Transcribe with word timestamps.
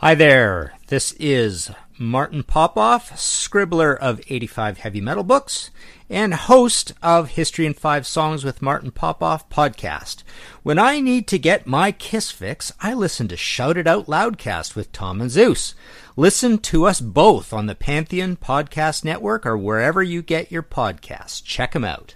Hi 0.00 0.14
there. 0.14 0.74
This 0.86 1.10
is 1.18 1.72
Martin 1.98 2.44
Popoff, 2.44 3.10
scribbler 3.16 3.98
of 3.98 4.20
85 4.28 4.78
heavy 4.78 5.00
metal 5.00 5.24
books 5.24 5.72
and 6.08 6.32
host 6.34 6.92
of 7.02 7.30
History 7.30 7.66
in 7.66 7.74
5 7.74 8.06
Songs 8.06 8.44
with 8.44 8.62
Martin 8.62 8.92
Popoff 8.92 9.50
podcast. 9.50 10.22
When 10.62 10.78
I 10.78 11.00
need 11.00 11.26
to 11.26 11.36
get 11.36 11.66
my 11.66 11.90
kiss 11.90 12.30
fix, 12.30 12.72
I 12.80 12.94
listen 12.94 13.26
to 13.26 13.36
Shout 13.36 13.76
It 13.76 13.88
Out 13.88 14.06
Loudcast 14.06 14.76
with 14.76 14.92
Tom 14.92 15.20
and 15.20 15.32
Zeus. 15.32 15.74
Listen 16.14 16.58
to 16.58 16.84
us 16.84 17.00
both 17.00 17.52
on 17.52 17.66
the 17.66 17.74
Pantheon 17.74 18.36
Podcast 18.36 19.04
Network 19.04 19.44
or 19.44 19.58
wherever 19.58 20.00
you 20.00 20.22
get 20.22 20.52
your 20.52 20.62
podcasts. 20.62 21.42
Check 21.42 21.72
them 21.72 21.84
out. 21.84 22.14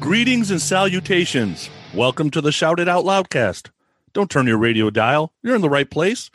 Greetings 0.00 0.50
and 0.50 0.62
salutations. 0.62 1.68
Welcome 1.92 2.30
to 2.30 2.40
the 2.40 2.50
Shout 2.50 2.80
It 2.80 2.88
Out 2.88 3.04
Loudcast. 3.04 3.68
Don't 4.14 4.30
turn 4.30 4.46
your 4.46 4.56
radio 4.56 4.88
dial. 4.88 5.34
You're 5.42 5.54
in 5.54 5.60
the 5.60 5.68
right 5.68 5.88
place 5.90 6.30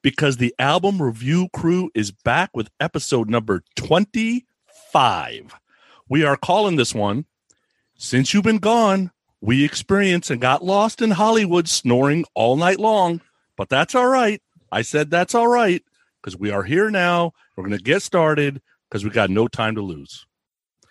because 0.00 0.38
the 0.38 0.54
album 0.58 1.02
review 1.02 1.50
crew 1.54 1.90
is 1.94 2.10
back 2.10 2.48
with 2.54 2.70
episode 2.80 3.28
number 3.28 3.62
25. 3.76 5.54
We 6.08 6.24
are 6.24 6.38
calling 6.38 6.76
this 6.76 6.94
one 6.94 7.26
Since 7.98 8.32
You've 8.32 8.44
Been 8.44 8.56
Gone, 8.56 9.10
We 9.42 9.66
Experienced 9.66 10.30
and 10.30 10.40
Got 10.40 10.64
Lost 10.64 11.02
in 11.02 11.10
Hollywood 11.10 11.68
Snoring 11.68 12.24
All 12.34 12.56
Night 12.56 12.80
Long. 12.80 13.20
But 13.54 13.68
that's 13.68 13.94
all 13.94 14.08
right. 14.08 14.40
I 14.72 14.80
said 14.80 15.10
that's 15.10 15.34
all 15.34 15.48
right 15.48 15.84
because 16.22 16.38
we 16.38 16.50
are 16.50 16.62
here 16.62 16.88
now. 16.88 17.32
We're 17.54 17.64
going 17.64 17.76
to 17.76 17.84
get 17.84 18.00
started 18.00 18.62
because 18.88 19.04
we 19.04 19.10
got 19.10 19.28
no 19.28 19.46
time 19.46 19.74
to 19.74 19.82
lose. 19.82 20.26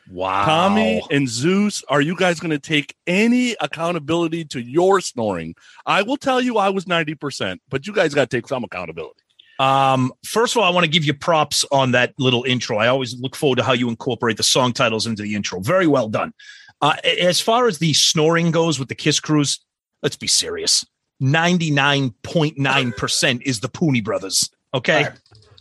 Wow. 0.09 0.45
Tommy 0.45 1.03
and 1.11 1.29
Zeus, 1.29 1.83
are 1.87 2.01
you 2.01 2.15
guys 2.15 2.39
going 2.39 2.51
to 2.51 2.59
take 2.59 2.95
any 3.07 3.55
accountability 3.61 4.45
to 4.45 4.61
your 4.61 5.01
snoring? 5.01 5.55
I 5.85 6.01
will 6.01 6.17
tell 6.17 6.41
you 6.41 6.57
I 6.57 6.69
was 6.69 6.85
90%, 6.85 7.59
but 7.69 7.85
you 7.87 7.93
guys 7.93 8.13
got 8.13 8.29
to 8.29 8.37
take 8.37 8.47
some 8.47 8.63
accountability. 8.63 9.19
Um, 9.59 10.11
first 10.25 10.55
of 10.55 10.61
all, 10.61 10.67
I 10.67 10.71
want 10.71 10.83
to 10.83 10.89
give 10.89 11.05
you 11.05 11.13
props 11.13 11.63
on 11.71 11.91
that 11.91 12.13
little 12.17 12.43
intro. 12.43 12.77
I 12.77 12.87
always 12.87 13.19
look 13.19 13.35
forward 13.35 13.57
to 13.57 13.63
how 13.63 13.73
you 13.73 13.87
incorporate 13.87 14.37
the 14.37 14.43
song 14.43 14.73
titles 14.73 15.05
into 15.07 15.23
the 15.23 15.35
intro. 15.35 15.59
Very 15.59 15.87
well 15.87 16.09
done. 16.09 16.33
Uh, 16.81 16.95
as 17.21 17.39
far 17.39 17.67
as 17.67 17.77
the 17.77 17.93
snoring 17.93 18.51
goes 18.51 18.77
with 18.77 18.89
the 18.89 18.95
Kiss 18.95 19.21
Cruise, 19.21 19.59
let's 20.01 20.17
be 20.17 20.27
serious. 20.27 20.85
99.9% 21.21 23.41
is 23.43 23.59
the 23.61 23.69
Pooney 23.69 24.03
brothers. 24.03 24.49
Okay. 24.73 25.03
Right. 25.03 25.13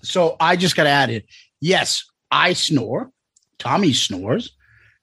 So 0.02 0.36
I 0.40 0.56
just 0.56 0.74
got 0.74 0.84
to 0.84 0.90
add 0.90 1.10
it. 1.10 1.26
Yes, 1.60 2.06
I 2.30 2.54
snore. 2.54 3.11
Tommy 3.62 3.92
snores. 3.92 4.56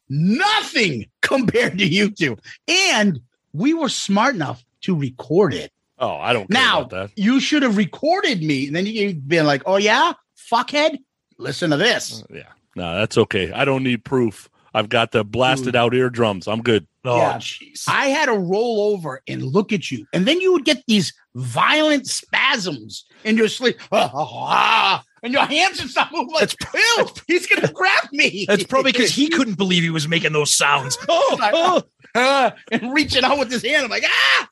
Nothing 0.10 1.06
compared 1.22 1.78
to 1.78 1.88
you 1.88 2.12
two. 2.12 2.38
And 2.68 3.22
we 3.54 3.74
were 3.74 3.90
smart 3.90 4.36
enough 4.36 4.64
to 4.82 4.96
record 4.96 5.54
it. 5.54 5.72
Oh, 5.98 6.16
I 6.16 6.34
don't 6.34 6.50
now, 6.50 6.88
You 7.16 7.40
should 7.40 7.64
have 7.64 7.78
recorded 7.78 8.42
me. 8.42 8.68
And 8.68 8.76
then 8.76 8.86
you've 8.86 9.28
been 9.28 9.46
like, 9.46 9.64
oh, 9.66 9.78
yeah, 9.78 10.14
fuckhead, 10.52 10.98
listen 11.38 11.72
to 11.72 11.78
this. 11.78 12.22
Uh, 12.24 12.36
yeah. 12.36 12.44
No, 12.76 12.96
that's 12.96 13.18
okay. 13.18 13.52
I 13.52 13.66
don't 13.66 13.84
need 13.84 14.06
proof. 14.06 14.50
I've 14.74 14.88
got 14.88 15.12
the 15.12 15.24
blasted 15.26 15.68
Dude. 15.68 15.76
out 15.76 15.94
eardrums. 15.94 16.48
I'm 16.48 16.62
good. 16.62 16.88
Oh, 17.04 17.18
yeah. 17.18 17.38
jeez. 17.38 17.84
I 17.88 18.08
had 18.08 18.28
to 18.28 18.38
roll 18.38 18.94
over 18.94 19.22
and 19.28 19.42
look 19.44 19.74
at 19.74 19.90
you. 19.90 20.06
And 20.14 20.26
then 20.26 20.40
you 20.40 20.54
would 20.54 20.64
get 20.64 20.84
these 20.88 21.12
violent 21.36 22.08
spasms 22.08 23.06
in 23.24 23.36
your 23.38 23.48
sleep. 23.48 23.78
Ah, 23.92 24.12
ah, 24.14 24.28
ah 24.32 25.06
and 25.24 25.34
your 25.34 25.46
hands 25.46 25.82
would 25.82 25.90
stop 25.90 26.12
moving. 26.12 26.34
Like, 26.34 26.44
it's, 26.44 26.56
Bill, 26.56 27.12
he's 27.28 27.48
going 27.48 27.62
to 27.62 27.74
grab 27.74 28.12
me. 28.12 28.46
That's 28.48 28.64
probably 28.64 28.92
because 28.92 29.12
he 29.12 29.30
couldn't 29.30 29.58
believe 29.58 29.84
he 29.84 29.90
was 29.90 30.08
making 30.08 30.34
those 30.34 30.54
sounds. 30.54 30.98
Oh, 31.12 31.38
like, 31.40 31.54
oh. 31.56 31.84
Uh, 32.16 32.52
and 32.72 32.94
reaching 32.94 33.24
out 33.24 33.40
with 33.40 33.52
his 33.52 33.64
hand. 33.64 33.86
I'm 33.86 33.90
like, 33.90 34.06
ah. 34.06 34.50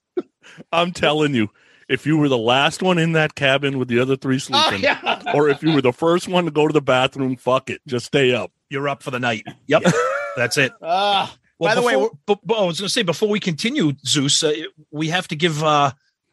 I'm 0.72 0.92
telling 0.92 1.36
you, 1.36 1.50
if 1.88 2.06
you 2.06 2.18
were 2.18 2.30
the 2.30 2.38
last 2.38 2.82
one 2.82 2.98
in 2.98 3.12
that 3.14 3.36
cabin 3.36 3.78
with 3.78 3.88
the 3.88 4.00
other 4.00 4.16
three 4.16 4.40
sleeping, 4.40 4.74
oh, 4.74 4.76
yeah. 4.78 5.22
or 5.34 5.50
if 5.50 5.62
you 5.62 5.74
were 5.74 5.82
the 5.82 5.94
first 5.94 6.28
one 6.28 6.46
to 6.46 6.52
go 6.52 6.68
to 6.68 6.74
the 6.74 6.82
bathroom, 6.82 7.36
fuck 7.36 7.70
it, 7.70 7.82
just 7.88 8.08
stay 8.08 8.34
up. 8.34 8.52
You're 8.70 8.90
up 8.90 9.04
for 9.04 9.12
the 9.12 9.20
night. 9.20 9.46
Yep, 9.68 9.84
yeah. 9.86 9.92
that's 10.36 10.58
it. 10.58 10.72
Uh, 10.82 11.28
well, 11.60 11.72
by 11.72 11.76
the 11.76 11.82
before, 11.82 12.04
way, 12.04 12.10
but, 12.26 12.40
but 12.46 12.56
I 12.56 12.66
was 12.66 12.80
going 12.80 12.88
to 12.88 12.94
say 12.94 13.04
before 13.04 13.30
we 13.30 13.40
continue, 13.40 13.94
Zeus, 14.06 14.44
uh, 14.44 14.54
we 14.92 15.10
have 15.10 15.28
to 15.30 15.36
give 15.36 15.64
uh, 15.64 15.92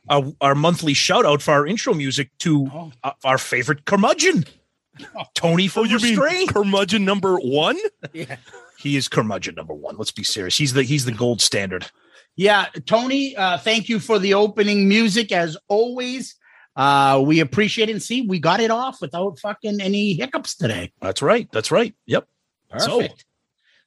our, 0.09 0.33
our, 0.41 0.55
monthly 0.55 0.95
shout 0.95 1.25
out 1.25 1.43
for 1.43 1.53
our 1.53 1.67
intro 1.67 1.95
music 1.95 2.31
to 2.39 2.69
oh. 2.73 2.93
uh, 3.03 3.13
our 3.25 3.39
favorite 3.39 3.85
curmudgeon, 3.85 4.45
Tony 5.35 5.69
from 5.69 5.83
oh, 5.83 5.85
you 5.85 5.95
Restraint. 5.97 6.39
mean 6.39 6.49
curmudgeon 6.49 7.05
number 7.05 7.37
one? 7.37 7.79
yeah, 8.13 8.37
he 8.79 8.97
is 8.97 9.09
curmudgeon 9.09 9.55
number 9.55 9.75
one. 9.75 9.97
Let's 9.97 10.13
be 10.13 10.25
serious. 10.25 10.57
He's 10.57 10.73
the 10.73 10.83
he's 10.83 11.05
the 11.05 11.13
gold 11.13 11.41
standard. 11.41 11.91
Yeah, 12.37 12.67
Tony, 12.87 13.37
uh, 13.37 13.59
thank 13.59 13.89
you 13.89 14.01
for 14.01 14.19
the 14.19 14.35
opening 14.35 14.89
music 14.89 15.31
as 15.31 15.57
always. 15.69 16.35
Uh, 16.77 17.23
we 17.25 17.41
appreciate 17.41 17.89
it. 17.89 17.93
And 17.93 18.03
see, 18.03 18.23
we 18.23 18.41
got 18.41 18.61
it 18.61 18.71
off 18.71 19.01
without 19.01 19.39
fucking 19.39 19.81
any 19.81 20.15
hiccups 20.15 20.57
today. 20.57 20.93
That's 21.01 21.23
right. 21.23 21.49
That's 21.53 21.71
right. 21.71 21.95
Yep. 22.07 22.27
Perfect. 22.71 22.91
So, 22.91 23.01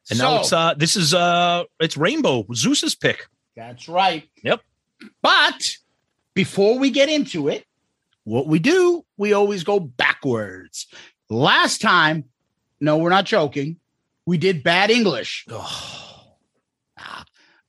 and 0.09 0.19
so, 0.19 0.23
now 0.23 0.39
it's 0.39 0.53
uh 0.53 0.73
this 0.75 0.95
is 0.95 1.13
uh 1.13 1.65
it's 1.81 1.97
Rainbow 1.97 2.45
Zeus's 2.53 2.95
pick. 2.95 3.27
That's 3.55 3.89
right. 3.89 4.29
Yep. 4.43 4.61
But 5.21 5.77
before 6.37 6.77
we 6.77 6.91
get 6.91 7.09
into 7.09 7.47
it, 7.47 7.65
what 8.23 8.45
we 8.45 8.59
do, 8.59 9.03
we 9.17 9.33
always 9.33 9.63
go 9.63 9.79
backwards. 9.79 10.85
Last 11.31 11.81
time, 11.81 12.25
no, 12.79 12.97
we're 12.97 13.09
not 13.09 13.25
joking. 13.25 13.77
We 14.27 14.37
did 14.37 14.61
bad 14.61 14.91
English. 14.91 15.47
Oh, 15.49 16.35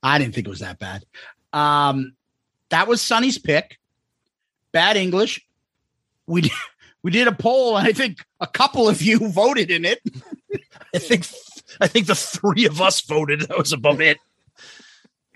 I 0.03 0.19
didn't 0.19 0.35
think 0.35 0.45
it 0.45 0.51
was 0.51 0.59
that 0.59 0.77
bad. 0.77 1.03
Um, 1.51 2.13
that 2.69 2.87
was 2.87 3.01
Sonny's 3.01 3.39
pick. 3.39 3.79
Bad 4.71 4.97
English. 4.97 5.41
We 6.27 6.41
did, 6.41 6.51
we 7.01 7.09
did 7.09 7.27
a 7.27 7.33
poll, 7.33 7.75
and 7.75 7.87
I 7.87 7.91
think 7.91 8.19
a 8.39 8.45
couple 8.45 8.87
of 8.87 9.01
you 9.01 9.29
voted 9.29 9.71
in 9.71 9.83
it. 9.83 9.99
I 10.93 10.99
think 10.99 11.25
I 11.81 11.87
think 11.87 12.05
the 12.05 12.13
three 12.13 12.67
of 12.67 12.81
us 12.81 13.01
voted. 13.01 13.41
That 13.41 13.57
was 13.57 13.73
about 13.73 13.99
it. 13.99 14.19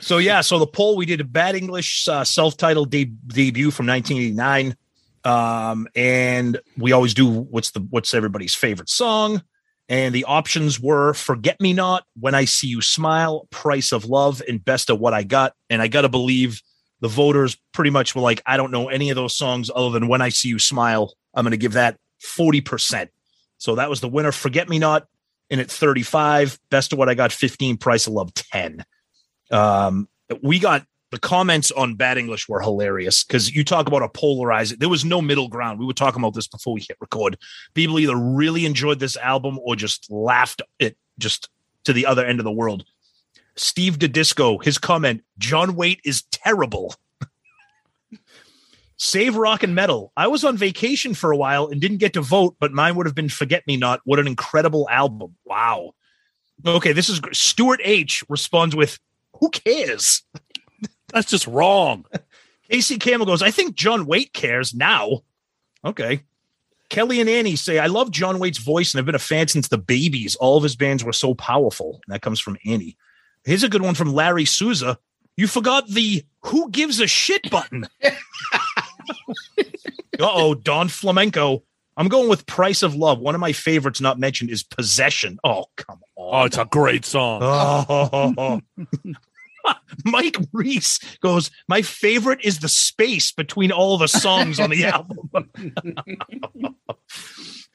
So 0.04 0.18
yeah, 0.18 0.42
so 0.42 0.60
the 0.60 0.68
poll 0.68 0.98
we 0.98 1.06
did 1.06 1.22
a 1.22 1.24
bad 1.24 1.56
English 1.56 2.10
uh, 2.10 2.26
self-titled 2.26 2.90
de- 2.92 3.06
debut 3.06 3.72
from 3.72 3.88
1989, 3.88 4.76
um, 5.24 5.88
and 5.96 6.60
we 6.78 6.92
always 6.92 7.14
do 7.14 7.26
what's 7.26 7.72
the 7.72 7.80
what's 7.90 8.14
everybody's 8.14 8.54
favorite 8.54 8.90
song, 8.90 9.42
and 9.88 10.14
the 10.14 10.26
options 10.26 10.78
were 10.78 11.14
"Forget 11.14 11.62
Me 11.62 11.72
Not," 11.72 12.04
"When 12.20 12.36
I 12.36 12.44
See 12.44 12.68
You 12.68 12.82
Smile," 12.82 13.48
"Price 13.50 13.94
of 13.94 14.04
Love," 14.04 14.42
and 14.46 14.64
"Best 14.64 14.90
of 14.90 15.00
What 15.00 15.14
I 15.14 15.24
Got." 15.24 15.54
And 15.70 15.82
I 15.82 15.88
got 15.88 16.02
to 16.02 16.10
believe 16.10 16.62
the 17.00 17.08
voters 17.08 17.58
pretty 17.72 17.90
much 17.90 18.14
were 18.14 18.22
like, 18.22 18.42
"I 18.46 18.58
don't 18.58 18.72
know 18.72 18.90
any 18.90 19.10
of 19.10 19.16
those 19.16 19.38
songs 19.38 19.72
other 19.74 19.92
than 19.92 20.10
"When 20.10 20.22
I 20.22 20.30
See 20.30 20.50
You 20.50 20.60
Smile." 20.60 21.14
I'm 21.34 21.50
to 21.50 21.56
give 21.56 21.74
that 21.74 21.98
40 22.20 22.60
percent. 22.60 23.10
So 23.58 23.76
that 23.76 23.90
was 23.90 24.02
the 24.02 24.10
winner. 24.10 24.34
"Forget 24.34 24.68
Me 24.68 24.80
Not." 24.80 25.08
in 25.50 25.60
at 25.60 25.70
35. 25.70 26.58
Best 26.72 26.94
of 26.94 26.98
what 26.98 27.10
I 27.10 27.14
got 27.14 27.32
15. 27.32 27.78
Price 27.78 28.08
of 28.08 28.14
love 28.14 28.34
10. 28.34 28.84
Um, 29.54 30.10
we 30.42 30.60
got 30.60 30.86
the 31.12 31.20
comments 31.20 31.70
on 31.72 31.94
bad 31.94 32.18
English 32.18 32.50
were 32.50 32.60
hilarious 32.60 33.24
because 33.24 33.56
you 33.56 33.64
talk 33.64 33.88
about 33.88 34.02
a 34.02 34.10
polarizing. 34.10 34.80
There 34.80 34.90
was 34.90 35.06
no 35.06 35.22
middle 35.22 35.48
ground. 35.48 35.80
We 35.80 35.86
were 35.86 35.94
talking 35.94 36.20
about 36.20 36.34
this 36.34 36.48
before 36.48 36.74
we 36.74 36.82
hit 36.82 36.98
record. 37.00 37.38
People 37.76 38.00
either 38.00 38.16
really 38.16 38.66
enjoyed 38.66 39.00
this 39.00 39.16
album 39.18 39.60
or 39.62 39.76
just 39.76 40.10
laughed 40.10 40.64
it 40.80 40.98
just 41.20 41.50
to 41.84 41.94
the 41.94 42.08
other 42.08 42.26
end 42.26 42.40
of 42.40 42.46
the 42.46 42.52
world. 42.52 42.84
Steve 43.56 44.00
DeDisco, 44.00 44.64
his 44.64 44.80
comment: 44.80 45.24
John 45.38 45.76
Waite 45.76 46.02
is 46.04 46.24
terrible. 46.32 46.96
Save 48.98 49.36
rock 49.36 49.62
and 49.62 49.76
metal. 49.76 50.12
I 50.18 50.28
was 50.28 50.44
on 50.44 50.58
vacation 50.58 51.14
for 51.14 51.32
a 51.32 51.38
while 51.38 51.68
and 51.68 51.80
didn't 51.80 51.98
get 51.98 52.14
to 52.14 52.22
vote, 52.22 52.56
but 52.60 52.72
mine 52.72 52.96
would 52.96 53.06
have 53.06 53.14
been 53.14 53.30
Forget 53.30 53.68
Me 53.68 53.78
Not. 53.78 54.02
What 54.06 54.18
an 54.18 54.26
incredible 54.26 54.90
album. 54.90 55.36
Wow. 55.46 55.92
Okay, 56.66 56.94
this 56.94 57.10
is 57.10 57.20
Stuart 57.34 57.82
H 57.84 58.24
responds 58.30 58.76
with, 58.76 58.98
Who 59.44 59.50
cares? 59.50 60.24
That's 61.12 61.30
just 61.30 61.48
wrong. 61.48 62.06
Casey 62.72 62.98
Campbell 62.98 63.26
goes, 63.26 63.42
I 63.42 63.52
think 63.52 63.76
John 63.76 64.06
Waite 64.06 64.32
cares 64.32 64.74
now. 64.74 65.24
Okay. 65.84 66.24
Kelly 66.88 67.20
and 67.20 67.30
Annie 67.30 67.58
say, 67.58 67.78
I 67.78 67.88
love 67.88 68.10
John 68.10 68.40
Waite's 68.40 68.60
voice 68.60 68.94
and 68.94 69.00
I've 69.00 69.06
been 69.06 69.16
a 69.16 69.20
fan 69.20 69.50
since 69.50 69.68
the 69.68 69.78
babies. 69.78 70.36
All 70.36 70.56
of 70.56 70.64
his 70.64 70.78
bands 70.78 71.04
were 71.04 71.12
so 71.12 71.34
powerful. 71.34 72.00
And 72.08 72.14
that 72.14 72.22
comes 72.22 72.40
from 72.40 72.58
Annie. 72.66 72.96
Here's 73.44 73.64
a 73.64 73.70
good 73.70 73.82
one 73.82 73.96
from 73.96 74.14
Larry 74.14 74.46
Souza. 74.46 74.98
You 75.36 75.48
forgot 75.48 75.90
the 75.90 76.24
who 76.44 76.72
gives 76.72 77.02
a 77.02 77.08
shit 77.08 77.52
button. 77.52 77.86
uh 78.06 78.12
oh, 80.22 80.56
Don 80.56 80.88
Flamenco. 80.88 81.64
I'm 81.98 82.08
going 82.08 82.30
with 82.30 82.46
Price 82.46 82.82
of 82.82 82.96
Love. 82.96 83.20
One 83.20 83.36
of 83.36 83.42
my 83.42 83.52
favorites 83.52 84.00
not 84.00 84.18
mentioned 84.18 84.52
is 84.52 84.64
Possession. 84.64 85.38
Oh, 85.44 85.66
come 85.76 86.00
on. 86.16 86.44
Oh, 86.44 86.46
it's 86.46 86.58
a 86.58 86.64
great 86.64 87.04
song. 87.04 87.42
Oh. 87.44 88.62
Mike 90.06 90.38
Reese 90.52 91.00
goes, 91.22 91.52
My 91.68 91.82
favorite 91.82 92.40
is 92.44 92.60
the 92.60 92.70
space 92.70 93.32
between 93.32 93.72
all 93.72 93.98
the 93.98 94.08
songs 94.08 94.60
on 94.60 94.70
the 94.70 94.86
album. 94.86 95.30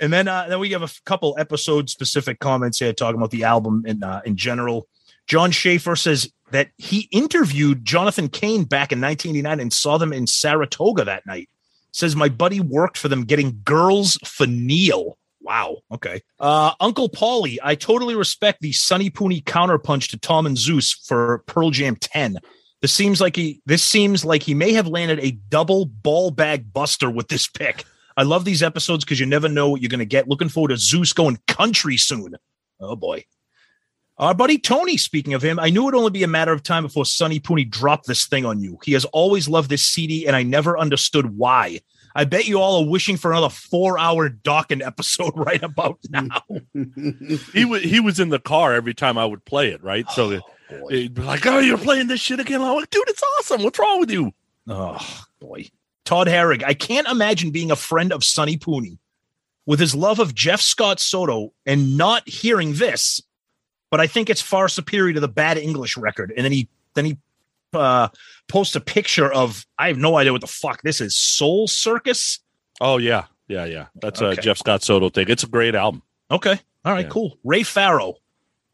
and 0.00 0.12
then 0.12 0.28
uh, 0.28 0.46
then 0.48 0.58
we 0.60 0.70
have 0.70 0.82
a 0.82 0.90
couple 1.04 1.36
episode 1.38 1.90
specific 1.90 2.40
comments 2.40 2.78
here 2.78 2.92
talking 2.92 3.18
about 3.18 3.30
the 3.30 3.44
album 3.44 3.84
in 3.86 4.02
uh, 4.02 4.20
in 4.24 4.36
general. 4.36 4.88
John 5.26 5.50
Schaefer 5.50 5.94
says 5.94 6.32
that 6.52 6.70
he 6.78 7.08
interviewed 7.12 7.84
Jonathan 7.84 8.28
Cain 8.28 8.64
back 8.64 8.92
in 8.92 9.00
1989 9.00 9.60
and 9.60 9.72
saw 9.72 9.98
them 9.98 10.12
in 10.12 10.26
Saratoga 10.26 11.04
that 11.04 11.26
night. 11.26 11.50
Says 11.92 12.16
my 12.16 12.28
buddy 12.28 12.60
worked 12.60 12.96
for 12.96 13.08
them 13.08 13.24
getting 13.24 13.60
girls 13.64 14.18
for 14.24 14.46
Neal. 14.46 15.17
Wow. 15.48 15.78
Okay. 15.90 16.20
Uh, 16.38 16.72
Uncle 16.78 17.08
Paulie, 17.08 17.56
I 17.62 17.74
totally 17.74 18.14
respect 18.14 18.60
the 18.60 18.72
Sonny 18.72 19.08
Pooney 19.08 19.42
counterpunch 19.42 20.10
to 20.10 20.18
Tom 20.18 20.44
and 20.44 20.58
Zeus 20.58 20.92
for 20.92 21.38
Pearl 21.46 21.70
Jam 21.70 21.96
10. 21.96 22.36
This 22.82 22.92
seems 22.92 23.18
like 23.18 23.34
he 23.34 23.62
this 23.64 23.82
seems 23.82 24.26
like 24.26 24.42
he 24.42 24.52
may 24.52 24.74
have 24.74 24.86
landed 24.86 25.20
a 25.20 25.30
double 25.48 25.86
ball 25.86 26.30
bag 26.30 26.70
buster 26.70 27.10
with 27.10 27.28
this 27.28 27.48
pick. 27.48 27.86
I 28.14 28.24
love 28.24 28.44
these 28.44 28.62
episodes 28.62 29.06
because 29.06 29.20
you 29.20 29.24
never 29.24 29.48
know 29.48 29.70
what 29.70 29.80
you're 29.80 29.88
gonna 29.88 30.04
get. 30.04 30.28
Looking 30.28 30.50
forward 30.50 30.68
to 30.68 30.76
Zeus 30.76 31.14
going 31.14 31.38
country 31.46 31.96
soon. 31.96 32.36
Oh 32.78 32.94
boy. 32.94 33.24
Our 34.18 34.34
buddy 34.34 34.58
Tony, 34.58 34.98
speaking 34.98 35.32
of 35.32 35.40
him, 35.40 35.58
I 35.58 35.70
knew 35.70 35.82
it 35.82 35.84
would 35.86 35.94
only 35.94 36.10
be 36.10 36.24
a 36.24 36.28
matter 36.28 36.52
of 36.52 36.62
time 36.62 36.82
before 36.82 37.06
Sonny 37.06 37.40
Pooney 37.40 37.70
dropped 37.70 38.06
this 38.06 38.26
thing 38.26 38.44
on 38.44 38.60
you. 38.60 38.78
He 38.84 38.92
has 38.92 39.06
always 39.06 39.48
loved 39.48 39.70
this 39.70 39.86
CD, 39.86 40.26
and 40.26 40.36
I 40.36 40.42
never 40.42 40.78
understood 40.78 41.38
why. 41.38 41.80
I 42.18 42.24
bet 42.24 42.48
you 42.48 42.60
all 42.60 42.82
are 42.82 42.90
wishing 42.90 43.16
for 43.16 43.30
another 43.30 43.48
four-hour 43.48 44.28
Dawkins 44.30 44.82
episode 44.82 45.32
right 45.36 45.62
about 45.62 46.00
now. 46.10 46.42
He 47.52 47.64
was 47.64 47.82
he 47.84 48.00
was 48.00 48.18
in 48.18 48.30
the 48.30 48.40
car 48.40 48.74
every 48.74 48.92
time 48.92 49.16
I 49.16 49.24
would 49.24 49.44
play 49.44 49.68
it, 49.68 49.80
right? 49.84 50.04
So 50.10 50.32
oh, 50.32 50.40
boy. 50.80 50.88
he'd 50.90 51.14
be 51.14 51.22
like, 51.22 51.46
"Oh, 51.46 51.60
you're 51.60 51.78
playing 51.78 52.08
this 52.08 52.20
shit 52.20 52.40
again?" 52.40 52.60
I'm 52.60 52.74
like, 52.74 52.90
"Dude, 52.90 53.08
it's 53.08 53.22
awesome. 53.38 53.62
What's 53.62 53.78
wrong 53.78 54.00
with 54.00 54.10
you?" 54.10 54.32
Oh 54.66 55.26
boy. 55.38 55.68
Todd 56.04 56.26
Herrig. 56.26 56.64
I 56.64 56.74
can't 56.74 57.06
imagine 57.06 57.52
being 57.52 57.70
a 57.70 57.76
friend 57.76 58.12
of 58.12 58.24
Sonny 58.24 58.58
Pooney 58.58 58.98
with 59.64 59.78
his 59.78 59.94
love 59.94 60.18
of 60.18 60.34
Jeff 60.34 60.60
Scott 60.60 60.98
Soto 60.98 61.52
and 61.66 61.96
not 61.96 62.28
hearing 62.28 62.72
this, 62.74 63.22
but 63.92 64.00
I 64.00 64.08
think 64.08 64.28
it's 64.28 64.42
far 64.42 64.68
superior 64.68 65.12
to 65.12 65.20
the 65.20 65.28
bad 65.28 65.56
English 65.56 65.96
record. 65.96 66.32
And 66.36 66.44
then 66.44 66.50
he 66.50 66.68
then 66.94 67.04
he 67.04 67.18
uh 67.74 68.08
posts 68.48 68.74
a 68.76 68.80
picture 68.80 69.32
of 69.32 69.66
I 69.78 69.88
have 69.88 69.98
no 69.98 70.16
idea 70.16 70.32
what 70.32 70.40
the 70.40 70.46
fuck 70.46 70.82
this 70.82 71.00
is. 71.00 71.16
Soul 71.16 71.68
Circus. 71.68 72.40
Oh 72.80 72.98
yeah, 72.98 73.24
yeah, 73.48 73.64
yeah. 73.64 73.86
That's 74.00 74.20
a 74.20 74.36
Jeff 74.36 74.58
Scott 74.58 74.82
Soto 74.82 75.08
thing. 75.08 75.26
It's 75.28 75.42
a 75.44 75.48
great 75.48 75.74
album. 75.74 76.02
Okay. 76.30 76.58
All 76.84 76.92
right, 76.92 77.04
Yeah. 77.06 77.10
cool. 77.10 77.38
Ray 77.44 77.62
Farrow. 77.62 78.14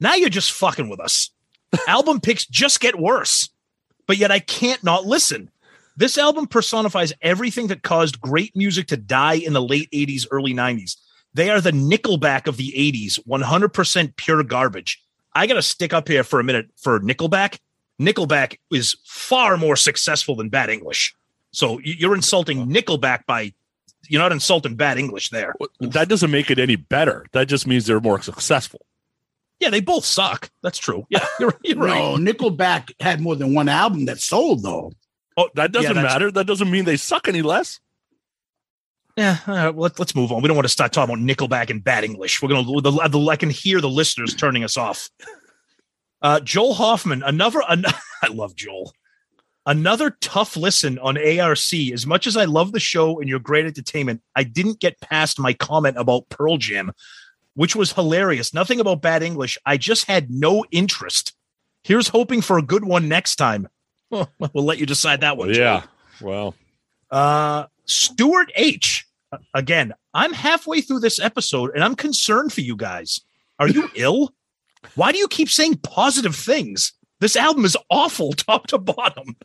Now 0.00 0.14
you're 0.14 0.28
just 0.28 0.52
fucking 0.52 0.88
with 0.88 1.00
us. 1.00 1.30
album 1.88 2.20
picks 2.20 2.46
just 2.46 2.80
get 2.80 2.98
worse, 2.98 3.48
but 4.06 4.16
yet 4.18 4.30
I 4.30 4.38
can't 4.38 4.82
not 4.84 5.04
listen. 5.06 5.50
This 5.96 6.18
album 6.18 6.46
personifies 6.46 7.12
everything 7.22 7.68
that 7.68 7.82
caused 7.82 8.20
great 8.20 8.54
music 8.56 8.88
to 8.88 8.96
die 8.96 9.34
in 9.34 9.52
the 9.52 9.62
late 9.62 9.88
80s, 9.92 10.26
early 10.30 10.52
90s. 10.52 10.96
They 11.34 11.50
are 11.50 11.60
the 11.60 11.70
Nickelback 11.70 12.46
of 12.48 12.56
the 12.56 12.72
80s, 12.76 13.18
100% 13.28 14.16
pure 14.16 14.42
garbage. 14.42 15.00
I 15.34 15.46
got 15.46 15.54
to 15.54 15.62
stick 15.62 15.92
up 15.92 16.08
here 16.08 16.24
for 16.24 16.40
a 16.40 16.44
minute 16.44 16.66
for 16.76 16.98
Nickelback. 17.00 17.58
Nickelback 18.00 18.58
is 18.72 18.96
far 19.04 19.56
more 19.56 19.76
successful 19.76 20.34
than 20.36 20.48
Bad 20.48 20.70
English. 20.70 21.14
So 21.52 21.78
you- 21.80 21.94
you're 21.98 22.14
insulting 22.14 22.66
Nickelback 22.66 23.26
by, 23.26 23.52
you're 24.08 24.20
not 24.22 24.32
insulting 24.32 24.74
Bad 24.74 24.98
English 24.98 25.30
there. 25.30 25.54
That 25.80 26.08
doesn't 26.08 26.30
make 26.30 26.50
it 26.50 26.58
any 26.58 26.76
better. 26.76 27.26
That 27.32 27.46
just 27.48 27.66
means 27.66 27.86
they're 27.86 28.00
more 28.00 28.20
successful. 28.20 28.84
Yeah, 29.60 29.70
they 29.70 29.80
both 29.80 30.04
suck. 30.04 30.50
That's 30.62 30.78
true. 30.78 31.06
Yeah, 31.10 31.24
you're, 31.40 31.54
you're 31.62 31.78
right. 31.78 32.18
No, 32.18 32.32
Nickelback 32.32 32.92
had 33.00 33.20
more 33.20 33.36
than 33.36 33.54
one 33.54 33.68
album 33.68 34.06
that 34.06 34.18
sold 34.20 34.62
though. 34.62 34.92
Oh, 35.36 35.48
that 35.54 35.72
doesn't 35.72 35.94
that's- 35.94 36.12
matter. 36.12 36.30
That 36.30 36.46
doesn't 36.46 36.70
mean 36.70 36.84
they 36.84 36.96
suck 36.96 37.28
any 37.28 37.42
less. 37.42 37.80
Yeah, 39.16 39.38
all 39.46 39.54
right, 39.54 39.68
well, 39.70 39.82
let, 39.84 39.98
let's 40.00 40.16
move 40.16 40.32
on. 40.32 40.42
We 40.42 40.48
don't 40.48 40.56
want 40.56 40.64
to 40.64 40.68
start 40.72 40.92
talking 40.92 41.14
about 41.14 41.24
Nickelback 41.24 41.70
and 41.70 41.82
bad 41.84 42.02
English. 42.02 42.42
We're 42.42 42.48
gonna. 42.48 42.64
The, 42.82 42.90
the, 43.08 43.28
I 43.30 43.36
can 43.36 43.48
hear 43.48 43.80
the 43.80 43.88
listeners 43.88 44.34
turning 44.34 44.64
us 44.64 44.76
off. 44.76 45.08
Uh, 46.24 46.40
Joel 46.40 46.74
Hoffman, 46.74 47.22
another. 47.22 47.60
An, 47.68 47.84
I 48.22 48.28
love 48.28 48.56
Joel. 48.56 48.92
Another 49.66 50.10
tough 50.20 50.56
listen 50.56 50.98
on 50.98 51.16
ARC. 51.16 51.72
As 51.92 52.06
much 52.06 52.26
as 52.26 52.36
I 52.36 52.44
love 52.46 52.72
the 52.72 52.80
show 52.80 53.20
and 53.20 53.28
your 53.28 53.38
great 53.38 53.64
entertainment, 53.66 54.22
I 54.34 54.42
didn't 54.44 54.80
get 54.80 55.00
past 55.00 55.38
my 55.38 55.52
comment 55.52 55.96
about 55.98 56.28
Pearl 56.30 56.56
Jam, 56.56 56.92
which 57.54 57.76
was 57.76 57.92
hilarious. 57.92 58.52
Nothing 58.52 58.80
about 58.80 59.00
bad 59.02 59.22
English. 59.22 59.56
I 59.64 59.76
just 59.76 60.06
had 60.06 60.30
no 60.30 60.64
interest. 60.70 61.34
Here's 61.82 62.08
hoping 62.08 62.40
for 62.40 62.58
a 62.58 62.62
good 62.62 62.84
one 62.84 63.08
next 63.08 63.36
time. 63.36 63.68
Well, 64.10 64.28
let 64.54 64.78
you 64.78 64.86
decide 64.86 65.22
that 65.22 65.36
one. 65.36 65.52
Yeah. 65.52 65.82
Well, 66.20 66.54
Uh, 67.10 67.64
Stuart 67.84 68.52
H. 68.54 69.06
Again, 69.52 69.92
I'm 70.14 70.32
halfway 70.32 70.80
through 70.82 71.00
this 71.00 71.18
episode 71.18 71.72
and 71.74 71.82
I'm 71.82 71.96
concerned 71.96 72.52
for 72.52 72.60
you 72.60 72.76
guys. 72.76 73.20
Are 73.58 73.68
you 73.68 73.90
ill? 73.96 74.32
Why 74.94 75.12
do 75.12 75.18
you 75.18 75.28
keep 75.28 75.50
saying 75.50 75.78
positive 75.78 76.36
things? 76.36 76.92
This 77.20 77.36
album 77.36 77.64
is 77.64 77.76
awful 77.90 78.32
top 78.34 78.66
to 78.68 78.78
bottom. 78.78 79.36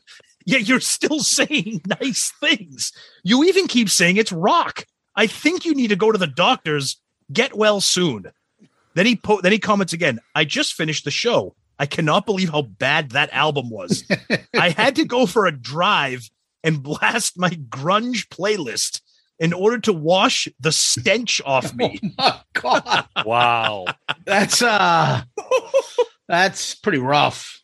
Yet 0.45 0.67
you're 0.67 0.79
still 0.79 1.19
saying 1.19 1.81
nice 2.01 2.33
things. 2.39 2.91
You 3.23 3.43
even 3.43 3.67
keep 3.67 3.89
saying 3.89 4.17
it's 4.17 4.31
rock. 4.31 4.85
I 5.15 5.27
think 5.27 5.65
you 5.65 5.75
need 5.75 5.89
to 5.89 5.95
go 5.95 6.11
to 6.11 6.17
the 6.17 6.27
doctors. 6.27 6.99
Get 7.31 7.55
well 7.55 7.81
soon. 7.81 8.31
Then 8.95 9.05
he 9.05 9.15
po- 9.15 9.41
then 9.41 9.51
he 9.51 9.59
comments 9.59 9.93
again. 9.93 10.19
I 10.33 10.45
just 10.45 10.73
finished 10.73 11.05
the 11.05 11.11
show. 11.11 11.55
I 11.77 11.85
cannot 11.85 12.25
believe 12.25 12.49
how 12.49 12.63
bad 12.63 13.11
that 13.11 13.31
album 13.31 13.69
was. 13.69 14.03
I 14.53 14.69
had 14.69 14.95
to 14.97 15.05
go 15.05 15.25
for 15.25 15.45
a 15.45 15.51
drive 15.51 16.29
and 16.63 16.83
blast 16.83 17.37
my 17.37 17.51
grunge 17.51 18.27
playlist 18.27 19.01
in 19.39 19.53
order 19.53 19.79
to 19.79 19.93
wash 19.93 20.47
the 20.59 20.71
stench 20.71 21.41
off 21.45 21.73
me. 21.75 21.99
Oh 22.03 22.09
my 22.17 22.39
God, 22.53 23.05
wow. 23.25 23.85
that's 24.25 24.61
uh, 24.61 25.21
that's 26.27 26.75
pretty 26.75 26.99
rough. 26.99 27.55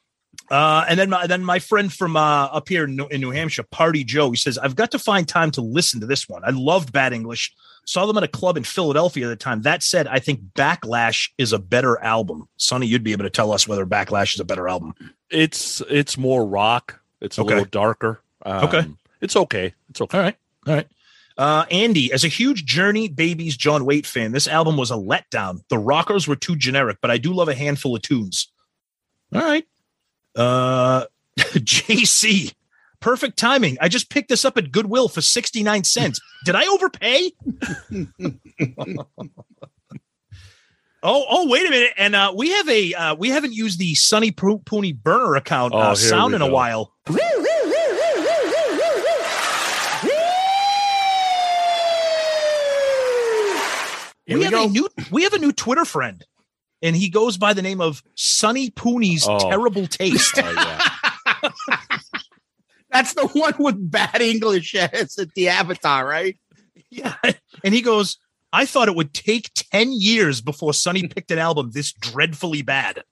Uh, 0.51 0.85
and 0.87 0.99
then 0.99 1.09
my, 1.09 1.25
then 1.25 1.43
my 1.43 1.57
friend 1.57 1.91
from 1.91 2.15
uh, 2.15 2.45
up 2.45 2.69
here 2.69 2.83
in 2.83 2.95
New, 2.95 3.07
in 3.07 3.19
New 3.19 3.31
Hampshire, 3.31 3.63
Party 3.63 4.03
Joe, 4.03 4.29
he 4.29 4.37
says, 4.37 4.59
I've 4.59 4.75
got 4.75 4.91
to 4.91 4.99
find 4.99 5.27
time 5.27 5.49
to 5.51 5.61
listen 5.61 5.99
to 6.01 6.05
this 6.05 6.29
one. 6.29 6.43
I 6.45 6.51
loved 6.51 6.93
Bad 6.93 7.13
English. 7.13 7.51
Saw 7.87 8.05
them 8.05 8.17
at 8.17 8.23
a 8.23 8.27
club 8.27 8.55
in 8.55 8.63
Philadelphia 8.63 9.25
at 9.25 9.29
the 9.29 9.35
time. 9.35 9.63
That 9.63 9.81
said, 9.81 10.05
I 10.07 10.19
think 10.19 10.41
Backlash 10.53 11.29
is 11.39 11.51
a 11.51 11.57
better 11.57 11.99
album. 11.99 12.47
Sonny, 12.57 12.85
you'd 12.85 13.03
be 13.03 13.11
able 13.11 13.23
to 13.23 13.29
tell 13.31 13.51
us 13.51 13.67
whether 13.67 13.87
Backlash 13.87 14.35
is 14.35 14.39
a 14.39 14.45
better 14.45 14.67
album. 14.67 14.93
It's 15.31 15.81
it's 15.89 16.15
more 16.17 16.45
rock. 16.45 16.99
It's 17.21 17.37
a 17.39 17.41
Okay. 17.41 17.49
little 17.55 17.65
darker. 17.65 18.21
Um, 18.45 18.65
Okay. 18.65 18.85
It's 19.21 19.35
okay. 19.35 19.73
It's 19.89 20.01
okay. 20.01 20.17
All 20.17 20.23
right. 20.23 20.37
All 20.67 20.75
right. 20.75 20.87
Uh, 21.37 21.65
Andy, 21.69 22.13
as 22.13 22.23
a 22.23 22.29
huge 22.29 22.65
Journey 22.65 23.07
Babies 23.09 23.57
John 23.57 23.83
Waite 23.85 24.05
fan, 24.07 24.31
this 24.31 24.47
album 24.47 24.77
was 24.77 24.89
a 24.91 24.95
letdown. 24.95 25.59
The 25.69 25.77
rockers 25.77 26.27
were 26.27 26.35
too 26.37 26.55
generic, 26.55 26.97
but 27.01 27.11
I 27.11 27.17
do 27.17 27.33
love 27.33 27.49
a 27.49 27.55
handful 27.55 27.95
of 27.95 28.01
tunes. 28.01 28.47
All 29.33 29.41
right. 29.41 29.65
Uh, 30.35 31.05
JC, 31.39 32.53
perfect 33.01 33.37
timing. 33.37 33.77
I 33.81 33.89
just 33.89 34.09
picked 34.09 34.29
this 34.29 34.45
up 34.45 34.57
at 34.57 34.71
Goodwill 34.71 35.09
for 35.09 35.19
69 35.21 35.83
cents. 35.83 36.21
Did 36.45 36.55
I 36.55 36.65
overpay? 36.67 37.31
Oh, 41.07 41.23
oh, 41.29 41.47
wait 41.47 41.67
a 41.67 41.69
minute. 41.69 41.91
And 41.97 42.15
uh, 42.15 42.33
we 42.35 42.49
have 42.49 42.67
a 42.67 42.93
uh, 42.95 43.13
we 43.15 43.29
haven't 43.29 43.53
used 43.53 43.77
the 43.77 43.93
Sonny 43.93 44.31
Poo- 44.31 44.57
Pooney 44.57 44.91
burner 44.97 45.35
account 45.35 45.71
Oh, 45.75 45.77
uh, 45.77 45.87
here 45.89 45.95
sound 46.09 46.31
we 46.31 46.37
in 46.37 46.41
a 46.41 46.47
go. 46.47 46.53
while. 46.53 46.93
Here 54.25 54.37
we, 54.37 54.39
we 54.39 54.43
have 54.45 54.53
go. 54.53 54.65
a 54.65 54.67
new 54.67 54.89
we 55.11 55.23
have 55.23 55.33
a 55.33 55.39
new 55.39 55.51
Twitter 55.51 55.85
friend, 55.85 56.23
and 56.81 56.95
he 56.95 57.09
goes 57.09 57.37
by 57.37 57.53
the 57.53 57.61
name 57.61 57.81
of 57.81 58.01
Sonny 58.15 58.69
Pooney's 58.71 59.25
Oh. 59.27 59.49
Terrible 59.49 59.87
Taste. 59.87 60.39
Oh, 60.43 60.51
yeah. 60.51 61.49
That's 62.91 63.13
the 63.13 63.27
one 63.27 63.53
with 63.59 63.91
bad 63.91 64.21
English 64.21 64.73
as 64.75 65.17
the 65.35 65.49
avatar, 65.49 66.05
right? 66.07 66.37
Yeah. 66.89 67.15
And 67.63 67.73
he 67.73 67.81
goes, 67.81 68.17
I 68.53 68.65
thought 68.65 68.87
it 68.87 68.95
would 68.95 69.13
take 69.13 69.51
10 69.55 69.91
years 69.91 70.39
before 70.39 70.73
Sonny 70.73 71.07
picked 71.07 71.31
an 71.31 71.39
album 71.39 71.71
this 71.73 71.91
dreadfully 71.91 72.61
bad. 72.61 73.03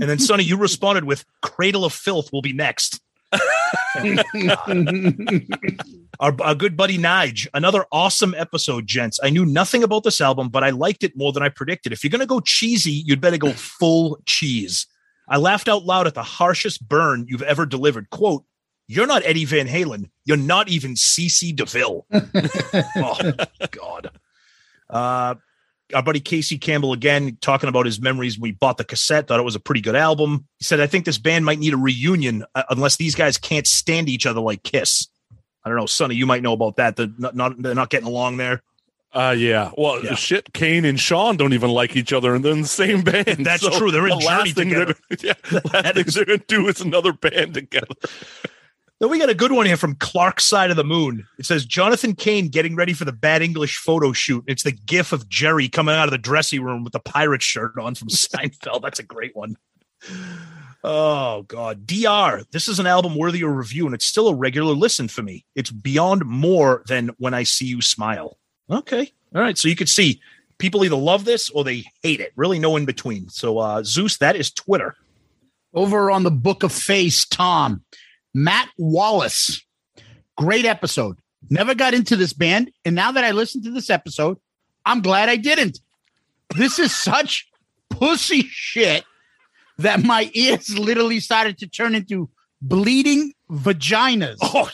And 0.00 0.08
then 0.08 0.18
Sonny, 0.18 0.44
you 0.44 0.56
responded 0.56 1.04
with 1.04 1.24
Cradle 1.42 1.84
of 1.84 1.92
Filth 1.92 2.32
will 2.32 2.40
be 2.40 2.52
next. 2.54 3.00
our, 6.20 6.34
our 6.40 6.54
good 6.54 6.76
buddy 6.76 6.98
Nige, 6.98 7.46
another 7.54 7.84
awesome 7.92 8.34
episode, 8.36 8.86
gents. 8.86 9.20
I 9.22 9.30
knew 9.30 9.44
nothing 9.44 9.82
about 9.82 10.04
this 10.04 10.20
album, 10.20 10.48
but 10.48 10.64
I 10.64 10.70
liked 10.70 11.04
it 11.04 11.16
more 11.16 11.32
than 11.32 11.42
I 11.42 11.48
predicted. 11.48 11.92
If 11.92 12.02
you're 12.02 12.10
going 12.10 12.20
to 12.20 12.26
go 12.26 12.40
cheesy, 12.40 12.92
you'd 12.92 13.20
better 13.20 13.38
go 13.38 13.52
full 13.52 14.18
cheese. 14.26 14.86
I 15.28 15.38
laughed 15.38 15.68
out 15.68 15.84
loud 15.84 16.06
at 16.06 16.14
the 16.14 16.22
harshest 16.22 16.86
burn 16.88 17.26
you've 17.28 17.42
ever 17.42 17.66
delivered. 17.66 18.10
Quote, 18.10 18.44
you're 18.86 19.06
not 19.06 19.24
Eddie 19.24 19.46
Van 19.46 19.66
Halen. 19.66 20.10
You're 20.24 20.36
not 20.36 20.68
even 20.68 20.94
CC 20.94 21.56
DeVille. 21.56 22.06
oh, 22.96 23.32
God. 23.70 24.10
Uh, 24.90 25.36
our 25.92 26.02
buddy 26.02 26.20
Casey 26.20 26.56
Campbell 26.58 26.92
again 26.92 27.36
talking 27.40 27.68
about 27.68 27.84
his 27.86 28.00
memories. 28.00 28.38
We 28.38 28.52
bought 28.52 28.78
the 28.78 28.84
cassette, 28.84 29.26
thought 29.26 29.40
it 29.40 29.44
was 29.44 29.56
a 29.56 29.60
pretty 29.60 29.80
good 29.80 29.96
album. 29.96 30.46
He 30.58 30.64
said, 30.64 30.80
I 30.80 30.86
think 30.86 31.04
this 31.04 31.18
band 31.18 31.44
might 31.44 31.58
need 31.58 31.74
a 31.74 31.76
reunion 31.76 32.44
uh, 32.54 32.62
unless 32.70 32.96
these 32.96 33.14
guys 33.14 33.36
can't 33.36 33.66
stand 33.66 34.08
each 34.08 34.24
other 34.26 34.40
like 34.40 34.62
Kiss. 34.62 35.08
I 35.64 35.68
don't 35.68 35.78
know, 35.78 35.86
Sonny, 35.86 36.14
you 36.14 36.26
might 36.26 36.42
know 36.42 36.52
about 36.52 36.76
that. 36.76 36.96
They're 36.96 37.08
not, 37.18 37.34
not 37.36 37.60
they're 37.60 37.74
not 37.74 37.90
getting 37.90 38.06
along 38.08 38.36
there. 38.38 38.62
Uh 39.12 39.34
yeah. 39.38 39.70
Well, 39.78 40.04
Yeah. 40.04 40.14
shit. 40.16 40.52
Cain 40.54 40.84
and 40.84 40.98
Schon 40.98 41.36
don't 41.36 41.52
even 41.52 41.70
like 41.70 41.94
each 41.96 42.12
other, 42.12 42.34
and 42.34 42.44
they're 42.44 42.52
in 42.52 42.62
the 42.62 42.66
same 42.68 43.02
band. 43.02 43.46
That's 43.46 43.66
true. 43.78 43.90
They're 43.92 44.08
in 44.08 44.18
the 44.18 44.24
last 44.24 44.54
thing 44.56 44.70
together. 44.70 44.94
yeah, 45.20 45.34
last 45.72 45.94
thing 45.94 46.04
they're 46.08 46.24
gonna 46.24 46.38
do 46.48 46.66
is 46.68 46.80
another 46.80 47.12
band 47.12 47.54
together. 47.54 47.86
Then 49.00 49.10
we 49.10 49.18
got 49.18 49.28
a 49.28 49.34
good 49.34 49.52
one 49.52 49.66
here 49.66 49.76
from 49.76 49.96
Clark's 49.96 50.44
side 50.44 50.70
of 50.70 50.76
the 50.76 50.84
moon. 50.84 51.26
It 51.38 51.46
says 51.46 51.66
Jonathan 51.66 52.14
Cain 52.14 52.48
getting 52.48 52.76
ready 52.76 52.92
for 52.92 53.04
the 53.04 53.12
bad 53.12 53.42
English 53.42 53.78
photo 53.78 54.12
shoot. 54.12 54.44
It's 54.46 54.62
the 54.62 54.72
gif 54.72 55.12
of 55.12 55.28
Jerry 55.28 55.68
coming 55.68 55.94
out 55.94 56.06
of 56.06 56.12
the 56.12 56.18
dressing 56.18 56.62
room 56.62 56.84
with 56.84 56.92
the 56.92 57.00
pirate 57.00 57.42
shirt 57.42 57.72
on 57.78 57.94
from 57.96 58.08
Seinfeld. 58.10 58.82
That's 58.82 59.00
a 59.00 59.04
great 59.04 59.34
one. 59.34 59.56
Oh 60.84 61.42
God. 61.48 61.86
DR. 61.86 62.44
This 62.52 62.68
is 62.68 62.78
an 62.78 62.86
album 62.86 63.16
worthy 63.16 63.42
of 63.42 63.50
review, 63.50 63.86
and 63.86 63.94
it's 63.94 64.04
still 64.04 64.28
a 64.28 64.34
regular 64.34 64.74
listen 64.74 65.08
for 65.08 65.22
me. 65.22 65.44
It's 65.54 65.70
beyond 65.70 66.24
more 66.24 66.82
than 66.86 67.10
when 67.18 67.34
I 67.34 67.42
see 67.42 67.66
you 67.66 67.80
smile. 67.80 68.38
Okay. 68.70 69.10
All 69.34 69.40
right. 69.40 69.58
So 69.58 69.68
you 69.68 69.76
could 69.76 69.88
see 69.88 70.20
people 70.58 70.84
either 70.84 70.96
love 70.96 71.24
this 71.24 71.50
or 71.50 71.64
they 71.64 71.84
hate 72.02 72.20
it. 72.20 72.32
Really 72.36 72.58
no 72.58 72.76
in 72.76 72.84
between. 72.84 73.28
So 73.28 73.58
uh 73.58 73.82
Zeus, 73.82 74.18
that 74.18 74.36
is 74.36 74.52
Twitter. 74.52 74.94
Over 75.72 76.10
on 76.10 76.22
the 76.22 76.30
Book 76.30 76.62
of 76.62 76.70
Face, 76.70 77.24
Tom, 77.24 77.82
Matt 78.34 78.68
Wallace. 78.76 79.64
Great 80.36 80.64
episode. 80.64 81.16
Never 81.50 81.74
got 81.74 81.94
into 81.94 82.16
this 82.16 82.32
band. 82.32 82.70
And 82.84 82.94
now 82.94 83.12
that 83.12 83.24
I 83.24 83.30
listened 83.30 83.64
to 83.64 83.70
this 83.70 83.90
episode, 83.90 84.38
I'm 84.84 85.00
glad 85.00 85.28
I 85.28 85.36
didn't. 85.36 85.78
This 86.56 86.78
is 86.78 86.94
such 86.94 87.48
pussy 87.90 88.42
shit 88.42 89.04
that 89.78 90.02
my 90.02 90.30
ears 90.34 90.76
literally 90.78 91.20
started 91.20 91.58
to 91.58 91.68
turn 91.68 91.94
into 91.94 92.28
bleeding 92.60 93.32
vaginas. 93.50 94.36
Oh 94.42 94.68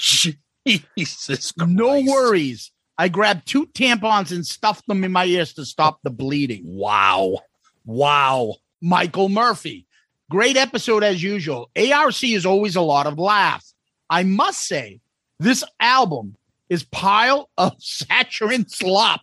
Jesus. 0.97 1.52
no 1.57 2.00
worries. 2.00 2.71
I 2.99 3.09
grabbed 3.09 3.49
two 3.49 3.67
tampons 3.69 4.31
and 4.31 4.47
stuffed 4.47 4.87
them 4.87 5.05
in 5.05 5.11
my 5.11 5.25
ears 5.25 5.55
to 5.55 5.64
stop 5.64 6.00
the 6.02 6.11
bleeding. 6.11 6.62
Wow. 6.64 7.38
Wow. 7.87 8.57
Michael 8.83 9.31
Murphy. 9.31 9.87
Great 10.31 10.57
episode 10.57 11.03
as 11.05 11.23
usual. 11.23 11.71
ARC 11.77 12.23
is 12.25 12.47
always 12.47 12.77
a 12.77 12.81
lot 12.81 13.07
of 13.07 13.19
laughs. 13.19 13.75
I 14.09 14.23
must 14.23 14.67
say, 14.67 15.01
this 15.39 15.63
album 15.81 16.37
is 16.69 16.85
pile 16.85 17.51
of 17.59 17.75
saccharine 17.79 18.69
slop. 18.69 19.23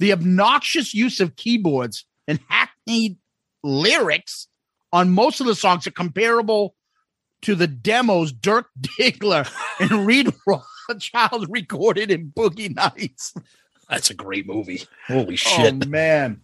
the 0.00 0.12
obnoxious 0.12 0.92
use 0.92 1.20
of 1.20 1.36
keyboards 1.36 2.04
and 2.26 2.40
hackneyed 2.48 3.16
lyrics 3.62 4.48
on 4.92 5.10
most 5.10 5.40
of 5.40 5.46
the 5.46 5.54
songs 5.54 5.86
are 5.86 5.92
comparable 5.92 6.74
to 7.42 7.54
the 7.54 7.68
demos 7.68 8.32
Dirk 8.32 8.66
Diggler 8.80 9.48
and 9.80 10.04
Reed 10.06 10.32
Rothschild 10.46 11.46
recorded 11.50 12.10
in 12.10 12.32
Boogie 12.32 12.74
Nights. 12.74 13.34
That's 13.88 14.10
a 14.10 14.14
great 14.14 14.46
movie. 14.46 14.82
Holy 15.06 15.34
Oh 15.34 15.36
shit. 15.36 15.88
man, 15.88 16.40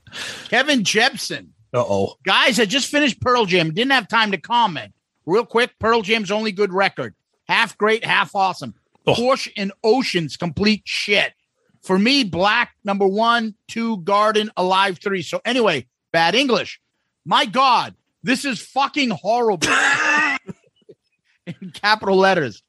Kevin 0.48 0.84
Jepson. 0.84 1.54
Uh 1.76 1.84
oh. 1.86 2.14
Guys, 2.24 2.58
I 2.58 2.64
just 2.64 2.90
finished 2.90 3.20
Pearl 3.20 3.44
Jam. 3.44 3.74
Didn't 3.74 3.92
have 3.92 4.08
time 4.08 4.30
to 4.30 4.38
comment. 4.38 4.94
Real 5.26 5.44
quick, 5.44 5.78
Pearl 5.78 6.00
Jam's 6.00 6.30
only 6.30 6.50
good 6.50 6.72
record. 6.72 7.14
Half 7.48 7.76
great, 7.76 8.02
half 8.02 8.34
awesome. 8.34 8.74
Oh. 9.06 9.14
Porch 9.14 9.50
and 9.58 9.72
Oceans, 9.84 10.38
complete 10.38 10.82
shit. 10.86 11.34
For 11.82 11.98
me, 11.98 12.24
Black, 12.24 12.74
number 12.82 13.06
one, 13.06 13.54
two, 13.68 13.98
Garden, 13.98 14.50
Alive, 14.56 14.98
three. 15.02 15.20
So 15.20 15.42
anyway, 15.44 15.86
bad 16.12 16.34
English. 16.34 16.80
My 17.26 17.44
God, 17.44 17.94
this 18.22 18.46
is 18.46 18.58
fucking 18.58 19.10
horrible. 19.10 19.68
In 21.46 21.70
capital 21.72 22.16
letters. 22.16 22.62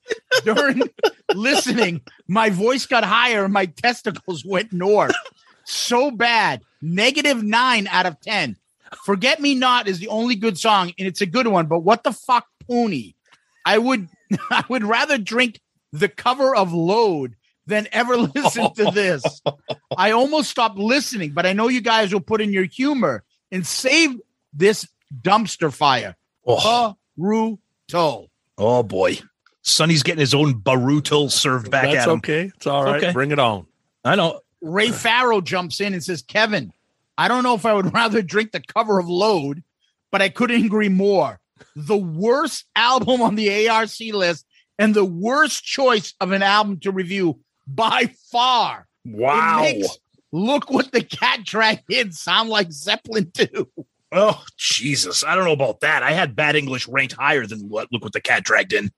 During 0.43 0.83
listening, 1.33 2.01
my 2.27 2.49
voice 2.49 2.85
got 2.85 3.05
higher 3.05 3.45
and 3.45 3.53
my 3.53 3.67
testicles 3.67 4.43
went 4.45 4.73
north. 4.73 5.15
So 5.63 6.11
bad. 6.11 6.61
Negative 6.81 7.41
nine 7.41 7.87
out 7.87 8.05
of 8.05 8.19
10. 8.19 8.57
Forget 9.05 9.39
Me 9.39 9.55
Not 9.55 9.87
is 9.87 9.99
the 9.99 10.07
only 10.07 10.35
good 10.35 10.57
song, 10.57 10.93
and 10.97 11.07
it's 11.07 11.21
a 11.21 11.25
good 11.25 11.47
one, 11.47 11.67
but 11.67 11.79
what 11.79 12.03
the 12.03 12.11
fuck, 12.13 12.45
Pony? 12.67 13.13
I 13.65 13.77
would 13.77 14.07
I 14.49 14.63
would 14.69 14.83
rather 14.83 15.17
drink 15.17 15.59
the 15.91 16.09
cover 16.09 16.55
of 16.55 16.73
Load 16.73 17.35
than 17.65 17.87
ever 17.91 18.17
listen 18.35 18.73
to 18.75 18.85
this. 18.93 19.41
I 19.97 20.11
almost 20.11 20.49
stopped 20.49 20.77
listening, 20.77 21.31
but 21.31 21.45
I 21.45 21.53
know 21.53 21.67
you 21.67 21.81
guys 21.81 22.13
will 22.13 22.21
put 22.21 22.41
in 22.41 22.51
your 22.53 22.65
humor 22.65 23.23
and 23.51 23.65
save 23.65 24.15
this 24.53 24.87
dumpster 25.21 25.73
fire. 25.73 26.15
Oh, 26.45 26.95
Baruto. 27.19 28.27
oh 28.57 28.83
boy. 28.83 29.19
Sonny's 29.61 30.01
getting 30.03 30.21
his 30.21 30.33
own 30.33 30.61
Baruto 30.61 31.29
served 31.29 31.69
back 31.69 31.83
That's 31.85 31.97
at 31.97 32.07
him. 32.07 32.17
okay. 32.19 32.51
It's 32.55 32.67
all 32.67 32.85
right. 32.85 33.03
Okay. 33.03 33.11
Bring 33.11 33.31
it 33.31 33.39
on. 33.39 33.67
I 34.05 34.15
know. 34.15 34.39
Ray 34.61 34.91
Farrow 34.91 35.41
jumps 35.41 35.81
in 35.81 35.93
and 35.93 36.01
says, 36.01 36.21
Kevin, 36.21 36.71
I 37.17 37.27
don't 37.27 37.43
know 37.43 37.55
if 37.55 37.65
I 37.65 37.73
would 37.73 37.93
rather 37.93 38.21
drink 38.21 38.51
the 38.51 38.61
cover 38.61 38.99
of 38.99 39.07
Load, 39.07 39.63
but 40.11 40.21
I 40.21 40.29
couldn't 40.29 40.65
agree 40.65 40.89
more. 40.89 41.39
The 41.75 41.97
worst 41.97 42.65
album 42.75 43.21
on 43.21 43.35
the 43.35 43.67
ARC 43.67 43.89
list 44.13 44.45
and 44.77 44.93
the 44.93 45.05
worst 45.05 45.63
choice 45.63 46.13
of 46.21 46.31
an 46.31 46.43
album 46.43 46.79
to 46.81 46.91
review 46.91 47.39
by 47.65 48.13
far. 48.31 48.87
Wow. 49.05 49.61
Makes 49.61 49.97
Look 50.31 50.69
what 50.69 50.91
the 50.91 51.03
cat 51.03 51.43
dragged 51.43 51.91
in 51.91 52.11
sound 52.11 52.49
like 52.49 52.71
Zeppelin 52.71 53.31
2. 53.33 53.69
Oh, 54.11 54.43
Jesus. 54.57 55.23
I 55.23 55.35
don't 55.35 55.45
know 55.45 55.51
about 55.51 55.81
that. 55.81 56.03
I 56.03 56.11
had 56.11 56.35
bad 56.35 56.55
English 56.55 56.87
ranked 56.87 57.13
higher 57.13 57.45
than 57.45 57.67
what 57.67 57.91
look 57.91 58.03
what 58.03 58.13
the 58.13 58.21
cat 58.21 58.43
dragged 58.43 58.73
in. 58.73 58.91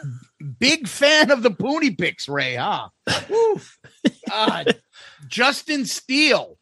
Big 0.58 0.88
fan 0.88 1.30
of 1.30 1.42
the 1.42 1.50
Pony 1.50 1.90
picks, 1.90 2.28
Ray, 2.28 2.56
huh? 2.56 2.88
God. 3.08 4.68
Uh, 4.68 4.72
Justin 5.28 5.86
Steele. 5.86 6.58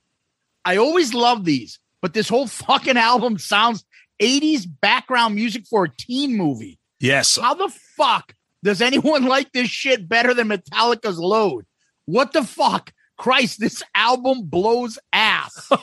I 0.65 0.77
always 0.77 1.15
love 1.15 1.45
these, 1.45 1.79
but 2.01 2.15
this 2.15 2.29
whole 2.29 2.47
fucking 2.47 2.97
album 2.97 3.39
sounds 3.39 3.85
80s 4.21 4.67
background 4.81 5.35
music 5.35 5.67
for 5.67 5.85
a 5.85 5.91
teen 5.91 6.37
movie. 6.37 6.79
Yes. 7.01 7.37
How 7.37 7.55
the 7.55 7.73
fuck 7.97 8.35
does 8.63 8.81
anyone 8.81 9.25
like 9.27 9.53
this 9.53 9.69
shit 9.69 10.09
better 10.09 10.35
than 10.35 10.49
Metallica's 10.49 11.19
Load? 11.19 11.67
What 12.07 12.33
the 12.33 12.45
fuck? 12.45 12.93
Christ, 13.17 13.61
this 13.61 13.83
album 13.95 14.43
blows 14.45 14.99
ass. 15.13 15.71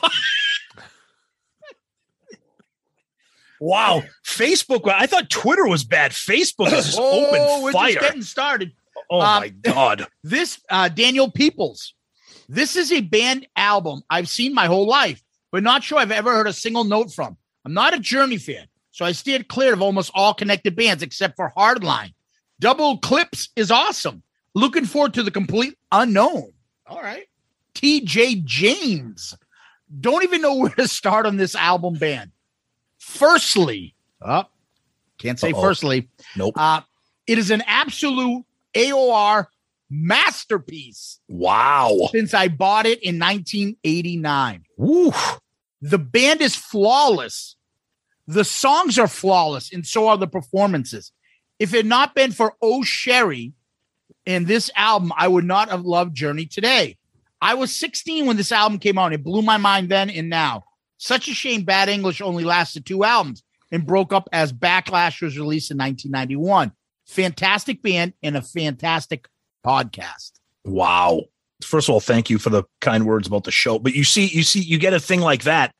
Wow. 3.62 4.02
Facebook. 4.26 4.88
I 4.90 5.06
thought 5.06 5.30
Twitter 5.30 5.68
was 5.68 5.84
bad. 5.84 6.10
Facebook 6.10 6.72
is 6.72 6.86
just 6.86 6.98
oh, 7.00 7.26
open 7.26 7.62
we're 7.62 7.70
fire. 7.70 7.92
just 7.92 8.00
getting 8.04 8.22
started. 8.22 8.72
oh 9.08 9.20
um, 9.20 9.40
my 9.40 9.48
God. 9.50 10.08
This 10.24 10.60
uh 10.68 10.88
Daniel 10.88 11.30
Peoples. 11.30 11.94
This 12.52 12.76
is 12.76 12.92
a 12.92 13.00
band 13.00 13.46
album 13.56 14.02
I've 14.10 14.28
seen 14.28 14.52
my 14.52 14.66
whole 14.66 14.86
life, 14.86 15.22
but 15.50 15.62
not 15.62 15.82
sure 15.82 15.96
I've 15.96 16.10
ever 16.10 16.34
heard 16.34 16.46
a 16.46 16.52
single 16.52 16.84
note 16.84 17.10
from. 17.10 17.38
I'm 17.64 17.72
not 17.72 17.94
a 17.94 17.98
Journey 17.98 18.36
fan, 18.36 18.66
so 18.90 19.06
I 19.06 19.12
steered 19.12 19.48
clear 19.48 19.72
of 19.72 19.80
almost 19.80 20.10
all 20.14 20.34
connected 20.34 20.76
bands 20.76 21.02
except 21.02 21.36
for 21.36 21.50
Hardline. 21.56 22.12
Double 22.60 22.96
Eclipse 22.96 23.48
is 23.56 23.70
awesome. 23.70 24.22
Looking 24.54 24.84
forward 24.84 25.14
to 25.14 25.22
the 25.22 25.30
complete 25.30 25.78
unknown. 25.92 26.52
All 26.86 27.00
right. 27.00 27.24
TJ 27.74 28.44
James. 28.44 29.34
Don't 29.98 30.22
even 30.22 30.42
know 30.42 30.54
where 30.58 30.68
to 30.72 30.86
start 30.86 31.24
on 31.24 31.38
this 31.38 31.54
album 31.54 31.94
band. 31.94 32.32
Firstly, 32.98 33.94
oh, 34.20 34.44
can't 35.16 35.40
say 35.40 35.52
Uh-oh. 35.52 35.62
firstly. 35.62 36.10
Nope. 36.36 36.52
Uh, 36.58 36.82
it 37.26 37.38
is 37.38 37.50
an 37.50 37.62
absolute 37.66 38.44
AOR 38.74 39.46
masterpiece 39.92 41.20
Wow. 41.28 42.08
since 42.12 42.32
I 42.34 42.48
bought 42.48 42.86
it 42.86 43.02
in 43.02 43.18
1989. 43.18 44.64
Woo. 44.76 45.12
The 45.80 45.98
band 45.98 46.40
is 46.40 46.56
flawless. 46.56 47.56
The 48.26 48.44
songs 48.44 48.98
are 48.98 49.08
flawless, 49.08 49.72
and 49.72 49.86
so 49.86 50.08
are 50.08 50.16
the 50.16 50.26
performances. 50.28 51.12
If 51.58 51.74
it 51.74 51.78
had 51.78 51.86
not 51.86 52.14
been 52.14 52.32
for 52.32 52.54
Oh 52.62 52.82
Sherrie 52.82 53.52
and 54.26 54.46
this 54.46 54.70
album, 54.76 55.12
I 55.16 55.28
would 55.28 55.44
not 55.44 55.70
have 55.70 55.84
loved 55.84 56.14
Journey 56.14 56.46
today. 56.46 56.96
I 57.40 57.54
was 57.54 57.74
16 57.74 58.26
when 58.26 58.36
this 58.36 58.52
album 58.52 58.78
came 58.78 58.98
out. 58.98 59.12
It 59.12 59.24
blew 59.24 59.42
my 59.42 59.56
mind 59.56 59.88
then 59.88 60.08
and 60.10 60.28
now. 60.30 60.64
Such 60.98 61.28
a 61.28 61.34
shame 61.34 61.64
Bad 61.64 61.88
English 61.88 62.20
only 62.20 62.44
lasted 62.44 62.86
two 62.86 63.02
albums 63.02 63.42
and 63.72 63.84
broke 63.86 64.12
up 64.12 64.28
as 64.32 64.52
Backlash 64.52 65.20
was 65.20 65.36
released 65.36 65.72
in 65.72 65.76
1991. 65.78 66.70
Fantastic 67.06 67.82
band 67.82 68.12
and 68.22 68.36
a 68.36 68.42
fantastic 68.42 69.26
podcast. 69.64 70.32
Wow. 70.64 71.22
First 71.64 71.88
of 71.88 71.92
all, 71.94 72.00
thank 72.00 72.28
you 72.30 72.38
for 72.38 72.50
the 72.50 72.64
kind 72.80 73.06
words 73.06 73.26
about 73.28 73.44
the 73.44 73.50
show. 73.50 73.78
But 73.78 73.94
you 73.94 74.04
see, 74.04 74.26
you 74.26 74.42
see, 74.42 74.60
you 74.60 74.78
get 74.78 74.94
a 74.94 75.00
thing 75.00 75.20
like 75.20 75.44
that, 75.44 75.74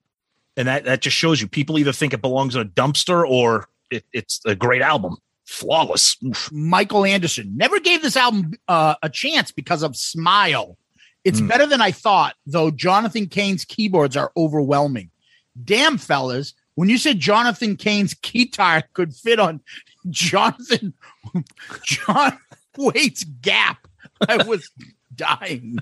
and 0.57 0.69
that 0.69 0.85
that 0.85 1.01
just 1.03 1.17
shows 1.17 1.41
you 1.41 1.49
people 1.49 1.79
either 1.79 1.93
think 1.93 2.13
it 2.13 2.21
belongs 2.23 2.55
in 2.55 2.61
a 2.61 2.65
dumpster 2.65 3.27
or 3.29 3.69
it, 3.91 4.05
it's 4.13 4.41
a 4.45 4.55
great 4.55 4.83
album, 4.83 5.17
flawless. 5.45 6.17
Oof. 6.25 6.51
Michael 6.53 7.05
Anderson 7.05 7.53
never 7.57 7.81
gave 7.81 8.03
this 8.03 8.17
album 8.17 8.53
uh, 8.69 8.95
a 9.03 9.09
chance 9.09 9.51
because 9.51 9.83
of 9.83 9.97
Smile. 9.97 10.77
It's 11.25 11.41
Mm. 11.41 11.49
better 11.49 11.67
than 11.67 11.81
I 11.81 11.91
thought, 11.93 12.35
though. 12.47 12.71
Jonathan 12.71 13.27
Cain's 13.27 13.65
keyboards 13.65 14.17
are 14.17 14.33
overwhelming. 14.37 15.11
Damn, 15.65 15.99
fellas, 15.99 16.55
when 16.75 16.89
you 16.89 16.99
said 16.99 17.21
Jonathan 17.21 17.77
Cain's 17.77 18.15
guitar 18.15 18.83
could 18.93 19.15
fit 19.15 19.39
on 19.39 19.61
Jonathan 20.11 20.95
John 21.85 22.39
Waite's 22.77 23.25
gap, 23.25 23.87
I 24.29 24.43
was 24.45 24.71
dying. 25.15 25.79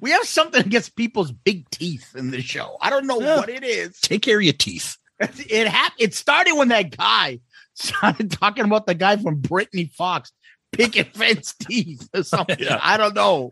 we 0.00 0.10
have 0.10 0.24
something 0.24 0.60
against 0.64 0.96
people's 0.96 1.32
big 1.32 1.68
teeth 1.70 2.14
in 2.16 2.30
the 2.30 2.40
show. 2.42 2.76
I 2.80 2.90
don't 2.90 3.06
know 3.06 3.20
Yeah. 3.20 3.36
what 3.36 3.48
it 3.48 3.64
is. 3.64 3.98
Take 4.00 4.22
care 4.22 4.36
of 4.38 4.42
your 4.44 4.52
teeth. 4.52 4.96
It 5.20 5.66
happened. 5.66 6.00
It 6.00 6.14
started 6.14 6.54
when 6.54 6.68
that 6.68 6.96
guy 6.96 7.40
started 7.74 8.30
talking 8.30 8.64
about 8.64 8.86
the 8.86 8.94
guy 8.94 9.16
from 9.16 9.40
Britny 9.40 9.86
Fox 9.86 10.32
picking 10.72 11.04
fence 11.06 11.54
teeth 11.54 12.08
or 12.14 12.22
something. 12.22 12.58
Yeah. 12.60 12.78
I 12.82 12.96
don't 12.96 13.14
know. 13.14 13.50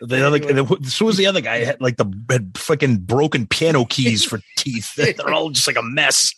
The 0.00 0.26
other, 0.26 0.38
the, 0.38 0.64
who 0.64 1.04
was 1.04 1.16
the 1.18 1.26
other 1.26 1.40
guy? 1.42 1.64
Had 1.64 1.80
like 1.80 1.96
the 1.98 2.06
had 2.30 2.54
freaking 2.54 3.00
broken 3.00 3.46
piano 3.46 3.84
keys 3.84 4.24
for 4.24 4.40
teeth. 4.56 4.94
They're 4.96 5.28
all 5.32 5.50
just 5.50 5.66
like 5.66 5.76
a 5.76 5.82
mess. 5.82 6.34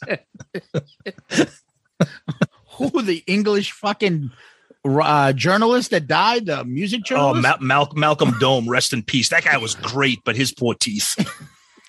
Who 2.79 3.03
the 3.03 3.23
English 3.27 3.73
fucking 3.73 4.31
uh, 4.85 5.33
journalist 5.33 5.91
that 5.93 6.07
died? 6.07 6.47
The 6.47 6.65
music 6.65 7.01
Oh, 7.03 7.35
journalist. 7.35 7.43
Mal- 7.43 7.59
Mal- 7.61 7.93
Malcolm 7.95 8.35
Dome, 8.41 8.69
rest 8.69 8.93
in 8.93 9.03
peace. 9.03 9.29
That 9.29 9.45
guy 9.45 9.57
was 9.59 9.75
great, 9.77 10.21
but 10.25 10.37
his 10.37 10.53
poor 10.53 10.75
teeth. 10.75 11.15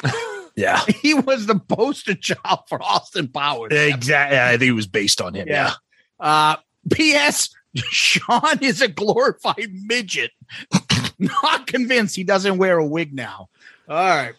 yeah, 0.55 0.79
he 1.01 1.13
was 1.13 1.47
the 1.47 1.57
poster 1.59 2.13
child 2.15 2.59
for 2.67 2.81
Austin 2.81 3.27
Powers. 3.27 3.71
exactly. 3.74 4.38
I 4.38 4.57
think 4.57 4.69
it 4.69 4.74
was 4.74 4.88
based 4.88 5.21
on 5.21 5.33
him. 5.33 5.47
Yeah. 5.47 5.74
Uh, 6.19 6.57
P.S. 6.91 7.50
Schon 7.75 8.62
is 8.62 8.81
a 8.81 8.88
glorified 8.88 9.69
midget. 9.74 10.31
Not 11.19 11.67
convinced 11.67 12.15
he 12.15 12.24
doesn't 12.24 12.57
wear 12.57 12.77
a 12.77 12.85
wig 12.85 13.13
now. 13.13 13.50
All 13.89 13.95
right. 13.97 14.33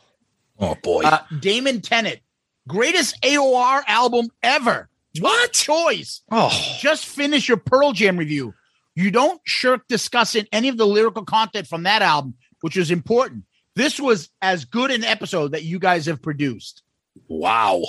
Oh 0.59 0.75
boy. 0.83 1.03
Uh, 1.03 1.19
Damon 1.41 1.81
Tennant, 1.83 2.21
greatest 2.69 3.21
AOR 3.23 3.83
album 3.87 4.29
ever. 4.43 4.89
What 5.21 5.53
choice? 5.53 6.23
oh, 6.31 6.51
Just 6.81 7.07
finish 7.07 7.49
your 7.49 7.57
Pearl 7.57 7.93
Jam 7.93 8.17
review. 8.17 8.55
You 8.95 9.11
don't 9.11 9.41
shirk 9.45 9.87
discussing 9.89 10.47
any 10.53 10.69
of 10.69 10.79
the 10.79 10.87
lyrical 10.87 11.25
content 11.25 11.67
from 11.67 11.83
that 11.83 12.03
album, 12.03 12.35
which 12.63 12.77
is 12.77 12.91
important. 12.91 13.45
This 13.75 14.01
was 14.01 14.31
as 14.41 14.65
good 14.65 14.91
an 14.91 15.05
episode 15.05 15.53
that 15.53 15.65
you 15.65 15.79
guys 15.79 16.07
have 16.07 16.23
produced. 16.23 16.83
wow. 17.29 17.83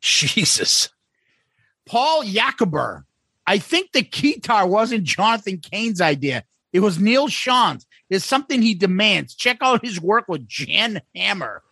Jesus. 0.00 0.90
Paul 1.86 2.22
Yacober. 2.24 3.04
I 3.46 3.58
think 3.58 3.92
the 3.92 4.02
guitar 4.02 4.66
wasn't 4.66 5.04
Jonathan 5.04 5.58
Cain's 5.58 6.00
idea. 6.00 6.44
It 6.72 6.80
was 6.80 6.98
Neal 6.98 7.28
Schon's. 7.28 7.86
It's 8.10 8.24
something 8.24 8.60
he 8.62 8.74
demands. 8.74 9.34
Check 9.34 9.58
out 9.60 9.84
his 9.84 10.00
work 10.00 10.26
with 10.28 10.46
Jan 10.46 11.00
Hammer. 11.16 11.62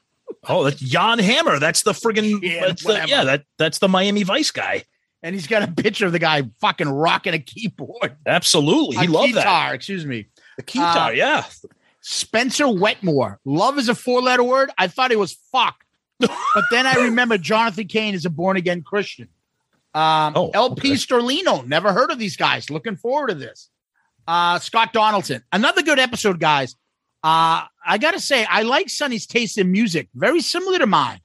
Oh, 0.48 0.64
that's 0.64 0.81
Jan 0.81 1.18
Hammer. 1.18 1.59
That's 1.59 1.83
the 1.83 1.92
friggin' 1.92 2.40
Yeah, 2.42 2.66
that's 2.66 2.83
the, 2.83 3.04
yeah, 3.07 3.24
that 3.24 3.44
that's 3.59 3.78
the 3.78 3.88
Miami 3.88 4.22
Vice 4.22 4.50
guy. 4.50 4.85
And 5.22 5.35
he's 5.35 5.46
got 5.46 5.62
a 5.62 5.72
picture 5.72 6.07
of 6.07 6.12
the 6.12 6.18
guy 6.18 6.42
fucking 6.61 6.88
rocking 6.88 7.35
a 7.35 7.38
keyboard. 7.38 8.16
Absolutely. 8.26 8.96
He 8.96 9.07
loved 9.07 9.35
that. 9.35 9.74
excuse 9.74 10.05
me. 10.07 10.26
The 10.57 10.62
guitar, 10.62 11.09
Uh, 11.09 11.11
yeah. 11.11 11.44
Spencer 12.00 12.68
Wetmore. 12.68 13.40
Love 13.44 13.79
is 13.79 13.88
a 13.88 13.94
four 13.94 14.22
letter 14.22 14.44
word. 14.44 14.70
I 14.79 14.87
thought 14.88 15.11
it 15.11 15.18
was 15.18 15.33
fuck. 15.52 15.76
but 16.20 16.31
then 16.70 16.87
I 16.87 16.94
remember 16.94 17.37
Jonathan 17.38 17.88
Cain 17.88 18.14
is 18.14 18.24
a 18.24 18.31
born 18.31 18.57
again 18.57 18.83
Christian. 18.83 19.29
Um, 19.94 20.35
Oh, 20.37 20.50
LP 20.55 20.90
okay. 20.92 20.96
Sterlino. 20.96 21.66
Never 21.66 21.92
heard 21.92 22.11
of 22.11 22.18
these 22.18 22.37
guys. 22.37 22.70
Looking 22.70 22.96
forward 22.96 23.29
to 23.29 23.35
this. 23.35 23.70
Uh, 24.29 24.59
Scott 24.59 24.92
Donaldson. 24.92 25.42
Another 25.52 25.83
good 25.83 25.98
episode, 25.98 26.38
guys. 26.40 26.74
Uh, 27.24 27.64
I 27.85 27.98
got 27.98 28.12
to 28.12 28.20
say, 28.20 28.44
I 28.48 28.62
like 28.62 28.88
Sonny's 28.88 29.26
taste 29.26 29.59
in 29.59 29.72
music. 29.72 30.09
Very 30.14 30.40
similar 30.40 30.79
to 30.79 30.87
mine. 30.87 31.20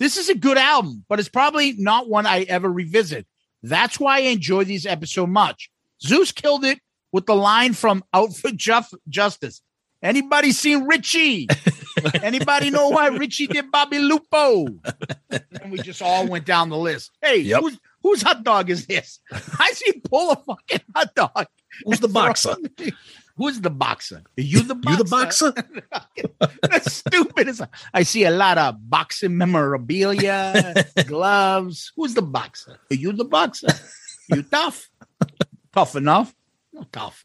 This 0.00 0.16
is 0.16 0.28
a 0.28 0.34
good 0.34 0.58
album, 0.58 1.04
but 1.08 1.20
it's 1.20 1.28
probably 1.28 1.74
not 1.74 2.08
one 2.08 2.26
I 2.26 2.42
ever 2.42 2.70
revisit. 2.70 3.26
That's 3.66 3.98
why 3.98 4.16
I 4.18 4.20
enjoy 4.20 4.64
these 4.64 4.84
episodes 4.84 5.12
so 5.14 5.26
much. 5.26 5.70
Zeus 6.02 6.32
killed 6.32 6.64
it 6.66 6.80
with 7.12 7.24
the 7.26 7.34
line 7.34 7.72
from 7.72 8.04
Out 8.12 8.36
for 8.36 8.50
Justice. 8.50 9.62
Anybody 10.02 10.52
seen 10.52 10.84
Richie? 10.86 11.48
Anybody 12.22 12.68
know 12.68 12.90
why 12.90 13.06
Richie 13.06 13.46
did 13.46 13.70
Bobby 13.70 13.98
Lupo? 14.00 14.66
And 15.30 15.70
we 15.72 15.78
just 15.78 16.02
all 16.02 16.26
went 16.28 16.44
down 16.44 16.68
the 16.68 16.76
list. 16.76 17.12
Hey, 17.22 17.38
Yep. 17.38 17.60
who's, 17.62 17.78
whose 18.02 18.20
hot 18.22 18.44
dog 18.44 18.68
is 18.68 18.86
this? 18.86 19.20
I 19.32 19.70
see 19.72 19.92
pull 20.10 20.32
a 20.32 20.36
fucking 20.36 20.80
hot 20.94 21.14
dog. 21.14 21.46
Who's 21.86 22.00
the 22.00 22.08
boxer? 22.20 22.54
Who's 23.36 23.60
the 23.60 23.70
boxer? 23.70 24.22
Are 24.38 24.40
you 24.40 24.62
the 24.62 24.74
boxer? 24.76 24.90
You 24.90 25.04
the 25.04 25.10
boxer? 25.10 25.54
That's 26.70 26.92
stupid. 26.92 27.48
as- 27.48 27.62
I 27.92 28.04
see 28.04 28.24
a 28.24 28.30
lot 28.30 28.58
of 28.58 28.76
boxing 28.88 29.36
memorabilia, 29.36 30.84
gloves. 31.06 31.92
Who's 31.96 32.14
the 32.14 32.22
boxer? 32.22 32.78
Are 32.90 32.94
you 32.94 33.12
the 33.12 33.24
boxer? 33.24 33.68
You 34.30 34.42
tough? 34.42 34.88
tough 35.72 35.96
enough? 35.96 36.34
Not 36.72 36.92
tough. 36.92 37.24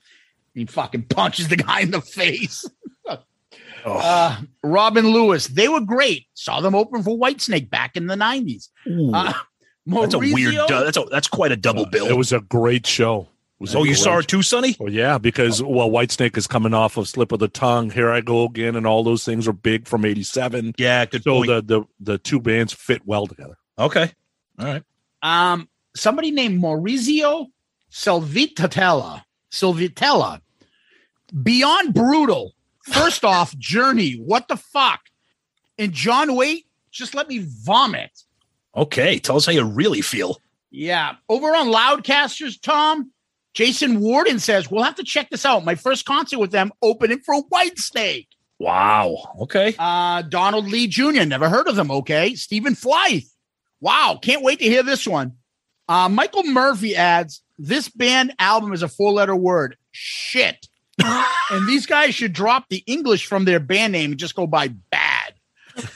He 0.55 0.65
fucking 0.65 1.03
punches 1.03 1.47
the 1.47 1.57
guy 1.57 1.81
in 1.81 1.91
the 1.91 2.01
face. 2.01 2.65
Oh, 3.85 3.93
Uh, 3.97 4.41
Robin 4.61 5.07
Lewis, 5.07 5.47
they 5.47 5.69
were 5.69 5.79
great. 5.79 6.25
Saw 6.33 6.59
them 6.59 6.75
open 6.75 7.01
for 7.01 7.17
Whitesnake 7.17 7.69
back 7.69 7.95
in 7.95 8.07
the 8.07 8.15
90s. 8.15 8.67
Uh, 8.85 9.31
that's 9.87 10.13
a 10.13 10.19
weird. 10.19 10.53
Du- 10.67 10.83
that's 10.83 10.97
a 10.97 11.05
that's 11.09 11.29
quite 11.29 11.53
a 11.53 11.55
double 11.55 11.85
bill. 11.85 12.05
It 12.07 12.17
was 12.17 12.33
a 12.33 12.41
great 12.41 12.85
show. 12.85 13.29
It 13.59 13.63
was 13.63 13.75
oh, 13.75 13.83
you 13.83 13.93
saw 13.95 14.19
it 14.19 14.27
too, 14.29 14.41
Sonny? 14.41 14.77
Well, 14.79 14.91
yeah, 14.93 15.17
because 15.17 15.61
well, 15.61 15.89
Whitesnake 15.89 16.37
is 16.37 16.47
coming 16.47 16.73
off 16.73 16.95
of 16.95 17.09
Slip 17.09 17.33
of 17.33 17.39
the 17.39 17.49
Tongue. 17.49 17.89
Here 17.89 18.09
I 18.09 18.21
go 18.21 18.45
again, 18.45 18.77
and 18.77 18.87
all 18.87 19.03
those 19.03 19.25
things 19.25 19.49
are 19.49 19.53
big 19.53 19.85
from 19.85 20.05
'87. 20.05 20.75
Yeah, 20.77 21.05
good 21.05 21.23
So 21.23 21.33
point. 21.33 21.47
the, 21.47 21.61
the 21.61 21.83
the 21.99 22.17
two 22.19 22.39
bands 22.39 22.71
fit 22.71 23.01
well 23.05 23.27
together. 23.27 23.57
okay, 23.77 24.11
all 24.57 24.65
right. 24.65 24.83
um, 25.21 25.67
somebody 25.93 26.31
named 26.31 26.61
Maurizio 26.63 27.47
Silvitella. 27.91 29.23
Silvitella. 29.51 30.41
Beyond 31.43 31.93
brutal. 31.93 32.53
First 32.83 33.23
off, 33.25 33.57
Journey. 33.57 34.13
What 34.13 34.47
the 34.47 34.55
fuck? 34.57 35.01
And 35.77 35.91
John 35.93 36.35
Waite, 36.35 36.65
just 36.91 37.13
let 37.13 37.27
me 37.27 37.39
vomit. 37.45 38.23
Okay, 38.75 39.19
tell 39.19 39.35
us 39.37 39.45
how 39.45 39.51
you 39.51 39.63
really 39.63 40.01
feel. 40.01 40.37
Yeah. 40.71 41.15
Over 41.27 41.47
on 41.55 41.67
Loudcasters, 41.67 42.61
Tom, 42.61 43.11
Jason 43.53 43.99
Warden 43.99 44.39
says, 44.39 44.69
We'll 44.69 44.83
have 44.83 44.95
to 44.95 45.03
check 45.03 45.29
this 45.29 45.45
out. 45.45 45.65
My 45.65 45.75
first 45.75 46.05
concert 46.05 46.39
with 46.39 46.51
them 46.51 46.71
opening 46.81 47.19
for 47.19 47.43
Whitesnake. 47.43 48.27
Wow. 48.59 49.17
Okay. 49.41 49.73
Uh, 49.79 50.21
Donald 50.23 50.67
Lee 50.67 50.87
Jr. 50.87 51.23
Never 51.25 51.49
heard 51.49 51.67
of 51.67 51.75
them. 51.75 51.91
Okay. 51.91 52.35
Stephen 52.35 52.75
Flythe. 52.75 53.23
Wow. 53.79 54.19
Can't 54.21 54.43
wait 54.43 54.59
to 54.59 54.65
hear 54.65 54.83
this 54.83 55.07
one. 55.07 55.33
Uh, 55.87 56.09
Michael 56.09 56.43
Murphy 56.43 56.95
adds 56.95 57.41
this 57.57 57.89
band 57.89 58.33
album 58.37 58.73
is 58.73 58.83
a 58.83 58.87
four 58.87 59.11
letter 59.11 59.35
word. 59.35 59.77
Shit. 59.91 60.67
and 61.03 61.67
these 61.67 61.85
guys 61.85 62.13
should 62.13 62.33
drop 62.33 62.65
the 62.69 62.83
English 62.85 63.25
from 63.25 63.45
their 63.45 63.59
band 63.59 63.93
name 63.93 64.11
and 64.11 64.19
just 64.19 64.35
go 64.35 64.45
by 64.45 64.67
bad. 64.67 65.33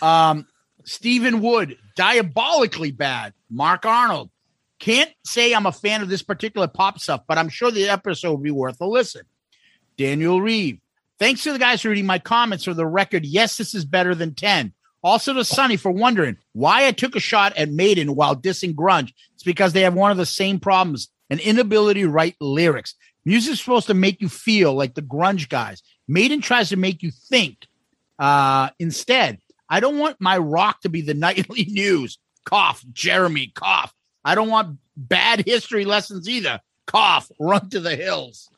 Um, 0.01 0.47
Stephen 0.85 1.41
Wood, 1.41 1.77
diabolically 1.95 2.91
bad. 2.91 3.33
Mark 3.49 3.85
Arnold. 3.85 4.29
Can't 4.83 5.11
say 5.23 5.53
I'm 5.53 5.65
a 5.65 5.71
fan 5.71 6.01
of 6.01 6.09
this 6.09 6.21
particular 6.21 6.67
pop 6.67 6.99
stuff, 6.99 7.21
but 7.25 7.37
I'm 7.37 7.47
sure 7.47 7.71
the 7.71 7.87
episode 7.87 8.31
will 8.31 8.37
be 8.37 8.51
worth 8.51 8.81
a 8.81 8.85
listen. 8.85 9.21
Daniel 9.95 10.41
Reeve. 10.41 10.77
Thanks 11.19 11.43
to 11.43 11.53
the 11.53 11.57
guys 11.59 11.81
for 11.81 11.87
reading 11.87 12.05
my 12.05 12.19
comments 12.19 12.65
for 12.65 12.73
the 12.73 12.85
record. 12.85 13.25
Yes, 13.25 13.55
this 13.55 13.73
is 13.73 13.85
better 13.85 14.13
than 14.13 14.35
10. 14.35 14.73
Also 15.01 15.31
to 15.31 15.45
Sonny 15.45 15.77
for 15.77 15.89
wondering 15.89 16.35
why 16.51 16.85
I 16.85 16.91
took 16.91 17.15
a 17.15 17.21
shot 17.21 17.55
at 17.55 17.71
Maiden 17.71 18.13
while 18.13 18.35
dissing 18.35 18.75
grunge. 18.75 19.13
It's 19.33 19.43
because 19.43 19.71
they 19.71 19.83
have 19.83 19.93
one 19.93 20.11
of 20.11 20.17
the 20.17 20.25
same 20.25 20.59
problems 20.59 21.07
an 21.29 21.39
inability 21.39 22.01
to 22.01 22.09
write 22.09 22.35
lyrics. 22.41 22.95
Music's 23.23 23.59
supposed 23.59 23.87
to 23.87 23.93
make 23.93 24.19
you 24.19 24.27
feel 24.27 24.73
like 24.73 24.95
the 24.95 25.01
grunge 25.01 25.47
guys. 25.47 25.81
Maiden 26.09 26.41
tries 26.41 26.67
to 26.69 26.75
make 26.75 27.01
you 27.01 27.11
think 27.29 27.67
uh, 28.19 28.69
instead. 28.79 29.39
I 29.69 29.79
don't 29.79 29.97
want 29.97 30.19
my 30.19 30.37
rock 30.37 30.81
to 30.81 30.89
be 30.89 30.99
the 31.03 31.13
nightly 31.13 31.63
news. 31.69 32.17
Cough. 32.43 32.83
Jeremy. 32.91 33.47
Cough. 33.47 33.93
I 34.25 34.36
don't 34.36 34.49
want 34.49 34.77
bad 34.95 35.43
history 35.45 35.86
lessons 35.86 36.27
either. 36.29 36.59
Cough. 36.88 37.31
Run 37.39 37.69
to 37.69 37.79
the 37.79 37.95
hills. 37.95 38.49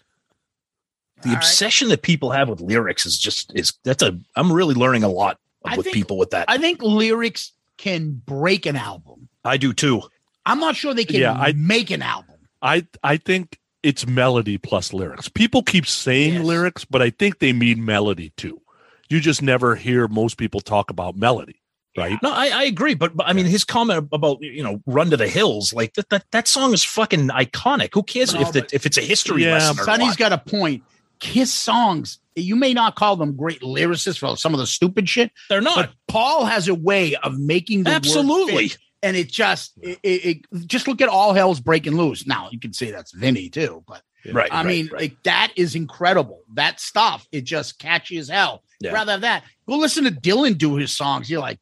The 1.22 1.30
All 1.30 1.36
right. 1.36 1.44
obsession 1.44 1.90
that 1.90 2.02
people 2.02 2.32
have 2.32 2.50
with 2.50 2.60
lyrics 2.62 3.06
is 3.06 3.18
just 3.18 3.52
is 3.56 3.74
that's 3.84 4.04
a 4.04 4.18
I'm 4.36 4.52
really 4.52 4.76
learning 4.76 5.04
a 5.04 5.08
lot 5.10 5.40
with 5.76 5.86
think- 5.86 5.94
people 5.96 6.18
with 6.18 6.32
that. 6.32 6.46
I 6.50 6.58
think 6.58 6.82
lyrics 6.82 7.54
can 7.78 8.22
break 8.26 8.66
an 8.66 8.76
album. 8.76 9.30
I 9.44 9.58
do 9.58 9.74
too. 9.74 10.02
I'm 10.46 10.60
not 10.60 10.76
sure 10.76 10.94
they 10.94 11.06
can 11.06 11.20
Yeah, 11.20 11.34
I- 11.34 11.54
make 11.54 11.90
an 11.92 12.02
album. 12.02 12.36
I 12.62 12.86
I 13.04 13.18
think 13.18 13.60
it's 13.84 14.06
melody 14.08 14.58
plus 14.58 14.92
lyrics. 14.94 15.30
People 15.30 15.62
keep 15.64 15.86
saying 15.88 16.34
Yes. 16.36 16.44
lyrics, 16.44 16.86
but 16.86 17.02
I 17.02 17.12
think 17.12 17.40
they 17.40 17.54
mean 17.54 17.86
melody 17.86 18.32
too. 18.36 18.62
You 19.10 19.20
just 19.20 19.42
never 19.44 19.76
hear 19.76 20.08
most 20.08 20.38
people 20.38 20.60
talk 20.60 20.90
about 20.90 21.16
melody, 21.16 21.62
right? 21.98 22.18
No, 22.22 22.32
I, 22.32 22.50
I 22.50 22.64
agree, 22.64 22.94
but, 22.94 23.16
but 23.16 23.28
I 23.28 23.34
mean 23.34 23.46
his 23.46 23.64
comment 23.64 24.08
about 24.12 24.42
you 24.42 24.64
know 24.64 24.82
run 24.86 25.10
to 25.12 25.18
the 25.18 25.28
hills 25.28 25.74
like 25.74 25.94
that 25.94 26.10
that, 26.10 26.26
that 26.32 26.48
song 26.48 26.74
is 26.74 26.84
fucking 26.84 27.30
iconic. 27.30 27.90
Who 27.94 28.04
cares 28.04 28.34
No, 28.34 28.42
if 28.42 28.52
the, 28.54 28.68
if 28.74 28.86
it's 28.86 28.98
a 28.98 29.02
history 29.02 29.44
Yeah, 29.46 29.54
lesson? 29.54 29.84
Sonny's 29.84 30.16
got 30.16 30.32
a 30.34 30.38
point. 30.38 30.84
Kiss 31.20 31.52
songs, 31.54 32.20
you 32.36 32.56
may 32.58 32.74
not 32.74 32.96
call 32.96 33.16
them 33.16 33.38
great 33.38 33.62
lyricists 33.62 34.20
for 34.20 34.36
some 34.38 34.54
of 34.54 34.60
the 34.60 34.68
stupid 34.68 35.08
shit, 35.08 35.32
They're 35.50 35.62
not 35.62 35.76
but 35.78 35.90
Paul 36.10 36.46
has 36.46 36.68
a 36.68 36.76
way 36.76 37.16
of 37.16 37.40
making 37.40 37.88
absolutely. 37.88 38.72
and 39.02 39.16
it 39.16 39.30
just 39.32 39.74
it, 39.82 39.98
it, 40.04 40.26
it- 40.52 40.68
just 40.68 40.88
look 40.88 41.00
at 41.02 41.08
all 41.10 41.34
hell's 41.34 41.60
breaking 41.62 41.96
loose. 41.96 42.28
Now 42.28 42.50
you 42.52 42.60
can 42.60 42.74
say 42.74 42.92
that's 42.92 43.14
Vinnie 43.14 43.50
too, 43.50 43.84
but 43.88 44.02
Right. 44.34 44.52
I 44.52 44.58
right, 44.58 44.66
mean, 44.66 44.88
right. 44.88 45.02
like 45.02 45.24
that 45.24 45.54
is 45.56 45.76
incredible. 45.76 46.42
That 46.56 46.80
stuff, 46.80 47.28
it 47.32 47.42
just 47.42 47.78
catchy 47.78 48.18
as 48.18 48.28
hell. 48.28 48.64
Yeah. 48.82 48.92
Rather 48.92 49.12
than 49.14 49.22
that, 49.22 49.44
go 49.68 49.78
listen 49.78 50.04
to 50.06 50.12
Dylan 50.12 50.58
do 50.58 50.76
his 50.78 50.92
songs. 50.92 51.30
You're 51.30 51.42
like, 51.42 51.60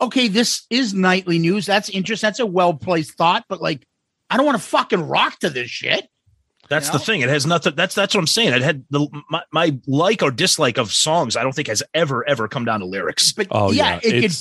okay, 0.00 0.28
this 0.28 0.66
is 0.70 0.94
nightly 0.94 1.38
news. 1.38 1.66
That's 1.66 1.88
interesting. 1.88 2.26
That's 2.26 2.40
a 2.40 2.46
well 2.46 2.74
placed 2.74 3.12
thought, 3.14 3.44
but 3.48 3.60
like, 3.60 3.86
I 4.28 4.36
don't 4.36 4.46
want 4.46 4.58
to 4.58 4.64
fucking 4.64 5.08
rock 5.08 5.38
to 5.40 5.50
this 5.50 5.70
shit. 5.70 6.08
That's 6.68 6.86
you 6.86 6.92
the 6.92 6.98
thing. 7.00 7.20
It 7.20 7.28
has 7.28 7.46
nothing. 7.46 7.74
That's 7.74 7.94
that's 7.94 8.14
what 8.14 8.20
I'm 8.20 8.26
saying. 8.28 8.52
It 8.52 8.62
had 8.62 8.84
the 8.90 9.08
my, 9.28 9.42
my 9.52 9.76
like 9.86 10.22
or 10.22 10.30
dislike 10.30 10.78
of 10.78 10.92
songs. 10.92 11.36
I 11.36 11.42
don't 11.42 11.52
think 11.52 11.66
has 11.68 11.82
ever 11.94 12.26
ever 12.28 12.46
come 12.46 12.64
down 12.64 12.80
to 12.80 12.86
lyrics. 12.86 13.32
But 13.32 13.48
Oh 13.50 13.72
yeah, 13.72 13.98
yeah, 14.04 14.10
it 14.12 14.22
could 14.22 14.36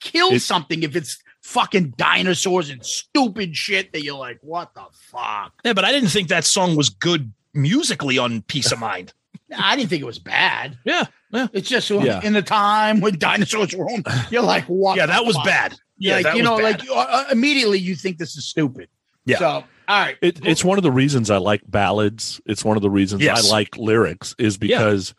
kill 0.00 0.32
it- 0.32 0.40
something 0.40 0.82
if 0.84 0.94
it's 0.94 1.18
fucking 1.42 1.94
dinosaurs 1.96 2.70
and 2.70 2.86
stupid 2.86 3.56
shit 3.56 3.92
that 3.92 4.04
you're 4.04 4.16
like, 4.16 4.38
what 4.42 4.72
the 4.74 4.84
fuck? 4.92 5.52
Yeah, 5.64 5.72
but 5.72 5.84
I 5.84 5.90
didn't 5.90 6.10
think 6.10 6.28
that 6.28 6.44
song 6.44 6.76
was 6.76 6.88
good 6.88 7.32
musically 7.52 8.16
on 8.16 8.42
Peace 8.42 8.70
of 8.70 8.78
Mind. 8.78 9.12
I 9.56 9.76
didn't 9.76 9.90
think 9.90 10.02
it 10.02 10.06
was 10.06 10.18
bad. 10.18 10.78
Yeah, 10.84 11.04
yeah, 11.30 11.46
It's 11.52 11.68
just 11.68 11.88
Yeah. 11.90 12.20
in 12.22 12.32
the 12.32 12.42
time 12.42 13.00
when 13.00 13.18
dinosaurs 13.18 13.74
were 13.74 13.86
home, 13.88 14.04
you're 14.30 14.42
like, 14.42 14.64
what? 14.64 14.96
yeah. 14.96 15.06
That 15.06 15.24
was 15.24 15.36
fuck? 15.36 15.44
bad. 15.46 15.74
Yeah, 15.98 16.16
like 16.16 16.24
that 16.24 16.36
you 16.36 16.42
was 16.42 16.50
know, 16.50 16.56
bad. 16.58 16.80
like 16.86 16.88
uh, 16.94 17.24
immediately 17.30 17.78
you 17.78 17.94
think 17.94 18.18
this 18.18 18.36
is 18.36 18.44
stupid. 18.44 18.88
Yeah. 19.24 19.38
So 19.38 19.46
all 19.46 19.64
right, 19.88 20.16
it, 20.22 20.44
it's 20.44 20.64
one 20.64 20.78
of 20.78 20.82
the 20.84 20.90
reasons 20.92 21.30
I 21.30 21.36
like 21.36 21.62
ballads. 21.66 22.40
It's 22.46 22.64
one 22.64 22.76
of 22.76 22.82
the 22.82 22.90
reasons 22.90 23.22
Yes. 23.22 23.46
I 23.48 23.52
like 23.52 23.76
lyrics 23.76 24.34
is 24.38 24.56
because, 24.58 25.14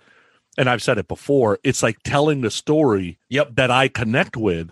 and 0.58 0.69
I've 0.69 0.82
said 0.82 0.98
it 0.98 1.08
before. 1.08 1.60
It's 1.63 1.84
like 1.84 1.98
telling 2.04 2.41
the 2.41 2.52
story 2.52 3.19
Yep. 3.30 3.56
that 3.56 3.72
I 3.72 3.88
connect 3.88 4.36
with. 4.36 4.72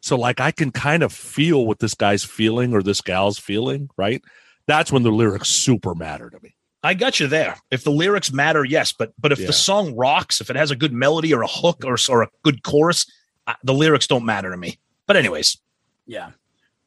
So 0.00 0.16
like 0.16 0.40
I 0.40 0.50
can 0.50 0.72
kind 0.72 1.02
of 1.04 1.12
feel 1.12 1.64
what 1.66 1.78
this 1.78 1.94
guy's 1.94 2.24
feeling 2.24 2.72
or 2.72 2.82
this 2.82 3.00
gal's 3.00 3.38
feeling, 3.38 3.88
right? 3.96 4.20
That's 4.66 4.90
when 4.90 5.02
the 5.04 5.10
lyrics 5.12 5.48
super 5.48 5.94
matter 5.94 6.28
to 6.30 6.40
me. 6.42 6.54
I 6.82 6.94
got 6.94 7.20
you 7.20 7.26
there. 7.28 7.56
If 7.70 7.84
the 7.84 7.90
lyrics 7.92 8.32
matter, 8.32 8.64
yes, 8.64 8.92
but 8.92 9.12
but 9.18 9.32
if 9.32 9.38
Yeah. 9.40 9.46
the 9.46 9.52
song 9.52 9.94
rocks, 9.94 10.40
if 10.40 10.50
it 10.50 10.56
has 10.56 10.70
a 10.70 10.76
good 10.76 10.92
melody 10.92 11.32
or 11.32 11.42
a 11.42 11.46
hook 11.48 11.84
or 11.84 11.96
or 12.08 12.22
a 12.22 12.28
good 12.42 12.62
chorus, 12.62 13.06
uh, 13.46 13.54
the 13.62 13.74
lyrics 13.74 14.06
don't 14.06 14.24
matter 14.24 14.50
to 14.50 14.56
me. 14.56 14.78
But 15.06 15.16
anyways, 15.16 15.58
yeah, 16.06 16.30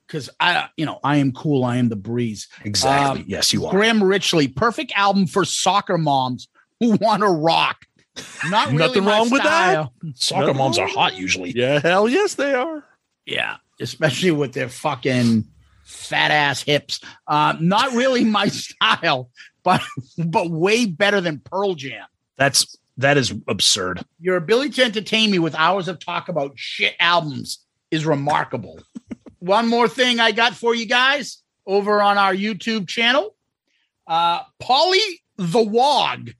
because 0.07 0.29
I, 0.39 0.67
you 0.77 0.85
know, 0.85 0.99
I 1.03 1.17
am 1.17 1.31
cool. 1.31 1.63
I 1.63 1.77
am 1.77 1.89
the 1.89 1.95
breeze. 1.95 2.47
exactly. 2.63 3.21
Um, 3.21 3.25
yes, 3.27 3.53
you 3.53 3.65
are. 3.65 3.71
Graham 3.71 4.01
Richley, 4.01 4.53
perfect 4.53 4.91
album 4.95 5.27
for 5.27 5.45
soccer 5.45 5.97
moms 5.97 6.47
who 6.79 6.91
want 6.97 7.21
to 7.21 7.27
rock. 7.29 7.85
Not 8.49 8.67
really 8.67 8.77
Nothing 8.79 9.03
my 9.05 9.11
wrong 9.11 9.29
with 9.29 9.43
that. 9.43 9.71
style. 9.71 9.93
Soccer 10.15 10.53
moms 10.53 10.77
are 10.77 10.87
hot 10.87 11.15
usually. 11.15 11.51
Yeah, 11.51 11.79
hell 11.79 12.07
yes 12.07 12.35
they 12.35 12.53
are. 12.53 12.83
Yeah, 13.25 13.57
especially 13.81 14.31
with 14.31 14.53
their 14.53 14.69
fucking 14.69 15.45
fat 15.83 16.31
ass 16.31 16.61
hips. 16.63 16.99
Uh, 17.27 17.55
not 17.59 17.91
really 17.93 18.23
my 18.23 18.47
style, 18.49 19.29
but 19.65 19.81
but 20.27 20.49
way 20.49 20.85
better 20.85 21.19
than 21.19 21.39
Pearl 21.39 21.75
Jam. 21.75 22.05
That's 22.37 22.77
that 22.97 23.17
is 23.17 23.33
absurd. 23.49 24.05
Your 24.21 24.37
ability 24.37 24.69
to 24.75 24.83
entertain 24.85 25.29
me 25.31 25.39
with 25.39 25.53
hours 25.55 25.89
of 25.89 25.99
talk 25.99 26.29
about 26.29 26.53
shit 26.55 26.95
albums 27.01 27.59
is 27.91 28.05
remarkable. 28.05 28.79
One 29.39 29.67
more 29.67 29.89
thing 29.89 30.21
I 30.21 30.31
got 30.31 30.53
for 30.55 30.73
you 30.73 30.85
guys 30.85 31.41
over 31.67 32.01
on 32.01 32.17
our 32.17 32.33
YouTube 32.33 32.87
channel. 32.87 33.35
Uh 34.07 34.43
Polly 34.59 35.01
the 35.37 35.61
Wog. 35.61 36.31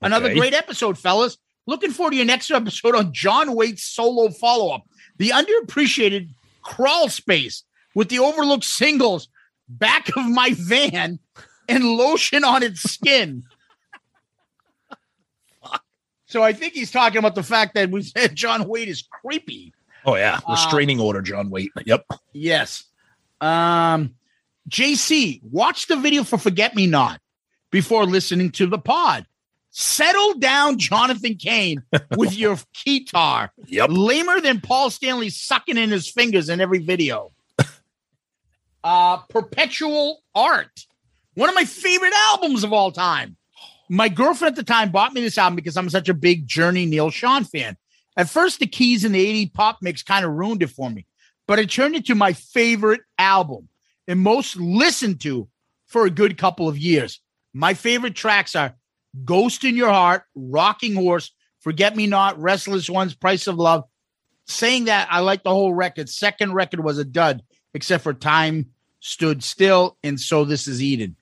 Another 0.00 0.30
Okay. 0.30 0.38
great 0.38 0.54
episode, 0.54 0.96
fellas. 0.96 1.36
Looking 1.66 1.90
forward 1.90 2.12
to 2.12 2.16
your 2.16 2.24
next 2.24 2.50
episode 2.50 2.94
on 2.96 3.12
John 3.12 3.54
Waite's 3.54 3.82
solo 3.84 4.30
follow-up. 4.30 4.82
The 5.18 5.28
underappreciated 5.30 6.30
crawl 6.62 7.10
space 7.10 7.64
with 7.94 8.08
the 8.08 8.18
overlooked 8.18 8.64
singles, 8.64 9.28
back 9.68 10.08
of 10.16 10.24
my 10.26 10.54
van, 10.56 11.18
and 11.70 11.84
lotion 11.84 12.44
on 12.44 12.62
its 12.62 12.82
skin. 12.82 13.44
So 16.26 16.42
I 16.44 16.52
think 16.52 16.74
he's 16.74 16.92
talking 16.92 17.18
about 17.18 17.34
the 17.34 17.42
fact 17.42 17.74
that 17.74 17.90
we 17.90 18.02
said 18.02 18.36
John 18.36 18.68
Waite 18.68 18.88
is 18.88 19.02
creepy. 19.02 19.72
Oh 20.04 20.14
yeah, 20.16 20.38
Uh, 20.46 20.52
restraining 20.52 21.00
order, 21.00 21.20
John 21.22 21.50
Waite. 21.50 21.72
Yep. 21.84 22.06
Yes. 22.32 22.84
Um, 23.40 24.14
JC, 24.68 25.40
watch 25.50 25.86
the 25.88 25.96
video 25.96 26.22
for 26.22 26.38
Forget 26.38 26.76
Me 26.76 26.86
Not 26.86 27.20
before 27.70 28.04
listening 28.06 28.50
to 28.52 28.66
the 28.66 28.78
pod. 28.78 29.26
Settle 29.70 30.34
down, 30.34 30.78
Jonathan 30.78 31.34
Cain, 31.36 31.82
with 32.16 32.36
your 32.36 32.58
guitar. 32.84 33.52
Yep. 33.66 33.90
Lamer 33.92 34.40
than 34.40 34.60
Paul 34.60 34.90
Stanley 34.90 35.30
sucking 35.30 35.76
in 35.76 35.90
his 35.90 36.08
fingers 36.08 36.48
in 36.48 36.60
every 36.60 36.78
video. 36.80 37.32
uh, 38.84 39.18
Perpetual 39.28 40.22
Art, 40.34 40.86
one 41.34 41.48
of 41.48 41.54
my 41.54 41.64
favorite 41.64 42.12
albums 42.14 42.64
of 42.64 42.72
all 42.72 42.90
time. 42.92 43.36
My 43.88 44.08
girlfriend 44.08 44.52
at 44.52 44.56
the 44.56 44.72
time 44.72 44.90
bought 44.90 45.12
me 45.12 45.20
this 45.20 45.38
album 45.38 45.56
because 45.56 45.76
I'm 45.76 45.90
such 45.90 46.08
a 46.08 46.14
big 46.14 46.46
Journey 46.46 46.86
Neal 46.86 47.10
Schon 47.10 47.44
fan. 47.44 47.76
At 48.16 48.28
first, 48.28 48.60
the 48.60 48.66
keys 48.66 49.04
in 49.04 49.12
the 49.12 49.20
80 49.20 49.46
pop 49.48 49.78
mix 49.82 50.02
kind 50.02 50.24
of 50.24 50.32
ruined 50.32 50.62
it 50.62 50.70
for 50.70 50.90
me, 50.90 51.06
but 51.46 51.58
it 51.58 51.70
turned 51.70 51.96
into 51.96 52.14
my 52.14 52.32
favorite 52.32 53.00
album 53.18 53.68
and 54.06 54.20
most 54.20 54.56
listened 54.56 55.20
to 55.22 55.48
for 55.86 56.04
a 56.04 56.10
good 56.10 56.38
couple 56.38 56.68
of 56.68 56.78
years. 56.78 57.20
My 57.52 57.74
favorite 57.74 58.14
tracks 58.14 58.54
are 58.54 58.76
Ghost 59.24 59.64
in 59.64 59.76
Your 59.76 59.90
Heart, 59.90 60.22
Rocking 60.34 60.94
Horse, 60.94 61.32
Forget 61.60 61.96
Me 61.96 62.06
Not, 62.06 62.40
Restless 62.40 62.88
Ones, 62.88 63.14
Price 63.14 63.46
of 63.46 63.56
Love. 63.56 63.84
Saying 64.46 64.84
that, 64.84 65.08
I 65.10 65.20
like 65.20 65.42
the 65.42 65.50
whole 65.50 65.74
record. 65.74 66.08
Second 66.08 66.54
record 66.54 66.80
was 66.80 66.98
a 66.98 67.04
dud, 67.04 67.42
except 67.74 68.02
for 68.02 68.14
Time 68.14 68.66
Stood 69.00 69.42
Still, 69.42 69.96
and 70.02 70.20
So 70.20 70.44
This 70.44 70.68
Is 70.68 70.82
Eden. 70.82 71.16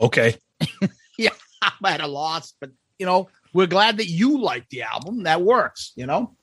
Okay. 0.00 0.36
Yeah, 1.18 1.34
I'm 1.60 1.84
at 1.84 2.00
a 2.00 2.06
loss, 2.06 2.54
but 2.60 2.70
you 2.98 3.04
know, 3.04 3.28
we're 3.52 3.66
glad 3.66 3.98
that 3.98 4.08
you 4.08 4.40
like 4.40 4.70
the 4.70 4.82
album. 4.82 5.24
That 5.24 5.42
works, 5.42 5.92
you 5.94 6.06
know. 6.06 6.34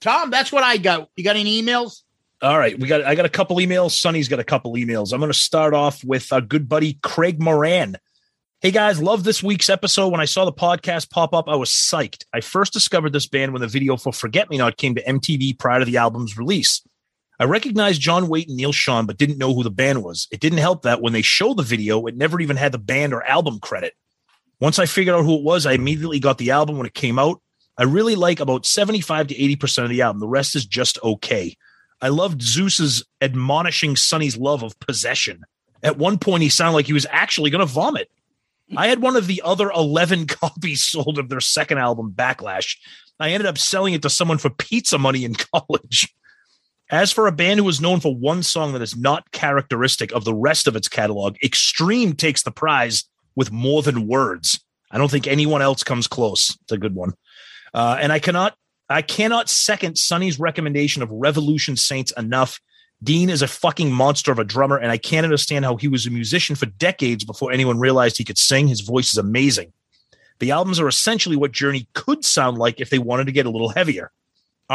Tom, 0.00 0.30
that's 0.30 0.50
what 0.50 0.64
I 0.64 0.78
got. 0.78 1.10
You 1.14 1.24
got 1.24 1.36
any 1.36 1.62
emails? 1.62 2.02
All 2.40 2.58
right, 2.58 2.78
we 2.78 2.88
got. 2.88 3.04
I 3.04 3.14
got 3.16 3.26
a 3.26 3.30
couple 3.30 3.56
emails. 3.56 3.90
Sonny's 3.90 4.28
got 4.28 4.38
a 4.38 4.44
couple 4.44 4.72
emails. 4.74 5.12
I'm 5.12 5.20
going 5.20 5.30
to 5.30 5.38
start 5.38 5.74
off 5.74 6.02
with 6.02 6.32
our 6.32 6.40
good 6.40 6.70
buddy 6.70 6.98
Craig 7.02 7.38
Moran. 7.38 7.98
Hey 8.60 8.70
guys, 8.70 9.02
love 9.02 9.24
this 9.24 9.42
week's 9.42 9.68
episode. 9.68 10.08
When 10.08 10.22
I 10.22 10.24
saw 10.24 10.46
the 10.46 10.52
podcast 10.52 11.10
pop 11.10 11.34
up, 11.34 11.46
I 11.46 11.56
was 11.56 11.68
psyched. 11.68 12.24
I 12.32 12.40
first 12.40 12.72
discovered 12.72 13.12
this 13.12 13.26
band 13.26 13.52
when 13.52 13.60
the 13.60 13.68
video 13.68 13.98
for 13.98 14.10
Forget 14.10 14.48
Me 14.48 14.56
Not 14.56 14.78
came 14.78 14.94
to 14.94 15.02
MTV 15.02 15.58
prior 15.58 15.80
to 15.80 15.84
the 15.84 15.98
album's 15.98 16.38
release. 16.38 16.80
I 17.38 17.44
recognized 17.44 18.00
John 18.00 18.28
Waite 18.28 18.48
and 18.48 18.56
Neal 18.56 18.72
Schon, 18.72 19.06
but 19.06 19.18
didn't 19.18 19.38
know 19.38 19.54
who 19.54 19.64
the 19.64 19.70
band 19.70 20.04
was. 20.04 20.28
It 20.30 20.40
didn't 20.40 20.58
help 20.58 20.82
that 20.82 21.02
when 21.02 21.12
they 21.12 21.22
showed 21.22 21.56
the 21.56 21.62
video, 21.62 22.06
it 22.06 22.16
never 22.16 22.40
even 22.40 22.56
had 22.56 22.72
the 22.72 22.78
band 22.78 23.12
or 23.12 23.24
album 23.24 23.58
credit. 23.58 23.94
Once 24.60 24.78
I 24.78 24.86
figured 24.86 25.16
out 25.16 25.24
who 25.24 25.36
it 25.36 25.42
was, 25.42 25.66
I 25.66 25.72
immediately 25.72 26.20
got 26.20 26.38
the 26.38 26.52
album 26.52 26.78
when 26.78 26.86
it 26.86 26.94
came 26.94 27.18
out. 27.18 27.40
I 27.76 27.82
really 27.82 28.14
like 28.14 28.38
about 28.38 28.66
75 28.66 29.28
to 29.28 29.34
80% 29.34 29.84
of 29.84 29.90
the 29.90 30.02
album. 30.02 30.20
The 30.20 30.28
rest 30.28 30.54
is 30.54 30.64
just 30.64 30.98
okay. 31.02 31.56
I 32.00 32.08
loved 32.08 32.40
Zeus's 32.40 33.04
admonishing 33.20 33.96
Sonny's 33.96 34.36
love 34.36 34.62
of 34.62 34.78
possession. 34.78 35.42
At 35.82 35.98
one 35.98 36.18
point, 36.18 36.42
he 36.42 36.48
sounded 36.48 36.76
like 36.76 36.86
he 36.86 36.92
was 36.92 37.06
actually 37.10 37.50
going 37.50 37.66
to 37.66 37.72
vomit. 37.72 38.10
I 38.76 38.86
had 38.86 39.02
one 39.02 39.16
of 39.16 39.26
the 39.26 39.42
other 39.44 39.70
11 39.70 40.26
copies 40.28 40.84
sold 40.84 41.18
of 41.18 41.28
their 41.28 41.40
second 41.40 41.78
album, 41.78 42.12
Backlash. 42.14 42.76
I 43.18 43.30
ended 43.30 43.46
up 43.46 43.58
selling 43.58 43.94
it 43.94 44.02
to 44.02 44.10
someone 44.10 44.38
for 44.38 44.50
pizza 44.50 44.98
money 44.98 45.24
in 45.24 45.34
college. 45.34 46.14
As 46.90 47.10
for 47.10 47.26
a 47.26 47.32
band 47.32 47.60
who 47.60 47.68
is 47.68 47.80
known 47.80 48.00
for 48.00 48.14
one 48.14 48.42
song 48.42 48.72
that 48.72 48.82
is 48.82 48.96
not 48.96 49.30
characteristic 49.32 50.12
of 50.12 50.24
the 50.24 50.34
rest 50.34 50.66
of 50.66 50.76
its 50.76 50.88
catalog, 50.88 51.36
Extreme 51.42 52.14
takes 52.14 52.42
the 52.42 52.50
prize 52.50 53.04
with 53.34 53.50
more 53.50 53.82
than 53.82 54.06
words. 54.06 54.60
I 54.90 54.98
don't 54.98 55.10
think 55.10 55.26
anyone 55.26 55.62
else 55.62 55.82
comes 55.82 56.06
close. 56.06 56.56
It's 56.62 56.72
a 56.72 56.78
good 56.78 56.94
one. 56.94 57.14
Uh, 57.72 57.98
and 58.00 58.12
I 58.12 58.18
cannot 58.18 58.56
I 58.88 59.00
cannot 59.00 59.48
second 59.48 59.96
Sonny's 59.96 60.38
recommendation 60.38 61.02
of 61.02 61.10
Revolution 61.10 61.76
Saints 61.76 62.12
enough. 62.18 62.60
Dean 63.02 63.30
is 63.30 63.40
a 63.40 63.48
fucking 63.48 63.90
monster 63.90 64.30
of 64.30 64.38
a 64.38 64.44
drummer, 64.44 64.76
and 64.76 64.90
I 64.90 64.98
can't 64.98 65.24
understand 65.24 65.64
how 65.64 65.76
he 65.76 65.88
was 65.88 66.06
a 66.06 66.10
musician 66.10 66.54
for 66.54 66.66
decades 66.66 67.24
before 67.24 67.50
anyone 67.50 67.78
realized 67.78 68.18
he 68.18 68.24
could 68.24 68.38
sing. 68.38 68.68
His 68.68 68.82
voice 68.82 69.10
is 69.10 69.18
amazing. 69.18 69.72
The 70.38 70.50
albums 70.50 70.80
are 70.80 70.88
essentially 70.88 71.36
what 71.36 71.52
Journey 71.52 71.88
could 71.94 72.24
sound 72.24 72.58
like 72.58 72.80
if 72.80 72.90
they 72.90 72.98
wanted 72.98 73.24
to 73.26 73.32
get 73.32 73.46
a 73.46 73.50
little 73.50 73.70
heavier. 73.70 74.12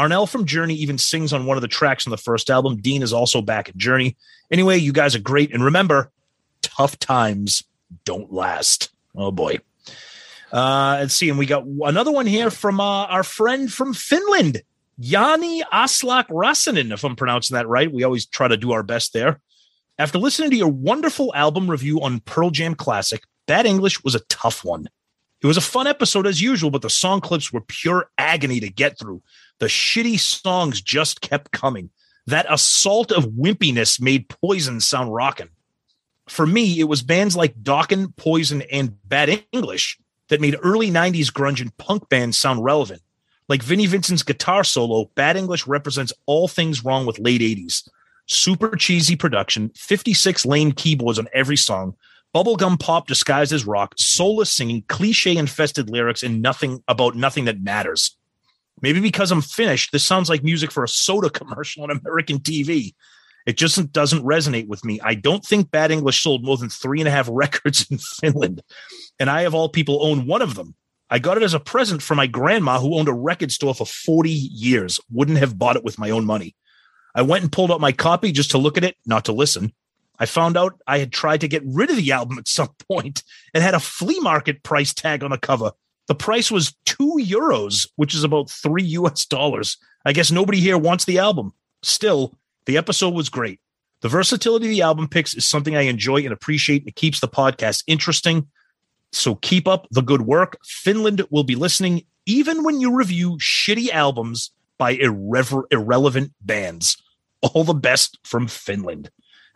Arnel 0.00 0.28
from 0.28 0.46
Journey 0.46 0.74
even 0.76 0.96
sings 0.96 1.32
on 1.32 1.44
one 1.44 1.58
of 1.58 1.60
the 1.60 1.68
tracks 1.68 2.06
on 2.06 2.10
the 2.10 2.16
first 2.16 2.48
album. 2.48 2.76
Dean 2.76 3.02
is 3.02 3.12
also 3.12 3.42
back 3.42 3.68
at 3.68 3.76
Journey. 3.76 4.16
Anyway, 4.50 4.78
you 4.78 4.92
guys 4.92 5.14
are 5.14 5.20
great. 5.20 5.52
And 5.52 5.62
remember, 5.62 6.10
tough 6.62 6.98
times 6.98 7.64
don't 8.04 8.32
last. 8.32 8.90
Oh 9.14 9.30
boy. 9.30 9.58
Uh, 10.50 10.96
let's 11.00 11.14
see. 11.14 11.28
And 11.28 11.38
we 11.38 11.46
got 11.46 11.64
another 11.64 12.10
one 12.10 12.26
here 12.26 12.50
from 12.50 12.80
uh, 12.80 13.04
our 13.04 13.22
friend 13.22 13.72
from 13.72 13.92
Finland, 13.92 14.62
Yanni 14.98 15.62
Aslak 15.72 16.28
Rasanen, 16.28 16.92
if 16.92 17.04
I'm 17.04 17.14
pronouncing 17.16 17.54
that 17.54 17.68
right. 17.68 17.92
We 17.92 18.02
always 18.02 18.26
try 18.26 18.48
to 18.48 18.56
do 18.56 18.72
our 18.72 18.82
best 18.82 19.12
there. 19.12 19.40
After 19.98 20.18
listening 20.18 20.50
to 20.50 20.56
your 20.56 20.68
wonderful 20.68 21.30
album 21.34 21.70
review 21.70 22.00
on 22.00 22.20
Pearl 22.20 22.50
Jam 22.50 22.74
Classic, 22.74 23.22
Bad 23.46 23.66
English 23.66 24.02
was 24.02 24.14
a 24.14 24.20
tough 24.20 24.64
one. 24.64 24.88
It 25.42 25.46
was 25.46 25.56
a 25.56 25.62
fun 25.62 25.86
episode 25.86 26.26
as 26.26 26.40
usual, 26.40 26.70
but 26.70 26.82
the 26.82 26.90
song 26.90 27.20
clips 27.20 27.52
were 27.52 27.60
pure 27.60 28.10
agony 28.18 28.60
to 28.60 28.68
get 28.68 28.98
through. 28.98 29.22
The 29.60 29.66
shitty 29.66 30.18
songs 30.18 30.80
just 30.80 31.20
kept 31.20 31.52
coming. 31.52 31.90
That 32.26 32.46
assault 32.48 33.12
of 33.12 33.26
wimpiness 33.26 34.00
made 34.00 34.28
Poison 34.28 34.80
sound 34.80 35.14
rockin'. 35.14 35.50
For 36.28 36.46
me, 36.46 36.80
it 36.80 36.84
was 36.84 37.02
bands 37.02 37.36
like 37.36 37.62
Dokken, 37.62 38.16
Poison, 38.16 38.62
and 38.72 38.96
Bad 39.08 39.44
English 39.52 39.98
that 40.28 40.40
made 40.40 40.56
early 40.62 40.90
90s 40.90 41.30
grunge 41.30 41.60
and 41.60 41.76
punk 41.76 42.08
bands 42.08 42.38
sound 42.38 42.64
relevant. 42.64 43.02
Like 43.48 43.62
Vinnie 43.62 43.86
Vincent's 43.86 44.22
guitar 44.22 44.64
solo, 44.64 45.10
Bad 45.14 45.36
English 45.36 45.66
represents 45.66 46.12
all 46.26 46.48
things 46.48 46.84
wrong 46.84 47.04
with 47.04 47.18
late 47.18 47.40
80s. 47.40 47.88
Super 48.26 48.76
cheesy 48.76 49.16
production, 49.16 49.72
56 49.74 50.46
lane 50.46 50.72
keyboards 50.72 51.18
on 51.18 51.26
every 51.34 51.56
song, 51.56 51.96
bubblegum 52.34 52.78
pop 52.78 53.08
disguised 53.08 53.52
as 53.52 53.66
rock, 53.66 53.94
soulless 53.98 54.50
singing, 54.50 54.84
cliche 54.86 55.36
infested 55.36 55.90
lyrics, 55.90 56.22
and 56.22 56.40
nothing 56.40 56.82
about 56.86 57.16
nothing 57.16 57.46
that 57.46 57.60
matters. 57.60 58.16
Maybe 58.82 59.00
because 59.00 59.30
I'm 59.30 59.42
finished, 59.42 59.92
this 59.92 60.04
sounds 60.04 60.28
like 60.28 60.42
music 60.42 60.70
for 60.70 60.84
a 60.84 60.88
soda 60.88 61.30
commercial 61.30 61.82
on 61.82 61.90
American 62.04 62.38
TV. 62.38 62.94
It 63.46 63.56
just 63.56 63.92
doesn't 63.92 64.24
resonate 64.24 64.68
with 64.68 64.84
me. 64.84 65.00
I 65.00 65.14
don't 65.14 65.44
think 65.44 65.70
Bad 65.70 65.90
English 65.90 66.22
sold 66.22 66.44
more 66.44 66.56
than 66.56 66.68
three 66.68 67.00
and 67.00 67.08
a 67.08 67.10
half 67.10 67.28
records 67.32 67.86
in 67.90 67.98
Finland. 67.98 68.62
And 69.18 69.30
I, 69.30 69.42
of 69.42 69.54
all 69.54 69.68
people, 69.68 70.04
own 70.04 70.26
one 70.26 70.42
of 70.42 70.54
them. 70.54 70.74
I 71.12 71.18
got 71.18 71.36
it 71.36 71.42
as 71.42 71.54
a 71.54 71.60
present 71.60 72.02
for 72.02 72.14
my 72.14 72.28
grandma 72.28 72.78
who 72.78 72.96
owned 72.96 73.08
a 73.08 73.12
record 73.12 73.50
store 73.50 73.74
for 73.74 73.86
40 73.86 74.30
years. 74.30 75.00
Wouldn't 75.10 75.38
have 75.38 75.58
bought 75.58 75.76
it 75.76 75.82
with 75.82 75.98
my 75.98 76.10
own 76.10 76.24
money. 76.24 76.54
I 77.14 77.22
went 77.22 77.42
and 77.42 77.50
pulled 77.50 77.72
out 77.72 77.80
my 77.80 77.90
copy 77.90 78.30
just 78.30 78.52
to 78.52 78.58
look 78.58 78.76
at 78.76 78.84
it, 78.84 78.96
not 79.04 79.24
to 79.24 79.32
listen. 79.32 79.72
I 80.20 80.26
found 80.26 80.56
out 80.56 80.80
I 80.86 80.98
had 80.98 81.12
tried 81.12 81.40
to 81.40 81.48
get 81.48 81.62
rid 81.64 81.90
of 81.90 81.96
the 81.96 82.12
album 82.12 82.38
at 82.38 82.46
some 82.46 82.68
point 82.88 83.24
and 83.54 83.64
had 83.64 83.74
a 83.74 83.80
flea 83.80 84.20
market 84.20 84.62
price 84.62 84.94
tag 84.94 85.24
on 85.24 85.30
the 85.30 85.38
cover. 85.38 85.72
The 86.10 86.16
price 86.16 86.50
was 86.50 86.74
two 86.86 87.20
euros, 87.20 87.88
which 87.94 88.16
is 88.16 88.24
about 88.24 88.50
three 88.50 88.82
US 88.98 89.26
dollars. 89.26 89.76
I 90.04 90.12
guess 90.12 90.32
nobody 90.32 90.58
here 90.58 90.76
wants 90.76 91.04
the 91.04 91.20
album. 91.20 91.52
Still, 91.84 92.36
the 92.66 92.76
episode 92.76 93.14
was 93.14 93.28
great. 93.28 93.60
The 94.00 94.08
versatility 94.08 94.66
of 94.66 94.70
the 94.70 94.82
album 94.82 95.06
picks 95.06 95.34
is 95.34 95.44
something 95.44 95.76
I 95.76 95.82
enjoy 95.82 96.16
and 96.22 96.32
appreciate. 96.32 96.84
It 96.84 96.96
keeps 96.96 97.20
the 97.20 97.28
podcast 97.28 97.84
interesting. 97.86 98.48
So 99.12 99.36
keep 99.36 99.68
up 99.68 99.86
the 99.92 100.02
good 100.02 100.22
work. 100.22 100.58
Finland 100.64 101.24
will 101.30 101.44
be 101.44 101.54
listening 101.54 102.02
even 102.26 102.64
when 102.64 102.80
you 102.80 102.92
review 102.92 103.36
shitty 103.36 103.90
albums 103.90 104.50
by 104.78 104.94
irrever- 104.94 105.68
irrelevant 105.70 106.32
bands. 106.40 107.00
All 107.40 107.62
the 107.62 107.72
best 107.72 108.18
from 108.24 108.48
Finland. 108.48 109.12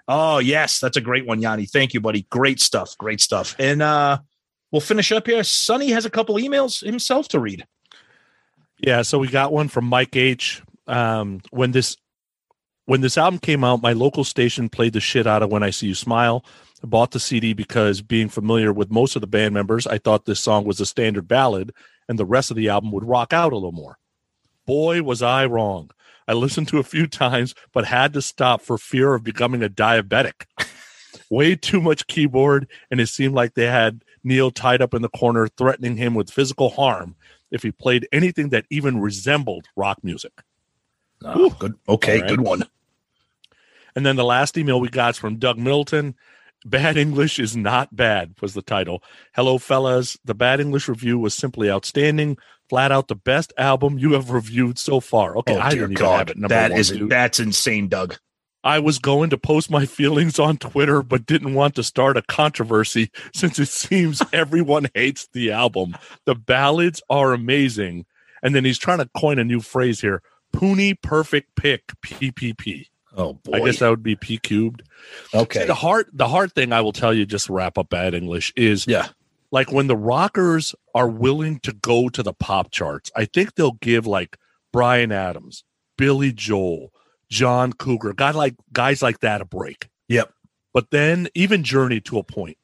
Oh, 0.07 0.39
yes, 0.39 0.79
that's 0.79 0.97
a 0.97 1.01
great 1.01 1.27
one, 1.27 1.43
Yanni. 1.43 1.67
Thank 1.67 1.95
you, 1.95 2.01
buddy. 2.01 2.29
Great 2.31 2.61
stuff. 2.61 2.97
Great 2.97 3.21
stuff. 3.21 3.57
And 3.59 3.83
uh 3.83 4.19
we'll 4.75 4.81
finish 4.81 5.13
up 5.13 5.29
here. 5.29 5.45
Sonny 5.45 5.91
has 5.91 6.05
a 6.05 6.11
couple 6.11 6.35
emails 6.35 6.85
himself 6.85 7.29
to 7.29 7.39
read. 7.39 7.65
Yeah, 8.77 9.03
so 9.03 9.21
we 9.21 9.29
got 9.29 9.53
one 9.53 9.69
from 9.69 9.85
Mike 9.85 10.17
H. 10.17 10.63
Um, 10.89 11.43
when 11.51 11.71
this 11.71 11.97
when 12.87 13.01
this 13.01 13.17
album 13.17 13.39
came 13.39 13.63
out, 13.63 13.81
my 13.81 13.93
local 13.93 14.25
station 14.25 14.69
played 14.69 14.93
the 14.93 15.01
shit 15.01 15.29
out 15.29 15.45
of 15.45 15.51
When 15.53 15.63
I 15.63 15.71
See 15.71 15.87
You 15.87 15.95
Smile. 15.95 16.45
I 16.83 16.89
bought 16.89 17.13
the 17.13 17.21
CD 17.21 17.53
because 17.53 18.03
being 18.03 18.29
familiar 18.29 18.73
with 18.73 18.91
most 18.91 19.15
of 19.15 19.21
the 19.21 19.29
band 19.29 19.55
members, 19.55 19.87
I 19.87 19.99
thought 19.99 20.25
this 20.25 20.41
song 20.41 20.65
was 20.65 20.81
a 20.81 20.87
standard 20.87 21.29
ballad 21.29 21.73
and 22.09 22.19
the 22.19 22.27
rest 22.27 22.51
of 22.51 22.57
the 22.57 22.69
album 22.69 22.91
would 22.91 23.09
rock 23.09 23.33
out 23.33 23.53
a 23.53 23.57
little 23.57 23.71
more. 23.71 23.97
Boy, 24.67 25.03
was 25.03 25.23
I 25.23 25.47
wrong. 25.47 25.93
I 26.27 26.33
listened 26.33 26.67
to 26.69 26.79
a 26.79 26.83
few 26.83 27.07
times, 27.07 27.55
but 27.73 27.85
had 27.85 28.13
to 28.15 28.21
stop 28.21 28.61
for 28.61 28.77
fear 28.77 29.15
of 29.15 29.23
becoming 29.23 29.63
a 29.63 29.69
diabetic. 29.69 30.47
Way 31.31 31.55
too 31.55 31.81
much 31.81 32.09
keyboard, 32.09 32.69
and 32.91 33.01
it 33.01 33.07
seemed 33.07 33.35
like 33.35 33.55
they 33.55 33.67
had 33.67 34.03
Neal 34.25 34.51
tied 34.51 34.83
up 34.83 34.95
in 34.95 35.03
the 35.03 35.09
corner, 35.09 35.49
threatening 35.49 35.97
him 35.97 36.15
with 36.15 36.31
physical 36.31 36.71
harm 36.71 37.15
if 37.51 37.63
he 37.63 37.71
played 37.71 38.09
anything 38.13 38.49
that 38.49 38.67
even 38.71 39.01
resembled 39.01 39.67
rock 39.77 40.03
music. 40.03 40.33
Oh, 41.23 41.51
good. 41.51 41.75
Okay, 41.89 42.21
right. 42.21 42.29
good 42.29 42.41
one. 42.41 42.65
And 43.97 44.05
then 44.05 44.17
the 44.17 44.25
last 44.25 44.59
email 44.59 44.81
we 44.81 44.89
got 44.89 45.11
is 45.11 45.19
from 45.19 45.37
Doug 45.37 45.59
Middleton. 45.59 46.17
Bad 46.65 46.97
English 46.97 47.39
is 47.39 47.57
not 47.57 47.95
bad 47.95 48.35
was 48.41 48.55
the 48.55 48.63
title. 48.63 49.03
Hello, 49.35 49.59
fellas. 49.59 50.17
The 50.25 50.35
Bad 50.35 50.61
English 50.61 50.89
review 50.89 51.19
was 51.19 51.35
simply 51.35 51.71
outstanding. 51.71 52.39
Flat 52.71 52.91
out 52.91 53.09
the 53.09 53.15
best 53.15 53.53
album 53.59 53.99
you 53.99 54.15
have 54.15 54.31
reviewed 54.31 54.79
so 54.79 54.99
far. 54.99 55.37
Okay, 55.37 55.55
oh, 55.55 55.61
I 55.61 55.75
don't 55.75 55.93
even 55.93 56.07
have 56.07 56.31
it. 56.31 56.49
That 56.49 56.71
one, 56.71 56.81
is 56.81 56.99
that's 57.09 57.39
insane, 57.39 57.89
Doug. 57.89 58.17
I 58.65 58.79
was 58.79 58.99
going 58.99 59.29
to 59.31 59.39
post 59.39 59.71
my 59.71 59.85
feelings 59.85 60.39
on 60.39 60.57
Twitter, 60.57 61.03
but 61.03 61.27
didn't 61.27 61.55
want 61.55 61.75
to 61.77 61.83
start 61.83 62.17
a 62.17 62.23
controversy 62.23 63.11
since 63.35 63.59
it 63.59 63.69
seems 63.69 64.23
everyone 64.33 64.89
hates 64.95 65.29
the 65.33 65.53
album. 65.53 65.95
The 66.25 66.35
ballads 66.35 67.03
are 67.11 67.35
amazing. 67.35 68.07
And 68.43 68.55
then 68.55 68.65
he's 68.65 68.79
trying 68.79 68.99
to 68.99 69.11
coin 69.17 69.39
a 69.39 69.45
new 69.45 69.61
phrase 69.61 70.01
here 70.01 70.23
Pooney 70.55 71.01
perfect 71.01 71.57
pick 71.57 71.89
PPP. 72.05 72.87
Oh 73.17 73.35
boy. 73.35 73.53
I 73.53 73.61
guess 73.61 73.79
that 73.79 73.91
would 73.91 74.03
be 74.03 74.17
P 74.17 74.39
cubed. 74.39 74.83
Okay. 75.35 75.61
See, 75.61 75.67
the 75.67 75.75
hard 75.75 76.07
the 76.13 76.29
hard 76.29 76.53
thing 76.53 76.73
I 76.73 76.81
will 76.81 76.93
tell 76.93 77.13
you 77.15 77.27
just 77.27 77.49
wrap 77.49 77.79
up 77.79 77.91
bad 77.91 78.15
English 78.15 78.53
is 78.57 78.87
yeah. 78.87 79.09
Like 79.51 79.71
when 79.71 79.87
the 79.87 79.97
rockers 79.97 80.75
are 80.97 81.09
willing 81.09 81.61
to 81.61 81.73
go 81.73 82.09
to 82.09 82.23
the 82.25 82.33
pop 82.33 82.73
charts, 82.73 83.13
I 83.15 83.25
think 83.25 83.55
they'll 83.55 83.79
give 83.81 84.05
like 84.05 84.37
Bryan 84.73 85.13
Adams, 85.13 85.63
Billy 85.97 86.33
Joel, 86.33 86.93
John 87.35 87.73
Cougar, 87.73 88.15
guy 88.15 88.31
like 88.31 88.55
guys 88.73 89.03
like 89.03 89.19
that 89.21 89.41
a 89.41 89.45
break. 89.45 89.89
Yep. 90.09 90.33
But 90.73 90.91
then 90.93 91.29
even 91.35 91.65
Journey 91.65 92.01
to 92.03 92.19
a 92.19 92.23
point. 92.23 92.59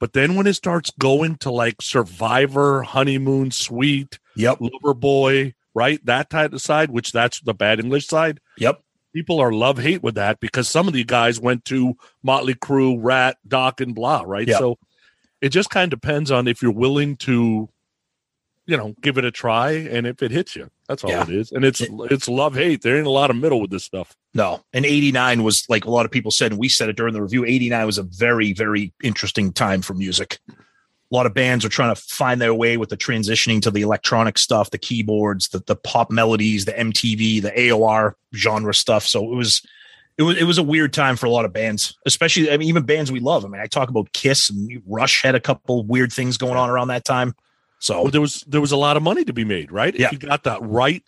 But 0.00 0.14
then 0.14 0.34
when 0.34 0.46
it 0.46 0.54
starts 0.54 0.90
going 0.98 1.36
to 1.36 1.50
like 1.50 1.82
Survivor, 1.82 2.82
Honeymoon 2.82 3.50
Suite, 3.50 4.18
yep, 4.34 4.58
Loverboy, 4.58 5.52
right? 5.74 6.04
That 6.06 6.30
type 6.30 6.54
of 6.54 6.62
side, 6.62 6.90
which 6.90 7.12
that's 7.12 7.40
the 7.40 7.54
bad 7.54 7.80
English 7.80 8.06
side. 8.06 8.40
Yep 8.58 8.80
people 9.14 9.38
are 9.38 9.52
love 9.52 9.78
hate 9.78 10.02
with 10.02 10.16
that 10.16 10.40
because 10.40 10.68
some 10.68 10.88
of 10.88 10.92
the 10.92 11.04
guys 11.04 11.38
went 11.38 11.64
to 11.64 11.94
Motley 12.24 12.54
Crue, 12.54 12.98
Ratt, 13.00 13.36
Doc, 13.46 13.80
and 13.80 13.94
blah, 13.94 14.24
right? 14.26 14.48
Yep. 14.48 14.58
So 14.58 14.78
it 15.40 15.50
just 15.50 15.70
kind 15.70 15.92
of 15.92 16.00
depends 16.00 16.32
on 16.32 16.48
if 16.48 16.60
you're 16.60 16.72
willing 16.72 17.16
to, 17.18 17.68
you 18.66 18.76
know, 18.76 18.92
give 19.00 19.16
it 19.16 19.24
a 19.24 19.30
try 19.30 19.70
and 19.70 20.04
if 20.04 20.20
it 20.20 20.32
hits 20.32 20.56
you. 20.56 20.68
That's 20.88 21.02
all 21.02 21.10
yeah. 21.10 21.22
it 21.22 21.30
is. 21.30 21.52
And 21.52 21.64
it's 21.64 21.80
it, 21.80 21.90
it's 22.10 22.28
love 22.28 22.54
hate. 22.54 22.82
There 22.82 22.96
ain't 22.96 23.06
a 23.06 23.10
lot 23.10 23.30
of 23.30 23.36
middle 23.36 23.60
with 23.60 23.70
this 23.70 23.84
stuff. 23.84 24.14
No. 24.34 24.62
And 24.72 24.84
89 24.84 25.42
was 25.42 25.64
like 25.68 25.84
a 25.84 25.90
lot 25.90 26.04
of 26.04 26.12
people 26.12 26.30
said, 26.30 26.52
and 26.52 26.60
we 26.60 26.68
said 26.68 26.88
it 26.88 26.96
during 26.96 27.14
the 27.14 27.22
review. 27.22 27.44
89 27.44 27.86
was 27.86 27.98
a 27.98 28.02
very, 28.02 28.52
very 28.52 28.92
interesting 29.02 29.52
time 29.52 29.80
for 29.80 29.94
music 29.94 30.38
a 31.10 31.14
lot 31.14 31.26
of 31.26 31.34
bands 31.34 31.64
are 31.64 31.68
trying 31.68 31.94
to 31.94 32.00
find 32.00 32.40
their 32.40 32.54
way 32.54 32.76
with 32.76 32.88
the 32.88 32.96
transitioning 32.96 33.62
to 33.62 33.70
the 33.70 33.82
electronic 33.82 34.36
stuff, 34.36 34.70
the 34.70 34.78
keyboards, 34.78 35.48
the 35.48 35.60
the 35.60 35.76
pop 35.76 36.10
melodies, 36.10 36.64
the 36.64 36.72
MTV, 36.72 37.40
the 37.40 37.52
AOR 37.52 38.14
genre 38.34 38.74
stuff. 38.74 39.06
So 39.06 39.32
it 39.32 39.36
was 39.36 39.62
it 40.18 40.24
was 40.24 40.36
it 40.36 40.44
was 40.44 40.58
a 40.58 40.62
weird 40.62 40.92
time 40.92 41.16
for 41.16 41.26
a 41.26 41.30
lot 41.30 41.44
of 41.44 41.52
bands, 41.52 41.96
especially 42.06 42.50
I 42.50 42.56
mean 42.56 42.68
even 42.68 42.84
bands 42.84 43.12
we 43.12 43.20
love. 43.20 43.44
I 43.44 43.48
mean, 43.48 43.60
I 43.60 43.66
talk 43.66 43.90
about 43.90 44.12
Kiss 44.12 44.50
and 44.50 44.82
Rush 44.86 45.22
had 45.22 45.36
a 45.36 45.40
couple 45.40 45.84
weird 45.84 46.12
things 46.12 46.36
going 46.36 46.56
on 46.56 46.68
around 46.68 46.88
that 46.88 47.04
time. 47.04 47.34
So 47.78 48.02
well, 48.02 48.10
there 48.10 48.20
was 48.20 48.40
there 48.46 48.60
was 48.60 48.72
a 48.72 48.76
lot 48.76 48.96
of 48.96 49.02
money 49.02 49.24
to 49.24 49.32
be 49.32 49.44
made, 49.44 49.70
right? 49.70 49.94
Yeah. 49.94 50.06
If 50.06 50.12
you 50.12 50.18
got 50.18 50.44
that 50.44 50.62
right 50.62 51.02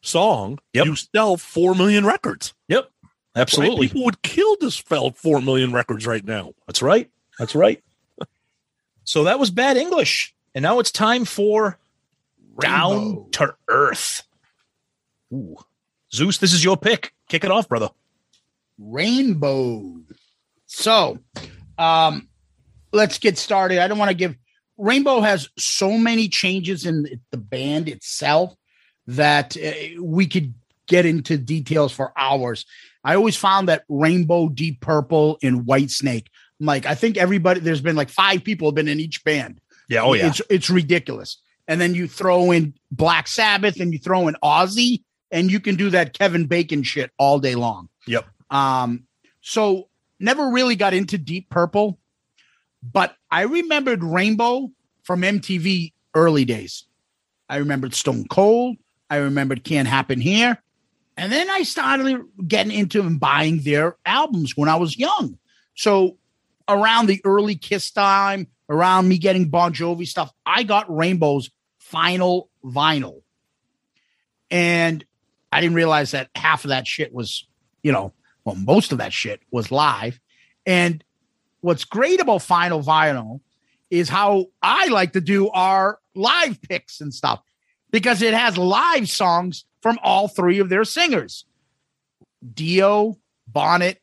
song, 0.00 0.58
yep. 0.72 0.86
you 0.86 0.96
sell 0.96 1.36
four 1.36 1.74
million 1.74 2.06
records. 2.06 2.54
Yep. 2.68 2.90
Absolutely. 3.34 3.86
Right? 3.86 3.92
People 3.92 4.04
would 4.06 4.22
kill 4.22 4.56
to 4.56 4.70
sell 4.70 5.10
four 5.10 5.42
million 5.42 5.72
records 5.72 6.06
right 6.06 6.24
now. 6.24 6.54
That's 6.66 6.82
right. 6.82 7.10
That's 7.38 7.54
right. 7.54 7.82
So 9.08 9.22
that 9.22 9.38
was 9.38 9.52
bad 9.52 9.76
English. 9.76 10.34
And 10.52 10.64
now 10.64 10.80
it's 10.80 10.90
time 10.90 11.26
for 11.26 11.78
Rainbow. 12.56 12.58
Down 12.60 13.30
to 13.30 13.54
Earth. 13.68 14.24
Ooh. 15.32 15.54
Zeus, 16.12 16.38
this 16.38 16.52
is 16.52 16.64
your 16.64 16.76
pick. 16.76 17.12
Kick 17.28 17.44
it 17.44 17.52
off, 17.52 17.68
brother. 17.68 17.90
Rainbow. 18.78 20.00
So, 20.66 21.20
um, 21.78 22.28
let's 22.92 23.18
get 23.18 23.38
started. 23.38 23.78
I 23.78 23.86
don't 23.86 23.98
want 23.98 24.10
to 24.10 24.16
give 24.16 24.34
Rainbow 24.78 25.20
has 25.20 25.48
so 25.58 25.92
many 25.92 26.28
changes 26.28 26.84
in 26.86 27.20
the 27.30 27.38
band 27.38 27.88
itself 27.88 28.54
that 29.06 29.56
uh, 29.56 30.02
we 30.02 30.26
could 30.26 30.54
get 30.86 31.06
into 31.06 31.36
details 31.36 31.92
for 31.92 32.12
hours. 32.16 32.64
I 33.04 33.14
always 33.14 33.36
found 33.36 33.68
that 33.68 33.84
Rainbow, 33.88 34.48
Deep 34.48 34.80
Purple, 34.80 35.38
and 35.42 35.64
Whitesnake. 35.64 36.26
I'm 36.60 36.66
like, 36.66 36.86
I 36.86 36.94
think 36.94 37.16
everybody. 37.16 37.60
There's 37.60 37.80
been 37.80 37.96
like 37.96 38.08
five 38.08 38.42
people 38.44 38.68
have 38.68 38.74
been 38.74 38.88
in 38.88 39.00
each 39.00 39.22
band. 39.24 39.60
Yeah. 39.88 40.02
Oh 40.02 40.14
yeah. 40.14 40.28
It's 40.28 40.42
it's 40.50 40.70
ridiculous. 40.70 41.38
And 41.68 41.80
then 41.80 41.94
you 41.94 42.06
throw 42.06 42.52
in 42.52 42.74
Black 42.90 43.26
Sabbath 43.28 43.80
and 43.80 43.92
you 43.92 43.98
throw 43.98 44.28
in 44.28 44.36
Ozzy, 44.42 45.02
and 45.30 45.50
you 45.50 45.60
can 45.60 45.76
do 45.76 45.90
that 45.90 46.16
Kevin 46.16 46.46
Bacon 46.46 46.82
shit 46.82 47.10
all 47.18 47.38
day 47.38 47.54
long. 47.54 47.88
Yep. 48.06 48.26
Um, 48.50 49.04
so 49.40 49.88
never 50.18 50.50
really 50.50 50.76
got 50.76 50.94
into 50.94 51.18
Deep 51.18 51.50
Purple, 51.50 51.98
but 52.92 53.16
I 53.30 53.42
remembered 53.42 54.04
Rainbow 54.04 54.70
from 55.02 55.22
MTV 55.22 55.92
early 56.14 56.44
days. 56.44 56.84
I 57.48 57.56
remembered 57.56 57.94
Stone 57.94 58.26
Cold. 58.28 58.76
I 59.08 59.16
remembered 59.16 59.64
Can't 59.64 59.88
Happen 59.88 60.20
Here. 60.20 60.60
And 61.16 61.32
then 61.32 61.48
I 61.48 61.62
started 61.62 62.22
getting 62.46 62.72
into 62.72 63.00
and 63.00 63.18
buying 63.18 63.60
their 63.60 63.96
albums 64.04 64.56
when 64.56 64.68
I 64.68 64.76
was 64.76 64.98
young. 64.98 65.38
So 65.74 66.18
around 66.68 67.06
the 67.06 67.20
early 67.24 67.56
Kiss 67.56 67.90
time, 67.90 68.48
around 68.68 69.08
me 69.08 69.18
getting 69.18 69.48
Bon 69.48 69.72
Jovi 69.72 70.06
stuff, 70.06 70.32
I 70.44 70.62
got 70.62 70.94
Rainbow's 70.94 71.50
final 71.78 72.50
vinyl. 72.64 73.22
And 74.50 75.04
I 75.50 75.60
didn't 75.60 75.76
realize 75.76 76.10
that 76.10 76.28
half 76.34 76.64
of 76.64 76.68
that 76.68 76.86
shit 76.86 77.12
was, 77.14 77.46
you 77.82 77.92
know, 77.92 78.12
well, 78.44 78.56
most 78.56 78.92
of 78.92 78.98
that 78.98 79.12
shit 79.12 79.40
was 79.50 79.70
live. 79.70 80.20
And 80.66 81.02
what's 81.66 81.84
great 81.84 82.20
about 82.20 82.42
Final 82.42 82.80
Vinyl 82.80 83.40
is 83.90 84.08
how 84.08 84.46
I 84.62 84.86
like 84.86 85.14
to 85.14 85.20
do 85.20 85.50
our 85.50 85.98
live 86.14 86.62
picks 86.62 87.00
and 87.00 87.12
stuff 87.12 87.42
because 87.90 88.22
it 88.22 88.34
has 88.34 88.56
live 88.56 89.08
songs 89.08 89.64
from 89.82 89.98
all 90.00 90.28
three 90.28 90.60
of 90.60 90.68
their 90.68 90.84
singers 90.84 91.44
Dio, 92.54 93.18
Bonnet, 93.48 94.00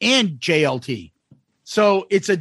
and 0.00 0.40
JLT. 0.40 1.12
So 1.64 2.06
it's 2.08 2.30
a 2.30 2.38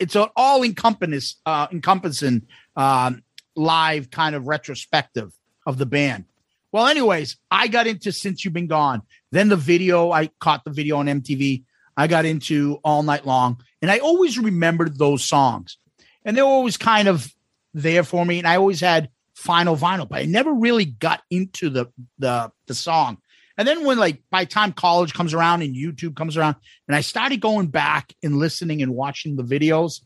it's 0.00 0.16
an 0.16 0.26
all 0.34 0.64
encompassing 0.64 1.38
uh, 1.46 1.68
encompassing 1.70 2.48
um, 2.74 3.22
live 3.54 4.10
kind 4.10 4.34
of 4.34 4.48
retrospective 4.48 5.32
of 5.66 5.78
the 5.78 5.86
band. 5.86 6.24
Well, 6.72 6.88
anyways, 6.88 7.36
I 7.48 7.68
got 7.68 7.86
into 7.86 8.10
Since 8.10 8.44
You've 8.44 8.54
Been 8.54 8.66
Gone. 8.66 9.02
Then 9.30 9.50
the 9.50 9.56
video, 9.56 10.10
I 10.10 10.30
caught 10.40 10.64
the 10.64 10.72
video 10.72 10.96
on 10.96 11.06
MTV. 11.06 11.62
I 11.96 12.08
got 12.08 12.24
into 12.24 12.80
All 12.82 13.04
Night 13.04 13.24
Long, 13.24 13.62
and 13.84 13.90
I 13.90 13.98
always 13.98 14.38
remembered 14.38 14.96
those 14.96 15.22
songs. 15.22 15.76
And 16.24 16.34
they 16.34 16.40
were 16.40 16.48
always 16.48 16.78
kind 16.78 17.06
of 17.06 17.30
there 17.74 18.02
for 18.02 18.24
me. 18.24 18.38
And 18.38 18.48
I 18.48 18.56
always 18.56 18.80
had 18.80 19.10
Final 19.34 19.76
Vinyl, 19.76 20.08
but 20.08 20.20
I 20.20 20.24
never 20.24 20.54
really 20.54 20.86
got 20.86 21.20
into 21.30 21.68
the 21.68 21.92
the 22.18 22.50
the 22.66 22.72
song. 22.72 23.18
And 23.58 23.68
then 23.68 23.84
when 23.84 23.98
like 23.98 24.22
by 24.30 24.46
time 24.46 24.72
college 24.72 25.12
comes 25.12 25.34
around 25.34 25.60
and 25.60 25.76
YouTube 25.76 26.16
comes 26.16 26.38
around, 26.38 26.56
and 26.88 26.96
I 26.96 27.02
started 27.02 27.42
going 27.42 27.66
back 27.66 28.14
and 28.22 28.38
listening 28.38 28.80
and 28.80 28.94
watching 28.94 29.36
the 29.36 29.44
videos, 29.44 30.00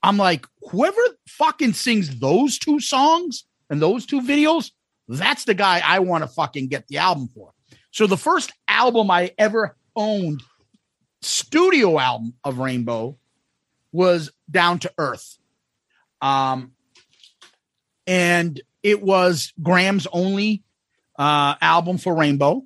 I'm 0.00 0.16
like, 0.16 0.46
whoever 0.70 1.00
fucking 1.26 1.72
sings 1.72 2.20
those 2.20 2.60
two 2.60 2.78
songs 2.78 3.44
and 3.70 3.82
those 3.82 4.06
two 4.06 4.20
videos, 4.20 4.70
that's 5.08 5.46
the 5.46 5.54
guy 5.54 5.82
I 5.84 5.98
want 5.98 6.22
to 6.22 6.28
fucking 6.28 6.68
get 6.68 6.86
the 6.86 6.98
album 6.98 7.28
for. 7.34 7.50
So 7.90 8.06
the 8.06 8.16
first 8.16 8.52
album 8.68 9.10
I 9.10 9.32
ever 9.36 9.76
owned, 9.96 10.44
studio 11.24 11.98
album 11.98 12.34
of 12.44 12.58
Rainbow, 12.58 13.18
was 13.92 14.30
Down 14.50 14.80
to 14.80 14.92
Earth. 14.98 15.38
Um, 16.20 16.72
and 18.06 18.60
it 18.82 19.02
was 19.02 19.52
Graham's 19.62 20.06
only 20.12 20.62
uh, 21.18 21.54
album 21.60 21.98
for 21.98 22.14
Rainbow. 22.14 22.64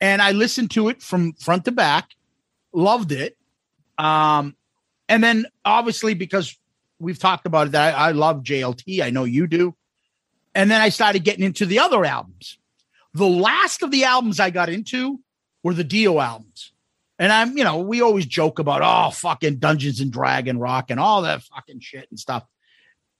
And 0.00 0.20
I 0.20 0.32
listened 0.32 0.70
to 0.72 0.88
it 0.88 1.02
from 1.02 1.32
front 1.34 1.64
to 1.64 1.72
back, 1.72 2.10
loved 2.72 3.10
it. 3.10 3.36
Um, 3.96 4.54
and 5.08 5.24
then 5.24 5.46
obviously 5.64 6.14
because 6.14 6.56
we've 6.98 7.18
talked 7.18 7.46
about 7.46 7.68
it, 7.68 7.70
that 7.72 7.94
I, 7.94 8.08
I 8.08 8.12
love 8.12 8.42
JLT. 8.42 9.00
I 9.02 9.10
know 9.10 9.24
you 9.24 9.46
do. 9.46 9.74
And 10.54 10.70
then 10.70 10.80
I 10.80 10.90
started 10.90 11.24
getting 11.24 11.44
into 11.44 11.66
the 11.66 11.78
other 11.78 12.04
albums. 12.04 12.58
The 13.14 13.26
last 13.26 13.82
of 13.82 13.90
the 13.90 14.04
albums 14.04 14.40
I 14.40 14.50
got 14.50 14.68
into 14.68 15.20
were 15.62 15.74
the 15.74 15.84
Dio 15.84 16.20
albums. 16.20 16.72
And 17.18 17.32
I'm, 17.32 17.56
you 17.56 17.64
know, 17.64 17.78
we 17.78 18.02
always 18.02 18.26
joke 18.26 18.58
about, 18.58 18.82
oh, 18.82 19.10
fucking 19.10 19.58
Dungeons 19.58 20.00
and 20.00 20.12
Dragon 20.12 20.58
Rock 20.58 20.90
and 20.90 20.98
all 20.98 21.22
that 21.22 21.42
fucking 21.42 21.80
shit 21.80 22.08
and 22.10 22.18
stuff. 22.18 22.44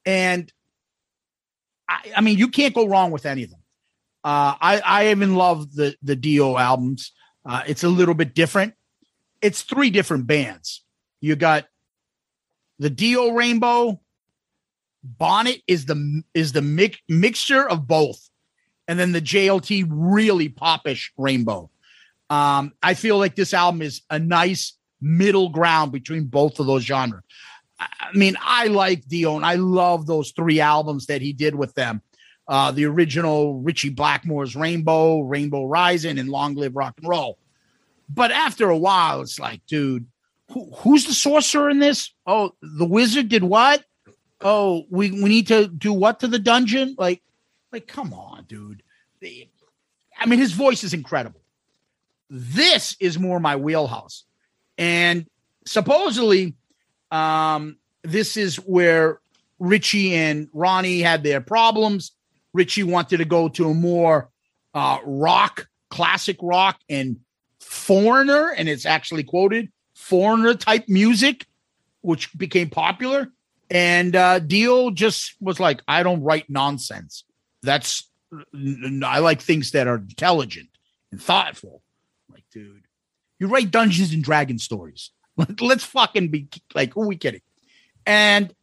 And 0.04 0.52
I, 1.88 2.12
I 2.16 2.20
mean, 2.20 2.38
you 2.38 2.48
can't 2.48 2.74
go 2.74 2.87
wrong 2.87 3.11
with 3.12 3.24
any 3.24 3.44
of 3.44 3.50
them. 3.50 3.61
Uh, 4.24 4.54
I, 4.61 4.83
I 4.85 5.11
even 5.11 5.37
love 5.37 5.74
the, 5.74 5.94
the 6.02 6.16
Dio 6.16 6.57
albums. 6.57 7.12
Uh, 7.44 7.62
it's 7.66 7.85
a 7.85 7.88
little 7.88 8.14
bit 8.14 8.35
different. 8.35 8.74
It's 9.40 9.62
three 9.62 9.90
different 9.90 10.26
bands. 10.26 10.83
You 11.20 11.37
got 11.37 11.66
the 12.78 12.90
Dio 12.90 13.30
Rainbow, 13.30 14.00
Bonnet 15.02 15.62
is 15.66 15.85
the 15.85 16.22
is 16.33 16.52
the 16.52 16.62
mi- 16.62 16.96
mixture 17.09 17.68
of 17.68 17.87
both, 17.87 18.30
and 18.88 18.98
then 18.98 19.12
the 19.12 19.20
JLT 19.20 19.87
really 19.90 20.48
popish 20.48 21.12
Rainbow. 21.18 21.70
Um, 22.34 22.72
I 22.82 22.94
feel 22.94 23.18
like 23.18 23.34
this 23.34 23.54
album 23.54 23.82
is 23.82 24.02
a 24.10 24.18
nice 24.18 24.72
middle 25.00 25.50
ground 25.50 25.92
between 25.92 26.24
both 26.24 26.58
of 26.58 26.66
those 26.66 26.82
genres. 26.82 27.22
I 27.78 28.08
mean, 28.14 28.36
I 28.40 28.68
like 28.68 29.06
Dio, 29.06 29.36
and 29.36 29.44
I 29.44 29.56
love 29.56 30.06
those 30.06 30.32
three 30.32 30.60
albums 30.60 31.06
that 31.06 31.20
he 31.20 31.32
did 31.32 31.54
with 31.54 31.74
them. 31.74 32.02
Uh, 32.46 32.70
the 32.70 32.84
original 32.84 33.60
Ritchie 33.60 33.90
Blackmore's 33.90 34.54
Rainbow, 34.54 35.20
Rainbow 35.20 35.66
Rising, 35.66 36.18
and 36.18 36.28
Long 36.28 36.54
Live 36.54 36.76
Rock 36.76 36.94
and 36.98 37.08
Roll. 37.08 37.38
But 38.08 38.30
after 38.30 38.68
a 38.68 38.76
while, 38.76 39.22
it's 39.22 39.38
like, 39.38 39.64
dude, 39.66 40.06
who, 40.52 40.70
who's 40.76 41.06
the 41.06 41.14
sorcerer 41.14 41.70
in 41.70 41.78
this? 41.78 42.12
Oh, 42.26 42.52
the 42.62 42.86
wizard 42.86 43.28
did 43.28 43.42
what? 43.42 43.84
oh, 44.44 44.84
we, 44.90 45.10
we 45.10 45.28
need 45.28 45.48
to 45.48 45.66
do 45.66 45.92
what 45.92 46.20
to 46.20 46.28
the 46.28 46.38
dungeon? 46.38 46.94
Like, 46.98 47.22
like, 47.72 47.88
come 47.88 48.12
on, 48.12 48.44
dude. 48.44 48.82
I 49.24 50.26
mean, 50.26 50.38
his 50.38 50.52
voice 50.52 50.84
is 50.84 50.94
incredible. 50.94 51.40
This 52.30 52.96
is 53.00 53.18
more 53.18 53.40
my 53.40 53.56
wheelhouse. 53.56 54.24
And 54.78 55.26
supposedly, 55.66 56.54
um, 57.10 57.76
this 58.02 58.37
is 58.37 58.56
where 58.56 59.20
Ritchie 59.58 60.14
and 60.14 60.48
Ronnie 60.52 61.00
had 61.00 61.22
their 61.22 61.40
problems. 61.40 62.12
Ritchie 62.52 62.82
wanted 62.82 63.18
to 63.18 63.24
go 63.24 63.48
to 63.50 63.70
a 63.70 63.74
more 63.74 64.30
uh, 64.74 64.98
rock, 65.04 65.68
classic 65.90 66.38
rock, 66.42 66.80
and 66.88 67.18
foreigner, 67.60 68.50
and 68.50 68.68
it's 68.68 68.87
actually 68.87 69.24
quoted 69.24 69.70
foreigner 69.94 70.54
type 70.54 70.88
music, 70.88 71.46
which 72.02 72.37
became 72.37 72.68
popular. 72.68 73.28
And 73.70 74.14
uh, 74.14 74.38
Dio 74.40 74.90
just 74.90 75.34
was 75.40 75.58
like, 75.58 75.80
I 75.88 76.02
don't 76.02 76.22
write 76.22 76.50
nonsense. 76.50 77.24
That's 77.62 78.08
I 79.02 79.20
like 79.20 79.40
things 79.40 79.70
that 79.70 79.87
are 79.87 79.96
intelligent 79.96 80.68
and 81.10 81.22
thoughtful. 81.22 81.82
Dude, 82.54 82.84
you 83.40 83.48
write 83.48 83.72
Dungeons 83.72 84.12
and 84.12 84.22
Dragon 84.22 84.58
stories. 84.58 85.10
Let's 85.60 85.84
fucking 85.84 86.28
be 86.28 86.48
like, 86.74 86.94
who 86.94 87.02
are 87.02 87.08
we 87.08 87.16
kidding? 87.16 87.40
And 88.06 88.54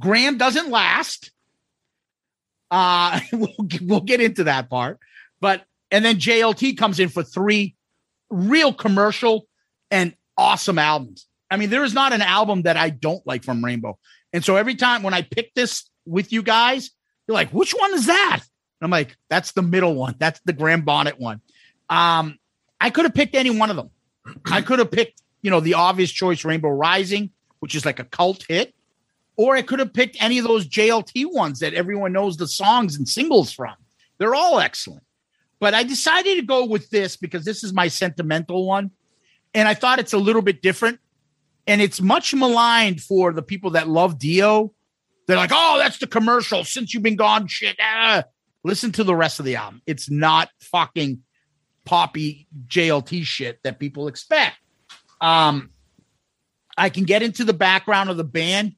Graham 0.00 0.38
doesn't 0.38 0.70
last. 0.70 1.30
Uh, 2.70 3.20
we'll, 3.32 3.54
we'll 3.80 4.00
get 4.00 4.20
into 4.20 4.44
that 4.44 4.68
part. 4.68 4.98
But, 5.40 5.64
and 5.90 6.04
then 6.04 6.16
JLT 6.16 6.76
comes 6.76 6.98
in 6.98 7.08
for 7.08 7.22
three 7.22 7.76
real 8.28 8.72
commercial 8.72 9.46
and 9.90 10.14
awesome 10.36 10.78
albums. 10.78 11.26
I 11.50 11.56
mean, 11.58 11.70
there 11.70 11.84
is 11.84 11.94
not 11.94 12.12
an 12.12 12.22
album 12.22 12.62
that 12.62 12.76
I 12.76 12.90
don't 12.90 13.24
like 13.26 13.44
from 13.44 13.64
Rainbow. 13.64 13.98
And 14.32 14.44
so 14.44 14.56
every 14.56 14.74
time 14.74 15.02
when 15.02 15.14
I 15.14 15.22
pick 15.22 15.54
this 15.54 15.88
with 16.06 16.32
you 16.32 16.42
guys, 16.42 16.90
you're 17.28 17.34
like, 17.34 17.50
which 17.50 17.72
one 17.72 17.94
is 17.94 18.06
that? 18.06 18.40
And 18.40 18.86
I'm 18.86 18.90
like, 18.90 19.16
that's 19.28 19.52
the 19.52 19.62
middle 19.62 19.94
one. 19.94 20.16
That's 20.18 20.40
the 20.44 20.52
Graham 20.52 20.82
Bonnet 20.82 21.20
one. 21.20 21.40
Um, 21.90 22.38
I 22.82 22.90
could 22.90 23.04
have 23.04 23.14
picked 23.14 23.36
any 23.36 23.50
one 23.50 23.70
of 23.70 23.76
them. 23.76 23.90
I 24.50 24.60
could 24.60 24.80
have 24.80 24.90
picked, 24.90 25.22
you 25.40 25.50
know, 25.50 25.60
the 25.60 25.74
obvious 25.74 26.10
choice, 26.10 26.44
Rainbow 26.44 26.68
Rising, 26.68 27.30
which 27.60 27.76
is 27.76 27.86
like 27.86 28.00
a 28.00 28.04
cult 28.04 28.44
hit, 28.48 28.74
or 29.36 29.56
I 29.56 29.62
could 29.62 29.78
have 29.78 29.94
picked 29.94 30.16
any 30.20 30.38
of 30.38 30.44
those 30.44 30.66
JLT 30.66 31.32
ones 31.32 31.60
that 31.60 31.74
everyone 31.74 32.12
knows 32.12 32.36
the 32.36 32.48
songs 32.48 32.96
and 32.96 33.08
singles 33.08 33.52
from. 33.52 33.74
They're 34.18 34.34
all 34.34 34.58
excellent. 34.58 35.04
But 35.60 35.74
I 35.74 35.84
decided 35.84 36.36
to 36.36 36.42
go 36.42 36.66
with 36.66 36.90
this 36.90 37.16
because 37.16 37.44
this 37.44 37.62
is 37.62 37.72
my 37.72 37.86
sentimental 37.86 38.66
one. 38.66 38.90
And 39.54 39.68
I 39.68 39.74
thought 39.74 40.00
it's 40.00 40.12
a 40.12 40.18
little 40.18 40.42
bit 40.42 40.60
different 40.60 40.98
and 41.68 41.80
it's 41.80 42.00
much 42.00 42.34
maligned 42.34 43.00
for 43.00 43.32
the 43.32 43.42
people 43.42 43.70
that 43.70 43.88
love 43.88 44.18
Dio. 44.18 44.74
They're 45.28 45.36
like, 45.36 45.52
oh, 45.52 45.78
that's 45.78 45.98
the 45.98 46.08
commercial. 46.08 46.64
Since 46.64 46.92
you've 46.92 47.04
been 47.04 47.16
gone, 47.16 47.46
shit. 47.46 47.76
Ah. 47.80 48.24
Listen 48.64 48.90
to 48.92 49.04
the 49.04 49.14
rest 49.14 49.38
of 49.38 49.44
the 49.44 49.54
album. 49.56 49.82
It's 49.86 50.10
not 50.10 50.48
fucking 50.60 51.22
poppy 51.84 52.46
JLT 52.68 53.24
shit 53.24 53.60
that 53.64 53.78
people 53.78 54.08
expect. 54.08 54.56
Um, 55.20 55.70
I 56.76 56.88
can 56.88 57.04
get 57.04 57.22
into 57.22 57.44
the 57.44 57.52
background 57.52 58.10
of 58.10 58.16
the 58.16 58.24
band, 58.24 58.74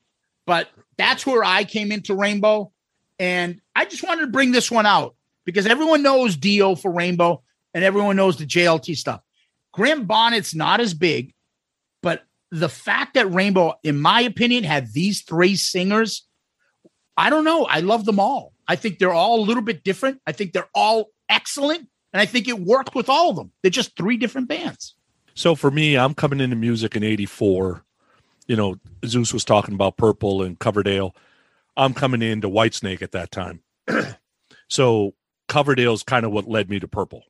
but 0.46 0.68
that's 0.96 1.26
where 1.26 1.44
I 1.44 1.64
came 1.64 1.92
into 1.92 2.14
Rainbow, 2.14 2.72
and 3.18 3.60
I 3.74 3.84
just 3.84 4.02
wanted 4.02 4.22
to 4.22 4.26
bring 4.28 4.52
this 4.52 4.70
one 4.70 4.86
out. 4.86 5.14
because 5.44 5.66
everyone 5.66 6.02
knows 6.02 6.36
Dio 6.36 6.74
for 6.74 6.90
Rainbow 6.90 7.42
and 7.74 7.84
everyone 7.84 8.16
knows 8.16 8.36
the 8.36 8.46
JLT 8.46 8.96
stuff. 8.96 9.20
Graham 9.72 10.06
Bonnet's 10.06 10.54
not 10.54 10.80
as 10.80 10.94
big, 10.94 11.34
but 12.02 12.22
the 12.50 12.68
fact 12.68 13.14
that 13.14 13.32
Rainbow, 13.32 13.74
in 13.82 14.00
my 14.00 14.20
opinion, 14.22 14.64
had 14.64 14.92
these 14.92 15.22
three 15.22 15.56
singers, 15.56 16.26
I 17.16 17.30
don't 17.30 17.44
know. 17.44 17.64
I 17.64 17.80
love 17.80 18.04
them 18.04 18.20
all. 18.20 18.52
I 18.66 18.76
think 18.76 18.98
they're 18.98 19.12
all 19.12 19.40
a 19.40 19.44
little 19.44 19.62
bit 19.62 19.84
different. 19.84 20.20
I 20.26 20.32
think 20.32 20.52
they're 20.52 20.68
all 20.74 21.10
excellent. 21.28 21.88
And 22.14 22.20
I 22.20 22.26
think 22.26 22.46
it 22.46 22.60
worked 22.60 22.94
with 22.94 23.08
all 23.08 23.30
of 23.30 23.36
them. 23.36 23.50
They're 23.60 23.72
just 23.72 23.96
three 23.96 24.16
different 24.16 24.46
bands. 24.46 24.94
So 25.34 25.56
for 25.56 25.68
me, 25.68 25.98
I'm 25.98 26.14
coming 26.14 26.40
into 26.40 26.54
music 26.54 26.94
in 26.94 27.02
84. 27.02 27.84
You 28.46 28.54
know, 28.54 28.76
Zeus 29.04 29.34
was 29.34 29.44
talking 29.44 29.74
about 29.74 29.96
Purple 29.96 30.40
and 30.40 30.56
Coverdale. 30.56 31.16
I'm 31.76 31.92
coming 31.92 32.22
into 32.22 32.48
Whitesnake 32.48 33.02
at 33.02 33.10
that 33.12 33.32
time. 33.32 33.62
so 34.68 35.14
Coverdale's 35.48 36.04
kind 36.04 36.24
of 36.24 36.30
what 36.30 36.48
led 36.48 36.70
me 36.70 36.78
to 36.78 36.86
Purple. 36.86 37.24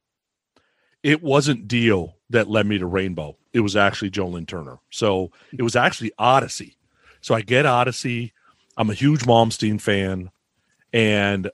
It 1.03 1.23
wasn't 1.23 1.67
Dio 1.67 2.17
that 2.29 2.51
led 2.51 2.67
me 2.67 2.77
to 2.77 2.87
Rainbow. 2.87 3.39
It 3.55 3.61
was 3.61 3.77
actually 3.77 4.11
Joe 4.11 4.29
Lynn 4.29 4.45
Turner. 4.45 4.81
So 4.91 5.31
it 5.57 5.63
was 5.63 5.77
actually 5.77 6.13
Odyssey. 6.19 6.77
So 7.23 7.35
I 7.35 7.41
get 7.41 7.65
Odyssey. 7.65 8.35
I'm 8.77 8.91
a 8.91 8.95
huge 8.95 9.21
Malmsteen 9.21 9.81
fan. 9.81 10.31
And 10.93 11.51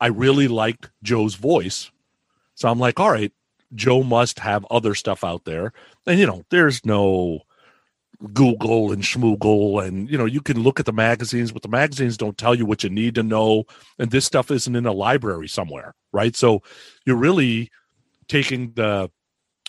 I 0.00 0.06
really 0.06 0.46
liked 0.46 0.90
Joe's 1.02 1.34
voice. 1.34 1.90
So 2.60 2.68
I'm 2.68 2.78
like, 2.78 3.00
all 3.00 3.10
right, 3.10 3.32
Joe 3.74 4.02
must 4.02 4.38
have 4.38 4.66
other 4.70 4.94
stuff 4.94 5.24
out 5.24 5.46
there. 5.46 5.72
And, 6.06 6.20
you 6.20 6.26
know, 6.26 6.44
there's 6.50 6.84
no 6.84 7.40
Google 8.34 8.92
and 8.92 9.02
Schmoogle. 9.02 9.82
And, 9.82 10.10
you 10.10 10.18
know, 10.18 10.26
you 10.26 10.42
can 10.42 10.62
look 10.62 10.78
at 10.78 10.84
the 10.84 10.92
magazines, 10.92 11.52
but 11.52 11.62
the 11.62 11.70
magazines 11.70 12.18
don't 12.18 12.36
tell 12.36 12.54
you 12.54 12.66
what 12.66 12.84
you 12.84 12.90
need 12.90 13.14
to 13.14 13.22
know. 13.22 13.64
And 13.98 14.10
this 14.10 14.26
stuff 14.26 14.50
isn't 14.50 14.76
in 14.76 14.84
a 14.84 14.92
library 14.92 15.48
somewhere, 15.48 15.94
right? 16.12 16.36
So 16.36 16.62
you're 17.06 17.16
really 17.16 17.70
taking 18.28 18.72
the 18.74 19.10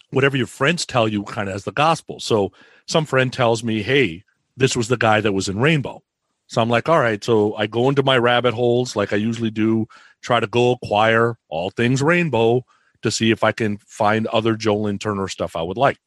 whatever 0.09 0.35
your 0.35 0.47
friends 0.47 0.85
tell 0.85 1.07
you 1.07 1.23
kind 1.23 1.47
of 1.47 1.55
as 1.55 1.63
the 1.63 1.71
gospel. 1.71 2.19
So 2.19 2.51
some 2.87 3.05
friend 3.05 3.31
tells 3.31 3.63
me, 3.63 3.83
hey, 3.83 4.25
this 4.57 4.75
was 4.75 4.89
the 4.89 4.97
guy 4.97 5.21
that 5.21 5.31
was 5.31 5.47
in 5.47 5.59
Rainbow. 5.59 6.03
So 6.47 6.61
I'm 6.61 6.67
like, 6.67 6.89
all 6.89 6.99
right. 6.99 7.23
So 7.23 7.55
I 7.55 7.67
go 7.67 7.87
into 7.87 8.03
my 8.03 8.17
rabbit 8.17 8.53
holes 8.53 8.97
like 8.97 9.13
I 9.13 9.15
usually 9.15 9.49
do, 9.49 9.87
try 10.21 10.41
to 10.41 10.47
go 10.47 10.73
acquire 10.73 11.37
all 11.47 11.69
things 11.69 12.03
Rainbow 12.03 12.65
to 13.01 13.11
see 13.11 13.31
if 13.31 13.43
I 13.43 13.51
can 13.51 13.77
find 13.77 14.27
other 14.27 14.55
Joe 14.55 14.91
Turner 14.97 15.27
stuff 15.27 15.55
I 15.55 15.61
would 15.61 15.77
like. 15.77 15.97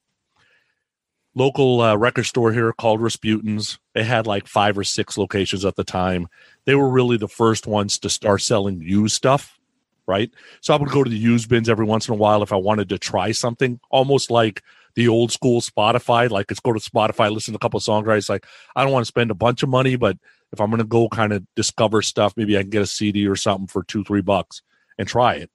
Local 1.34 1.80
uh, 1.80 1.96
record 1.96 2.24
store 2.24 2.52
here 2.52 2.72
called 2.72 3.00
Rasputin's. 3.00 3.78
They 3.94 4.04
had 4.04 4.26
like 4.26 4.46
five 4.46 4.78
or 4.78 4.84
six 4.84 5.18
locations 5.18 5.64
at 5.64 5.74
the 5.74 5.82
time. 5.82 6.28
They 6.64 6.76
were 6.76 6.88
really 6.88 7.16
the 7.16 7.28
first 7.28 7.66
ones 7.66 7.98
to 8.00 8.10
start 8.10 8.40
selling 8.40 8.80
used 8.80 9.16
stuff, 9.16 9.58
right? 10.06 10.30
So 10.60 10.72
I 10.72 10.76
would 10.76 10.90
go 10.90 11.02
to 11.02 11.10
the 11.10 11.16
used 11.16 11.48
bins 11.48 11.68
every 11.68 11.86
once 11.86 12.06
in 12.06 12.14
a 12.14 12.16
while 12.16 12.42
if 12.44 12.52
I 12.52 12.56
wanted 12.56 12.88
to 12.90 12.98
try 12.98 13.32
something, 13.32 13.80
almost 13.90 14.30
like 14.30 14.62
the 14.94 15.08
old 15.08 15.32
school 15.32 15.60
Spotify. 15.60 16.30
Like, 16.30 16.50
let's 16.50 16.60
go 16.60 16.72
to 16.72 16.78
Spotify, 16.78 17.32
listen 17.32 17.52
to 17.52 17.56
a 17.56 17.58
couple 17.58 17.78
of 17.78 17.84
songs. 17.84 18.06
Right? 18.06 18.18
It's 18.18 18.28
like 18.28 18.46
I 18.76 18.84
don't 18.84 18.92
want 18.92 19.04
to 19.04 19.08
spend 19.08 19.32
a 19.32 19.34
bunch 19.34 19.64
of 19.64 19.68
money, 19.68 19.96
but 19.96 20.16
if 20.52 20.60
I'm 20.60 20.70
going 20.70 20.78
to 20.78 20.84
go 20.84 21.08
kind 21.08 21.32
of 21.32 21.44
discover 21.56 22.00
stuff, 22.00 22.34
maybe 22.36 22.56
I 22.56 22.62
can 22.62 22.70
get 22.70 22.82
a 22.82 22.86
CD 22.86 23.26
or 23.26 23.34
something 23.34 23.66
for 23.66 23.82
two, 23.82 24.04
three 24.04 24.20
bucks 24.20 24.62
and 24.98 25.08
try 25.08 25.34
it. 25.34 25.50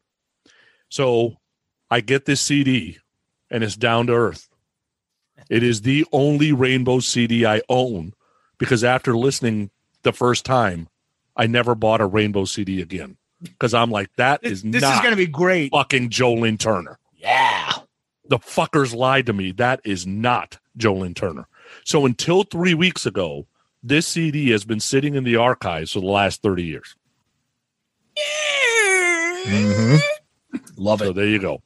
So 0.89 1.37
I 1.89 2.01
get 2.01 2.25
this 2.25 2.41
CD 2.41 2.99
and 3.49 3.63
it's 3.63 3.75
down 3.75 4.07
to 4.07 4.13
earth. 4.13 4.49
It 5.49 5.63
is 5.63 5.81
the 5.81 6.05
only 6.11 6.51
Rainbow 6.51 6.99
CD 6.99 7.45
I 7.45 7.61
own 7.69 8.13
because 8.57 8.83
after 8.83 9.15
listening 9.15 9.71
the 10.03 10.11
first 10.11 10.45
time, 10.45 10.89
I 11.35 11.47
never 11.47 11.75
bought 11.75 12.01
a 12.01 12.05
Rainbow 12.05 12.45
CD 12.45 12.81
again 12.81 13.17
because 13.41 13.73
I'm 13.73 13.89
like, 13.89 14.13
that 14.17 14.43
is 14.43 14.61
this 14.63 14.81
not 14.81 14.95
is 14.95 14.99
going 14.99 15.11
to 15.11 15.17
be 15.17 15.27
great. 15.27 15.71
fucking 15.71 16.09
Joe 16.09 16.33
Lynn 16.33 16.57
Turner. 16.57 16.99
Yeah. 17.15 17.71
The 18.27 18.39
fuckers 18.39 18.93
lied 18.93 19.25
to 19.27 19.33
me. 19.33 19.51
That 19.53 19.79
is 19.83 20.05
not 20.05 20.59
Joe 20.77 20.95
Lynn 20.95 21.13
Turner. 21.13 21.47
So 21.85 22.05
until 22.05 22.43
three 22.43 22.73
weeks 22.73 23.05
ago, 23.05 23.47
this 23.81 24.07
CD 24.07 24.49
has 24.51 24.65
been 24.65 24.79
sitting 24.79 25.15
in 25.15 25.23
the 25.23 25.37
archives 25.37 25.93
for 25.93 26.01
the 26.01 26.07
last 26.07 26.41
30 26.41 26.63
years. 26.63 26.95
Mm-hmm. 29.45 29.95
Love 30.75 31.01
it. 31.01 31.05
So 31.05 31.13
there 31.13 31.27
you 31.27 31.39
go. 31.39 31.61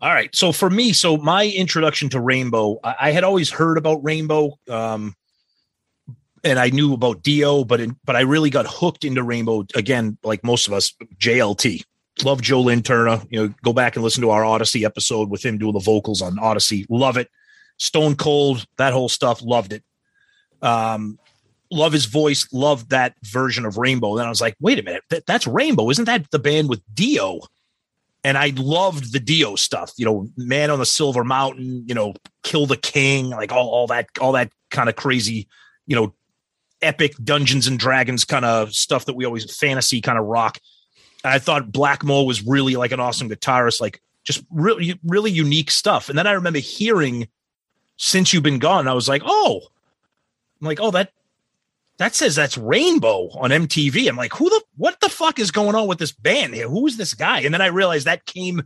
All 0.00 0.14
right. 0.14 0.34
So 0.34 0.52
for 0.52 0.70
me, 0.70 0.92
so 0.92 1.16
my 1.18 1.46
introduction 1.46 2.08
to 2.10 2.20
Rainbow, 2.20 2.78
I, 2.82 2.94
I 3.00 3.10
had 3.12 3.24
always 3.24 3.50
heard 3.50 3.76
about 3.76 4.02
Rainbow, 4.02 4.58
um, 4.68 5.14
and 6.42 6.58
I 6.58 6.70
knew 6.70 6.94
about 6.94 7.22
Dio, 7.22 7.64
but 7.64 7.80
in, 7.80 7.96
but 8.04 8.16
I 8.16 8.20
really 8.20 8.48
got 8.48 8.66
hooked 8.66 9.04
into 9.04 9.22
Rainbow 9.22 9.66
again, 9.74 10.16
like 10.22 10.42
most 10.42 10.66
of 10.66 10.72
us. 10.72 10.94
JLT, 11.18 11.84
love 12.24 12.40
Joe 12.40 12.62
Lynn 12.62 12.82
Turner. 12.82 13.20
You 13.28 13.48
know, 13.48 13.54
go 13.62 13.74
back 13.74 13.94
and 13.94 14.02
listen 14.02 14.22
to 14.22 14.30
our 14.30 14.44
Odyssey 14.44 14.86
episode 14.86 15.28
with 15.28 15.44
him 15.44 15.58
doing 15.58 15.74
the 15.74 15.80
vocals 15.80 16.22
on 16.22 16.38
Odyssey. 16.38 16.86
Love 16.88 17.18
it. 17.18 17.28
Stone 17.76 18.16
Cold, 18.16 18.66
that 18.78 18.94
whole 18.94 19.10
stuff. 19.10 19.42
Loved 19.42 19.74
it. 19.74 19.84
Um, 20.62 21.18
love 21.70 21.92
his 21.92 22.06
voice. 22.06 22.50
Loved 22.52 22.90
that 22.90 23.14
version 23.22 23.66
of 23.66 23.76
Rainbow. 23.76 24.16
Then 24.16 24.26
I 24.26 24.30
was 24.30 24.40
like, 24.40 24.56
wait 24.60 24.78
a 24.78 24.82
minute, 24.82 25.04
that, 25.10 25.26
that's 25.26 25.46
Rainbow, 25.46 25.90
isn't 25.90 26.06
that 26.06 26.30
the 26.30 26.38
band 26.38 26.68
with 26.68 26.82
Dio? 26.94 27.40
And 28.22 28.36
I 28.36 28.52
loved 28.56 29.12
the 29.12 29.20
Dio 29.20 29.56
stuff, 29.56 29.92
you 29.96 30.04
know, 30.04 30.28
Man 30.36 30.70
on 30.70 30.78
the 30.78 30.86
Silver 30.86 31.24
Mountain, 31.24 31.84
you 31.86 31.94
know, 31.94 32.14
Kill 32.42 32.66
the 32.66 32.76
King, 32.76 33.30
like 33.30 33.52
all, 33.52 33.68
all 33.68 33.86
that, 33.88 34.08
all 34.20 34.32
that 34.32 34.52
kind 34.70 34.88
of 34.88 34.96
crazy, 34.96 35.48
you 35.86 35.96
know, 35.96 36.14
epic 36.82 37.14
Dungeons 37.22 37.66
and 37.66 37.78
Dragons 37.78 38.24
kind 38.24 38.44
of 38.44 38.74
stuff 38.74 39.06
that 39.06 39.16
we 39.16 39.24
always 39.24 39.56
fantasy 39.56 40.00
kind 40.00 40.18
of 40.18 40.26
rock. 40.26 40.58
I 41.24 41.38
thought 41.38 41.72
Blackmore 41.72 42.26
was 42.26 42.46
really 42.46 42.76
like 42.76 42.92
an 42.92 43.00
awesome 43.00 43.28
guitarist, 43.28 43.80
like 43.80 44.02
just 44.24 44.44
really, 44.50 44.98
really 45.04 45.30
unique 45.30 45.70
stuff. 45.70 46.08
And 46.08 46.18
then 46.18 46.26
I 46.26 46.32
remember 46.32 46.58
hearing 46.58 47.28
Since 47.96 48.32
You've 48.32 48.42
Been 48.42 48.58
Gone, 48.58 48.88
I 48.88 48.94
was 48.94 49.08
like, 49.08 49.22
oh, 49.24 49.60
I'm 50.60 50.66
like, 50.66 50.80
oh, 50.80 50.90
that 50.90 51.12
that 52.00 52.14
says 52.14 52.34
that's 52.34 52.56
Rainbow 52.56 53.28
on 53.34 53.50
MTV. 53.50 54.08
I'm 54.08 54.16
like, 54.16 54.32
who 54.32 54.48
the 54.48 54.62
what 54.78 54.98
the 55.02 55.10
fuck 55.10 55.38
is 55.38 55.50
going 55.50 55.74
on 55.74 55.86
with 55.86 55.98
this 55.98 56.12
band 56.12 56.54
here? 56.54 56.66
Who 56.66 56.86
is 56.86 56.96
this 56.96 57.12
guy? 57.12 57.40
And 57.40 57.52
then 57.52 57.60
I 57.60 57.66
realized 57.66 58.06
that 58.06 58.24
came 58.24 58.62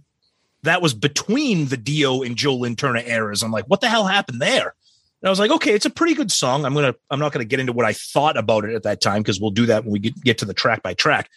that 0.62 0.80
was 0.80 0.95
between 0.95 1.66
the 1.66 1.76
Dio 1.76 2.22
and 2.22 2.37
Joe 2.37 2.55
Lynn 2.55 2.76
Turner 2.76 3.03
eras. 3.05 3.43
I'm 3.43 3.51
like, 3.51 3.64
what 3.64 3.80
the 3.80 3.89
hell 3.89 4.07
happened 4.07 4.41
there? 4.41 4.76
And 5.20 5.26
I 5.26 5.30
was 5.30 5.41
like, 5.41 5.51
okay, 5.51 5.74
it's 5.74 5.85
a 5.85 5.91
pretty 5.91 6.14
good 6.14 6.30
song. 6.30 6.64
I'm 6.64 6.74
gonna 6.74 6.95
I'm 7.11 7.18
not 7.18 7.32
gonna 7.32 7.45
get 7.45 7.59
into 7.59 7.72
what 7.72 7.85
I 7.85 7.93
thought 7.93 8.37
about 8.37 8.66
it 8.66 8.72
at 8.76 8.85
that 8.85 9.01
time 9.01 9.22
because 9.22 9.41
we'll 9.41 9.51
do 9.51 9.66
that 9.66 9.82
when 9.82 9.95
we 9.95 9.99
get, 9.99 10.22
get 10.22 10.39
to 10.39 10.45
the 10.45 10.55
track 10.55 10.85
by 10.85 10.95
track. 10.95 11.28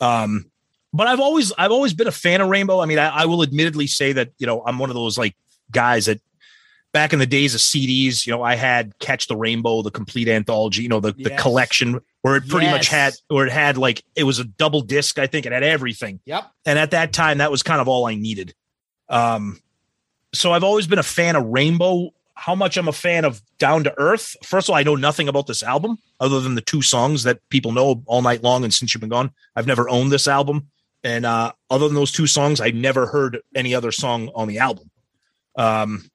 Um, 0.00 0.52
but 0.92 1.08
I've 1.08 1.18
always 1.18 1.52
I've 1.58 1.72
always 1.72 1.94
been 1.94 2.06
a 2.06 2.12
fan 2.12 2.40
of 2.40 2.48
Rainbow. 2.48 2.80
I 2.80 2.86
mean, 2.86 3.00
I, 3.00 3.08
I 3.08 3.24
will 3.24 3.42
admittedly 3.42 3.88
say 3.88 4.12
that 4.12 4.30
you 4.38 4.46
know 4.46 4.62
I'm 4.64 4.78
one 4.78 4.88
of 4.88 4.94
those 4.94 5.18
like 5.18 5.34
guys 5.72 6.06
that 6.06 6.20
back 6.92 7.12
in 7.12 7.18
the 7.18 7.26
days 7.26 7.54
of 7.54 7.60
CDs, 7.60 8.26
you 8.26 8.32
know, 8.32 8.42
I 8.42 8.56
had 8.56 8.98
Catch 8.98 9.28
the 9.28 9.36
Rainbow, 9.36 9.82
the 9.82 9.90
complete 9.90 10.28
anthology, 10.28 10.82
you 10.82 10.88
know, 10.88 11.00
the, 11.00 11.12
the 11.12 11.30
collection 11.30 12.00
where 12.22 12.36
it 12.36 12.48
pretty 12.48 12.66
much 12.66 12.88
had, 12.88 13.14
where 13.28 13.46
it 13.46 13.52
had 13.52 13.78
like, 13.78 14.04
it 14.16 14.24
was 14.24 14.38
a 14.38 14.44
double 14.44 14.80
disc, 14.80 15.18
I 15.18 15.26
think 15.26 15.46
it 15.46 15.52
had 15.52 15.62
everything. 15.62 16.20
Yep. 16.24 16.50
And 16.66 16.78
at 16.78 16.90
that 16.90 17.12
time, 17.12 17.38
that 17.38 17.50
was 17.50 17.62
kind 17.62 17.80
of 17.80 17.88
all 17.88 18.06
I 18.06 18.14
needed. 18.14 18.54
Um, 19.08 19.60
so 20.32 20.52
I've 20.52 20.64
always 20.64 20.86
been 20.86 20.98
a 20.98 21.04
fan 21.04 21.36
of 21.36 21.44
Rainbow. 21.46 22.10
How 22.34 22.54
much 22.54 22.76
I'm 22.76 22.88
a 22.88 22.92
fan 22.92 23.24
of 23.24 23.42
Down 23.58 23.84
to 23.84 23.94
Earth. 23.98 24.34
First 24.42 24.68
of 24.68 24.72
all, 24.72 24.76
I 24.76 24.82
know 24.82 24.96
nothing 24.96 25.28
about 25.28 25.46
this 25.46 25.62
album 25.62 25.98
other 26.18 26.40
than 26.40 26.54
the 26.54 26.60
two 26.60 26.82
songs 26.82 27.24
that 27.24 27.40
people 27.50 27.72
know 27.72 28.02
all 28.06 28.22
night 28.22 28.42
long. 28.42 28.64
And 28.64 28.72
since 28.72 28.94
you've 28.94 29.00
been 29.00 29.10
gone, 29.10 29.30
I've 29.54 29.66
never 29.66 29.88
owned 29.88 30.10
this 30.10 30.26
album. 30.26 30.68
And 31.02 31.26
uh, 31.26 31.52
other 31.70 31.86
than 31.86 31.94
those 31.94 32.12
two 32.12 32.26
songs, 32.26 32.60
I 32.60 32.70
never 32.70 33.06
heard 33.06 33.40
any 33.54 33.74
other 33.74 33.92
song 33.92 34.30
on 34.34 34.48
the 34.48 34.58
album. 34.58 34.90
Um, 35.56 36.10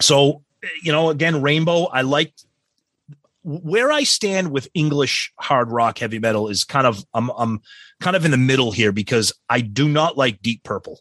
so, 0.00 0.42
you 0.82 0.92
know, 0.92 1.10
again, 1.10 1.42
Rainbow, 1.42 1.84
I 1.84 2.02
liked 2.02 2.44
where 3.44 3.90
I 3.90 4.02
stand 4.02 4.50
with 4.50 4.68
English 4.74 5.32
hard 5.38 5.70
rock 5.70 5.98
heavy 5.98 6.18
metal 6.18 6.48
is 6.48 6.64
kind 6.64 6.86
of 6.86 7.02
I'm 7.14 7.30
I'm 7.30 7.62
kind 8.00 8.14
of 8.14 8.24
in 8.24 8.30
the 8.30 8.36
middle 8.36 8.72
here 8.72 8.92
because 8.92 9.32
I 9.48 9.60
do 9.62 9.88
not 9.88 10.18
like 10.18 10.42
Deep 10.42 10.62
Purple. 10.64 11.00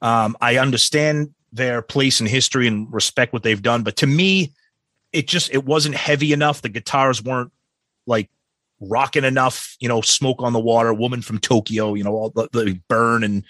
Um, 0.00 0.36
I 0.40 0.56
understand 0.56 1.34
their 1.52 1.82
place 1.82 2.20
in 2.20 2.26
history 2.26 2.66
and 2.66 2.90
respect 2.92 3.32
what 3.32 3.42
they've 3.42 3.60
done, 3.60 3.82
but 3.82 3.96
to 3.96 4.06
me, 4.06 4.52
it 5.12 5.28
just 5.28 5.52
it 5.52 5.64
wasn't 5.64 5.94
heavy 5.94 6.32
enough. 6.32 6.62
The 6.62 6.70
guitars 6.70 7.22
weren't 7.22 7.52
like 8.06 8.30
rocking 8.80 9.24
enough. 9.24 9.76
You 9.78 9.88
know, 9.88 10.00
Smoke 10.00 10.40
on 10.40 10.54
the 10.54 10.60
Water, 10.60 10.94
Woman 10.94 11.20
from 11.20 11.38
Tokyo. 11.38 11.92
You 11.94 12.04
know, 12.04 12.14
all 12.14 12.30
the, 12.30 12.48
the 12.52 12.80
Burn 12.88 13.22
and 13.22 13.44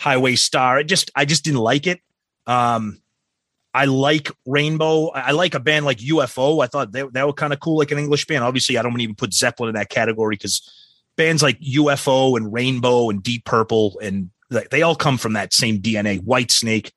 Highway 0.00 0.36
Star. 0.36 0.78
It 0.80 0.84
just 0.84 1.10
I 1.14 1.24
just 1.24 1.44
didn't 1.44 1.60
like 1.60 1.86
it. 1.86 2.00
Um, 2.46 3.00
I 3.76 3.84
like 3.84 4.32
Rainbow. 4.46 5.08
I 5.08 5.32
like 5.32 5.54
a 5.54 5.60
band 5.60 5.84
like 5.84 5.98
UFO. 5.98 6.64
I 6.64 6.66
thought 6.66 6.92
they, 6.92 7.02
they 7.02 7.22
were 7.22 7.34
kind 7.34 7.52
of 7.52 7.60
cool, 7.60 7.76
like 7.76 7.90
an 7.90 7.98
English 7.98 8.26
band. 8.26 8.42
Obviously, 8.42 8.78
I 8.78 8.82
don't 8.82 8.98
even 8.98 9.14
put 9.14 9.34
Zeppelin 9.34 9.68
in 9.68 9.74
that 9.74 9.90
category 9.90 10.36
because 10.36 10.62
bands 11.16 11.42
like 11.42 11.60
UFO 11.60 12.38
and 12.38 12.50
Rainbow 12.50 13.10
and 13.10 13.22
Deep 13.22 13.44
Purple 13.44 13.98
and 14.02 14.30
they 14.70 14.80
all 14.80 14.96
come 14.96 15.18
from 15.18 15.34
that 15.34 15.52
same 15.52 15.80
DNA. 15.80 16.20
Whitesnake. 16.22 16.90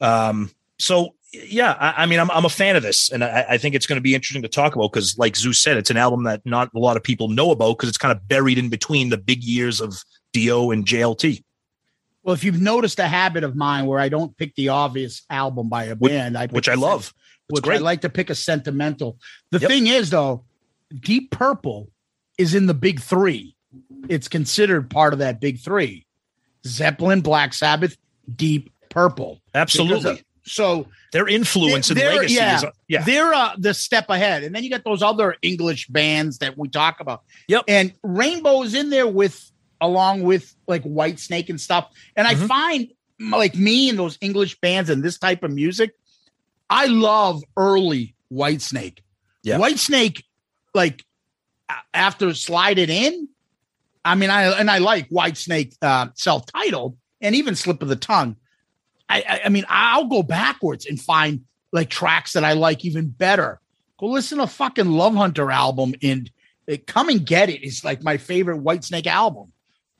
Um, 0.00 0.52
so 0.78 1.16
yeah, 1.32 1.72
I, 1.72 2.04
I 2.04 2.06
mean, 2.06 2.20
I'm 2.20 2.30
I'm 2.30 2.44
a 2.44 2.50
fan 2.50 2.76
of 2.76 2.82
this, 2.82 3.10
and 3.10 3.24
I, 3.24 3.46
I 3.50 3.58
think 3.58 3.74
it's 3.74 3.86
going 3.86 3.96
to 3.96 4.02
be 4.02 4.14
interesting 4.14 4.42
to 4.42 4.48
talk 4.48 4.76
about 4.76 4.92
because, 4.92 5.18
like 5.18 5.34
Zeus 5.34 5.58
said, 5.58 5.76
it's 5.76 5.90
an 5.90 5.96
album 5.96 6.24
that 6.24 6.42
not 6.44 6.70
a 6.74 6.78
lot 6.78 6.96
of 6.96 7.02
people 7.02 7.28
know 7.28 7.50
about 7.50 7.78
because 7.78 7.88
it's 7.88 7.98
kind 7.98 8.12
of 8.12 8.28
buried 8.28 8.58
in 8.58 8.68
between 8.68 9.08
the 9.08 9.16
big 9.16 9.42
years 9.42 9.80
of 9.80 10.04
Dio 10.32 10.70
and 10.70 10.84
JLT. 10.84 11.42
Well, 12.22 12.34
if 12.34 12.44
you've 12.44 12.60
noticed 12.60 12.98
a 13.00 13.06
habit 13.08 13.42
of 13.44 13.56
mine 13.56 13.86
where 13.86 13.98
I 13.98 14.08
don't 14.08 14.36
pick 14.36 14.54
the 14.54 14.68
obvious 14.68 15.22
album 15.28 15.68
by 15.68 15.84
a 15.84 15.94
Which- 15.96 16.10
band, 16.12 16.38
I 16.38 16.46
which 16.46 16.68
I 16.68 16.74
love. 16.74 17.12
It's 17.48 17.58
which 17.60 17.64
great. 17.64 17.76
I 17.76 17.80
like 17.80 18.02
to 18.02 18.08
pick 18.08 18.30
a 18.30 18.34
sentimental. 18.34 19.18
The 19.50 19.58
Yep. 19.58 19.68
thing 19.70 19.86
is, 19.88 20.10
though, 20.10 20.44
Deep 21.00 21.30
Purple 21.32 21.88
is 22.38 22.54
in 22.54 22.66
the 22.66 22.74
big 22.74 23.00
three. 23.00 23.56
It's 24.08 24.28
considered 24.28 24.88
part 24.90 25.12
of 25.12 25.18
that 25.20 25.40
big 25.40 25.58
three: 25.60 26.06
Zeppelin, 26.66 27.20
Black 27.22 27.52
Sabbath, 27.54 27.96
Deep 28.34 28.72
Purple. 28.88 29.40
Absolutely. 29.54 30.10
Of- 30.12 30.24
so 30.44 30.86
Their 31.12 31.28
influence 31.28 31.90
and 31.90 31.98
They're- 32.00 32.14
legacy 32.14 32.34
yeah. 32.34 32.56
is 32.56 32.64
yeah. 32.88 33.02
they're 33.04 33.32
uh, 33.34 33.52
the 33.58 33.74
step 33.74 34.08
ahead. 34.10 34.42
And 34.44 34.54
then 34.54 34.64
you 34.64 34.70
got 34.70 34.82
those 34.84 35.02
other 35.02 35.36
English 35.42 35.86
bands 35.88 36.38
that 36.38 36.56
we 36.58 36.68
talk 36.68 37.00
about. 37.00 37.22
Yep. 37.48 37.64
And 37.68 37.92
Rainbow 38.02 38.62
is 38.62 38.74
in 38.74 38.88
there 38.90 39.06
with, 39.06 39.51
along 39.82 40.22
with 40.22 40.54
like 40.66 40.84
Whitesnake 40.84 41.50
and 41.50 41.60
stuff. 41.60 41.90
And 42.16 42.26
I 42.26 42.34
Mhm. 42.34 42.48
find 42.48 42.88
like 43.20 43.54
me 43.54 43.90
and 43.90 43.98
those 43.98 44.16
English 44.22 44.58
bands 44.60 44.88
and 44.88 45.02
this 45.02 45.18
type 45.18 45.42
of 45.42 45.50
music, 45.50 45.90
I 46.70 46.86
love 46.86 47.42
early 47.56 48.14
Whitesnake. 48.32 48.98
Yeah. 49.42 49.58
Whitesnake, 49.58 50.22
like 50.74 51.04
after 51.92 52.32
Slide 52.34 52.78
It 52.78 52.88
In, 52.90 53.28
I 54.04 54.14
mean, 54.14 54.30
I 54.30 54.44
and 54.58 54.70
I 54.70 54.78
like 54.78 55.08
Whitesnake 55.10 55.76
uh, 55.82 56.08
self-titled 56.14 56.96
and 57.20 57.34
even 57.34 57.54
Slip 57.54 57.82
of 57.82 57.88
the 57.88 57.96
Tongue. 57.96 58.36
I, 59.08 59.22
I, 59.28 59.40
I 59.44 59.48
mean, 59.48 59.64
I'll 59.68 60.06
go 60.06 60.22
backwards 60.22 60.86
and 60.86 61.00
find 61.00 61.44
like 61.72 61.90
tracks 61.90 62.32
that 62.32 62.44
I 62.44 62.54
like 62.54 62.84
even 62.84 63.08
better. 63.08 63.60
Go 63.98 64.06
listen 64.06 64.38
to 64.38 64.46
fucking 64.46 64.86
Lovehunter 64.86 65.52
album 65.52 65.94
and 66.02 66.30
uh, 66.70 66.76
Come 66.86 67.08
and 67.10 67.24
Get 67.24 67.48
It 67.50 67.62
is 67.62 67.84
like 67.84 68.02
my 68.02 68.16
favorite 68.16 68.62
Whitesnake 68.62 69.06
album. 69.06 69.52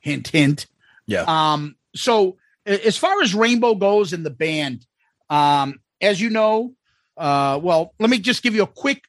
Hint, 0.03 0.27
hint. 0.27 0.67
Yeah. 1.07 1.23
Um. 1.27 1.75
So 1.95 2.37
as 2.65 2.97
far 2.97 3.21
as 3.21 3.33
Rainbow 3.33 3.75
goes 3.75 4.13
in 4.13 4.23
the 4.23 4.29
band, 4.29 4.85
um, 5.29 5.79
as 6.01 6.19
you 6.19 6.29
know, 6.29 6.73
uh, 7.17 7.59
well, 7.61 7.93
let 7.99 8.09
me 8.09 8.19
just 8.19 8.43
give 8.43 8.53
you 8.53 8.63
a 8.63 8.67
quick 8.67 9.03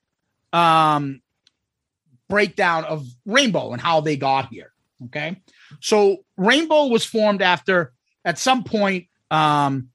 um 0.53 1.21
breakdown 2.29 2.85
of 2.85 3.07
Rainbow 3.27 3.73
and 3.73 3.81
how 3.81 4.01
they 4.01 4.17
got 4.17 4.49
here. 4.49 4.73
Okay. 5.07 5.37
So 5.81 6.19
Rainbow 6.37 6.87
was 6.87 7.05
formed 7.05 7.43
after 7.43 7.93
at 8.25 8.39
some 8.39 8.65
point 8.65 9.09
um 9.31 9.89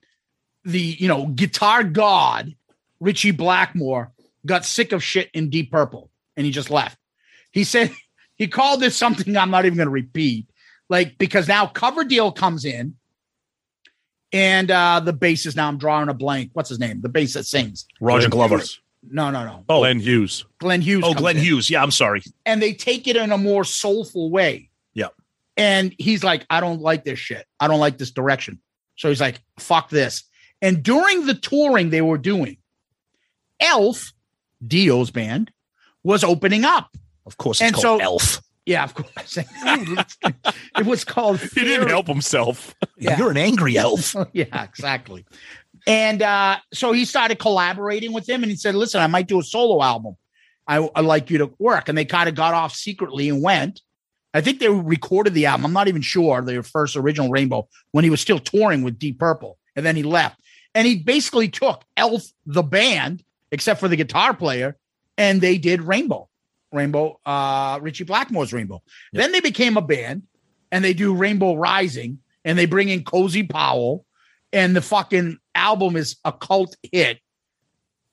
the 0.65 0.79
you 0.79 1.07
know 1.07 1.27
guitar 1.27 1.83
god 1.83 2.53
Ritchie 2.99 3.31
Blackmore 3.31 4.11
got 4.45 4.65
sick 4.65 4.91
of 4.91 5.03
shit 5.03 5.29
in 5.33 5.49
Deep 5.49 5.71
Purple 5.71 6.09
and 6.35 6.45
he 6.45 6.51
just 6.51 6.69
left. 6.69 6.97
He 7.51 7.63
said 7.63 7.91
he 8.35 8.47
called 8.47 8.81
this 8.81 8.95
something 8.95 9.35
I'm 9.37 9.51
not 9.51 9.65
even 9.65 9.77
going 9.77 9.87
to 9.87 9.91
repeat, 9.91 10.48
like 10.89 11.17
because 11.17 11.47
now 11.47 11.65
Coverdale 11.67 12.31
comes 12.31 12.65
in, 12.65 12.95
and 14.31 14.69
uh 14.71 14.99
the 14.99 15.13
bassist 15.13 15.55
now 15.55 15.67
I'm 15.67 15.77
drawing 15.77 16.09
a 16.09 16.13
blank. 16.13 16.51
What's 16.53 16.69
his 16.69 16.79
name? 16.79 17.01
The 17.01 17.09
bass 17.09 17.33
that 17.33 17.45
sings. 17.45 17.85
Roger 18.01 18.29
Glenn 18.29 18.47
Glover. 18.49 18.57
Hughes. 18.61 18.79
No, 19.09 19.31
no, 19.31 19.45
no. 19.45 19.63
Oh, 19.69 19.79
Glenn 19.79 19.99
Hughes. 19.99 20.45
Glenn 20.59 20.81
Hughes. 20.81 21.03
oh, 21.05 21.09
comes 21.09 21.21
Glenn 21.21 21.37
in. 21.37 21.43
Hughes. 21.43 21.69
Yeah, 21.69 21.81
I'm 21.81 21.91
sorry. 21.91 22.21
and 22.45 22.61
they 22.61 22.73
take 22.73 23.07
it 23.07 23.15
in 23.15 23.31
a 23.31 23.37
more 23.37 23.63
soulful 23.63 24.29
way. 24.29 24.69
Yep. 24.93 25.13
And 25.55 25.95
he's 25.97 26.21
like, 26.23 26.45
I 26.49 26.59
don't 26.59 26.81
like 26.81 27.05
this 27.05 27.17
shit. 27.17 27.45
I 27.61 27.67
don't 27.69 27.79
like 27.79 27.97
this 27.97 28.11
direction. 28.11 28.59
So 28.97 29.07
he's 29.07 29.21
like, 29.21 29.39
fuck 29.57 29.89
this. 29.89 30.23
And 30.61 30.83
during 30.83 31.25
the 31.25 31.33
touring 31.33 31.89
they 31.91 32.01
were 32.01 32.17
doing, 32.17 32.57
Elf, 33.61 34.11
Dio's 34.65 35.11
band, 35.11 35.51
was 36.03 36.23
opening 36.25 36.65
up. 36.65 36.89
Of 37.25 37.37
course, 37.37 37.61
it's 37.61 37.67
And 37.67 37.73
called 37.75 38.01
so- 38.01 38.03
Elf. 38.03 38.41
Yeah, 38.69 38.83
of 38.83 38.93
course. 38.93 39.35
it 40.77 40.85
was 40.85 41.03
called 41.03 41.39
He 41.55 41.61
didn't 41.61 41.87
help 41.87 42.05
himself. 42.05 42.75
Yeah. 42.99 43.17
You're 43.17 43.31
an 43.31 43.37
angry 43.37 43.77
elf. 43.79 44.15
yeah, 44.33 44.63
exactly. 44.63 45.25
And 45.87 46.21
uh, 46.21 46.57
so 46.71 46.91
he 46.91 47.05
started 47.05 47.39
collaborating 47.39 48.13
with 48.13 48.29
him 48.29 48.43
and 48.43 48.51
he 48.51 48.55
said, 48.55 48.75
Listen, 48.75 49.01
I 49.01 49.07
might 49.07 49.27
do 49.27 49.39
a 49.39 49.43
solo 49.43 49.81
album. 49.81 50.17
I, 50.67 50.87
I 50.93 51.01
like 51.01 51.31
you 51.31 51.39
to 51.39 51.51
work. 51.57 51.89
And 51.89 51.97
they 51.97 52.05
kind 52.05 52.29
of 52.29 52.35
got 52.35 52.53
off 52.53 52.75
secretly 52.75 53.27
and 53.27 53.41
went. 53.41 53.81
I 54.35 54.41
think 54.41 54.59
they 54.59 54.69
recorded 54.69 55.33
the 55.33 55.47
album. 55.47 55.65
I'm 55.65 55.73
not 55.73 55.87
even 55.87 56.03
sure 56.03 56.43
their 56.43 56.61
first 56.61 56.95
original 56.95 57.31
Rainbow 57.31 57.67
when 57.93 58.03
he 58.03 58.11
was 58.11 58.21
still 58.21 58.37
touring 58.37 58.83
with 58.83 58.99
Deep 58.99 59.17
Purple. 59.17 59.57
And 59.75 59.83
then 59.83 59.95
he 59.95 60.03
left. 60.03 60.39
And 60.75 60.85
he 60.85 60.97
basically 60.97 61.49
took 61.49 61.83
Elf, 61.97 62.21
the 62.45 62.61
band, 62.61 63.23
except 63.51 63.79
for 63.79 63.87
the 63.87 63.95
guitar 63.95 64.35
player, 64.35 64.77
and 65.17 65.41
they 65.41 65.57
did 65.57 65.81
Rainbow. 65.81 66.29
Rainbow, 66.71 67.19
uh, 67.25 67.79
Ritchie 67.81 68.05
Blackmore's 68.05 68.53
Rainbow. 68.53 68.81
Yep. 69.13 69.21
Then 69.21 69.31
they 69.31 69.39
became 69.39 69.77
a 69.77 69.81
band 69.81 70.23
and 70.71 70.83
they 70.83 70.93
do 70.93 71.15
Rainbow 71.15 71.55
Rising 71.55 72.19
and 72.45 72.57
they 72.57 72.65
bring 72.65 72.89
in 72.89 73.03
Cozy 73.03 73.43
Powell 73.43 74.05
and 74.53 74.75
the 74.75 74.81
fucking 74.81 75.37
album 75.55 75.95
is 75.95 76.17
a 76.25 76.31
cult 76.31 76.75
hit. 76.91 77.19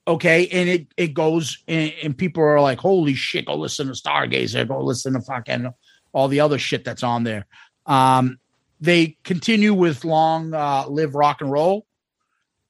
Okay. 0.08 0.48
And 0.48 0.68
it, 0.68 0.86
it 0.96 1.14
goes 1.14 1.62
and, 1.66 1.92
and 2.02 2.16
people 2.16 2.42
are 2.42 2.60
like, 2.60 2.78
holy 2.78 3.14
shit, 3.14 3.46
go 3.46 3.56
listen 3.56 3.88
to 3.88 3.92
Stargazer, 3.92 4.66
go 4.66 4.82
listen 4.82 5.14
to 5.14 5.20
fucking 5.20 5.72
all 6.12 6.28
the 6.28 6.40
other 6.40 6.58
shit 6.58 6.84
that's 6.84 7.02
on 7.02 7.24
there. 7.24 7.46
Um, 7.86 8.38
they 8.80 9.16
continue 9.24 9.74
with 9.74 10.04
long 10.04 10.54
uh, 10.54 10.86
live 10.88 11.14
rock 11.14 11.40
and 11.40 11.50
roll. 11.50 11.86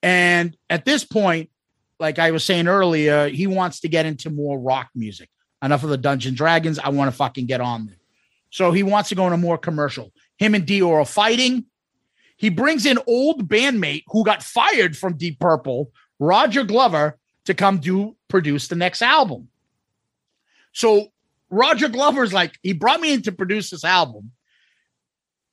And 0.03 0.57
at 0.71 0.85
this 0.85 1.05
point, 1.05 1.51
like 1.99 2.19
I 2.19 2.31
was 2.31 2.45
saying 2.45 2.69
earlier, 2.69 3.29
he 3.29 3.47
wants 3.47 3.81
to 3.81 3.89
get 3.89 4.07
into 4.07 4.31
more 4.31 4.59
rock 4.59 4.89
music. 4.95 5.31
Enough 5.63 5.85
of 5.85 5.91
the 5.91 5.99
Dungeon 5.99 6.35
Dragons. 6.35 6.79
I 6.79 6.91
want 6.91 7.11
to 7.11 7.17
fucking 7.17 7.47
get 7.47 7.61
on. 7.61 7.95
So 8.51 8.73
he 8.73 8.83
wants 8.83 9.09
to 9.09 9.15
go 9.15 9.25
into 9.25 9.37
more 9.37 9.59
commercial. 9.59 10.13
Him 10.37 10.55
and 10.55 10.67
Dio 10.67 10.93
are 10.93 11.05
fighting. 11.05 11.65
He 12.37 12.51
brings 12.51 12.85
in 12.85 12.99
old 13.07 13.49
bandmate 13.49 14.05
who 14.09 14.25
got 14.25 14.43
fired 14.43 14.97
from 14.97 15.17
Deep 15.17 15.41
Purple, 15.41 15.91
Roger 16.19 16.65
Glover, 16.65 17.19
to 17.47 17.55
come 17.55 17.79
do 17.79 18.17
produce 18.29 18.69
the 18.69 18.77
next 18.77 19.03
album. 19.03 19.49
So 20.73 21.09
Roger 21.49 21.89
Glover's 21.89 22.33
like, 22.33 22.59
he 22.63 22.73
brought 22.73 23.01
me 23.01 23.15
in 23.15 23.23
to 23.23 23.33
produce 23.33 23.71
this 23.71 23.85
album. 23.85 24.33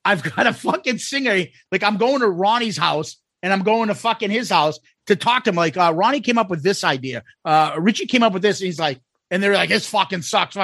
I've 0.04 0.24
got 0.36 0.48
a 0.48 0.54
fucking 0.54 0.98
singer. 0.98 1.46
Like, 1.72 1.84
I'm 1.84 1.98
going 1.98 2.20
to 2.20 2.30
Ronnie's 2.30 2.78
house 2.78 3.18
and 3.42 3.54
I'm 3.54 3.64
going 3.64 3.88
to 3.88 3.96
fucking 3.96 4.32
his 4.32 4.50
house 4.50 4.80
to 5.08 5.16
talk 5.16 5.46
to 5.46 5.52
him. 5.52 5.56
Like, 5.56 5.78
uh, 5.78 5.94
Ronnie 5.96 6.22
came 6.22 6.38
up 6.38 6.50
with 6.50 6.64
this 6.64 6.84
idea. 6.84 7.24
Uh, 7.46 7.76
Ritchie 7.78 8.08
came 8.08 8.24
up 8.24 8.34
with 8.34 8.42
this. 8.42 8.60
And 8.60 8.66
he's 8.66 8.80
like, 8.80 9.00
and 9.34 9.42
they're 9.42 9.56
like, 9.56 9.70
this 9.70 9.90
fucking 9.90 10.22
sucks. 10.22 10.56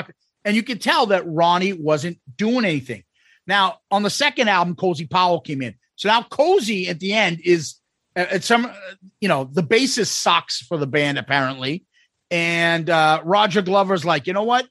And 0.45 0.55
you 0.55 0.61
could 0.61 0.79
tell 0.79 1.07
that 1.07 1.23
Ronnie 1.25 1.73
wasn't 1.73 2.19
doing 2.37 2.65
anything. 2.65 3.03
Now, 3.47 3.79
on 3.89 4.03
the 4.03 4.11
second 4.11 4.47
album, 4.47 4.75
Cozy 4.75 5.07
Powell 5.07 5.41
came 5.41 5.63
in. 5.63 5.73
So 5.95 6.07
now 6.07 6.21
Cozy 6.21 6.87
at 6.87 6.99
the 6.99 7.13
end 7.13 7.41
is 7.43 7.75
at 8.15 8.43
some, 8.43 8.65
uh, 8.65 8.73
you 9.19 9.27
know, 9.27 9.49
the 9.51 9.63
bassist 9.63 10.11
sucks 10.11 10.61
for 10.61 10.77
the 10.77 10.85
band 10.85 11.17
apparently. 11.17 11.83
And 12.29 12.91
uh, 12.91 13.21
Roger 13.25 13.63
Glover's 13.63 14.05
like, 14.05 14.27
you 14.27 14.33
know 14.33 14.43
what? 14.43 14.67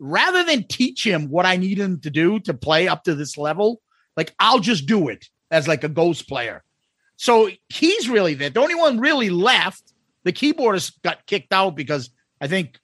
Rather 0.00 0.42
than 0.42 0.64
teach 0.64 1.06
him 1.06 1.30
what 1.30 1.46
I 1.46 1.56
need 1.56 1.78
him 1.78 2.00
to 2.00 2.10
do 2.10 2.40
to 2.40 2.52
play 2.52 2.88
up 2.88 3.04
to 3.04 3.14
this 3.14 3.38
level, 3.38 3.80
like 4.16 4.34
I'll 4.40 4.58
just 4.58 4.86
do 4.86 5.08
it 5.08 5.28
as 5.52 5.68
like 5.68 5.84
a 5.84 5.88
ghost 5.88 6.28
player. 6.28 6.64
So 7.14 7.48
he's 7.68 8.08
really 8.08 8.34
there. 8.34 8.50
The 8.50 8.60
only 8.60 8.74
one 8.74 8.98
really 8.98 9.30
left. 9.30 9.92
The 10.24 10.32
keyboardist 10.32 11.00
got 11.02 11.26
kicked 11.26 11.52
out 11.52 11.76
because 11.76 12.10
I 12.40 12.48
think 12.48 12.80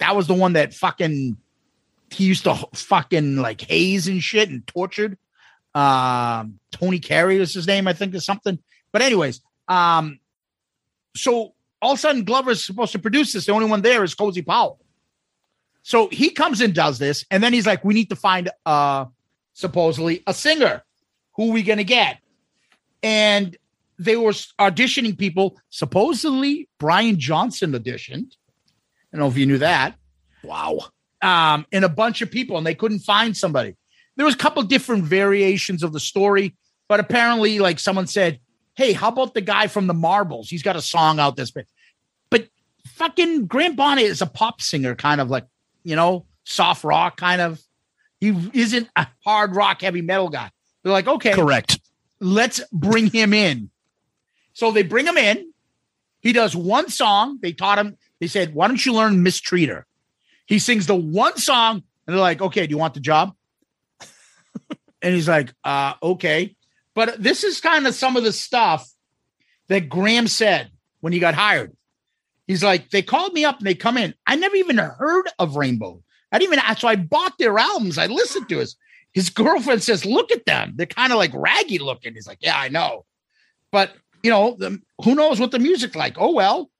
that 0.00 0.16
was 0.16 0.26
the 0.26 0.34
one 0.34 0.54
that 0.54 0.74
fucking 0.74 1.36
he 2.10 2.24
used 2.24 2.44
to 2.44 2.54
fucking 2.74 3.36
like 3.36 3.60
haze 3.60 4.08
and 4.08 4.22
shit 4.22 4.48
and 4.48 4.66
tortured. 4.66 5.16
Um, 5.74 6.58
Tony 6.72 6.98
Carey 6.98 7.38
was 7.38 7.54
his 7.54 7.66
name, 7.66 7.86
I 7.86 7.92
think, 7.92 8.14
or 8.14 8.20
something. 8.20 8.58
But 8.92 9.02
anyways, 9.02 9.40
um, 9.68 10.18
so 11.14 11.54
all 11.80 11.92
of 11.92 11.98
a 11.98 12.00
sudden 12.00 12.24
Glover's 12.24 12.64
supposed 12.64 12.92
to 12.92 12.98
produce 12.98 13.32
this. 13.32 13.46
The 13.46 13.52
only 13.52 13.68
one 13.68 13.82
there 13.82 14.02
is 14.02 14.14
Cozy 14.14 14.42
Powell. 14.42 14.80
So 15.82 16.08
he 16.08 16.30
comes 16.30 16.60
and 16.60 16.74
does 16.74 16.98
this, 16.98 17.24
and 17.30 17.42
then 17.42 17.52
he's 17.52 17.66
like, 17.66 17.84
"We 17.84 17.94
need 17.94 18.10
to 18.10 18.16
find 18.16 18.50
uh 18.66 19.06
supposedly 19.54 20.22
a 20.26 20.34
singer. 20.34 20.82
Who 21.36 21.50
are 21.50 21.52
we 21.52 21.62
gonna 21.62 21.84
get?" 21.84 22.18
And 23.02 23.56
they 23.98 24.16
were 24.16 24.32
auditioning 24.32 25.16
people. 25.16 25.58
Supposedly, 25.70 26.68
Brian 26.78 27.18
Johnson 27.18 27.72
auditioned. 27.72 28.32
I 29.12 29.16
don't 29.16 29.20
know 29.26 29.28
if 29.28 29.36
you 29.36 29.46
knew 29.46 29.58
that 29.58 29.96
Wow. 30.42 30.78
um, 31.22 31.66
and 31.72 31.84
a 31.84 31.88
bunch 31.88 32.22
of 32.22 32.30
people, 32.30 32.56
and 32.58 32.66
they 32.66 32.74
couldn't 32.74 33.00
find 33.00 33.36
somebody. 33.36 33.76
There 34.16 34.24
was 34.26 34.34
a 34.34 34.38
couple 34.38 34.62
different 34.62 35.04
variations 35.04 35.82
of 35.82 35.92
the 35.92 36.00
story, 36.00 36.54
but 36.88 37.00
apparently, 37.00 37.58
like 37.58 37.78
someone 37.78 38.06
said, 38.06 38.40
"Hey, 38.74 38.92
how 38.92 39.08
about 39.08 39.34
the 39.34 39.40
guy 39.40 39.66
from 39.66 39.86
the 39.86 39.94
Marbles? 39.94 40.48
He's 40.48 40.62
got 40.62 40.76
a 40.76 40.82
song 40.82 41.18
out 41.18 41.36
this 41.36 41.50
bit." 41.50 41.66
But 42.30 42.48
fucking 42.86 43.46
Graham 43.46 43.76
Bonnet 43.76 44.02
is 44.04 44.20
a 44.22 44.26
pop 44.26 44.60
singer, 44.60 44.94
kind 44.94 45.20
of 45.20 45.30
like 45.30 45.46
you 45.82 45.96
know, 45.96 46.26
soft 46.44 46.84
rock 46.84 47.16
kind 47.16 47.40
of. 47.40 47.60
He 48.20 48.36
isn't 48.52 48.88
a 48.96 49.06
hard 49.24 49.56
rock, 49.56 49.80
heavy 49.80 50.02
metal 50.02 50.28
guy. 50.28 50.50
They're 50.82 50.92
like, 50.92 51.08
okay, 51.08 51.32
Correct. 51.32 51.80
let's 52.20 52.60
bring 52.70 53.06
him 53.06 53.32
in. 53.32 53.70
So 54.52 54.72
they 54.72 54.82
bring 54.82 55.06
him 55.06 55.16
in. 55.16 55.52
He 56.20 56.34
does 56.34 56.54
one 56.54 56.90
song. 56.90 57.38
They 57.40 57.52
taught 57.52 57.78
him. 57.78 57.96
They 58.20 58.26
said, 58.26 58.54
"Why 58.54 58.68
don't 58.68 58.84
you 58.84 58.92
learn 58.92 59.22
Mistreated?" 59.22 59.84
He 60.46 60.58
sings 60.58 60.86
the 60.86 60.96
one 60.96 61.36
song, 61.38 61.82
and 62.06 62.14
they're 62.14 62.20
like, 62.20 62.42
"Okay, 62.42 62.66
do 62.66 62.70
you 62.70 62.78
want 62.78 62.94
the 62.94 63.00
job?" 63.00 63.34
And 65.02 65.14
he's 65.14 65.28
like, 65.28 65.52
uh, 65.64 65.94
okay. 66.02 66.54
But 66.94 67.22
this 67.22 67.44
is 67.44 67.60
kind 67.60 67.86
of 67.86 67.94
some 67.94 68.16
of 68.16 68.24
the 68.24 68.32
stuff 68.32 68.88
that 69.68 69.88
Graham 69.88 70.26
said 70.26 70.70
when 71.00 71.12
he 71.12 71.18
got 71.18 71.34
hired. 71.34 71.74
He's 72.46 72.64
like, 72.64 72.90
they 72.90 73.02
called 73.02 73.32
me 73.32 73.44
up 73.44 73.58
and 73.58 73.66
they 73.66 73.74
come 73.74 73.96
in. 73.96 74.14
I 74.26 74.36
never 74.36 74.56
even 74.56 74.76
heard 74.76 75.28
of 75.38 75.56
Rainbow. 75.56 76.02
I 76.32 76.38
didn't 76.38 76.54
even 76.54 76.76
so 76.76 76.88
I 76.88 76.96
bought 76.96 77.38
their 77.38 77.58
albums. 77.58 77.98
I 77.98 78.06
listened 78.06 78.48
to 78.48 78.58
his 78.58 78.76
his 79.12 79.30
girlfriend 79.30 79.82
says, 79.82 80.04
look 80.04 80.30
at 80.30 80.46
them. 80.46 80.74
They're 80.76 80.86
kind 80.86 81.12
of 81.12 81.18
like 81.18 81.32
raggy 81.34 81.78
looking. 81.78 82.14
He's 82.14 82.26
like, 82.26 82.38
Yeah, 82.40 82.58
I 82.58 82.68
know. 82.68 83.04
But 83.72 83.92
you 84.22 84.30
know, 84.30 84.56
the, 84.58 84.80
who 85.02 85.14
knows 85.14 85.40
what 85.40 85.50
the 85.50 85.58
music's 85.58 85.96
like? 85.96 86.16
Oh 86.18 86.32
well. 86.32 86.70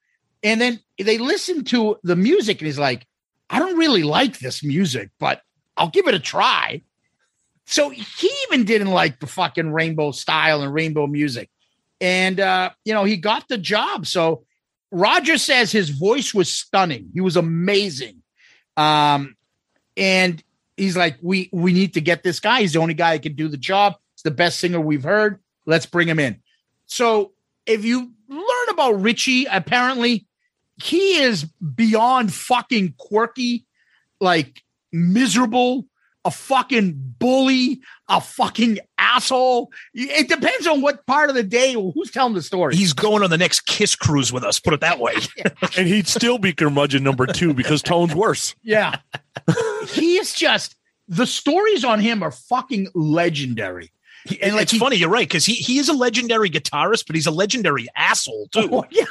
And 0.43 0.61
then 0.61 0.81
they 0.99 1.19
listen 1.19 1.65
to 1.65 1.99
the 2.03 2.17
music 2.17 2.61
and 2.61 2.67
he's 2.67 2.79
like, 2.79 3.07
I 3.49 3.59
don't 3.59 3.77
really 3.77 4.03
like 4.03 4.39
this 4.39 4.63
music, 4.63 5.11
but 5.19 5.43
I'll 5.77 5.89
give 5.89 6.07
it 6.07 6.15
a 6.15 6.21
try. 6.21 6.83
So 7.67 7.91
he 7.91 8.31
even 8.49 8.65
didn't 8.65 8.91
like 8.91 9.21
the 9.21 9.27
fucking 9.27 9.73
rainbow 9.73 10.13
style 10.13 10.63
and 10.63 10.73
rainbow 10.73 11.07
music. 11.07 11.51
And 12.01 12.41
uh, 12.41 12.71
you 12.85 12.95
know, 12.95 13.05
he 13.05 13.17
got 13.17 13.49
the 13.49 13.59
job. 13.59 14.07
So 14.07 14.45
Roger 14.91 15.39
says 15.39 15.71
his 15.71 15.91
voice 15.91 16.35
was 16.35 16.53
stunning. 16.53 17.11
He 17.13 17.21
was 17.21 17.37
amazing. 17.37 18.23
Um, 18.77 19.37
and 19.97 20.43
he's 20.77 20.97
like, 20.97 21.19
we 21.21 21.51
we 21.53 21.73
need 21.73 21.95
to 21.95 22.01
get 22.01 22.23
this 22.23 22.41
guy. 22.41 22.63
He's 22.63 22.73
the 22.73 22.81
only 22.81 22.95
guy 22.95 23.17
that 23.17 23.23
can 23.23 23.35
do 23.35 23.49
the 23.49 23.57
job. 23.57 23.97
He's 24.15 24.23
the 24.23 24.31
best 24.31 24.59
singer 24.59 24.81
we've 24.81 25.05
heard. 25.05 25.39
Let's 25.67 25.87
bring 25.87 26.09
him 26.09 26.19
in. 26.19 26.41
So 26.87 27.33
if 27.67 27.85
you 27.85 28.13
learn 28.29 28.69
about 28.71 29.01
Ritchie, 29.01 29.45
apparently 29.45 30.27
he 30.83 31.23
is 31.23 31.45
beyond 31.45 32.33
fucking 32.33 32.95
quirky, 32.99 33.67
like 34.21 34.63
miserable, 34.93 35.87
a 36.25 36.31
fucking 36.31 37.15
bully, 37.19 37.81
a 38.09 38.21
fucking 38.21 38.79
asshole. 38.99 39.71
It 39.95 40.29
depends 40.29 40.67
on 40.67 40.83
what 40.83 41.07
part 41.07 41.31
of 41.31 41.37
the 41.37 41.43
day 41.43 41.73
who's 41.73 42.11
telling 42.11 42.35
the 42.35 42.43
story. 42.43 42.77
He's 42.77 42.93
going 42.93 43.23
on 43.23 43.31
the 43.31 43.39
next 43.39 43.67
Kiss 43.67 43.97
cruise 43.97 44.33
with 44.33 44.45
us. 44.45 44.61
Put 44.61 44.75
it 44.75 44.81
that 44.81 44.99
way. 44.99 45.15
and 45.77 45.87
he'd 45.87 46.09
still 46.09 46.39
be 46.39 46.53
curmudgeon 46.53 47.03
number 47.03 47.27
two 47.27 47.55
because 47.55 47.83
Tone's 47.83 48.15
worse. 48.15 48.55
Yeah, 48.63 48.99
he 49.89 50.17
is 50.17 50.35
just 50.35 50.77
the 51.09 51.27
stories 51.27 51.85
on 51.85 52.01
him 52.01 52.23
are 52.23 52.31
fucking 52.31 52.89
legendary. 52.95 53.93
He, 54.25 54.41
and 54.43 54.55
like 54.55 54.65
it's 54.65 54.73
he, 54.73 54.79
funny, 54.79 54.97
you're 54.97 55.09
right, 55.09 55.27
because 55.27 55.47
he 55.47 55.55
he 55.55 55.79
is 55.79 55.89
a 55.89 55.95
legendary 55.95 56.51
guitarist, 56.51 57.07
but 57.07 57.17
he's 57.17 57.27
a 57.27 57.31
legendary 57.31 57.89
asshole 57.97 58.49
too. 58.49 58.69
Oh, 58.71 58.85
yeah, 58.91 59.05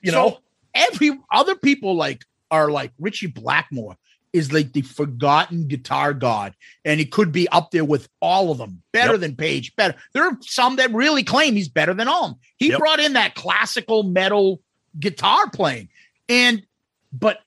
you 0.00 0.10
so 0.10 0.16
know, 0.16 0.38
every 0.74 1.18
other 1.32 1.54
people 1.54 1.94
like 1.96 2.24
are 2.50 2.70
like 2.70 2.92
Ritchie 2.98 3.28
Blackmore 3.28 3.96
is 4.32 4.52
like 4.52 4.72
the 4.72 4.82
forgotten 4.82 5.66
guitar 5.66 6.14
god, 6.14 6.54
and 6.84 7.00
he 7.00 7.06
could 7.06 7.32
be 7.32 7.48
up 7.48 7.70
there 7.70 7.84
with 7.84 8.08
all 8.20 8.50
of 8.50 8.58
them. 8.58 8.82
Better 8.92 9.12
yep. 9.12 9.20
than 9.20 9.36
Page, 9.36 9.74
better. 9.76 9.94
There 10.12 10.24
are 10.24 10.36
some 10.40 10.76
that 10.76 10.92
really 10.92 11.24
claim 11.24 11.54
he's 11.54 11.68
better 11.68 11.94
than 11.94 12.08
all. 12.08 12.38
He 12.58 12.68
yep. 12.68 12.78
brought 12.78 13.00
in 13.00 13.14
that 13.14 13.34
classical 13.34 14.04
metal 14.04 14.60
guitar 14.98 15.50
playing, 15.50 15.88
and 16.28 16.64
but 17.12 17.38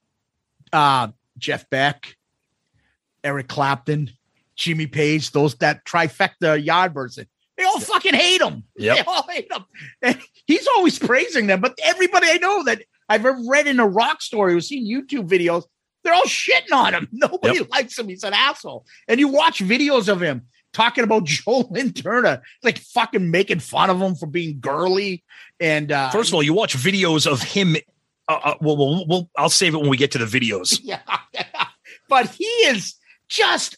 uh 0.72 1.10
Jeff 1.38 1.70
Beck, 1.70 2.16
Eric 3.24 3.48
Clapton, 3.48 4.12
Jimmy 4.56 4.88
Page, 4.88 5.32
those 5.32 5.56
that 5.56 5.86
trifecta 5.86 6.64
Yardbirds. 6.64 7.24
They 7.58 7.64
all 7.64 7.80
fucking 7.80 8.14
hate 8.14 8.42
him. 8.42 8.64
Yep. 8.76 8.98
They 8.98 9.04
all 9.04 9.26
hate 9.30 9.52
him. 9.52 9.66
And 10.02 10.20
he's 10.46 10.68
always 10.76 10.98
praising 10.98 11.48
them, 11.48 11.62
but 11.62 11.78
everybody 11.84 12.28
I 12.30 12.38
know 12.38 12.64
that 12.64 12.84
I've 13.10 13.26
ever 13.26 13.40
read 13.48 13.68
in 13.68 13.80
a 13.80 13.88
rock 13.88 14.22
story 14.22 14.54
or 14.54 14.62
seen 14.62 14.86
YouTube 14.86 15.28
videos, 15.28 15.66
they're 16.04 16.14
all 16.14 16.24
shitting 16.24 16.74
on 16.74 16.94
him. 16.94 17.08
Nobody 17.12 17.60
yep. 17.60 17.70
likes 17.70 17.98
him. 17.98 18.08
He's 18.08 18.24
an 18.24 18.34
asshole. 18.34 18.86
And 19.08 19.20
you 19.20 19.28
watch 19.28 19.60
videos 19.60 20.10
of 20.10 20.22
him 20.22 20.44
talking 20.74 21.04
about 21.04 21.24
Joe 21.26 21.68
Lynn 21.70 21.94
Turner, 21.94 22.42
like 22.64 22.80
fucking 22.80 23.32
making 23.32 23.60
fun 23.60 23.90
of 23.90 24.02
him 24.02 24.16
for 24.16 24.26
being 24.26 24.60
girly. 24.60 25.24
And 25.60 25.92
uh, 25.92 26.10
first 26.10 26.30
of 26.30 26.36
all, 26.36 26.44
you 26.44 26.54
watch 26.54 26.76
videos 26.76 27.32
of 27.32 27.42
him. 27.42 27.76
Uh, 28.28 28.40
uh, 28.44 28.56
well, 28.62 28.78
well, 28.78 29.06
well, 29.08 29.30
I'll 29.38 29.50
save 29.50 29.74
it 29.74 29.78
when 29.78 29.90
we 29.90 29.98
get 29.98 30.12
to 30.12 30.18
the 30.18 30.26
videos. 30.26 30.80
Yeah, 30.84 31.02
but 32.10 32.30
he 32.30 32.46
is 32.46 32.96
just 33.28 33.78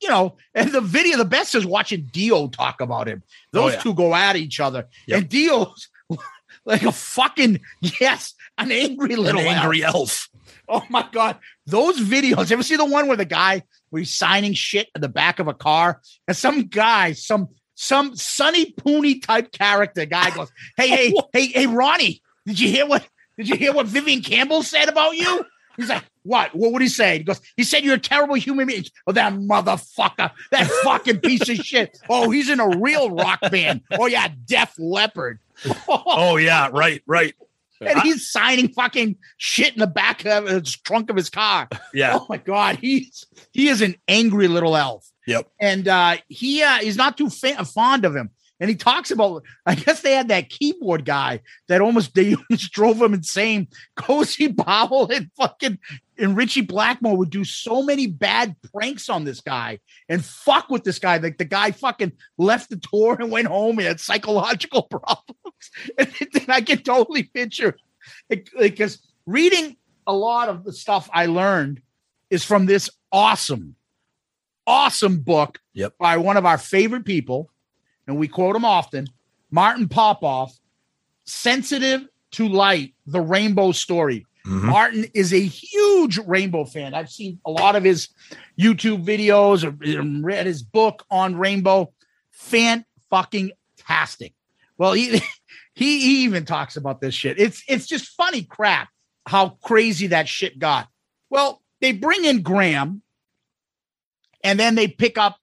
you 0.00 0.08
know, 0.08 0.36
and 0.54 0.72
the 0.72 0.80
video, 0.80 1.18
the 1.18 1.24
best 1.24 1.54
is 1.54 1.66
watching 1.66 2.08
Dio 2.10 2.48
talk 2.48 2.80
about 2.80 3.06
him. 3.06 3.22
Those 3.52 3.72
oh, 3.72 3.74
yeah. 3.74 3.80
two 3.82 3.94
go 3.94 4.14
at 4.14 4.36
each 4.36 4.58
other, 4.58 4.88
yep. 5.06 5.18
and 5.18 5.28
Dio's 5.28 5.88
like 6.64 6.82
a 6.82 6.92
fucking 6.92 7.60
yes, 8.00 8.34
an 8.60 8.72
angry 8.72 9.16
little 9.16 9.40
an 9.40 9.46
angry 9.46 9.82
elf. 9.82 9.94
elf. 9.94 10.28
Oh 10.68 10.84
my 10.88 11.06
god, 11.10 11.38
those 11.66 12.00
videos! 12.00 12.52
Ever 12.52 12.62
see 12.62 12.76
the 12.76 12.84
one 12.84 13.08
where 13.08 13.16
the 13.16 13.24
guy 13.24 13.62
where 13.90 14.00
he's 14.00 14.12
signing 14.12 14.52
shit 14.52 14.88
at 14.94 15.02
the 15.02 15.08
back 15.08 15.38
of 15.38 15.48
a 15.48 15.54
car, 15.54 16.00
and 16.28 16.36
some 16.36 16.62
guy, 16.68 17.12
some 17.12 17.48
some 17.74 18.14
Sonny 18.14 18.72
Pooney 18.72 19.22
type 19.22 19.52
character 19.52 20.04
guy 20.04 20.30
goes, 20.30 20.50
"Hey, 20.76 20.88
hey, 20.88 21.14
hey, 21.32 21.46
hey, 21.46 21.66
Ronnie, 21.66 22.22
did 22.46 22.60
you 22.60 22.68
hear 22.68 22.86
what? 22.86 23.06
Did 23.36 23.48
you 23.48 23.56
hear 23.56 23.72
what 23.72 23.86
Vivian 23.86 24.22
Campbell 24.22 24.62
said 24.62 24.88
about 24.88 25.16
you?" 25.16 25.44
He's 25.76 25.88
like, 25.88 26.04
what? 26.24 26.54
What 26.54 26.72
would 26.72 26.82
he 26.82 26.88
say? 26.88 27.18
He 27.18 27.24
goes, 27.24 27.40
he 27.56 27.64
said 27.64 27.84
you're 27.84 27.94
a 27.94 27.98
terrible 27.98 28.34
human 28.34 28.66
being. 28.66 28.84
Oh, 29.06 29.12
that 29.12 29.32
motherfucker, 29.32 30.30
that 30.50 30.66
fucking 30.84 31.20
piece 31.20 31.48
of 31.48 31.56
shit. 31.56 31.98
Oh, 32.08 32.30
he's 32.30 32.50
in 32.50 32.60
a 32.60 32.68
real 32.68 33.10
rock 33.10 33.40
band. 33.50 33.80
Oh, 33.92 34.06
yeah, 34.06 34.28
Def 34.44 34.74
Leppard. 34.78 35.38
oh, 35.88 36.36
yeah, 36.36 36.68
right, 36.70 37.02
right. 37.06 37.34
And 37.86 38.00
he's 38.02 38.30
signing 38.30 38.68
fucking 38.68 39.16
shit 39.38 39.72
in 39.72 39.80
the 39.80 39.86
back 39.86 40.26
of 40.26 40.46
his 40.46 40.76
trunk 40.76 41.08
of 41.08 41.16
his 41.16 41.30
car. 41.30 41.68
Yeah. 41.94 42.18
Oh 42.18 42.26
my 42.28 42.36
God. 42.36 42.76
He's 42.76 43.24
he 43.52 43.68
is 43.68 43.80
an 43.80 43.94
angry 44.06 44.48
little 44.48 44.76
elf. 44.76 45.06
Yep. 45.26 45.48
And 45.58 45.88
uh 45.88 46.16
he 46.28 46.62
uh 46.62 46.78
he's 46.78 46.96
not 46.96 47.16
too 47.16 47.30
fa- 47.30 47.64
fond 47.64 48.04
of 48.04 48.14
him. 48.14 48.30
And 48.60 48.68
he 48.68 48.76
talks 48.76 49.10
about, 49.10 49.42
I 49.64 49.74
guess 49.74 50.02
they 50.02 50.12
had 50.12 50.28
that 50.28 50.50
keyboard 50.50 51.06
guy 51.06 51.40
that 51.68 51.80
almost 51.80 52.14
they 52.14 52.34
almost 52.34 52.72
drove 52.72 53.00
him 53.00 53.14
insane. 53.14 53.68
Cozy 53.96 54.52
Powell 54.52 55.10
and 55.10 55.30
fucking 55.36 55.78
and 56.20 56.36
Ritchie 56.36 56.62
Blackmore 56.62 57.16
would 57.16 57.30
do 57.30 57.44
so 57.44 57.82
many 57.82 58.06
bad 58.06 58.54
pranks 58.72 59.08
on 59.08 59.24
this 59.24 59.40
guy 59.40 59.80
and 60.08 60.24
fuck 60.24 60.68
with 60.68 60.84
this 60.84 60.98
guy. 60.98 61.16
Like 61.16 61.38
the 61.38 61.44
guy 61.44 61.70
fucking 61.70 62.12
left 62.38 62.70
the 62.70 62.76
tour 62.76 63.16
and 63.18 63.30
went 63.30 63.48
home. 63.48 63.78
and 63.78 63.88
had 63.88 64.00
psychological 64.00 64.82
problems. 64.90 65.70
And 65.98 66.12
then 66.32 66.46
I 66.48 66.60
can 66.60 66.78
totally 66.82 67.24
picture 67.24 67.76
because 68.58 68.98
reading 69.26 69.76
a 70.06 70.12
lot 70.12 70.48
of 70.48 70.64
the 70.64 70.72
stuff 70.72 71.08
I 71.12 71.26
learned 71.26 71.80
is 72.28 72.44
from 72.44 72.66
this 72.66 72.90
awesome, 73.10 73.74
awesome 74.66 75.20
book 75.20 75.58
yep. 75.72 75.94
by 75.98 76.16
one 76.18 76.36
of 76.36 76.46
our 76.46 76.58
favorite 76.58 77.04
people 77.04 77.50
and 78.10 78.18
we 78.18 78.26
quote 78.26 78.56
him 78.56 78.64
often, 78.64 79.06
Martin 79.52 79.88
Popoff, 79.88 80.58
sensitive 81.24 82.08
to 82.32 82.48
light, 82.48 82.94
the 83.06 83.20
rainbow 83.20 83.70
story. 83.70 84.26
Mm-hmm. 84.46 84.66
Martin 84.66 85.06
is 85.14 85.32
a 85.32 85.40
huge 85.40 86.18
rainbow 86.18 86.64
fan. 86.64 86.94
I've 86.94 87.10
seen 87.10 87.40
a 87.44 87.50
lot 87.50 87.76
of 87.76 87.84
his 87.84 88.08
YouTube 88.58 89.04
videos 89.04 89.64
or 89.64 90.22
read 90.22 90.46
his 90.46 90.62
book 90.62 91.04
on 91.10 91.36
rainbow. 91.36 91.92
Fan 92.30 92.84
fucking 93.10 93.52
tastic. 93.76 94.34
Well, 94.78 94.92
he, 94.92 95.20
he 95.74 96.00
he 96.00 96.24
even 96.24 96.44
talks 96.44 96.76
about 96.76 97.00
this 97.00 97.14
shit. 97.14 97.38
It's 97.38 97.62
it's 97.68 97.86
just 97.86 98.08
funny 98.08 98.42
crap 98.42 98.88
how 99.26 99.50
crazy 99.62 100.08
that 100.08 100.28
shit 100.28 100.58
got. 100.58 100.88
Well, 101.28 101.62
they 101.80 101.92
bring 101.92 102.24
in 102.24 102.42
Graham 102.42 103.02
and 104.42 104.58
then 104.58 104.74
they 104.74 104.88
pick 104.88 105.18
up 105.18 105.36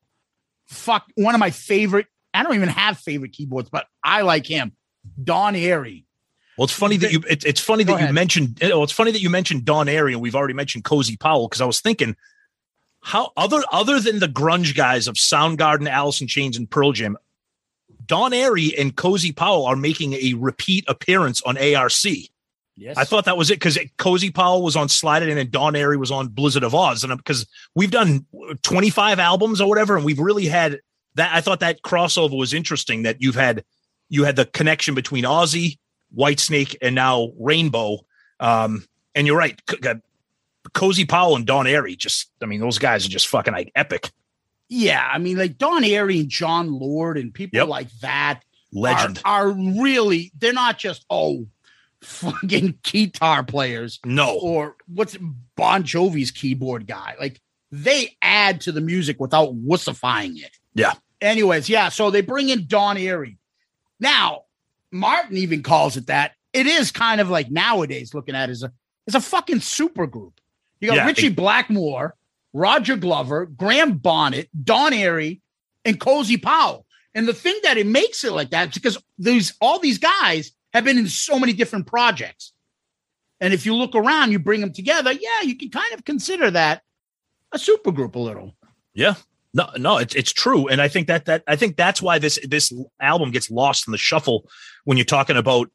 fuck 0.66 1.06
one 1.16 1.36
of 1.36 1.40
my 1.40 1.52
favorite 1.52 2.08
I 2.38 2.44
don't 2.44 2.54
even 2.54 2.70
have 2.70 3.00
favorite 3.00 3.32
keyboards, 3.32 3.70
but 3.70 3.88
I 4.04 4.22
like 4.22 4.46
him. 4.46 4.74
Don 5.24 5.56
Airey. 5.56 6.06
Well, 6.58 6.66
it's 6.66 6.74
funny 6.74 6.98
that 6.98 7.12
you 7.12 7.22
it, 7.30 7.46
it's 7.46 7.62
funny 7.62 7.84
Go 7.84 7.94
that 7.94 7.98
ahead. 7.98 8.10
you 8.10 8.14
mentioned 8.14 8.58
eh, 8.62 8.70
well, 8.70 8.84
it's 8.84 8.92
funny 8.94 9.12
that 9.12 9.22
you 9.22 9.30
mentioned 9.30 9.66
Don 9.66 9.88
Airey 9.88 10.14
and 10.14 10.22
we've 10.22 10.36
already 10.36 10.54
mentioned 10.54 10.84
Cozy 10.84 11.18
Powell 11.18 11.48
because 11.48 11.62
I 11.62 11.66
was 11.66 11.80
thinking 11.80 12.16
how 13.02 13.32
other 13.38 13.62
other 13.72 14.00
than 14.00 14.20
the 14.20 14.28
grunge 14.28 14.76
guys 14.76 15.08
of 15.08 15.16
Soundgarden, 15.16 15.88
Alice 15.88 16.20
in 16.22 16.28
Chains, 16.28 16.58
and 16.58 16.70
Pearl 16.70 16.94
Jam, 16.94 17.18
Don 18.06 18.32
Airey 18.32 18.74
and 18.78 18.96
Cozy 18.96 19.32
Powell 19.32 19.66
are 19.66 19.76
making 19.76 20.14
a 20.14 20.34
repeat 20.34 20.86
appearance 20.88 21.42
on 21.44 21.58
ARC. 21.58 21.94
Yes. 22.80 22.96
I 22.96 23.06
thought 23.06 23.26
that 23.26 23.38
was 23.38 23.50
it 23.50 23.56
because 23.56 23.78
Cozy 23.98 24.30
Powell 24.30 24.62
was 24.62 24.76
on 24.76 24.88
Slide 24.88 25.24
It 25.24 25.30
In 25.30 25.38
and 25.40 25.52
Don 25.52 25.74
Airey 25.74 25.98
was 25.98 26.12
on 26.12 26.28
Blizzard 26.28 26.64
of 26.64 26.74
Ozz. 26.74 27.04
And 27.04 27.18
because 27.18 27.48
we've 27.74 27.90
done 27.90 28.26
25 28.62 29.18
albums 29.18 29.60
or 29.60 29.68
whatever, 29.68 29.96
and 29.96 30.06
we've 30.06 30.20
really 30.20 30.46
had 30.46 30.80
that 31.16 31.34
I 31.34 31.42
thought 31.42 31.60
that 31.62 31.82
crossover 31.82 32.38
was 32.38 32.54
interesting 32.54 33.04
that 33.04 33.22
you've 33.22 33.36
had 33.36 33.64
you 34.10 34.24
had 34.24 34.36
the 34.36 34.46
connection 34.46 34.94
between 34.94 35.24
Ozzy, 35.24 35.78
Whitesnake, 36.16 36.76
and 36.82 36.96
now 36.96 37.32
Rainbow. 37.40 38.00
Um, 38.40 38.86
and 39.16 39.26
you're 39.26 39.38
right, 39.38 39.60
C- 39.70 39.78
Cozy 40.74 41.06
Powell 41.06 41.36
and 41.36 41.46
Don 41.46 41.66
Airey. 41.66 41.98
Just, 41.98 42.30
I 42.42 42.46
mean, 42.46 42.60
those 42.60 42.78
guys 42.78 43.06
are 43.06 43.10
just 43.10 43.28
fucking 43.28 43.54
like 43.54 43.72
epic. 43.76 44.12
Yeah, 44.70 45.08
I 45.12 45.18
mean, 45.18 45.38
like 45.38 45.58
Don 45.58 45.84
Airey 45.84 46.20
and 46.20 46.30
Jon 46.30 46.72
Lord 46.72 47.18
and 47.18 47.34
people 47.34 47.58
yep. 47.58 47.68
like 47.68 47.92
that, 48.02 48.42
legend, 48.74 49.22
are, 49.24 49.48
are 49.48 49.52
really. 49.52 50.32
They're 50.38 50.54
not 50.54 50.78
just 50.78 51.06
oh, 51.10 51.48
fucking 52.02 52.80
guitar 52.84 53.44
players. 53.44 54.00
No, 54.06 54.38
or 54.38 54.76
what's 54.88 55.18
Bon 55.56 55.84
Jovi's 55.84 56.32
keyboard 56.32 56.86
guy. 56.86 57.16
Like 57.20 57.42
they 57.72 58.18
add 58.22 58.62
to 58.62 58.72
the 58.72 58.82
music 58.82 59.20
without 59.20 59.56
wussifying 59.56 60.38
it. 60.38 60.52
Yeah. 60.74 60.94
Anyways, 61.22 61.70
yeah. 61.70 61.90
So 61.90 62.12
they 62.12 62.22
bring 62.22 62.50
in 62.50 62.68
Don 62.68 62.98
Airey. 62.98 63.38
Now, 64.00 64.44
Martin 64.92 65.38
even 65.38 65.64
calls 65.64 65.98
it 65.98 66.08
that. 66.08 66.34
It 66.54 66.66
is 66.66 66.92
kind 66.92 67.22
of 67.22 67.30
like 67.30 67.52
nowadays 67.52 68.14
looking 68.14 68.36
at 68.36 68.50
it 68.50 68.54
as 68.54 68.64
a 68.64 68.72
it's 69.06 69.16
a 69.16 69.22
fucking 69.22 69.60
super 69.62 70.08
group. 70.08 70.40
You 70.80 70.90
got 70.90 70.98
Yeah, 70.98 71.06
Ritchie 71.06 71.28
it- 71.28 71.36
Blackmore, 71.36 72.16
Roger 72.54 72.96
Glover, 72.96 73.46
Graham 73.46 73.98
Bonnet, 73.98 74.50
Don 74.64 74.92
Airey, 74.92 75.42
and 75.86 76.00
Cozy 76.00 76.38
Powell. 76.38 76.86
And 77.14 77.28
the 77.28 77.34
thing 77.34 77.58
that 77.64 77.78
it 77.78 77.88
makes 77.88 78.24
it 78.24 78.32
like 78.34 78.52
that 78.52 78.70
is 78.70 78.74
because 78.76 78.98
these 79.18 79.54
all 79.62 79.80
these 79.80 79.98
guys 79.98 80.52
have 80.74 80.84
been 80.84 80.98
in 80.98 81.08
so 81.08 81.40
many 81.40 81.54
different 81.54 81.88
projects. 81.88 82.54
And 83.40 83.54
if 83.54 83.66
you 83.66 83.76
look 83.76 83.96
around, 83.96 84.32
you 84.32 84.40
bring 84.40 84.62
them 84.62 84.74
together, 84.74 85.12
yeah, 85.12 85.42
you 85.44 85.56
can 85.56 85.70
kind 85.70 85.94
of 85.94 86.04
consider 86.06 86.50
that 86.52 86.82
a 87.52 87.60
super 87.60 87.92
group 87.92 88.16
a 88.16 88.20
little. 88.20 88.56
Yeah. 88.94 89.16
No, 89.54 89.70
no, 89.78 89.98
it's 89.98 90.14
it's 90.14 90.34
true, 90.34 90.68
and 90.68 90.80
I 90.82 90.88
think 90.88 91.08
that 91.08 91.26
that 91.26 91.44
I 91.48 91.56
think 91.56 91.78
that's 91.78 92.02
why 92.02 92.20
this 92.20 92.38
this 92.44 92.72
album 93.00 93.32
gets 93.32 93.50
lost 93.50 93.88
in 93.88 93.92
the 93.92 93.98
shuffle 93.98 94.48
when 94.88 94.96
you're 94.96 95.04
talking 95.04 95.36
about 95.36 95.70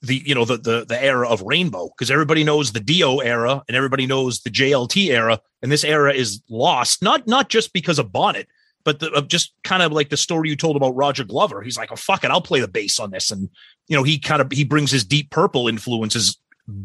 the 0.00 0.22
you 0.24 0.34
know 0.34 0.46
the 0.46 0.56
the 0.56 0.86
the 0.88 1.04
era 1.04 1.28
of 1.28 1.42
Rainbow 1.42 1.88
because 1.88 2.10
everybody 2.10 2.44
knows 2.44 2.72
the 2.72 2.80
Dio 2.80 3.18
era 3.18 3.62
and 3.68 3.76
everybody 3.76 4.06
knows 4.06 4.40
the 4.40 4.48
JLT 4.48 5.10
era, 5.10 5.38
and 5.60 5.70
this 5.70 5.84
era 5.84 6.14
is 6.14 6.42
lost 6.48 7.02
not 7.02 7.26
not 7.26 7.50
just 7.50 7.74
because 7.74 7.98
of 7.98 8.10
Bonnet, 8.10 8.48
but 8.84 9.00
the, 9.00 9.10
of 9.10 9.28
just 9.28 9.52
kind 9.64 9.82
of 9.82 9.92
like 9.92 10.08
the 10.08 10.16
story 10.16 10.48
you 10.48 10.56
told 10.56 10.76
about 10.76 10.96
Roger 10.96 11.24
Glover. 11.24 11.60
He's 11.60 11.76
like, 11.76 11.92
oh 11.92 11.96
fuck 11.96 12.24
it, 12.24 12.30
I'll 12.30 12.40
play 12.40 12.60
the 12.60 12.68
bass 12.68 12.98
on 12.98 13.10
this, 13.10 13.30
and 13.30 13.50
you 13.86 13.96
know 13.98 14.02
he 14.02 14.18
kind 14.18 14.40
of 14.40 14.50
he 14.50 14.64
brings 14.64 14.90
his 14.90 15.04
Deep 15.04 15.28
Purple 15.30 15.68
influences 15.68 16.38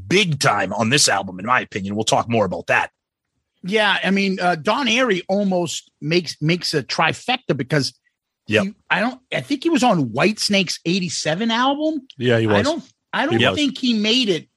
big 0.10 0.42
time 0.42 0.74
on 0.74 0.90
this 0.90 1.08
album, 1.08 1.40
in 1.40 1.46
my 1.46 1.62
opinion. 1.62 1.96
We'll 1.96 2.04
talk 2.04 2.28
more 2.28 2.44
about 2.44 2.68
that. 2.68 2.92
Yeah, 3.64 4.00
I 4.04 4.12
mean, 4.12 4.38
uh, 4.42 4.56
Don 4.56 4.88
Airey 4.88 5.22
almost 5.30 5.90
makes 6.02 6.42
makes 6.42 6.74
a 6.74 6.84
trifecta 6.84 7.56
because 7.56 7.94
Yep. 8.48 8.64
he- 8.66 8.76
I 8.90 9.00
don't. 9.00 9.22
I 9.34 9.42
think 9.42 9.64
he 9.64 9.70
was 9.70 9.84
on 9.84 10.12
Whitesnake's 10.12 10.80
'87 10.86 11.52
album. 11.52 12.08
Yeah, 12.18 12.40
he 12.40 12.48
was. 12.48 12.58
I 12.58 12.62
don't. 12.62 12.84
I 13.14 13.26
don't 13.26 13.40
He 13.40 13.46
was. 13.46 13.56
think 13.56 13.78
he 13.78 13.94
made 13.94 14.30
it. 14.30 14.48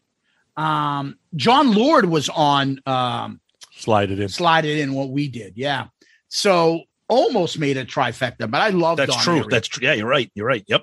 Um, 0.57 1.19
Jon 1.35 1.73
Lord 1.75 2.07
was 2.07 2.29
on 2.31 2.81
um, 2.87 3.41
Slide 3.75 4.11
it 4.11 4.19
in. 4.21 4.29
Slide 4.29 4.65
It 4.65 4.79
In 4.79 4.95
what 4.95 5.11
we 5.11 5.29
did. 5.29 5.53
Yeah, 5.57 5.89
so 6.29 6.83
almost 7.09 7.59
made 7.59 7.77
a 7.77 7.85
trifecta. 7.85 8.51
But 8.51 8.61
I 8.63 8.71
love 8.71 8.97
That's 8.97 9.15
Don 9.15 9.23
true. 9.43 9.47
That's 9.51 9.69
true. 9.69 9.87
Yeah, 9.87 9.93
you're 9.95 10.09
right. 10.09 10.31
You're 10.35 10.47
right. 10.47 10.65
Yep. 10.67 10.83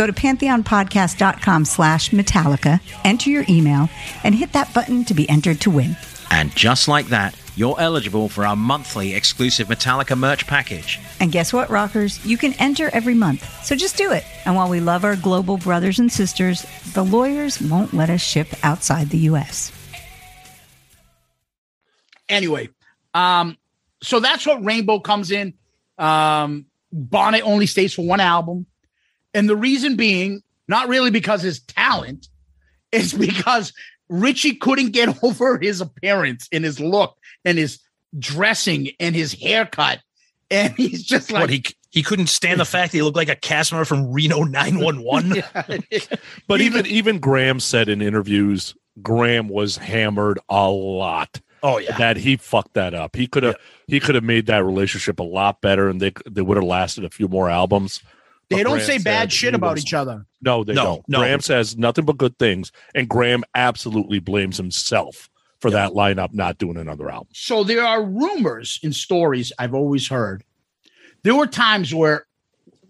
Go 0.00 0.06
to 0.06 0.14
pantheonpodcast.com 0.14 1.66
slash 1.66 2.08
Metallica, 2.08 2.80
enter 3.04 3.28
your 3.28 3.44
email, 3.50 3.90
and 4.24 4.34
hit 4.34 4.54
that 4.54 4.72
button 4.72 5.04
to 5.04 5.12
be 5.12 5.28
entered 5.28 5.60
to 5.60 5.70
win. 5.70 5.94
And 6.30 6.56
just 6.56 6.88
like 6.88 7.08
that, 7.08 7.38
you're 7.54 7.78
eligible 7.78 8.30
for 8.30 8.46
our 8.46 8.56
monthly 8.56 9.14
exclusive 9.14 9.68
Metallica 9.68 10.16
merch 10.16 10.46
package. 10.46 10.98
And 11.20 11.30
guess 11.30 11.52
what, 11.52 11.68
rockers? 11.68 12.24
You 12.24 12.38
can 12.38 12.54
enter 12.54 12.88
every 12.94 13.12
month. 13.12 13.46
So 13.62 13.76
just 13.76 13.98
do 13.98 14.10
it. 14.10 14.24
And 14.46 14.56
while 14.56 14.70
we 14.70 14.80
love 14.80 15.04
our 15.04 15.16
global 15.16 15.58
brothers 15.58 15.98
and 15.98 16.10
sisters, 16.10 16.64
the 16.94 17.04
lawyers 17.04 17.60
won't 17.60 17.92
let 17.92 18.08
us 18.08 18.22
ship 18.22 18.48
outside 18.62 19.10
the 19.10 19.18
U.S. 19.18 19.70
anyway, 22.26 22.70
um, 23.12 23.58
so 24.02 24.18
that's 24.18 24.46
what 24.46 24.64
Rainbow 24.64 25.00
comes 25.00 25.30
in. 25.30 25.52
Um, 25.98 26.64
Bonnet 26.90 27.42
only 27.42 27.66
stays 27.66 27.92
for 27.92 28.06
one 28.06 28.20
album, 28.20 28.64
and 29.34 29.48
the 29.48 29.56
reason 29.56 29.96
being 29.96 30.42
not 30.68 30.88
really 30.88 31.10
because 31.10 31.42
his 31.42 31.60
talent, 31.60 32.28
it's 32.92 33.12
because 33.12 33.72
Ritchie 34.08 34.56
couldn't 34.56 34.90
get 34.90 35.16
over 35.24 35.58
his 35.58 35.80
appearance 35.80 36.48
and 36.52 36.64
his 36.64 36.80
look 36.80 37.16
and 37.44 37.58
his 37.58 37.80
dressing 38.18 38.90
and 38.98 39.14
his 39.14 39.32
haircut, 39.32 40.00
and 40.50 40.74
he's 40.74 41.02
just 41.02 41.30
like 41.30 41.42
what 41.42 41.50
he 41.50 41.64
he 41.90 42.02
couldn't 42.02 42.28
stand 42.28 42.60
the 42.60 42.64
fact 42.64 42.92
that 42.92 42.98
he 42.98 43.02
looked 43.02 43.16
like 43.16 43.28
a 43.28 43.36
cast 43.36 43.72
member 43.72 43.84
from 43.84 44.12
Reno 44.12 44.42
911. 44.44 45.42
But 46.46 46.60
even 46.60 46.86
even 46.86 47.18
Graham 47.18 47.60
said 47.60 47.88
in 47.88 48.02
interviews, 48.02 48.74
Graham 49.02 49.48
was 49.48 49.76
hammered 49.76 50.38
a 50.48 50.68
lot. 50.68 51.40
Oh 51.62 51.78
yeah. 51.78 51.96
That 51.98 52.16
he 52.16 52.36
fucked 52.36 52.74
that 52.74 52.94
up. 52.94 53.16
He 53.16 53.26
could 53.26 53.42
have 53.42 53.56
he 53.86 54.00
could 54.00 54.14
have 54.14 54.24
made 54.24 54.46
that 54.46 54.64
relationship 54.64 55.20
a 55.20 55.24
lot 55.24 55.60
better, 55.60 55.88
and 55.88 56.00
they 56.00 56.12
they 56.28 56.42
would 56.42 56.56
have 56.56 56.64
lasted 56.64 57.04
a 57.04 57.10
few 57.10 57.28
more 57.28 57.50
albums. 57.50 58.02
They 58.50 58.62
don't 58.62 58.74
Graham 58.74 58.86
say 58.86 58.98
bad 58.98 59.32
shit 59.32 59.54
about 59.54 59.74
was- 59.74 59.82
each 59.84 59.94
other. 59.94 60.26
No, 60.42 60.64
they 60.64 60.74
No, 60.74 60.84
don't. 60.84 61.08
no. 61.08 61.18
Graham 61.20 61.40
says 61.40 61.76
nothing 61.76 62.04
but 62.04 62.18
good 62.18 62.38
things, 62.38 62.72
and 62.94 63.08
Graham 63.08 63.44
absolutely 63.54 64.18
blames 64.18 64.56
himself 64.56 65.28
for 65.60 65.70
that 65.70 65.90
lineup 65.92 66.32
not 66.32 66.56
doing 66.58 66.76
another 66.78 67.10
album. 67.10 67.28
So 67.34 67.62
there 67.64 67.84
are 67.84 68.02
rumors 68.02 68.80
and 68.82 68.94
stories 68.96 69.52
I've 69.58 69.74
always 69.74 70.08
heard. 70.08 70.42
There 71.22 71.34
were 71.34 71.46
times 71.46 71.94
where 71.94 72.26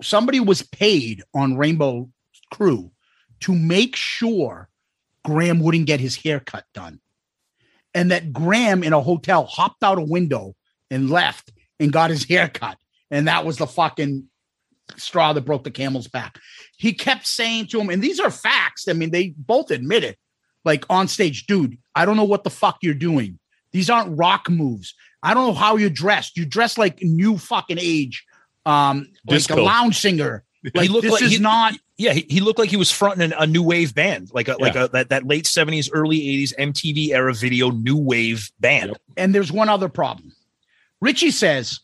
somebody 0.02 0.38
was 0.40 0.62
paid 0.62 1.22
on 1.34 1.56
Rainbow 1.56 2.08
Crew 2.52 2.92
to 3.40 3.54
make 3.54 3.96
sure 3.96 4.68
Graham 5.24 5.58
wouldn't 5.60 5.86
get 5.86 5.98
his 6.00 6.16
haircut 6.16 6.64
done. 6.72 7.00
And 7.92 8.12
that 8.12 8.32
Graham 8.32 8.84
in 8.84 8.92
a 8.92 9.00
hotel 9.00 9.44
hopped 9.46 9.82
out 9.82 9.98
a 9.98 10.02
window 10.02 10.54
and 10.92 11.10
left 11.10 11.50
and 11.80 11.92
got 11.92 12.10
his 12.10 12.24
haircut. 12.28 12.78
And 13.10 13.26
that 13.26 13.44
was 13.44 13.56
the 13.56 13.66
fucking 13.66 14.28
straw 14.98 15.32
that 15.32 15.42
broke 15.42 15.64
the 15.64 15.70
camel's 15.70 16.08
back. 16.08 16.38
He 16.76 16.92
kept 16.92 17.26
saying 17.26 17.66
to 17.68 17.80
him, 17.80 17.90
and 17.90 18.02
these 18.02 18.18
are 18.20 18.30
facts. 18.30 18.88
I 18.88 18.92
mean, 18.92 19.10
they 19.10 19.34
both 19.36 19.70
admit 19.70 20.04
it. 20.04 20.18
like 20.64 20.84
on 20.90 21.08
stage, 21.08 21.46
dude, 21.46 21.78
I 21.94 22.04
don't 22.04 22.16
know 22.16 22.24
what 22.24 22.44
the 22.44 22.50
fuck 22.50 22.78
you're 22.82 22.94
doing. 22.94 23.38
These 23.72 23.88
aren't 23.88 24.16
rock 24.18 24.50
moves. 24.50 24.94
I 25.22 25.32
don't 25.34 25.46
know 25.46 25.54
how 25.54 25.76
you're 25.76 25.90
dressed. 25.90 26.36
You 26.36 26.44
dress 26.44 26.76
like 26.78 27.02
new 27.02 27.38
fucking 27.38 27.78
age, 27.80 28.24
um, 28.66 29.08
like 29.26 29.48
a 29.50 29.56
lounge 29.60 29.98
singer. 29.98 30.44
Like 30.74 30.82
he 30.82 30.88
looked 30.88 31.04
this 31.04 31.12
like- 31.12 31.22
is 31.22 31.32
he- 31.32 31.38
not. 31.38 31.74
Yeah, 31.96 32.14
he, 32.14 32.24
he 32.30 32.40
looked 32.40 32.58
like 32.58 32.70
he 32.70 32.78
was 32.78 32.90
fronting 32.90 33.30
a, 33.36 33.46
new 33.46 33.62
wave 33.62 33.94
band, 33.94 34.30
like 34.32 34.48
a 34.48 34.56
like 34.58 34.74
a 34.74 34.88
that, 34.94 35.10
that 35.10 35.26
late 35.26 35.46
seventies, 35.46 35.90
early 35.92 36.16
eighties 36.16 36.54
MTV 36.58 37.10
era 37.10 37.34
video 37.34 37.70
new 37.70 37.96
wave 37.98 38.50
band. 38.58 38.98
And 39.18 39.34
there's 39.34 39.52
one 39.52 39.68
other 39.68 39.90
problem. 39.90 40.32
Ritchie 41.02 41.30
says 41.30 41.80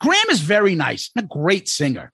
Graham 0.00 0.28
is 0.28 0.40
very 0.40 0.74
nice, 0.74 1.10
and 1.14 1.24
a 1.24 1.28
great 1.28 1.68
singer, 1.68 2.10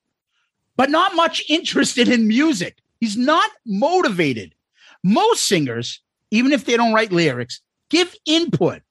but 0.76 0.90
not 0.90 1.14
much 1.14 1.42
interested 1.48 2.08
in 2.08 2.28
music. 2.28 2.78
He's 3.00 3.16
not 3.16 3.50
motivated. 3.64 4.54
Most 5.02 5.46
singers, 5.46 6.00
even 6.30 6.52
if 6.52 6.64
they 6.64 6.76
don't 6.76 6.92
write 6.92 7.12
lyrics, 7.12 7.60
give 7.90 8.14
input. 8.24 8.82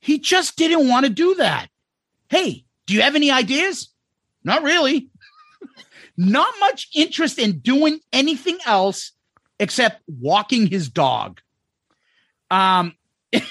He 0.00 0.18
just 0.18 0.56
didn't 0.56 0.88
want 0.88 1.06
to 1.06 1.10
do 1.10 1.34
that. 1.36 1.68
Hey, 2.28 2.64
do 2.86 2.94
you 2.94 3.02
have 3.02 3.16
any 3.16 3.30
ideas? 3.30 3.90
Not 4.44 4.62
really. 4.62 5.10
not 6.16 6.52
much 6.60 6.88
interest 6.94 7.38
in 7.38 7.58
doing 7.58 8.00
anything 8.12 8.58
else 8.64 9.12
except 9.58 10.02
walking 10.06 10.66
his 10.66 10.88
dog. 10.88 11.40
Um, 12.50 12.94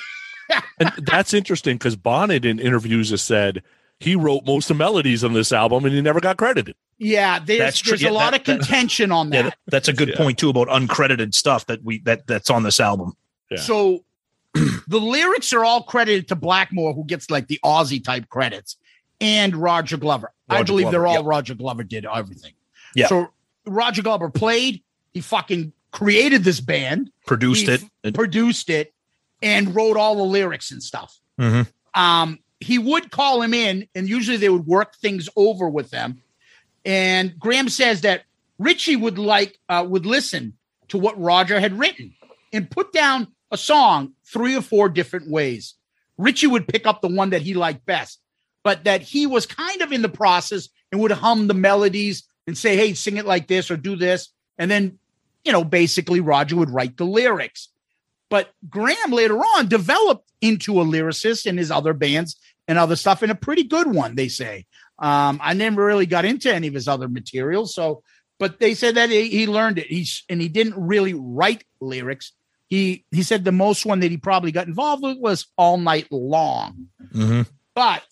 And 0.80 0.92
that's 0.98 1.34
interesting 1.34 1.76
because 1.76 1.96
Bonnet 1.96 2.46
in 2.46 2.60
interviews 2.60 3.10
has 3.12 3.22
said 3.22 3.64
he 4.00 4.16
wrote 4.16 4.46
most 4.46 4.70
of 4.70 4.78
the 4.78 4.84
melodies 4.84 5.24
on 5.24 5.34
this 5.34 5.52
album 5.52 5.86
and 5.86 5.94
he 5.94 6.02
never 6.02 6.20
got 6.20 6.38
credited. 6.38 6.76
Yeah, 7.00 7.40
there's, 7.40 7.60
That's 7.60 7.80
true. 7.80 7.92
there's 7.92 8.02
Yeah, 8.02 8.10
a 8.10 8.12
lot 8.12 8.32
that- 8.32 8.42
of 8.42 8.46
that- 8.46 8.60
contention 8.60 9.12
on 9.12 9.32
Yeah, 9.32 9.44
that. 9.44 9.50
that- 9.50 9.58
that's 9.68 9.88
a 9.88 9.94
good 9.94 10.10
Yeah. 10.10 10.18
point 10.18 10.38
too 10.38 10.50
about 10.50 10.68
uncredited 10.68 11.34
stuff 11.34 11.66
that 11.68 11.84
we 11.84 12.00
that 12.00 12.28
that's 12.28 12.50
on 12.50 12.64
this 12.64 12.80
album. 12.80 13.14
Yeah. 13.50 13.60
So 13.60 14.04
the 14.54 15.00
lyrics 15.00 15.54
are 15.54 15.64
all 15.64 15.84
credited 15.84 16.28
to 16.28 16.36
Blackmore, 16.36 16.94
who 16.94 17.06
gets 17.06 17.30
like 17.32 17.48
the 17.48 17.60
Ozzy 17.64 18.04
type 18.04 18.28
credits, 18.30 18.76
and 19.22 19.56
Roger 19.56 19.96
Glover. 19.98 20.32
I 20.50 20.56
Roger 20.56 20.66
believe 20.74 20.92
they're 20.92 21.08
all 21.08 21.16
yep. 21.16 21.26
Roger 21.26 21.56
Glover 21.56 21.84
did 21.84 22.06
everything. 22.06 22.54
Yeah. 22.96 23.08
So 23.08 23.28
Roger 23.66 24.02
Glover 24.02 24.30
played. 24.30 24.82
He 25.14 25.22
fucking 25.22 25.72
created 25.92 26.44
this 26.44 26.60
band, 26.60 27.12
Produced 27.26 27.68
He 27.68 27.72
it. 27.74 27.84
f- 28.04 28.14
produced 28.14 28.70
it, 28.70 28.94
and 29.42 29.74
wrote 29.74 29.96
all 29.98 30.16
the 30.16 30.24
lyrics 30.24 30.72
and 30.72 30.84
stuff. 30.84 31.18
Mhm. 31.40 31.68
Um, 31.96 32.40
he 32.60 32.78
would 32.78 33.10
call 33.12 33.42
him 33.42 33.54
in, 33.54 33.88
and 33.96 34.10
usually 34.10 34.38
they 34.38 34.50
would 34.50 34.68
work 34.68 34.96
things 34.98 35.30
over 35.36 35.70
with 35.70 35.92
them. 35.92 36.22
And 36.86 37.38
Graham 37.40 37.70
says 37.70 38.02
that 38.02 38.24
Ritchie 38.58 38.96
would 38.96 39.18
like 39.18 39.58
uh, 39.70 39.86
would 39.88 40.06
listen 40.06 40.54
to 40.90 40.98
what 40.98 41.20
Roger 41.20 41.60
had 41.60 41.80
written 41.80 42.14
and 42.52 42.70
put 42.70 42.92
down 42.92 43.28
a 43.52 43.58
song 43.58 44.14
three 44.26 44.56
or 44.56 44.62
four 44.62 44.90
different 44.90 45.30
ways. 45.30 45.76
Ritchie 46.18 46.48
would 46.48 46.68
pick 46.68 46.86
up 46.86 47.02
the 47.02 47.08
one 47.08 47.30
that 47.30 47.42
he 47.42 47.54
liked 47.54 47.86
best, 47.86 48.20
but 48.64 48.84
that 48.84 49.02
he 49.02 49.26
was 49.26 49.46
kind 49.46 49.82
of 49.82 49.92
in 49.92 50.02
the 50.02 50.10
process 50.10 50.70
and 50.92 51.00
would 51.02 51.12
hum 51.12 51.48
the 51.48 51.54
melodies 51.54 52.24
and 52.46 52.58
say, 52.58 52.76
"Hey, 52.76 52.94
sing 52.94 53.18
it 53.18 53.26
like 53.26 53.48
this 53.48 53.72
or 53.72 53.78
do 53.78 53.96
this," 53.96 54.30
and 54.58 54.70
then 54.70 55.00
you 55.46 55.52
know 55.52 55.64
basically 55.64 56.20
Roger 56.20 56.56
would 56.56 56.70
write 56.70 56.98
the 56.98 57.06
lyrics. 57.06 57.70
But 58.30 58.54
Graham 58.70 59.12
later 59.12 59.38
on 59.38 59.68
developed 59.68 60.30
into 60.42 60.80
a 60.80 60.86
lyricist 60.86 61.46
in 61.46 61.58
his 61.58 61.72
other 61.72 61.94
bands 61.94 62.36
and 62.68 62.78
other 62.78 62.96
stuff, 62.96 63.22
and 63.22 63.32
a 63.32 63.36
pretty 63.36 63.64
good 63.64 63.88
one, 63.88 64.16
they 64.16 64.28
say. 64.28 64.66
Um, 65.00 65.40
I 65.42 65.54
never 65.54 65.86
really 65.86 66.06
got 66.06 66.26
into 66.26 66.54
any 66.54 66.68
of 66.68 66.74
his 66.74 66.88
other 66.88 67.08
materials, 67.08 67.74
so 67.74 68.04
but 68.38 68.60
they 68.60 68.74
said 68.74 68.96
that 68.96 69.10
he, 69.10 69.30
he 69.30 69.48
learned 69.48 69.80
it. 69.80 69.88
He's 69.88 70.24
and 70.30 70.42
he 70.42 70.50
didn't 70.50 70.76
really 70.78 71.14
write 71.14 71.64
lyrics. 71.80 72.34
He 72.68 73.06
he 73.12 73.24
said 73.24 73.44
the 73.44 73.52
most 73.52 73.86
one 73.86 74.02
that 74.02 74.12
he 74.12 74.18
probably 74.18 74.52
got 74.52 74.68
involved 74.68 75.04
with 75.04 75.18
was 75.18 75.48
all 75.58 75.78
night 75.78 76.08
long. 76.12 76.88
Mhm. 77.14 77.48
But 77.74 78.04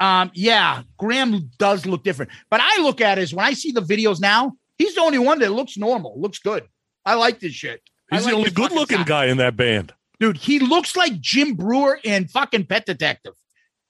um, 0.00 0.30
yeah, 0.34 0.82
Graham 0.96 1.50
does 1.58 1.84
look 1.84 2.02
different. 2.04 2.30
But 2.48 2.60
I 2.62 2.82
look 2.82 3.00
at 3.00 3.18
it 3.18 3.22
as 3.22 3.34
when 3.34 3.44
I 3.44 3.52
see 3.52 3.70
the 3.72 3.82
videos 3.82 4.20
now, 4.20 4.56
he's 4.78 4.94
the 4.94 5.02
only 5.02 5.18
one 5.18 5.40
that 5.40 5.52
looks 5.52 5.76
normal, 5.76 6.18
looks 6.18 6.38
good. 6.38 6.64
I 7.04 7.14
like 7.14 7.38
this 7.40 7.52
shit. 7.52 7.82
He's 8.10 8.24
like 8.24 8.32
the 8.32 8.38
only 8.38 8.50
good 8.50 8.72
looking 8.72 9.02
guy 9.04 9.26
in 9.26 9.36
that 9.36 9.56
band. 9.56 9.92
Dude, 10.18 10.36
he 10.36 10.58
looks 10.58 10.96
like 10.96 11.20
Jim 11.20 11.54
Brewer 11.54 11.98
in 12.02 12.28
fucking 12.28 12.66
Pet 12.66 12.84
Detective. 12.86 13.32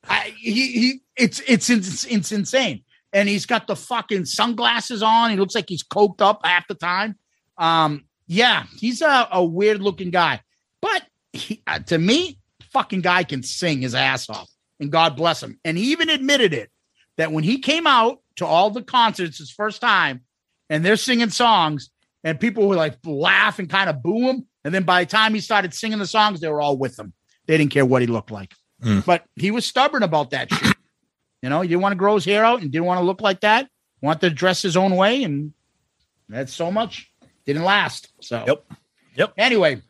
I, 0.09 0.35
he 0.39 0.73
he 0.73 1.01
it's 1.17 1.41
it's 1.47 1.71
it's 1.71 2.05
it's 2.05 2.33
insane. 2.33 2.85
And 3.13 3.29
he's 3.29 3.45
got 3.45 3.67
the 3.67 3.75
fucking 3.75 4.25
sunglasses 4.25 5.03
on. 5.03 5.31
He 5.31 5.37
looks 5.37 5.55
like 5.55 5.69
he's 5.69 5.83
coked 5.83 6.21
up 6.21 6.43
half 6.45 6.69
the 6.69 6.77
time. 6.77 7.17
Um, 7.59 8.05
yeah, 8.29 8.65
he's 8.79 9.03
a, 9.03 9.29
a 9.33 9.45
weird 9.45 9.83
looking 9.83 10.11
guy, 10.11 10.41
but 10.81 11.03
he, 11.33 11.61
uh, 11.67 11.81
to 11.81 11.99
me, 11.99 12.39
fucking 12.73 13.01
guy 13.01 13.25
can 13.25 13.43
sing 13.43 13.83
his 13.83 13.95
ass 13.95 14.31
off, 14.31 14.49
and 14.79 14.93
God 14.93 15.17
bless 15.17 15.43
him. 15.43 15.59
And 15.65 15.77
he 15.77 15.91
even 15.91 16.09
admitted 16.09 16.55
it 16.55 16.71
that 17.17 17.33
when 17.33 17.43
he 17.43 17.59
came 17.59 17.87
out 17.87 18.21
to 18.37 18.47
all 18.47 18.71
the 18.71 18.83
concerts 18.83 19.39
his 19.39 19.51
first 19.51 19.81
time, 19.81 20.21
and 20.69 20.85
they're 20.85 20.97
singing 20.97 21.31
songs, 21.31 21.91
and 22.23 22.39
people 22.39 22.69
were 22.69 22.77
like 22.77 22.97
laugh 23.05 23.59
and 23.59 23.69
kind 23.69 23.91
of 23.91 24.03
boo 24.03 24.29
him, 24.29 24.47
and 24.65 24.73
then 24.73 24.85
by 24.85 25.03
the 25.03 25.11
time 25.11 25.35
he 25.35 25.41
started 25.41 25.75
singing 25.75 25.99
the 25.99 26.07
songs, 26.07 26.41
they 26.41 26.49
were 26.49 26.61
all 26.61 26.79
with 26.79 26.97
him. 26.97 27.13
They 27.47 27.59
didn't 27.59 27.73
care 27.73 27.85
what 27.85 28.03
he 28.03 28.07
looked 28.07 28.31
like, 28.31 28.55
Hmm. 28.83 29.01
but 29.01 29.25
he 29.37 29.51
was 29.51 29.67
stubborn 29.67 30.03
about 30.03 30.31
that 30.31 30.53
shit. 30.53 30.75
You 31.43 31.49
know, 31.49 31.61
he 31.61 31.69
didn't 31.69 31.83
want 31.83 31.93
to 31.93 31.99
grow 31.99 32.15
his 32.15 32.25
hair 32.25 32.45
out 32.45 32.63
and 32.63 32.71
didn't 32.71 32.87
want 32.87 33.01
to 33.01 33.05
look 33.05 33.21
like 33.21 33.41
that. 33.41 33.69
Want 34.03 34.21
to 34.23 34.31
dress 34.31 34.63
his 34.63 34.77
own 34.77 34.97
way, 34.97 35.23
and 35.23 35.53
that's 36.29 36.55
so 36.55 36.71
much 36.71 37.11
didn't 37.47 37.65
last. 37.65 38.13
So 38.21 38.45
Yep. 38.47 38.65
Yep. 39.17 39.33
Anyway, 39.37 39.83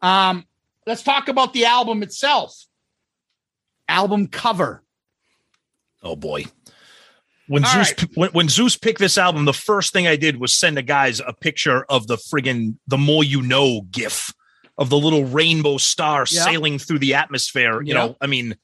um, 0.00 0.46
let's 0.86 1.02
talk 1.02 1.28
about 1.28 1.52
the 1.52 1.66
album 1.66 2.02
itself. 2.02 2.54
Album 3.88 4.28
cover. 4.28 4.82
Oh 6.02 6.16
boy. 6.16 6.44
When 7.48 7.64
All 7.64 7.72
Zeus 7.72 7.94
right. 7.98 8.16
when, 8.16 8.30
when 8.30 8.48
Zeus 8.48 8.76
picked 8.76 9.00
this 9.00 9.18
album, 9.18 9.44
the 9.44 9.52
first 9.52 9.92
thing 9.92 10.06
I 10.06 10.16
did 10.16 10.38
was 10.38 10.54
send 10.54 10.76
the 10.76 10.82
guys 10.82 11.20
a 11.20 11.32
picture 11.32 11.84
of 11.88 12.06
the 12.06 12.16
friggin' 12.16 12.76
the 12.86 12.96
more 12.96 13.24
you 13.24 13.42
know 13.42 13.82
gif 13.90 14.32
of 14.80 14.88
the 14.90 14.98
little 14.98 15.24
rainbow 15.26 15.76
star 15.76 16.24
Yeah. 16.28 16.42
sailing 16.44 16.78
through 16.80 16.98
the 16.98 17.14
atmosphere. 17.14 17.80
You 17.82 17.94
Yeah. 17.94 18.06
know, 18.06 18.16
I 18.20 18.26
mean, 18.26 18.56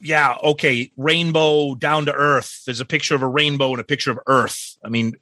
yeah, 0.00 0.36
okay, 0.42 0.90
rainbow 0.96 1.74
down 1.76 2.06
to 2.06 2.12
earth. 2.12 2.62
There's 2.64 2.80
a 2.80 2.84
picture 2.84 3.14
of 3.14 3.22
a 3.22 3.26
rainbow 3.28 3.70
and 3.72 3.80
a 3.80 3.84
picture 3.84 4.10
of 4.10 4.18
Earth. 4.26 4.76
I 4.84 4.88
mean, 4.88 5.14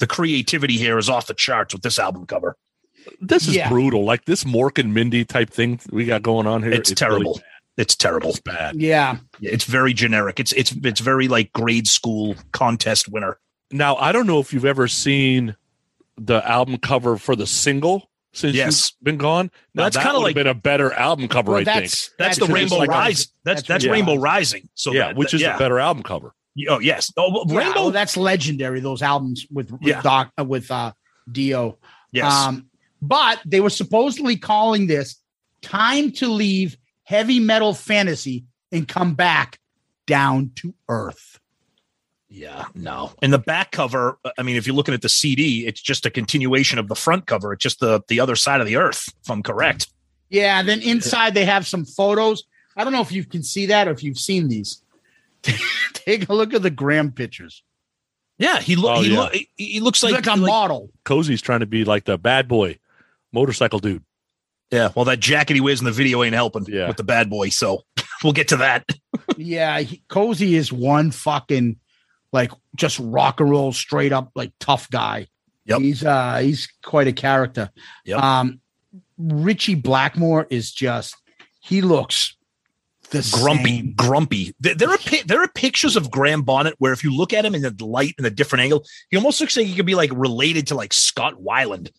the 0.00 0.06
creativity 0.06 0.76
here 0.76 0.98
is 0.98 1.08
off 1.08 1.26
the 1.26 1.34
charts 1.34 1.72
with 1.74 1.82
this 1.82 1.98
album 1.98 2.26
cover. 2.26 2.56
This 3.20 3.48
is 3.48 3.56
Yeah. 3.56 3.68
brutal. 3.68 4.04
Like 4.04 4.24
this 4.26 4.44
Mork 4.44 4.78
and 4.78 4.92
Mindy 4.92 5.24
type 5.24 5.50
thing 5.50 5.80
we 5.90 6.04
got 6.04 6.22
going 6.22 6.46
on 6.46 6.62
here. 6.62 6.72
It's, 6.72 6.90
really 6.90 6.96
terrible. 6.96 7.34
bad. 7.34 7.44
it's 7.78 7.94
terrible. 7.96 8.30
It's 8.30 8.40
bad. 8.40 8.74
Yeah. 8.76 9.18
Yeah, 9.40 9.50
It's 9.52 9.64
very 9.64 9.94
generic. 9.94 10.40
It's 10.40 10.52
it's 10.52 10.72
it's 10.84 11.00
very 11.00 11.28
like 11.28 11.52
grade 11.52 11.86
school 11.88 12.34
contest 12.52 13.08
winner. 13.08 13.38
Now 13.70 13.96
I 13.96 14.10
don't 14.12 14.26
know 14.26 14.40
if 14.40 14.52
you've 14.52 14.64
ever 14.64 14.88
seen 14.88 15.54
the 16.16 16.46
album 16.46 16.76
cover 16.78 17.16
for 17.16 17.36
the 17.36 17.46
single 17.46 18.10
since 18.38 18.56
Yes. 18.56 18.92
you've 18.92 19.04
been 19.04 19.16
gone. 19.18 19.50
Now, 19.74 19.84
That's 19.84 19.96
that 19.96 20.04
kinda 20.04 20.18
like- 20.20 20.34
been 20.34 20.46
a 20.46 20.54
better 20.54 20.92
album 20.92 21.28
cover, 21.28 21.52
Well, 21.52 21.60
I 21.60 21.64
think. 21.64 21.76
that's 21.84 22.10
That's, 22.18 22.38
the 22.38 22.46
Rainbow 22.46 22.76
like 22.78 22.88
a- 22.88 22.92
Rise. 22.92 23.28
That's 23.44 23.62
that's, 23.62 23.84
Rainbow 23.84 24.12
Rainbow 24.12 24.22
Rising. 24.22 24.68
So 24.74 24.92
yeah, 24.92 25.08
that- 25.08 25.16
which 25.16 25.34
is 25.34 25.40
yeah. 25.40 25.56
a 25.56 25.58
better 25.58 25.78
album 25.78 26.02
cover. 26.02 26.34
Oh 26.68 26.78
yes. 26.80 27.12
Oh, 27.16 27.30
well, 27.32 27.44
Yeah, 27.48 27.58
Rainbow. 27.58 27.80
well, 27.82 27.90
that's 27.90 28.16
legendary. 28.16 28.80
Those 28.80 29.02
albums 29.02 29.46
with, 29.50 29.70
with 29.70 29.82
Yeah. 29.82 30.00
Doc 30.02 30.32
uh, 30.38 30.44
with 30.44 30.70
uh, 30.70 30.92
Dio. 31.30 31.78
yes. 32.12 32.32
Um, 32.32 32.66
but 33.00 33.40
they 33.46 33.60
were 33.60 33.70
supposedly 33.70 34.36
calling 34.36 34.86
this 34.88 35.16
"Time 35.62 36.10
to 36.12 36.28
Leave 36.28 36.76
Heavy 37.04 37.38
Metal 37.40 37.74
Fantasy 37.74 38.44
and 38.72 38.88
Come 38.88 39.14
Back 39.14 39.58
Down 40.06 40.50
to 40.56 40.74
Earth." 40.88 41.37
Yeah. 42.30 42.66
No. 42.74 43.12
And 43.22 43.32
the 43.32 43.38
back 43.38 43.70
cover. 43.70 44.18
I 44.36 44.42
mean, 44.42 44.56
if 44.56 44.66
you're 44.66 44.76
looking 44.76 44.94
at 44.94 45.02
the 45.02 45.08
CD, 45.08 45.66
it's 45.66 45.80
just 45.80 46.04
a 46.04 46.10
continuation 46.10 46.78
of 46.78 46.88
the 46.88 46.94
front 46.94 47.26
cover. 47.26 47.52
It's 47.52 47.62
just 47.62 47.80
the 47.80 48.02
the 48.08 48.20
other 48.20 48.36
side 48.36 48.60
of 48.60 48.66
the 48.66 48.76
earth. 48.76 49.08
If 49.22 49.30
I'm 49.30 49.42
correct. 49.42 49.88
Yeah. 50.28 50.62
Then 50.62 50.82
inside 50.82 51.34
they 51.34 51.46
have 51.46 51.66
some 51.66 51.84
photos. 51.84 52.44
I 52.76 52.84
don't 52.84 52.92
know 52.92 53.00
if 53.00 53.12
you 53.12 53.24
can 53.24 53.42
see 53.42 53.66
that 53.66 53.88
or 53.88 53.92
if 53.92 54.02
you've 54.02 54.18
seen 54.18 54.48
these. 54.48 54.82
Take 55.94 56.28
a 56.28 56.34
look 56.34 56.52
at 56.52 56.62
the 56.62 56.70
Graham 56.70 57.12
pictures. 57.12 57.62
Yeah. 58.36 58.60
He 58.60 58.76
look. 58.76 58.98
Oh, 58.98 59.02
he, 59.02 59.12
yeah. 59.12 59.20
look 59.20 59.32
he, 59.32 59.48
he 59.56 59.80
looks 59.80 60.02
like, 60.02 60.12
like, 60.12 60.26
a 60.26 60.30
like- 60.30 60.40
model. 60.40 60.90
Cozy's 61.04 61.40
trying 61.40 61.60
to 61.60 61.66
be 61.66 61.84
like 61.84 62.04
the 62.04 62.18
bad 62.18 62.46
boy 62.46 62.78
motorcycle 63.32 63.78
dude. 63.78 64.04
Yeah. 64.70 64.90
Well, 64.94 65.06
that 65.06 65.20
jacket 65.20 65.54
he 65.54 65.62
wears 65.62 65.80
in 65.80 65.86
the 65.86 65.92
video 65.92 66.22
ain't 66.22 66.34
helping. 66.34 66.66
Yeah. 66.66 66.88
With 66.88 66.98
the 66.98 67.04
bad 67.04 67.30
boy. 67.30 67.48
So 67.48 67.84
we'll 68.22 68.34
get 68.34 68.48
to 68.48 68.58
that. 68.58 68.86
yeah, 69.38 69.80
he, 69.80 70.02
Cozy 70.08 70.56
is 70.56 70.70
one 70.70 71.10
fucking 71.10 71.76
like 72.32 72.52
just 72.76 72.98
rock 73.00 73.40
and 73.40 73.50
roll, 73.50 73.72
straight 73.72 74.12
up 74.12 74.30
like 74.34 74.52
tough 74.60 74.90
guy. 74.90 75.26
Yep. 75.66 75.80
He's 75.80 76.04
uh 76.04 76.38
he's 76.38 76.68
quite 76.84 77.08
a 77.08 77.12
character. 77.12 77.70
Yep. 78.04 78.18
Um 78.22 78.60
Richie 79.18 79.74
Blackmore 79.74 80.46
is 80.50 80.72
just 80.72 81.16
he 81.60 81.80
looks 81.80 82.36
the 83.10 83.26
grumpy, 83.40 83.78
same. 83.78 83.94
grumpy. 83.94 84.54
There, 84.60 84.74
are 84.90 84.98
there 85.24 85.42
are 85.42 85.48
pictures 85.48 85.96
of 85.96 86.10
Graham 86.10 86.42
Bonnet 86.42 86.74
where 86.78 86.92
if 86.92 87.02
you 87.02 87.14
look 87.16 87.32
at 87.32 87.44
him 87.44 87.54
in 87.54 87.62
the 87.62 87.74
light 87.84 88.14
in 88.18 88.24
a 88.26 88.30
different 88.30 88.62
angle, 88.64 88.84
he 89.10 89.16
almost 89.16 89.40
looks 89.40 89.56
like 89.56 89.66
he 89.66 89.74
could 89.74 89.86
be 89.86 89.94
like 89.94 90.10
related 90.14 90.66
to 90.68 90.74
like 90.74 90.92
Scott 90.92 91.34
Weiland. 91.42 91.90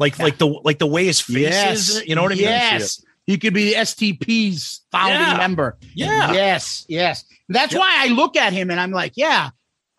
like 0.00 0.18
like 0.18 0.38
the 0.38 0.46
like 0.46 0.78
the 0.78 0.86
way 0.86 1.04
his 1.04 1.20
face 1.20 1.38
Yes. 1.38 1.88
is. 1.90 2.06
You 2.06 2.14
know 2.16 2.22
what 2.22 2.32
I 2.32 2.36
mean? 2.36 2.44
Yes. 2.44 3.04
He 3.26 3.36
could 3.38 3.52
be 3.54 3.74
STP's 3.74 4.80
founding 4.90 5.20
Yeah. 5.20 5.36
member. 5.36 5.76
Yeah. 5.94 6.32
Yes. 6.32 6.84
Yes. 6.88 7.24
That's 7.48 7.72
Yep. 7.72 7.80
why 7.80 7.94
I 7.98 8.08
look 8.08 8.36
at 8.36 8.52
him 8.52 8.70
and 8.70 8.80
I'm 8.80 8.90
like, 8.92 9.12
yeah, 9.16 9.50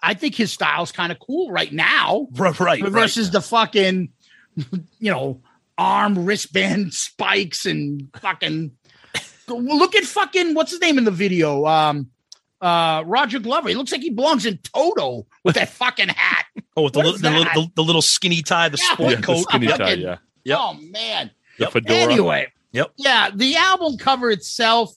I 0.01 0.13
think 0.13 0.35
his 0.35 0.51
style's 0.51 0.91
kind 0.91 1.11
of 1.11 1.19
cool 1.19 1.51
right 1.51 1.71
now 1.73 2.27
Right, 2.31 2.57
right, 2.59 2.81
right. 2.81 2.91
versus 2.91 3.31
the 3.31 3.41
fucking, 3.41 4.09
you 4.99 5.11
know, 5.11 5.41
arm 5.77 6.25
wristband 6.25 6.93
spikes 6.93 7.65
and 7.65 8.09
fucking. 8.21 8.71
Look 9.47 9.95
at 9.95 10.03
fucking 10.03 10.53
what's 10.53 10.71
his 10.71 10.79
name 10.81 10.97
in 10.99 11.03
the 11.05 11.11
video? 11.11 11.65
Um, 11.65 12.11
uh, 12.61 13.03
Roger 13.05 13.39
Glover. 13.39 13.69
He 13.69 13.75
looks 13.75 13.91
like 13.91 14.01
he 14.01 14.09
belongs 14.11 14.45
in 14.45 14.57
Toto 14.59 15.25
with 15.43 15.55
that 15.55 15.69
fucking 15.69 16.09
hat. 16.09 16.45
Oh, 16.77 16.83
with 16.83 16.93
the, 16.93 16.99
li- 16.99 17.17
the, 17.17 17.29
li- 17.31 17.47
the, 17.55 17.67
the 17.75 17.83
little 17.83 18.01
skinny 18.01 18.41
tie, 18.41 18.69
the 18.69 18.77
Yeah, 18.81 18.93
sport 18.93 19.09
Yeah, 19.09 19.15
the 19.17 19.21
coat. 19.23 19.37
skinny 19.49 19.67
tie, 19.67 19.93
yeah. 19.93 20.17
Yep. 20.45 20.57
Oh 20.61 20.73
man. 20.75 21.31
The 21.57 21.63
Yep. 21.65 21.73
fedora. 21.73 21.97
Anyway. 21.97 22.53
Yep. 22.71 22.91
Yeah, 22.95 23.29
the 23.35 23.55
album 23.57 23.97
cover 23.97 24.29
itself, 24.29 24.93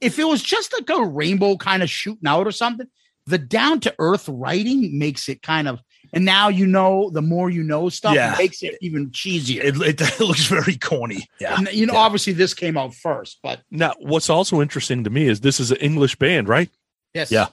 if 0.00 0.18
it 0.18 0.24
was 0.24 0.42
just 0.42 0.72
like 0.72 0.88
a 0.90 1.02
rainbow 1.04 1.56
kind 1.56 1.82
of 1.82 1.88
shooting 1.90 2.26
out 2.28 2.46
or 2.46 2.52
something, 2.52 2.86
the 3.28 3.38
down 3.38 3.80
to 3.80 3.94
earth 3.98 4.28
writing 4.28 4.98
makes 4.98 5.28
it 5.28 5.42
kind 5.42 5.68
of. 5.68 5.80
And 6.14 6.24
now 6.24 6.48
you 6.48 6.66
know, 6.66 7.10
the 7.10 7.20
more 7.20 7.50
you 7.50 7.62
know 7.62 7.90
stuff, 7.90 8.14
Yeah. 8.14 8.34
makes 8.38 8.62
it 8.62 8.78
even 8.80 9.10
cheesier. 9.10 9.62
It, 9.62 10.00
it, 10.00 10.20
looks 10.20 10.46
very 10.46 10.76
corny. 10.76 11.28
Yeah. 11.38 11.56
And, 11.58 11.68
you 11.72 11.84
know, 11.84 11.92
Yeah. 11.92 11.98
obviously 12.00 12.32
this 12.32 12.54
came 12.54 12.78
out 12.78 12.94
first, 12.94 13.38
but 13.42 13.60
Now, 13.70 13.94
what's 14.00 14.30
also 14.30 14.62
interesting 14.62 15.04
to 15.04 15.10
me 15.10 15.28
is 15.28 15.40
this 15.40 15.60
is 15.60 15.70
an 15.70 15.76
English 15.78 16.16
band, 16.16 16.48
right? 16.48 16.70
yes, 17.12 17.30
Yeah. 17.30 17.48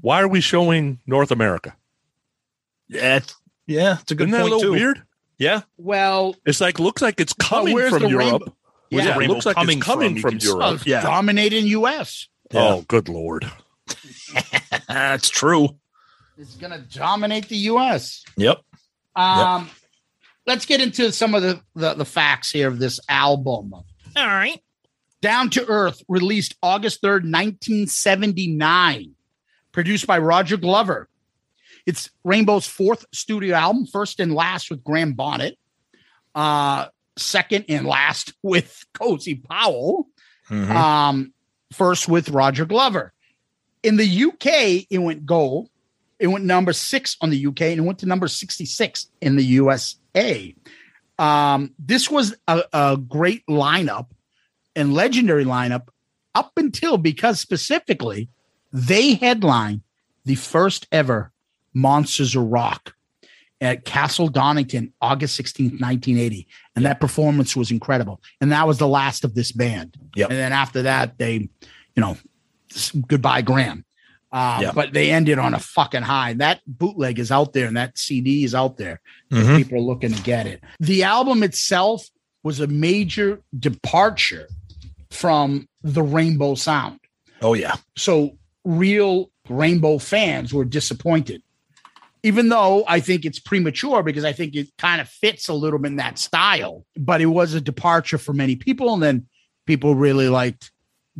Why 0.00 0.22
are 0.22 0.28
we 0.28 0.40
showing 0.40 1.00
North 1.06 1.30
America? 1.32 1.74
Yeah. 2.88 3.16
it's- 3.16 3.34
Yeah. 3.66 3.98
It's 4.00 4.10
a 4.12 4.14
good 4.14 4.28
Isn't 4.28 4.32
that 4.32 4.38
a 4.38 4.40
point 4.42 4.52
little 4.54 4.74
too. 4.74 4.80
weird? 4.80 5.02
Yeah. 5.38 5.62
Well, 5.76 6.36
It's 6.46 6.60
like 6.60 6.78
looks 6.78 7.02
like 7.02 7.20
it's 7.20 7.32
coming 7.32 7.74
where's 7.74 7.92
from 7.92 8.04
Europe. 8.06 8.18
rainbow- 8.42 8.56
Yeah, 8.90 9.04
Yeah. 9.04 9.20
it 9.20 9.28
looks 9.28 9.46
like 9.46 9.56
coming 9.56 9.78
it's 9.78 9.86
coming 9.86 10.20
from, 10.20 10.38
from, 10.38 10.46
Europe. 10.48 10.86
Yeah. 10.86 11.02
dominating 11.02 11.66
U.S. 11.68 12.28
Oh, 12.52 12.82
good 12.88 13.08
lord! 13.08 13.50
That's 14.88 15.28
true. 15.28 15.68
It's 16.38 16.56
going 16.56 16.72
to 16.72 16.78
dominate 16.78 17.48
the 17.48 17.56
U.S. 17.56 18.24
Yep. 18.36 18.60
Um, 19.16 19.68
let's 20.46 20.64
get 20.66 20.80
into 20.80 21.12
some 21.12 21.34
of 21.34 21.42
the, 21.42 21.60
the 21.74 21.94
the 21.94 22.04
facts 22.04 22.50
here 22.50 22.68
of 22.68 22.78
this 22.78 22.98
album. 23.08 23.72
All 23.74 23.84
right. 24.16 24.60
Down 25.20 25.50
to 25.50 25.66
Earth, 25.66 26.02
released 26.08 26.54
August 26.62 27.02
3rd, 27.02 27.30
1979, 27.30 29.14
produced 29.72 30.06
by 30.06 30.18
Roger 30.18 30.56
Glover. 30.56 31.08
It's 31.86 32.10
Rainbow's 32.24 32.66
fourth 32.66 33.04
studio 33.12 33.54
album, 33.56 33.86
first 33.86 34.20
and 34.20 34.34
last 34.34 34.70
with 34.70 34.82
Graham 34.84 35.12
Bonnet, 35.14 35.58
uh, 36.34 36.86
second 37.18 37.66
and 37.68 37.86
last 37.86 38.32
with 38.42 38.84
Cozy 38.94 39.34
Powell, 39.36 40.06
Mhm. 40.48 40.70
um, 40.70 41.34
first 41.72 42.08
with 42.08 42.28
Roger 42.30 42.64
Glover. 42.64 43.12
In 43.82 43.96
the 43.96 44.24
UK, 44.24 44.86
it 44.90 44.98
went 44.98 45.26
gold. 45.26 45.68
It 46.18 46.26
went 46.26 46.44
number 46.44 46.72
six 46.72 47.16
on 47.20 47.30
the 47.30 47.46
UK 47.46 47.62
and 47.62 47.80
it 47.80 47.84
went 47.84 47.98
to 48.00 48.06
number 48.06 48.28
66 48.28 49.06
in 49.22 49.36
the 49.36 49.44
USA. 49.44 50.54
Um, 51.18 51.74
this 51.78 52.10
was 52.10 52.34
a, 52.46 52.62
a 52.72 52.96
great 52.96 53.46
lineup 53.46 54.08
and 54.76 54.94
legendary 54.94 55.44
lineup 55.44 55.88
up 56.34 56.52
until 56.56 56.98
because 56.98 57.40
specifically 57.40 58.28
they 58.72 59.14
headlined 59.14 59.80
the 60.24 60.34
first 60.34 60.86
ever 60.92 61.32
Monsters 61.72 62.36
of 62.36 62.44
Rock 62.44 62.94
at 63.60 63.84
Castle 63.84 64.28
Donington, 64.28 64.92
August 65.00 65.40
16th, 65.40 65.80
1980. 65.80 66.46
And 66.74 66.84
that 66.86 67.00
performance 67.00 67.54
was 67.54 67.70
incredible. 67.70 68.20
And 68.40 68.52
that 68.52 68.66
was 68.66 68.78
the 68.78 68.88
last 68.88 69.24
of 69.24 69.34
this 69.34 69.52
band. 69.52 69.96
Yep. 70.16 70.30
And 70.30 70.38
then 70.38 70.52
after 70.52 70.82
that, 70.82 71.18
they, 71.18 71.34
you 71.34 71.50
know, 72.00 72.16
goodbye, 73.06 73.42
Graham. 73.42 73.84
Um, 74.32 74.62
Yep. 74.62 74.74
But 74.74 74.92
they 74.92 75.10
ended 75.10 75.38
on 75.38 75.54
a 75.54 75.58
fucking 75.58 76.02
high. 76.02 76.34
That 76.34 76.60
bootleg 76.66 77.18
is 77.18 77.32
out 77.32 77.52
there 77.52 77.66
and 77.66 77.76
that 77.76 77.98
CD 77.98 78.44
is 78.44 78.54
out 78.54 78.76
there. 78.76 79.00
Mhm. 79.32 79.56
People 79.56 79.78
are 79.78 79.82
looking 79.82 80.12
to 80.12 80.22
get 80.22 80.46
it. 80.46 80.62
The 80.78 81.02
album 81.02 81.42
itself 81.42 82.06
was 82.44 82.60
a 82.60 82.66
major 82.68 83.40
departure 83.58 84.48
from 85.10 85.68
the 85.82 86.02
Rainbow 86.02 86.54
Sound. 86.54 87.00
Oh 87.42 87.54
yeah. 87.54 87.74
So 87.96 88.38
real 88.64 89.30
Rainbow 89.48 89.98
fans 89.98 90.54
were 90.54 90.64
disappointed. 90.64 91.42
Even 92.22 92.50
though 92.50 92.84
I 92.86 93.00
think 93.00 93.24
it's 93.24 93.40
premature 93.40 94.02
because 94.02 94.24
I 94.24 94.32
think 94.32 94.54
it 94.54 94.68
kind 94.78 95.00
of 95.00 95.08
fits 95.08 95.48
a 95.48 95.54
little 95.54 95.78
bit 95.78 95.88
in 95.88 95.96
that 95.96 96.18
style, 96.18 96.84
but 96.96 97.20
it 97.20 97.26
was 97.26 97.54
a 97.54 97.60
departure 97.60 98.18
for 98.18 98.32
many 98.34 98.56
people. 98.56 98.92
And 98.94 99.02
then 99.02 99.26
people 99.66 99.94
really 99.94 100.28
liked 100.28 100.69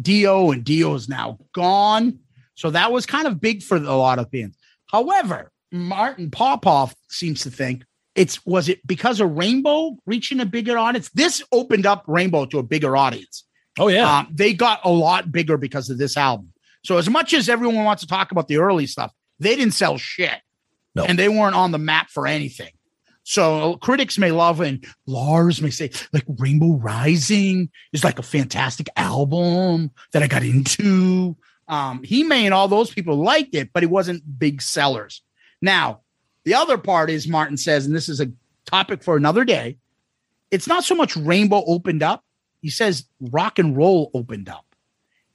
Dio, 0.00 0.50
and 0.50 0.64
Dio 0.64 0.94
is 0.94 1.08
now 1.08 1.38
gone. 1.52 2.18
So 2.54 2.70
that 2.70 2.92
was 2.92 3.06
kind 3.06 3.26
of 3.26 3.40
big 3.40 3.62
for 3.62 3.76
a 3.76 3.96
lot 3.96 4.18
of 4.18 4.30
bands. 4.30 4.56
However, 4.86 5.50
Martin 5.72 6.30
Popoff 6.30 6.94
seems 7.08 7.42
to 7.42 7.50
think 7.50 7.84
it's 8.14 8.44
was 8.44 8.68
it 8.68 8.86
because 8.86 9.20
of 9.20 9.36
Rainbow 9.36 9.96
reaching 10.06 10.40
a 10.40 10.46
bigger 10.46 10.76
audience? 10.76 11.10
This 11.10 11.42
opened 11.52 11.86
up 11.86 12.04
Rainbow 12.06 12.44
to 12.46 12.58
a 12.58 12.62
bigger 12.62 12.96
audience. 12.96 13.44
Oh 13.78 13.88
yeah. 13.88 14.18
Um, 14.18 14.28
they 14.32 14.52
got 14.52 14.80
a 14.84 14.90
lot 14.90 15.30
bigger 15.30 15.56
because 15.56 15.90
of 15.90 15.98
this 15.98 16.16
album. 16.16 16.52
So 16.84 16.98
as 16.98 17.08
much 17.08 17.34
as 17.34 17.48
everyone 17.48 17.84
wants 17.84 18.02
to 18.02 18.08
talk 18.08 18.32
about 18.32 18.48
the 18.48 18.58
early 18.58 18.86
stuff, 18.86 19.12
they 19.38 19.54
didn't 19.54 19.74
sell 19.74 19.96
shit. 19.96 20.40
No. 20.94 21.04
And 21.04 21.18
they 21.18 21.28
weren't 21.28 21.54
on 21.54 21.70
the 21.70 21.78
map 21.78 22.10
for 22.10 22.26
anything. 22.26 22.72
So 23.30 23.76
critics 23.76 24.18
may 24.18 24.32
love 24.32 24.60
and 24.60 24.84
Lars 25.06 25.62
may 25.62 25.70
say 25.70 25.92
like 26.12 26.24
Rainbow 26.26 26.72
Rising 26.72 27.70
is 27.92 28.02
like 28.02 28.18
a 28.18 28.24
fantastic 28.24 28.88
album 28.96 29.92
that 30.10 30.20
I 30.20 30.26
got 30.26 30.42
into. 30.42 31.36
Um, 31.68 32.02
he 32.02 32.24
may 32.24 32.44
and 32.44 32.52
all 32.52 32.66
those 32.66 32.90
people 32.92 33.14
liked 33.14 33.54
it, 33.54 33.70
but 33.72 33.84
it 33.84 33.86
wasn't 33.86 34.40
big 34.40 34.60
sellers. 34.60 35.22
Now, 35.62 36.00
the 36.42 36.54
other 36.54 36.76
part 36.76 37.08
is 37.08 37.28
Martin 37.28 37.56
says, 37.56 37.86
and 37.86 37.94
this 37.94 38.08
is 38.08 38.20
a 38.20 38.32
topic 38.66 39.00
for 39.04 39.16
another 39.16 39.44
day. 39.44 39.76
It's 40.50 40.66
not 40.66 40.82
so 40.82 40.96
much 40.96 41.14
Rainbow 41.16 41.62
opened 41.68 42.02
up. 42.02 42.24
He 42.60 42.68
says 42.68 43.04
rock 43.20 43.60
and 43.60 43.76
roll 43.76 44.10
opened 44.12 44.48
up 44.48 44.66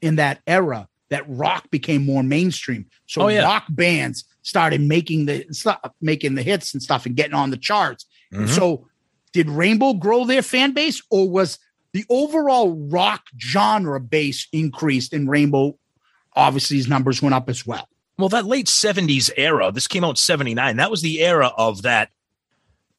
in 0.01 0.17
that 0.17 0.41
era 0.45 0.89
that 1.11 1.23
rock 1.29 1.71
became 1.71 2.05
more 2.05 2.23
mainstream. 2.23 2.87
So 3.05 3.21
Oh, 3.21 3.27
yeah. 3.29 3.43
rock 3.43 3.67
bands 3.69 4.25
started 4.45 4.79
making 4.79 5.25
the 5.25 5.43
stuff, 5.49 5.79
making 6.01 6.35
the 6.35 6.43
hits 6.43 6.73
and 6.73 6.81
stuff 6.81 7.05
and 7.07 7.15
getting 7.15 7.33
on 7.33 7.49
the 7.49 7.57
charts. 7.57 8.05
Mhm. 8.31 8.47
So 8.47 8.87
did 9.33 9.49
Rainbow 9.49 9.93
grow 9.93 10.23
their 10.23 10.43
fan 10.43 10.71
base 10.71 11.01
or 11.09 11.27
was 11.27 11.57
the 11.93 12.05
overall 12.09 12.71
rock 12.89 13.23
genre 13.39 13.99
base 13.99 14.47
increased 14.53 15.13
and 15.13 15.27
Rainbow 15.27 15.77
obviously 16.35 16.77
his 16.77 16.87
numbers 16.87 17.21
went 17.23 17.33
up 17.33 17.49
as 17.49 17.65
well? 17.65 17.89
Well, 18.17 18.29
that 18.29 18.45
late 18.45 18.67
70s 18.67 19.31
era, 19.35 19.71
this 19.71 19.87
came 19.87 20.03
out 20.03 20.11
in 20.11 20.15
79. 20.17 20.77
That 20.77 20.91
was 20.91 21.01
the 21.01 21.21
era 21.21 21.51
of 21.57 21.81
that. 21.81 22.11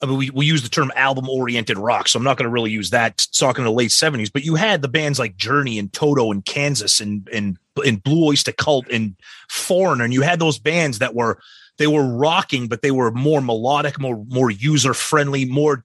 I 0.02 0.06
mean, 0.06 0.18
we, 0.18 0.30
we 0.30 0.46
use 0.46 0.62
the 0.62 0.68
term 0.68 0.92
album 0.94 1.28
oriented 1.28 1.78
rock, 1.78 2.08
so 2.08 2.18
I'm 2.18 2.24
not 2.24 2.36
going 2.36 2.44
to 2.44 2.52
really 2.52 2.70
use 2.70 2.90
that 2.90 3.26
talking 3.32 3.62
in 3.62 3.66
the 3.66 3.72
late 3.76 3.90
70s, 3.90 4.30
but 4.30 4.44
you 4.44 4.54
had 4.54 4.82
the 4.82 4.88
bands 4.88 5.18
like 5.18 5.36
Journey 5.36 5.78
and 5.78 5.92
Toto 5.92 6.30
and 6.30 6.44
Kansas 6.44 7.00
and, 7.00 7.26
and, 7.32 7.58
and 7.84 8.02
Blue 8.02 8.26
Oyster 8.26 8.52
Cult 8.52 8.86
and 8.90 9.16
Foreigner. 9.48 10.04
And 10.04 10.12
you 10.12 10.20
had 10.20 10.38
those 10.38 10.58
bands 10.58 10.98
that 10.98 11.14
were, 11.14 11.38
they 11.78 11.86
were 11.86 12.04
rocking, 12.04 12.68
but 12.68 12.82
they 12.82 12.90
were 12.90 13.10
more 13.10 13.40
melodic, 13.40 13.98
more, 13.98 14.22
more 14.28 14.50
user 14.50 14.92
friendly, 14.92 15.46
more, 15.46 15.84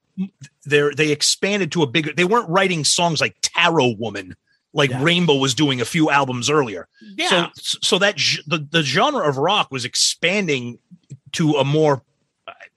they're, 0.66 0.93
they 0.93 1.12
expanded 1.12 1.72
to 1.72 1.84
a 1.84 1.88
bigger, 1.88 2.12
they 2.12 2.26
weren't 2.26 2.49
writing 2.49 2.84
songs 2.84 3.22
like 3.22 3.38
Tarot 3.41 3.95
Woman, 3.97 4.36
like 4.74 4.89
Yeah. 4.89 5.03
Rainbow 5.03 5.36
was 5.36 5.53
doing 5.53 5.80
a 5.80 5.86
few 5.86 6.09
albums 6.09 6.49
earlier. 6.49 6.88
Yeah. 7.16 7.49
So 7.55 7.78
so 7.82 7.99
that 7.99 8.16
the, 8.47 8.66
the 8.70 8.84
genre 8.84 9.28
of 9.28 9.38
rock 9.38 9.70
was 9.72 9.86
expanding 9.86 10.80
to 11.34 11.53
a 11.53 11.66
more 11.66 12.03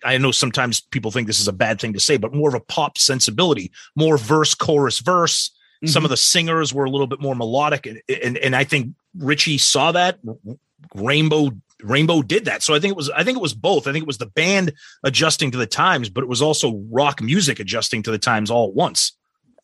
I 0.05 0.19
know 0.19 0.31
sometimes 0.31 0.81
people 0.81 1.11
think 1.11 1.27
this 1.27 1.41
is 1.41 1.49
a 1.49 1.53
bad 1.53 1.81
thing 1.81 1.93
to 1.95 2.01
say, 2.01 2.17
but 2.17 2.35
more 2.35 2.49
of 2.49 2.55
a 2.55 2.61
pop 2.61 2.99
sensibility, 2.99 3.73
more 3.97 4.19
verse, 4.19 4.55
chorus, 4.55 5.01
verse. 5.01 5.51
Some 5.85 6.05
of 6.05 6.09
mm-hmm. 6.09 6.13
the 6.13 6.17
singers 6.17 6.73
were 6.73 6.85
a 6.85 6.91
little 6.91 7.07
bit 7.07 7.21
more 7.21 7.35
melodic, 7.35 7.85
and, 7.85 8.01
and 8.23 8.39
and 8.39 8.57
I 8.57 8.65
think 8.65 8.95
Ritchie 9.19 9.59
saw 9.59 9.93
that. 9.93 10.19
Rainbow 10.95 11.51
Rainbow 11.83 12.23
did 12.23 12.47
that, 12.47 12.63
so 12.63 12.75
I 12.75 12.81
think 12.81 12.93
it 12.93 12.97
was 12.97 13.11
I 13.11 13.23
think 13.23 13.37
it 13.37 13.43
was 13.43 13.53
both. 13.53 13.87
I 13.87 13.93
think 13.93 14.03
it 14.03 14.07
was 14.07 14.19
the 14.19 14.27
band 14.27 14.73
adjusting 15.03 15.51
to 15.51 15.59
the 15.59 15.67
times, 15.67 16.09
but 16.09 16.23
it 16.23 16.29
was 16.29 16.41
also 16.41 16.83
rock 16.91 17.21
music 17.21 17.61
adjusting 17.61 18.03
to 18.05 18.11
the 18.11 18.19
times 18.19 18.51
all 18.51 18.69
at 18.69 18.75
once. 18.75 19.13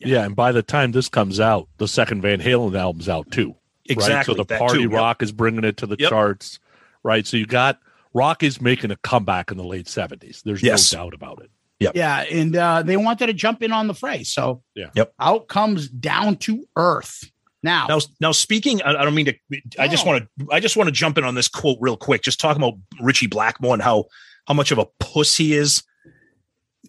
Yeah. 0.00 0.24
and 0.24 0.34
by 0.34 0.52
the 0.52 0.62
time 0.62 0.92
this 0.92 1.08
comes 1.08 1.40
out, 1.40 1.68
the 1.76 1.88
second 1.88 2.22
Van 2.22 2.40
Halen 2.40 2.78
album's 2.78 3.08
out 3.08 3.30
too. 3.30 3.54
Exactly, 3.86 4.34
Right? 4.34 4.38
So 4.38 4.44
the 4.44 4.58
party 4.58 4.78
too, 4.78 4.90
yep. 4.90 4.92
rock 4.92 5.22
is 5.22 5.32
bringing 5.32 5.64
it 5.64 5.76
to 5.78 5.86
the 5.86 5.96
Yep. 5.98 6.10
charts. 6.10 6.58
Right. 7.02 7.26
So 7.26 7.36
you 7.36 7.46
got 7.46 7.78
rock 8.12 8.42
is 8.42 8.60
making 8.60 8.90
a 8.90 8.96
comeback 8.96 9.50
in 9.50 9.56
the 9.56 9.64
late 9.64 9.88
seventies. 9.88 10.42
There's 10.44 10.62
Yes. 10.62 10.92
no 10.92 10.98
doubt 11.04 11.14
about 11.14 11.42
it. 11.42 11.50
Yeah, 11.78 11.90
Yeah. 11.94 12.20
and 12.22 12.54
uh, 12.56 12.82
they 12.82 12.96
wanted 12.96 13.28
to 13.28 13.32
jump 13.32 13.62
in 13.62 13.72
on 13.72 13.86
the 13.86 13.94
fray. 13.94 14.22
So 14.24 14.62
Yeah. 14.74 14.90
Yep. 14.94 15.14
out 15.20 15.48
comes 15.48 15.88
down 15.88 16.36
to 16.38 16.64
earth. 16.76 17.30
Now, 17.62 17.86
Now, 17.88 17.98
now 18.20 18.32
speaking, 18.32 18.82
I, 18.82 18.94
I 18.96 19.04
don't 19.04 19.14
mean 19.14 19.26
to. 19.26 19.34
I 19.78 19.86
just 19.88 20.06
want 20.06 20.24
to. 20.38 20.46
I 20.50 20.60
just 20.60 20.76
want 20.76 20.88
to 20.88 20.92
jump 20.92 21.18
in 21.18 21.24
on 21.24 21.34
this 21.34 21.48
quote 21.48 21.76
real 21.80 21.96
quick. 21.96 22.22
Just 22.22 22.40
talking 22.40 22.62
about 22.62 22.78
Ritchie 23.00 23.26
Blackmore 23.26 23.74
and 23.74 23.82
how 23.82 24.06
how 24.46 24.54
much 24.54 24.70
of 24.72 24.78
a 24.78 24.86
puss 24.98 25.36
he 25.36 25.54
is. 25.54 25.82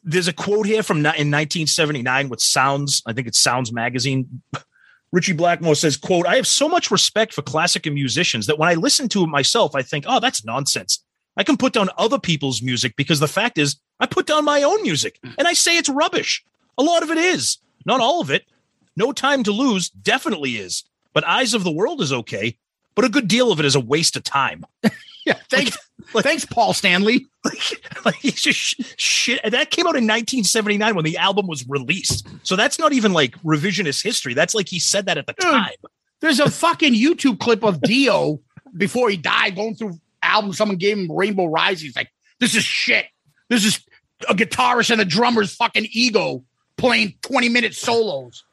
there's 0.04 0.28
a 0.30 0.34
quote 0.34 0.66
here 0.66 0.82
from 0.82 0.98
in 1.00 1.04
1979 1.04 2.30
with 2.30 2.40
Sounds. 2.42 3.04
I 3.06 3.14
think 3.14 3.28
it's 3.28 3.40
Sounds 3.40 3.72
magazine. 3.74 4.42
Ritchie 5.12 5.34
Blackmore 5.34 5.76
says, 5.76 5.98
"quote 5.98 6.26
I 6.26 6.38
have 6.38 6.48
so 6.48 6.70
much 6.70 6.90
respect 6.90 7.34
for 7.34 7.42
classic 7.42 7.86
musicians 7.86 8.48
that 8.48 8.58
when 8.58 8.70
I 8.70 8.76
listen 8.76 9.10
to 9.10 9.24
it 9.24 9.28
myself, 9.28 9.76
I 9.76 9.82
think, 9.82 10.06
oh, 10.08 10.20
that's 10.22 10.46
nonsense. 10.46 11.04
I 11.38 11.44
can 11.44 11.58
put 11.58 11.74
down 11.74 11.90
other 11.98 12.20
people's 12.20 12.62
music 12.62 12.96
because 12.96 13.20
the 13.20 13.28
fact 13.28 13.58
is, 13.58 13.78
I 14.00 14.06
put 14.06 14.28
down 14.28 14.46
my 14.46 14.64
own 14.64 14.82
music 14.82 15.20
mm. 15.24 15.34
and 15.38 15.48
I 15.48 15.54
say 15.54 15.78
it's 15.78 15.90
rubbish. 15.90 16.44
A 16.78 16.84
lot 16.84 17.04
of 17.04 17.12
it 17.12 17.18
is, 17.18 17.58
not 17.86 18.02
all 18.02 18.22
of 18.22 18.32
it. 18.32 18.46
No 18.98 19.12
Time 19.12 19.44
to 19.44 19.52
Lose 19.52 19.90
definitely 19.90 20.58
is, 20.58 20.84
but 21.14 21.28
Eyes 21.28 21.54
of 21.54 21.64
the 21.64 21.72
World 21.72 22.02
is 22.02 22.12
okay. 22.12 22.58
But 22.96 23.06
a 23.06 23.10
good 23.10 23.28
deal 23.28 23.52
of 23.52 23.60
it 23.60 23.66
is 23.66 23.76
a 23.76 23.80
waste 23.80 24.16
of 24.16 24.24
time. 24.24 24.66
Yeah, 25.26 25.38
thanks, 25.50 25.78
thanks, 26.16 26.46
Paul 26.46 26.74
Stanley. 26.74 27.28
like, 27.46 28.06
like 28.06 28.16
he's 28.16 28.42
just 28.42 28.60
sh- 28.60 28.94
shit. 28.98 29.42
That 29.44 29.70
came 29.70 29.86
out 29.86 29.96
in 29.96 30.06
1979 30.06 30.96
when 30.96 31.06
the 31.06 31.18
album 31.18 31.48
was 31.48 31.68
released. 31.68 32.28
So 32.44 32.56
that's 32.56 32.80
not 32.80 32.94
even 32.94 33.14
like 33.14 33.36
revisionist 33.44 34.04
history. 34.04 34.34
That's 34.34 34.56
like 34.56 34.68
he 34.68 34.80
said 34.80 35.06
that 35.06 35.18
at 35.18 35.28
the 35.28 35.34
Dude. 35.34 35.52
time. 35.52 35.76
There's 36.20 36.40
a 36.40 36.50
fucking 36.50 36.94
YouTube 36.94 37.40
clip 37.40 37.64
of 37.64 37.82
Dio 37.82 38.40
before 38.76 39.10
he 39.10 39.18
died 39.18 39.56
going 39.56 39.76
through 39.76 40.00
albums. 40.22 40.58
Someone 40.58 40.78
gave 40.78 40.98
him 40.98 41.12
Rainbow 41.12 41.46
Rising. 41.46 41.88
He's 41.88 41.96
like, 41.96 42.12
this 42.40 42.56
is 42.56 42.64
shit. 42.64 43.06
This 43.50 43.66
is 43.66 43.84
a 44.30 44.34
guitarist 44.34 44.92
and 44.92 45.02
a 45.02 45.06
drummer's 45.06 45.54
fucking 45.56 45.88
ego 45.92 46.44
playing 46.78 47.16
20 47.22 47.50
minute 47.50 47.76
solos. 47.76 48.44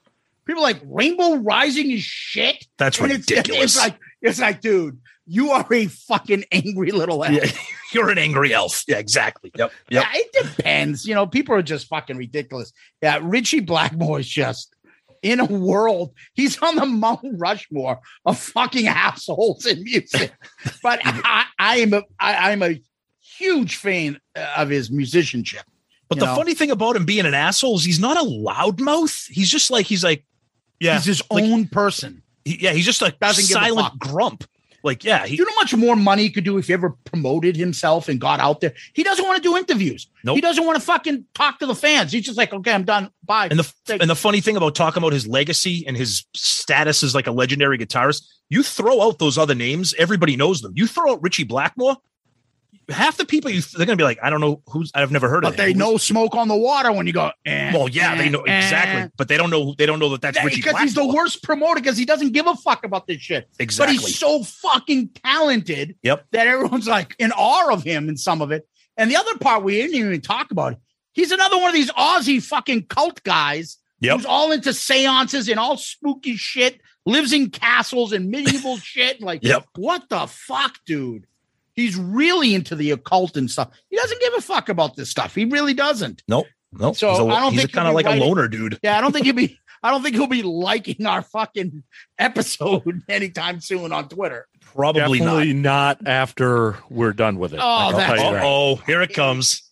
People 0.45 0.63
are 0.63 0.73
like 0.73 0.81
Rainbow 0.85 1.37
Rising 1.37 1.91
is 1.91 2.03
shit. 2.03 2.67
That's 2.79 2.99
And 3.01 3.13
it's, 3.13 3.31
ridiculous. 3.31 3.63
it's 3.65 3.77
like, 3.77 3.99
it's 4.23 4.41
like, 4.41 4.61
dude, 4.61 4.99
you 5.27 5.51
are 5.51 5.67
a 5.73 5.87
fucking 5.87 6.45
angry 6.51 6.91
little 6.91 7.23
elf. 7.23 7.35
Yeah, 7.35 7.51
you're 7.93 8.09
an 8.09 8.17
angry 8.17 8.55
elf. 8.55 8.83
Yeah, 8.89 8.97
exactly. 8.97 9.53
Yep. 9.57 9.73
Yep. 9.91 10.05
Yeah, 10.05 10.19
it 10.21 10.33
depends. 10.57 11.07
You 11.07 11.15
know, 11.15 11.27
people 11.27 11.55
are 11.55 11.63
just 11.63 11.87
fucking 11.89 12.17
ridiculous. 12.17 12.73
Yeah, 13.03 13.21
Richie 13.23 13.61
Blackmore 13.61 14.21
is 14.21 14.29
just 14.29 14.75
in 15.23 15.41
a 15.41 15.45
world. 15.45 16.13
He's 16.35 16.59
on 16.63 16.77
the 16.77 16.87
Mount 16.87 17.21
Rushmore 17.39 18.01
of 18.25 18.39
fucking 18.39 18.87
assholes 18.87 19.67
in 19.67 19.83
music. 19.83 20.33
but 20.83 21.01
I, 21.05 21.45
I 21.59 21.79
am 21.79 21.93
a 21.95 22.03
I, 22.21 22.53
I'm 22.53 22.63
a 22.63 22.81
huge 23.21 23.77
fan 23.77 24.21
uh, 24.37 24.47
of 24.57 24.69
his 24.69 24.91
musicianship. 24.91 25.63
But 26.09 26.21
the 26.21 26.27
know? 26.27 26.37
funny 26.37 26.55
thing 26.55 26.71
about 26.71 26.97
him 26.97 27.05
being 27.05 27.27
an 27.27 27.35
asshole 27.35 27.77
is 27.77 27.85
he's 27.85 28.01
not 28.01 28.17
a 28.17 28.27
loudmouth. 28.27 29.29
He's 29.29 29.51
just 29.51 29.71
like 29.71 29.87
he's 29.87 30.03
like, 30.03 30.25
yeah, 30.81 30.95
He's 30.95 31.05
his 31.05 31.23
like, 31.31 31.45
own 31.45 31.67
person. 31.67 32.23
he- 32.45 32.59
yeah, 32.63 32.73
he's 32.73 32.87
just 32.87 33.03
a 33.03 33.15
Doesn't 33.21 33.47
give 33.49 33.63
a 33.63 33.67
silent 33.67 33.99
grump. 33.99 34.45
Like, 34.83 35.05
yeah, 35.05 35.27
he, 35.27 35.37
you 35.37 35.45
know 35.45 35.55
much 35.57 35.75
more 35.75 35.97
money 35.97 36.23
he 36.23 36.31
could 36.31 36.45
do 36.45 36.57
if 36.59 36.69
he 36.69 36.73
ever 36.73 36.91
promoted 37.05 37.57
himself 37.57 38.09
and 38.09 38.21
got 38.21 38.41
out 38.41 38.61
there? 38.61 38.75
He 38.93 39.03
doesn't 39.03 39.25
want 39.25 39.37
to 39.37 39.43
do 39.43 39.57
interviews. 39.57 40.09
Nope. 40.23 40.37
He 40.37 40.41
doesn't 40.41 40.65
want 40.65 40.77
to 40.77 40.85
fucking 40.85 41.25
talk 41.35 41.59
to 41.59 41.67
the 41.67 41.75
fans. 41.75 42.13
He's 42.13 42.25
just 42.25 42.39
like, 42.39 42.53
okay, 42.53 42.73
I'm 42.73 42.85
done. 42.85 43.11
Bye. 43.25 43.49
and 43.51 43.59
the 43.59 43.99
and 44.01 44.09
the 44.09 44.17
funny 44.17 44.41
thing 44.41 44.57
about 44.57 44.75
talking 44.75 45.03
about 45.03 45.13
his 45.13 45.27
legacy 45.27 45.85
and 45.87 45.97
his 45.97 46.25
status 46.35 47.03
as 47.03 47.15
like 47.15 47.27
a 47.27 47.33
legendary 47.33 47.79
guitarist, 47.79 48.27
you 48.49 48.63
throw 48.63 49.03
out 49.03 49.19
those 49.19 49.37
other 49.37 49.55
names, 49.55 49.95
everybody 49.99 50.37
knows 50.37 50.61
them. 50.63 50.73
You 50.77 50.87
throw 50.87 51.13
out 51.13 51.23
Ritchie 51.23 51.45
Blackmore, 51.45 51.97
half 52.91 53.17
the 53.17 53.25
people 53.25 53.51
you 53.51 53.61
they're 53.61 53.87
gonna 53.87 53.97
be 53.97 54.05
like, 54.05 54.19
I 54.23 54.31
don't 54.31 54.41
know 54.41 54.63
who's 54.69 54.91
I've 54.95 55.11
never 55.11 55.29
heard 55.29 55.45
of. 55.45 55.51
but 55.53 55.57
they 55.57 55.73
him. 55.73 55.79
know 55.79 55.97
smoke 55.99 56.35
on 56.35 56.49
the 56.49 56.57
water 56.57 56.91
when 56.93 57.07
you 57.07 57.13
go. 57.13 57.31
eh, 57.47 57.71
Well, 57.73 57.89
yeah, 57.89 58.15
they 58.17 58.27
eh, 58.27 58.31
know 58.31 58.41
eh. 58.43 58.57
exactly, 58.59 59.11
but 59.17 59.29
they 59.29 59.37
don't 59.37 59.51
know. 59.51 59.75
They 59.77 59.87
don't 59.87 59.99
know 59.99 60.09
that 60.11 60.21
that's 60.23 60.43
Ritchie 60.43 60.63
because 60.63 60.81
he's 60.81 60.95
the 60.95 61.07
worst 61.07 61.43
promoter 61.43 61.81
because 61.81 61.97
he 61.99 62.05
doesn't 62.05 62.33
give 62.33 62.47
a 62.47 62.55
fuck 62.55 62.85
about 62.85 63.07
this 63.07 63.21
shit. 63.21 63.49
Exactly. 63.59 63.97
But 63.97 64.05
he's 64.05 64.19
so 64.19 64.43
fucking 64.43 65.11
talented 65.25 65.97
Yep. 66.03 66.27
that 66.33 66.47
everyone's 66.47 66.87
like 66.89 67.15
in 67.19 67.33
awe 67.33 67.73
of 67.73 67.83
him 67.83 68.09
in 68.09 68.17
some 68.17 68.41
of 68.43 68.51
it. 68.53 68.67
And 68.97 69.11
the 69.11 69.17
other 69.17 69.37
part 69.39 69.63
we 69.63 69.75
didn't 69.75 69.97
even 69.97 70.21
talk 70.21 70.51
about, 70.51 70.77
he's 71.13 71.31
another 71.31 71.57
one 71.59 71.69
of 71.69 71.75
these 71.75 71.91
Aussie 71.93 72.43
fucking 72.43 72.87
cult 72.87 73.23
guys 73.23 73.77
Yep. 74.01 74.17
who's 74.17 74.27
all 74.27 74.53
into 74.53 74.73
seances 74.73 75.49
and 75.49 75.59
all 75.61 75.77
spooky 75.77 76.37
shit, 76.37 76.81
lives 77.05 77.33
in 77.33 77.51
castles 77.51 78.13
and 78.13 78.31
medieval 78.31 78.77
shit. 78.83 79.21
Like, 79.21 79.43
Yep. 79.43 79.67
what 79.77 80.09
the 80.09 80.27
fuck, 80.27 80.77
dude? 80.87 81.27
He's 81.79 81.97
really 81.97 82.55
into 82.55 82.75
the 82.75 82.91
occult 82.91 83.37
and 83.37 83.49
stuff. 83.51 83.69
He 83.89 83.97
doesn't 83.97 84.21
give 84.21 84.35
a 84.35 84.41
fuck 84.41 84.69
about 84.69 84.97
this 84.97 85.11
stuff. 85.11 85.35
He 85.35 85.45
really 85.45 85.75
doesn't. 85.75 86.23
Nope. 86.27 86.47
Nope. 86.73 86.97
So, 86.97 87.11
he's 87.11 87.19
a, 87.21 87.23
I 87.25 87.41
don't 87.41 87.53
he's 87.53 87.61
think 87.61 87.71
he'll 87.71 87.77
kind 87.79 87.89
of 87.89 87.95
like 87.95 88.07
writing- 88.07 88.23
a 88.23 88.27
loner 88.27 88.49
dude. 88.49 88.79
Yeah, 88.83 88.99
I 88.99 89.01
don't 89.01 89.13
think 89.13 89.27
he'll 89.27 89.35
be. 89.35 89.59
I 89.81 89.93
don't 89.93 90.03
think 90.03 90.17
he'll 90.17 90.27
be 90.27 90.43
liking 90.43 91.07
our 91.07 91.23
fucking 91.23 91.85
episode 92.19 93.03
anytime 93.09 93.61
soon 93.61 93.93
on 93.93 94.09
Twitter. 94.09 94.49
Probably 94.61 95.21
Definitely 95.21 95.53
not. 95.55 96.07
after 96.07 96.79
we're 96.91 97.13
done 97.13 97.39
with 97.39 97.55
it. 97.55 97.61
Oh, 97.61 97.65
I'll 97.65 97.93
that's- 97.93 98.07
tell 98.09 98.17
you 98.19 98.23
not. 98.25 98.33
that. 98.33 98.45
Oh, 98.45 98.77
here 98.87 99.03
it 99.03 99.15
comes. 99.15 99.63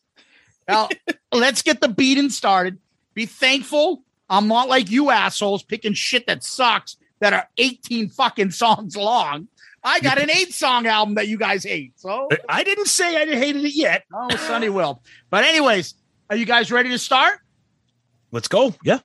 Now, 0.69 0.89
let's 1.33 1.63
get 1.63 1.81
the 1.81 1.89
beating 1.89 2.31
started. 2.31 2.79
Be 3.15 3.27
thankful. 3.27 4.03
I'm 4.31 4.47
not 4.49 4.69
like 4.69 4.91
you 4.91 5.11
assholes 5.11 5.63
picking 5.65 5.93
shit 5.95 6.27
that 6.29 6.45
sucks 6.45 6.97
that 7.21 7.33
are 7.33 7.49
18 7.59 8.11
fucking 8.11 8.51
songs 8.53 8.97
long. 8.97 9.49
I 9.87 10.01
got 10.01 10.19
an 10.19 10.29
eight 10.31 10.53
song 10.53 10.87
album 10.87 11.15
that 11.15 11.29
you 11.29 11.39
guys 11.39 11.63
hate. 11.63 11.93
So, 11.97 12.29
I 12.49 12.65
didn't 12.65 12.87
say 12.87 13.17
I 13.17 13.25
hated 13.25 13.65
it 13.65 13.75
yet. 13.75 14.03
oh, 14.13 14.35
Sonny 14.37 14.69
will. 14.69 15.01
But, 15.31 15.45
anyways, 15.45 15.95
are 16.29 16.35
you 16.35 16.45
guys 16.45 16.73
ready 16.73 16.89
to 16.91 16.99
start? 16.99 17.39
Let's 18.33 18.49
go. 18.49 18.75
Yeah. 18.83 18.99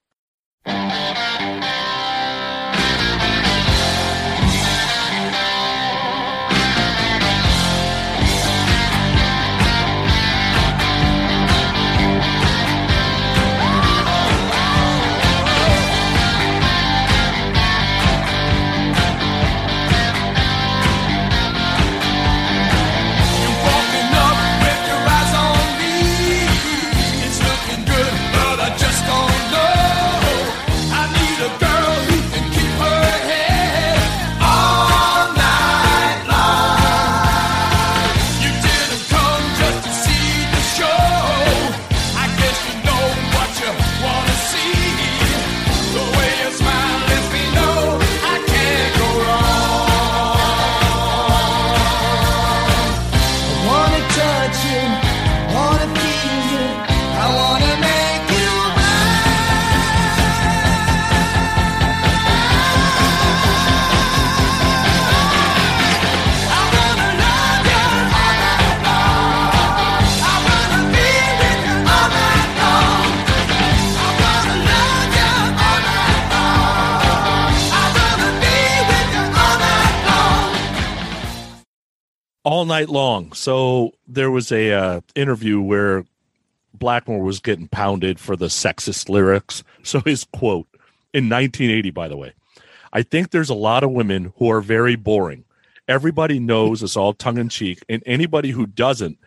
Night 82.82 82.90
long. 82.90 83.32
So 83.34 83.92
there 84.08 84.32
was 84.32 84.52
a 84.52 84.74
uh, 84.74 85.02
interview 85.16 85.62
where 85.62 86.06
Blackmore 86.74 87.22
was 87.22 87.40
getting 87.40 87.68
pounded 87.68 88.20
for 88.20 88.36
the 88.36 88.48
sexist 88.48 89.10
lyrics. 89.10 89.64
So 89.84 90.00
his 90.02 90.26
quote 90.26 90.68
in 91.12 91.28
1980, 91.28 91.90
by 91.90 92.08
the 92.08 92.16
way, 92.16 92.34
I 92.94 93.02
think 93.02 93.32
there's 93.32 93.50
a 93.50 93.56
lot 93.56 93.84
of 93.84 93.90
women 93.90 94.32
who 94.38 94.52
are 94.52 94.62
very 94.62 94.96
boring. 94.96 95.44
Everybody 95.88 96.38
knows 96.38 96.84
it's 96.84 96.96
all 96.96 97.14
tongue 97.14 97.40
in 97.40 97.50
cheek, 97.50 97.84
and 97.90 98.04
anybody 98.06 98.52
who 98.52 98.68
doesn't 98.68 99.18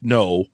know 0.00 0.46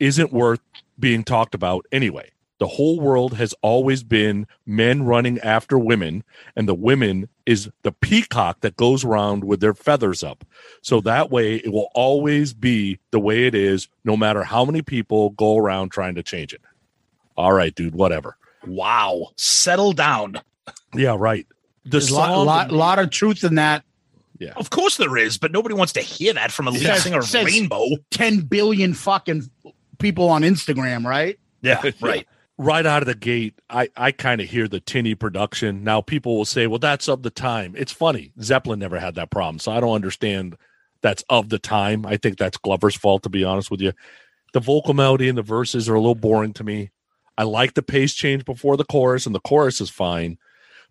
isn't 0.00 0.32
worth 0.32 0.58
being 0.98 1.22
talked 1.22 1.54
about 1.54 1.86
anyway. 1.92 2.32
The 2.58 2.66
whole 2.66 2.98
world 2.98 3.34
has 3.34 3.54
always 3.62 4.02
been 4.02 4.48
men 4.66 5.04
running 5.04 5.38
after 5.38 5.78
women, 5.78 6.24
and 6.56 6.68
the 6.68 6.74
women 6.74 7.28
is 7.48 7.70
the 7.82 7.92
peacock 7.92 8.60
that 8.60 8.76
goes 8.76 9.04
around 9.06 9.42
with 9.42 9.60
their 9.60 9.72
feathers 9.72 10.22
up. 10.22 10.44
So 10.82 11.00
that 11.00 11.30
way 11.30 11.54
it 11.56 11.72
will 11.72 11.88
always 11.94 12.52
be 12.52 12.98
the 13.10 13.18
way 13.18 13.46
it 13.46 13.54
is, 13.54 13.88
no 14.04 14.18
matter 14.18 14.44
how 14.44 14.66
many 14.66 14.82
people 14.82 15.30
go 15.30 15.56
around 15.56 15.88
trying 15.90 16.14
to 16.16 16.22
change 16.22 16.52
it. 16.52 16.60
All 17.38 17.54
right, 17.54 17.74
dude, 17.74 17.94
whatever. 17.94 18.36
Wow. 18.66 19.28
Settle 19.36 19.92
down. 19.94 20.40
Yeah, 20.94 21.16
right. 21.18 21.46
The 21.84 21.90
There's 21.92 22.10
a 22.10 22.14
lot, 22.16 22.26
song, 22.34 22.46
lot, 22.46 22.70
lot 22.70 22.98
of 22.98 23.08
truth 23.08 23.42
in 23.44 23.54
that. 23.54 23.82
Yeah. 24.38 24.52
Of 24.56 24.68
course 24.68 24.98
there 24.98 25.16
is, 25.16 25.38
but 25.38 25.50
nobody 25.50 25.74
wants 25.74 25.94
to 25.94 26.00
hear 26.00 26.34
that 26.34 26.52
from 26.52 26.68
a 26.68 26.70
lead 26.70 26.82
Says- 26.82 27.02
singer 27.04 27.20
of 27.20 27.32
Rainbow. 27.32 27.86
10 28.10 28.40
billion 28.40 28.92
fucking 28.92 29.50
people 29.98 30.28
on 30.28 30.42
Instagram, 30.42 31.06
right? 31.06 31.38
Yeah, 31.62 31.82
right. 32.02 32.26
Right 32.58 32.84
out 32.84 33.02
of 33.02 33.06
the 33.06 33.14
gate, 33.14 33.58
I, 33.70 33.88
I 33.96 34.12
kind 34.12 34.40
of 34.40 34.50
hear 34.50 34.68
the 34.68 34.80
tinny 34.80 35.14
production. 35.14 35.84
Now 35.84 36.00
people 36.00 36.36
will 36.36 36.44
say, 36.44 36.66
well, 36.66 36.80
that's 36.80 37.08
of 37.08 37.22
the 37.22 37.30
time. 37.30 37.74
It's 37.78 37.92
funny. 37.92 38.32
Zeppelin 38.42 38.80
never 38.80 38.98
had 38.98 39.14
that 39.14 39.30
problem. 39.30 39.60
So 39.60 39.72
I 39.72 39.80
don't 39.80 39.94
understand 39.94 40.56
that's 41.00 41.24
of 41.30 41.48
the 41.48 41.60
time. 41.60 42.04
I 42.04 42.16
think 42.16 42.36
that's 42.36 42.58
Glover's 42.58 42.96
fault, 42.96 43.22
to 43.22 43.28
be 43.28 43.44
honest 43.44 43.70
with 43.70 43.80
you. 43.80 43.92
The 44.52 44.60
vocal 44.60 44.94
melody 44.94 45.28
and 45.28 45.38
the 45.38 45.42
verses 45.42 45.88
are 45.88 45.94
a 45.94 46.00
little 46.00 46.16
boring 46.16 46.52
to 46.54 46.64
me. 46.64 46.90
I 47.36 47.44
like 47.44 47.74
the 47.74 47.82
pace 47.82 48.14
change 48.14 48.44
before 48.44 48.76
the 48.76 48.84
chorus, 48.84 49.24
and 49.24 49.34
the 49.34 49.40
chorus 49.40 49.80
is 49.80 49.90
fine. 49.90 50.38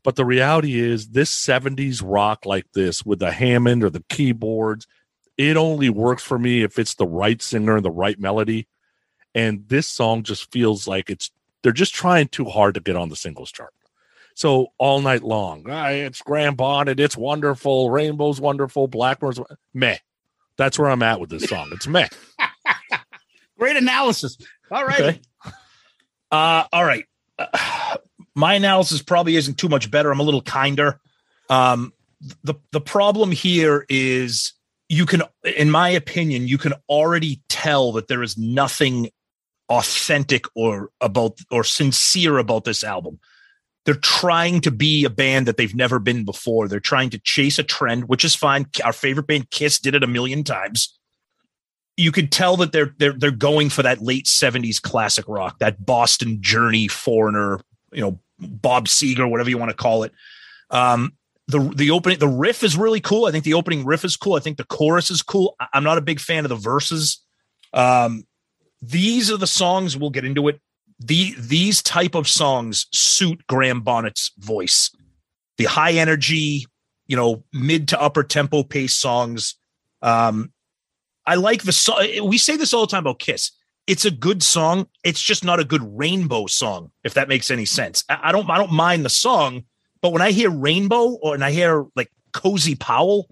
But 0.04 0.16
the 0.16 0.24
reality 0.24 0.80
is, 0.80 1.10
this 1.10 1.34
70s 1.36 2.02
rock 2.04 2.46
like 2.46 2.72
this 2.74 3.06
with 3.06 3.20
the 3.20 3.32
Hammond 3.32 3.84
or 3.84 3.90
the 3.90 4.06
keyboards, 4.08 4.88
it 5.38 5.58
only 5.58 5.90
works 5.90 6.24
for 6.24 6.40
me 6.40 6.64
if 6.64 6.80
it's 6.80 6.96
the 6.96 7.08
right 7.08 7.42
singer 7.42 7.76
and 7.76 7.84
the 7.84 7.92
right 7.92 8.18
melody. 8.18 8.68
And 9.36 9.68
this 9.68 9.88
song 9.88 10.24
just 10.24 10.50
feels 10.52 10.88
like 10.88 11.10
it's 11.10 11.32
they're 11.68 11.74
just 11.74 11.94
trying 11.94 12.30
too 12.30 12.46
hard 12.46 12.76
to 12.76 12.80
get 12.80 12.96
on 12.96 13.10
the 13.10 13.16
singles 13.18 13.52
chart. 13.52 13.74
So 14.36 14.68
all 14.78 15.02
night 15.02 15.22
long, 15.22 15.66
ah, 15.68 15.90
it's 15.90 16.22
Graham 16.22 16.56
Bonnet, 16.56 16.98
it's 16.98 17.18
wonderful, 17.18 17.90
Rainbow's 17.90 18.40
wonderful, 18.40 18.88
Blackmore's 18.88 19.38
meh. 19.74 19.98
That's 20.58 20.80
where 20.80 20.90
I'm 20.90 21.04
at 21.04 21.20
with 21.20 21.30
this 21.30 21.44
song. 21.44 21.68
It's 21.74 21.86
meh. 21.86 22.08
Great 23.60 23.76
analysis. 23.76 24.38
All 24.72 24.86
right. 24.86 25.02
Okay. 25.02 25.22
Uh, 26.32 26.64
all 26.72 26.86
right. 26.86 27.04
Uh, 27.38 27.98
my 28.34 28.54
analysis 28.54 29.02
probably 29.02 29.36
isn't 29.36 29.58
too 29.58 29.68
much 29.68 29.92
better. 29.92 30.10
I'm 30.10 30.22
a 30.22 30.24
little 30.24 30.42
kinder. 30.42 31.02
Um, 31.50 31.92
the 32.46 32.54
the 32.72 32.80
problem 32.80 33.30
here 33.30 33.86
is 33.90 34.54
you 34.88 35.06
can, 35.06 35.24
in 35.44 35.70
my 35.70 35.90
opinion, 35.90 36.48
you 36.48 36.58
can 36.58 36.76
already 36.88 37.42
tell 37.50 37.92
that 37.92 38.08
there 38.08 38.24
is 38.24 38.38
nothing 38.38 39.10
authentic 39.70 40.46
or 40.56 40.90
about 41.02 41.40
or 41.52 41.64
sincere 41.64 42.38
about 42.38 42.64
this 42.64 42.84
album. 42.84 43.20
They're 43.86 43.96
trying 43.96 44.62
to 44.62 44.72
be 44.72 45.06
a 45.06 45.10
band 45.10 45.48
that 45.48 45.56
they've 45.56 45.76
never 45.76 45.98
been 46.00 46.26
before. 46.26 46.68
They're 46.68 46.80
trying 46.82 47.10
to 47.12 47.20
chase 47.20 47.58
a 47.58 47.64
trend, 47.64 48.10
which 48.10 48.26
is 48.26 48.36
fine. 48.36 48.68
Our 48.84 48.92
favorite 48.92 49.28
band, 49.28 49.50
Kiss, 49.50 49.80
did 49.80 49.96
it 49.96 50.04
a 50.04 50.08
million 50.08 50.44
times. 50.44 50.98
You 51.96 52.12
could 52.12 52.32
tell 52.32 52.58
that 52.58 52.74
they're 52.74 52.94
they're 52.98 53.14
they're 53.14 53.32
going 53.32 53.70
for 53.70 53.84
that 53.84 54.02
late 54.02 54.26
'70s 54.26 54.82
classic 54.82 55.26
rock, 55.28 55.60
that 55.60 55.86
Boston 55.86 56.42
Journey, 56.42 56.88
Foreigner, 56.88 57.62
you 57.92 58.02
know, 58.02 58.20
Bob 58.40 58.88
Seger, 58.88 59.30
whatever 59.30 59.50
you 59.50 59.58
want 59.58 59.72
to 59.72 59.78
call 59.78 60.04
it. 60.04 60.12
Um, 60.70 61.14
the 61.48 61.60
the 61.60 61.92
opening, 61.92 62.20
the 62.20 62.28
riff 62.28 62.64
is 62.64 62.78
really 62.78 63.00
cool. 63.00 63.26
I 63.26 63.32
think 63.32 63.46
the 63.46 63.54
opening 63.54 63.86
riff 63.86 64.04
is 64.04 64.18
cool. 64.18 64.36
I 64.36 64.40
think 64.40 64.58
the 64.58 64.66
chorus 64.66 65.10
is 65.10 65.22
cool. 65.22 65.56
I'm 65.74 65.84
not 65.84 65.98
a 65.98 66.02
big 66.02 66.20
fan 66.20 66.46
of 66.46 66.50
the 66.50 66.56
verses. 66.56 67.24
Um, 67.74 68.26
these 68.82 69.32
are 69.32 69.38
the 69.38 69.48
songs 69.48 69.98
we'll 69.98 70.10
get 70.10 70.26
into 70.26 70.48
it. 70.48 70.62
The 71.00 71.36
these 71.38 71.82
type 71.82 72.16
of 72.16 72.28
songs 72.28 72.88
suit 72.92 73.46
graham 73.48 73.82
bonnet's 73.82 74.32
voice. 74.38 74.92
The 75.58 75.66
high 75.66 75.94
energy 75.94 76.66
you 77.08 77.16
know 77.16 77.44
mid 77.54 77.88
to 77.90 78.02
upper 78.02 78.24
tempo 78.24 78.64
pace 78.64 78.96
songs. 78.96 79.56
Um 80.02 80.52
i 81.26 81.36
like 81.36 81.64
the 81.64 81.72
song 81.72 82.08
we 82.24 82.38
say 82.38 82.56
this 82.56 82.74
all 82.74 82.82
the 82.82 82.92
time 82.92 83.04
about 83.04 83.20
kiss. 83.20 83.52
It's 83.86 84.06
a 84.06 84.12
good 84.12 84.44
song. 84.44 84.88
It's 85.04 85.22
just 85.22 85.46
not 85.46 85.60
a 85.60 85.66
good 85.66 85.98
rainbow 85.98 86.48
song 86.48 86.92
if 87.04 87.14
that 87.14 87.30
makes 87.30 87.52
any 87.52 87.66
sense. 87.66 88.04
I, 88.10 88.20
I 88.24 88.32
don't 88.32 88.50
i 88.50 88.58
don't 88.58 88.72
mind 88.72 89.06
the 89.06 89.10
song 89.10 89.64
but 90.02 90.14
when 90.14 90.22
i 90.22 90.32
hear 90.32 90.50
rainbow 90.50 91.18
or 91.22 91.36
and 91.36 91.44
i 91.44 91.52
hear 91.52 91.86
like 91.96 92.12
cozy 92.34 92.76
powell 92.76 93.28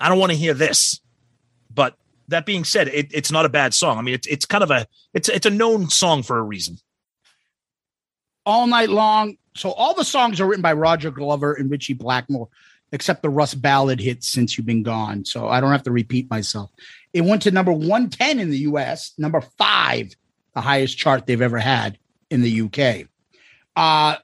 i 0.00 0.08
don't 0.08 0.18
want 0.18 0.32
to 0.32 0.38
hear 0.38 0.54
this. 0.54 1.00
But 1.72 1.96
that 2.28 2.46
being 2.46 2.64
said, 2.64 2.88
it, 2.88 3.08
it's 3.12 3.30
not 3.30 3.44
a 3.44 3.48
bad 3.48 3.74
song. 3.74 3.98
I 3.98 4.02
mean, 4.02 4.14
it's 4.14 4.26
it's 4.26 4.46
kind 4.46 4.62
of 4.62 4.70
a 4.70 4.86
it's 5.12 5.28
it's 5.28 5.46
a 5.46 5.50
known 5.50 5.90
song 5.90 6.22
for 6.22 6.38
a 6.38 6.42
reason. 6.42 6.78
All 8.46 8.66
night 8.66 8.90
long. 8.90 9.36
So 9.56 9.70
all 9.70 9.94
the 9.94 10.04
songs 10.04 10.40
are 10.40 10.46
written 10.46 10.62
by 10.62 10.72
Roger 10.72 11.10
Glover 11.10 11.54
and 11.54 11.70
Richie 11.70 11.94
Blackmore, 11.94 12.48
except 12.92 13.22
the 13.22 13.30
Russ 13.30 13.54
Ballard 13.54 14.00
hit 14.00 14.24
"Since 14.24 14.56
You've 14.56 14.66
Been 14.66 14.82
Gone." 14.82 15.24
So 15.24 15.48
I 15.48 15.60
don't 15.60 15.72
have 15.72 15.84
to 15.84 15.92
repeat 15.92 16.28
myself. 16.30 16.70
It 17.12 17.22
went 17.22 17.42
to 17.42 17.50
number 17.50 17.72
one 17.72 18.10
ten 18.10 18.40
in 18.40 18.50
the 18.50 18.58
U.S., 18.58 19.12
number 19.18 19.40
five, 19.40 20.14
the 20.54 20.60
highest 20.60 20.98
chart 20.98 21.26
they've 21.26 21.40
ever 21.40 21.58
had 21.58 21.98
in 22.30 22.42
the 22.42 22.62
UK. 22.62 23.06
Uh, 23.76 24.16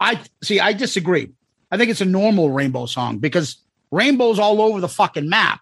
I 0.00 0.20
see. 0.42 0.60
I 0.60 0.72
disagree. 0.72 1.30
I 1.70 1.76
think 1.76 1.90
it's 1.90 2.00
a 2.00 2.06
normal 2.06 2.50
rainbow 2.50 2.86
song 2.86 3.18
because 3.18 3.56
rainbows 3.90 4.38
all 4.38 4.60
over 4.60 4.80
the 4.80 4.88
fucking 4.88 5.28
map 5.28 5.60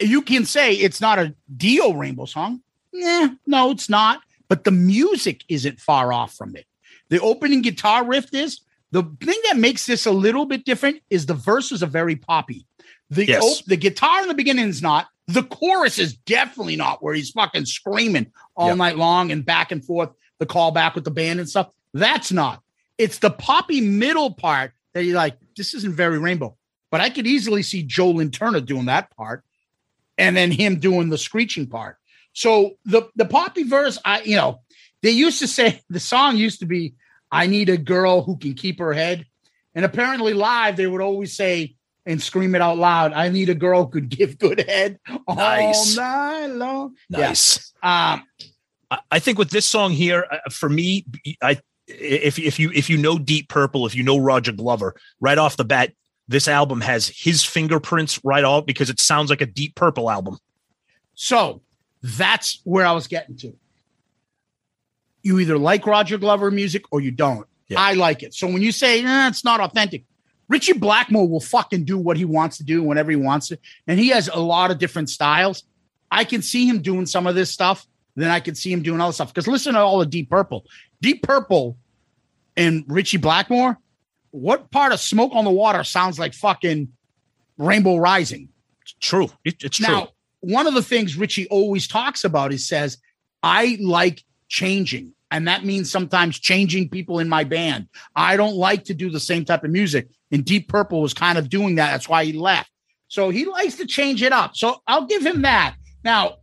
you 0.00 0.22
can 0.22 0.44
say 0.44 0.72
it's 0.74 1.00
not 1.00 1.18
a 1.18 1.34
Dio 1.56 1.92
Rainbow 1.92 2.24
song. 2.24 2.60
Yeah, 2.92 3.28
no, 3.46 3.70
it's 3.70 3.88
not. 3.88 4.22
But 4.48 4.64
the 4.64 4.70
music 4.70 5.44
isn't 5.48 5.80
far 5.80 6.12
off 6.12 6.34
from 6.34 6.56
it. 6.56 6.66
The 7.10 7.20
opening 7.20 7.62
guitar 7.62 8.04
riff 8.04 8.32
is 8.32 8.60
the 8.92 9.02
thing 9.20 9.38
that 9.44 9.56
makes 9.58 9.86
this 9.86 10.06
a 10.06 10.10
little 10.10 10.46
bit 10.46 10.64
different 10.64 11.02
is 11.10 11.26
the 11.26 11.34
verses 11.34 11.82
are 11.82 11.86
very 11.86 12.16
poppy. 12.16 12.66
The 13.10 13.26
Yes. 13.26 13.42
op- 13.60 13.64
the 13.66 13.76
guitar 13.76 14.22
in 14.22 14.28
the 14.28 14.34
beginning 14.34 14.68
is 14.68 14.80
not. 14.82 15.08
The 15.26 15.42
chorus 15.42 15.98
is 15.98 16.14
definitely 16.14 16.76
not 16.76 17.02
where 17.02 17.14
he's 17.14 17.30
fucking 17.30 17.66
screaming 17.66 18.32
all 18.56 18.68
Yep. 18.68 18.76
night 18.78 18.96
long 18.96 19.30
and 19.30 19.44
back 19.44 19.70
and 19.72 19.84
forth. 19.84 20.10
The 20.38 20.46
call 20.46 20.70
back 20.70 20.94
with 20.94 21.04
the 21.04 21.10
band 21.10 21.40
and 21.40 21.48
stuff. 21.48 21.68
That's 21.92 22.32
not. 22.32 22.62
It's 22.96 23.18
the 23.18 23.30
poppy 23.30 23.80
middle 23.82 24.32
part 24.32 24.72
that 24.94 25.04
you're 25.04 25.16
like, 25.16 25.36
this 25.56 25.74
isn't 25.74 25.94
very 25.94 26.18
rainbow. 26.18 26.56
But 26.90 27.00
I 27.02 27.10
could 27.10 27.26
easily 27.26 27.62
see 27.62 27.82
Joe 27.82 28.10
Lynn 28.12 28.30
Turner 28.30 28.60
doing 28.60 28.86
that 28.86 29.14
part 29.14 29.44
and 30.18 30.36
then 30.36 30.50
him 30.50 30.78
doing 30.80 31.08
the 31.08 31.18
screeching 31.18 31.66
part. 31.68 31.96
So 32.32 32.72
the 32.84 33.08
the 33.16 33.24
poppy 33.24 33.62
verse, 33.62 33.98
I 34.04 34.22
you 34.22 34.36
know, 34.36 34.60
they 35.02 35.10
used 35.10 35.38
to 35.38 35.48
say 35.48 35.80
the 35.88 36.00
song 36.00 36.36
used 36.36 36.60
to 36.60 36.66
be 36.66 36.94
"I 37.30 37.46
need 37.46 37.68
a 37.68 37.76
girl 37.78 38.22
who 38.22 38.36
can 38.36 38.54
keep 38.54 38.78
her 38.80 38.92
head," 38.92 39.24
and 39.74 39.84
apparently 39.84 40.34
live 40.34 40.76
they 40.76 40.86
would 40.86 41.00
always 41.00 41.34
say 41.36 41.76
and 42.04 42.22
scream 42.22 42.54
it 42.54 42.60
out 42.60 42.78
loud, 42.78 43.12
"I 43.12 43.28
need 43.28 43.48
a 43.48 43.54
girl 43.54 43.84
who 43.84 43.90
could 43.90 44.08
give 44.18 44.38
good 44.38 44.60
head 44.68 44.98
Nice. 45.28 45.96
all 45.96 46.04
night 46.04 46.46
long." 46.54 46.94
Nice. 47.08 47.72
Yeah. 47.82 48.12
Um, 48.14 48.24
I- 49.10 49.18
think 49.18 49.38
with 49.38 49.50
this 49.50 49.66
song 49.66 49.92
here, 49.92 50.26
uh, 50.30 50.38
for 50.50 50.68
me, 50.68 51.04
I 51.42 51.60
if 51.86 52.38
if 52.38 52.58
you 52.58 52.70
if 52.74 52.88
you 52.90 52.96
know 52.96 53.18
Deep 53.18 53.48
Purple, 53.48 53.86
if 53.86 53.94
you 53.94 54.02
know 54.02 54.18
Roger 54.18 54.52
Glover, 54.52 54.94
right 55.20 55.38
off 55.38 55.56
the 55.56 55.64
bat, 55.64 55.92
this 56.28 56.46
album 56.46 56.80
has 56.82 57.08
his 57.08 57.42
fingerprints 57.44 58.22
right 58.22 58.44
off 58.44 58.66
because 58.66 58.90
it 58.90 59.00
sounds 59.00 59.30
like 59.30 59.40
a 59.40 59.46
Deep 59.46 59.74
Purple 59.74 60.10
album. 60.10 60.38
So 61.14 61.62
that's 62.02 62.60
where 62.64 62.86
I 62.86 62.92
was 62.92 63.06
getting 63.06 63.36
to. 63.38 63.56
You 65.22 65.40
either 65.40 65.58
like 65.58 65.86
Roger 65.86 66.18
Glover 66.18 66.50
music 66.50 66.84
or 66.92 67.00
you 67.00 67.10
don't. 67.10 67.46
Yeah. 67.68 67.80
I 67.80 67.94
like 67.94 68.22
it. 68.22 68.34
So 68.34 68.46
when 68.46 68.62
you 68.62 68.72
say 68.72 69.02
eh, 69.04 69.28
it's 69.28 69.44
not 69.44 69.60
authentic, 69.60 70.04
Ritchie 70.48 70.74
Blackmore 70.74 71.28
will 71.28 71.40
fucking 71.40 71.84
do 71.84 71.98
what 71.98 72.16
he 72.16 72.24
wants 72.24 72.56
to 72.58 72.64
do 72.64 72.82
whenever 72.82 73.10
he 73.10 73.16
wants 73.16 73.48
to. 73.48 73.58
And 73.86 73.98
he 73.98 74.08
has 74.08 74.28
a 74.28 74.38
lot 74.38 74.70
of 74.70 74.78
different 74.78 75.10
styles. 75.10 75.64
I 76.10 76.24
can 76.24 76.40
see 76.40 76.66
him 76.66 76.80
doing 76.80 77.06
some 77.06 77.26
of 77.26 77.34
this 77.34 77.50
stuff. 77.50 77.86
Then 78.16 78.30
I 78.30 78.40
can 78.40 78.54
see 78.54 78.72
him 78.72 78.82
doing 78.82 79.00
other 79.00 79.12
stuff. 79.12 79.32
Because 79.32 79.46
listen 79.46 79.74
to 79.74 79.80
all 79.80 79.98
the 79.98 80.06
Deep 80.06 80.30
Purple. 80.30 80.64
Deep 81.00 81.22
Purple 81.22 81.76
and 82.56 82.84
Ritchie 82.88 83.18
Blackmore, 83.18 83.78
what 84.30 84.70
part 84.70 84.92
of 84.92 85.00
Smoke 85.00 85.32
on 85.34 85.44
the 85.44 85.50
Water 85.50 85.84
sounds 85.84 86.18
like 86.18 86.34
fucking 86.34 86.88
Rainbow 87.56 87.96
Rising? 87.96 88.48
True, 89.00 89.28
it, 89.44 89.62
it's 89.62 89.78
true. 89.78 89.86
Now, 89.86 90.08
one 90.40 90.66
of 90.66 90.74
the 90.74 90.82
things 90.82 91.16
Ritchie 91.16 91.48
always 91.48 91.88
talks 91.88 92.24
about 92.24 92.52
is 92.52 92.66
says, 92.66 92.98
I 93.42 93.76
like 93.80 94.24
changing. 94.48 95.14
And 95.30 95.46
that 95.46 95.64
means 95.64 95.90
sometimes 95.90 96.38
changing 96.38 96.88
people 96.88 97.18
in 97.18 97.28
my 97.28 97.44
band. 97.44 97.88
I 98.16 98.36
don't 98.36 98.54
like 98.54 98.84
to 98.84 98.94
do 98.94 99.10
the 99.10 99.20
same 99.20 99.44
type 99.44 99.62
of 99.62 99.70
music. 99.70 100.08
And 100.30 100.44
Deep 100.44 100.68
Purple 100.68 101.02
was 101.02 101.12
kind 101.12 101.36
of 101.36 101.50
doing 101.50 101.74
that. 101.74 101.90
That's 101.90 102.08
why 102.08 102.24
he 102.24 102.32
left. 102.32 102.70
So 103.08 103.28
he 103.30 103.44
likes 103.44 103.76
to 103.76 103.86
change 103.86 104.22
it 104.22 104.32
up. 104.32 104.56
So 104.56 104.80
I'll 104.86 105.06
give 105.06 105.24
him 105.24 105.42
that. 105.42 105.74
Now, 106.02 106.36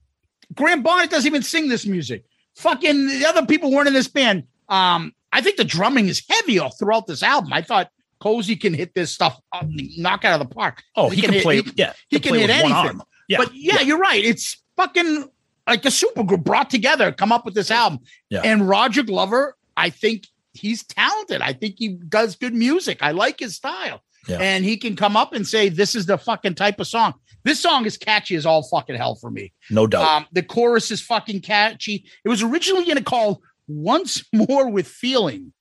Graham 0.53 0.83
Bonnet 0.83 1.09
doesn't 1.09 1.27
even 1.27 1.41
sing 1.41 1.67
this 1.67 1.85
music. 1.85 2.25
Fucking 2.57 3.07
the 3.07 3.25
other 3.25 3.45
people 3.45 3.71
weren't 3.71 3.87
in 3.87 3.93
this 3.93 4.07
band. 4.07 4.43
Um, 4.69 5.13
I 5.35 5.41
think 5.41 5.57
the 5.57 5.65
drumming 5.65 6.07
is 6.07 6.23
heavy 6.29 6.59
all 6.59 6.69
throughout 6.71 7.07
this 7.07 7.21
album. 7.21 7.51
I 7.51 7.61
thought 7.61 7.89
Cozy 8.21 8.55
can 8.55 8.73
hit 8.73 8.95
this 8.95 9.11
stuff, 9.11 9.37
up, 9.51 9.65
knock 9.69 10.23
out 10.23 10.39
of 10.39 10.47
the 10.47 10.55
park. 10.55 10.81
oh, 10.95 11.09
he, 11.09 11.21
can 11.21 11.33
hit- 11.33 11.43
play. 11.43 11.61
he- 11.61 11.71
yeah, 11.75 11.91
he 12.07 12.19
can 12.19 12.29
play 12.29 12.39
hit 12.39 12.49
anything. 12.49 13.01
Yeah, 13.27 13.37
but 13.39 13.53
yeah, 13.53 13.81
you're 13.81 13.97
right. 13.99 14.23
It's 14.23 14.63
fucking 14.77 15.25
like 15.67 15.83
a 15.83 15.91
super 15.91 16.23
group 16.23 16.43
brought 16.45 16.69
together, 16.69 17.11
come 17.11 17.31
up 17.33 17.43
with 17.43 17.53
this 17.53 17.69
album. 17.69 17.99
Yeah. 18.29 18.41
And 18.43 18.69
Roger 18.69 19.03
Glover, 19.03 19.57
I 19.75 19.89
think 19.89 20.27
he's 20.53 20.83
talented. 20.85 21.41
I 21.41 21.51
think 21.53 21.75
he 21.79 21.89
does 21.89 22.35
good 22.37 22.53
music. 22.53 22.99
I 23.01 23.11
like 23.11 23.39
his 23.39 23.55
style. 23.55 24.01
Yeah. 24.27 24.37
And 24.39 24.63
he 24.63 24.77
can 24.77 24.95
come 24.95 25.17
up 25.17 25.33
and 25.33 25.45
say, 25.45 25.67
This 25.69 25.95
is 25.95 26.05
the 26.05 26.17
fucking 26.17 26.55
type 26.55 26.79
of 26.79 26.87
song. 26.87 27.15
This 27.43 27.59
song 27.59 27.85
is 27.85 27.95
catchy 27.97 28.35
as 28.35 28.45
all 28.45 28.63
fucking 28.63 28.95
hell 28.95 29.15
for 29.15 29.29
me. 29.29 29.53
no 29.69 29.85
doubt. 29.85 30.01
Um, 30.07 30.25
the 30.31 30.41
chorus 30.41 30.89
is 30.89 31.01
fucking 31.01 31.41
catchy. 31.41 32.05
It 32.23 32.29
was 32.29 32.41
originally 32.41 32.85
going 32.85 32.97
to 32.97 33.03
call 33.03 33.41
Once 33.67 34.23
More 34.33 34.69
with 34.69 34.87
Feeling, 34.87 35.53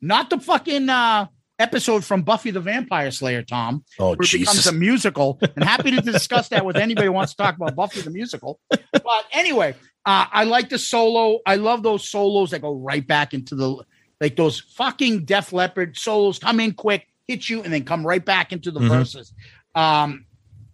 not 0.00 0.30
the 0.30 0.38
fucking 0.38 0.88
uh, 0.88 1.26
episode 1.58 2.04
from 2.04 2.22
Buffy 2.22 2.50
the 2.50 2.60
Vampire 2.60 3.10
Slayer, 3.10 3.42
Tom 3.42 3.84
oh, 3.98 4.12
it 4.12 4.18
becomes 4.18 4.30
Jesus. 4.30 4.66
a 4.66 4.72
musical. 4.72 5.38
And 5.54 5.64
happy 5.64 5.90
to 5.92 6.00
discuss 6.00 6.48
that 6.48 6.64
with 6.64 6.76
anybody 6.76 7.06
who 7.06 7.12
wants 7.12 7.32
to 7.34 7.42
talk 7.42 7.56
about 7.56 7.74
Buffy 7.76 8.00
the 8.00 8.10
musical. 8.10 8.60
But 8.68 9.24
anyway, 9.32 9.74
Uh, 10.06 10.26
I 10.30 10.44
like 10.44 10.68
the 10.68 10.78
solo. 10.78 11.38
I 11.46 11.54
love 11.56 11.82
those 11.82 12.06
solos 12.08 12.50
that 12.50 12.60
go 12.60 12.74
right 12.74 13.06
back 13.06 13.32
into 13.32 13.54
the 13.54 13.82
like 14.20 14.36
those 14.36 14.60
fucking 14.60 15.24
Def 15.24 15.52
Leppard 15.52 15.96
solos. 15.96 16.38
Come 16.38 16.60
in 16.60 16.72
quick, 16.74 17.06
hit 17.26 17.48
you, 17.48 17.62
and 17.62 17.72
then 17.72 17.84
come 17.84 18.06
right 18.06 18.22
back 18.24 18.52
into 18.52 18.70
the 18.70 18.80
Mhm. 18.80 18.88
verses. 18.88 19.32
Um, 19.74 20.26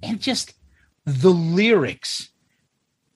and 0.03 0.21
just 0.21 0.55
the 1.05 1.31
lyrics, 1.31 2.31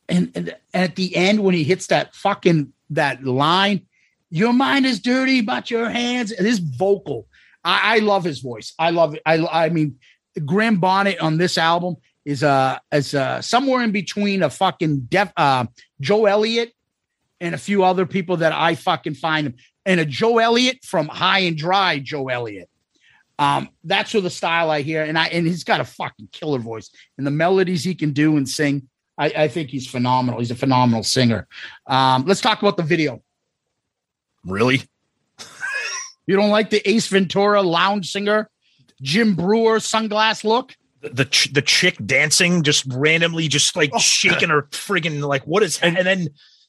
and, 0.08 0.30
and 0.36 0.54
at 0.72 0.94
the 0.96 1.16
end 1.16 1.42
when 1.42 1.54
he 1.54 1.64
hits 1.64 1.88
that 1.88 2.14
fucking 2.14 2.72
that 2.90 3.24
line, 3.24 3.86
"Your 4.30 4.52
mind 4.52 4.86
is 4.86 5.00
dirty, 5.00 5.40
but 5.40 5.70
your 5.70 5.88
hands." 5.90 6.32
And 6.32 6.46
his 6.46 6.58
vocal, 6.58 7.26
I, 7.64 7.96
I 7.96 7.98
love 7.98 8.24
his 8.24 8.40
voice. 8.40 8.74
I 8.78 8.90
love 8.90 9.14
it. 9.14 9.22
I 9.26 9.46
I 9.46 9.68
mean, 9.68 9.98
Graham 10.44 10.78
Bonnet 10.78 11.18
on 11.20 11.38
this 11.38 11.58
album 11.58 11.96
is 12.24 12.42
uh 12.42 12.78
is 12.92 13.14
uh 13.14 13.42
somewhere 13.42 13.82
in 13.82 13.92
between 13.92 14.42
a 14.42 14.50
fucking 14.50 15.00
def 15.10 15.32
uh 15.36 15.66
Joe 16.00 16.26
Elliott 16.26 16.72
and 17.40 17.54
a 17.54 17.58
few 17.58 17.84
other 17.84 18.06
people 18.06 18.38
that 18.38 18.52
I 18.52 18.74
fucking 18.74 19.14
find 19.14 19.54
and 19.84 20.00
a 20.00 20.04
Joe 20.04 20.38
Elliott 20.38 20.84
from 20.84 21.08
High 21.08 21.40
and 21.40 21.56
Dry 21.56 21.98
Joe 21.98 22.28
Elliott. 22.28 22.68
Um, 23.38 23.68
that's 23.82 24.14
of 24.14 24.22
the 24.22 24.30
style 24.30 24.70
I 24.70 24.82
hear, 24.82 25.02
and 25.02 25.18
I 25.18 25.26
and 25.26 25.46
he's 25.46 25.64
got 25.64 25.80
a 25.80 25.84
fucking 25.84 26.28
killer 26.32 26.60
voice 26.60 26.90
and 27.18 27.26
the 27.26 27.32
melodies 27.32 27.84
he 27.84 27.94
can 27.94 28.12
do 28.12 28.36
and 28.36 28.48
sing. 28.48 28.88
I, 29.16 29.26
I 29.26 29.48
think 29.48 29.70
he's 29.70 29.86
phenomenal. 29.86 30.40
He's 30.40 30.50
a 30.50 30.56
phenomenal 30.56 31.02
singer. 31.02 31.46
Um, 31.86 32.24
let's 32.26 32.40
talk 32.40 32.60
about 32.60 32.76
the 32.76 32.82
video. 32.82 33.22
Really? 34.44 34.82
You 36.26 36.36
don't 36.36 36.48
like 36.48 36.70
the 36.70 36.80
Ace 36.88 37.06
Ventura 37.08 37.60
lounge 37.60 38.10
singer, 38.10 38.48
Jim 39.02 39.34
Breuer 39.34 39.76
sunglass 39.76 40.42
look? 40.42 40.74
The 41.02 41.10
the, 41.10 41.24
ch- 41.26 41.52
the 41.52 41.60
chick 41.60 41.98
dancing 42.06 42.62
just 42.62 42.86
randomly, 42.90 43.46
just 43.46 43.76
like 43.76 43.90
Oh, 43.92 43.98
shaking 43.98 44.48
her 44.48 44.62
friggin' 44.70 45.20
like 45.20 45.42
what 45.46 45.62
is 45.62 45.78
and, 45.80 45.96
then 45.98 46.28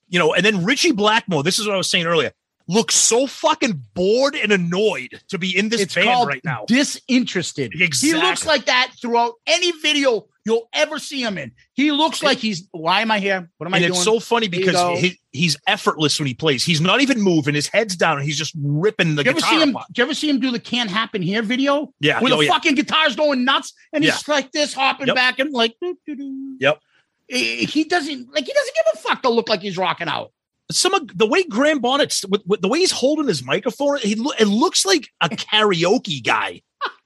you 0.10 0.20
know, 0.20 0.34
and 0.34 0.46
then 0.46 0.66
Ritchie 0.66 0.92
Blackmore. 0.92 1.42
This 1.42 1.58
is 1.58 1.66
what 1.66 1.74
I 1.74 1.78
was 1.78 1.90
saying 1.90 2.06
earlier. 2.06 2.32
Looks 2.68 2.96
so 2.96 3.28
fucking 3.28 3.82
bored 3.94 4.36
and 4.36 4.52
annoyed 4.52 5.22
to 5.30 5.38
be 5.38 5.58
in 5.58 5.70
this 5.70 5.80
it's 5.80 5.96
band 5.96 6.28
right 6.28 6.44
now. 6.44 6.66
disinterested. 6.68 7.72
He 7.74 8.14
looks 8.14 8.46
like 8.46 8.66
that 8.66 8.92
throughout 9.00 9.36
any 9.48 9.72
video 9.82 10.28
you'll 10.46 10.70
ever 10.74 11.00
see 11.00 11.22
him 11.22 11.38
in. 11.38 11.52
He 11.74 11.92
looks 11.92 12.22
like 12.24 12.38
he's. 12.38 12.68
Why 12.72 13.02
am 13.02 13.12
I 13.12 13.20
here? 13.20 13.50
What 13.58 13.68
am 13.68 13.74
I 13.74 13.80
doing? 13.80 13.92
it's 13.92 14.04
so 14.04 14.20
funny 14.20 14.48
because 14.48 15.00
he, 15.00 15.20
he's 15.32 15.58
effortless 15.68 16.20
when 16.20 16.28
he 16.28 16.34
plays. 16.34 16.64
He's 16.64 16.80
not 16.82 17.02
even 17.02 17.20
moving. 17.22 17.56
His 17.56 17.68
head's 17.68 17.96
down, 17.96 18.18
and 18.18 18.26
he's 18.26 18.38
just 18.38 18.54
ripping 18.62 19.16
the 19.16 19.24
Do 19.24 19.30
you 19.30 19.32
ever 19.32 19.40
guitar. 19.40 19.54
see 19.56 19.62
him? 19.62 19.70
apart. 19.72 19.88
Do 19.92 20.00
you 20.02 20.06
ever 20.06 20.14
see 20.14 20.30
him 20.30 20.40
do 20.40 20.52
the 20.52 20.60
"Can't 20.60 20.90
Happen 20.90 21.22
Here" 21.22 21.42
video? 21.42 21.94
Yeah, 22.00 22.22
where 22.22 22.34
oh, 22.34 22.38
the 22.38 22.46
yeah. 22.46 22.52
fucking 22.52 22.76
guitar's 22.76 23.16
going 23.16 23.44
nuts, 23.44 23.74
and 23.92 24.04
he's 24.04 24.14
Yeah. 24.28 24.34
like 24.34 24.52
this, 24.52 24.74
hopping 24.74 25.08
Yep. 25.08 25.16
back 25.16 25.40
and 25.40 25.52
like. 25.52 25.76
doo, 25.82 25.98
doo, 26.06 26.16
doo. 26.16 26.58
Yep. 26.60 26.80
He 27.28 27.84
doesn't 27.86 28.34
like. 28.34 28.46
He 28.46 28.54
doesn't 28.54 28.76
give 28.76 28.86
a 28.94 28.98
fuck 28.98 29.22
to 29.24 29.30
look 29.30 29.50
like 29.50 29.62
he's 29.62 29.78
rocking 29.78 30.08
out. 30.08 30.32
Some 30.72 30.94
of 30.96 31.16
the 31.16 31.28
way 31.28 31.44
Graham 31.44 31.80
Bonnet's 31.80 32.26
with, 32.28 32.42
with 32.46 32.62
the 32.62 32.68
way 32.68 32.80
he's 32.80 32.92
holding 32.92 33.28
his 33.28 33.44
microphone, 33.44 33.98
he 34.00 34.14
it 34.40 34.48
looks 34.48 34.86
like 34.86 35.10
a 35.22 35.30
karaoke 35.30 36.24
guy. 36.24 36.62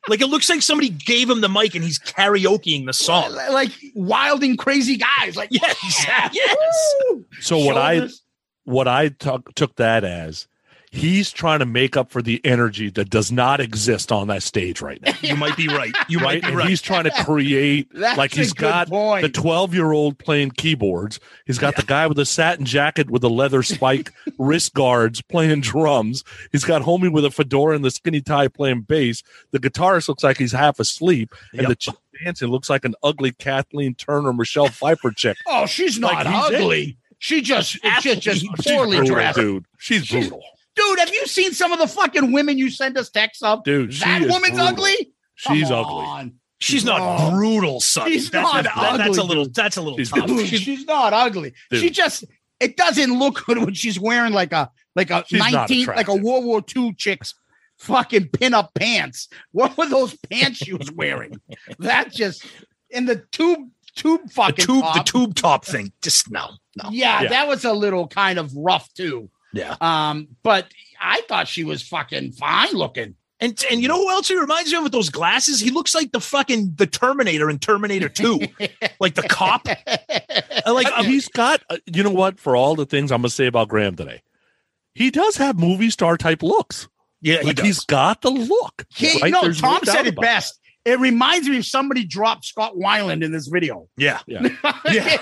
Like 0.08 0.22
it 0.22 0.28
looks 0.28 0.50
like 0.50 0.62
somebody 0.62 0.90
gave 0.90 1.30
him 1.30 1.42
the 1.42 1.50
mic 1.50 1.76
and 1.76 1.84
he's 1.84 2.00
karaokeing 2.00 2.86
the 2.86 2.94
song. 2.94 3.34
Like 3.34 3.72
wild 3.96 4.44
and 4.44 4.58
crazy 4.58 4.98
guys. 4.98 5.36
Like 5.36 5.50
Yes, 5.52 6.06
yeah, 6.08 6.30
yes. 6.32 6.96
woo. 7.10 7.26
So 7.42 7.58
what 7.58 7.78
I 7.78 8.08
what 8.64 8.88
I 8.88 9.10
took 9.10 9.54
took 9.56 9.76
that 9.76 10.04
as 10.04 10.48
he's 10.92 11.32
trying 11.32 11.60
to 11.60 11.66
make 11.66 11.96
up 11.96 12.10
for 12.12 12.22
the 12.22 12.42
energy 12.44 12.90
that 12.90 13.10
does 13.10 13.32
not 13.32 13.60
exist 13.60 14.12
on 14.12 14.28
that 14.28 14.42
stage 14.44 14.82
right 14.82 15.02
now. 15.02 15.14
You 15.22 15.36
might 15.36 15.56
be 15.56 15.68
right. 15.68 15.94
You 16.08 16.18
right? 16.18 16.24
might 16.24 16.42
be 16.42 16.48
And 16.48 16.58
right. 16.58 16.68
he's 16.70 16.82
trying 16.82 17.04
to 17.04 17.12
create 17.24 17.94
like 18.18 18.34
he's 18.34 18.54
got 18.54 18.88
point. 18.90 19.22
the 19.22 19.30
12 19.30 19.74
year 19.74 19.92
old 19.92 20.18
playing 20.18 20.52
keyboards. 20.52 21.20
He's 21.46 21.60
got 21.60 21.76
the 21.76 21.84
guy 21.84 22.08
with 22.08 22.18
the 22.18 22.26
satin 22.26 22.66
jacket 22.66 23.10
with 23.10 23.22
the 23.22 23.30
leather 23.30 23.62
spike 23.64 24.12
wrist 24.40 24.74
guards 24.74 25.22
playing 25.22 25.62
drums. 25.62 26.24
He's 26.52 26.64
got 26.66 26.82
homie 26.82 27.12
with 27.12 27.24
a 27.26 27.32
fedora 27.32 27.76
and 27.76 27.86
the 27.86 27.92
skinny 27.92 28.22
tie 28.22 28.48
playing 28.48 28.82
bass. 28.82 29.22
The 29.52 29.60
guitarist 29.60 30.08
looks 30.08 30.24
like 30.24 30.38
he's 30.38 30.52
half 30.52 30.80
asleep, 30.80 31.34
and 31.54 31.62
Yep. 31.62 31.70
the 31.70 31.76
chick 31.76 31.96
dancing 32.24 32.50
looks 32.50 32.70
like 32.70 32.84
an 32.84 32.96
ugly 33.04 33.32
Kathleen 33.32 33.94
Turner, 33.96 34.34
Michelle 34.34 34.68
Pfeiffer 34.70 35.12
chick. 35.12 35.38
Oh, 35.48 35.66
she's 35.66 36.00
not 36.00 36.26
Like, 36.26 36.54
ugly. 36.54 36.98
She 37.20 37.42
just, 37.42 37.78
it's 37.84 38.04
just, 38.04 38.22
just 38.22 38.46
poorly 38.66 39.06
dressed. 39.06 39.38
dude. 39.38 39.66
She's 39.78 40.06
She's- 40.06 40.24
brutal, 40.28 40.42
Dude, 40.76 41.00
have 41.00 41.10
you 41.10 41.26
seen 41.28 41.52
some 41.54 41.72
of 41.72 41.80
the 41.80 41.88
fucking 41.88 42.32
women 42.32 42.58
you 42.58 42.70
send 42.70 42.98
us 42.98 43.10
texts 43.10 43.44
of? 43.44 43.64
dude. 43.64 43.92
that 43.94 44.22
woman's 44.22 44.52
brutal. 44.54 44.68
ugly. 44.68 45.12
She's 45.36 45.68
Come 45.70 45.78
ugly. 45.86 46.06
on. 46.06 46.34
she's 46.60 46.86
not 46.86 47.00
Oh. 47.02 47.32
brutal, 47.32 47.80
son. 47.82 48.10
She's 48.10 48.30
That- 48.32 48.42
not 48.42 48.64
that- 48.64 48.76
that- 48.76 48.98
that's 48.98 49.18
a 49.18 49.24
little. 49.24 49.48
That's 49.50 49.78
a 49.78 49.82
little 49.82 49.98
She's 49.98 50.10
tough. 50.12 50.28
Dude, 50.28 50.48
She's- 50.48 50.62
she's, 50.62 50.86
not 50.86 51.14
ugly. 51.14 51.54
Dude. 51.72 51.82
She 51.82 51.90
just 51.90 52.26
it 52.60 52.76
doesn't 52.76 53.18
look 53.18 53.46
good 53.46 53.58
when 53.60 53.74
she's 53.74 54.00
wearing 54.00 54.34
like 54.34 54.52
a 54.52 54.70
like 54.96 55.10
a 55.12 55.24
She's 55.28 55.40
nineteen 55.40 55.86
like 55.88 55.96
a 55.98 56.02
attractive. 56.12 56.24
World 56.24 56.44
War 56.46 56.62
II 56.76 56.94
chick's 56.94 57.34
fucking 57.78 58.28
pinup 58.30 58.70
pants. 58.76 59.30
What 59.52 59.78
were 59.78 59.88
those 59.88 60.16
pants 60.30 60.58
she 60.58 60.74
was 60.74 60.92
wearing? 60.92 61.40
that 61.80 62.12
just 62.14 62.46
in 62.90 63.06
the 63.06 63.24
tube 63.32 63.70
tube 63.96 64.22
the 64.26 64.30
fucking 64.34 64.66
tube, 64.66 64.84
the 64.94 65.04
tube 65.06 65.36
top 65.36 65.64
thing. 65.66 65.92
Just 66.02 66.30
no, 66.30 66.50
no. 66.82 66.90
Yeah, 66.92 67.22
Yeah. 67.24 67.30
that 67.30 67.48
was 67.48 67.64
a 67.66 67.72
little 67.74 68.08
kind 68.08 68.38
of 68.40 68.52
rough 68.56 68.94
too. 68.94 69.30
Yeah. 69.54 69.76
Um, 69.82 70.28
but 70.44 70.68
I 71.00 71.22
thought 71.28 71.48
she 71.48 71.64
was 71.64 71.82
fucking 71.82 72.34
fine 72.34 72.74
looking. 72.74 73.16
And 73.42 73.64
and 73.72 73.82
you 73.82 73.88
know 73.88 73.96
who 73.98 74.10
else 74.10 74.28
he 74.28 74.38
reminds 74.38 74.70
me 74.72 74.78
of 74.78 74.84
with 74.84 74.92
those 74.92 75.10
glasses? 75.10 75.62
He 75.62 75.70
looks 75.72 75.96
like 75.96 76.12
the 76.12 76.20
fucking 76.20 76.74
the 76.76 76.86
Terminator 76.86 77.50
in 77.50 77.58
Terminator 77.58 78.10
Two, 78.10 78.42
like 79.00 79.16
the 79.16 79.24
cop. 79.30 79.66
Like 80.68 80.88
um, 80.88 81.06
he's 81.06 81.30
got 81.30 81.64
uh, 81.70 81.78
you 81.86 82.04
know 82.04 82.10
what 82.12 82.38
for 82.40 82.56
all 82.58 82.76
the 82.76 82.86
things 82.86 83.12
i'm 83.12 83.20
gonna 83.22 83.30
say 83.30 83.48
about 83.48 83.70
graham 83.70 83.96
today 83.96 84.22
he 84.94 85.10
does 85.10 85.38
have 85.38 85.58
movie 85.58 85.90
star 85.90 86.18
type 86.18 86.44
looks 86.44 86.88
yeah, 87.22 87.40
he 87.40 87.48
like 87.48 87.56
does. 87.58 87.66
he's 87.66 87.86
got 87.86 88.22
the 88.22 88.30
look 88.30 88.86
He, 88.94 89.20
right? 89.22 89.32
no, 89.32 89.42
There's 89.42 89.60
Tom 89.62 89.82
doubt 89.82 89.96
said 89.96 90.08
it 90.08 90.16
best. 90.20 90.60
It 90.86 91.00
reminds 91.00 91.48
me 91.50 91.58
of 91.58 91.66
somebody 91.66 92.06
dropped 92.06 92.46
Scott 92.46 92.76
Weiland 92.76 93.24
in 93.24 93.32
this 93.32 93.48
video. 93.48 93.88
yeah, 93.98 94.20
Yeah. 94.28 94.42
Yeah. 94.90 95.18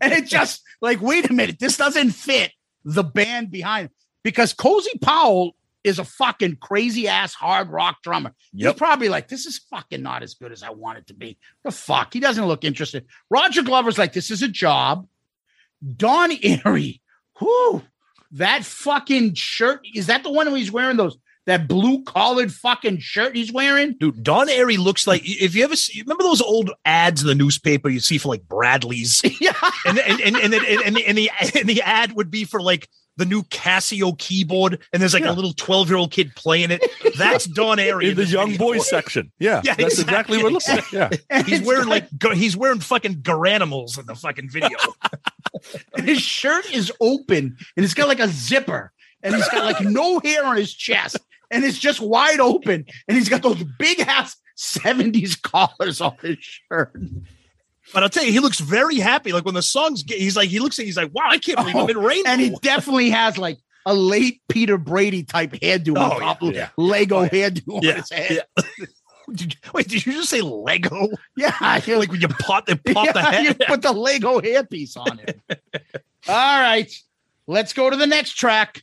and 0.00 0.12
it 0.12 0.26
just 0.26 0.62
like, 0.80 1.00
wait 1.00 1.28
a 1.30 1.32
minute, 1.32 1.58
this 1.60 1.76
doesn't 1.76 2.10
fit 2.10 2.52
the 2.84 3.02
band 3.04 3.50
behind 3.50 3.86
it. 3.86 3.92
because 4.22 4.52
Cozy 4.52 4.98
Powell 5.00 5.56
is 5.82 5.98
a 5.98 6.04
fucking 6.04 6.56
crazy 6.56 7.06
ass 7.08 7.34
hard 7.34 7.70
rock 7.70 8.02
drummer. 8.02 8.32
He's 8.54 8.72
probably 8.72 9.10
like, 9.10 9.28
this 9.28 9.44
is 9.44 9.58
fucking 9.70 10.02
not 10.02 10.22
as 10.22 10.34
good 10.34 10.50
as 10.50 10.62
I 10.62 10.70
want 10.70 10.98
it 10.98 11.06
to 11.08 11.14
be. 11.14 11.36
The 11.62 11.70
fuck, 11.70 12.14
he 12.14 12.20
doesn't 12.20 12.46
look 12.46 12.64
interested. 12.64 13.04
Roger 13.30 13.62
Glover's 13.62 13.98
like, 13.98 14.14
this 14.14 14.30
is 14.30 14.42
a 14.42 14.48
job. 14.48 15.06
Don 15.96 16.30
Airey, 16.30 17.00
whoo, 17.38 17.82
that 18.32 18.64
fucking 18.64 19.34
shirt 19.34 19.86
is 19.94 20.06
that 20.06 20.22
the 20.22 20.32
one 20.32 20.46
where 20.46 20.56
he's 20.56 20.72
wearing 20.72 20.96
those 20.96 21.18
that 21.46 21.68
blue 21.68 22.02
collared 22.04 22.52
fucking 22.52 22.98
shirt 23.00 23.36
he's 23.36 23.52
wearing? 23.52 23.94
Dude, 24.00 24.22
Don 24.22 24.48
Airey 24.48 24.78
looks 24.78 25.06
like 25.06 25.22
if 25.24 25.54
you 25.54 25.64
ever 25.64 25.76
see, 25.76 26.00
remember 26.02 26.22
those 26.24 26.40
old 26.40 26.70
ads 26.84 27.20
in 27.22 27.26
the 27.28 27.34
newspaper 27.34 27.88
you 27.88 28.00
see 28.00 28.18
for 28.18 28.28
like 28.28 28.46
Bradley's, 28.48 29.20
yeah. 29.40 29.52
and 29.86 29.98
and 29.98 30.20
and 30.20 30.36
and, 30.36 30.54
and, 30.54 30.82
and, 30.84 30.96
the, 30.96 31.04
and 31.06 31.16
the 31.18 31.30
and 31.60 31.68
the 31.68 31.82
ad 31.82 32.12
would 32.12 32.30
be 32.30 32.44
for 32.44 32.60
like 32.62 32.88
the 33.16 33.24
new 33.26 33.42
Casio 33.44 34.18
keyboard, 34.18 34.80
and 34.92 35.00
there's 35.00 35.14
like 35.14 35.22
Yeah. 35.22 35.30
a 35.30 35.34
little 35.34 35.52
twelve 35.52 35.88
year 35.88 35.96
old 35.98 36.10
kid 36.10 36.34
playing 36.34 36.70
it. 36.72 36.82
That's 37.16 37.44
Don 37.44 37.76
Airey 37.78 38.10
in 38.10 38.16
the 38.16 38.24
young 38.24 38.50
video. 38.52 38.58
boys 38.66 38.88
section 38.88 39.30
yeah, 39.38 39.60
Yeah, 39.64 39.74
that's 39.74 40.00
exactly, 40.00 40.38
exactly, 40.38 40.42
what 40.42 40.48
it 40.48 40.52
looks 40.52 40.68
like 40.68 40.92
yeah 40.92 41.10
And 41.30 41.46
He's 41.46 41.60
wearing 41.62 41.88
got- 41.88 42.08
like 42.22 42.36
he's 42.36 42.56
wearing 42.56 42.80
fucking 42.80 43.16
garanimals 43.22 44.00
in 44.00 44.06
the 44.06 44.16
fucking 44.16 44.48
video. 44.50 44.76
and 45.96 46.06
his 46.08 46.20
shirt 46.20 46.68
is 46.72 46.90
open 47.00 47.56
and 47.76 47.84
it's 47.84 47.94
got 47.94 48.08
like 48.08 48.18
a 48.20 48.26
zipper 48.28 48.92
and 49.22 49.34
he's 49.34 49.48
got 49.48 49.64
like 49.64 49.80
no 49.80 50.18
hair 50.18 50.44
on 50.44 50.56
his 50.56 50.74
chest 50.74 51.18
and 51.54 51.64
it's 51.64 51.78
just 51.78 52.00
wide 52.00 52.40
open 52.40 52.84
and 53.08 53.16
he's 53.16 53.28
got 53.28 53.42
those 53.42 53.62
big 53.78 54.00
ass 54.00 54.36
70s 54.58 55.40
collars 55.40 56.00
on 56.00 56.16
his 56.20 56.38
shirt. 56.40 56.92
But 57.92 58.02
I'll 58.02 58.08
tell 58.08 58.24
you, 58.24 58.32
he 58.32 58.40
looks 58.40 58.60
very 58.60 58.96
happy. 58.96 59.32
Like 59.32 59.44
when 59.44 59.54
the 59.54 59.62
songs 59.62 60.02
get, 60.02 60.18
he's 60.18 60.36
like, 60.36 60.48
he 60.48 60.58
looks 60.58 60.78
like 60.78 60.86
he's 60.86 60.96
like, 60.96 61.10
wow, 61.14 61.24
I 61.28 61.38
can't 61.38 61.58
believe 61.58 61.76
I'm 61.76 61.88
in 61.90 61.96
oh, 61.96 62.02
rainbow. 62.02 62.30
And 62.30 62.40
he 62.40 62.56
definitely 62.62 63.10
has 63.10 63.36
like 63.38 63.58
a 63.86 63.94
late 63.94 64.40
Peter 64.48 64.78
Brady 64.78 65.22
type 65.22 65.52
hairdo 65.52 65.96
on 65.98 66.12
Oh, 66.12 66.18
top 66.18 66.42
yeah, 66.42 66.48
of 66.48 66.54
yeah. 66.54 66.68
Lego 66.76 67.16
Oh, 67.18 67.22
yeah. 67.24 67.28
hairdo 67.28 67.74
on 67.76 67.82
Yeah, 67.82 67.94
his 67.96 68.10
head. 68.10 68.40
Did 69.32 69.54
you, 69.54 69.60
wait, 69.72 69.88
did 69.88 70.04
you 70.04 70.12
just 70.12 70.28
say 70.28 70.42
Lego? 70.42 71.08
Yeah, 71.34 71.54
I 71.58 71.80
feel 71.80 71.98
Like 71.98 72.10
when 72.12 72.20
you 72.20 72.28
pop, 72.28 72.66
they 72.66 72.74
pop 72.74 73.10
the 73.14 73.20
yeah, 73.32 73.40
you 73.40 73.54
put 73.54 73.80
the 73.80 73.90
Lego 73.90 74.38
hairpiece 74.38 74.98
on 74.98 75.18
it. 75.18 75.40
All 76.28 76.60
right, 76.60 76.92
let's 77.46 77.72
go 77.72 77.88
to 77.88 77.96
the 77.96 78.06
next 78.06 78.34
track. 78.34 78.82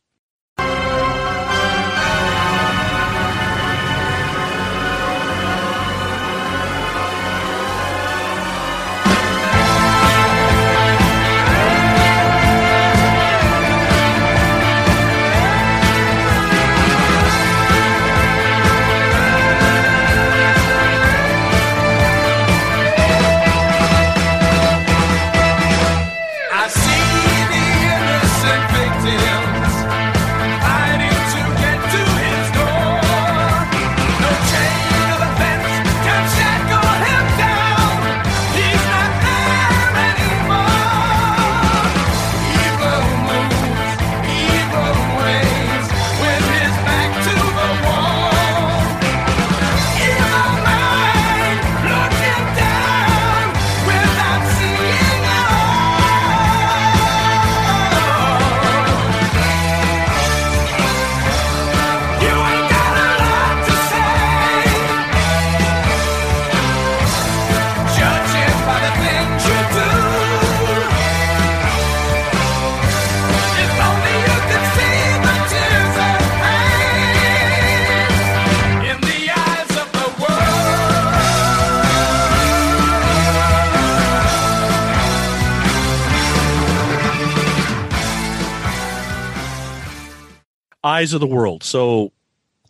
Eyes 90.84 91.14
of 91.14 91.20
the 91.20 91.28
world. 91.28 91.64
So, 91.64 92.12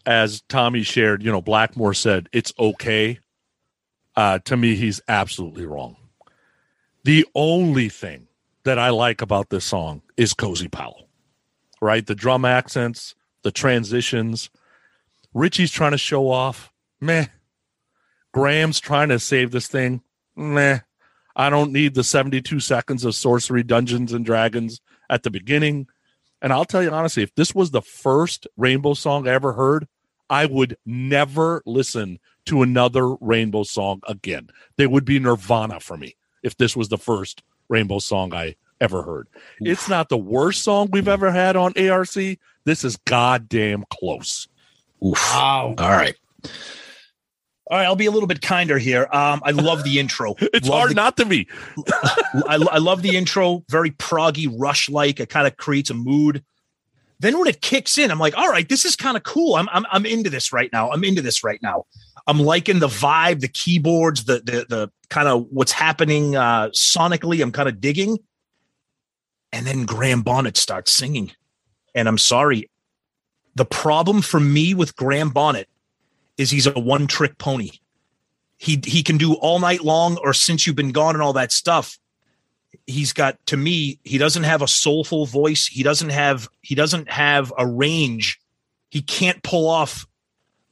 as 0.06 0.42
Tommy 0.50 0.84
shared, 0.84 1.24
you 1.24 1.32
know, 1.32 1.42
Blackmore 1.42 1.94
said 1.94 2.28
it's 2.32 2.54
okay. 2.60 3.20
Uh, 4.16 4.40
to 4.40 4.58
me, 4.58 4.76
he's 4.76 5.02
absolutely 5.08 5.66
wrong. 5.66 5.96
The 7.04 7.26
only 7.34 7.90
thing 7.90 8.28
that 8.64 8.78
I 8.78 8.90
like 8.90 9.22
about 9.22 9.50
this 9.50 9.66
song 9.66 10.02
is 10.18 10.34
Cozy 10.34 10.68
Powell, 10.68 11.08
right? 11.82 12.06
The 12.06 12.16
drum 12.16 12.46
accents, 12.46 13.16
the 13.44 13.52
transitions. 13.52 14.50
Ritchie's 15.34 15.72
trying 15.72 15.92
to 15.92 15.98
show 15.98 16.30
off. 16.30 16.72
Meh. 17.00 17.28
Graham's 18.34 18.80
trying 18.80 19.10
to 19.10 19.20
save 19.20 19.52
this 19.52 19.68
thing. 19.68 20.02
Meh. 20.36 20.80
I 21.36 21.50
don't 21.50 21.72
need 21.72 21.96
the 21.96 22.04
72 22.04 22.60
seconds 22.60 23.06
of 23.06 23.16
sorcery, 23.16 23.64
Dungeons 23.64 24.14
and 24.14 24.26
Dragons 24.26 24.82
at 25.10 25.24
the 25.24 25.32
beginning. 25.32 25.88
And 26.42 26.52
I'll 26.52 26.66
tell 26.66 26.82
you 26.82 26.90
honestly, 26.90 27.24
if 27.24 27.36
this 27.36 27.54
was 27.54 27.72
the 27.72 27.82
first 27.82 28.48
Rainbow 28.58 28.94
song 28.94 29.28
I 29.28 29.32
ever 29.32 29.54
heard, 29.54 29.88
I 30.30 30.46
would 30.46 30.78
never 30.86 31.62
listen 31.66 32.20
to 32.46 32.62
another 32.62 33.16
Rainbow 33.16 33.64
song 33.64 34.02
again. 34.08 34.50
They 34.78 34.88
would 34.88 35.06
be 35.06 35.20
Nirvana 35.20 35.80
for 35.80 35.98
me 35.98 36.16
if 36.42 36.58
this 36.58 36.76
was 36.76 36.90
the 36.90 36.98
first 36.98 37.44
Rainbow 37.70 38.00
song 38.00 38.34
I 38.34 38.56
ever 38.80 39.04
heard. 39.04 39.28
It's 39.60 39.88
not 39.88 40.10
the 40.10 40.18
worst 40.18 40.64
song 40.64 40.90
we've 40.92 41.08
ever 41.08 41.32
had 41.32 41.56
on 41.56 41.74
ARC. 41.78 42.16
This 42.64 42.84
is 42.84 42.98
goddamn 43.06 43.86
close. 43.90 44.48
Oof. 45.06 45.18
Wow. 45.34 45.76
All 45.78 45.90
right. 45.90 46.16
All 47.72 47.78
right, 47.78 47.86
I'll 47.86 47.96
be 47.96 48.06
a 48.06 48.12
little 48.12 48.28
bit 48.28 48.42
kinder 48.42 48.78
here. 48.78 49.08
Um, 49.14 49.42
I 49.46 49.52
love 49.52 49.86
the 49.86 49.98
intro. 49.98 50.36
It's 50.42 50.68
Love 50.68 50.78
hard 50.78 50.92
the- 50.92 50.96
not 50.96 51.16
to 51.18 51.26
be. 51.26 51.48
I, 52.46 52.56
I 52.70 52.80
love 52.80 53.02
the 53.02 53.16
intro, 53.16 53.64
very 53.70 53.92
proggy, 53.92 54.54
rush 54.60 54.90
like. 54.90 55.22
It 55.22 55.30
kind 55.30 55.48
of 55.48 55.56
creates 55.56 55.90
a 55.90 55.94
mood. 55.94 56.44
Then 57.22 57.40
when 57.40 57.48
it 57.48 57.62
kicks 57.62 57.98
in, 57.98 58.12
I'm 58.12 58.20
like, 58.20 58.38
all 58.38 58.50
right, 58.50 58.68
this 58.68 58.84
is 58.84 58.98
kind 58.98 59.16
of 59.16 59.24
cool. 59.24 59.56
I'm, 59.56 59.70
I'm 59.72 59.86
I'm 59.90 60.06
into 60.06 60.30
this 60.30 60.52
right 60.52 60.70
now. 60.74 60.92
I'm 60.92 61.04
into 61.06 61.22
this 61.22 61.44
right 61.46 61.60
now. 61.64 61.86
I'm 62.28 62.40
liking 62.40 62.80
the 62.80 62.88
vibe, 62.88 63.40
the 63.40 63.48
keyboards, 63.48 64.26
the 64.26 64.40
the 64.44 64.66
the 64.68 64.92
kind 65.10 65.30
of 65.30 65.46
what's 65.50 65.72
happening 65.72 66.36
uh, 66.36 66.70
sonically. 66.70 67.42
I'm 67.42 67.52
kind 67.54 67.70
of 67.70 67.80
digging. 67.80 68.18
And 69.54 69.66
then 69.66 69.86
Graham 69.86 70.24
Bonnet 70.24 70.58
starts 70.58 70.92
singing, 70.92 71.32
and 71.96 72.10
I'm 72.10 72.18
sorry. 72.18 72.70
The 73.56 73.66
problem 73.66 74.22
for 74.22 74.40
me 74.40 74.74
with 74.74 74.96
Graham 74.96 75.30
Bonnet 75.30 75.70
is 76.38 76.52
he's 76.52 76.68
a 76.68 76.72
one 76.72 77.08
trick 77.08 77.38
pony. 77.38 77.72
He 78.58 78.80
he 78.86 79.04
can 79.04 79.18
do 79.18 79.34
all 79.36 79.60
night 79.60 79.84
long 79.84 80.18
or 80.18 80.34
since 80.34 80.66
you've 80.66 80.76
been 80.76 80.92
gone 80.92 81.16
and 81.16 81.22
all 81.22 81.34
that 81.34 81.52
stuff. 81.52 81.98
He's 82.88 83.14
got 83.14 83.44
to 83.48 83.58
me, 83.58 84.00
he 84.04 84.18
doesn't 84.18 84.44
have 84.44 84.62
a 84.62 84.68
soulful 84.68 85.26
voice. 85.26 85.68
He 85.68 85.84
doesn't 85.84 86.10
have 86.10 86.48
he 86.62 86.76
doesn't 86.76 87.10
have 87.10 87.52
a 87.58 87.66
range. 87.66 88.40
He 88.90 89.02
can't 89.02 89.42
pull 89.44 89.68
off 89.68 90.06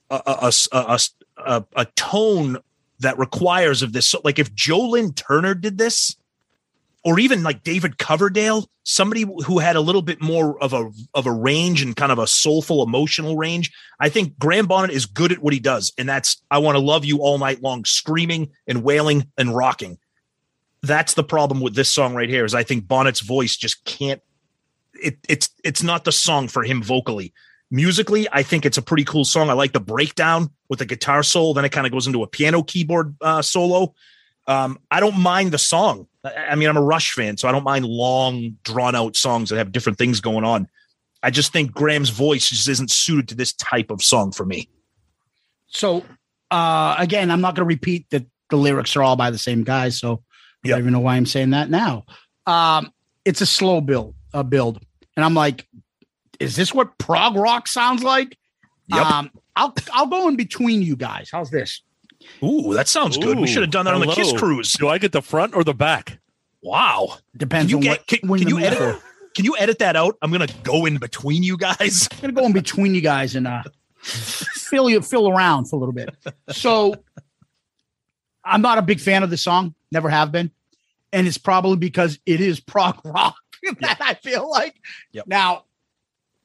a 0.09 0.21
a, 0.25 0.51
a, 0.71 0.99
a, 1.37 1.65
a, 1.75 1.85
tone 1.95 2.57
that 2.99 3.17
requires 3.17 3.81
of 3.81 3.93
this. 3.93 4.07
So 4.07 4.21
like 4.23 4.39
if 4.39 4.53
Joe 4.53 4.89
Lynn 4.89 5.13
Turner 5.13 5.53
did 5.53 5.77
this, 5.77 6.15
or 7.03 7.19
even 7.19 7.43
like 7.43 7.63
David 7.63 7.97
Coverdale, 7.97 8.69
somebody 8.83 9.25
who 9.45 9.59
had 9.59 9.75
a 9.75 9.81
little 9.81 10.01
bit 10.01 10.21
more 10.21 10.61
of 10.61 10.73
a 10.73 10.89
of 11.13 11.25
a 11.25 11.31
range 11.31 11.81
and 11.81 11.95
kind 11.95 12.11
of 12.11 12.19
a 12.19 12.27
soulful 12.27 12.83
emotional 12.83 13.37
range. 13.37 13.71
I 13.99 14.09
think 14.09 14.37
Graham 14.37 14.67
Bonnet 14.67 14.91
is 14.91 15.05
good 15.05 15.31
at 15.31 15.39
what 15.39 15.53
he 15.53 15.59
does, 15.59 15.93
and 15.97 16.09
that's 16.09 16.41
I 16.51 16.57
want 16.57 16.75
to 16.75 16.83
love 16.83 17.05
you 17.05 17.19
all 17.19 17.37
night 17.37 17.61
long, 17.61 17.85
screaming 17.85 18.49
and 18.67 18.83
wailing 18.83 19.27
and 19.37 19.55
rocking. 19.55 19.97
That's 20.81 21.13
the 21.13 21.23
problem 21.23 21.61
with 21.61 21.75
this 21.75 21.89
song 21.89 22.15
right 22.15 22.29
here. 22.29 22.45
Is 22.45 22.55
I 22.55 22.63
think 22.63 22.87
Bonnet's 22.87 23.21
voice 23.21 23.55
just 23.55 23.83
can't. 23.85 24.21
It, 25.01 25.17
it's 25.29 25.49
it's 25.63 25.83
not 25.83 26.03
the 26.03 26.11
song 26.11 26.47
for 26.47 26.63
him 26.63 26.83
vocally. 26.83 27.33
Musically, 27.71 28.27
I 28.31 28.41
think 28.43 28.65
it's 28.65 28.79
a 28.79 28.81
pretty 28.81 29.03
cool 29.03 29.23
song. 29.23 29.49
I 29.49 29.53
like 29.53 29.73
the 29.73 29.79
breakdown 29.79 30.49
with 30.69 30.79
the 30.79 30.85
guitar 30.85 31.21
solo. 31.21 31.53
Then 31.53 31.65
it 31.65 31.71
kind 31.71 31.85
of 31.85 31.93
goes 31.93 32.07
into 32.07 32.23
a 32.23 32.27
piano 32.27 32.63
keyboard 32.63 33.15
uh, 33.21 33.43
solo. 33.43 33.93
Um, 34.47 34.79
I 34.89 34.99
don't 34.99 35.19
mind 35.19 35.51
the 35.51 35.59
song. 35.59 36.07
I 36.23 36.33
I 36.51 36.55
mean, 36.55 36.69
I'm 36.69 36.77
a 36.77 36.81
Rush 36.81 37.13
fan, 37.13 37.37
so 37.37 37.47
I 37.47 37.51
don't 37.51 37.63
mind 37.63 37.85
long, 37.85 38.57
drawn 38.63 38.95
out 38.95 39.15
songs 39.15 39.49
that 39.49 39.57
have 39.57 39.71
different 39.71 39.97
things 39.97 40.19
going 40.21 40.43
on. 40.43 40.67
I 41.21 41.31
just 41.31 41.51
think 41.51 41.73
Graham's 41.73 42.09
voice 42.09 42.49
just 42.49 42.67
isn't 42.69 42.91
suited 42.91 43.27
to 43.29 43.35
this 43.35 43.53
type 43.53 43.91
of 43.91 44.01
song 44.03 44.31
for 44.31 44.45
me. 44.45 44.69
So 45.67 46.03
uh 46.51 46.95
again, 46.97 47.29
I'm 47.31 47.41
not 47.41 47.55
gonna 47.55 47.65
repeat 47.67 48.07
that 48.11 48.25
the 48.49 48.57
lyrics 48.57 48.95
are 48.95 49.03
all 49.03 49.15
by 49.15 49.29
the 49.31 49.37
same 49.37 49.63
guy, 49.63 49.89
so 49.89 50.23
I 50.63 50.67
Yep. 50.67 50.73
don't 50.75 50.79
even 50.79 50.93
know 50.93 50.99
why 50.99 51.15
I'm 51.15 51.25
saying 51.25 51.51
that 51.51 51.69
now. 51.69 52.05
Um 52.47 52.91
it's 53.25 53.41
a 53.41 53.45
slow 53.45 53.81
build, 53.81 54.15
a 54.33 54.43
build. 54.43 54.81
And 55.15 55.23
I'm 55.25 55.33
like, 55.35 55.67
is 56.39 56.55
this 56.55 56.73
what 56.73 56.97
prog 56.97 57.35
rock 57.35 57.67
sounds 57.67 58.01
like? 58.03 58.37
Yep. 58.87 59.05
Um 59.05 59.31
I'll 59.55 59.73
I'll 59.91 60.07
go 60.07 60.27
in 60.29 60.35
between 60.37 60.81
you 60.81 60.95
guys. 60.95 61.29
How's 61.31 61.51
this? 61.51 61.81
Ooh, 62.43 62.73
that 62.73 62.87
sounds 62.87 63.17
good. 63.17 63.39
We 63.39 63.47
should 63.47 63.61
have 63.61 63.71
done 63.71 63.85
that 63.85 63.93
on 63.93 64.01
the 64.01 64.13
Kiss 64.13 64.33
cruise. 64.33 64.73
Do 64.73 64.87
I 64.87 64.97
get 64.97 65.11
the 65.11 65.21
front 65.21 65.55
or 65.55 65.63
the 65.63 65.73
back? 65.73 66.19
Wow. 66.61 67.17
Depends 67.35 67.65
Can 67.65 67.69
you 67.69 67.77
on 67.77 67.81
get 67.81 67.99
what 67.99 68.07
can, 68.07 68.29
when 68.29 68.39
can 68.39 68.49
you 68.49 68.59
edit 68.59 68.77
for. 68.77 69.01
can 69.33 69.45
you 69.45 69.55
edit 69.57 69.79
that 69.79 69.95
out? 69.95 70.17
I'm 70.21 70.31
gonna 70.31 70.47
go 70.63 70.85
in 70.85 70.97
between 70.97 71.43
you 71.43 71.57
guys. 71.57 72.07
I'm 72.11 72.19
gonna 72.21 72.33
go 72.33 72.45
in 72.45 72.53
between 72.53 72.95
you 72.95 73.01
guys 73.01 73.35
and 73.35 73.47
uh 73.47 73.63
fill 74.01 74.89
you 74.89 75.01
fill 75.01 75.29
around 75.29 75.65
for 75.65 75.77
a 75.77 75.79
little 75.79 75.93
bit. 75.93 76.09
So 76.49 76.95
I'm 78.43 78.61
not 78.61 78.77
a 78.77 78.81
big 78.81 78.99
fan 78.99 79.23
of 79.23 79.29
the 79.29 79.37
song, 79.37 79.75
never 79.91 80.09
have 80.09 80.31
been. 80.31 80.51
And 81.11 81.27
it's 81.27 81.37
probably 81.37 81.77
because 81.77 82.19
it 82.25 82.41
is 82.41 82.59
prog 82.59 82.99
rock 83.05 83.35
that 83.79 83.97
I 83.99 84.13
feel 84.15 84.49
like. 84.49 84.75
Yep. 85.11 85.27
Now, 85.27 85.65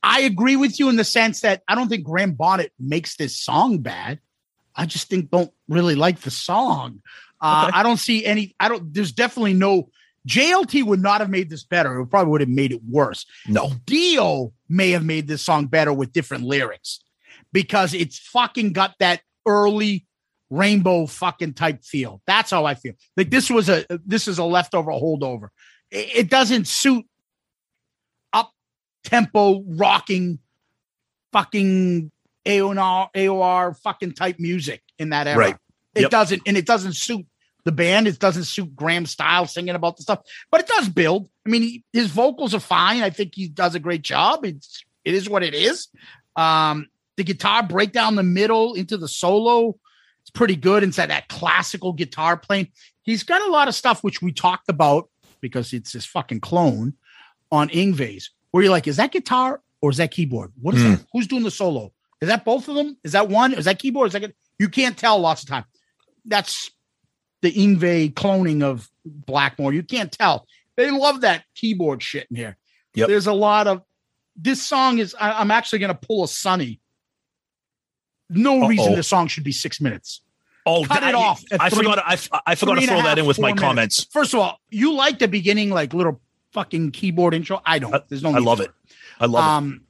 I 0.02 0.20
agree 0.20 0.56
with 0.56 0.78
you 0.78 0.88
in 0.88 0.96
the 0.96 1.04
sense 1.04 1.40
that 1.40 1.62
I 1.66 1.74
don't 1.74 1.88
think 1.88 2.04
Graham 2.04 2.32
Bonnet 2.32 2.72
makes 2.78 3.16
this 3.16 3.36
song 3.38 3.78
bad. 3.78 4.20
I 4.76 4.86
just 4.86 5.08
think 5.08 5.30
don't 5.30 5.52
really 5.68 5.94
like 5.94 6.20
the 6.20 6.30
song. 6.30 7.02
Uh, 7.40 7.66
Okay. 7.68 7.78
I 7.78 7.82
don't 7.82 7.98
see 7.98 8.24
any. 8.24 8.54
I 8.58 8.68
don't. 8.68 8.92
There's 8.92 9.12
definitely 9.12 9.54
no. 9.54 9.90
JLT 10.26 10.84
would 10.84 11.02
not 11.02 11.20
have 11.20 11.28
made 11.28 11.50
this 11.50 11.64
better. 11.64 12.00
It 12.00 12.06
probably 12.06 12.30
would 12.30 12.40
have 12.40 12.48
made 12.48 12.72
it 12.72 12.80
worse. 12.88 13.26
No. 13.46 13.72
Dio 13.84 14.54
may 14.70 14.90
have 14.92 15.04
made 15.04 15.28
this 15.28 15.42
song 15.42 15.66
better 15.66 15.92
with 15.92 16.12
different 16.12 16.44
lyrics 16.44 17.00
because 17.52 17.92
it's 17.92 18.18
fucking 18.18 18.72
got 18.72 18.94
that 19.00 19.20
early 19.46 20.06
rainbow 20.48 21.06
fucking 21.06 21.54
type 21.54 21.84
feel. 21.84 22.22
That's 22.26 22.50
how 22.50 22.64
I 22.64 22.74
feel. 22.74 22.94
Like 23.16 23.30
this 23.30 23.50
was 23.50 23.68
a 23.68 23.84
this 24.06 24.28
is 24.28 24.38
a 24.38 24.44
leftover 24.44 24.92
holdover. 24.92 25.48
It, 25.90 26.16
it 26.16 26.30
doesn't 26.30 26.66
suit 26.66 27.04
up 28.32 28.52
tempo 29.04 29.62
rocking 29.66 30.38
fucking 31.32 32.10
AOR 32.46 33.08
AOR 33.14 33.74
fucking 33.82 34.12
type 34.12 34.38
music 34.38 34.82
in 34.98 35.10
that 35.10 35.26
era. 35.26 35.38
Right. 35.38 35.56
It 35.94 36.02
Yep. 36.02 36.10
doesn't 36.10 36.42
and 36.46 36.56
it 36.56 36.66
doesn't 36.66 36.94
suit 36.94 37.26
the 37.64 37.72
band. 37.72 38.06
It 38.06 38.18
doesn't 38.18 38.44
suit 38.44 38.74
Graham 38.76 39.06
style 39.06 39.46
singing 39.46 39.74
about 39.74 39.96
the 39.96 40.02
stuff, 40.02 40.20
but 40.50 40.60
it 40.60 40.66
does 40.66 40.88
build. 40.88 41.28
I 41.46 41.50
mean, 41.50 41.62
he, 41.62 41.84
his 41.92 42.08
vocals 42.08 42.54
are 42.54 42.60
fine. 42.60 43.02
I 43.02 43.10
think 43.10 43.34
he 43.34 43.48
does 43.48 43.74
a 43.74 43.80
great 43.80 44.02
job. 44.02 44.44
It's 44.44 44.84
it 45.04 45.14
is 45.14 45.28
what 45.28 45.42
it 45.42 45.54
is. 45.54 45.88
Um, 46.36 46.88
the 47.16 47.24
guitar 47.24 47.62
breakdown 47.62 48.16
the 48.16 48.22
middle 48.22 48.74
into 48.74 48.96
the 48.96 49.06
solo, 49.08 49.76
it's 50.22 50.30
pretty 50.30 50.56
good. 50.56 50.82
Inside 50.82 51.06
that 51.10 51.28
classical 51.28 51.92
guitar 51.92 52.36
playing, 52.36 52.68
he's 53.02 53.22
got 53.22 53.40
a 53.46 53.50
lot 53.52 53.68
of 53.68 53.74
stuff 53.74 54.02
which 54.02 54.20
we 54.20 54.32
talked 54.32 54.68
about 54.68 55.08
because 55.40 55.72
it's 55.72 55.92
his 55.92 56.04
fucking 56.06 56.40
clone 56.40 56.94
on 57.52 57.68
Yngwie's, 57.68 58.30
where 58.50 58.64
you're 58.64 58.72
like, 58.72 58.88
is 58.88 58.96
that 58.96 59.12
guitar 59.12 59.60
or 59.80 59.90
is 59.90 59.98
that 59.98 60.10
keyboard? 60.10 60.52
What 60.60 60.74
is 60.74 60.82
Hmm. 60.82 60.90
that? 60.92 61.06
Who's 61.12 61.26
doing 61.28 61.44
the 61.44 61.50
solo? 61.50 61.92
Is 62.24 62.28
that 62.28 62.44
both 62.44 62.68
of 62.68 62.74
them? 62.74 62.96
Is 63.04 63.12
that 63.12 63.28
one? 63.28 63.52
Is 63.52 63.66
that 63.66 63.78
keyboard? 63.78 64.06
Is 64.08 64.12
that 64.14 64.20
gu- 64.20 64.32
you 64.58 64.68
can't 64.68 64.96
tell 64.96 65.18
lots 65.18 65.42
of 65.42 65.48
time. 65.48 65.64
That's 66.24 66.70
the 67.42 67.52
Yngwie 67.52 68.14
cloning 68.14 68.62
of 68.62 68.90
Blackmore. 69.04 69.72
You 69.74 69.82
can't 69.82 70.10
tell. 70.10 70.46
They 70.76 70.90
love 70.90 71.20
that 71.20 71.44
keyboard 71.54 72.02
shit 72.02 72.26
in 72.30 72.36
here. 72.36 72.56
Yep. 72.94 73.08
There's 73.08 73.26
a 73.26 73.32
lot 73.34 73.66
of 73.66 73.82
this 74.36 74.62
song 74.62 74.98
is 74.98 75.14
I, 75.20 75.32
I'm 75.40 75.50
actually 75.50 75.80
gonna 75.80 75.94
pull 75.94 76.24
a 76.24 76.28
Sonny. 76.28 76.80
No 78.30 78.66
reason 78.66 78.92
Uh-oh. 78.92 78.96
this 78.96 79.08
song 79.08 79.26
should 79.28 79.44
be 79.44 79.52
six 79.52 79.80
minutes. 79.80 80.22
Oh, 80.66 80.84
Cut 80.84 81.02
I, 81.02 81.10
it 81.10 81.14
off 81.14 81.44
I 81.60 81.68
three- 81.68 81.78
forgot. 81.84 81.98
I, 82.06 82.12
I 82.46 82.54
forgot 82.54 82.76
to 82.76 82.80
Three 82.80 82.84
and 82.84 82.84
a 82.84 82.86
throw 82.86 83.02
that 83.02 83.18
in 83.18 83.26
with 83.26 83.38
my 83.38 83.48
minutes. 83.48 83.60
comments. 83.62 84.06
First 84.10 84.32
of 84.32 84.40
all, 84.40 84.58
you 84.70 84.94
like 84.94 85.18
the 85.18 85.28
beginning, 85.28 85.68
like 85.70 85.92
little 85.92 86.22
fucking 86.52 86.92
keyboard 86.92 87.34
intro. 87.34 87.60
I 87.66 87.78
don't. 87.78 88.08
There's 88.08 88.22
no. 88.22 88.34
I 88.34 88.38
love 88.38 88.58
for 88.58 88.64
it. 88.64 88.70
I 89.20 89.26
love 89.26 89.44
it. 89.44 89.48
um, 89.68 89.80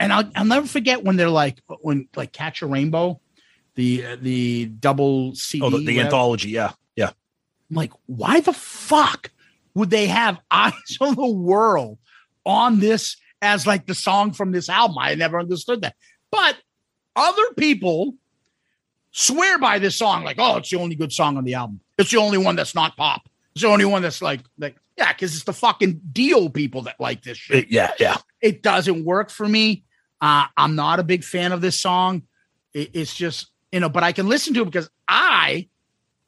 and 0.00 0.12
I'll, 0.12 0.28
I'll 0.34 0.44
never 0.44 0.66
forget 0.66 1.04
when 1.04 1.16
they're 1.16 1.28
like 1.30 1.60
when 1.82 2.08
like 2.16 2.32
Catch 2.32 2.62
a 2.62 2.66
Rainbow, 2.66 3.20
the 3.76 4.04
uh, 4.04 4.16
the 4.20 4.66
double 4.66 5.34
CD. 5.36 5.64
Oh, 5.64 5.70
the, 5.70 5.84
the 5.84 6.00
anthology. 6.00 6.48
Yeah, 6.50 6.72
yeah. 6.96 7.10
I'm 7.70 7.76
like, 7.76 7.92
why 8.06 8.40
the 8.40 8.52
fuck 8.54 9.30
would 9.74 9.90
they 9.90 10.06
have 10.06 10.40
Eyes 10.50 10.96
on 11.00 11.14
the 11.14 11.28
World 11.28 11.98
on 12.44 12.80
this 12.80 13.16
as 13.42 13.66
like 13.66 13.86
the 13.86 13.94
song 13.94 14.32
from 14.32 14.50
this 14.50 14.68
album? 14.68 14.96
I 14.98 15.14
never 15.14 15.38
understood 15.38 15.82
that. 15.82 15.94
But 16.32 16.56
other 17.14 17.54
people 17.56 18.14
swear 19.12 19.58
by 19.58 19.78
this 19.78 19.96
song, 19.96 20.24
like, 20.24 20.36
oh, 20.38 20.56
it's 20.56 20.70
the 20.70 20.78
only 20.78 20.94
good 20.94 21.12
song 21.12 21.36
on 21.36 21.44
the 21.44 21.54
album. 21.54 21.80
It's 21.98 22.10
the 22.10 22.18
only 22.18 22.38
one 22.38 22.56
that's 22.56 22.74
not 22.74 22.96
pop. 22.96 23.28
It's 23.54 23.62
the 23.62 23.68
only 23.68 23.84
one 23.84 24.02
that's 24.02 24.22
like, 24.22 24.40
like, 24.58 24.76
yeah, 24.96 25.12
because 25.12 25.34
it's 25.34 25.44
the 25.44 25.52
fucking 25.52 26.00
deal 26.12 26.48
people 26.48 26.82
that 26.82 27.00
like 27.00 27.22
this 27.22 27.36
shit 27.36 27.64
It- 27.64 27.70
yeah, 27.70 27.92
yeah. 27.98 28.16
it 28.40 28.62
doesn't 28.62 29.04
work 29.04 29.30
for 29.30 29.46
me. 29.48 29.84
Uh, 30.20 30.46
I'm 30.56 30.74
not 30.74 31.00
a 31.00 31.04
big 31.04 31.24
fan 31.24 31.52
of 31.52 31.60
this 31.60 31.80
song. 31.80 32.22
It- 32.74 32.90
it's 32.94 33.14
just, 33.14 33.50
you 33.72 33.80
know, 33.80 33.88
but 33.88 34.02
I 34.02 34.12
can 34.12 34.28
listen 34.28 34.54
to 34.54 34.62
it 34.62 34.66
because 34.66 34.90
I, 35.08 35.68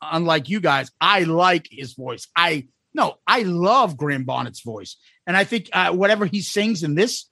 unlike 0.01 0.49
you 0.49 0.61
guys, 0.61 0.91
I 1.01 1.21
like 1.25 1.69
his 1.71 1.95
voice. 1.95 2.29
I, 2.35 2.69
no, 2.95 3.19
I 3.27 3.43
love 3.43 3.97
Graham 3.97 4.25
Bonnet's 4.25 4.61
voice. 4.63 4.97
And 5.27 5.37
I 5.37 5.45
think 5.45 5.69
uh, 5.73 5.93
whatever 5.93 6.27
he 6.27 6.41
sings 6.41 6.83
in 6.83 6.95
this, 6.95 7.29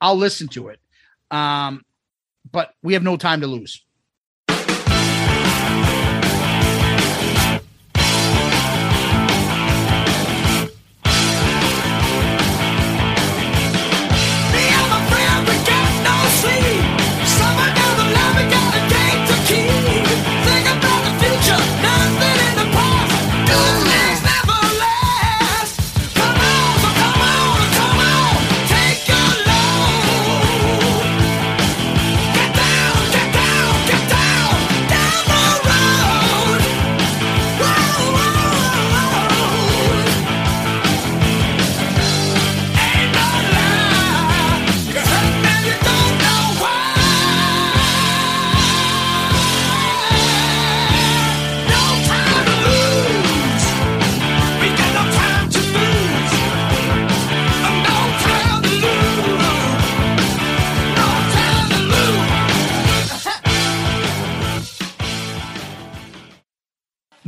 I'll 0.00 0.16
listen 0.16 0.48
to 0.48 0.68
it. 0.68 0.80
Um, 1.30 1.84
but 2.50 2.72
we 2.82 2.94
have 2.94 3.02
no 3.02 3.16
time 3.16 3.40
to 3.42 3.46
lose. 3.46 3.84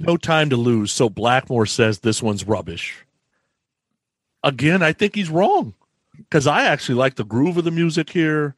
No 0.01 0.17
time 0.17 0.49
to 0.51 0.57
lose. 0.57 0.93
So 0.93 1.11
Blackmore 1.11 1.67
says 1.67 1.99
this 1.99 2.23
one's 2.23 2.47
rubbish. 2.47 3.05
Again, 4.43 4.83
I 4.83 4.95
think 4.95 5.15
he's 5.15 5.29
wrong 5.29 5.75
because 6.17 6.47
I 6.47 6.65
actually 6.65 6.95
like 6.95 7.17
the 7.17 7.25
groove 7.25 7.59
of 7.59 7.65
the 7.65 7.71
music 7.71 8.09
here. 8.09 8.55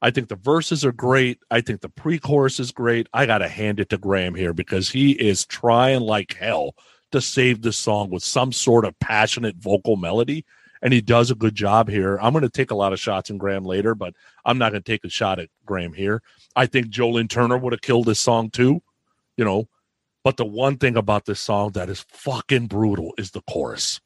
I 0.00 0.10
think 0.10 0.28
the 0.28 0.36
verses 0.36 0.86
are 0.86 0.92
great. 0.92 1.40
I 1.50 1.60
think 1.60 1.82
the 1.82 1.90
pre 1.90 2.18
chorus 2.18 2.58
is 2.58 2.72
great. 2.72 3.06
I 3.12 3.26
got 3.26 3.38
to 3.38 3.48
hand 3.48 3.80
it 3.80 3.90
to 3.90 3.98
Graham 3.98 4.34
here 4.34 4.54
because 4.54 4.88
he 4.88 5.12
is 5.12 5.44
trying 5.44 6.00
like 6.00 6.34
hell 6.34 6.74
to 7.12 7.20
save 7.20 7.60
this 7.60 7.76
song 7.76 8.08
with 8.08 8.22
some 8.22 8.50
sort 8.50 8.86
of 8.86 8.98
passionate 8.98 9.56
vocal 9.56 9.96
melody. 9.96 10.46
And 10.80 10.92
he 10.92 11.00
does 11.02 11.30
a 11.30 11.34
good 11.34 11.54
job 11.54 11.88
here. 11.88 12.18
I'm 12.22 12.32
going 12.32 12.42
to 12.42 12.48
take 12.48 12.70
a 12.70 12.76
lot 12.76 12.92
of 12.92 13.00
shots 13.00 13.28
in 13.28 13.36
Graham 13.36 13.64
later, 13.64 13.94
but 13.94 14.14
I'm 14.44 14.56
not 14.56 14.70
going 14.70 14.82
to 14.82 14.90
take 14.90 15.04
a 15.04 15.10
shot 15.10 15.40
at 15.40 15.50
Graham 15.66 15.92
here. 15.92 16.22
I 16.56 16.66
think 16.66 16.88
Joe 16.88 17.10
Lynn 17.10 17.28
Turner 17.28 17.58
would 17.58 17.72
have 17.72 17.82
killed 17.82 18.06
this 18.06 18.20
song 18.20 18.48
too, 18.48 18.80
you 19.36 19.44
know. 19.44 19.68
But 20.28 20.36
the 20.36 20.44
one 20.44 20.76
thing 20.76 20.94
about 20.94 21.24
this 21.24 21.40
song 21.40 21.70
that 21.70 21.88
is 21.88 22.04
fucking 22.10 22.66
brutal 22.66 23.14
is 23.16 23.30
the 23.30 23.40
chorus. 23.48 23.98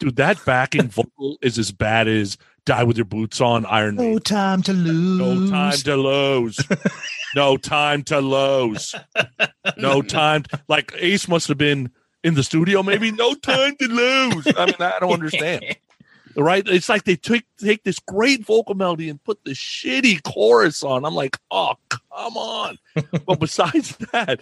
Dude, 0.00 0.16
that 0.16 0.44
backing 0.44 0.88
vocal 0.88 1.38
is 1.40 1.56
as 1.56 1.70
bad 1.70 2.08
as 2.08 2.36
Die 2.64 2.82
With 2.82 2.96
Your 2.96 3.04
Boots 3.04 3.40
On, 3.40 3.64
Iron 3.64 3.94
Maiden. 3.94 4.14
No 4.14 4.18
time 4.18 4.60
to 4.64 4.72
lose. 4.72 5.20
No 5.20 5.48
time 5.48 5.78
to 5.78 5.96
lose. 5.96 6.60
no 7.36 7.56
time 7.56 8.02
to 8.02 8.20
lose. 8.20 8.92
No 9.76 10.02
time. 10.02 10.46
Like 10.66 10.92
Ace 10.98 11.28
must 11.28 11.46
have 11.46 11.58
been 11.58 11.92
in 12.24 12.34
the 12.34 12.42
studio, 12.42 12.82
maybe. 12.82 13.12
No 13.12 13.34
time 13.34 13.76
to 13.76 13.86
lose. 13.86 14.48
I 14.56 14.66
mean, 14.66 14.74
I 14.80 14.98
don't 14.98 15.12
understand. 15.12 15.62
Right? 16.36 16.62
It's 16.68 16.88
like 16.88 17.02
they 17.02 17.16
take 17.16 17.46
take 17.58 17.82
this 17.82 17.98
great 17.98 18.44
vocal 18.44 18.76
melody 18.76 19.08
and 19.08 19.22
put 19.24 19.42
the 19.44 19.52
shitty 19.52 20.22
chorus 20.22 20.84
on. 20.84 21.04
I'm 21.04 21.14
like, 21.14 21.36
oh, 21.50 21.74
come 21.88 22.36
on. 22.36 22.78
but 23.26 23.40
besides 23.40 23.96
that, 24.12 24.40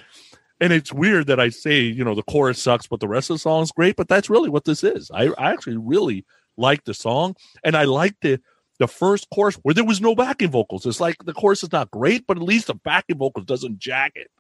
and 0.61 0.73
it's 0.73 0.93
weird 0.93 1.27
that 1.27 1.41
I 1.41 1.51
say, 1.51 1.81
you 1.81 2.05
know, 2.05 2.15
the 2.15 2.23
chorus 2.23 2.63
sucks, 2.63 2.87
but 2.87 3.01
the 3.01 3.09
rest 3.09 3.31
of 3.31 3.35
the 3.35 3.41
song 3.41 3.63
is 3.63 3.73
great. 3.73 3.97
But 3.97 4.09
that's 4.09 4.31
really 4.31 4.49
what 4.49 4.65
this 4.65 4.83
is. 4.83 5.11
I, 5.13 5.29
I 5.39 5.53
actually 5.53 5.77
really 5.77 6.25
like 6.57 6.85
the 6.85 6.95
song, 6.95 7.37
and 7.63 7.77
I 7.77 7.85
like 7.85 8.17
the 8.23 8.41
the 8.79 8.89
first 8.89 9.29
chorus 9.33 9.57
where 9.57 9.75
there 9.75 9.85
was 9.85 10.01
no 10.01 10.15
backing 10.15 10.51
vocals. 10.51 10.87
It's 10.87 11.01
like 11.01 11.17
the 11.25 11.33
chorus 11.33 11.63
is 11.63 11.73
not 11.73 11.91
great, 11.91 12.27
but 12.27 12.37
at 12.37 12.43
least 12.43 12.67
the 12.67 12.75
backing 12.75 13.19
vocals 13.19 13.47
doesn't 13.47 13.79
jack 13.79 14.13
it. 14.15 14.31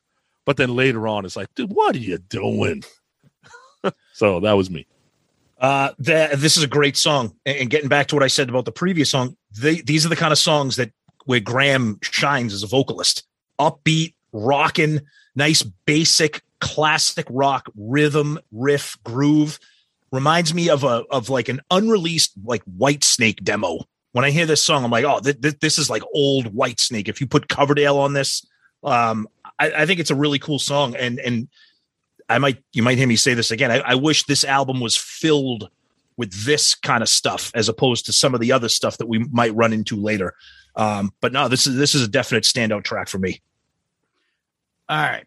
But 0.44 0.56
then 0.56 0.76
later 0.76 1.09
on, 1.09 1.24
it's 1.24 1.36
like, 1.36 1.48
dude, 1.55 1.72
what 1.72 1.97
are 1.97 2.01
you 2.01 2.18
doing? 2.18 2.84
so 4.12 4.40
that 4.40 4.52
was 4.52 4.70
me. 4.70 4.86
Uh, 5.59 5.93
that 5.98 6.38
this 6.38 6.56
is 6.56 6.62
a 6.62 6.68
great 6.68 6.97
song. 6.97 7.34
And, 7.47 7.70
getting 7.70 7.88
back 7.88 8.09
to 8.09 8.14
what 8.14 8.22
I 8.22 8.26
said 8.26 8.48
about 8.48 8.66
the 8.66 8.72
previous 8.72 9.10
song, 9.10 9.36
they, 9.59 9.80
these 9.80 10.05
are 10.05 10.10
the 10.10 10.16
kind 10.16 10.32
of 10.32 10.38
songs 10.38 10.76
that 10.76 10.93
where 11.24 11.40
Graham 11.40 11.98
shines 12.02 12.52
as 12.52 12.62
a 12.62 12.66
vocalist. 12.66 13.24
Upbeat, 13.59 14.14
rocking, 14.32 15.01
nice 15.36 15.62
basic 15.62 16.42
classic 16.60 17.26
rock 17.30 17.68
rhythm, 17.76 18.38
riff, 18.50 18.96
groove. 19.04 19.58
Reminds 20.12 20.54
me 20.54 20.70
of 20.70 20.84
a 20.84 21.04
of 21.10 21.28
like 21.28 21.48
an 21.48 21.60
unreleased 21.70 22.32
like 22.44 22.62
Whitesnake 22.64 23.42
demo. 23.42 23.80
When 24.12 24.24
I 24.24 24.30
hear 24.30 24.46
this 24.46 24.62
song, 24.62 24.84
I'm 24.84 24.90
like, 24.90 25.04
oh, 25.04 25.20
th- 25.20 25.40
th- 25.40 25.58
this 25.60 25.78
is 25.78 25.90
like 25.90 26.02
old 26.14 26.54
Whitesnake. 26.54 27.08
If 27.08 27.20
you 27.20 27.26
put 27.26 27.48
Coverdale 27.48 27.98
on 27.98 28.14
this, 28.14 28.46
um, 28.82 29.28
I, 29.58 29.82
I 29.82 29.86
think 29.86 30.00
it's 30.00 30.10
a 30.10 30.14
really 30.14 30.38
cool 30.38 30.58
song. 30.58 30.94
And 30.96 31.18
and 31.18 31.48
I 32.28 32.38
might 32.38 32.62
you 32.72 32.82
might 32.82 32.98
hear 32.98 33.06
me 33.06 33.16
say 33.16 33.34
this 33.34 33.50
again. 33.50 33.70
I, 33.70 33.78
I 33.80 33.94
wish 33.96 34.24
this 34.24 34.44
album 34.44 34.80
was 34.80 34.96
filled 34.96 35.68
with 36.16 36.32
this 36.46 36.74
kind 36.74 37.02
of 37.02 37.08
stuff 37.08 37.50
as 37.54 37.68
opposed 37.68 38.06
to 38.06 38.12
some 38.12 38.34
of 38.34 38.40
the 38.40 38.52
other 38.52 38.68
stuff 38.68 38.96
that 38.98 39.06
we 39.06 39.18
might 39.30 39.54
run 39.54 39.72
into 39.72 39.96
later. 39.96 40.34
Um, 40.76 41.12
but 41.20 41.32
no, 41.32 41.48
this 41.48 41.66
is 41.66 41.76
this 41.76 41.94
is 41.94 42.02
a 42.02 42.08
definite 42.08 42.44
standout 42.44 42.84
track 42.84 43.08
for 43.08 43.18
me. 43.18 43.42
All 44.88 44.96
right. 44.96 45.26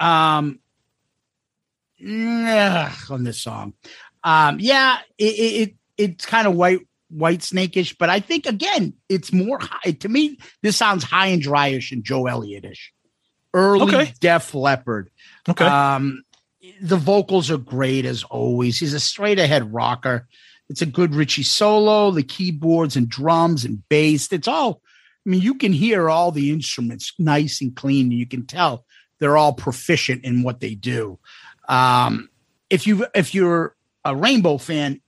Um 0.00 0.60
yeah, 1.98 2.92
on 3.10 3.24
this 3.24 3.40
song. 3.40 3.74
Um 4.22 4.58
yeah, 4.60 4.98
it 5.16 5.24
it, 5.24 5.68
it 5.68 5.74
it's 5.96 6.26
kind 6.26 6.46
of 6.46 6.54
white 6.54 6.80
white 7.10 7.40
snakish, 7.40 7.96
but 7.98 8.10
I 8.10 8.20
think 8.20 8.46
again, 8.46 8.94
it's 9.08 9.32
more 9.32 9.58
high 9.60 9.92
to 9.92 10.08
me. 10.08 10.38
This 10.62 10.76
sounds 10.76 11.04
high 11.04 11.28
and 11.28 11.42
dryish 11.42 11.92
and 11.92 12.04
Joe 12.04 12.26
Elliott-ish. 12.26 12.92
Early 13.54 13.94
Okay. 13.94 14.12
Def 14.20 14.54
Leppard. 14.54 15.10
Okay. 15.48 15.64
Um 15.64 16.22
the 16.80 16.96
vocals 16.96 17.50
are 17.50 17.58
great 17.58 18.04
as 18.04 18.24
always. 18.24 18.78
He's 18.78 18.94
a 18.94 19.00
straight 19.00 19.38
ahead 19.38 19.72
rocker. 19.72 20.28
It's 20.68 20.82
a 20.82 20.86
good 20.86 21.14
Ritchie 21.14 21.44
solo, 21.44 22.10
the 22.10 22.22
keyboards 22.22 22.94
and 22.94 23.08
drums 23.08 23.64
and 23.64 23.88
bass. 23.88 24.30
It's 24.32 24.48
all 24.48 24.82
I 25.26 25.30
mean, 25.30 25.40
you 25.42 25.54
can 25.54 25.72
hear 25.72 26.08
all 26.08 26.30
the 26.30 26.50
instruments 26.50 27.12
nice 27.18 27.60
and 27.60 27.74
clean. 27.74 28.10
You 28.10 28.26
can 28.26 28.46
tell 28.46 28.86
they're 29.18 29.36
all 29.36 29.52
proficient 29.52 30.24
in 30.24 30.42
what 30.42 30.60
they 30.60 30.74
do. 30.74 31.18
Um, 31.68 32.30
if 32.70 32.86
you 32.86 33.06
if 33.14 33.34
you're 33.34 33.74
a 34.04 34.14
Rainbow 34.14 34.58
fan, 34.58 35.00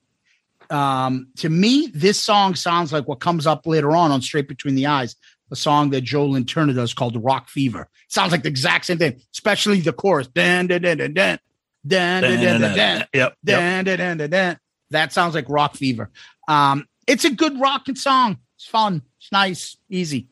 um, 0.71 1.29
to 1.37 1.49
me, 1.49 1.89
this 1.89 2.19
song 2.19 2.55
sounds 2.55 2.93
like 2.93 3.09
what 3.09 3.21
comes 3.21 3.47
up 3.47 3.67
later 3.67 3.93
on 3.93 4.13
on 4.13 4.23
Straight 4.23 4.49
Between 4.49 4.75
the 4.75 4.87
Eyes, 4.87 5.17
a 5.51 5.57
song 5.57 5.91
that 5.91 6.03
Joe 6.03 6.39
Turner 6.43 6.73
does 6.73 6.95
called 6.95 7.23
Rock 7.23 7.49
Fever. 7.49 7.89
Sounds 8.09 8.33
like 8.33 8.43
the 8.43 8.49
exact 8.49 8.87
same 8.87 8.99
thing, 8.99 9.21
especially 9.33 9.81
the 9.81 9.93
chorus. 9.93 10.27
Dan 10.29 10.67
dan 10.67 10.83
dan 10.83 10.99
dan 10.99 11.15
dan 11.15 11.39
dan 11.87 12.23
dan 12.23 12.41
dan. 12.43 12.61
dun, 12.61 12.77
dun. 12.77 13.05
Yep, 13.13 13.37
Dan 13.45 13.85
dun, 13.85 14.19
dun, 14.19 14.31
dun. 14.31 14.59
That 14.91 15.13
sounds 15.13 15.35
like 15.35 15.49
Rock 15.49 15.77
Fever. 15.77 16.11
Um, 16.49 16.87
it's 17.07 17.25
a 17.25 17.31
good 17.31 17.61
rocking 17.61 17.97
song. 17.97 18.39
It's 18.57 18.67
fun. 18.67 19.03
It's 19.19 19.33
nice. 19.33 19.77
Easy. 19.89 20.29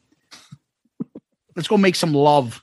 Let's 1.56 1.68
go 1.68 1.76
make 1.76 1.94
some 1.94 2.12
love. 2.12 2.62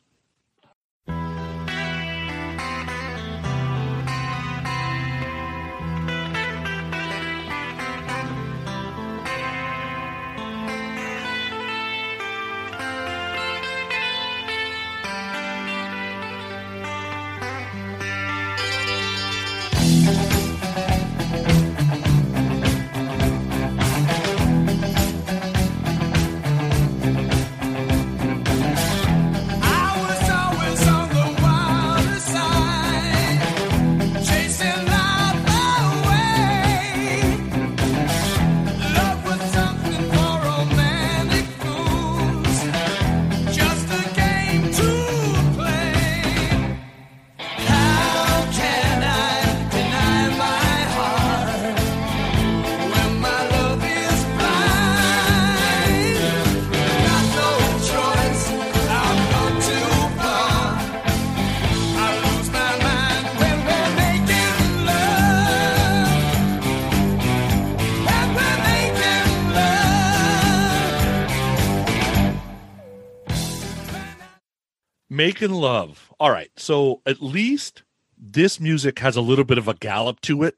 Making 75.26 75.54
love. 75.54 76.14
All 76.20 76.30
right. 76.30 76.52
So 76.56 77.02
at 77.08 77.20
least 77.20 77.82
this 78.16 78.60
music 78.60 79.00
has 79.00 79.16
a 79.16 79.22
little 79.22 79.44
bit 79.44 79.58
of 79.58 79.68
a 79.68 79.74
gallop 79.74 80.22
to 80.22 80.44
it. 80.44 80.56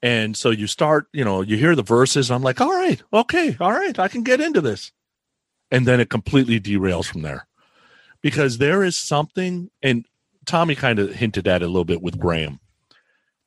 And 0.00 0.36
so 0.36 0.50
you 0.50 0.68
start, 0.68 1.08
you 1.12 1.24
know, 1.24 1.42
you 1.42 1.56
hear 1.56 1.74
the 1.74 1.82
verses. 1.82 2.30
I'm 2.30 2.44
like, 2.44 2.60
all 2.60 2.70
right, 2.70 3.02
okay, 3.12 3.56
all 3.58 3.72
right, 3.72 3.98
I 3.98 4.06
can 4.06 4.22
get 4.22 4.40
into 4.40 4.60
this. 4.60 4.92
And 5.72 5.88
then 5.88 5.98
it 5.98 6.08
completely 6.08 6.60
derails 6.60 7.06
from 7.06 7.22
there 7.22 7.48
because 8.22 8.58
there 8.58 8.84
is 8.84 8.96
something, 8.96 9.72
and 9.82 10.06
Tommy 10.46 10.76
kind 10.76 11.00
of 11.00 11.12
hinted 11.12 11.48
at 11.48 11.60
it 11.60 11.64
a 11.64 11.68
little 11.68 11.84
bit 11.84 12.00
with 12.00 12.18
Graham. 12.18 12.60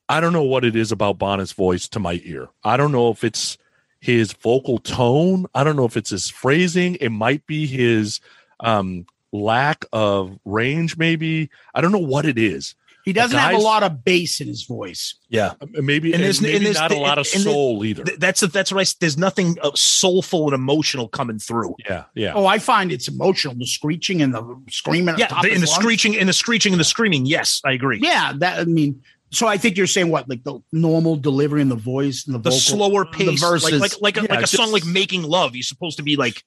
I 0.09 0.19
don't 0.19 0.33
know 0.33 0.43
what 0.43 0.65
it 0.65 0.75
is 0.75 0.91
about 0.91 1.19
Bonnet's 1.19 1.53
voice 1.53 1.87
to 1.87 1.99
my 2.01 2.21
ear. 2.25 2.49
I 2.65 2.75
don't 2.75 2.91
know 2.91 3.11
if 3.11 3.23
it's 3.23 3.57
his 4.01 4.33
vocal 4.33 4.77
tone. 4.77 5.45
I 5.55 5.63
don't 5.63 5.77
know 5.77 5.85
if 5.85 5.95
it's 5.95 6.09
his 6.09 6.29
phrasing. 6.29 6.95
It 6.95 7.11
might 7.11 7.47
be 7.47 7.65
his 7.65 8.19
um, 8.59 9.05
lack 9.33 9.83
of 9.91 10.39
range, 10.45 10.95
maybe. 10.97 11.49
I 11.75 11.81
don't 11.81 11.91
know 11.91 11.97
what 11.97 12.25
it 12.25 12.37
is. 12.37 12.75
He 13.03 13.11
doesn't 13.11 13.37
have 13.37 13.55
a 13.55 13.57
lot 13.57 13.83
of 13.83 14.05
bass 14.05 14.39
in 14.39 14.47
his 14.47 14.63
voice. 14.63 15.15
Yeah. 15.27 15.55
Maybe, 15.73 16.13
And 16.13 16.23
and 16.23 16.41
maybe 16.41 16.55
and 16.55 16.65
there's- 16.65 16.79
not 16.79 16.93
a 16.93 16.97
lot 16.97 17.17
of 17.17 17.27
and 17.35 17.43
the- 17.43 17.49
soul 17.51 17.83
either. 17.83 18.05
Th- 18.05 18.17
That's 18.17 18.39
that's 18.39 18.71
what 18.71 18.79
I. 18.79 18.83
s- 18.83 18.93
There's 18.93 19.17
nothing 19.17 19.57
uh, 19.61 19.71
soulful 19.75 20.45
and 20.45 20.53
emotional 20.53 21.09
coming 21.09 21.37
through. 21.37 21.75
yeah, 21.89 22.05
yeah. 22.15 22.31
Oh, 22.33 22.45
I 22.45 22.59
find 22.59 22.93
it's 22.93 23.09
emotional. 23.09 23.55
The 23.55 23.65
screeching 23.65 24.21
and 24.21 24.33
the 24.33 24.55
screaming. 24.69 25.15
Yeah, 25.17 25.27
the, 25.27 25.35
of 25.37 25.43
in 25.47 25.51
the 25.59 25.67
lungs. 25.67 25.71
screeching, 25.71 26.13
in 26.13 26.27
the 26.27 26.33
screeching, 26.33 26.71
and 26.71 26.79
the 26.79 26.85
screaming. 26.85 27.25
Yes, 27.25 27.59
I 27.65 27.73
agree. 27.73 27.99
Yeah, 28.01 28.31
that 28.37 28.59
I 28.61 28.63
mean. 28.63 29.01
So 29.31 29.47
I 29.47 29.57
think 29.57 29.75
you're 29.75 29.87
saying 29.87 30.09
what, 30.09 30.29
like 30.29 30.43
the 30.45 30.59
normal 30.71 31.17
delivery 31.17 31.61
and 31.61 31.71
the 31.71 31.75
voice 31.75 32.25
and 32.25 32.35
the, 32.35 32.39
the 32.39 32.51
vocal, 32.51 32.59
slower 32.59 33.03
pace, 33.03 33.41
the 33.41 33.47
verses. 33.47 33.81
like 33.81 33.99
like 33.99 34.01
like 34.01 34.17
a, 34.17 34.21
Yeah, 34.29 34.35
like 34.35 34.43
a 34.45 34.47
song 34.47 34.71
like 34.71 34.85
"Making 34.85 35.23
Love." 35.23 35.55
You're 35.57 35.63
supposed 35.63 35.97
to 35.97 36.03
be 36.03 36.15
like, 36.15 36.41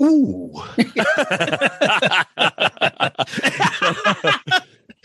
Ooh, 0.00 0.52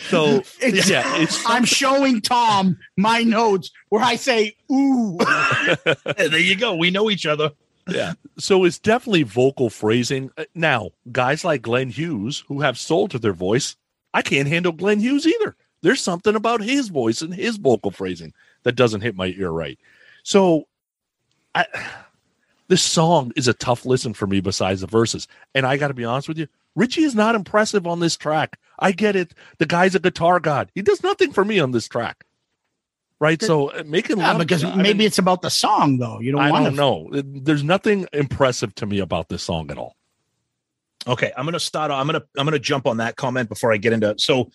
So 0.09 0.41
It's- 0.59 0.89
yeah, 0.89 1.03
it's 1.21 1.43
I'm 1.47 1.63
showing 1.63 2.21
Tom 2.21 2.77
my 2.97 3.21
notes 3.21 3.69
where 3.89 4.01
I 4.03 4.15
say 4.15 4.55
ooh. 4.71 5.17
there 6.17 6.39
you 6.39 6.55
go. 6.55 6.75
We 6.75 6.89
know 6.89 7.09
each 7.11 7.25
other. 7.27 7.51
yeah. 7.87 8.13
So 8.39 8.63
it's 8.63 8.79
definitely 8.79 9.23
vocal 9.23 9.69
phrasing. 9.69 10.31
Uh, 10.37 10.45
Now, 10.55 10.89
guys 11.11 11.43
like 11.45 11.61
Glenn 11.61 11.89
Hughes 11.89 12.43
who 12.47 12.61
have 12.61 12.79
soul 12.79 13.07
to 13.09 13.19
their 13.19 13.33
voice, 13.33 13.75
I 14.13 14.23
can't 14.23 14.47
handle 14.47 14.71
Glenn 14.71 14.99
Hughes 14.99 15.27
either. 15.27 15.55
There's 15.83 16.01
something 16.01 16.35
about 16.35 16.61
his 16.61 16.87
voice 16.89 17.21
and 17.21 17.33
his 17.33 17.57
vocal 17.57 17.91
phrasing 17.91 18.33
that 18.63 18.75
doesn't 18.75 19.01
hit 19.01 19.15
my 19.15 19.27
ear 19.27 19.51
right. 19.51 19.77
So 20.23 20.67
I 21.53 21.65
this 22.71 22.81
song 22.81 23.33
is 23.35 23.49
a 23.49 23.53
tough 23.53 23.85
listen 23.85 24.13
for 24.13 24.25
me 24.25 24.39
besides 24.39 24.79
the 24.79 24.87
verses. 24.87 25.27
And 25.53 25.65
I 25.65 25.75
got 25.75 25.89
to 25.89 25.93
be 25.93 26.05
honest 26.05 26.29
with 26.29 26.37
you, 26.37 26.47
Ritchie 26.73 27.03
is 27.03 27.13
not 27.13 27.35
impressive 27.35 27.85
on 27.85 27.99
this 27.99 28.15
track. 28.15 28.57
I 28.79 28.93
get 28.93 29.17
it. 29.17 29.33
The 29.57 29.65
guy's 29.65 29.93
a 29.93 29.99
guitar 29.99 30.39
god. 30.39 30.71
He 30.73 30.81
does 30.81 31.03
nothing 31.03 31.33
for 31.33 31.43
me 31.43 31.59
on 31.59 31.71
this 31.71 31.89
track. 31.89 32.23
Right? 33.19 33.41
So 33.41 33.71
uh, 33.71 33.83
making 33.85 34.19
Yeah, 34.19 34.31
love 34.31 34.39
because 34.39 34.63
I 34.63 34.73
maybe 34.75 34.99
mean, 34.99 35.07
it's 35.07 35.17
about 35.17 35.41
the 35.41 35.49
song 35.49 35.97
though. 35.97 36.21
You 36.21 36.31
don't 36.31 36.41
I 36.41 36.49
don't 36.49 36.63
to 36.63 36.71
know. 36.71 37.09
There's 37.11 37.61
nothing 37.61 38.07
impressive 38.13 38.73
to 38.75 38.85
me 38.85 38.99
about 38.99 39.27
this 39.27 39.43
song 39.43 39.69
at 39.69 39.77
all. 39.77 39.97
Okay, 41.05 41.33
I'm 41.35 41.43
gonna 41.43 41.59
start. 41.59 41.91
I'm 41.91 42.05
gonna 42.05 42.23
I'm 42.37 42.45
gonna 42.45 42.57
jump 42.57 42.87
on 42.87 42.97
that 42.97 43.17
comment 43.17 43.49
before 43.49 43.73
I 43.73 43.77
get 43.77 43.91
into. 43.91 44.11
it. 44.11 44.21
So, 44.21 44.49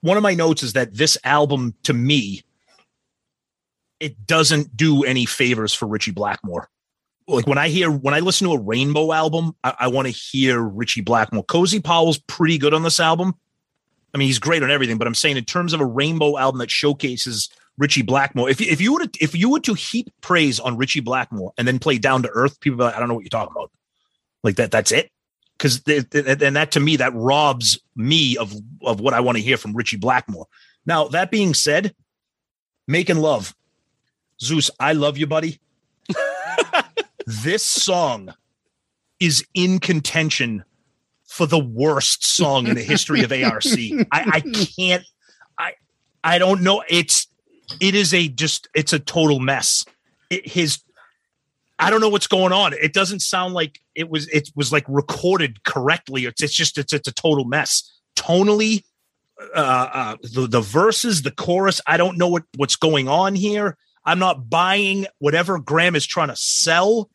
one 0.00 0.16
of 0.16 0.24
my 0.24 0.34
notes 0.34 0.64
is 0.64 0.72
that 0.72 0.94
this 0.94 1.16
album, 1.22 1.76
to 1.84 1.94
me, 1.94 2.42
it 4.00 4.26
doesn't 4.26 4.76
do 4.76 5.04
any 5.04 5.26
favors 5.26 5.72
for 5.72 5.86
Ritchie 5.86 6.10
Blackmore. 6.10 6.68
Like 7.32 7.46
when 7.46 7.58
I 7.58 7.68
hear 7.68 7.90
when 7.90 8.14
I 8.14 8.20
listen 8.20 8.46
to 8.46 8.54
a 8.54 8.60
Rainbow 8.60 9.12
album, 9.12 9.56
I, 9.64 9.74
I 9.80 9.88
want 9.88 10.06
to 10.06 10.12
hear 10.12 10.60
Ritchie 10.60 11.00
Blackmore. 11.02 11.44
Cozy 11.44 11.80
Powell's 11.80 12.18
pretty 12.18 12.58
good 12.58 12.74
on 12.74 12.82
this 12.82 13.00
album. 13.00 13.34
I 14.14 14.18
mean, 14.18 14.28
he's 14.28 14.38
great 14.38 14.62
on 14.62 14.70
everything, 14.70 14.98
but 14.98 15.06
I'm 15.06 15.14
saying 15.14 15.38
in 15.38 15.44
terms 15.44 15.72
of 15.72 15.80
a 15.80 15.86
Rainbow 15.86 16.36
album 16.36 16.58
that 16.58 16.70
showcases 16.70 17.48
Ritchie 17.78 18.02
Blackmore, 18.02 18.50
if 18.50 18.60
you, 18.60 18.70
if 18.70 18.80
you 18.80 18.92
were 18.92 19.06
to 19.06 19.10
if 19.20 19.34
you 19.34 19.50
were 19.50 19.60
to 19.60 19.74
heap 19.74 20.12
praise 20.20 20.60
on 20.60 20.76
Ritchie 20.76 21.00
Blackmore 21.00 21.52
and 21.56 21.66
then 21.66 21.78
play 21.78 21.98
Down 21.98 22.22
to 22.22 22.28
Earth, 22.28 22.60
people 22.60 22.78
be 22.78 22.84
like, 22.84 22.94
I 22.94 23.00
don't 23.00 23.08
know 23.08 23.14
what 23.14 23.24
you're 23.24 23.30
talking 23.30 23.54
about. 23.56 23.70
Like 24.42 24.56
that, 24.56 24.70
that's 24.70 24.92
it 24.92 25.10
because 25.62 25.80
and 25.86 26.56
that 26.56 26.72
to 26.72 26.80
me 26.80 26.96
that 26.96 27.14
robs 27.14 27.78
me 27.94 28.36
of 28.36 28.52
of 28.82 29.00
what 29.00 29.14
I 29.14 29.20
want 29.20 29.38
to 29.38 29.44
hear 29.44 29.56
from 29.56 29.74
Ritchie 29.74 29.96
Blackmore. 29.96 30.46
Now 30.84 31.08
that 31.08 31.30
being 31.30 31.54
said, 31.54 31.94
making 32.88 33.18
love, 33.18 33.54
Zeus, 34.40 34.70
I 34.80 34.92
love 34.94 35.16
you, 35.16 35.26
buddy. 35.26 35.60
This 37.26 37.62
song 37.62 38.34
is 39.20 39.44
in 39.54 39.78
contention 39.78 40.64
for 41.24 41.46
the 41.46 41.58
worst 41.58 42.24
song 42.24 42.66
in 42.66 42.74
the 42.74 42.82
history 42.82 43.22
of 43.22 43.32
ARC. 43.32 43.64
I, 43.64 44.04
I 44.12 44.40
can't. 44.40 45.04
I 45.58 45.74
I 46.22 46.38
don't 46.38 46.62
know. 46.62 46.82
It's 46.88 47.26
it 47.80 47.94
is 47.94 48.12
a 48.12 48.28
just 48.28 48.68
it's 48.74 48.92
a 48.92 48.98
total 48.98 49.40
mess. 49.40 49.86
It, 50.28 50.46
his 50.46 50.82
I 51.78 51.90
don't 51.90 52.00
know 52.00 52.08
what's 52.08 52.26
going 52.26 52.52
on. 52.52 52.74
It 52.74 52.92
doesn't 52.92 53.20
sound 53.20 53.54
like 53.54 53.80
it 53.94 54.10
was 54.10 54.28
it 54.28 54.50
was 54.54 54.72
like 54.72 54.84
recorded 54.88 55.64
correctly. 55.64 56.26
It's 56.26 56.42
it's 56.42 56.54
just 56.54 56.78
it's 56.78 56.92
it's 56.92 57.08
a 57.08 57.12
total 57.12 57.44
mess. 57.44 57.90
Tonally, 58.14 58.84
uh, 59.54 59.88
uh 59.92 60.16
the 60.22 60.46
the 60.46 60.60
verses, 60.60 61.22
the 61.22 61.30
chorus, 61.30 61.80
I 61.86 61.96
don't 61.96 62.18
know 62.18 62.28
what 62.28 62.44
what's 62.56 62.76
going 62.76 63.08
on 63.08 63.34
here. 63.34 63.78
I'm 64.04 64.18
not 64.18 64.50
buying 64.50 65.06
whatever 65.18 65.58
Graham 65.58 65.94
is 65.96 66.06
trying 66.06 66.28
to 66.28 66.36
sell. 66.36 67.08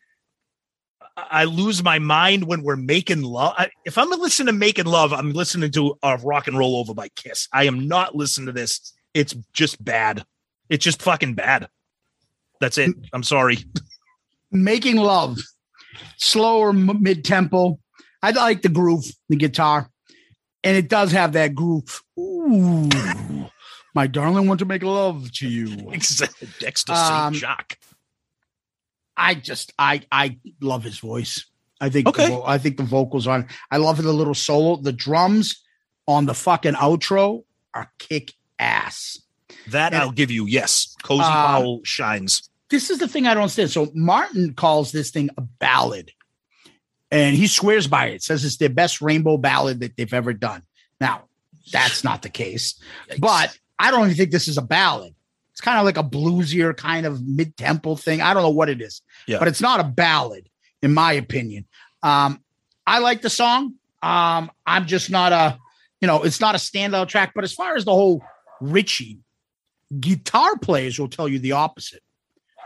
I 1.16 1.44
lose 1.44 1.82
my 1.82 1.98
mind 1.98 2.44
when 2.44 2.62
we're 2.62 2.76
making 2.76 3.22
love. 3.22 3.54
I, 3.58 3.70
if 3.84 3.98
I'm 3.98 4.08
listening 4.10 4.46
to 4.46 4.52
Making 4.52 4.86
Love, 4.86 5.12
I'm 5.12 5.32
listening 5.32 5.72
to 5.72 5.98
uh, 6.02 6.16
Rock 6.22 6.46
and 6.46 6.56
Roll 6.56 6.76
Over 6.76 6.94
by 6.94 7.08
Kiss. 7.08 7.48
I 7.52 7.64
am 7.64 7.88
not 7.88 8.14
listening 8.14 8.46
to 8.46 8.52
this. 8.52 8.92
It's 9.14 9.34
just 9.52 9.84
bad. 9.84 10.24
It's 10.68 10.84
just 10.84 11.02
fucking 11.02 11.34
bad. 11.34 11.68
That's 12.60 12.78
it. 12.78 12.94
I'm 13.12 13.24
sorry. 13.24 13.58
making 14.52 14.96
love, 14.96 15.38
slower 16.16 16.72
mid 16.72 17.24
tempo. 17.24 17.78
I 18.22 18.30
like 18.30 18.62
the 18.62 18.68
groove, 18.68 19.04
the 19.28 19.36
guitar, 19.36 19.90
and 20.64 20.76
it 20.76 20.88
does 20.88 21.12
have 21.12 21.32
that 21.32 21.54
groove. 21.54 22.02
Ooh, 22.18 22.88
my 23.98 24.06
darling, 24.06 24.46
want 24.46 24.60
to 24.60 24.64
make 24.64 24.84
love 24.84 25.32
to 25.32 25.48
you. 25.48 25.66
Dexter 26.60 26.92
Um, 26.92 27.34
St. 27.34 27.34
Jacques. 27.34 27.78
I 29.16 29.34
just, 29.34 29.72
I, 29.76 30.02
I 30.12 30.38
love 30.60 30.84
his 30.84 31.00
voice. 31.00 31.44
I 31.80 31.88
think, 31.90 32.04
the 32.04 32.10
Okay. 32.10 32.28
vo- 32.28 32.44
I 32.46 32.58
think 32.58 32.76
the 32.76 32.84
vocals 32.84 33.26
on. 33.26 33.48
I 33.72 33.78
love 33.78 34.00
the 34.00 34.12
little 34.12 34.34
solo. 34.34 34.76
The 34.76 34.92
drums 34.92 35.60
on 36.06 36.26
the 36.26 36.34
fucking 36.34 36.74
outro 36.74 37.42
are 37.74 37.90
kick 37.98 38.34
ass. 38.60 39.20
That 39.70 39.92
and- 39.92 40.00
I'll 40.02 40.12
give 40.12 40.30
you. 40.30 40.46
Yes. 40.46 40.94
Cozy 41.02 41.22
Um, 41.24 41.32
Powell 41.32 41.80
shines. 41.84 42.48
this 42.70 42.90
is 42.90 42.98
the 42.98 43.08
thing 43.08 43.26
I 43.26 43.34
don't 43.34 43.42
understand. 43.44 43.70
So 43.72 43.90
Martin 43.94 44.54
calls 44.54 44.92
this 44.92 45.10
thing 45.10 45.30
a 45.36 45.40
ballad, 45.40 46.12
and 47.10 47.34
he 47.34 47.48
swears 47.48 47.88
by 47.88 48.06
it. 48.10 48.22
Says 48.22 48.44
it's 48.44 48.58
their 48.58 48.68
best 48.68 49.00
rainbow 49.00 49.36
ballad 49.36 49.80
that 49.80 49.96
they've 49.96 50.14
ever 50.14 50.32
done. 50.32 50.62
Now, 51.00 51.24
that's 51.72 52.04
not 52.04 52.22
the 52.22 52.28
case, 52.30 52.80
but 53.18 53.56
I 53.78 53.90
don't 53.90 54.04
even 54.06 54.16
think 54.16 54.30
this 54.30 54.48
is 54.48 54.58
a 54.58 54.62
ballad. 54.62 55.14
It's 55.52 55.60
kind 55.60 55.78
of 55.78 55.84
like 55.84 55.96
a 55.96 56.04
bluesier 56.04 56.76
kind 56.76 57.06
of 57.06 57.26
mid 57.26 57.56
tempo 57.56 57.96
thing. 57.96 58.20
I 58.20 58.32
don't 58.34 58.42
know 58.42 58.50
what 58.50 58.68
it 58.68 58.80
is, 58.80 59.02
Yeah. 59.26 59.38
but 59.38 59.48
it's 59.48 59.60
not 59.60 59.80
a 59.80 59.84
ballad, 59.84 60.48
in 60.82 60.94
my 60.94 61.12
opinion. 61.14 61.66
Um, 62.02 62.42
I 62.86 62.98
like 63.00 63.22
the 63.22 63.30
song. 63.30 63.74
Um, 64.02 64.50
I'm 64.66 64.86
just 64.86 65.10
not 65.10 65.32
a, 65.32 65.58
you 66.00 66.06
know, 66.06 66.22
it's 66.22 66.40
not 66.40 66.54
a 66.54 66.58
standout 66.58 67.08
track. 67.08 67.32
But 67.34 67.42
as 67.44 67.52
far 67.52 67.74
as 67.76 67.84
the 67.84 67.92
whole 67.92 68.22
Ritchie, 68.60 69.18
guitar 69.98 70.56
players 70.58 70.98
will 70.98 71.08
tell 71.08 71.28
you 71.28 71.38
the 71.38 71.52
opposite. 71.52 72.02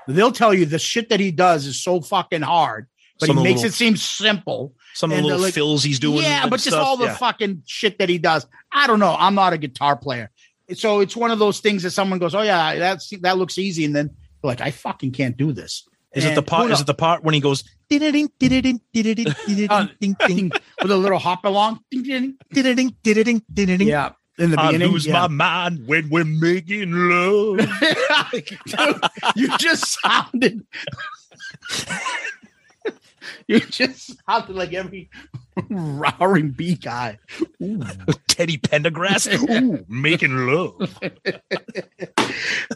They'll 0.09 0.33
tell 0.33 0.53
you 0.53 0.67
the 0.67 0.79
shit 0.79 1.09
that 1.11 1.21
he 1.21 1.31
does 1.31 1.65
is 1.67 1.81
so 1.83 2.01
fucking 2.01 2.43
hard, 2.43 2.89
but 3.21 3.27
Some 3.29 3.37
he 3.39 3.43
makes 3.45 3.59
little- 3.63 3.69
it 3.71 3.75
seem 3.75 3.97
simple. 3.97 4.75
Some 4.95 5.13
of 5.13 5.19
the 5.19 5.23
little 5.23 5.41
like- 5.43 5.55
fills 5.55 5.85
he's 5.85 6.01
doing. 6.01 6.23
Yeah, 6.23 6.43
but 6.49 6.57
just 6.57 6.69
stuff. 6.71 6.85
all 6.85 6.97
the 6.97 7.05
Yeah. 7.07 7.17
fucking 7.17 7.63
shit 7.67 7.99
that 8.01 8.09
he 8.09 8.19
does. 8.19 8.45
I 8.73 8.87
don't 8.89 8.99
know. 8.99 9.15
I'm 9.17 9.35
not 9.37 9.53
a 9.53 9.59
guitar 9.59 9.97
player. 9.97 10.31
So 10.75 11.01
it's 11.01 11.17
one 11.17 11.31
of 11.31 11.39
those 11.39 11.61
things 11.61 11.83
that 11.83 11.91
someone 11.91 12.19
goes, 12.19 12.35
"Oh 12.35 12.43
yeah, 12.43 12.77
that's 12.77 13.11
that 13.21 13.39
looks 13.39 13.59
easy," 13.59 13.85
and 13.85 13.95
then 13.95 14.11
like, 14.43 14.61
"I 14.61 14.71
fucking 14.71 15.13
can't 15.13 15.37
do 15.37 15.53
this." 15.53 15.87
Is 16.15 16.25
it 16.25 16.35
the 16.35 16.43
part? 16.43 16.71
Is 16.71 16.81
it 16.81 16.87
the 16.87 16.95
part 16.95 17.25
when 17.25 17.35
he 17.35 17.41
goes 17.41 17.65
"Ding-a-ding, 17.89 18.31
ding-a-ding, 18.39 18.81
ding-a-ding, 18.93 19.27
Uh, 19.71 19.87
ding-a-ding, 20.01 20.17
ding-a-ding, 20.19 20.53
with 20.83 20.91
a 20.91 20.97
little 20.97 21.19
hop 21.19 21.45
along? 21.45 21.81
Ding, 21.91 22.03
ding, 22.03 22.35
ding-a-ding, 22.53 22.97
ding-a-ding, 23.03 23.43
ding-a-ding"? 23.53 23.89
Yeah, 23.89 24.13
in 24.39 24.51
the 24.51 24.57
beginning. 24.57 24.89
I 24.89 24.93
lose 24.93 25.07
yeah. 25.07 25.13
my 25.13 25.29
mind 25.29 25.87
when 25.87 26.09
we're 26.11 26.25
making 26.25 26.93
love. 26.93 27.59
Dude, 28.31 28.49
you 29.37 29.57
just 29.59 29.99
sounded. 30.01 30.67
you 33.47 33.61
just 33.61 34.13
sounded 34.29 34.55
like 34.57 34.73
every 34.73 35.11
R&B 36.21 36.77
guy. 36.77 37.19
Ooh. 37.63 37.83
Teddy 38.29 38.59
Pendergrass. 38.59 39.29
Ooh, 39.51 39.85
making 39.89 40.37
love. 40.47 40.99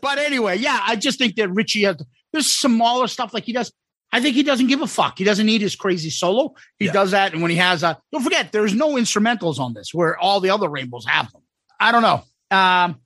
but 0.02 0.18
anyway, 0.18 0.58
yeah, 0.58 0.80
I 0.86 0.96
just 0.96 1.18
think 1.18 1.36
that 1.36 1.48
Ritchie 1.48 1.84
has 1.84 1.96
there's 2.32 2.46
smaller 2.46 3.06
stuff 3.08 3.32
like 3.32 3.44
he 3.44 3.52
does. 3.52 3.72
I 4.12 4.20
think 4.20 4.34
he 4.36 4.42
doesn't 4.42 4.68
give 4.68 4.82
a 4.82 4.86
fuck. 4.86 5.18
He 5.18 5.24
doesn't 5.24 5.46
need 5.46 5.60
his 5.62 5.74
crazy 5.74 6.10
solo. 6.10 6.54
He 6.78 6.86
Yeah. 6.86 6.92
does 6.92 7.10
that, 7.10 7.32
and 7.32 7.42
when 7.42 7.50
he 7.50 7.56
has 7.56 7.82
a, 7.82 7.98
don't 8.12 8.22
forget, 8.22 8.52
there's 8.52 8.74
no 8.74 8.94
instrumentals 8.94 9.58
on 9.58 9.74
this, 9.74 9.92
where 9.92 10.16
all 10.18 10.40
the 10.40 10.50
other 10.50 10.68
rainbows 10.68 11.04
have 11.06 11.30
them. 11.32 11.42
I 11.80 11.92
don't 11.92 12.02
know. 12.02 12.22
Um, 12.56 13.00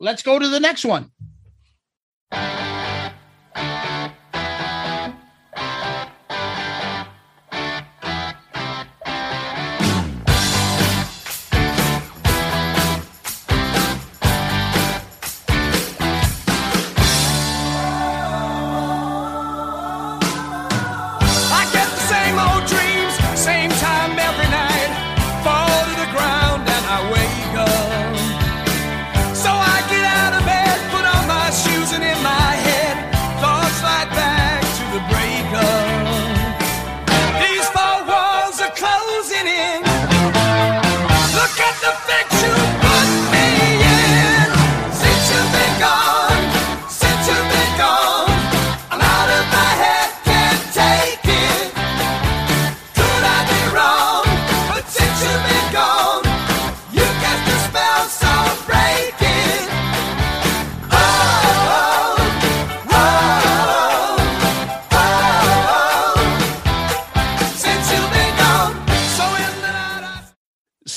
let's 0.00 0.22
go 0.22 0.38
to 0.38 0.48
the 0.48 0.60
next 0.60 0.84
one. 0.84 1.10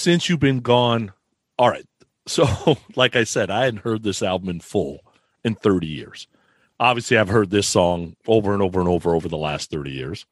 Since 0.05 0.29
you've 0.29 0.39
been 0.39 0.59
gone. 0.59 1.11
All 1.57 1.67
right. 1.67 1.87
So, 2.27 2.77
like 2.95 3.15
I 3.15 3.23
said, 3.23 3.49
I 3.49 3.65
hadn't 3.65 3.81
heard 3.81 4.03
this 4.03 4.21
album 4.21 4.49
in 4.49 4.59
full 4.59 4.99
in 5.43 5.55
30 5.55 5.87
years. 5.87 6.27
Obviously, 6.79 7.17
I've 7.17 7.27
heard 7.27 7.49
this 7.49 7.67
song 7.67 8.15
over 8.27 8.53
and 8.53 8.61
over 8.61 8.79
and 8.79 8.87
over 8.87 9.15
over 9.15 9.27
the 9.27 9.35
last 9.35 9.71
30 9.71 9.89
years. 9.89 10.27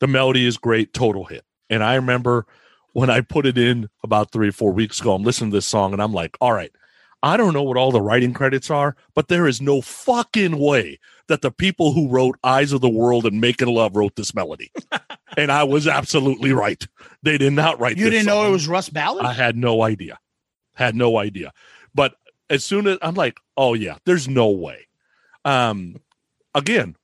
The 0.00 0.06
melody 0.06 0.44
is 0.44 0.58
great, 0.58 0.92
total 0.92 1.24
hit. 1.24 1.46
And 1.70 1.82
I 1.82 1.94
remember 1.94 2.44
when 2.92 3.08
I 3.08 3.22
put 3.22 3.46
it 3.46 3.56
in 3.56 3.88
about 4.04 4.32
three 4.32 4.48
or 4.48 4.52
four 4.52 4.72
weeks 4.72 5.00
ago, 5.00 5.14
I'm 5.14 5.22
listening 5.22 5.50
to 5.50 5.56
this 5.56 5.66
song 5.66 5.94
and 5.94 6.02
I'm 6.02 6.12
like, 6.12 6.36
all 6.38 6.52
right, 6.52 6.72
I 7.22 7.38
don't 7.38 7.54
know 7.54 7.62
what 7.62 7.78
all 7.78 7.92
the 7.92 8.02
writing 8.02 8.34
credits 8.34 8.70
are, 8.70 8.96
but 9.14 9.28
there 9.28 9.46
is 9.46 9.62
no 9.62 9.80
fucking 9.80 10.58
way 10.58 10.98
that 11.30 11.42
the 11.42 11.50
people 11.50 11.92
who 11.92 12.08
wrote 12.08 12.36
Eyes 12.42 12.72
of 12.72 12.80
the 12.80 12.88
World 12.88 13.24
and 13.24 13.40
Making 13.40 13.68
Love 13.68 13.94
wrote 13.94 14.16
this 14.16 14.34
melody. 14.34 14.72
and 15.36 15.50
I 15.50 15.62
was 15.62 15.86
absolutely 15.86 16.52
right. 16.52 16.84
They 17.22 17.38
did 17.38 17.52
not 17.52 17.78
write 17.80 17.96
You 17.96 18.10
didn't 18.10 18.26
know 18.26 18.46
it 18.46 18.50
was 18.50 18.68
Russ 18.68 18.88
Ballard? 18.88 19.24
I 19.24 19.32
had 19.32 19.56
no 19.56 19.82
idea. 19.82 20.18
Had 20.74 20.96
no 20.96 21.18
idea. 21.18 21.52
But 21.94 22.14
as 22.48 22.64
soon 22.64 22.88
as 22.88 22.98
I'm 23.00 23.14
like, 23.14 23.38
oh 23.56 23.74
yeah, 23.74 23.98
there's 24.04 24.28
no 24.28 24.50
way. 24.50 24.88
Um 25.44 25.96
again, 26.52 26.96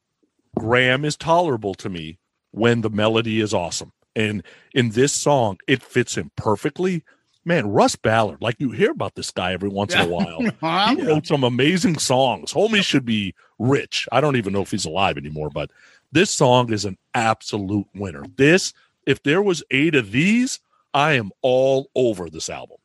Graham 0.58 1.04
is 1.04 1.16
tolerable 1.16 1.74
to 1.74 1.88
me 1.88 2.18
when 2.50 2.80
the 2.80 2.90
melody 2.90 3.40
is 3.40 3.54
awesome. 3.54 3.92
And 4.16 4.42
in 4.74 4.90
this 4.90 5.12
song, 5.12 5.58
it 5.68 5.82
fits 5.82 6.16
him 6.16 6.32
perfectly. 6.36 7.04
Man, 7.46 7.68
Russ 7.70 7.94
Ballard, 7.94 8.42
like 8.42 8.56
you 8.58 8.72
hear 8.72 8.90
about 8.90 9.14
this 9.14 9.30
guy 9.30 9.52
every 9.52 9.68
once 9.68 9.94
in 9.94 10.00
a 10.00 10.06
while. 10.08 10.40
He 10.96 11.06
wrote 11.06 11.28
some 11.28 11.44
amazing 11.44 11.96
songs. 11.96 12.52
Homie 12.52 12.82
should 12.82 13.04
be 13.04 13.34
rich. 13.60 14.08
I 14.10 14.20
don't 14.20 14.34
even 14.34 14.52
know 14.52 14.62
if 14.62 14.72
he's 14.72 14.84
alive 14.84 15.16
anymore, 15.16 15.50
but 15.50 15.70
this 16.10 16.32
song 16.32 16.72
is 16.72 16.84
an 16.84 16.98
absolute 17.14 17.86
winner. 17.94 18.24
This, 18.36 18.74
if 19.06 19.22
there 19.22 19.42
was 19.42 19.62
eight 19.70 19.94
of 19.94 20.10
these, 20.10 20.58
I 20.92 21.12
am 21.12 21.30
all 21.40 21.88
over 21.94 22.28
this 22.28 22.50
album. 22.50 22.78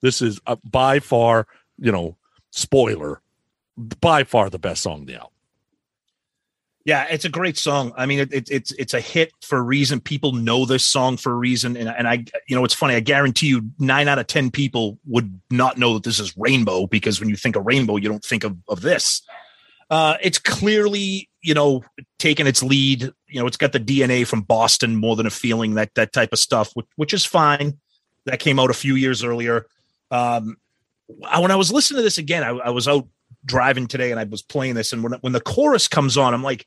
This 0.00 0.20
is 0.20 0.40
uh, 0.48 0.56
by 0.64 0.98
far, 0.98 1.46
you 1.78 1.92
know, 1.92 2.16
spoiler, 2.50 3.20
by 4.00 4.24
far 4.24 4.50
the 4.50 4.58
best 4.58 4.82
song 4.82 5.02
on 5.02 5.06
the 5.06 5.14
album. 5.14 5.31
Yeah, 6.84 7.06
it's 7.08 7.24
a 7.24 7.28
great 7.28 7.56
song. 7.56 7.92
I 7.96 8.06
mean, 8.06 8.18
it, 8.20 8.32
it, 8.32 8.50
it's 8.50 8.72
it's 8.72 8.92
a 8.92 9.00
hit 9.00 9.32
for 9.40 9.58
a 9.58 9.62
reason. 9.62 10.00
People 10.00 10.32
know 10.32 10.64
this 10.64 10.84
song 10.84 11.16
for 11.16 11.30
a 11.30 11.36
reason, 11.36 11.76
and 11.76 11.88
and 11.88 12.08
I, 12.08 12.24
you 12.48 12.56
know, 12.56 12.64
it's 12.64 12.74
funny. 12.74 12.94
I 12.94 13.00
guarantee 13.00 13.46
you, 13.46 13.70
nine 13.78 14.08
out 14.08 14.18
of 14.18 14.26
ten 14.26 14.50
people 14.50 14.98
would 15.06 15.40
not 15.50 15.78
know 15.78 15.94
that 15.94 16.02
this 16.02 16.18
is 16.18 16.36
Rainbow 16.36 16.88
because 16.88 17.20
when 17.20 17.28
you 17.28 17.36
think 17.36 17.54
of 17.54 17.64
Rainbow, 17.66 17.96
you 17.96 18.08
don't 18.08 18.24
think 18.24 18.42
of 18.42 18.56
of 18.68 18.80
this. 18.80 19.22
Uh, 19.90 20.16
it's 20.22 20.38
clearly, 20.38 21.28
you 21.42 21.54
know, 21.54 21.84
taken 22.18 22.46
its 22.46 22.62
lead. 22.62 23.02
You 23.28 23.40
know, 23.40 23.46
it's 23.46 23.58
got 23.58 23.72
the 23.72 23.80
DNA 23.80 24.26
from 24.26 24.40
Boston 24.40 24.96
more 24.96 25.14
than 25.14 25.26
a 25.26 25.30
feeling 25.30 25.74
that 25.74 25.94
that 25.94 26.12
type 26.12 26.32
of 26.32 26.38
stuff, 26.38 26.70
which, 26.74 26.86
which 26.96 27.14
is 27.14 27.24
fine. 27.24 27.78
That 28.24 28.40
came 28.40 28.58
out 28.58 28.70
a 28.70 28.74
few 28.74 28.94
years 28.94 29.22
earlier. 29.22 29.66
Um, 30.10 30.56
I, 31.24 31.40
when 31.40 31.50
I 31.50 31.56
was 31.56 31.70
listening 31.70 31.98
to 31.98 32.02
this 32.02 32.18
again, 32.18 32.42
I, 32.42 32.50
I 32.50 32.70
was 32.70 32.88
out 32.88 33.06
driving 33.44 33.86
today 33.86 34.10
and 34.10 34.20
I 34.20 34.24
was 34.24 34.42
playing 34.42 34.74
this, 34.74 34.92
and 34.92 35.02
when 35.02 35.12
when 35.20 35.32
the 35.32 35.40
chorus 35.40 35.88
comes 35.88 36.16
on, 36.16 36.34
I'm 36.34 36.42
like, 36.42 36.66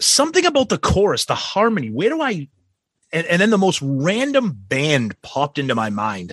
something 0.00 0.44
about 0.46 0.68
the 0.68 0.78
chorus, 0.78 1.24
the 1.26 1.34
harmony. 1.34 1.88
Where 1.90 2.08
do 2.10 2.20
I? 2.22 2.48
And, 3.12 3.26
and 3.26 3.42
then 3.42 3.50
the 3.50 3.58
most 3.58 3.80
random 3.82 4.52
band 4.68 5.20
popped 5.22 5.58
into 5.58 5.74
my 5.74 5.90
mind, 5.90 6.32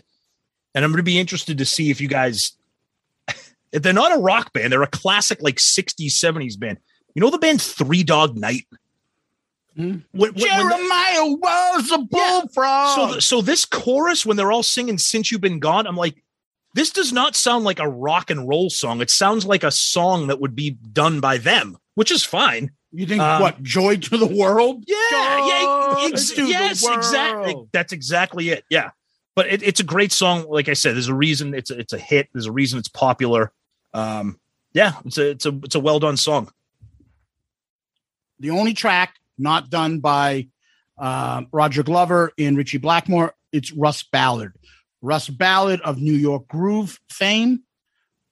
and 0.73 0.85
I'm 0.85 0.91
going 0.91 0.97
to 0.97 1.03
be 1.03 1.19
interested 1.19 1.57
to 1.57 1.65
see 1.65 1.89
if 1.91 1.99
you 2.01 2.07
guys. 2.07 2.53
If 3.71 3.83
they're 3.83 3.93
not 3.93 4.17
a 4.17 4.19
rock 4.19 4.51
band, 4.51 4.73
they're 4.73 4.81
a 4.81 4.87
classic 4.87 5.43
like 5.43 5.57
60s, 5.57 6.07
70s 6.07 6.59
band. 6.59 6.79
You 7.13 7.21
know 7.21 7.29
the 7.29 7.37
band 7.37 7.61
Three 7.61 8.01
Dog 8.01 8.35
Night? 8.35 8.65
Hmm. 9.75 9.81
When- 9.83 10.01
when- 10.11 10.33
when 10.33 10.33
the- 10.33 10.39
Jeremiah 10.39 11.25
was 11.35 11.91
a 11.91 11.99
Yeah. 11.99 12.05
bullfrog. 12.41 12.95
so, 13.13 13.19
so 13.19 13.41
this 13.43 13.65
chorus, 13.65 14.25
when 14.25 14.37
they're 14.37 14.51
all 14.51 14.63
singing 14.63 14.97
"Since 14.97 15.31
You've 15.31 15.41
Been 15.41 15.59
Gone," 15.59 15.85
I'm 15.85 15.95
like, 15.95 16.23
this 16.73 16.91
does 16.91 17.11
not 17.11 17.35
sound 17.35 17.65
like 17.65 17.79
a 17.79 17.87
rock 17.89 18.29
and 18.29 18.47
roll 18.47 18.69
song. 18.69 19.01
It 19.01 19.09
sounds 19.09 19.45
like 19.45 19.63
a 19.63 19.71
song 19.71 20.27
that 20.27 20.39
would 20.39 20.55
be 20.55 20.71
done 20.71 21.19
by 21.19 21.37
them, 21.37 21.77
which 21.95 22.11
is 22.11 22.23
fine. 22.23 22.71
you 22.91 23.05
think 23.05 23.21
um, 23.21 23.41
what? 23.41 23.61
Joy 23.63 23.97
to 23.97 24.17
the 24.17 24.27
world? 24.27 24.83
Yeah, 24.87 25.47
yeah, 25.47 25.95
ex- 26.11 26.37
yes, 26.37 26.87
exactly. 26.87 27.55
That's 27.71 27.93
exactly 27.93 28.49
it. 28.49 28.63
Yeah, 28.69 28.91
but 29.35 29.47
it, 29.47 29.63
it's 29.63 29.79
a 29.79 29.83
great 29.83 30.11
song. 30.11 30.45
Like 30.47 30.69
I 30.69 30.73
said, 30.73 30.95
there's 30.95 31.07
a 31.07 31.15
reason 31.15 31.53
it's 31.53 31.71
a, 31.71 31.79
it's 31.79 31.93
a 31.93 31.99
hit. 31.99 32.29
There's 32.33 32.45
a 32.45 32.51
reason 32.51 32.77
it's 32.79 32.89
popular. 32.89 33.51
Um, 33.93 34.39
yeah, 34.73 34.93
it's 35.05 35.17
a 35.17 35.31
it's 35.31 35.45
a 35.45 35.59
it's 35.63 35.75
a 35.75 35.79
well 35.79 35.99
done 35.99 36.17
song. 36.17 36.51
The 38.39 38.51
only 38.51 38.73
track 38.73 39.15
not 39.37 39.69
done 39.69 39.99
by 39.99 40.47
uh, 40.97 41.43
Roger 41.51 41.83
Glover 41.83 42.31
and 42.37 42.57
Ritchie 42.57 42.77
Blackmore, 42.77 43.33
it's 43.51 43.71
Russ 43.71 44.03
Ballard. 44.03 44.53
Russ 45.01 45.29
Ballard 45.29 45.81
of 45.81 45.99
New 45.99 46.13
York 46.13 46.47
Groove 46.47 46.99
fame, 47.09 47.63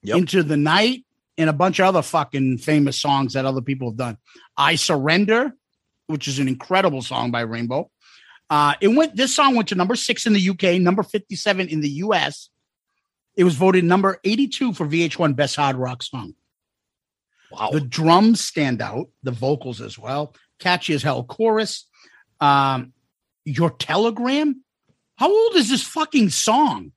Yep. 0.04 0.18
Into 0.18 0.44
the 0.44 0.58
Night, 0.58 1.06
and 1.38 1.50
a 1.50 1.54
bunch 1.54 1.80
of 1.80 1.88
other 1.88 2.02
fucking 2.02 2.60
famous 2.60 2.98
songs 2.98 3.34
that 3.34 3.46
other 3.46 3.62
people 3.62 3.90
have 3.90 3.98
done. 3.98 4.18
I 4.56 4.76
Surrender, 4.76 5.54
which 6.06 6.28
is 6.28 6.40
an 6.40 6.48
incredible 6.48 7.02
song 7.02 7.32
by 7.32 7.42
Rainbow. 7.42 7.90
Uh, 8.50 8.76
it 8.80 8.90
went. 8.90 9.16
This 9.16 9.36
song 9.36 9.56
went 9.56 9.68
to 9.70 9.76
number 9.76 9.96
six 9.96 10.26
in 10.26 10.34
the 10.34 10.50
UK, 10.50 10.80
number 10.80 11.04
fifty-seven 11.04 11.68
in 11.68 11.82
the 11.82 11.90
US. 11.90 12.50
It 13.36 13.44
was 13.44 13.56
voted 13.56 13.84
number 13.84 14.20
eighty-two 14.24 14.74
for 14.74 14.88
VH1 14.88 15.36
Best 15.36 15.56
Hard 15.58 15.76
Rock 15.76 16.04
Song. 16.04 16.34
Wow. 17.52 17.70
The 17.72 17.82
drums 17.82 18.42
stand 18.42 18.82
out, 18.82 19.08
the 19.24 19.32
vocals 19.32 19.82
as 19.82 19.98
well. 19.98 20.34
Catchy 20.60 20.94
as 20.94 21.04
hell 21.04 21.24
chorus. 21.24 21.88
Um, 22.40 22.94
your 23.46 23.72
telegram. 23.72 24.64
How 25.18 25.30
old 25.32 25.56
is 25.56 25.70
this 25.70 25.84
fucking 25.84 26.30
song? 26.30 26.92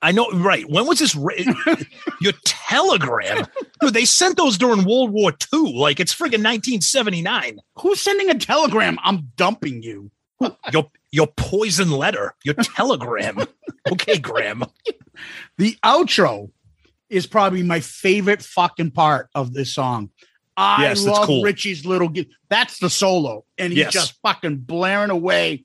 I 0.00 0.12
know, 0.12 0.30
right? 0.30 0.68
When 0.68 0.86
was 0.86 0.98
this? 0.98 1.14
Ra- 1.14 1.34
your 2.20 2.32
telegram, 2.44 3.46
dude. 3.80 3.92
They 3.94 4.06
sent 4.06 4.36
those 4.38 4.56
during 4.56 4.84
World 4.84 5.10
War 5.10 5.32
II. 5.52 5.76
Like 5.78 6.00
it's 6.00 6.14
friggin' 6.14 6.42
1979. 6.42 7.58
Who's 7.80 8.00
sending 8.00 8.30
a 8.30 8.34
telegram? 8.34 8.98
I'm 9.04 9.30
dumping 9.36 9.82
you. 9.82 10.10
Your 10.72 10.90
your 11.10 11.26
poison 11.36 11.90
letter, 11.90 12.34
your 12.44 12.54
telegram. 12.54 13.38
okay, 13.92 14.18
Graham. 14.18 14.64
The 15.58 15.76
outro 15.84 16.50
is 17.08 17.26
probably 17.26 17.62
my 17.62 17.80
favorite 17.80 18.42
fucking 18.42 18.90
part 18.90 19.28
of 19.34 19.52
this 19.52 19.74
song. 19.74 20.10
I 20.56 20.82
Yes, 20.84 21.04
love 21.04 21.26
cool. 21.26 21.42
Ritchie's 21.42 21.84
little. 21.84 22.10
That's 22.48 22.78
the 22.78 22.90
solo, 22.90 23.44
and 23.58 23.72
he's 23.72 23.80
Yes. 23.80 23.92
just 23.92 24.14
fucking 24.22 24.58
blaring 24.58 25.10
away. 25.10 25.64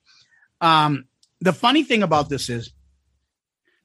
Um, 0.61 1.05
the 1.41 1.53
funny 1.53 1.83
thing 1.83 2.03
about 2.03 2.29
this 2.29 2.49
is, 2.49 2.73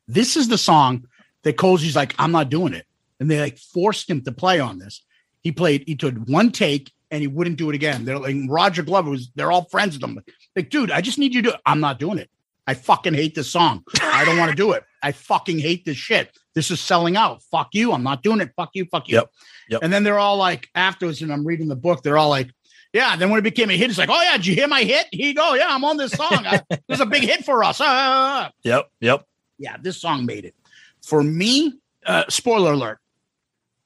this 0.06 0.36
is 0.36 0.48
the 0.48 0.58
song 0.58 1.06
that 1.42 1.56
Cozy's 1.56 1.96
like, 1.96 2.14
I'm 2.18 2.32
not 2.32 2.50
doing 2.50 2.74
it, 2.74 2.86
and 3.20 3.30
they 3.30 3.40
like 3.40 3.58
forced 3.58 4.08
him 4.08 4.22
to 4.22 4.32
play 4.32 4.60
on 4.60 4.78
this. 4.78 5.04
He 5.42 5.52
played. 5.52 5.84
He 5.86 5.94
took 5.94 6.14
one 6.26 6.50
take 6.50 6.90
and 7.10 7.20
he 7.20 7.26
wouldn't 7.26 7.56
do 7.56 7.68
it 7.68 7.74
again. 7.74 8.04
They're 8.04 8.18
like 8.18 8.36
Roger 8.48 8.82
Glover 8.82 9.10
was. 9.10 9.30
They're 9.34 9.52
all 9.52 9.64
friends 9.64 9.94
with 9.94 10.02
him. 10.02 10.18
Like, 10.56 10.70
dude, 10.70 10.90
I 10.90 11.02
just 11.02 11.18
need 11.18 11.34
you 11.34 11.42
to. 11.42 11.60
I'm 11.66 11.80
not 11.80 11.98
doing 11.98 12.18
it. 12.18 12.30
I 12.66 12.72
fucking 12.72 13.12
hate 13.12 13.34
this 13.34 13.50
song. 13.50 13.84
I 14.00 14.24
don't 14.24 14.38
want 14.38 14.50
to 14.50 14.56
do 14.56 14.72
it. 14.72 14.84
I 15.02 15.12
fucking 15.12 15.58
hate 15.58 15.84
this 15.84 15.98
shit. 15.98 16.34
This 16.54 16.70
is 16.70 16.80
selling 16.80 17.14
out. 17.14 17.42
Fuck 17.50 17.74
you. 17.74 17.92
I'm 17.92 18.02
not 18.02 18.22
doing 18.22 18.40
it. 18.40 18.52
Fuck 18.56 18.70
you. 18.72 18.86
Fuck 18.86 19.08
you. 19.08 19.16
Yep. 19.16 19.30
Yep. 19.68 19.80
And 19.82 19.92
then 19.92 20.02
they're 20.02 20.18
all 20.18 20.38
like, 20.38 20.68
afterwards, 20.74 21.20
and 21.20 21.30
I'm 21.30 21.46
reading 21.46 21.68
the 21.68 21.76
book, 21.76 22.02
they're 22.02 22.16
all 22.16 22.30
like, 22.30 22.50
yeah. 22.94 23.16
Then 23.16 23.28
when 23.28 23.38
it 23.38 23.42
became 23.42 23.68
a 23.68 23.76
hit, 23.76 23.90
it's 23.90 23.98
like, 23.98 24.08
oh 24.08 24.22
yeah, 24.22 24.36
did 24.38 24.46
you 24.46 24.54
hear 24.54 24.68
my 24.68 24.82
hit? 24.82 25.08
Here 25.12 25.26
you 25.26 25.34
go. 25.34 25.52
Yeah, 25.52 25.66
I'm 25.68 25.84
on 25.84 25.98
this 25.98 26.12
song. 26.12 26.46
I, 26.46 26.62
it 26.70 26.82
was 26.88 27.00
a 27.00 27.06
big 27.06 27.24
hit 27.24 27.44
for 27.44 27.62
us. 27.62 27.80
Ah, 27.80 27.84
ah, 27.86 28.46
ah. 28.46 28.52
Yep. 28.62 28.90
Yep. 29.00 29.26
Yeah, 29.58 29.76
this 29.82 30.00
song 30.00 30.24
made 30.24 30.46
it. 30.46 30.54
For 31.02 31.22
me, 31.22 31.74
uh, 32.06 32.24
spoiler 32.28 32.72
alert. 32.72 32.98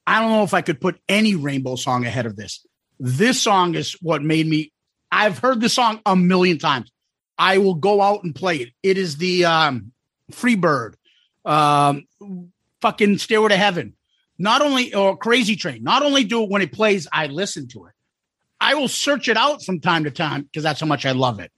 I 0.07 0.21
don't 0.21 0.31
know 0.31 0.45
if 0.45 0.55
I 0.55 0.63
could 0.63 0.81
put 0.81 1.01
any 1.09 1.35
rainbow 1.35 1.77
song 1.77 2.07
ahead 2.07 2.27
of 2.27 2.37
this. 2.37 2.65
This 3.01 3.43
song 3.43 3.75
is 3.75 3.93
what 4.01 4.23
made 4.23 4.47
me. 4.47 4.73
I've 5.11 5.39
heard 5.39 5.61
this 5.61 5.75
song 5.75 6.01
a 6.07 6.17
million 6.17 6.59
times. 6.59 6.91
I 7.39 7.59
will 7.59 7.75
go 7.75 8.03
out 8.03 8.25
and 8.25 8.35
play 8.35 8.57
it. 8.57 8.71
It 8.83 8.99
is 8.99 9.17
the 9.17 9.45
um, 9.45 9.93
Freebird, 10.33 10.95
um, 11.45 12.07
fucking 12.81 13.19
Stairway 13.19 13.51
to 13.51 13.57
Heaven. 13.57 13.95
Not 14.39 14.63
only 14.63 14.95
or 14.95 15.17
Crazy 15.17 15.57
Train. 15.57 15.83
Not 15.83 16.03
only 16.03 16.25
do 16.25 16.43
it 16.43 16.51
when 16.51 16.63
it 16.63 16.73
plays, 16.73 17.07
I 17.13 17.27
listen 17.27 17.69
to 17.69 17.87
it. 17.87 17.93
I 18.69 18.75
will 18.75 18.89
search 18.89 19.29
it 19.29 19.37
out 19.39 19.65
from 19.65 19.81
time 19.81 20.05
to 20.05 20.11
time 20.11 20.43
because 20.43 20.63
that's 20.63 20.79
how 20.79 20.87
much 20.87 21.07
I 21.07 21.13
love 21.13 21.41
it. 21.41 21.51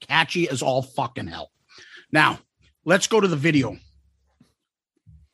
Catchy 0.00 0.48
as 0.48 0.62
all 0.62 0.80
fucking 0.80 1.26
hell. 1.26 1.50
Now, 2.10 2.38
let's 2.86 3.06
go 3.06 3.20
to 3.20 3.28
the 3.28 3.36
video. 3.36 3.76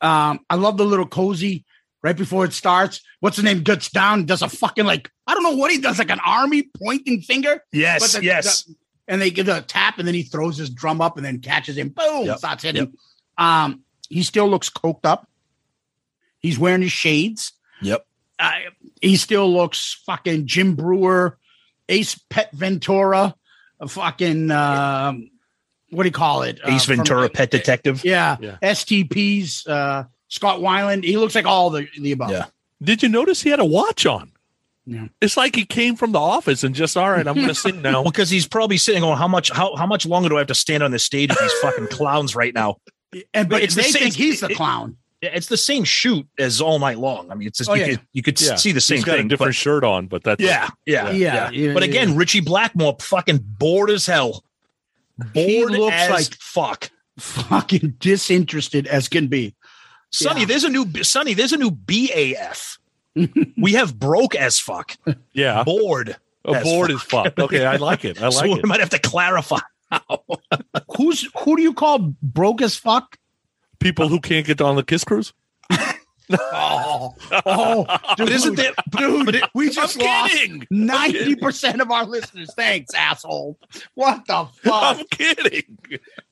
Um, 0.01 0.41
I 0.49 0.55
love 0.55 0.75
the 0.75 0.83
little 0.85 1.05
cozy 1.07 1.63
right 2.03 2.17
before 2.17 2.43
it 2.43 2.51
starts. 2.51 2.99
What's 3.21 3.37
the 3.37 3.43
name? 3.43 3.61
Gets 3.63 3.89
down, 3.89 4.25
does 4.25 4.41
a 4.41 4.49
fucking 4.49 4.85
like, 4.85 5.09
I 5.25 5.33
don't 5.33 5.43
know 5.43 5.55
what 5.55 5.71
he 5.71 5.77
does, 5.79 5.97
like 5.97 6.11
an 6.11 6.19
army 6.25 6.63
pointing 6.83 7.21
finger. 7.21 7.63
Yes. 7.71 8.11
The- 8.13 8.23
yes. 8.25 8.63
the- 8.63 8.75
and 9.07 9.21
they 9.21 9.29
give 9.29 9.47
a 9.47 9.61
tap, 9.61 9.99
and 9.99 10.07
then 10.07 10.15
he 10.15 10.23
throws 10.23 10.57
his 10.57 10.71
drum 10.71 10.99
up 10.99 11.15
and 11.15 11.23
then 11.25 11.39
catches 11.39 11.77
him. 11.77 11.89
Boom, 11.89 12.25
Yep, 12.25 12.37
starts 12.39 12.63
hitting. 12.63 12.91
Um, 13.37 13.83
he 14.09 14.23
still 14.23 14.49
looks 14.49 14.67
coked 14.69 15.05
up. 15.05 15.29
He's 16.39 16.57
wearing 16.59 16.81
his 16.81 16.91
shades. 16.91 17.53
yep. 17.83 18.05
Uh, 18.37 18.51
he 19.01 19.15
still 19.15 19.51
looks 19.51 20.01
fucking 20.05 20.45
Jim 20.47 20.75
Breuer, 20.75 21.37
Ace 21.89 22.19
Pet 22.29 22.51
Ventura, 22.51 23.35
a 23.79 23.87
fucking 23.87 24.51
um, 24.51 25.29
what 25.91 26.03
do 26.03 26.07
you 26.07 26.13
call 26.13 26.41
it? 26.43 26.59
Uh, 26.63 26.71
Ace 26.71 26.85
from- 26.85 26.97
Ventura, 26.97 27.29
Pet 27.29 27.51
Detective. 27.51 28.03
Yeah, 28.03 28.37
Yeah. 28.41 28.57
STPs. 28.61 29.67
Uh, 29.67 30.03
Scott 30.27 30.59
Weiland. 30.59 31.03
He 31.03 31.17
looks 31.17 31.35
like 31.35 31.45
all 31.45 31.69
the 31.69 31.87
the 31.99 32.11
above. 32.11 32.31
Yeah. 32.31 32.45
Did 32.81 33.03
you 33.03 33.09
notice 33.09 33.41
he 33.41 33.49
had 33.51 33.59
a 33.59 33.65
watch 33.65 34.05
on? 34.05 34.31
Yeah. 34.85 35.07
It's 35.21 35.37
like 35.37 35.55
he 35.55 35.65
came 35.65 35.95
from 35.95 36.11
the 36.11 36.19
office 36.19 36.63
and 36.63 36.75
just, 36.75 36.97
all 36.97 37.09
right, 37.09 37.25
I'm 37.25 37.35
going 37.35 37.47
to 37.47 37.55
sing 37.55 37.81
now. 37.83 38.03
Because 38.03 38.29
he's 38.29 38.47
probably 38.47 38.77
sitting 38.77 39.01
going, 39.01 39.17
how 39.17 39.27
much, 39.27 39.49
how, 39.51 39.75
how 39.75 39.85
much 39.85 40.05
longer 40.05 40.29
do 40.29 40.35
I 40.35 40.39
have 40.39 40.47
to 40.47 40.55
stand 40.55 40.83
on 40.83 40.91
this 40.91 41.03
stage 41.03 41.29
with 41.29 41.39
these 41.39 41.53
fucking 41.61 41.87
clowns 41.87 42.35
right 42.35 42.53
now? 42.53 42.77
And 43.33 43.47
but 43.47 43.49
But 43.49 43.63
it's 43.63 43.75
the 43.75 43.81
they 43.83 43.87
same- 43.89 44.01
think 44.03 44.15
he's 44.15 44.41
the 44.41 44.49
it- 44.49 44.57
clown. 44.57 44.97
Yeah, 45.25 45.31
It's 45.33 45.47
the 45.47 45.57
same 45.57 45.83
shoot 45.83 46.25
as 46.39 46.61
all 46.61 46.79
night 46.79 46.97
long. 46.99 47.31
I 47.31 47.35
mean, 47.35 47.47
it's 47.47 47.57
just, 47.57 47.69
Oh, 47.69 47.73
you, 47.73 47.81
yeah. 47.81 47.89
could, 47.91 48.01
you 48.13 48.21
could 48.23 48.41
Yeah. 48.41 48.55
see 48.55 48.71
the 48.71 48.81
same 48.81 48.97
He's 48.97 49.05
got 49.05 49.17
thing. 49.17 49.25
a 49.25 49.29
different 49.29 49.49
but- 49.51 49.55
shirt 49.55 49.83
on, 49.83 50.07
but 50.07 50.23
that's 50.23 50.41
yeah, 50.41 50.69
yeah, 50.85 51.09
Yeah, 51.11 51.11
yeah, 51.11 51.49
yeah, 51.51 51.73
But 51.73 51.83
yeah. 51.83 51.89
again, 51.89 52.15
Ritchie 52.15 52.41
Blackmore 52.41 52.95
fucking 52.99 53.39
bored 53.59 53.89
as 53.89 54.05
hell. 54.05 54.43
He 55.33 55.59
Bored 55.61 55.71
looks 55.71 55.95
as 55.95 56.09
like- 56.09 56.35
fuck. 56.39 56.89
Fucking 57.19 57.95
disinterested 57.99 58.87
as 58.87 59.07
can 59.07 59.27
be. 59.27 59.55
Sonny, 60.11 60.41
Yeah. 60.41 60.45
there's 60.47 60.63
a 60.65 60.69
new 60.69 60.85
Sonny, 61.03 61.33
there's 61.33 61.53
a 61.53 61.57
new 61.57 61.71
BAF. 61.71 62.77
we 63.57 63.73
have 63.73 63.97
broke 63.97 64.35
as 64.35 64.59
fuck. 64.59 64.97
yeah. 65.33 65.63
Bored. 65.63 66.17
A 66.45 66.51
as 66.51 66.63
board 66.63 66.91
fuck. 66.91 66.95
is 66.95 67.01
fuck. 67.33 67.39
Okay, 67.39 67.65
I 67.65 67.77
like 67.77 68.03
it. 68.05 68.21
I 68.21 68.29
so 68.31 68.39
like 68.41 68.51
we 68.51 68.59
it. 68.59 68.65
might 68.65 68.79
have 68.81 68.89
to 68.91 68.99
clarify. 68.99 69.59
Who's 70.97 71.27
who 71.39 71.55
do 71.55 71.61
you 71.63 71.73
call 71.73 72.13
broke 72.21 72.61
as 72.61 72.75
fuck? 72.75 73.17
People 73.79 74.07
who 74.09 74.19
can't 74.19 74.45
get 74.45 74.61
on 74.61 74.75
the 74.75 74.83
Kiss 74.83 75.03
Cruise. 75.03 75.33
Oh, 76.31 77.13
oh, 77.45 77.85
dude, 78.17 78.29
isn't 78.29 78.55
there, 78.55 78.71
dude, 78.89 79.27
but 79.27 79.35
it- 79.35 79.43
we 79.53 79.69
just 79.69 80.01
I'm 80.01 80.07
lost 80.07 80.63
ninety 80.71 81.35
percent 81.35 81.81
of 81.81 81.91
our 81.91 82.03
listeners. 82.03 82.51
Thanks, 82.55 82.95
asshole. 82.95 83.59
What 83.93 84.25
the 84.25 84.47
fuck? 84.63 84.97
I'm 84.97 85.05
kidding. 85.11 85.77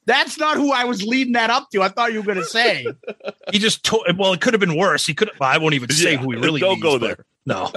That's 0.08 0.40
not 0.40 0.58
who 0.58 0.72
I 0.74 0.86
was 0.86 1.04
leading 1.06 1.34
that 1.34 1.52
up 1.52 1.70
to. 1.74 1.84
I 1.84 1.90
thought 1.90 2.12
you 2.12 2.22
were 2.22 2.26
going 2.26 2.40
to 2.40 2.44
say. 2.46 2.88
he 3.52 3.60
just 3.60 3.84
told 3.86 4.08
well, 4.18 4.34
it 4.34 4.42
could 4.42 4.54
have 4.56 4.60
been 4.60 4.76
worse. 4.76 5.06
He 5.06 5.14
could 5.14 5.30
well, 5.40 5.48
I 5.52 5.60
won't 5.60 5.76
even 5.76 5.92
say 5.92 6.14
Yeah, 6.14 6.18
who 6.18 6.32
he 6.32 6.38
really 6.38 6.60
don't 6.60 6.72
means, 6.80 6.82
go 6.84 6.98
but- 6.98 7.06
there. 7.08 7.26
No. 7.46 7.72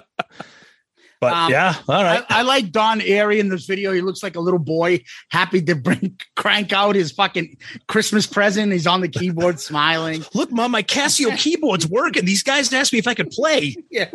But 1.20 1.32
Um, 1.32 1.51
yeah, 1.51 1.74
all 1.88 2.05
right. 2.05 2.22
I, 2.28 2.40
I 2.40 2.43
like 2.43 2.70
Don 2.72 3.01
Airey 3.01 3.38
in 3.38 3.48
this 3.48 3.64
video. 3.64 3.93
He 3.93 4.01
looks 4.02 4.22
like 4.22 4.36
a 4.36 4.40
little 4.40 4.59
boy, 4.59 5.02
happy 5.30 5.62
to 5.62 5.74
bring 5.74 6.18
crank 6.36 6.72
out 6.72 6.94
his 6.94 7.10
fucking 7.12 7.56
Christmas 7.88 8.26
present. 8.26 8.70
He's 8.72 8.86
on 8.86 9.01
the 9.01 9.09
keyboard 9.09 9.59
smiling. 9.68 10.24
Look, 10.34 10.52
mom, 10.52 10.72
my 10.72 10.82
Casio 10.82 11.36
keyboard's 11.38 11.86
working. 11.86 12.24
These 12.26 12.43
guys 12.43 12.72
asked 12.72 12.93
me 12.93 12.98
if 12.98 13.09
I 13.09 13.14
could 13.14 13.30
play. 13.30 13.76
Yeah. 13.90 14.10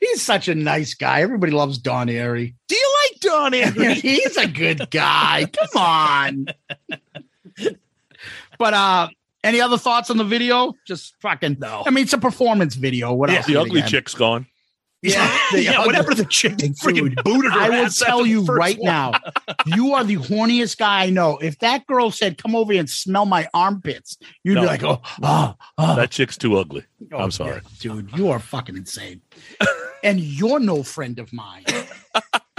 He's 0.00 0.20
such 0.22 0.48
a 0.48 0.54
nice 0.54 0.94
guy. 0.94 1.20
Everybody 1.22 1.52
loves 1.52 1.78
Don 1.78 2.08
Airey. 2.08 2.54
Do 2.68 2.74
you 2.74 2.94
like 3.10 3.20
Don 3.20 3.52
Airey? 3.52 3.94
He's 3.94 4.36
a 4.36 4.46
good 4.48 4.90
guy. 4.90 5.46
Come 5.52 5.82
on. 5.82 6.46
but 8.58 8.74
uh 8.74 9.08
any 9.44 9.60
other 9.60 9.76
thoughts 9.78 10.08
on 10.10 10.16
the 10.18 10.24
video? 10.24 10.74
Just 10.86 11.14
fucking 11.20 11.56
No. 11.60 11.82
I 11.84 11.90
mean, 11.90 12.04
it's 12.04 12.12
a 12.12 12.18
performance 12.18 12.76
video. 12.76 13.12
What 13.12 13.28
Yeah, 13.30 13.38
else? 13.38 13.46
The 13.46 13.56
ugly 13.56 13.82
chick's 13.82 14.14
gone. 14.14 14.46
Yeah, 15.02 15.36
the 15.52 15.62
yeah, 15.62 15.72
ugly- 15.80 15.86
whatever 15.86 16.14
the 16.14 16.24
chick 16.24 16.58
they 16.58 16.68
freaking 16.68 17.14
booted 17.24 17.52
her 17.52 17.58
I 17.60 17.68
will 17.70 17.88
tell 17.90 18.24
you 18.24 18.44
right 18.44 18.78
one. 18.78 18.84
now, 18.86 19.12
you 19.66 19.94
are 19.94 20.04
the 20.04 20.16
horniest 20.16 20.78
guy 20.78 21.02
I 21.04 21.10
know. 21.10 21.38
If 21.38 21.58
that 21.58 21.86
girl 21.88 22.10
said, 22.12 22.38
"Come 22.38 22.54
over 22.54 22.72
here 22.72 22.80
and 22.80 22.88
smell 22.88 23.26
my 23.26 23.48
armpits," 23.52 24.16
you'd 24.44 24.54
No. 24.54 24.60
be 24.62 24.66
like, 24.68 24.84
"Oh, 24.84 25.00
oh, 25.22 25.54
oh." 25.78 25.96
That 25.96 26.10
chick's 26.12 26.36
too 26.38 26.56
ugly. 26.56 26.84
Oh, 27.12 27.18
I'm 27.18 27.30
sorry. 27.32 27.54
yeah, 27.54 27.60
dude. 27.80 28.10
You 28.16 28.30
are 28.30 28.38
fucking 28.38 28.76
insane, 28.76 29.22
and 30.04 30.20
you're 30.20 30.60
no 30.60 30.82
friend 30.84 31.18
of 31.18 31.32
mine." 31.32 31.64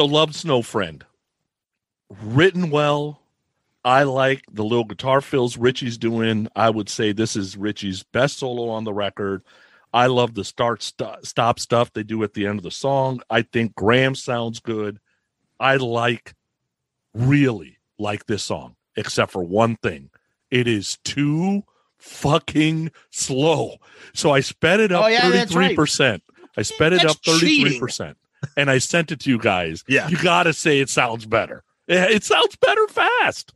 So 0.00 0.06
Love's 0.06 0.46
No 0.46 0.62
Friend. 0.62 1.04
Written 2.22 2.70
well. 2.70 3.20
I 3.84 4.04
like 4.04 4.42
the 4.50 4.64
little 4.64 4.86
guitar 4.86 5.20
fills 5.20 5.58
Ritchie's 5.58 5.98
doing. 5.98 6.48
I 6.56 6.70
would 6.70 6.88
say 6.88 7.12
this 7.12 7.36
is 7.36 7.54
Ritchie's 7.54 8.02
best 8.02 8.38
solo 8.38 8.70
on 8.70 8.84
the 8.84 8.94
record. 8.94 9.42
I 9.92 10.06
love 10.06 10.32
the 10.32 10.42
start 10.42 10.82
st- 10.82 11.26
stop 11.26 11.60
stuff 11.60 11.92
they 11.92 12.02
do 12.02 12.22
at 12.22 12.32
the 12.32 12.46
end 12.46 12.58
of 12.58 12.62
the 12.62 12.70
song. 12.70 13.20
I 13.28 13.42
think 13.42 13.74
Graham 13.74 14.14
sounds 14.14 14.58
good. 14.58 15.00
I 15.60 15.76
like 15.76 16.32
really 17.12 17.76
like 17.98 18.24
this 18.24 18.42
song, 18.42 18.76
except 18.96 19.30
for 19.30 19.44
one 19.44 19.76
thing. 19.82 20.08
It 20.50 20.66
is 20.66 20.96
too 21.04 21.64
fucking 21.98 22.92
slow. 23.10 23.76
So 24.14 24.30
I 24.30 24.40
sped 24.40 24.80
it 24.80 24.92
up 24.92 25.04
Oh, 25.04 25.08
yeah, 25.08 25.30
33%. 25.30 26.22
I 26.56 26.62
sped 26.62 26.94
it 26.94 27.02
That's 27.02 27.16
up 27.16 27.20
33%. 27.20 28.14
And 28.56 28.70
I 28.70 28.78
sent 28.78 29.12
it 29.12 29.20
to 29.20 29.30
you 29.30 29.38
guys. 29.38 29.84
Yeah. 29.88 30.08
You 30.08 30.16
got 30.16 30.44
to 30.44 30.52
say 30.52 30.80
it 30.80 30.88
sounds 30.88 31.26
better. 31.26 31.62
It, 31.88 32.10
it 32.10 32.24
sounds 32.24 32.56
better 32.56 32.86
fast. 32.88 33.52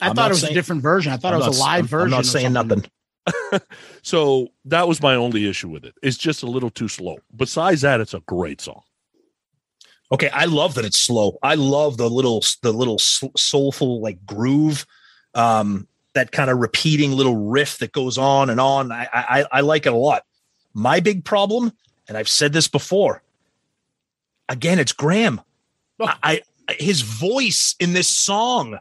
I 0.00 0.08
I'm 0.08 0.14
thought 0.14 0.30
it 0.30 0.34
was 0.34 0.40
saying- 0.42 0.52
a 0.52 0.54
different 0.54 0.82
version. 0.82 1.12
I 1.12 1.16
thought 1.16 1.34
I'm 1.34 1.42
it 1.42 1.46
was 1.48 1.58
not- 1.58 1.64
a 1.64 1.66
live 1.66 1.74
I'm- 1.78 1.86
version. 1.86 2.04
I'm 2.14 2.18
not 2.18 2.26
saying 2.26 2.52
something. 2.54 2.78
nothing. 2.78 3.60
So 4.02 4.48
that 4.64 4.88
was 4.88 5.02
my 5.02 5.14
only 5.16 5.46
issue 5.48 5.68
with 5.68 5.84
it. 5.84 5.94
It's 6.02 6.16
just 6.16 6.42
a 6.42 6.46
little 6.46 6.70
too 6.70 6.88
slow. 6.88 7.18
Besides 7.36 7.82
that, 7.82 8.00
it's 8.00 8.14
a 8.14 8.20
great 8.20 8.60
song. 8.60 8.82
Okay, 10.10 10.30
I 10.30 10.46
love 10.46 10.74
that 10.76 10.86
it's 10.86 10.98
slow. 10.98 11.38
I 11.42 11.54
love 11.56 11.98
the 11.98 12.08
little 12.08 12.42
the 12.62 12.72
little 12.72 12.98
soulful 12.98 14.00
like 14.00 14.24
groove, 14.24 14.86
um, 15.34 15.86
that 16.14 16.32
kind 16.32 16.48
of 16.48 16.58
repeating 16.58 17.12
little 17.12 17.36
riff 17.36 17.78
that 17.78 17.92
goes 17.92 18.16
on 18.16 18.48
and 18.48 18.58
on. 18.60 18.90
I, 18.90 19.06
I 19.12 19.44
I 19.52 19.60
like 19.60 19.84
it 19.84 19.92
a 19.92 19.96
lot. 19.96 20.22
My 20.72 21.00
big 21.00 21.24
problem, 21.26 21.72
and 22.08 22.16
I've 22.16 22.28
said 22.28 22.54
this 22.54 22.68
before, 22.68 23.22
again, 24.48 24.78
it's 24.78 24.92
Graham. 24.92 25.40
Oh. 26.00 26.06
I, 26.22 26.42
I 26.68 26.76
his 26.78 27.00
voice 27.00 27.74
in 27.80 27.92
this 27.92 28.08
song, 28.08 28.78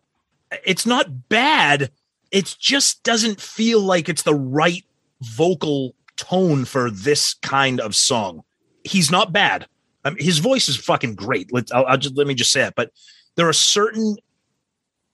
it's 0.66 0.86
not 0.86 1.30
bad. 1.30 1.92
It 2.32 2.56
just 2.60 3.04
doesn't 3.04 3.40
feel 3.40 3.82
like 3.82 4.10
it's 4.10 4.24
the 4.24 4.36
right 4.36 4.84
vocal 5.22 5.96
tone 6.18 6.66
for 6.66 6.92
this 6.92 7.34
kind 7.36 7.80
of 7.80 7.96
song. 7.96 8.44
He's 8.84 9.10
not 9.10 9.32
bad. 9.32 9.68
I 10.04 10.12
mean, 10.12 10.24
his 10.24 10.40
voice 10.40 10.70
is 10.70 10.78
fucking 10.78 11.16
great. 11.16 11.52
Let 11.54 11.74
I'll, 11.74 11.86
I'll 11.86 11.98
just 11.98 12.18
let 12.18 12.28
me 12.28 12.34
just 12.34 12.52
say 12.52 12.64
it. 12.64 12.74
But 12.76 12.92
there 13.36 13.48
are 13.48 13.54
certain 13.54 14.18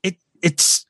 it 0.02 0.18
it's 0.42 0.86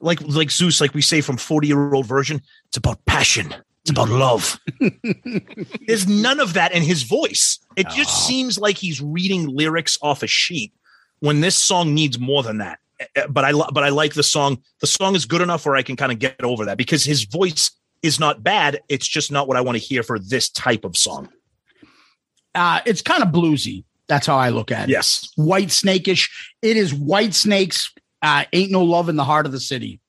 like 0.00 0.20
like 0.22 0.50
Zeus, 0.50 0.80
like 0.80 0.94
we 0.94 1.02
say 1.02 1.20
from 1.20 1.36
forty 1.36 1.68
year 1.68 1.94
old 1.94 2.06
version. 2.06 2.42
It's 2.66 2.76
about 2.76 3.04
passion. 3.06 3.54
It's 3.84 3.90
about 3.90 4.08
love. 4.08 4.58
There's 5.86 6.08
none 6.08 6.40
of 6.40 6.54
that 6.54 6.72
in 6.72 6.82
his 6.82 7.02
voice. 7.02 7.58
It 7.76 7.88
just 7.90 8.26
seems 8.26 8.58
like 8.58 8.78
he's 8.78 9.02
reading 9.02 9.46
lyrics 9.46 9.98
off 10.00 10.22
a 10.22 10.26
sheet 10.26 10.72
when 11.20 11.42
this 11.42 11.54
song 11.54 11.92
needs 11.92 12.18
more 12.18 12.42
than 12.42 12.58
that. 12.58 12.78
Uh, 13.14 13.26
But 13.28 13.44
I 13.44 13.52
but 13.52 13.84
I 13.84 13.90
like 13.90 14.14
the 14.14 14.22
song. 14.22 14.62
The 14.80 14.86
song 14.86 15.14
is 15.14 15.26
good 15.26 15.42
enough 15.42 15.66
where 15.66 15.76
I 15.76 15.82
can 15.82 15.96
kind 15.96 16.12
of 16.12 16.18
get 16.18 16.42
over 16.42 16.64
that 16.64 16.78
because 16.78 17.04
his 17.04 17.24
voice 17.24 17.72
is 18.02 18.18
not 18.18 18.42
bad. 18.42 18.80
It's 18.88 19.06
just 19.06 19.30
not 19.30 19.48
what 19.48 19.58
I 19.58 19.60
want 19.60 19.76
to 19.76 19.84
hear 19.84 20.02
for 20.02 20.18
this 20.18 20.48
type 20.48 20.84
of 20.84 20.96
song. 20.96 21.28
Uh, 22.54 22.80
it's 22.86 23.02
kind 23.02 23.22
of 23.22 23.28
bluesy. 23.30 23.84
That's 24.08 24.26
how 24.26 24.36
I 24.36 24.48
look 24.50 24.70
at 24.70 24.88
it. 24.88 24.92
Yes. 24.92 25.30
Whitesnakish. 25.36 26.30
It 26.62 26.76
is 26.78 26.92
Whitesnakes. 26.94 27.92
Uh, 28.22 28.44
Ain't 28.54 28.70
no 28.70 28.82
love 28.82 29.08
in 29.10 29.16
the 29.16 29.24
heart 29.24 29.44
of 29.44 29.52
the 29.52 29.60
city. 29.60 30.00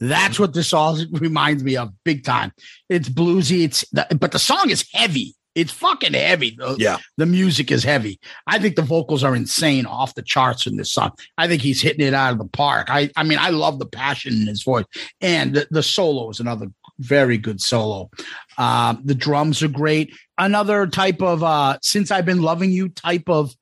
That's 0.00 0.38
what 0.38 0.54
this 0.54 0.72
all 0.72 0.98
reminds 1.12 1.64
me 1.64 1.76
of, 1.76 1.90
big 2.04 2.24
time. 2.24 2.52
It's 2.88 3.08
bluesy. 3.08 3.64
It's 3.64 3.84
the, 3.90 4.06
but 4.18 4.32
the 4.32 4.38
song 4.38 4.70
is 4.70 4.88
heavy. 4.92 5.34
It's 5.54 5.72
fucking 5.72 6.12
heavy. 6.14 6.54
The, 6.56 6.76
Yeah. 6.78 6.98
the 7.16 7.26
music 7.26 7.72
is 7.72 7.82
heavy. 7.82 8.20
I 8.46 8.60
think 8.60 8.76
the 8.76 8.82
vocals 8.82 9.24
are 9.24 9.34
insane, 9.34 9.86
off 9.86 10.14
the 10.14 10.22
charts 10.22 10.66
in 10.68 10.76
this 10.76 10.92
song. 10.92 11.12
I 11.36 11.48
think 11.48 11.62
he's 11.62 11.82
hitting 11.82 12.06
it 12.06 12.14
out 12.14 12.32
of 12.32 12.38
the 12.38 12.44
park. 12.46 12.86
I, 12.90 13.10
I 13.16 13.24
mean, 13.24 13.38
I 13.40 13.50
love 13.50 13.80
the 13.80 13.86
passion 13.86 14.34
in 14.34 14.46
his 14.46 14.62
voice, 14.62 14.84
and 15.20 15.54
the, 15.54 15.66
the 15.70 15.82
solo 15.82 16.30
is 16.30 16.38
another 16.38 16.68
very 17.00 17.38
good 17.38 17.60
solo. 17.60 18.08
Um, 18.56 19.00
the 19.04 19.16
drums 19.16 19.62
are 19.64 19.68
great. 19.68 20.14
Another 20.36 20.86
type 20.86 21.20
of 21.22 21.42
uh, 21.42 21.78
since 21.82 22.12
I've 22.12 22.26
been 22.26 22.42
loving 22.42 22.70
you 22.70 22.88
type 22.88 23.28
of 23.28 23.52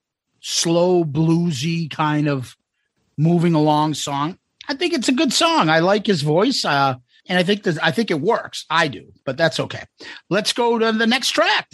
slow 0.41 1.03
bluesy 1.03 1.91
kind 1.91 2.29
of 2.29 2.55
moving 3.17 3.55
along 3.55 3.95
song. 3.95 4.39
I 4.69 4.75
think 4.75 4.93
it's 4.93 5.09
a 5.09 5.13
good 5.13 5.33
song. 5.33 5.69
I 5.69 5.81
like 5.81 6.07
his 6.07 6.23
voice. 6.23 6.65
Uh, 6.65 6.97
and 7.29 7.39
I 7.39 7.43
think 7.43 7.65
that 7.65 7.83
I 7.83 7.91
think 7.91 8.11
it 8.11 8.21
works. 8.21 8.65
I 8.71 8.89
do, 8.89 9.13
but 9.25 9.37
that's 9.37 9.59
okay. 9.61 9.83
Let's 10.31 10.53
go 10.53 10.79
to 10.79 10.93
the 10.93 11.07
next 11.07 11.31
track. 11.31 11.69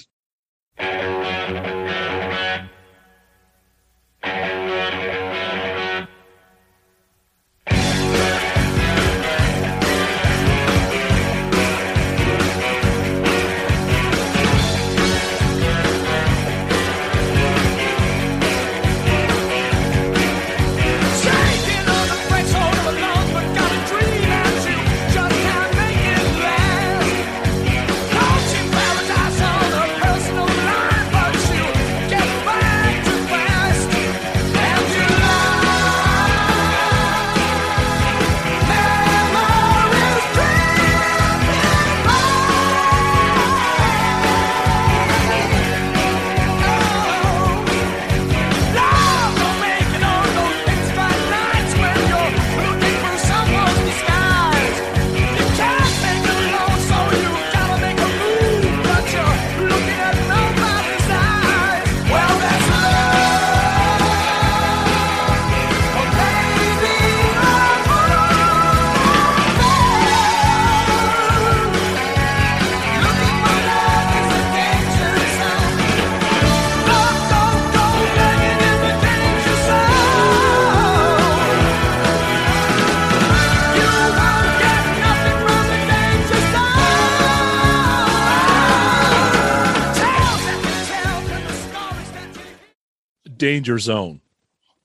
Danger 93.42 93.76
Zone. 93.80 94.20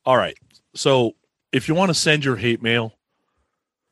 All 0.04 0.18
right. 0.18 0.36
So 0.74 1.14
if 1.52 1.68
you 1.68 1.76
want 1.76 1.90
to 1.90 1.94
send 1.94 2.26
your 2.26 2.38
hate 2.38 2.60
mail, 2.60 2.98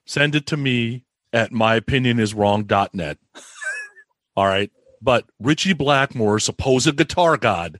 send 0.08 0.34
it 0.34 0.48
to 0.48 0.58
me 0.58 1.06
at 1.32 1.52
myopinioniswrong.net. 1.52 3.20
All 4.36 4.48
right. 4.48 4.72
But 5.04 5.26
Ritchie 5.40 5.74
Blackmore, 5.74 6.40
supposed 6.40 6.98
guitar 6.98 7.38
god, 7.38 7.80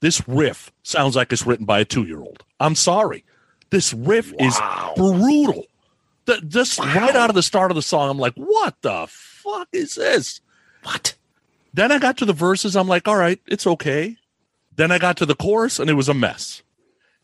this 0.00 0.28
riff 0.28 0.70
sounds 0.82 1.16
like 1.16 1.32
it's 1.32 1.46
written 1.46 1.64
by 1.64 1.80
a 1.80 1.86
two 1.86 2.04
year 2.04 2.20
old. 2.20 2.44
I'm 2.60 2.74
sorry. 2.74 3.24
This 3.70 3.94
riff 3.94 4.34
is 4.38 4.60
brutal. 4.94 5.64
The, 6.26 6.42
just 6.42 6.78
right 6.78 7.16
out 7.16 7.30
of 7.30 7.34
the 7.34 7.42
start 7.42 7.70
of 7.70 7.76
the 7.76 7.82
song, 7.82 8.10
I'm 8.10 8.18
like, 8.18 8.34
what 8.34 8.76
the 8.82 9.06
fuck 9.08 9.68
is 9.72 9.94
this? 9.94 10.42
What? 10.82 11.16
Then 11.72 11.90
I 11.90 11.98
got 11.98 12.18
to 12.18 12.26
the 12.26 12.34
verses. 12.34 12.76
I'm 12.76 12.88
like, 12.88 13.08
all 13.08 13.16
right, 13.16 13.40
it's 13.46 13.66
okay. 13.66 14.18
Then 14.76 14.90
I 14.92 14.98
got 14.98 15.16
to 15.18 15.26
the 15.26 15.34
chorus 15.34 15.78
and 15.78 15.90
it 15.90 15.94
was 15.94 16.08
a 16.08 16.14
mess. 16.14 16.62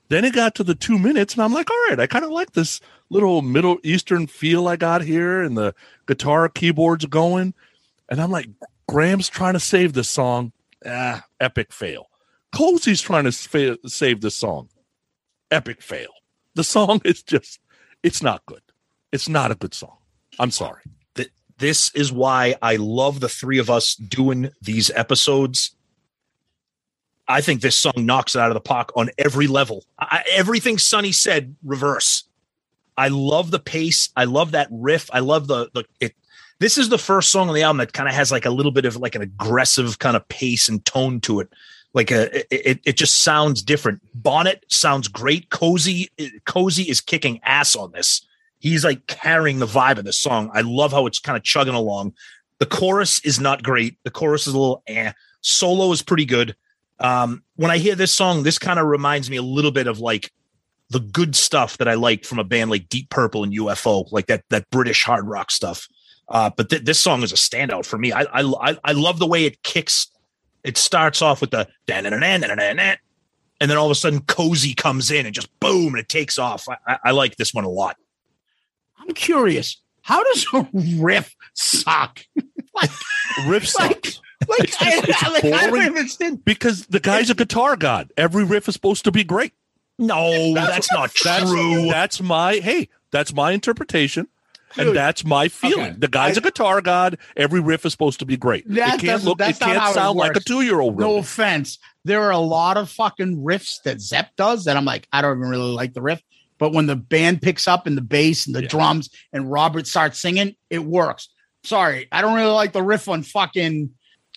Then 0.09 0.25
it 0.25 0.35
got 0.35 0.55
to 0.57 0.65
the 0.65 0.75
two 0.75 0.99
minutes 0.99 1.35
and 1.35 1.43
I'm 1.43 1.53
like, 1.53 1.71
all 1.71 1.85
right, 1.89 2.01
I 2.01 2.07
kind 2.07 2.25
of 2.25 2.31
like 2.31 2.53
this 2.53 2.81
little 3.09 3.43
Middle 3.43 3.79
Eastern 3.83 4.27
feel 4.27 4.69
I 4.69 4.77
got 4.77 5.03
here 5.03 5.43
and 5.43 5.57
the 5.57 5.75
guitar 6.07 6.49
keyboards 6.49 7.07
going. 7.07 7.55
And 8.09 8.21
I'm 8.21 8.31
like, 8.31 8.49
Graham's 8.89 9.29
trying 9.29 9.55
to 9.55 9.61
save 9.61 9.93
this 9.93 10.09
song. 10.09 10.53
Ah, 10.85 11.25
epic 11.41 11.73
fail. 11.73 12.09
Cozy's 12.55 13.01
trying 13.01 13.25
to 13.25 13.33
fa- 13.33 13.79
save 13.87 14.21
this 14.21 14.35
song. 14.35 14.69
Epic 15.51 15.81
fail. 15.81 16.11
The 16.55 16.65
song 16.65 17.01
is 17.05 17.23
just, 17.23 17.61
it's 18.03 18.23
not 18.23 18.45
good. 18.47 18.63
It's 19.13 19.29
not 19.29 19.51
a 19.51 19.55
good 19.55 19.75
song. 19.75 19.97
I'm 20.39 20.51
sorry. 20.51 20.83
This 21.63 21.95
is 21.95 22.11
why 22.11 22.57
I 22.61 22.75
love 22.75 23.21
the 23.21 23.29
three 23.29 23.59
of 23.59 23.71
us 23.71 23.95
doing 23.95 24.51
these 24.61 24.91
episodes. 24.97 25.77
I 27.29 27.41
think 27.41 27.61
this 27.61 27.77
song 27.77 27.95
knocks 27.97 28.35
it 28.35 28.41
out 28.41 28.51
of 28.51 28.55
the 28.55 28.61
park 28.61 28.93
on 28.97 29.11
every 29.19 29.47
level. 29.47 29.85
I, 29.99 30.25
everything 30.33 30.79
Sonny 30.79 31.13
said, 31.13 31.55
reverse. 31.63 32.25
I 32.97 33.09
love 33.09 33.51
the 33.51 33.59
pace. 33.59 34.11
I 34.17 34.25
love 34.25 34.53
that 34.53 34.69
riff. 34.71 35.09
I 35.13 35.21
love 35.21 35.47
the 35.47 35.71
the 35.73 35.85
it. 36.01 36.15
This 36.59 36.79
is 36.79 36.89
the 36.89 36.99
first 36.99 37.31
song 37.31 37.49
on 37.49 37.55
the 37.55 37.63
album 37.63 37.79
that 37.79 37.93
kind 37.93 38.09
of 38.09 38.15
has 38.15 38.31
like 38.31 38.45
a 38.45 38.51
little 38.51 38.71
bit 38.71 38.85
of 38.85 38.97
like 38.97 39.15
an 39.15 39.23
aggressive 39.23 39.99
kind 39.99 40.17
of 40.17 40.29
pace 40.29 40.69
and 40.69 40.85
tone 40.85 41.21
to 41.23 41.41
it. 41.41 41.49
Like 41.95 42.11
a, 42.11 42.39
it, 42.55 42.81
it 42.85 42.97
just 42.97 43.23
sounds 43.23 43.63
different. 43.63 44.01
Bonnet 44.15 44.65
sounds 44.69 45.09
great. 45.09 45.51
Cozy, 45.51 46.09
Cozy 46.45 46.85
is 46.85 47.01
kicking 47.01 47.41
ass 47.43 47.75
on 47.75 47.93
this. 47.93 48.27
He's 48.61 48.85
like 48.85 49.07
carrying 49.09 49.59
the 49.59 49.67
vibe 49.67 49.99
of 49.99 50.05
the 50.05 50.13
song. 50.13 50.51
I 50.55 50.61
love 50.61 50.93
how 50.93 51.07
it's 51.07 51.19
kind 51.19 51.37
of 51.37 51.43
chugging 51.43 51.75
along. 51.75 52.15
The 52.61 52.67
chorus 52.67 53.21
is 53.25 53.41
not 53.41 53.65
great. 53.65 53.97
The 54.05 54.11
chorus 54.11 54.47
is 54.47 54.55
a 54.55 54.59
little 54.59 54.83
eh. 54.87 55.13
Solo 55.41 55.91
is 55.91 56.01
pretty 56.01 56.25
good. 56.25 56.55
Um, 57.03 57.43
when 57.57 57.71
I 57.71 57.79
hear 57.79 57.95
this 57.95 58.13
song, 58.13 58.43
this 58.43 58.59
kind 58.59 58.79
of 58.79 58.87
reminds 58.87 59.29
me 59.29 59.37
a 59.37 59.43
little 59.43 59.73
bit 59.73 59.87
of 59.87 59.99
like 59.99 60.31
the 60.91 61.01
good 61.01 61.35
stuff 61.35 61.79
that 61.79 61.89
I 61.89 61.95
like 61.95 62.25
from 62.25 62.39
a 62.39 62.45
band 62.45 62.71
like 62.71 62.89
Deep 62.89 63.11
Purple 63.11 63.45
and 63.45 63.53
UFO, 63.53 64.11
like 64.13 64.27
that 64.27 64.45
that 64.51 64.71
British 64.71 65.05
hard 65.05 65.27
rock 65.27 65.51
stuff. 65.51 65.89
Uh, 66.29 66.51
but 66.57 66.71
th- 66.71 66.85
this 66.85 67.01
song 67.01 67.23
is 67.23 67.33
a 67.33 67.37
standout 67.37 67.85
for 67.85 67.99
me. 67.99 68.13
I, 68.13 68.23
I 68.33 68.79
I 68.85 68.93
love 68.93 69.19
the 69.19 69.27
way 69.27 69.45
it 69.45 69.63
kicks. 69.63 70.09
It 70.65 70.77
starts 70.77 71.21
off 71.23 71.41
with 71.41 71.51
the 71.51 71.69
and 73.61 73.71
then 73.71 73.79
all 73.79 73.87
of 73.87 73.93
a 73.93 73.97
sudden 73.97 74.21
Cozy 74.23 74.75
comes 74.75 75.11
in 75.11 75.25
and 75.27 75.35
just 75.35 75.49
boom 75.61 75.95
and 75.95 75.99
it 75.99 76.09
takes 76.09 76.39
off. 76.39 76.69
I, 76.69 76.77
I, 76.87 76.99
I 77.07 77.11
like 77.13 77.37
this 77.37 77.55
one 77.55 77.65
a 77.65 77.69
lot. 77.69 77.97
I'm 78.99 79.15
curious. 79.15 79.81
How 80.03 80.23
does 80.25 80.47
a 80.53 80.69
riff 80.73 81.35
suck? 81.55 82.21
like, 82.75 82.91
Riff 83.47 83.69
sucks. 83.69 83.89
like, 83.89 84.15
I, 84.51 85.17
I, 85.23 85.29
like, 85.31 85.45
I 85.45 85.67
don't 85.69 85.79
understand. 85.81 86.45
because 86.45 86.87
the 86.87 87.01
guy's 87.01 87.31
a 87.31 87.35
guitar 87.35 87.77
god. 87.77 88.13
Every 88.17 88.45
riff 88.45 88.69
is 88.69 88.75
supposed 88.75 89.05
to 89.05 89.13
be 89.13 89.25
great. 89.25 89.53
No, 89.99 90.55
that's, 90.55 90.91
not 90.93 91.13
That's 91.23 91.51
true. 91.51 91.87
That's 91.87 92.21
my 92.21 92.55
hey. 92.57 92.89
That's 93.11 93.35
my 93.35 93.53
interpretation, 93.53 94.27
Dude, 94.75 94.87
and 94.89 94.97
that's 94.97 95.23
my 95.25 95.49
feeling. 95.49 95.81
okay. 95.91 95.97
The 95.99 96.09
guy's 96.09 96.39
I- 96.39 96.41
a 96.41 96.43
guitar 96.43 96.81
god. 96.81 97.19
Every 97.37 97.61
riff 97.61 97.85
is 97.85 97.93
supposed 97.93 98.19
to 98.21 98.25
be 98.25 98.37
great. 98.37 98.67
That 98.71 98.95
it 98.95 99.01
can't 99.07 99.23
look. 99.23 99.39
It 99.41 99.45
not 99.45 99.59
can't 99.61 99.91
it 99.91 99.95
sound 99.95 100.19
like 100.19 100.35
a 100.35 100.41
two-year-old. 100.41 100.99
No 100.99 101.17
offense. 101.19 101.79
There 102.05 102.23
are 102.23 102.31
a 102.33 102.39
lot 102.39 102.79
of 102.79 102.91
fucking 102.91 103.37
riffs 103.39 103.83
that 103.85 104.01
Zepp 104.01 104.35
does 104.37 104.65
that 104.65 104.77
I'm 104.77 104.85
like, 104.87 105.07
I 105.13 105.21
don't 105.23 105.37
even 105.39 105.49
really 105.51 105.71
like 105.73 105.93
the 105.93 106.03
riff. 106.03 106.21
But 106.59 106.73
when 106.73 106.87
the 106.87 106.97
band 106.97 107.43
picks 107.43 107.69
up 107.69 107.87
and 107.87 107.97
the 107.97 108.03
bass 108.03 108.47
and 108.47 108.55
the 108.57 108.63
Yeah. 108.63 108.69
drums 108.69 109.11
and 109.33 109.51
Robert 109.51 109.87
starts 109.87 110.19
singing, 110.19 110.57
it 110.71 110.83
works. 110.85 111.29
Sorry, 111.65 112.09
I 112.11 112.23
don't 112.23 112.35
really 112.35 112.51
like 112.51 112.73
the 112.73 112.83
riff 112.83 113.09
on 113.09 113.23
fucking 113.23 113.91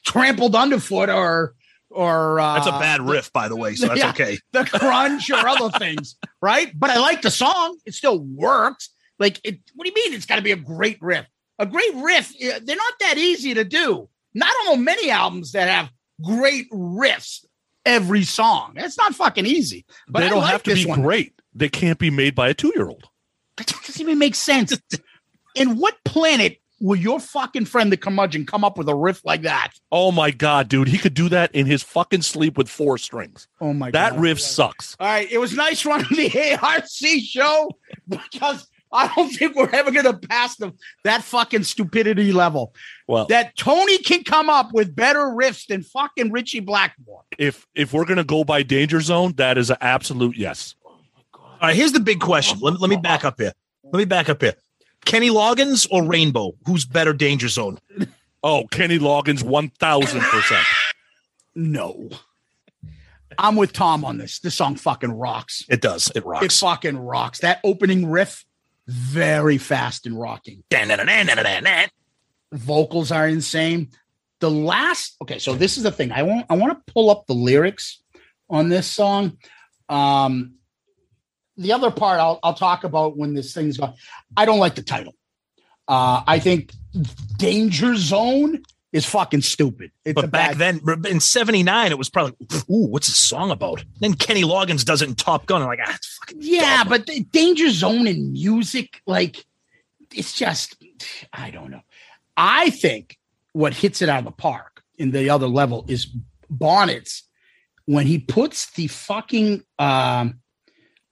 trampled 0.06 0.56
underfoot 0.56 1.10
or 1.10 1.56
or 1.90 2.40
uh, 2.40 2.56
That's 2.56 2.68
a 2.68 2.72
bad 2.72 3.02
riff, 3.02 3.32
by 3.32 3.48
the 3.48 3.56
way. 3.56 3.76
So 3.76 3.88
that's 3.88 3.99
yeah. 3.99 4.10
okay. 4.10 4.38
the 4.52 4.65
crunch 4.65 5.30
or 5.30 5.48
other 5.48 5.69
things, 5.80 6.15
right? 6.41 6.72
But 6.77 6.90
I 6.90 6.99
like 6.99 7.22
the 7.22 7.32
song. 7.32 7.77
It 7.86 7.94
still 7.94 8.19
works. 8.19 8.90
Like, 9.18 9.40
it, 9.45 9.60
what 9.76 9.86
do 9.86 9.91
you 9.95 10.03
mean? 10.03 10.14
It's 10.14 10.26
got 10.26 10.36
to 10.36 10.41
be 10.41 10.52
a 10.52 10.57
great 10.57 10.98
riff. 11.02 11.26
A 11.57 11.65
great 11.65 11.94
riff. 11.95 12.34
eh, 12.41 12.60
They're 12.61 12.76
not 12.76 12.94
that 12.99 13.18
easy 13.18 13.53
to 13.53 13.64
do. 13.64 14.10
Not 14.34 14.52
on 14.68 14.84
many 14.84 15.10
albums 15.10 15.53
that 15.53 15.69
have 15.69 15.90
great 16.22 16.69
riffs 16.69 17.45
every 17.86 18.23
song. 18.23 18.73
It's 18.76 18.98
not 18.98 19.15
fucking 19.15 19.45
easy. 19.45 19.86
But 20.10 20.19
they 20.22 20.30
don't 20.30 20.40
like 20.41 20.52
have 20.52 20.64
to 20.64 20.73
be 20.73 20.86
one. 20.86 21.02
great. 21.02 21.34
They 21.53 21.69
can't 21.69 21.98
be 21.99 22.10
made 22.10 22.36
by 22.36 22.49
a 22.49 22.53
two-year-old. 22.53 23.06
That 23.56 23.68
doesn't 23.68 24.02
even 24.02 24.19
make 24.19 24.36
sense. 24.36 24.77
In 25.56 25.77
what 25.77 25.95
planet 26.03 26.57
will 26.80 26.95
your 26.97 27.19
fucking 27.19 27.65
friend 27.65 27.91
the 27.91 27.97
curmudgeon 27.97 28.45
come 28.45 28.64
up 28.64 28.77
with 28.77 28.89
a 28.89 28.95
riff 28.95 29.23
like 29.26 29.41
that? 29.43 29.72
Oh 29.91 30.11
my 30.11 30.31
god, 30.31 30.68
dude, 30.69 30.88
he 30.88 30.97
could 30.97 31.14
do 31.14 31.30
that 31.30 31.53
in 31.53 31.65
his 31.65 31.84
fucking 31.84 32.22
sleep 32.22 32.57
with 32.57 32.69
four 32.69 32.97
strings. 32.97 33.47
Oh 33.61 33.73
my 33.73 33.91
That 33.91 34.11
god. 34.11 34.18
That 34.18 34.22
riff 34.22 34.41
sucks. 34.41 34.95
All 34.99 35.07
right, 35.07 35.31
it 35.31 35.38
was 35.38 35.53
nice 35.53 35.85
running 35.85 36.07
the 36.11 36.57
ARC 36.61 36.85
show 36.89 37.69
because 38.10 38.68
I 38.91 39.14
don't 39.14 39.30
think 39.30 39.56
we're 39.56 39.69
ever 39.72 39.91
going 39.91 40.06
to 40.06 40.14
pass 40.27 40.56
the, 40.56 40.72
that 41.03 41.22
fucking 41.23 41.64
stupidity 41.64 42.31
level. 42.31 42.73
Well, 43.07 43.26
That 43.26 43.57
Tony 43.57 43.97
can 43.97 44.23
come 44.23 44.49
up 44.49 44.72
with 44.73 44.95
better 44.95 45.19
riffs 45.19 45.68
than 45.68 45.84
fucking 45.84 46.31
Ritchie 46.31 46.61
Blackmore. 46.61 47.23
if 47.38 47.65
if 47.76 47.91
we're 47.93 48.06
gonna 48.06 48.23
go 48.23 48.43
by 48.43 48.64
Danger 48.64 49.02
Zone, 49.02 49.34
that 49.38 49.57
is 49.57 49.69
an 49.69 49.77
absolute 49.81 50.38
yes. 50.38 50.76
All 51.34 51.57
right, 51.61 51.76
here's 51.76 51.91
the 51.93 51.99
big 51.99 52.19
question. 52.19 52.60
Let, 52.61 52.80
let 52.80 52.89
me 52.89 52.97
back 52.97 53.26
up 53.26 53.39
here. 53.39 53.53
Let 53.84 53.97
me 53.99 54.06
back 54.06 54.30
up 54.30 54.41
here. 54.41 54.53
Kenny 55.06 55.30
Loggins 55.30 55.88
or 55.90 56.03
Rainbow? 56.03 56.56
Who's 56.65 56.86
better 56.86 57.14
Danger 57.14 57.48
Zone? 57.48 57.80
Oh, 58.44 58.68
Kenny 58.68 58.99
Loggins, 58.99 59.44
one 59.44 59.69
thousand 59.69 60.22
percent. 60.22 60.65
No. 61.56 62.10
I'm 63.38 63.56
with 63.56 63.73
Tom 63.73 64.06
on 64.06 64.18
this. 64.18 64.40
This 64.40 64.56
song 64.56 64.76
fucking 64.76 65.11
rocks. 65.11 65.65
It 65.69 65.82
does. 65.82 66.11
It 66.15 66.26
rocks. 66.26 66.45
It 66.45 66.52
fucking 66.52 66.98
rocks. 66.98 67.40
That 67.40 67.60
opening 67.64 68.10
riff, 68.10 68.45
very 68.88 69.57
fast 69.57 70.06
and 70.06 70.19
rocking. 70.19 70.64
Vocals 72.52 73.11
are 73.11 73.27
insane. 73.27 73.90
The 74.40 74.52
last 74.52 75.15
okay, 75.22 75.40
so 75.40 75.56
this 75.56 75.77
is 75.77 75.84
the 75.84 75.91
thing. 75.91 76.11
I 76.11 76.23
want 76.23 76.45
I 76.49 76.56
want 76.56 76.73
to 76.73 76.94
pull 76.94 77.10
up 77.10 77.26
the 77.26 77.34
lyrics 77.34 78.02
on 78.49 78.69
this 78.69 78.88
song. 78.88 79.38
Um 79.90 80.56
the 81.57 81.73
other 81.73 81.91
part 81.91 82.19
I'll 82.19 82.40
I'll 82.44 82.53
talk 82.53 82.84
about 82.84 83.18
when 83.18 83.34
this 83.34 83.53
thing's 83.53 83.77
gone. 83.77 83.94
I 84.36 84.45
don't 84.45 84.60
like 84.60 84.76
the 84.76 84.84
title. 84.84 85.15
Uh 85.88 86.23
I 86.26 86.40
think 86.40 86.72
Danger 87.38 87.95
Zone 87.95 88.61
is 88.94 89.06
fucking 89.06 89.41
stupid. 89.41 89.91
It's 90.06 90.15
But 90.15 90.32
back 90.32 90.57
bad, 90.57 90.80
then, 90.80 91.06
in 91.06 91.19
'79, 91.19 91.91
it 91.91 91.98
was 91.98 92.10
probably, 92.10 92.34
ooh, 92.72 92.88
what's 92.88 93.07
this 93.07 93.18
song 93.18 93.52
about? 93.52 93.84
Then 93.99 94.14
Kenny 94.14 94.44
Loggins 94.44 94.86
does 94.86 95.02
it 95.02 95.10
in 95.10 95.15
Top 95.15 95.48
Gun. 95.48 95.61
I'm 95.61 95.68
like, 95.68 95.80
ah, 95.86 95.94
it's 95.94 96.18
fucking 96.18 96.38
yeah, 96.40 96.77
dumb. 96.77 96.88
but 96.88 97.06
the 97.06 97.19
Danger 97.26 97.69
Zone 97.72 98.07
in 98.07 98.32
music, 98.32 99.02
like 99.06 99.45
it's 100.14 100.34
just 100.34 100.77
I 101.34 101.52
don't 101.52 101.72
know. 101.72 101.82
I 102.38 102.69
think 102.69 103.18
what 103.52 103.73
hits 103.73 104.02
it 104.02 104.07
out 104.07 104.19
of 104.19 104.26
the 104.26 104.32
park 104.32 104.82
in 104.98 105.11
the 105.11 105.30
other 105.30 105.48
level 105.48 105.84
is 105.90 106.07
Bonnet's 106.49 107.23
when 107.86 108.07
he 108.07 108.18
puts 108.18 108.72
the 108.72 108.88
fucking 108.88 109.64
um 109.77 110.40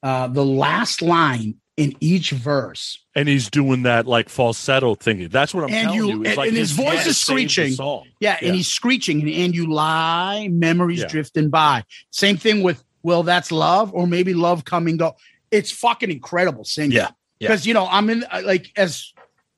uh 0.03 0.27
the 0.27 0.45
last 0.45 1.01
line 1.01 1.55
in 1.75 1.95
each 1.99 2.29
verse. 2.29 2.99
And 3.15 3.27
he's 3.27 3.49
doing 3.49 3.81
that 3.83 4.05
like 4.05 4.29
falsetto 4.29 4.93
thingy. 4.93 5.31
That's 5.31 5.55
what 5.55 5.63
I'm 5.63 5.71
And 5.73 5.85
telling 5.87 5.97
you- 5.97 6.07
you. 6.09 6.19
It's 6.21 6.27
and- 6.29 6.37
like 6.37 6.47
and 6.49 6.57
his 6.57 6.71
voice 6.71 7.07
is 7.07 7.17
screeching. 7.19 7.73
Yeah, 7.73 8.01
Yeah. 8.19 8.37
and 8.43 8.55
he's 8.55 8.67
screeching 8.67 9.21
and, 9.21 9.29
and 9.29 9.55
you 9.55 9.73
lie, 9.73 10.49
memories 10.51 10.99
Yeah. 10.99 11.07
drifting 11.07 11.49
by. 11.49 11.83
Same 12.11 12.37
thing 12.37 12.61
with 12.61 12.83
well, 13.01 13.23
that's 13.23 13.51
love, 13.51 13.91
or 13.93 14.07
maybe 14.07 14.33
love 14.33 14.63
coming 14.65 14.95
go. 14.97 15.15
It's 15.51 15.71
fucking 15.71 16.09
incredible 16.11 16.63
singing. 16.63 16.91
Yeah, 16.93 17.09
yeah. 17.39 17.47
Because 17.49 17.65
you 17.65 17.73
know, 17.73 17.87
I'm 17.89 18.09
in 18.09 18.23
uh, 18.25 18.41
like 18.45 18.71
as 18.77 19.11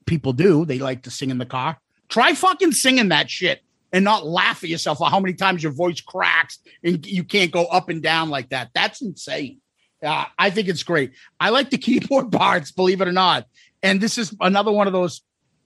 people 0.06 0.32
do, 0.34 0.64
they 0.66 0.80
like 0.80 1.04
to 1.04 1.12
sing 1.12 1.30
in 1.32 1.38
the 1.38 1.46
car. 1.46 1.78
Try 2.10 2.34
fucking 2.34 2.72
singing 2.72 3.10
that 3.10 3.30
shit 3.30 3.62
and 3.92 4.04
not 4.06 4.26
laugh 4.26 4.64
at 4.64 4.70
yourself 4.70 5.00
for 5.00 5.10
how 5.10 5.20
many 5.20 5.34
times 5.34 5.62
your 5.64 5.72
voice 5.74 6.00
cracks 6.02 6.60
and 6.84 7.06
you 7.06 7.24
can't 7.24 7.52
go 7.52 7.66
up 7.66 7.90
and 7.90 8.02
down 8.02 8.30
like 8.30 8.50
that. 8.50 8.70
That's 8.74 9.02
insane. 9.02 9.60
Uh, 10.06 10.26
I 10.38 10.50
think 10.52 10.68
it's 10.68 10.84
great. 10.84 11.14
I 11.40 11.50
like 11.50 11.70
the 11.72 11.78
keyboard 11.78 12.32
parts, 12.32 12.72
believe 12.72 13.02
it 13.02 13.08
or 13.08 13.12
not. 13.12 13.48
And 13.82 14.00
this 14.00 14.18
is 14.18 14.36
another 14.40 14.72
one 14.72 14.88
of 14.88 14.94
those. 14.94 15.22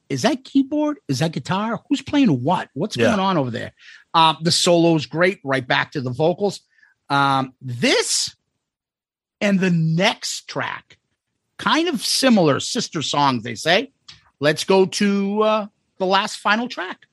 Is 0.09 0.23
that 0.23 0.43
keyboard? 0.43 0.97
Is 1.07 1.19
that 1.19 1.33
guitar? 1.33 1.81
Who's 1.89 2.01
playing 2.01 2.43
what? 2.43 2.69
What's 2.73 2.97
Yeah. 2.97 3.07
going 3.07 3.19
on 3.19 3.37
over 3.37 3.51
there? 3.51 3.73
Uh, 4.13 4.33
the 4.41 4.51
solo's 4.51 5.05
great. 5.05 5.39
Right 5.43 5.67
back 5.67 5.91
to 5.91 6.01
the 6.01 6.09
vocals. 6.09 6.61
Um, 7.09 7.53
this 7.61 8.35
and 9.41 9.59
the 9.59 9.69
next 9.71 10.47
track, 10.47 10.97
kind 11.57 11.87
of 11.87 12.03
similar 12.03 12.59
sister 12.59 13.01
songs, 13.01 13.43
they 13.43 13.55
say. 13.55 13.91
Let's 14.39 14.63
go 14.63 14.85
to 14.85 15.41
uh, 15.43 15.67
the 15.97 16.05
last 16.05 16.37
final 16.37 16.67
track. 16.67 17.05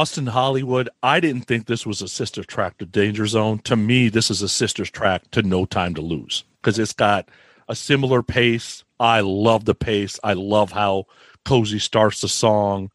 Lost 0.00 0.16
in 0.16 0.28
Hollywood. 0.28 0.88
I 1.02 1.20
didn't 1.20 1.42
think 1.42 1.66
this 1.66 1.84
was 1.84 2.00
a 2.00 2.08
sister 2.08 2.42
track 2.42 2.78
to 2.78 2.86
Danger 2.86 3.26
Zone. 3.26 3.58
To 3.64 3.76
me, 3.76 4.08
this 4.08 4.30
is 4.30 4.40
a 4.40 4.48
sister's 4.48 4.90
track 4.90 5.30
to 5.32 5.42
No 5.42 5.66
Time 5.66 5.94
to 5.94 6.00
Lose 6.00 6.44
because 6.56 6.78
it's 6.78 6.94
got 6.94 7.28
a 7.68 7.74
similar 7.74 8.22
pace. 8.22 8.82
I 8.98 9.20
love 9.20 9.66
the 9.66 9.74
pace. 9.74 10.18
I 10.24 10.32
love 10.32 10.72
how 10.72 11.04
Cozy 11.44 11.78
starts 11.78 12.22
the 12.22 12.28
song. 12.28 12.90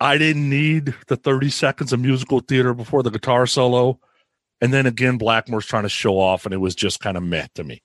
I 0.00 0.18
didn't 0.18 0.50
need 0.50 0.96
the 1.06 1.14
30 1.14 1.48
seconds 1.48 1.92
of 1.92 2.00
musical 2.00 2.40
theater 2.40 2.74
before 2.74 3.04
the 3.04 3.12
guitar 3.12 3.46
solo. 3.46 4.00
And 4.60 4.72
then 4.72 4.86
again, 4.86 5.16
Blackmore's 5.16 5.66
trying 5.66 5.84
to 5.84 5.88
show 5.88 6.18
off, 6.18 6.44
and 6.44 6.52
it 6.52 6.58
was 6.58 6.74
just 6.74 6.98
kind 6.98 7.16
of 7.16 7.22
meh 7.22 7.46
to 7.54 7.62
me. 7.62 7.82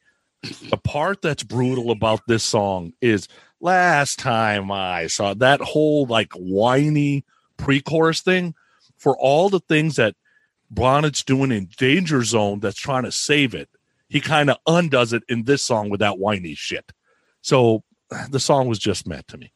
The 0.71 0.77
part 0.83 1.21
that's 1.21 1.43
brutal 1.43 1.91
about 1.91 2.21
this 2.27 2.43
song 2.43 2.93
is 3.01 3.27
last 3.61 4.17
time 4.17 4.71
I 4.71 5.05
saw 5.05 5.35
that 5.35 5.61
whole 5.61 6.07
like 6.07 6.33
whiny 6.33 7.23
pre 7.57 7.81
chorus 7.81 8.21
thing 8.21 8.53
for 8.97 9.17
all 9.17 9.49
the 9.49 9.59
things 9.59 9.95
that 9.95 10.15
Bonnet's 10.69 11.23
doing 11.23 11.51
in 11.51 11.69
Danger 11.77 12.23
Zone 12.23 12.59
that's 12.59 12.79
trying 12.79 13.03
to 13.03 13.11
save 13.11 13.53
it. 13.53 13.69
He 14.09 14.21
kind 14.21 14.49
of 14.49 14.57
undoes 14.67 15.13
it 15.13 15.23
in 15.27 15.43
this 15.43 15.63
song 15.63 15.89
with 15.89 15.99
that 15.99 16.17
whiny 16.17 16.55
shit. 16.55 16.91
So 17.41 17.83
the 18.29 18.39
song 18.39 18.67
was 18.67 18.79
just 18.79 19.07
meant 19.07 19.27
to 19.29 19.37
me. 19.37 19.51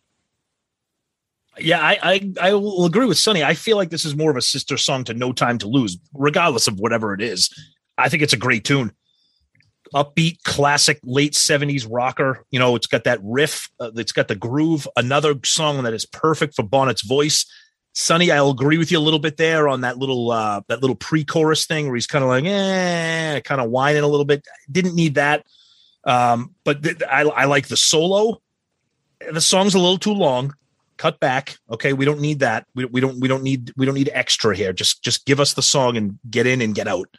Yeah, 1.58 1.80
I, 1.82 2.00
I 2.02 2.34
I 2.42 2.54
will 2.54 2.86
agree 2.86 3.06
with 3.06 3.18
Sonny. 3.18 3.44
I 3.44 3.54
feel 3.54 3.76
like 3.76 3.90
this 3.90 4.06
is 4.06 4.16
more 4.16 4.32
of 4.32 4.38
a 4.38 4.42
sister 4.42 4.78
song 4.78 5.04
to 5.06 5.14
No 5.14 5.34
Time 5.34 5.58
to 5.58 5.68
Lose, 5.68 5.98
regardless 6.14 6.68
of 6.68 6.80
whatever 6.80 7.14
it 7.14 7.22
is. 7.22 7.50
I 7.98 8.08
think 8.08 8.24
it's 8.24 8.34
a 8.34 8.38
great 8.38 8.64
tune. 8.64 8.94
Upbeat, 9.94 10.44
classic, 10.44 11.00
late 11.04 11.34
70s 11.34 11.88
rocker. 11.90 12.46
You 12.52 12.60
know, 12.60 12.76
it's 12.76 12.88
got 12.88 13.04
that 13.04 13.20
riff, 13.24 13.70
uh, 13.80 13.92
it's 13.96 14.12
got 14.12 14.28
the 14.28 14.36
groove. 14.36 14.88
Another 14.96 15.36
song 15.44 15.84
that 15.84 15.94
is 15.94 16.06
perfect 16.06 16.56
for 16.56 16.64
Bonnet's 16.64 17.04
voice. 17.04 17.46
Sonny, 18.00 18.32
I'll 18.32 18.52
agree 18.52 18.78
with 18.78 18.94
you 18.94 18.98
a 18.98 19.02
little 19.02 19.20
bit 19.20 19.36
there 19.36 19.68
on 19.68 19.82
that 19.82 19.98
little 19.98 20.32
uh 20.32 20.62
that 20.70 20.80
little 20.80 20.96
pre-chorus 20.96 21.66
thing 21.66 21.88
where 21.88 21.96
he's 21.96 22.08
kind 22.08 22.24
of 22.24 22.30
like, 22.30 22.46
eh, 22.46 23.42
kind 23.42 23.60
of 23.60 23.70
whining 23.70 24.04
a 24.04 24.08
little 24.08 24.26
bit. 24.26 24.48
Didn't 24.72 24.96
need 24.96 25.16
that. 25.16 25.46
Um, 26.06 26.56
but 26.64 26.82
th- 26.82 27.04
I, 27.04 27.24
I 27.24 27.44
like 27.44 27.68
the 27.68 27.76
solo. 27.76 28.42
The 29.30 29.42
song's 29.42 29.76
a 29.76 29.80
little 29.80 29.98
too 29.98 30.14
long. 30.14 30.56
Cut 30.96 31.20
back. 31.20 31.58
Okay, 31.70 31.92
we 31.92 32.06
don't 32.06 32.22
need 32.22 32.40
that. 32.40 32.66
We, 32.74 32.86
we 32.86 33.02
don't 33.02 33.20
we 33.20 33.28
don't 33.28 33.44
need 33.44 33.74
we 33.76 33.86
don't 33.86 33.96
need 33.96 34.10
extra 34.14 34.56
here. 34.56 34.72
Just 34.72 35.04
just 35.04 35.26
give 35.26 35.42
us 35.42 35.54
the 35.54 35.62
song 35.62 35.98
and 35.98 36.18
get 36.30 36.48
in 36.48 36.62
and 36.62 36.74
get 36.74 36.88
out. 36.88 37.10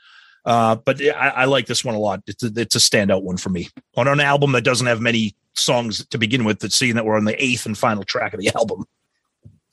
Uh, 0.47 0.77
but 0.77 0.98
I, 1.05 1.28
I 1.28 1.44
like 1.44 1.66
this 1.66 1.85
one 1.85 1.94
a 1.94 1.98
lot. 1.98 2.23
It's 2.27 2.43
a, 2.43 2.51
it's 2.57 2.74
a 2.74 2.78
standout 2.78 3.23
one 3.23 3.36
for 3.36 3.51
me 3.51 3.69
on 3.98 4.09
an 4.09 4.20
album 4.20 4.52
that 4.52 4.65
doesn't 4.65 4.86
have 4.86 5.02
many 5.02 5.36
songs 5.55 6.07
to 6.07 6.16
begin 6.16 6.44
with. 6.44 6.61
That 6.61 6.73
seeing 6.73 6.94
that 6.94 7.05
we're 7.05 7.19
on 7.19 7.27
the 7.27 7.44
eighth 7.44 7.66
and 7.66 7.77
final 7.77 8.02
track 8.02 8.32
of 8.32 8.40
the 8.40 8.51
album. 8.57 8.86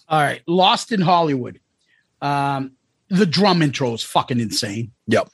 All 0.09 0.21
right, 0.21 0.41
Lost 0.47 0.91
in 0.91 1.01
Hollywood. 1.01 1.59
Um, 2.21 2.71
the 3.09 3.25
drum 3.25 3.61
intro 3.61 3.93
is 3.93 4.03
fucking 4.03 4.39
insane. 4.39 4.91
Yep. 5.07 5.29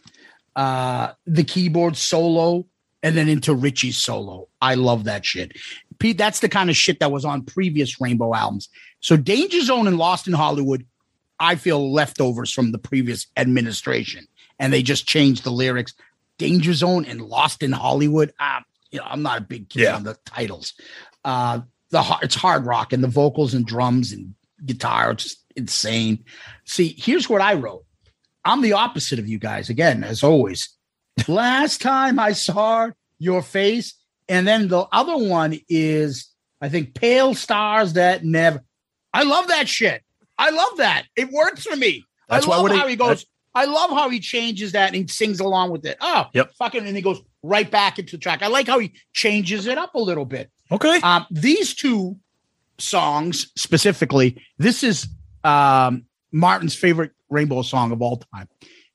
Uh, 0.55 1.13
the 1.25 1.43
keyboard 1.43 1.95
solo, 1.97 2.65
and 3.01 3.17
then 3.17 3.27
into 3.27 3.53
Ritchie's 3.53 3.97
solo. 3.97 4.47
I 4.61 4.75
love 4.75 5.03
that 5.05 5.25
shit. 5.25 5.53
Pete, 5.99 6.17
that's 6.17 6.39
the 6.39 6.49
kind 6.49 6.69
of 6.69 6.75
shit 6.75 6.99
that 6.99 7.11
was 7.11 7.25
on 7.25 7.43
previous 7.43 7.99
Rainbow 7.99 8.33
albums. 8.33 8.69
So 8.99 9.17
Danger 9.17 9.61
Zone 9.61 9.87
and 9.87 9.97
Lost 9.97 10.27
in 10.27 10.33
Hollywood, 10.33 10.85
I 11.39 11.55
feel 11.55 11.91
leftovers 11.91 12.51
from 12.51 12.71
the 12.71 12.77
previous 12.77 13.27
administration, 13.37 14.27
and 14.59 14.71
they 14.71 14.81
just 14.83 15.07
changed 15.07 15.43
the 15.43 15.51
lyrics. 15.51 15.93
Danger 16.37 16.73
Zone 16.73 17.05
and 17.05 17.21
Lost 17.21 17.63
in 17.63 17.71
Hollywood. 17.71 18.33
Ah, 18.39 18.63
you 18.91 18.99
know, 18.99 19.05
I'm 19.07 19.21
not 19.21 19.37
a 19.39 19.41
big 19.41 19.69
kid 19.69 19.83
Yeah. 19.83 19.95
on 19.95 20.03
the 20.03 20.17
titles. 20.25 20.73
Uh, 21.25 21.61
the 21.89 22.03
it's 22.21 22.35
hard 22.35 22.65
rock 22.65 22.91
and 22.93 23.03
the 23.03 23.07
vocals 23.07 23.53
and 23.53 23.65
drums 23.65 24.11
and 24.11 24.33
guitar 24.65 25.13
just 25.13 25.43
insane. 25.55 26.23
See, 26.65 26.95
here's 26.97 27.29
what 27.29 27.41
I 27.41 27.53
wrote. 27.53 27.85
I'm 28.45 28.61
the 28.61 28.73
opposite 28.73 29.19
of 29.19 29.27
you 29.27 29.39
guys 29.39 29.69
again, 29.69 30.03
as 30.03 30.23
always. 30.23 30.69
Last 31.27 31.81
time 31.81 32.19
I 32.19 32.33
saw 32.33 32.89
your 33.19 33.41
face, 33.41 33.93
and 34.27 34.47
then 34.47 34.67
the 34.67 34.85
other 34.91 35.17
one 35.17 35.57
is 35.69 36.29
I 36.61 36.69
think 36.69 36.93
Pale 36.95 37.35
Stars 37.35 37.93
That 37.93 38.23
Never. 38.25 38.63
I 39.13 39.23
love 39.23 39.47
that 39.49 39.67
shit. 39.69 40.01
I 40.37 40.49
love 40.49 40.77
that. 40.77 41.03
It 41.15 41.29
works 41.31 41.63
for 41.63 41.75
me. 41.75 42.03
That's 42.27 42.45
I 42.45 42.49
why 42.49 42.57
love 42.57 42.71
how 42.71 42.87
he- 42.87 42.95
goes. 42.95 43.25
I 43.55 43.65
love 43.65 43.91
how 43.91 44.09
he 44.09 44.19
changes 44.19 44.71
that 44.71 44.87
and 44.87 44.95
he 44.95 45.07
sings 45.07 45.39
along 45.39 45.69
with 45.69 45.85
it. 45.85 45.95
Oh, 46.01 46.25
Yep. 46.33 46.53
fucking, 46.57 46.87
and 46.87 46.95
he 46.95 47.03
goes 47.03 47.21
right 47.43 47.69
back 47.69 47.99
into 47.99 48.13
the 48.13 48.17
track. 48.17 48.41
I 48.41 48.47
like 48.47 48.65
how 48.65 48.79
he 48.79 48.93
changes 49.13 49.67
it 49.67 49.77
up 49.77 49.93
a 49.93 49.99
little 49.99 50.25
bit. 50.25 50.49
Okay. 50.71 50.99
Um, 51.01 51.27
these 51.29 51.75
two 51.75 52.17
songs 52.77 53.51
specifically, 53.55 54.41
this 54.57 54.83
is 54.83 55.07
um, 55.43 56.05
Martin's 56.31 56.75
favorite 56.75 57.11
Rainbow 57.29 57.61
song 57.61 57.91
of 57.91 58.01
all 58.01 58.21
time. 58.33 58.47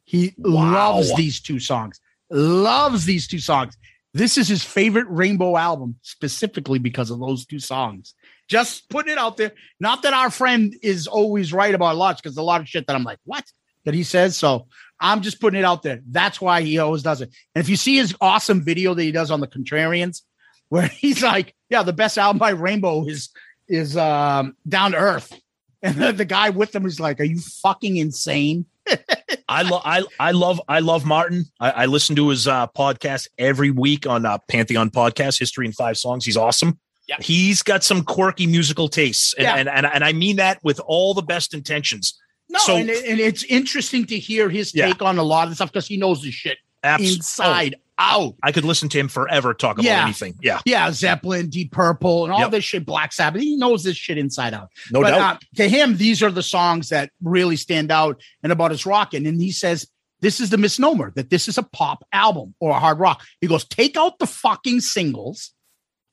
He 0.04 0.34
loves 0.38 1.14
these 1.16 1.40
two 1.40 1.60
songs, 1.60 2.00
loves 2.30 3.04
these 3.04 3.26
two 3.26 3.40
songs. 3.40 3.76
This 4.14 4.38
is 4.38 4.48
his 4.48 4.64
favorite 4.64 5.06
Rainbow 5.08 5.56
album 5.56 5.96
specifically 6.02 6.78
because 6.78 7.10
of 7.10 7.20
those 7.20 7.44
two 7.44 7.58
songs. 7.58 8.14
Just 8.48 8.88
putting 8.88 9.12
it 9.12 9.18
out 9.18 9.36
there. 9.36 9.52
Not 9.78 10.02
that 10.02 10.14
our 10.14 10.30
friend 10.30 10.74
is 10.82 11.06
always 11.06 11.52
right 11.52 11.74
about 11.74 11.96
lots, 11.96 12.20
because 12.20 12.36
a 12.38 12.42
lot 12.42 12.62
of 12.62 12.68
shit 12.68 12.86
that 12.86 12.96
I'm 12.96 13.04
like, 13.04 13.18
what? 13.24 13.44
That 13.84 13.94
he 13.94 14.02
says. 14.02 14.36
So 14.36 14.66
I'm 14.98 15.20
just 15.20 15.40
putting 15.40 15.60
it 15.60 15.64
out 15.64 15.82
there. 15.82 16.00
That's 16.08 16.40
why 16.40 16.62
he 16.62 16.78
always 16.78 17.02
does 17.02 17.20
it. 17.20 17.30
And 17.54 17.62
if 17.62 17.68
you 17.68 17.76
see 17.76 17.96
his 17.96 18.14
awesome 18.20 18.62
video 18.62 18.94
that 18.94 19.02
he 19.02 19.12
does 19.12 19.30
on 19.30 19.40
the 19.40 19.46
Contrarians, 19.46 20.22
where 20.70 20.88
he's 20.88 21.22
like, 21.22 21.54
yeah, 21.68 21.82
the 21.82 21.92
best 21.92 22.16
album 22.16 22.38
by 22.38 22.50
Rainbow 22.50 23.06
is 23.06 23.28
is 23.68 23.96
um 23.96 24.56
down 24.68 24.92
to 24.92 24.98
earth. 24.98 25.32
And 25.80 25.94
the, 25.94 26.10
the 26.10 26.24
guy 26.24 26.50
with 26.50 26.72
them 26.72 26.86
is 26.86 26.98
like, 26.98 27.20
Are 27.20 27.24
you 27.24 27.38
fucking 27.38 27.98
insane? 27.98 28.66
I 29.48 29.62
love 29.62 29.82
I 29.84 30.02
I 30.18 30.32
love 30.32 30.60
I 30.68 30.80
love 30.80 31.04
Martin. 31.04 31.44
I, 31.60 31.70
I 31.70 31.86
listen 31.86 32.16
to 32.16 32.30
his 32.30 32.48
uh, 32.48 32.66
podcast 32.66 33.28
every 33.38 33.70
week 33.70 34.04
on 34.04 34.26
uh, 34.26 34.38
Pantheon 34.48 34.90
Podcast, 34.90 35.38
History 35.38 35.66
in 35.66 35.72
Five 35.72 35.96
Songs. 35.96 36.24
He's 36.24 36.36
awesome. 36.36 36.80
Yeah. 37.08 37.16
He's 37.20 37.62
got 37.62 37.84
some 37.84 38.02
quirky 38.02 38.46
musical 38.48 38.88
tastes, 38.88 39.34
and, 39.34 39.44
Yeah. 39.44 39.54
and, 39.54 39.68
and 39.68 39.86
and 39.86 40.02
I 40.04 40.12
mean 40.12 40.36
that 40.36 40.58
with 40.64 40.80
all 40.84 41.14
the 41.14 41.22
best 41.22 41.54
intentions. 41.54 42.18
No, 42.50 42.58
So- 42.58 42.76
and, 42.76 42.90
it- 42.90 43.04
and 43.06 43.20
it's 43.20 43.44
interesting 43.44 44.04
to 44.06 44.18
hear 44.18 44.48
his 44.50 44.74
Yeah. 44.74 44.86
take 44.88 45.00
on 45.00 45.16
a 45.18 45.22
lot 45.22 45.46
of 45.46 45.54
stuff 45.54 45.70
because 45.72 45.86
he 45.86 45.96
knows 45.96 46.22
the 46.22 46.32
shit 46.32 46.58
Abs- 46.82 47.14
inside 47.14 47.76
out. 47.98 48.34
I 48.42 48.52
could 48.52 48.64
listen 48.64 48.88
to 48.90 48.98
him 48.98 49.08
forever 49.08 49.54
talk 49.54 49.74
about 49.76 49.84
Yeah. 49.84 50.04
anything. 50.04 50.34
Yeah, 50.40 50.60
Yeah, 50.64 50.90
Zeppelin, 50.92 51.48
Deep 51.50 51.72
Purple, 51.72 52.24
and 52.24 52.32
all 52.32 52.40
Yep. 52.40 52.50
this 52.52 52.64
shit, 52.64 52.86
Black 52.86 53.12
Sabbath. 53.12 53.42
He 53.42 53.56
knows 53.56 53.82
this 53.82 53.96
shit 53.96 54.18
inside 54.18 54.54
out. 54.54 54.70
no 54.92 55.02
but 55.02 55.10
doubt. 55.10 55.36
uh, 55.36 55.38
to 55.56 55.68
him, 55.68 55.96
these 55.96 56.22
are 56.22 56.30
the 56.30 56.42
songs 56.42 56.90
that 56.90 57.10
really 57.22 57.56
stand 57.56 57.90
out 57.90 58.20
and 58.42 58.52
about 58.52 58.70
his 58.70 58.86
rocking. 58.86 59.26
And 59.26 59.40
he 59.40 59.50
says 59.52 59.86
this 60.20 60.40
is 60.40 60.50
the 60.50 60.58
misnomer 60.58 61.12
that 61.14 61.30
this 61.30 61.46
is 61.48 61.58
a 61.58 61.62
pop 61.62 62.04
album 62.12 62.54
or 62.60 62.70
a 62.70 62.78
hard 62.80 62.98
rock. 62.98 63.22
He 63.40 63.46
goes, 63.46 63.64
take 63.64 63.96
out 63.96 64.18
the 64.18 64.26
fucking 64.26 64.80
singles. 64.80 65.52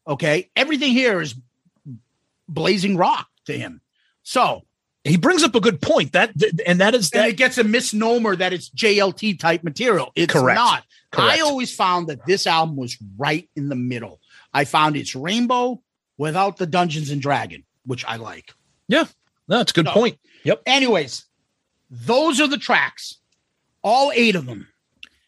Okay, 0.07 0.49
everything 0.55 0.91
here 0.91 1.21
is 1.21 1.33
blazing 2.47 2.97
rock 2.97 3.27
to 3.45 3.53
him. 3.57 3.81
So 4.23 4.61
he 5.05 5.17
brings 5.17 5.43
up 5.43 5.55
a 5.55 5.61
good 5.61 5.81
point. 5.81 6.11
That 6.13 6.37
th- 6.37 6.53
and 6.65 6.79
that 6.81 6.93
is 6.95 7.11
and 7.11 7.21
that 7.21 7.29
it 7.29 7.37
gets 7.37 7.57
a 7.57 7.63
misnomer 7.63 8.35
that 8.35 8.51
it's 8.53 8.69
JLT 8.71 9.39
type 9.39 9.63
material. 9.63 10.11
It's 10.15 10.33
Correct. 10.33 10.57
not. 10.57 10.83
Correct. 11.11 11.37
I 11.37 11.41
always 11.41 11.73
found 11.73 12.07
that 12.07 12.25
this 12.25 12.45
album 12.47 12.75
was 12.75 12.97
right 13.17 13.49
in 13.55 13.69
the 13.69 13.75
middle. 13.75 14.19
I 14.53 14.65
found 14.65 14.97
it's 14.97 15.15
rainbow 15.15 15.81
without 16.17 16.57
the 16.57 16.65
Dungeons 16.65 17.09
and 17.11 17.21
Dragon, 17.21 17.63
which 17.85 18.03
I 18.05 18.15
like. 18.17 18.53
no, 18.89 19.05
that's 19.47 19.71
a 19.71 19.75
good 19.75 19.85
No. 19.85 19.93
point. 19.93 20.17
Yep. 20.43 20.63
Anyways, 20.65 21.25
those 21.89 22.39
are 22.41 22.47
the 22.47 22.57
tracks, 22.57 23.17
all 23.83 24.11
eight 24.15 24.35
of 24.35 24.45
them. 24.45 24.67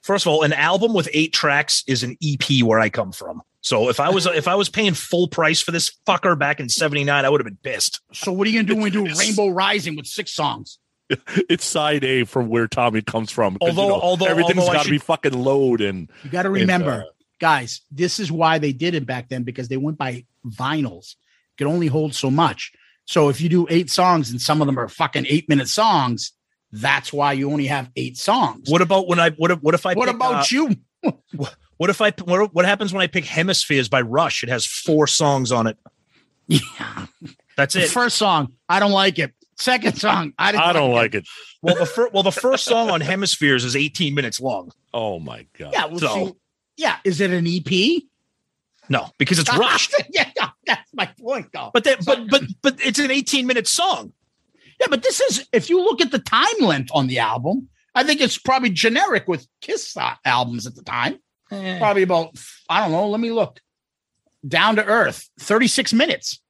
First 0.02 0.26
of 0.26 0.32
all, 0.32 0.44
an 0.44 0.54
album 0.54 0.94
with 0.94 1.10
eight 1.14 1.34
tracks 1.34 1.84
is 1.88 2.04
an 2.04 2.18
EP 2.24 2.64
where 2.64 2.80
I 2.80 2.90
come 2.90 3.12
from. 3.12 3.42
So 3.68 3.90
if 3.90 4.00
I 4.00 4.10
was 4.10 4.26
if 4.26 4.48
I 4.48 4.56
was 4.56 4.70
paying 4.70 4.94
full 4.94 5.28
price 5.28 5.62
for 5.62 5.72
this 5.72 5.92
fucker 6.08 6.40
back 6.40 6.62
in 6.62 6.70
'79, 6.70 7.26
I 7.26 7.30
would 7.30 7.42
have 7.42 7.46
been 7.46 7.58
pissed. 7.62 8.00
So 8.14 8.32
what 8.32 8.48
are 8.48 8.50
you 8.50 8.60
gonna 8.60 8.68
do 8.68 8.76
when 8.76 8.84
we 8.84 8.90
do 8.90 9.14
Rainbow 9.14 9.50
Rising 9.50 9.98
with 9.98 10.08
six 10.08 10.32
songs? 10.32 10.80
It's 11.50 11.66
side 11.66 12.06
A 12.06 12.24
from 12.24 12.48
where 12.48 12.68
Tommy 12.68 13.02
comes 13.02 13.30
from. 13.30 13.58
Although- 13.60 13.82
you 13.84 13.88
know, 13.90 14.00
although- 14.00 14.26
everything's 14.26 14.60
although 14.60 14.72
I 14.72 14.76
got 14.76 14.86
to 14.86 14.90
be 14.90 14.98
fucking 14.98 15.34
load 15.34 15.82
and 15.82 16.10
You 16.24 16.30
got 16.30 16.44
to 16.44 16.54
It's, 16.54 16.62
remember, 16.62 16.92
uh, 16.92 17.12
guys, 17.40 17.82
this 17.92 18.20
is 18.22 18.32
why 18.32 18.58
they 18.58 18.72
did 18.72 18.94
it 18.96 19.06
back 19.06 19.28
then 19.28 19.44
because 19.44 19.68
they 19.68 19.78
went 19.78 19.98
by 19.98 20.26
vinyls. 20.46 21.12
It 21.12 21.58
Could 21.58 21.68
only 21.68 21.88
hold 21.88 22.16
so 22.16 22.32
much. 22.32 22.72
So 23.06 23.28
if 23.30 23.42
you 23.42 23.50
do 23.50 23.68
eight 23.70 23.90
songs 23.90 24.32
and 24.32 24.42
some 24.42 24.62
of 24.62 24.68
them 24.68 24.80
are 24.80 24.88
fucking 24.88 25.26
eight 25.28 25.48
minute 25.50 25.70
songs, 25.70 26.32
that's 26.72 27.12
why 27.12 27.34
you 27.34 27.52
only 27.52 27.68
have 27.68 27.90
eight 27.98 28.18
songs. 28.18 28.70
What 28.70 28.82
about 28.82 29.08
when 29.08 29.20
I 29.20 29.32
what 29.32 29.52
if 29.52 29.62
what 29.62 29.74
if 29.76 29.86
I 29.86 29.94
What 29.94 30.08
pick, 30.08 30.16
about 30.16 30.34
uh, 30.34 30.46
you? 30.52 30.76
What 31.78 31.90
if 31.90 32.02
I 32.02 32.12
what, 32.24 32.54
what 32.54 32.66
happens 32.66 32.94
when 32.94 33.02
I 33.02 33.08
pick 33.08 33.26
Hemispheres 33.26 33.88
by 33.90 34.02
Rush? 34.02 34.44
It 34.44 34.50
has 34.50 34.66
four 34.66 35.08
songs 35.08 35.52
on 35.52 35.68
it. 35.68 35.78
Yeah. 36.48 37.08
That's 37.56 37.74
The 37.74 37.84
it. 37.84 37.90
first 37.90 38.18
song, 38.18 38.54
I 38.70 38.80
don't 38.80 38.92
like 38.92 39.20
it. 39.20 39.34
Second 39.58 39.98
song, 39.98 40.34
I 40.38 40.52
didn't 40.52 40.64
I 40.64 40.74
don't 40.74 40.92
like 40.94 41.16
it. 41.16 41.28
Well, 41.64 41.76
the 41.76 41.86
first 41.86 42.14
well 42.14 42.24
the 42.24 42.32
first 42.32 42.66
song 42.66 42.90
on 42.92 43.02
Hemispheres 43.02 43.64
is 43.66 43.76
18 43.76 44.14
minutes 44.14 44.40
long. 44.40 44.72
Oh 44.94 45.20
my 45.20 45.46
god. 45.58 45.74
Yeah, 45.74 45.86
well, 45.86 46.00
So- 46.00 46.26
see, 46.28 46.34
yeah. 46.78 46.98
Is 47.04 47.22
it 47.22 47.32
an 47.32 47.46
EP? 47.48 48.04
No, 48.90 49.10
because 49.18 49.40
it's 49.40 49.54
Rush. 49.58 49.90
yeah, 50.12 50.30
yeah, 50.38 50.50
that's 50.66 50.94
my 50.94 51.08
point, 51.20 51.48
though. 51.54 51.72
But 51.74 51.84
that 51.84 52.06
but 52.06 52.30
but 52.30 52.44
but 52.62 52.76
it's 52.86 53.00
an 53.00 53.12
18 53.12 53.46
minute 53.46 53.68
song. 53.68 54.14
Yeah, 54.80 54.88
but 54.90 55.04
this 55.04 55.20
is 55.20 55.48
if 55.52 55.70
you 55.70 55.84
look 55.84 56.00
at 56.02 56.12
the 56.12 56.20
time 56.20 56.46
length 56.62 56.92
on 56.94 57.08
the 57.08 57.20
album, 57.20 57.68
I 57.96 58.04
think 58.04 58.22
it's 58.22 58.38
probably 58.38 58.70
generic 58.70 59.28
with 59.28 59.46
Kiss 59.62 59.98
uh, 59.98 60.14
albums 60.24 60.68
at 60.68 60.76
the 60.76 60.84
time. 60.84 61.18
Eh. 61.52 61.80
Probably 61.80 62.04
about 62.04 62.32
I 62.70 62.82
don't 62.84 62.92
know. 62.92 63.08
Let 63.10 63.20
me 63.20 63.32
look. 63.32 63.60
Down 64.48 64.76
to 64.78 64.86
Earth, 64.86 65.30
thirty 65.40 65.68
six 65.68 65.94
minutes. 65.94 66.42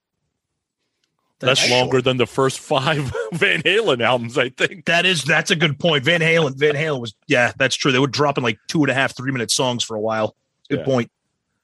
That's 1.39 1.61
That's 1.61 1.71
longer 1.71 1.97
short. 1.97 2.05
than 2.05 2.17
the 2.17 2.25
first 2.25 2.59
five 2.59 2.97
Van 3.33 3.61
Halen 3.61 4.01
albums, 4.03 4.37
I 4.39 4.49
think. 4.49 4.85
That 4.85 5.05
is 5.05 5.23
that's 5.23 5.51
a 5.51 5.55
good 5.55 5.79
point. 5.79 6.03
Van 6.03 6.19
Halen, 6.21 6.57
Van 6.57 6.73
Halen 6.73 6.99
was 6.99 7.13
yeah, 7.27 7.51
that's 7.57 7.75
true. 7.75 7.91
They 7.91 7.99
were 7.99 8.07
dropping 8.07 8.43
like 8.43 8.57
two 8.67 8.81
and 8.81 8.89
a 8.89 8.93
half, 8.95 9.15
three 9.15 9.31
minute 9.31 9.51
songs 9.51 9.83
for 9.83 9.95
a 9.95 9.99
while. 9.99 10.35
Good 10.69 10.79
Yeah. 10.79 10.85
point. 10.85 11.11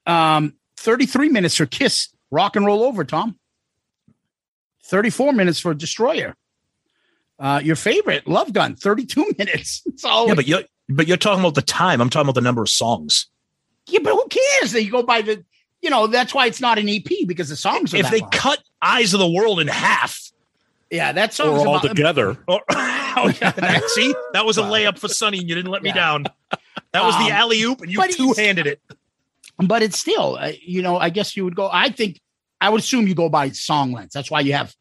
Um, 0.05 0.53
thirty 0.77 1.05
three 1.07 1.29
minutes 1.29 1.55
for 1.57 1.65
Kiss, 1.65 2.09
Rock 2.29 2.55
and 2.55 2.65
Roll 2.65 2.83
Over. 2.83 3.03
Tom. 3.03 3.37
Thirty 4.83 5.09
four 5.09 5.33
minutes 5.33 5.59
for 5.59 5.73
Destroyer. 5.73 6.35
Uh, 7.39 7.59
your 7.63 7.75
favorite, 7.75 8.27
Love 8.27 8.53
Gun, 8.53 8.75
thirty 8.75 9.05
two 9.05 9.25
minutes. 9.37 9.81
So 9.97 10.27
Yeah, 10.27 10.35
but 10.35 10.47
you're 10.47 10.61
but 10.89 11.07
you're 11.07 11.17
talking 11.17 11.39
about 11.39 11.55
the 11.55 11.61
time. 11.61 12.01
I'm 12.01 12.09
talking 12.09 12.25
about 12.27 12.35
the 12.35 12.41
number 12.41 12.61
of 12.61 12.69
songs. 12.69 13.27
yeah, 13.87 13.99
but 14.03 14.13
who 14.13 14.25
cares? 14.29 14.71
That 14.73 14.83
you 14.83 14.91
go 14.91 15.03
by 15.03 15.21
the, 15.21 15.43
you 15.81 15.89
know, 15.89 16.07
that's 16.07 16.33
why 16.33 16.45
it's 16.45 16.61
not 16.61 16.77
an 16.79 16.87
EP 16.89 17.03
because 17.27 17.49
the 17.49 17.55
songs 17.55 17.93
are 17.93 17.97
If 17.97 18.03
that 18.03 18.11
they 18.11 18.19
long. 18.21 18.29
cut 18.31 18.59
Eyes 18.81 19.13
of 19.13 19.19
the 19.19 19.27
World 19.29 19.59
in 19.59 19.67
half, 19.67 20.19
yeah, 20.89 21.11
that 21.11 21.33
song's 21.33 21.61
Or 21.61 21.67
all 21.67 21.75
about- 21.77 21.87
together. 21.95 22.37
or, 22.47 22.61
oh, 22.69 23.33
yeah, 23.41 23.51
that- 23.51 23.83
see, 23.89 24.13
that 24.33 24.45
was 24.45 24.57
a 24.57 24.61
layup 24.63 24.97
for 24.99 25.07
Sonny, 25.07 25.39
and 25.39 25.49
you 25.49 25.55
didn't 25.55 25.71
let 25.71 25.81
me 25.83 25.89
Yeah. 25.89 25.95
down. 25.95 26.25
That 26.91 27.03
was 27.03 27.15
the 27.17 27.25
Um, 27.25 27.31
alley 27.31 27.61
oop, 27.63 27.81
and 27.81 27.91
you 27.91 28.07
two 28.11 28.33
handed 28.33 28.67
it. 28.67 28.79
but 29.57 29.81
it's 29.81 29.97
still, 29.99 30.37
uh, 30.39 30.51
you 30.61 30.81
know, 30.81 30.97
I 30.97 31.09
guess 31.09 31.35
you 31.35 31.43
would 31.43 31.55
go. 31.55 31.69
I 31.71 31.89
think 31.89 32.19
I 32.61 32.69
would 32.69 32.79
assume 32.81 33.07
you 33.07 33.15
go 33.15 33.29
by 33.29 33.49
song 33.49 33.91
length. 33.91 34.13
That's 34.13 34.29
why 34.31 34.39
you 34.41 34.53
have 34.53 34.73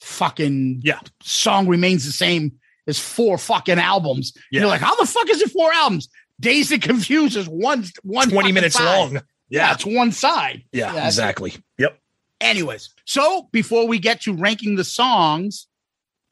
fucking 0.00 0.80
Yeah. 0.82 1.00
Song 1.22 1.66
remains 1.68 2.04
the 2.06 2.12
same 2.12 2.52
as 2.88 2.98
four 2.98 3.38
fucking 3.38 3.78
albums. 3.78 4.32
Yeah. 4.50 4.60
You're 4.62 4.68
like, 4.70 4.80
how 4.80 4.96
the 4.96 5.06
fuck 5.06 5.28
is 5.30 5.40
it 5.40 5.50
four 5.52 5.72
albums? 5.72 6.08
Days 6.40 6.70
that 6.70 6.82
confuse 6.82 7.36
is 7.36 7.46
one 7.48 7.84
one 8.02 8.28
20 8.30 8.50
minutes 8.52 8.74
side. 8.76 8.84
long. 8.98 9.12
Yeah, 9.14 9.20
Yeah. 9.68 9.72
it's 9.74 9.86
one 9.86 10.10
side. 10.12 10.64
Yeah, 10.72 10.94
Yeah, 10.94 11.06
exactly. 11.06 11.54
Yep. 11.78 11.98
Anyways, 12.40 12.90
so 13.04 13.48
before 13.52 13.86
we 13.86 13.98
get 13.98 14.22
to 14.22 14.34
ranking 14.34 14.74
the 14.76 14.84
songs, 14.84 15.66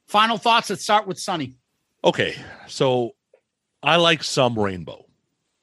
final 0.07 0.39
thoughts. 0.39 0.71
Let's 0.71 0.83
start 0.83 1.07
with 1.07 1.19
Sonny. 1.19 1.57
Okay, 2.05 2.37
so 2.69 3.13
I 3.83 3.97
like 3.97 4.23
some 4.23 4.57
Rainbow. 4.59 5.05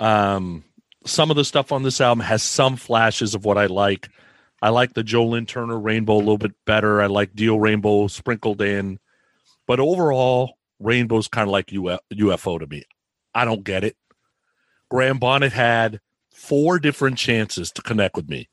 Um, 0.02 0.66
some 1.06 1.30
of 1.30 1.38
the 1.38 1.46
stuff 1.46 1.72
on 1.72 1.84
this 1.84 2.02
album 2.02 2.22
has 2.26 2.44
some 2.44 2.76
flashes 2.76 3.36
of 3.36 3.46
what 3.46 3.58
I 3.58 3.68
like. 3.68 4.10
I 4.62 4.70
like 4.70 4.94
the 4.94 5.04
Joe 5.04 5.26
Lynn 5.28 5.46
Turner 5.46 5.80
Rainbow 5.80 6.16
a 6.16 6.18
little 6.18 6.38
bit 6.38 6.54
better. 6.66 7.02
I 7.02 7.06
like 7.08 7.34
Dio 7.34 7.56
Rainbow 7.56 8.08
sprinkled 8.08 8.62
in, 8.62 9.00
but 9.68 9.80
overall, 9.80 10.58
Rainbow's 10.80 11.28
kind 11.28 11.48
of 11.48 11.52
like 11.52 11.68
UFO 11.68 12.60
to 12.60 12.68
me. 12.68 12.84
I 13.34 13.46
don't 13.46 13.64
get 13.64 13.84
it. 13.84 13.96
Graham 14.90 15.18
Bonnet 15.18 15.54
had 15.54 16.00
four 16.32 16.80
different 16.80 17.18
chances 17.18 17.72
to 17.72 17.82
connect 17.82 18.16
with 18.16 18.30
me. 18.30 18.48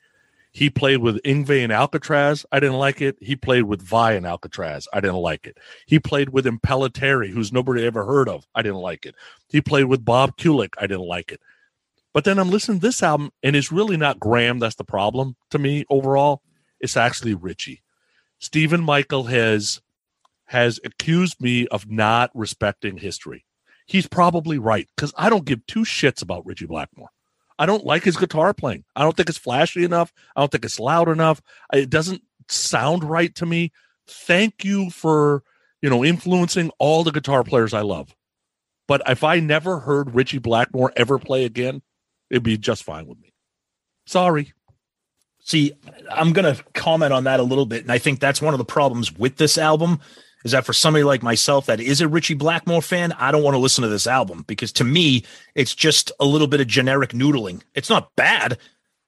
He 0.52 0.68
played 0.68 0.98
with 0.98 1.22
Yngwie 1.22 1.62
and 1.62 1.72
Alcatrazz. 1.72 2.44
I 2.50 2.58
didn't 2.58 2.78
like 2.78 3.00
it. 3.00 3.16
He 3.20 3.36
played 3.36 3.64
with 3.64 3.82
Vai 3.82 4.16
and 4.16 4.26
Alcatrazz. 4.26 4.86
I 4.92 5.00
didn't 5.00 5.16
like 5.16 5.46
it. 5.46 5.58
He 5.86 6.00
played 6.00 6.30
with 6.30 6.44
Impellitteri, 6.44 7.30
who's 7.30 7.52
nobody 7.52 7.84
ever 7.86 8.04
heard 8.04 8.28
of. 8.28 8.46
I 8.54 8.62
didn't 8.62 8.78
like 8.78 9.06
it. 9.06 9.14
He 9.48 9.60
played 9.60 9.84
with 9.84 10.04
Bob 10.04 10.36
Kulick. 10.36 10.74
I 10.78 10.88
didn't 10.88 11.06
like 11.06 11.30
it. 11.30 11.40
But 12.12 12.24
then 12.24 12.38
I'm 12.40 12.50
listening 12.50 12.80
to 12.80 12.86
this 12.86 13.02
album, 13.02 13.30
and 13.44 13.54
it's 13.54 13.70
really 13.70 13.96
not 13.96 14.18
Graham 14.18 14.58
that's 14.58 14.74
the 14.74 14.84
problem 14.84 15.36
to 15.50 15.58
me 15.58 15.84
overall. 15.88 16.42
It's 16.80 16.96
actually 16.96 17.34
Ritchie. 17.34 17.82
Stephen 18.40 18.82
Michael 18.82 19.24
has 19.24 19.80
has 20.50 20.80
accused 20.82 21.40
me 21.40 21.68
of 21.68 21.88
not 21.88 22.28
respecting 22.34 22.96
history. 22.96 23.44
He's 23.86 24.08
probably 24.08 24.58
right 24.58 24.88
because 24.96 25.14
I 25.16 25.30
don't 25.30 25.44
give 25.44 25.64
two 25.66 25.84
shits 25.84 26.22
about 26.22 26.44
Ritchie 26.44 26.66
Blackmore. 26.66 27.10
I 27.56 27.66
don't 27.66 27.86
like 27.86 28.02
his 28.02 28.16
guitar 28.16 28.52
playing. 28.52 28.82
I 28.96 29.02
don't 29.02 29.16
think 29.16 29.28
it's 29.28 29.38
flashy 29.38 29.84
enough. 29.84 30.12
I 30.34 30.40
don't 30.40 30.50
think 30.50 30.64
it's 30.64 30.80
loud 30.80 31.08
enough. 31.08 31.40
It 31.72 31.88
doesn't 31.88 32.22
sound 32.48 33.04
right 33.04 33.32
to 33.36 33.46
me. 33.46 33.70
Thank 34.08 34.64
you 34.64 34.90
for, 34.90 35.44
you 35.82 35.88
know, 35.88 36.04
influencing 36.04 36.72
all 36.80 37.04
the 37.04 37.12
guitar 37.12 37.44
players 37.44 37.72
I 37.72 37.82
love. 37.82 38.12
But 38.88 39.02
if 39.06 39.22
I 39.22 39.38
never 39.38 39.78
heard 39.78 40.16
Ritchie 40.16 40.38
Blackmore 40.38 40.92
ever 40.96 41.20
play 41.20 41.44
again, 41.44 41.82
it'd 42.28 42.42
be 42.42 42.58
just 42.58 42.82
fine 42.82 43.06
with 43.06 43.20
me. 43.20 43.32
Sorry. 44.04 44.52
See, 45.44 45.74
I'm 46.10 46.32
going 46.32 46.56
to 46.56 46.60
comment 46.74 47.12
on 47.12 47.22
that 47.24 47.38
a 47.38 47.44
little 47.44 47.66
bit. 47.66 47.82
And 47.82 47.92
I 47.92 47.98
think 47.98 48.18
that's 48.18 48.42
one 48.42 48.52
of 48.52 48.58
the 48.58 48.64
problems 48.64 49.16
with 49.16 49.36
this 49.36 49.56
album 49.56 50.00
is 50.44 50.52
that 50.52 50.64
for 50.64 50.72
somebody 50.72 51.04
like 51.04 51.22
myself 51.22 51.66
that 51.66 51.80
is 51.80 52.00
a 52.00 52.08
Ritchie 52.08 52.34
Blackmore 52.34 52.82
fan, 52.82 53.12
I 53.12 53.30
don't 53.30 53.42
want 53.42 53.54
to 53.54 53.58
listen 53.58 53.82
to 53.82 53.88
this 53.88 54.06
album 54.06 54.44
because 54.46 54.72
to 54.72 54.84
me, 54.84 55.24
it's 55.54 55.74
just 55.74 56.12
a 56.18 56.24
little 56.24 56.46
bit 56.46 56.60
of 56.60 56.66
generic 56.66 57.10
noodling. 57.10 57.62
It's 57.74 57.90
not 57.90 58.14
bad, 58.16 58.58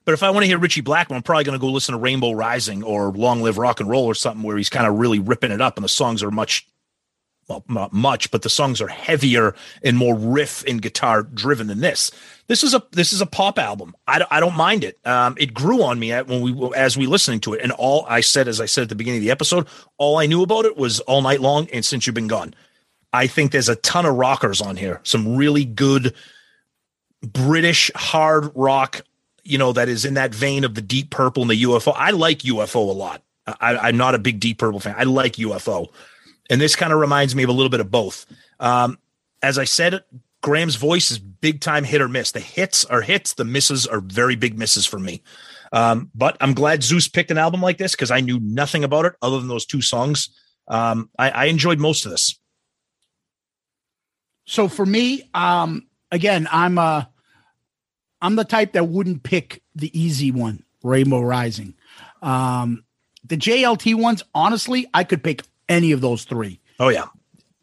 but 0.05 0.13
if 0.13 0.23
I 0.23 0.31
want 0.31 0.43
to 0.43 0.49
hear 0.49 0.59
Ritchie 0.59 0.81
Blackmore, 0.83 1.17
I'm 1.17 1.23
probably 1.23 1.45
going 1.45 1.59
to 1.59 1.61
go 1.61 1.71
listen 1.71 1.93
to 1.93 2.01
Rainbow 2.01 2.33
Rising 2.33 2.83
or 2.83 3.13
Long 3.13 3.41
Live 3.43 3.59
Rock 3.59 3.81
and 3.81 3.89
Roll 3.89 4.05
or 4.05 4.15
something 4.15 4.43
where 4.43 4.57
he's 4.57 4.71
kind 4.71 4.87
of 4.87 4.99
really 4.99 5.19
ripping 5.19 5.53
it 5.53 5.61
up 5.61 5.77
and 5.77 5.85
the 5.85 5.89
songs 5.89 6.23
are 6.23 6.31
much 6.31 6.67
well, 7.53 7.65
not 7.69 7.93
much, 7.93 8.31
but 8.31 8.43
the 8.43 8.49
songs 8.49 8.81
are 8.81 8.89
heavier 8.89 9.55
and 9.85 9.97
more 9.97 10.16
riff 10.16 10.65
and 10.66 10.81
guitar 10.81 11.23
driven 11.23 11.66
than 11.66 11.81
this. 11.81 12.11
This 12.49 12.65
is 12.65 12.74
a 12.74 12.83
this 12.93 13.12
is 13.12 13.20
a 13.20 13.27
pop 13.27 13.59
album. 13.59 13.95
I, 14.07 14.19
don't- 14.19 14.33
I 14.33 14.41
don't 14.41 14.57
mind 14.57 14.85
it. 14.85 14.99
Um, 15.07 15.37
it 15.39 15.53
grew 15.55 15.83
on 15.83 15.99
me 15.99 16.11
when 16.12 16.41
we 16.41 16.74
as 16.77 16.97
we 16.97 17.07
listening 17.07 17.41
to 17.41 17.55
it, 17.55 17.61
and 17.62 17.73
all 17.73 18.05
I 18.09 18.20
said, 18.20 18.49
as 18.49 18.61
I 18.61 18.66
said 18.66 18.83
at 18.83 18.89
the 18.89 18.95
beginning 18.95 19.19
of 19.19 19.24
the 19.24 19.31
episode, 19.31 19.66
all 19.99 20.19
I 20.19 20.27
knew 20.27 20.43
about 20.43 20.65
it 20.65 20.77
was 20.77 21.01
all 21.01 21.23
night 21.23 21.41
long 21.41 21.69
and 21.73 21.85
since 21.85 22.07
you've 22.07 22.15
been 22.15 22.29
gone. 22.29 22.55
I 23.12 23.27
think 23.27 23.53
there's 23.53 23.69
a 23.69 23.77
ton 23.77 24.07
of 24.07 24.15
rockers 24.16 24.61
on 24.62 24.77
here, 24.77 25.01
some 25.05 25.37
really 25.37 25.65
good 25.66 26.15
British 27.23 27.91
hard 27.95 28.51
rock, 28.55 29.03
you 29.45 29.59
know, 29.59 29.73
that 29.73 29.89
is 29.89 30.05
in 30.05 30.15
that 30.15 30.35
vein 30.35 30.65
of 30.65 30.74
the 30.74 30.83
Deep 30.83 31.11
Purple 31.11 31.43
and 31.43 31.51
the 31.51 31.62
UFO. 31.65 31.93
I 31.97 32.11
like 32.11 32.41
UFO 32.41 32.77
a 32.89 32.93
lot. 32.93 33.23
I, 33.47 33.77
I'm 33.77 33.97
not 33.97 34.15
a 34.15 34.19
big 34.19 34.41
Deep 34.41 34.59
Purple 34.59 34.81
fan. 34.81 34.95
I 34.97 35.05
like 35.05 35.35
UFO 35.35 35.89
and 36.51 36.60
this 36.60 36.77
kind 36.77 36.93
of 36.93 36.98
reminds 37.01 37.35
me 37.35 37.43
of 37.43 37.48
a 37.48 37.52
little 37.52 37.70
bit 37.70 37.81
of 37.81 37.90
both. 37.90 38.27
Um, 38.60 38.98
as 39.43 39.59
I 39.59 39.64
said, 39.64 40.02
Graham's 40.43 40.77
voice 40.77 41.10
is 41.10 41.19
big 41.19 41.60
time 41.60 41.85
hit 41.85 42.01
or 42.01 42.09
miss. 42.09 42.32
The 42.32 42.40
hits 42.40 42.85
are 42.85 43.01
hits, 43.01 43.35
the 43.35 43.44
misses 43.44 43.86
are 43.86 44.01
very 44.01 44.36
big 44.36 44.59
misses 44.59 44.86
for 44.86 44.98
me. 44.98 45.23
Um, 45.73 46.10
but 46.14 46.36
I'm 46.40 46.52
glad 46.52 46.82
Zeus 46.82 47.09
picked 47.09 47.31
an 47.31 47.39
album 47.39 47.62
like 47.62 47.78
this 47.78 47.93
because 47.93 48.10
I 48.10 48.20
knew 48.20 48.39
nothing 48.40 48.85
about 48.85 49.06
it 49.06 49.14
other 49.23 49.39
than 49.39 49.48
those 49.48 49.64
two 49.64 49.81
songs. 49.81 50.28
Um, 50.69 51.10
I, 51.19 51.31
I 51.31 51.44
enjoyed 51.47 51.78
most 51.78 52.05
of 52.05 52.10
this. 52.10 52.39
So 54.44 54.69
for 54.69 54.85
me, 54.85 55.28
um, 55.32 55.86
again, 56.10 56.48
I'm 56.51 56.77
uh 56.78 57.05
I'm 58.20 58.36
the 58.36 58.44
type 58.44 58.73
that 58.73 58.85
wouldn't 58.85 59.24
pick 59.24 59.62
the 59.74 59.97
easy 59.98 60.31
one, 60.31 60.62
Rainbow 60.82 61.20
Rising. 61.20 61.74
Um, 62.23 62.85
the 63.24 63.36
JLT 63.36 63.97
ones, 63.97 64.23
honestly, 64.35 64.86
I 64.94 65.05
could 65.05 65.24
pick 65.24 65.43
any 65.73 65.93
of 65.93 66.01
those 66.01 66.24
three. 66.24 66.61
Oh 66.78 66.89
yeah, 66.89 67.07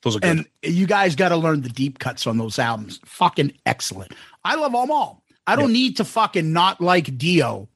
those 0.01 0.15
are 0.15 0.19
good. 0.19 0.29
And 0.29 0.47
you 0.63 0.87
guys 0.87 1.15
got 1.15 1.29
to 1.29 1.37
learn 1.37 1.61
the 1.61 1.69
deep 1.69 1.99
cuts 1.99 2.27
on 2.27 2.37
those 2.37 2.59
albums. 2.59 2.99
Fucking 3.05 3.53
excellent. 3.65 4.13
I 4.43 4.55
love 4.55 4.71
them 4.71 4.91
all. 4.91 5.23
I 5.47 5.55
don't 5.55 5.73
need 5.73 5.97
to 5.97 6.05
fucking 6.05 6.53
not 6.53 6.79
like 6.79 7.17
Dio 7.17 7.69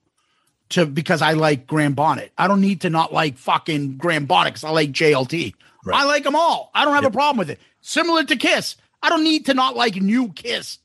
to 0.70 0.86
because 0.86 1.22
I 1.22 1.34
like 1.34 1.66
Graham 1.66 1.94
Bonnet. 1.94 2.32
I 2.38 2.48
don't 2.48 2.62
need 2.62 2.82
to 2.82 2.90
not 2.90 3.14
like 3.14 3.38
fucking 3.38 3.98
Graham 3.98 4.26
Bonnet 4.26 4.52
because 4.52 4.64
I 4.64 4.70
like 4.70 4.92
JLT. 4.92 5.54
Right. 5.86 6.02
I 6.02 6.06
like 6.06 6.24
them 6.24 6.36
all. 6.36 6.72
I 6.74 6.86
don't 6.86 6.94
have 6.94 7.04
Yep. 7.04 7.12
a 7.12 7.16
problem 7.16 7.38
with 7.38 7.50
it. 7.50 7.60
Similar 7.82 8.24
to 8.26 8.36
Kiss. 8.36 8.76
I 9.02 9.10
don't 9.10 9.24
need 9.24 9.48
to 9.48 9.54
not 9.54 9.76
like 9.76 9.96
new 9.96 10.32
Kiss 10.34 10.80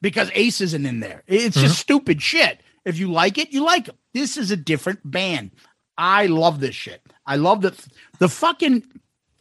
because 0.00 0.30
Ace 0.34 0.60
isn't 0.60 0.86
in 0.86 1.00
there. 1.00 1.22
It's 1.26 1.56
just 1.56 1.74
mm-hmm. 1.74 1.80
stupid 1.80 2.22
shit. 2.22 2.60
If 2.84 2.98
you 2.98 3.10
like 3.10 3.38
it, 3.38 3.52
you 3.52 3.64
like 3.64 3.88
it. 3.88 3.96
This 4.12 4.36
is 4.36 4.50
a 4.50 4.56
different 4.56 5.00
band. 5.10 5.50
I 5.96 6.26
love 6.26 6.60
this 6.60 6.74
shit. 6.74 7.02
I 7.26 7.36
love 7.36 7.62
the 7.62 7.74
the 8.18 8.28
fucking 8.28 8.82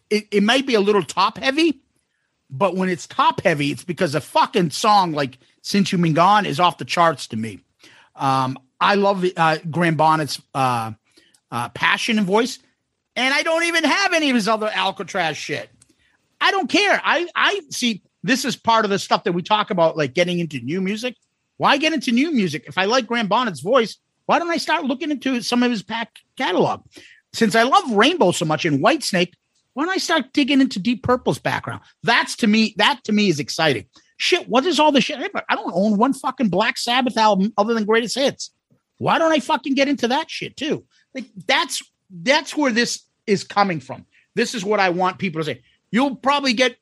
it, 0.10 0.28
it 0.32 0.44
might 0.44 0.68
be 0.68 0.76
a 0.76 0.82
little 0.82 1.04
top 1.04 1.38
heavy, 1.38 1.82
but 2.50 2.76
when 2.76 2.90
it's 2.90 3.08
top 3.08 3.41
heavy, 3.41 3.72
it's 3.72 3.84
because 3.84 4.14
a 4.16 4.22
fucking 4.22 4.70
song 4.70 5.12
like 5.12 5.40
Since 5.62 5.91
You've 5.91 6.02
Been 6.02 6.14
Gone 6.14 6.45
is 6.45 6.60
off 6.60 6.78
the 6.78 6.86
charts 6.86 7.28
to 7.28 7.38
me. 7.38 7.60
Um, 8.16 8.60
I 8.80 8.95
love 8.95 9.26
uh, 9.36 9.58
Graham 9.72 9.95
Bonnet's 9.95 10.41
uh, 10.54 10.91
uh, 11.52 11.70
passion 11.70 12.18
and 12.18 12.28
voice, 12.28 12.60
and 13.16 13.34
I 13.34 13.41
don't 13.44 13.64
even 13.64 13.84
have 13.84 14.14
any 14.14 14.30
of 14.30 14.36
his 14.36 14.48
other 14.48 14.68
Alcatrazz 14.68 15.36
shit. 15.36 15.70
I 16.40 16.52
don't 16.52 16.70
care. 16.70 17.02
I 17.04 17.28
I 17.36 17.62
see 17.70 18.04
this 18.22 18.45
is 18.45 18.56
part 18.56 18.86
of 18.86 18.91
the 18.91 19.00
stuff 19.00 19.24
that 19.24 19.32
we 19.32 19.41
talk 19.41 19.72
about, 19.72 19.98
like 19.98 20.14
getting 20.14 20.40
into 20.40 20.60
new 20.60 20.82
music. 20.82 21.16
Why 21.58 21.78
get 21.78 21.94
into 21.94 22.12
new 22.12 22.32
music 22.32 22.66
if 22.68 22.78
I 22.78 22.86
like 22.86 23.08
Graham 23.08 23.28
Bonnet's 23.28 23.62
voice? 23.62 23.98
Why 24.26 24.40
don't 24.40 24.52
I 24.52 24.58
start 24.58 24.86
looking 24.86 25.12
into 25.12 25.41
some 25.41 25.64
of 25.64 25.72
his 25.72 25.84
back 25.84 26.20
catalog? 26.38 26.84
Since 27.34 27.55
I 27.55 27.64
love 27.64 27.91
Rainbow 27.91 28.31
so 28.31 28.45
much 28.45 28.65
and 28.65 28.84
Whitesnake, 28.84 29.34
why 29.73 29.85
don't 29.85 29.93
I 29.93 29.97
start 29.97 30.34
digging 30.34 30.61
into 30.61 30.80
Deep 30.80 31.03
Purple's 31.03 31.39
background? 31.39 31.81
That's 32.03 32.35
to 32.38 32.47
me, 32.47 32.76
that 32.77 33.03
to 33.05 33.11
me 33.11 33.30
is 33.30 33.39
exciting. 33.39 33.85
Shit, 34.18 34.47
what 34.47 34.65
is 34.65 34.80
all 34.80 34.91
the 34.91 35.01
shit? 35.01 35.19
I 35.49 35.55
don't 35.55 35.73
own 35.73 35.97
one 35.97 36.14
fucking 36.14 36.49
Black 36.49 36.77
Sabbath 36.77 37.18
album 37.18 37.51
other 37.57 37.73
than 37.73 37.85
Greatest 37.85 38.15
Hits. 38.15 38.51
Why 38.97 39.18
don't 39.18 39.31
I 39.31 39.39
fucking 39.39 39.73
get 39.73 39.88
into 39.88 40.07
that 40.10 40.30
shit 40.30 40.55
too? 40.55 40.85
Like 41.15 41.26
that's 41.47 41.81
that's 42.10 42.55
where 42.55 42.72
this 42.72 43.03
is 43.26 43.43
coming 43.43 43.80
from. 43.80 44.05
this 44.35 44.53
is 44.53 44.64
what 44.64 44.80
I 44.80 44.89
want 44.89 45.19
people 45.19 45.41
to 45.41 45.45
say. 45.45 45.61
You'll 45.91 46.15
probably 46.15 46.53
get 46.53 46.77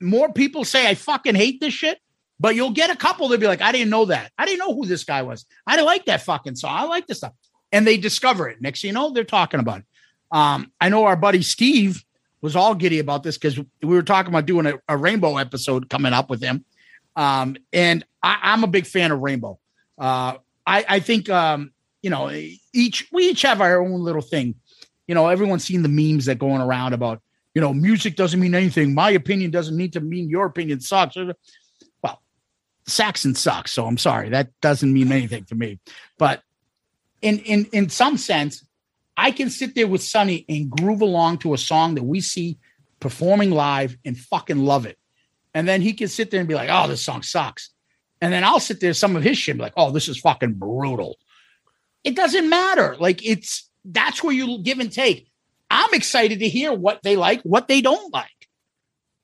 more 0.00 0.32
people 0.32 0.64
say 0.64 0.88
I 0.88 0.94
fucking 0.94 1.34
hate 1.34 1.60
this 1.60 1.74
shit, 1.74 1.98
but 2.40 2.56
you'll 2.56 2.70
get 2.70 2.90
a 2.90 2.96
couple 2.96 3.28
that 3.28 3.40
be 3.40 3.46
like, 3.46 3.62
I 3.62 3.72
didn't 3.72 3.90
know 3.90 4.06
that. 4.06 4.32
I 4.36 4.46
didn't 4.46 4.58
know 4.58 4.74
who 4.74 4.86
this 4.86 5.04
guy 5.04 5.22
was. 5.22 5.46
I 5.66 5.80
like 5.82 6.06
that 6.06 6.22
fucking 6.22 6.56
song. 6.56 6.76
I 6.76 6.84
like 6.84 7.06
this 7.06 7.18
stuff. 7.18 7.34
And 7.70 7.86
they 7.86 7.96
discover 7.96 8.48
it. 8.48 8.60
Next 8.60 8.82
thing 8.82 8.88
you 8.88 8.94
know, 8.94 9.10
they're 9.10 9.24
talking 9.24 9.60
about 9.60 9.80
it. 9.80 9.84
Um, 10.32 10.72
I 10.80 10.88
know 10.88 11.04
our 11.04 11.16
buddy 11.16 11.42
Steve 11.42 12.02
was 12.40 12.56
all 12.56 12.74
giddy 12.74 12.98
about 12.98 13.22
this 13.22 13.38
because 13.38 13.56
we 13.58 13.64
were 13.82 14.02
talking 14.02 14.32
about 14.32 14.46
doing 14.46 14.66
a, 14.66 14.74
a 14.88 14.96
rainbow 14.96 15.36
episode 15.36 15.88
coming 15.88 16.12
up 16.12 16.28
with 16.28 16.42
him. 16.42 16.64
Um, 17.14 17.56
and 17.72 18.04
I, 18.22 18.38
I'm 18.42 18.64
a 18.64 18.66
big 18.66 18.86
fan 18.86 19.12
of 19.12 19.20
Rainbow. 19.20 19.58
Uh, 19.98 20.38
I, 20.66 20.84
I 20.88 21.00
think 21.00 21.28
um, 21.28 21.72
you 22.02 22.10
know, 22.10 22.30
each 22.72 23.08
we 23.12 23.28
each 23.28 23.42
have 23.42 23.60
our 23.60 23.80
own 23.80 24.00
little 24.00 24.22
thing. 24.22 24.56
You 25.06 25.14
know, 25.14 25.28
everyone's 25.28 25.64
seen 25.64 25.82
the 25.82 25.88
memes 25.88 26.26
that 26.26 26.38
going 26.38 26.60
around 26.60 26.94
about, 26.94 27.22
you 27.54 27.60
know, 27.60 27.72
music 27.72 28.16
doesn't 28.16 28.40
mean 28.40 28.54
anything. 28.54 28.94
My 28.94 29.10
opinion 29.10 29.50
doesn't 29.50 29.76
need 29.76 29.92
to 29.92 30.00
mean 30.00 30.28
your 30.28 30.46
opinion 30.46 30.80
sucks. 30.80 31.16
Well, 32.02 32.22
Saxon 32.86 33.34
sucks, 33.34 33.72
so 33.72 33.86
I'm 33.86 33.98
sorry. 33.98 34.30
That 34.30 34.48
doesn't 34.60 34.92
mean 34.92 35.12
anything 35.12 35.44
to 35.46 35.54
me. 35.54 35.78
But 36.18 36.42
in 37.20 37.38
in 37.40 37.66
in 37.66 37.88
some 37.88 38.16
sense, 38.16 38.64
I 39.16 39.30
can 39.30 39.50
sit 39.50 39.74
there 39.74 39.86
with 39.86 40.02
Sonny 40.02 40.44
and 40.48 40.70
groove 40.70 41.02
along 41.02 41.38
to 41.38 41.54
a 41.54 41.58
song 41.58 41.94
that 41.96 42.02
we 42.02 42.20
see 42.20 42.58
performing 43.00 43.50
live 43.50 43.96
and 44.04 44.16
fucking 44.16 44.64
love 44.64 44.86
it. 44.86 44.98
And 45.54 45.68
then 45.68 45.82
he 45.82 45.92
can 45.92 46.08
sit 46.08 46.30
there 46.30 46.40
and 46.40 46.48
be 46.48 46.54
like, 46.54 46.70
oh, 46.72 46.88
this 46.88 47.02
song 47.02 47.22
sucks. 47.22 47.70
And 48.20 48.32
then 48.32 48.44
I'll 48.44 48.60
sit 48.60 48.80
there, 48.80 48.94
some 48.94 49.16
of 49.16 49.22
his 49.22 49.36
shit, 49.36 49.58
like, 49.58 49.74
oh, 49.76 49.90
this 49.90 50.08
is 50.08 50.18
fucking 50.20 50.54
brutal. 50.54 51.18
It 52.04 52.16
doesn't 52.16 52.48
matter. 52.48 52.96
Like, 52.98 53.24
it's 53.24 53.68
that's 53.84 54.22
where 54.22 54.32
you 54.32 54.58
give 54.62 54.78
and 54.78 54.92
take. 54.92 55.28
I'm 55.70 55.92
excited 55.92 56.38
to 56.38 56.48
hear 56.48 56.72
what 56.72 57.02
they 57.02 57.16
like, 57.16 57.42
what 57.42 57.66
they 57.68 57.80
don't 57.80 58.12
like. 58.12 58.28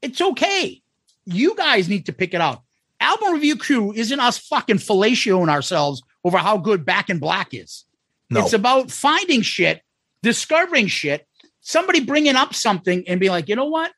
It's 0.02 0.20
okay. 0.20 0.82
You 1.24 1.54
guys 1.54 1.88
need 1.88 2.06
to 2.06 2.12
pick 2.12 2.34
it 2.34 2.40
out. 2.40 2.62
Album 3.00 3.34
review 3.34 3.56
crew 3.56 3.92
isn't 3.92 4.18
us 4.18 4.38
fucking 4.38 4.78
fellatioing 4.78 5.48
ourselves 5.48 6.02
over 6.24 6.38
how 6.38 6.56
good 6.58 6.84
Back 6.84 7.10
in 7.10 7.18
Black 7.18 7.48
is. 7.52 7.84
No. 8.30 8.44
It's 8.44 8.52
about 8.52 8.90
finding 8.90 9.42
shit, 9.42 9.82
discovering 10.22 10.86
shit, 10.86 11.26
somebody 11.60 12.00
bringing 12.00 12.36
up 12.36 12.54
something 12.54 13.08
and 13.08 13.20
be 13.20 13.30
like, 13.30 13.48
you 13.48 13.56
know 13.56 13.66
what? 13.66 13.92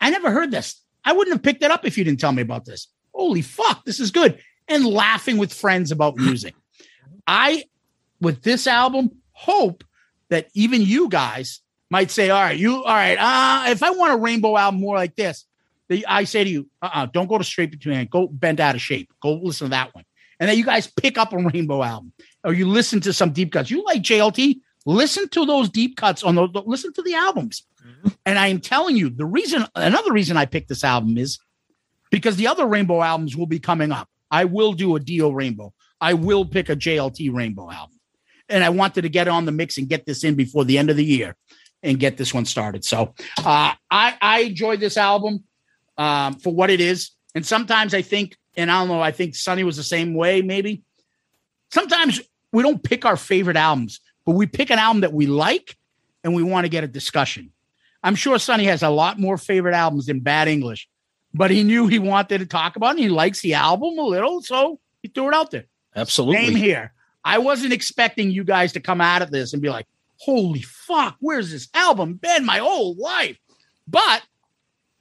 I 0.00 0.10
never 0.10 0.30
heard 0.30 0.50
this. 0.50 0.82
I 1.04 1.12
wouldn't 1.12 1.34
have 1.34 1.42
picked 1.42 1.62
it 1.62 1.70
up 1.70 1.86
if 1.86 1.98
you 1.98 2.04
didn't 2.04 2.20
tell 2.20 2.32
me 2.32 2.42
about 2.42 2.64
this. 2.64 2.88
Holy 3.14 3.42
fuck, 3.42 3.84
this 3.84 4.00
is 4.00 4.10
good. 4.10 4.38
And 4.68 4.86
laughing 4.86 5.36
with 5.38 5.52
friends 5.52 5.90
about 5.90 6.16
music. 6.18 6.54
I, 7.26 7.64
with 8.20 8.42
this 8.42 8.66
album, 8.66 9.10
hope 9.32 9.84
that 10.28 10.48
even 10.54 10.82
you 10.82 11.08
guys 11.08 11.60
might 11.90 12.10
say, 12.10 12.30
all 12.30 12.40
right, 12.40 12.58
you, 12.58 12.76
all 12.76 12.94
right, 12.94 13.16
uh, 13.18 13.70
if 13.70 13.82
I 13.82 13.90
want 13.90 14.12
a 14.12 14.16
rainbow 14.16 14.56
album 14.56 14.80
more 14.80 14.96
like 14.96 15.16
this, 15.16 15.44
the, 15.88 16.06
I 16.06 16.24
say 16.24 16.44
to 16.44 16.50
you, 16.50 16.70
uh-uh, 16.80 17.06
don't 17.06 17.26
go 17.26 17.36
to 17.36 17.44
straight 17.44 17.70
between, 17.70 18.06
go 18.06 18.28
Bent 18.28 18.60
Out 18.60 18.76
of 18.76 18.80
Shape. 18.80 19.12
Go 19.20 19.34
listen 19.34 19.66
to 19.66 19.70
that 19.70 19.94
one. 19.94 20.04
And 20.38 20.48
then 20.48 20.56
you 20.56 20.64
guys 20.64 20.86
pick 20.86 21.18
up 21.18 21.32
a 21.32 21.38
rainbow 21.38 21.82
album 21.82 22.12
or 22.44 22.52
you 22.52 22.66
listen 22.66 23.00
to 23.00 23.12
some 23.12 23.32
deep 23.32 23.52
cuts. 23.52 23.70
You 23.70 23.84
like 23.84 24.02
JLT? 24.02 24.60
Listen 24.86 25.28
to 25.30 25.44
those 25.44 25.68
deep 25.68 25.96
cuts 25.96 26.22
on 26.22 26.34
those, 26.34 26.50
listen 26.64 26.92
to 26.94 27.02
the 27.02 27.14
albums. 27.14 27.64
And 28.24 28.38
I 28.38 28.48
am 28.48 28.60
telling 28.60 28.96
you, 28.96 29.10
the 29.10 29.26
reason, 29.26 29.66
another 29.74 30.12
reason 30.12 30.36
I 30.36 30.46
picked 30.46 30.68
this 30.68 30.84
album 30.84 31.18
is 31.18 31.38
because 32.10 32.36
the 32.36 32.48
other 32.48 32.66
Rainbow 32.66 33.02
albums 33.02 33.36
will 33.36 33.46
be 33.46 33.58
coming 33.58 33.92
up. 33.92 34.08
I 34.30 34.44
will 34.44 34.72
do 34.72 34.96
a 34.96 35.00
Dio 35.00 35.30
Rainbow. 35.30 35.72
I 36.00 36.14
will 36.14 36.44
pick 36.44 36.68
a 36.68 36.76
JLT 36.76 37.34
Rainbow 37.34 37.70
album. 37.70 37.98
And 38.48 38.64
I 38.64 38.70
wanted 38.70 39.02
to 39.02 39.08
get 39.08 39.28
on 39.28 39.44
the 39.44 39.52
mix 39.52 39.78
and 39.78 39.88
get 39.88 40.06
this 40.06 40.24
in 40.24 40.34
before 40.34 40.64
the 40.64 40.78
end 40.78 40.90
of 40.90 40.96
the 40.96 41.04
year 41.04 41.36
and 41.82 41.98
get 41.98 42.16
this 42.16 42.34
one 42.34 42.44
started. 42.44 42.84
So 42.84 43.14
uh, 43.38 43.74
I, 43.90 44.16
I 44.20 44.40
enjoyed 44.40 44.80
this 44.80 44.96
album 44.96 45.44
um, 45.96 46.34
for 46.34 46.52
what 46.52 46.70
it 46.70 46.80
is. 46.80 47.10
And 47.34 47.46
sometimes 47.46 47.94
I 47.94 48.02
think, 48.02 48.36
and 48.56 48.70
I 48.70 48.80
don't 48.80 48.88
know, 48.88 49.00
I 49.00 49.12
think 49.12 49.36
Sonny 49.36 49.62
was 49.62 49.76
the 49.76 49.82
same 49.82 50.14
way, 50.14 50.42
maybe. 50.42 50.82
Sometimes 51.72 52.20
we 52.52 52.62
don't 52.62 52.82
pick 52.82 53.04
our 53.04 53.16
favorite 53.16 53.56
albums, 53.56 54.00
but 54.24 54.32
we 54.32 54.46
pick 54.46 54.70
an 54.70 54.78
album 54.78 55.00
that 55.02 55.12
we 55.12 55.26
like 55.26 55.76
and 56.24 56.34
we 56.34 56.42
want 56.42 56.64
to 56.64 56.68
get 56.68 56.84
a 56.84 56.88
discussion. 56.88 57.52
I'm 58.02 58.14
sure 58.14 58.38
Sonny 58.38 58.64
has 58.64 58.82
a 58.82 58.88
lot 58.88 59.18
more 59.18 59.36
favorite 59.36 59.74
albums 59.74 60.06
than 60.06 60.20
Bad 60.20 60.48
English, 60.48 60.88
but 61.34 61.50
he 61.50 61.62
knew 61.62 61.86
he 61.86 61.98
wanted 61.98 62.38
to 62.38 62.46
talk 62.46 62.76
about 62.76 62.88
it. 62.88 62.90
And 62.90 63.00
he 63.00 63.08
likes 63.08 63.40
the 63.40 63.54
album 63.54 63.98
a 63.98 64.02
little, 64.02 64.42
so 64.42 64.80
he 65.02 65.08
threw 65.08 65.28
it 65.28 65.34
out 65.34 65.50
there. 65.50 65.66
Absolutely. 65.94 66.46
Same 66.46 66.56
here. 66.56 66.92
I 67.24 67.38
wasn't 67.38 67.72
expecting 67.72 68.30
you 68.30 68.44
guys 68.44 68.72
to 68.72 68.80
come 68.80 69.00
out 69.00 69.22
of 69.22 69.30
this 69.30 69.52
and 69.52 69.60
be 69.60 69.68
like, 69.68 69.86
holy 70.16 70.62
fuck, 70.62 71.16
where's 71.20 71.50
this 71.50 71.68
album 71.74 72.14
been 72.14 72.44
my 72.44 72.58
whole 72.58 72.94
life? 72.94 73.38
But 73.86 74.22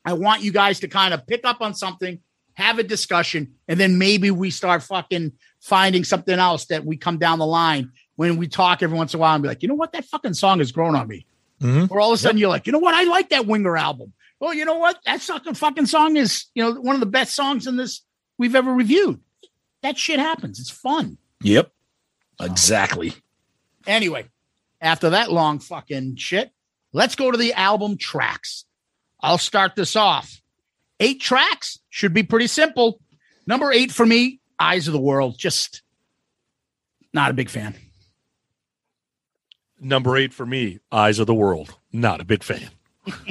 I 0.03 0.13
want 0.13 0.41
you 0.43 0.51
guys 0.51 0.79
to 0.81 0.87
kind 0.87 1.13
of 1.13 1.27
pick 1.27 1.45
up 1.45 1.61
on 1.61 1.73
something, 1.73 2.19
have 2.53 2.79
a 2.79 2.83
discussion, 2.83 3.53
and 3.67 3.79
then 3.79 3.97
maybe 3.97 4.31
we 4.31 4.49
start 4.49 4.83
fucking 4.83 5.33
finding 5.61 6.03
something 6.03 6.37
else 6.37 6.65
that 6.65 6.85
we 6.85 6.97
come 6.97 7.17
down 7.17 7.39
the 7.39 7.45
line 7.45 7.91
when 8.15 8.37
we 8.37 8.47
talk 8.47 8.81
every 8.83 8.97
once 8.97 9.13
in 9.13 9.19
a 9.19 9.21
while 9.21 9.33
and 9.35 9.41
be 9.43 9.49
like, 9.49 9.61
you 9.61 9.69
know 9.69 9.75
what? 9.75 9.93
That 9.93 10.05
fucking 10.05 10.33
song 10.33 10.59
has 10.59 10.71
grown 10.71 10.95
on 10.95 11.07
me. 11.07 11.25
Mhm. 11.61 11.91
Or 11.91 11.99
all 11.99 12.11
of 12.11 12.15
a 12.15 12.21
sudden 12.21 12.37
you're 12.37 12.49
like, 12.49 12.65
you 12.67 12.71
know 12.73 12.79
what? 12.79 12.95
I 12.95 13.03
like 13.03 13.29
that 13.29 13.45
Winger 13.45 13.75
album. 13.77 14.13
Well, 14.39 14.53
you 14.53 14.63
know 14.65 14.77
what? 14.77 14.99
That 15.05 15.21
fucking 15.21 15.55
fucking 15.55 15.85
song 15.87 16.15
is, 16.15 16.45
you 16.55 16.63
know, 16.63 16.73
one 16.79 16.95
of 16.95 17.01
the 17.01 17.05
best 17.05 17.35
songs 17.35 17.67
in 17.67 17.75
this 17.75 18.01
we've 18.37 18.55
ever 18.55 18.71
reviewed. 18.73 19.19
That 19.81 19.97
shit 19.97 20.19
happens. 20.19 20.59
It's 20.59 20.69
fun. 20.69 21.17
Yep. 21.43 21.71
Exactly. 22.41 23.13
Anyway, 23.85 24.29
after 24.81 25.09
that 25.11 25.31
long 25.31 25.59
fucking 25.59 26.15
shit, 26.15 26.51
let's 26.93 27.15
go 27.15 27.31
to 27.31 27.37
the 27.37 27.53
album 27.53 27.97
tracks. 27.97 28.65
I'll 29.21 29.37
start 29.37 29.75
this 29.75 29.95
off. 29.95 30.41
Eight 31.01 31.19
tracks 31.21 31.79
should 31.89 32.13
be 32.13 32.23
pretty 32.23 32.47
simple. 32.47 33.01
Number 33.45 33.71
eight 33.71 33.91
for 33.91 34.05
me, 34.05 34.38
Eyes 34.59 34.87
of 34.87 34.93
the 34.93 34.99
World. 34.99 35.37
Just 35.37 35.81
not 37.13 37.31
a 37.31 37.33
big 37.33 37.49
fan. 37.49 37.75
Number 39.79 40.17
eight 40.17 40.33
for 40.33 40.45
me, 40.45 40.79
Eyes 40.91 41.19
of 41.19 41.27
the 41.27 41.33
World. 41.33 41.75
Not 41.93 42.19
a 42.21 42.25
big 42.25 42.43
fan. 42.43 42.69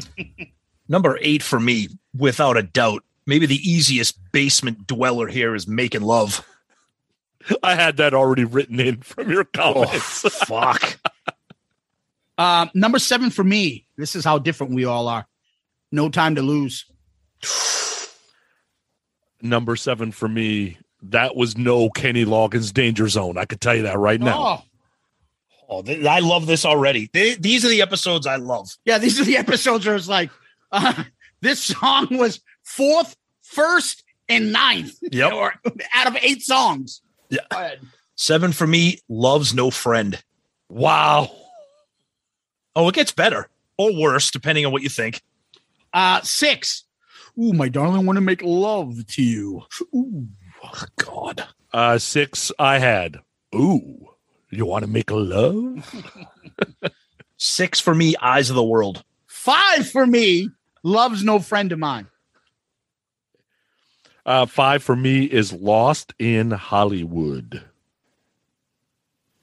Number 0.89 1.19
eight 1.21 1.43
for 1.43 1.61
me, 1.61 1.89
without 2.17 2.57
a 2.57 2.63
doubt. 2.63 3.05
Maybe 3.27 3.45
the 3.45 3.57
easiest 3.71 4.19
basement 4.33 4.87
dweller 4.87 5.27
here 5.27 5.55
is 5.55 5.69
making 5.69 6.01
love. 6.01 6.47
I 7.63 7.75
had 7.75 7.99
that 7.99 8.15
already 8.15 8.45
written 8.45 8.81
in 8.81 9.03
from 9.03 9.31
your 9.31 9.47
Oh, 9.59 9.75
comments. 9.85 10.21
fuck. 10.47 10.99
Um, 12.39 12.71
number 12.75 12.99
seven 12.99 13.29
for 13.31 13.45
me. 13.45 13.87
This 13.99 14.17
is 14.17 14.25
how 14.25 14.39
different 14.39 14.73
we 14.75 14.87
all 14.87 15.09
are. 15.09 15.27
No 15.93 16.09
time 16.09 16.37
to 16.37 16.43
lose. 16.43 16.87
Number 19.43 19.77
seven 19.77 20.11
for 20.11 20.29
me, 20.29 20.79
that 21.03 21.37
was 21.37 21.57
no 21.57 21.91
Kenny 21.91 22.25
Loggins 22.25 22.73
danger 22.73 23.09
zone. 23.09 23.39
I 23.39 23.45
could 23.45 23.61
tell 23.61 23.75
you 23.75 23.83
that 23.83 23.99
right 23.99 24.20
now. 24.20 24.39
Oh, 24.61 24.62
Oh, 25.70 25.83
th- 25.83 26.03
I 26.07 26.20
love 26.20 26.47
this 26.47 26.65
already. 26.65 27.09
Th- 27.09 27.39
these 27.39 27.62
are 27.62 27.69
the 27.69 27.83
episodes 27.83 28.27
I 28.27 28.37
love. 28.37 28.70
yeah. 28.87 28.97
These 28.97 29.20
are 29.20 29.25
the 29.25 29.37
episodes 29.37 29.85
where 29.87 29.97
it's 29.97 30.09
like, 30.09 30.31
uh, 30.73 31.05
this 31.43 31.62
song 31.62 32.09
was 32.12 32.41
fourth, 32.62 33.15
first, 33.43 34.03
and 34.31 34.51
ninth. 34.51 34.95
Yep. 35.12 35.33
or 35.35 35.53
out 35.95 36.07
of 36.07 36.16
eight 36.23 36.41
songs. 36.43 37.03
Yeah. 37.29 37.75
Seven 38.15 38.53
for 38.53 38.66
me, 38.66 38.99
loves 39.11 39.53
no 39.53 39.70
friend. 39.70 40.23
Wow. 40.70 41.31
Oh, 42.75 42.89
it 42.89 42.95
gets 42.95 43.12
better 43.12 43.49
or 43.77 43.93
worse, 43.95 44.31
depending 44.31 44.65
on 44.65 44.73
what 44.73 44.83
you 44.83 44.89
think. 44.89 45.20
Uh, 45.93 46.23
six. 46.23 46.85
Ooh, 47.39 47.53
my 47.53 47.69
darling, 47.69 48.07
want 48.07 48.16
to 48.16 48.20
make 48.23 48.41
love 48.43 49.07
to 49.07 49.23
you. 49.23 49.65
Ooh. 49.95 50.27
Oh, 50.73 50.85
God. 50.97 51.47
Uh, 51.73 51.99
six, 51.99 52.53
I 52.59 52.78
had. 52.78 53.19
Ooh, 53.55 54.09
you 54.51 54.66
want 54.66 54.85
to 54.85 54.90
make 54.90 55.11
a 55.11 55.16
love? 55.16 56.05
Six 57.36 57.78
for 57.78 57.95
me, 57.95 58.16
eyes 58.20 58.51
of 58.51 58.57
the 58.57 58.65
world. 58.65 59.05
Five 59.27 59.89
for 59.89 60.07
me. 60.07 60.51
Love's 60.82 61.23
no 61.23 61.39
friend 61.39 61.70
of 61.73 61.78
mine. 61.78 62.09
Uh, 64.27 64.47
five 64.47 64.82
for 64.82 64.97
me 64.97 65.24
is 65.24 65.53
Lost 65.53 66.12
in 66.19 66.51
Hollywood. 66.51 67.65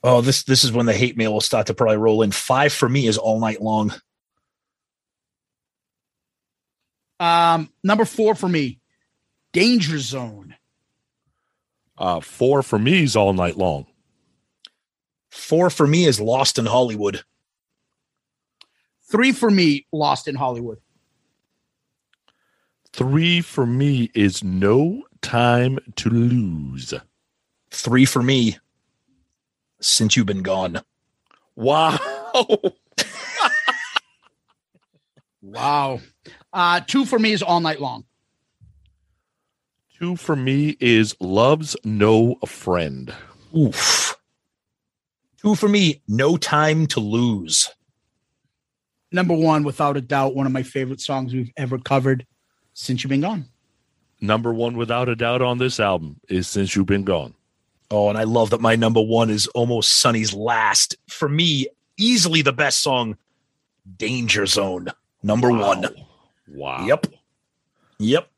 Oh, 0.03 0.22
this 0.22 0.43
this 0.43 0.64
is 0.64 0.72
when 0.72 0.85
the 0.85 0.93
hate 0.93 1.18
mail 1.18 1.34
will 1.34 1.41
start 1.41 1.68
to 1.68 1.73
probably 1.73 1.97
roll 1.97 2.22
in. 2.22 2.31
Five 2.31 2.73
for 2.73 2.88
me 2.88 3.07
is 3.07 3.18
all 3.18 3.39
night 3.39 3.61
long. 3.61 3.91
Um, 7.19 7.72
number 7.84 8.06
four 8.06 8.35
for 8.35 8.47
me. 8.47 8.80
Danger 9.53 9.97
Zone. 9.97 10.56
Uh, 11.97 12.19
four 12.19 12.61
for 12.61 12.77
me 12.77 13.03
is 13.03 13.15
All 13.15 13.34
Night 13.34 13.57
Long. 13.57 13.85
Four 15.31 15.69
for 15.69 15.88
me 15.88 16.05
is 16.05 16.19
Lost 16.19 16.57
in 16.57 16.65
Hollywood. 16.65 17.23
Three 19.09 19.31
for 19.31 19.49
me. 19.49 19.85
Lost 19.91 20.27
in 20.27 20.35
Hollywood. 20.35 20.80
Three 22.93 23.41
for 23.41 23.65
me 23.65 24.09
is 24.13 24.43
No 24.43 25.03
Time 25.22 25.80
to 25.97 26.09
Lose. 26.09 26.93
Three 27.72 28.05
for 28.05 28.23
me. 28.23 28.57
Since 29.81 30.15
you've 30.15 30.26
been 30.26 30.43
gone. 30.43 30.81
Wow. 31.55 31.99
Wow. 35.45 35.99
Uh, 36.51 36.81
two 36.81 37.05
for 37.05 37.19
me 37.19 37.31
is 37.31 37.43
all 37.43 37.59
night 37.59 37.80
long. 37.80 38.03
Two 39.97 40.17
for 40.17 40.35
me 40.35 40.76
is 40.81 41.15
Love's 41.22 41.77
No 41.85 42.35
Friend. 42.45 43.13
Oof. 43.55 44.17
Two 45.38 45.55
for 45.55 45.69
me, 45.69 46.01
no 46.05 46.35
time 46.35 46.85
to 46.88 46.99
lose. 46.99 47.69
Number 49.13 49.34
one, 49.34 49.63
without 49.63 49.95
a 49.95 50.01
doubt, 50.01 50.35
one 50.35 50.45
of 50.45 50.51
my 50.51 50.63
favorite 50.63 50.99
songs 50.99 51.34
we've 51.34 51.53
ever 51.55 51.77
covered 51.77 52.26
since 52.73 53.03
you've 53.03 53.09
been 53.09 53.22
gone. 53.22 53.45
Number 54.19 54.53
one, 54.53 54.76
without 54.76 55.07
a 55.07 55.15
doubt, 55.15 55.41
on 55.41 55.59
this 55.59 55.80
album 55.80 56.19
is 56.27 56.47
Since 56.49 56.76
You've 56.76 56.88
Been 56.88 57.05
Gone. 57.05 57.34
Oh, 57.89 58.09
and 58.09 58.17
I 58.17 58.23
love 58.23 58.49
that 58.49 58.59
my 58.59 58.76
number 58.76 59.01
one 59.01 59.30
is 59.30 59.47
almost 59.47 60.01
Sonny's 60.01 60.34
last. 60.34 60.95
For 61.07 61.30
me, 61.30 61.67
easily 61.95 62.41
the 62.41 62.51
best 62.51 62.81
song, 62.81 63.15
Danger 63.95 64.45
Zone. 64.45 64.89
Number 65.23 65.51
one. 65.51 65.85
Wow. 66.49 66.85
Yep. 66.85 67.07
Yep. 67.99 68.30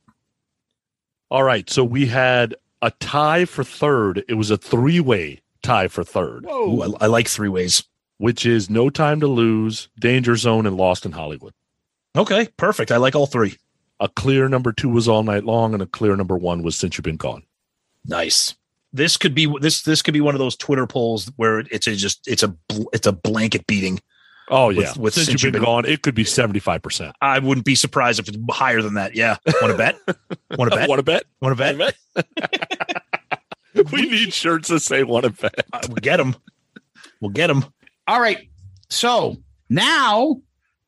All 1.30 1.44
right. 1.44 1.70
So 1.70 1.84
we 1.84 2.06
had 2.08 2.56
a 2.82 2.92
tie 3.00 3.46
for 3.46 3.64
third. 3.64 4.24
It 4.28 4.36
was 4.36 4.50
a 4.52 4.58
three 4.58 5.00
way 5.00 5.42
tie 5.64 5.88
for 5.88 6.04
third, 6.04 6.46
Ooh, 6.46 6.82
I, 6.82 7.06
I 7.06 7.08
like 7.08 7.28
three 7.28 7.50
ways. 7.50 7.84
which 8.18 8.46
is 8.46 8.70
No 8.70 8.90
Time 8.90 9.20
to 9.20 9.28
Lose, 9.28 9.90
Danger 10.00 10.36
Zone, 10.36 10.66
and 10.66 10.78
Lost 10.78 11.06
in 11.06 11.12
Hollywood. 11.12 11.54
Okay, 12.16 12.48
perfect. 12.58 12.92
I 12.92 12.98
like 12.98 13.16
all 13.16 13.26
three. 13.26 13.58
A 14.00 14.08
clear 14.08 14.48
number 14.48 14.72
two 14.72 14.90
was 14.90 15.08
All 15.08 15.24
Night 15.24 15.44
Long, 15.44 15.74
and 15.74 15.82
a 15.84 15.88
clear 15.88 16.16
number 16.16 16.38
one 16.38 16.64
was 16.64 16.76
Since 16.76 16.98
You've 16.98 17.04
Been 17.04 17.18
Gone. 17.18 17.44
Nice. 18.06 18.56
This 18.94 19.18
could 19.18 19.36
be 19.36 19.52
this 19.60 19.82
this 19.82 20.02
could 20.02 20.14
be 20.14 20.22
one 20.22 20.34
of 20.34 20.40
those 20.40 20.56
Twitter 20.56 20.88
polls 20.88 21.30
where 21.36 21.60
it's 21.60 21.88
a 21.88 21.96
just 21.96 22.26
it's 22.28 22.44
a 22.44 22.56
it's 22.94 23.06
a 23.06 23.12
blanket 23.12 23.68
beating. 23.68 24.00
Oh, 24.50 24.70
yeah. 24.70 24.94
with 24.98 25.14
Since, 25.14 25.28
Since 25.28 25.44
You've 25.44 25.52
Been, 25.52 25.62
Been- 25.62 25.66
Gone, 25.66 25.86
it 25.86 26.02
could 26.02 26.16
be 26.16 26.24
75%. 26.24 27.12
I 27.22 27.40
wouldn't 27.40 27.66
be 27.66 27.76
surprised 27.76 28.20
if 28.20 28.30
it's 28.30 28.38
higher 28.50 28.82
than 28.82 28.94
that. 28.94 29.16
Yeah. 29.16 29.38
Want 29.62 29.72
to 29.72 29.78
bet? 29.78 29.98
Want 30.58 30.72
to 30.72 30.78
bet? 30.78 30.90
Want 30.90 31.00
to 31.00 31.04
bet? 31.04 31.24
Want 31.42 31.58
to 31.58 31.96
bet? 32.16 33.12
we 33.92 34.10
need 34.10 34.34
shirts 34.34 34.70
that 34.70 34.80
say 34.80 35.04
want 35.04 35.26
to 35.26 35.32
bet. 35.32 35.66
Uh, 35.74 35.80
we'll 35.88 35.96
get 35.98 36.18
them. 36.18 36.36
We'll 37.20 37.32
get 37.32 37.48
them. 37.48 37.66
All 38.08 38.22
right. 38.22 38.50
So 38.90 39.38
now 39.70 40.38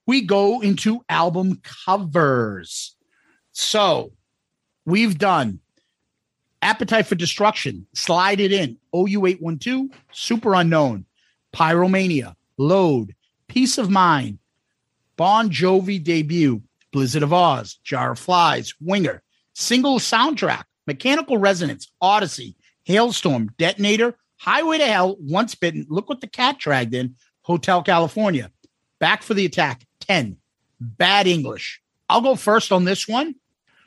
we 0.07 0.21
go 0.21 0.61
into 0.61 1.03
album 1.09 1.61
covers. 1.85 2.95
So 3.51 4.13
we've 4.85 5.17
done 5.17 5.59
Appetite 6.61 7.07
for 7.07 7.15
Destruction, 7.15 7.85
Slide 7.93 8.39
It 8.39 8.51
In, 8.51 8.77
OU812, 8.93 9.91
Superunknown, 10.13 11.05
Pyromania, 11.53 12.35
Load, 12.57 13.15
Peace 13.49 13.77
of 13.77 13.89
Mind, 13.89 14.39
Bon 15.17 15.49
Jovi 15.49 16.01
debut, 16.01 16.61
Blizzard 16.93 17.23
of 17.23 17.31
Ozz, 17.31 17.81
Jar 17.83 18.11
of 18.11 18.19
Flies, 18.19 18.73
Winger, 18.79 19.21
single 19.53 19.99
soundtrack, 19.99 20.63
Mechanical 20.87 21.37
Resonance, 21.37 21.91
Odyssey, 21.99 22.55
Halestorm, 22.87 23.49
Detonator, 23.57 24.15
Highway 24.37 24.77
to 24.77 24.85
Hell, 24.85 25.17
Once 25.19 25.55
Bitten, 25.55 25.85
Look 25.89 26.07
What 26.07 26.21
the 26.21 26.27
Cat 26.27 26.59
Dragged 26.59 26.93
In, 26.93 27.15
Hotel 27.41 27.83
California, 27.83 28.51
Back 28.99 29.23
for 29.23 29.33
the 29.33 29.45
Attack, 29.45 29.85
10, 30.01 30.37
Bad 30.79 31.27
English. 31.27 31.81
I'll 32.07 32.21
go 32.21 32.35
first 32.35 32.71
on 32.71 32.85
this 32.85 33.07
one. 33.07 33.35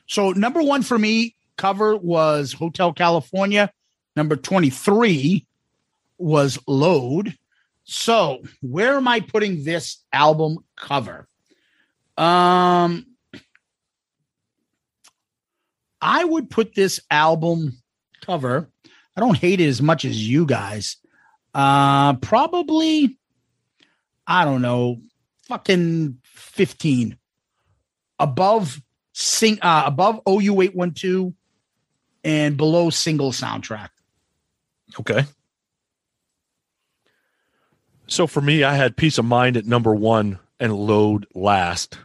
So, 0.06 0.32
number 0.32 0.62
one 0.62 0.82
for 0.82 0.98
me 0.98 1.36
cover 1.56 1.97
was 1.97 2.52
Hotel 2.52 2.93
California. 2.93 3.72
Number 4.16 4.36
23 4.36 5.47
was 6.18 6.59
Load. 6.66 7.36
So, 7.84 8.42
where 8.60 8.96
am 8.96 9.09
I 9.09 9.20
putting 9.20 9.64
this 9.64 9.98
album 10.12 10.59
cover? 10.76 11.28
Um, 12.16 13.06
I 16.00 16.24
would 16.24 16.50
put 16.50 16.74
this 16.74 17.00
album 17.10 17.78
cover. 18.24 18.70
I 19.16 19.20
don't 19.20 19.36
hate 19.36 19.60
it 19.60 19.68
as 19.68 19.82
much 19.82 20.04
as 20.04 20.28
you 20.28 20.46
guys. 20.46 20.96
Uh, 21.54 22.14
probably, 22.14 23.18
I 24.26 24.44
don't 24.44 24.62
know, 24.62 25.00
fucking 25.48 26.18
15 26.24 27.18
above 28.18 28.80
sing 29.12 29.59
uh, 29.60 29.82
above 29.84 30.20
OU 30.28 30.62
eight 30.62 30.74
one 30.74 30.92
two 30.92 31.34
and 32.24 32.56
below 32.56 32.88
single 32.90 33.32
soundtrack. 33.32 33.88
Okay. 34.98 35.24
So 38.12 38.26
for 38.26 38.43
me, 38.43 38.62
I 38.62 38.74
had 38.74 38.98
Peace 38.98 39.16
of 39.16 39.24
Mind 39.24 39.56
at 39.56 39.64
number 39.64 39.94
one 39.94 40.39
and 40.60 40.76
Load 40.76 41.26
last. 41.34 41.97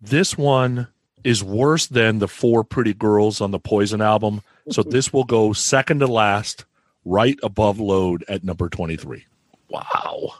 This 0.00 0.36
one 0.36 0.88
is 1.22 1.44
worse 1.44 1.86
than 1.86 2.18
the 2.18 2.26
Four 2.26 2.64
Pretty 2.64 2.92
Girls 2.92 3.40
on 3.40 3.52
the 3.52 3.60
Poison 3.60 4.00
album. 4.00 4.42
So 4.70 4.82
this 4.86 5.12
will 5.12 5.22
go 5.22 5.52
second 5.52 6.00
to 6.00 6.08
last, 6.08 6.64
right 7.04 7.38
above 7.44 7.78
Load 7.78 8.24
at 8.26 8.42
number 8.42 8.68
23. 8.68 9.24
Wow. 9.68 10.32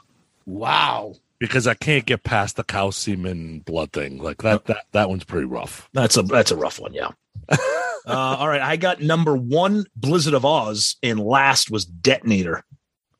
Wow. 0.45 1.15
Because 1.39 1.65
I 1.65 1.73
can't 1.73 2.05
get 2.05 2.23
past 2.23 2.57
the 2.57 2.65
cow 2.65 2.89
semen 2.89 3.59
blood 3.59 3.93
thing. 3.93 4.17
Like 4.17 4.41
that, 4.41 4.65
that, 4.65 4.87
that 4.91 5.07
one's 5.07 5.23
pretty 5.23 5.45
rough. 5.45 5.87
That's 5.93 6.17
a 6.17 6.21
that's 6.21 6.51
a 6.51 6.57
rough 6.57 6.81
one, 6.81 6.93
yeah. 6.93 7.11
uh, 7.49 7.57
all 8.05 8.49
right, 8.49 8.61
I 8.61 8.75
got 8.75 9.01
number 9.01 9.37
one, 9.37 9.85
Blizzard 9.95 10.33
of 10.33 10.43
Ozz, 10.43 10.97
and 11.01 11.17
last 11.17 11.71
was 11.71 11.85
Detonator. 11.85 12.65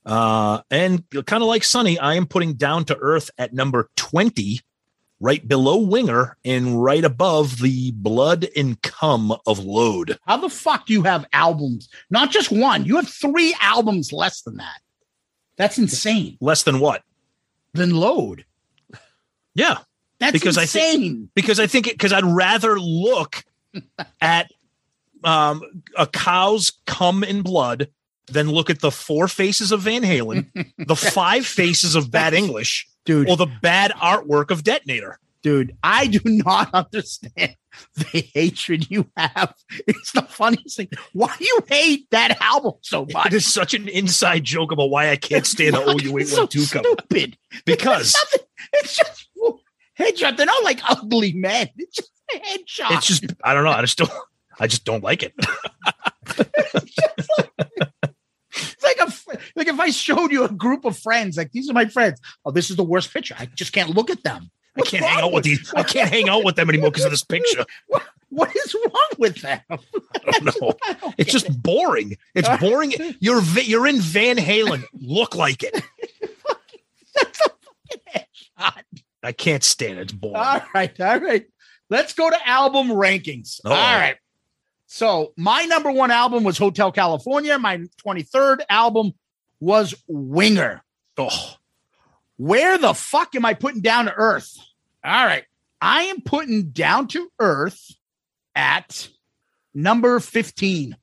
Uh, 0.05 0.61
and 0.69 1.03
kind 1.25 1.41
of 1.43 1.47
like 1.47 1.63
Sonny, 1.63 1.97
I 1.97 2.15
am 2.15 2.25
putting 2.25 2.53
Down 2.53 2.85
to 2.85 2.97
Earth 2.97 3.29
at 3.37 3.53
number 3.53 3.89
twenty, 3.95 4.59
right 5.19 5.47
below 5.47 5.77
Winger, 5.77 6.37
and 6.43 6.83
right 6.83 7.03
above 7.03 7.59
the 7.59 7.91
Blood 7.91 8.47
and 8.55 8.81
Cum 8.81 9.33
of 9.47 9.59
Load. 9.59 10.17
How 10.25 10.37
the 10.37 10.49
fuck 10.49 10.85
do 10.87 10.93
you 10.93 11.03
have 11.03 11.25
albums? 11.31 11.87
Not 12.09 12.31
just 12.31 12.51
one. 12.51 12.83
You 12.85 12.97
have 12.97 13.07
three 13.07 13.55
albums 13.61 14.11
less 14.11 14.41
than 14.41 14.57
that. 14.57 14.81
That's 15.55 15.77
insane. 15.77 16.37
Less 16.41 16.63
than 16.63 16.79
what? 16.79 17.03
Than 17.73 17.91
Load. 17.95 18.45
Yeah, 19.55 19.77
That's 20.19 20.31
Because 20.33 20.57
I 20.57 20.65
think- 20.65 21.29
because 21.35 21.59
I 21.59 21.67
think 21.67 21.85
because 21.85 22.11
I'd 22.11 22.23
rather 22.25 22.79
look 22.79 23.43
at 24.21 24.51
um, 25.23 25.61
a 25.97 26.07
cow's 26.07 26.71
cum 26.85 27.23
and 27.23 27.43
blood 27.43 27.87
than 28.27 28.49
look 28.49 28.69
at 28.69 28.79
the 28.81 28.91
four 28.91 29.27
faces 29.27 29.71
of 29.71 29.81
Van 29.81 30.01
Halen, 30.03 30.47
the 30.87 30.95
five 30.95 31.45
faces 31.45 31.95
of 31.95 32.09
Bad 32.11 32.33
English, 32.33 32.87
dude, 33.05 33.29
or 33.29 33.37
the 33.37 33.47
bad 33.61 33.91
artwork 33.91 34.49
of 34.51 34.63
Detonator. 34.63 35.19
dude, 35.41 35.75
I 35.83 36.07
do 36.07 36.19
not 36.23 36.73
understand 36.73 37.55
the 37.95 38.29
hatred 38.33 38.89
you 38.89 39.09
have. 39.17 39.53
It's 39.87 40.11
the 40.13 40.21
funniest 40.21 40.77
thing. 40.77 40.87
Why 41.11 41.35
do 41.37 41.43
you 41.45 41.59
hate 41.67 42.09
that 42.11 42.39
album 42.41 42.73
so 42.81 43.05
much? 43.11 43.27
It 43.27 43.33
is 43.33 43.45
such 43.51 43.73
an 43.73 43.87
inside 43.89 44.43
joke 44.45 44.71
about 44.71 44.89
why 44.89 45.09
I 45.09 45.15
can't 45.17 45.45
stand 45.45 45.75
the 45.75 45.81
It's 46.19 46.31
so 46.31 46.47
OU812 46.47 46.71
cover. 46.71 46.85
stupid. 46.89 47.37
Because 47.65 48.15
It's, 48.15 48.45
it's 48.73 48.95
just 48.95 49.27
headshot. 49.99 50.37
They're 50.37 50.45
not 50.45 50.63
like 50.63 50.79
ugly 50.89 51.33
men. 51.33 51.67
It's 51.77 51.97
just 51.97 52.11
a 52.33 52.37
headshot. 52.39 52.97
it's 52.97 53.07
just 53.07 53.25
I 53.43 53.53
don't 53.53 53.63
know. 53.65 53.71
I 53.71 53.81
just 53.81 53.97
don't 53.97 54.11
I 54.59 54.67
just 54.67 54.85
don't 54.85 55.03
like 55.03 55.23
it. 55.23 55.33
It's 58.73 58.83
like 58.83 58.97
a 58.99 59.37
like 59.55 59.67
if 59.67 59.79
I 59.79 59.89
showed 59.89 60.31
you 60.31 60.43
a 60.43 60.49
group 60.49 60.85
of 60.85 60.97
friends, 60.97 61.37
like 61.37 61.51
these 61.51 61.69
are 61.69 61.73
my 61.73 61.85
friends. 61.85 62.19
Oh, 62.45 62.51
this 62.51 62.69
is 62.69 62.75
the 62.75 62.83
worst 62.83 63.11
picture. 63.11 63.35
I 63.37 63.47
just 63.47 63.73
can't 63.73 63.89
look 63.89 64.09
at 64.09 64.23
them. 64.23 64.51
I 64.77 64.81
can't 64.81 65.03
hang 65.03 65.23
out 65.23 65.31
with 65.31 65.43
these. 65.43 65.73
I 65.75 65.83
can't 65.95 66.09
hang 66.09 66.29
out 66.29 66.43
with 66.43 66.55
them 66.55 66.69
anymore 66.69 66.91
because 66.91 67.05
of 67.05 67.11
this 67.11 67.23
picture. 67.23 67.65
What 68.29 68.49
is 68.55 68.73
wrong 68.73 69.09
with 69.19 69.41
them? 69.43 69.61
I 69.69 69.77
don't 70.39 70.59
know. 70.59 70.73
It's 71.19 71.31
just 71.31 71.61
boring. 71.61 72.17
It's 72.33 72.49
boring. 72.57 72.91
You're 73.19 73.43
you're 73.43 73.85
in 73.85 74.01
Van 74.01 74.37
Halen. 74.37 74.83
Look 74.91 75.35
like 75.35 75.61
it. 75.61 75.83
That's 77.13 77.39
I 79.23 79.31
can't 79.31 79.63
stand 79.63 79.99
it. 79.99 80.01
It's 80.01 80.13
boring. 80.13 80.35
All 80.35 80.61
right, 80.73 80.99
all 80.99 81.19
right. 81.19 81.45
Let's 81.89 82.13
go 82.13 82.29
to 82.29 82.47
album 82.47 82.87
rankings. 82.89 83.61
Oh. 83.63 83.71
All 83.71 83.95
right. 83.95 84.17
So 84.93 85.33
my 85.35 85.63
number 85.63 85.91
one 85.91 86.11
album 86.11 86.43
was 86.43 86.55
Hotel 86.55 86.91
California. 86.91 87.57
My 87.57 87.79
23rd 88.05 88.59
album 88.69 89.13
was 89.59 89.95
Winger. 90.07 90.83
Oh, 91.17 91.55
Where 92.37 92.77
the 92.77 92.93
fuck 92.93 93.33
am 93.33 93.43
I 93.43 93.55
putting 93.55 93.81
Down 93.81 94.05
to 94.05 94.13
Earth? 94.13 94.55
All 95.03 95.25
right. 95.25 95.45
I 95.81 96.03
am 96.03 96.21
putting 96.21 96.69
Down 96.69 97.07
to 97.07 97.27
Earth 97.39 97.95
at 98.53 99.09
number 99.73 100.19
15, 100.19 100.95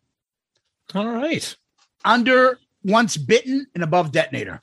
all 0.94 1.08
right. 1.08 1.56
under 2.04 2.60
Once 2.84 3.16
Bitten 3.16 3.66
and 3.74 3.82
above 3.82 4.12
Detonator. 4.12 4.62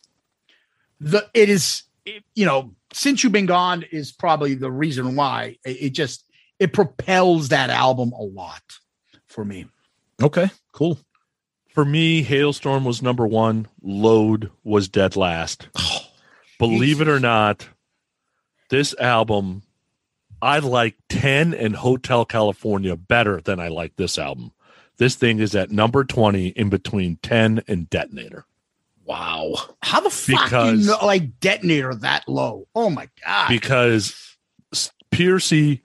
The 1.02 1.30
it 1.34 1.50
is 1.50 1.84
it- 2.06 2.24
you 2.34 2.46
know, 2.46 2.74
since 2.94 3.26
you've 3.26 3.34
been 3.34 3.46
gone 3.46 3.84
is 3.92 4.14
probably 4.14 4.54
the 4.56 4.72
reason 4.72 5.18
why 5.18 5.58
it, 5.66 5.78
it 5.82 5.90
just 5.90 6.24
it 6.60 6.72
propels 6.72 7.50
that 7.50 7.70
album 7.70 8.14
a 8.14 8.24
lot 8.24 8.64
for 9.38 9.46
me. 9.46 9.68
Okay. 10.20 10.50
Cool. 10.72 10.98
For 11.70 11.86
me, 11.86 12.26
Halestorm 12.26 12.84
was 12.86 13.04
number 13.04 13.28
one. 13.28 13.68
Load 13.84 14.50
was 14.64 14.90
dead 14.90 15.16
last. 15.16 15.68
Oh, 16.60 16.70
Believe 16.70 17.02
it 17.02 17.08
or 17.08 17.20
not, 17.20 17.68
this 18.72 18.96
album 19.00 19.62
I 20.42 20.58
like 20.58 20.96
10 21.10 21.54
and 21.54 21.76
Hotel 21.76 22.26
California 22.26 22.96
better 22.96 23.40
than 23.42 23.60
I 23.60 23.68
like 23.68 23.96
this 23.96 24.18
album. 24.18 24.52
This 24.98 25.14
thing 25.14 25.38
is 25.38 25.54
at 25.54 25.70
number 25.70 26.04
20 26.04 26.48
in 26.48 26.70
between 26.70 27.18
10 27.18 27.62
and 27.68 27.88
Detonator. 27.92 28.46
Wow. 29.06 29.54
How 29.84 30.00
the 30.00 30.10
fuck 30.10 30.46
Because- 30.46 30.80
you 30.80 30.88
know, 30.88 31.06
like 31.06 31.40
detonator 31.40 31.94
that 31.94 32.28
low? 32.28 32.68
Oh 32.74 32.90
my 32.90 33.08
god! 33.24 33.50
Because 33.50 34.36
Pearcy 35.12 35.82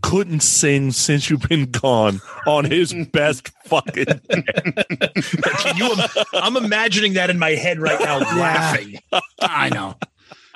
couldn't 0.00 0.40
sing 0.40 0.90
since 0.92 1.28
you've 1.30 1.48
been 1.48 1.70
gone 1.70 2.20
on 2.46 2.64
his 2.64 2.94
best 3.12 3.50
fucking 3.64 4.06
Can 4.06 5.76
you, 5.76 5.94
I'm 6.34 6.56
imagining 6.56 7.14
that 7.14 7.30
in 7.30 7.38
my 7.38 7.50
head 7.50 7.78
right 7.78 8.00
now, 8.00 8.18
laughing. 8.18 8.98
I 9.40 9.68
know. 9.68 9.94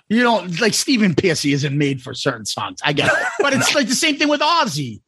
You 0.09 0.23
don't 0.23 0.61
like 0.61 0.75
Stephen 0.75 1.15
Pearcy 1.15 1.53
isn't 1.53 1.77
made 1.77 2.01
for 2.03 2.15
certain 2.15 2.47
songs. 2.47 2.79
I 2.85 2.93
get 2.93 3.07
it, 3.13 3.29
but 3.41 3.53
it's 3.55 3.75
like 3.75 3.89
the 3.89 3.95
same 3.95 4.17
thing 4.17 4.29
with 4.29 4.41
Ozzy. 4.41 5.01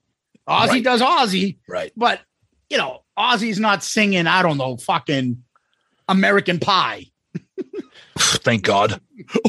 Ozzy 0.49 0.69
Right. 0.69 0.85
does 0.85 1.01
Ozzy, 1.01 1.59
Right. 1.69 1.93
but 1.97 2.21
you 2.71 2.79
know, 2.79 3.05
Ozzy's 3.19 3.59
not 3.61 3.83
singing. 3.83 4.27
I 4.27 4.43
don't 4.43 4.57
know, 4.59 4.77
fucking 4.77 5.43
American 6.09 6.59
Pie. 6.59 7.07
Thank 8.19 8.65
God. 8.65 9.01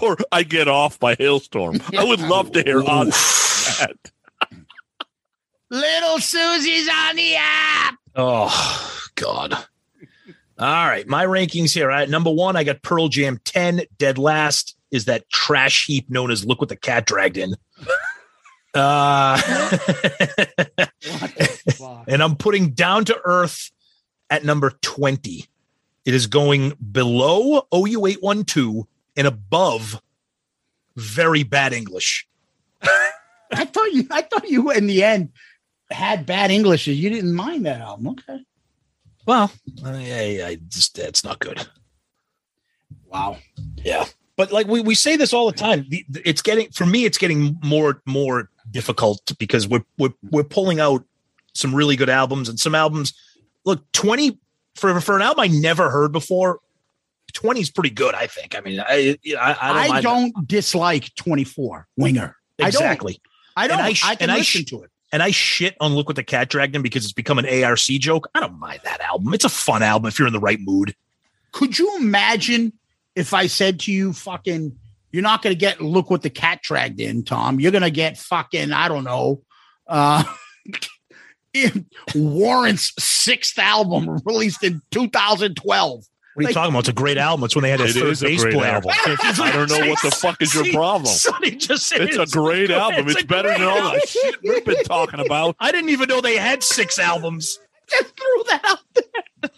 or 0.02 0.18
I 0.32 0.44
Get 0.44 0.68
Off 0.68 1.00
by 1.00 1.16
Halestorm. 1.16 1.82
I 1.98 2.04
would 2.04 2.20
love 2.22 2.52
to 2.54 2.62
hear 2.64 2.82
Ozzy 2.82 3.14
sing 3.14 3.88
that. 3.88 4.12
Little 5.70 6.20
Susie's 6.20 6.90
on 6.90 7.16
the 7.16 7.36
app. 7.36 7.96
Oh 8.16 9.00
God. 9.16 9.54
All 10.58 10.88
right, 10.88 11.08
my 11.08 11.26
rankings 11.26 11.74
here. 11.74 11.90
At 11.90 12.10
number 12.10 12.32
one, 12.32 12.56
I 12.58 12.64
got 12.66 12.82
Pearl 12.82 13.08
Jam 13.08 13.40
10. 13.46 13.82
Dead 13.98 14.18
last 14.18 14.76
is 14.92 15.06
that 15.06 15.30
trash 15.30 15.86
heap 15.86 16.10
known 16.10 16.32
as 16.32 16.46
"Look 16.46 16.60
What 16.60 16.70
the 16.70 16.76
Cat 16.76 17.06
Dragged 17.06 17.38
In." 17.38 17.56
Uh, 18.74 19.40
and 22.08 22.22
I'm 22.22 22.36
putting 22.36 22.72
Down 22.72 23.06
to 23.06 23.18
Earth 23.24 23.72
at 24.30 24.44
number 24.44 24.72
20. 24.82 25.46
It 26.06 26.14
is 26.14 26.28
going 26.28 26.74
below 26.92 27.68
OU 27.74 28.06
812 28.08 28.86
and 29.16 29.28
above 29.28 30.02
very 30.96 31.44
bad 31.44 31.74
English. 31.74 32.28
I 32.82 33.66
thought 33.66 33.92
you. 33.94 34.08
I 34.12 34.24
thought 34.24 34.50
you 34.50 34.72
in 34.72 34.88
the 34.88 35.04
end 35.04 35.32
had 35.92 36.26
bad 36.26 36.52
English. 36.52 36.88
You 36.88 37.10
didn't 37.10 37.34
mind 37.34 37.66
that 37.66 37.82
album. 37.82 38.08
Okay. 38.10 38.40
Well, 39.26 39.52
I, 39.86 39.90
I, 40.42 40.48
I 40.48 40.56
just 40.70 40.98
it's 40.98 41.24
not 41.24 41.40
good. 41.40 41.68
Wow. 43.08 43.38
Yeah. 43.84 44.06
But 44.38 44.52
like 44.52 44.68
we, 44.68 44.82
we 44.82 44.96
say 44.96 45.16
this 45.18 45.34
all 45.34 45.52
the 45.52 45.58
time, 45.58 45.86
the, 45.90 46.06
the- 46.10 46.28
it's 46.28 46.42
getting 46.42 46.70
for 46.72 46.86
me, 46.86 47.06
it's 47.06 47.18
getting 47.18 47.60
more 47.64 48.02
more 48.06 48.50
difficult 48.72 49.34
because 49.38 49.68
we're 49.68 49.84
we're 49.98 50.14
we're 50.32 50.44
pulling 50.44 50.80
out 50.80 51.04
some 51.54 51.76
really 51.76 51.96
good 51.96 52.10
albums 52.10 52.48
and 52.48 52.60
some 52.60 52.74
albums. 52.76 53.14
Look, 53.66 53.92
twenty 53.92 54.40
for 54.76 55.00
for 55.02 55.16
an 55.16 55.22
album 55.22 55.42
I 55.42 55.48
never 55.48 55.90
heard 55.90 56.12
before. 56.14 56.60
Twenty 57.34 57.60
is 57.60 57.70
pretty 57.70 57.90
good, 57.92 58.16
I 58.16 58.28
think. 58.28 58.56
I 58.58 58.62
mean, 58.62 58.80
I 58.80 59.18
I, 59.40 59.58
I 59.62 59.88
don't, 59.88 59.96
I 59.98 60.02
don't 60.02 60.48
dislike 60.48 61.14
24 61.16 61.88
Winger. 61.98 62.36
that. 62.58 62.66
I 62.66 62.70
don't. 62.72 62.82
exactly. 62.82 63.22
I 63.58 63.68
don't. 63.68 63.80
And 63.80 63.86
I, 63.88 63.90
I 63.90 64.16
can 64.16 64.18
and 64.22 64.32
I 64.32 64.38
listen 64.38 64.62
sh- 64.62 64.66
to 64.70 64.84
it. 64.84 64.92
And 65.12 65.24
I 65.24 65.32
shit 65.32 65.76
on 65.80 65.96
"Look 65.96 66.08
What 66.08 66.16
the 66.16 66.24
Cat 66.24 66.50
Dragged 66.50 66.76
In" 66.76 66.82
because 66.82 67.04
it's 67.04 67.14
become 67.14 67.40
an 67.40 67.64
ARC 67.64 67.80
joke. 67.80 68.30
I 68.36 68.40
don't 68.40 68.60
mind 68.60 68.82
that 68.84 69.02
album. 69.02 69.34
It's 69.34 69.46
a 69.46 69.50
fun 69.50 69.82
album 69.82 70.08
if 70.08 70.20
you're 70.20 70.28
in 70.28 70.34
the 70.34 70.40
right 70.40 70.60
mood. 70.60 70.96
Could 71.52 71.80
you 71.80 71.98
imagine 71.98 72.74
if 73.16 73.34
I 73.34 73.48
said 73.48 73.80
to 73.82 73.92
you, 73.92 74.14
fucking, 74.14 74.78
you're 75.12 75.24
not 75.24 75.42
going 75.42 75.54
to 75.54 75.60
get 75.60 75.82
look 75.82 76.10
what 76.10 76.22
the 76.22 76.30
cat 76.30 76.62
dragged 76.62 77.02
in, 77.02 77.24
Tom. 77.24 77.60
You're 77.60 77.72
going 77.72 77.82
to 77.82 77.92
get 77.92 78.18
fucking, 78.18 78.72
I 78.72 78.88
don't 78.88 79.04
know, 79.04 79.42
uh, 79.88 80.24
Warrant's 82.16 82.94
sixth 83.00 83.58
album 83.58 84.20
released 84.26 84.64
in 84.64 84.82
2012. 84.92 86.04
What 86.36 86.42
are 86.42 86.44
you 86.44 86.48
Like- 86.48 86.54
talking 86.54 86.70
about? 86.74 86.80
It's 86.80 86.90
a 86.90 86.94
great 86.94 87.18
album. 87.18 87.44
It's 87.46 87.56
when 87.56 87.64
they 87.64 87.70
had 87.72 87.82
a 87.82 87.86
It 87.86 87.94
third 87.94 88.08
is 88.12 88.24
a 88.24 88.36
great 88.38 88.54
player. 88.54 88.72
album. 88.76 88.92
I 89.06 89.52
don't 89.52 89.70
know 89.70 89.90
what 89.90 90.02
the 90.02 90.12
fuck 90.12 90.42
is 90.42 90.54
your 90.54 90.72
problem. 90.72 91.06
Sonny 91.14 91.52
just 91.52 91.88
said 91.88 92.02
It's 92.02 92.18
a 92.18 92.26
great 92.28 92.70
album. 92.72 93.08
It's 93.10 93.22
a 93.22 93.26
better 93.26 93.50
than 93.50 93.64
all 93.64 93.94
the 93.94 94.00
shit 94.08 94.36
we've 94.44 94.64
been 94.66 94.84
talking 94.84 95.20
about. 95.20 95.56
I 95.60 95.72
didn't 95.72 95.90
even 95.90 96.08
know 96.08 96.22
they 96.22 96.38
had 96.38 96.64
six 96.64 96.98
albums. 97.00 97.58
Just 97.90 98.16
threw 98.16 98.44
that 98.50 98.62
out 98.66 98.80
there. 98.94 99.50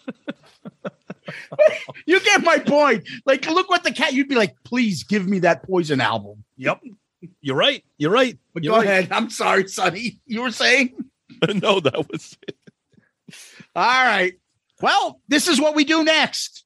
you 2.06 2.18
get 2.20 2.42
my 2.42 2.58
point. 2.58 3.06
Like, 3.26 3.46
look 3.46 3.68
what 3.68 3.84
the 3.84 3.92
cat, 3.92 4.14
you'd 4.14 4.28
be 4.28 4.34
like, 4.34 4.56
please 4.64 5.04
give 5.04 5.26
me 5.28 5.40
that 5.40 5.62
Poison 5.64 6.00
album. 6.00 6.42
Yep. 6.56 6.80
You're 7.42 7.56
right. 7.56 7.84
You're 7.98 8.10
right. 8.10 8.38
But 8.54 8.64
You're 8.64 8.72
go 8.72 8.78
right. 8.78 8.86
ahead. 8.86 9.08
I'm 9.12 9.28
sorry, 9.30 9.68
Sonny. 9.68 10.18
You 10.26 10.42
were 10.42 10.50
saying? 10.50 10.94
no, 11.54 11.80
that 11.80 12.10
was 12.10 12.36
it. 12.48 12.56
All 13.76 13.84
right. 14.04 14.32
Well, 14.80 15.20
this 15.28 15.46
is 15.46 15.60
what 15.60 15.74
we 15.74 15.84
do 15.84 16.02
next. 16.02 16.61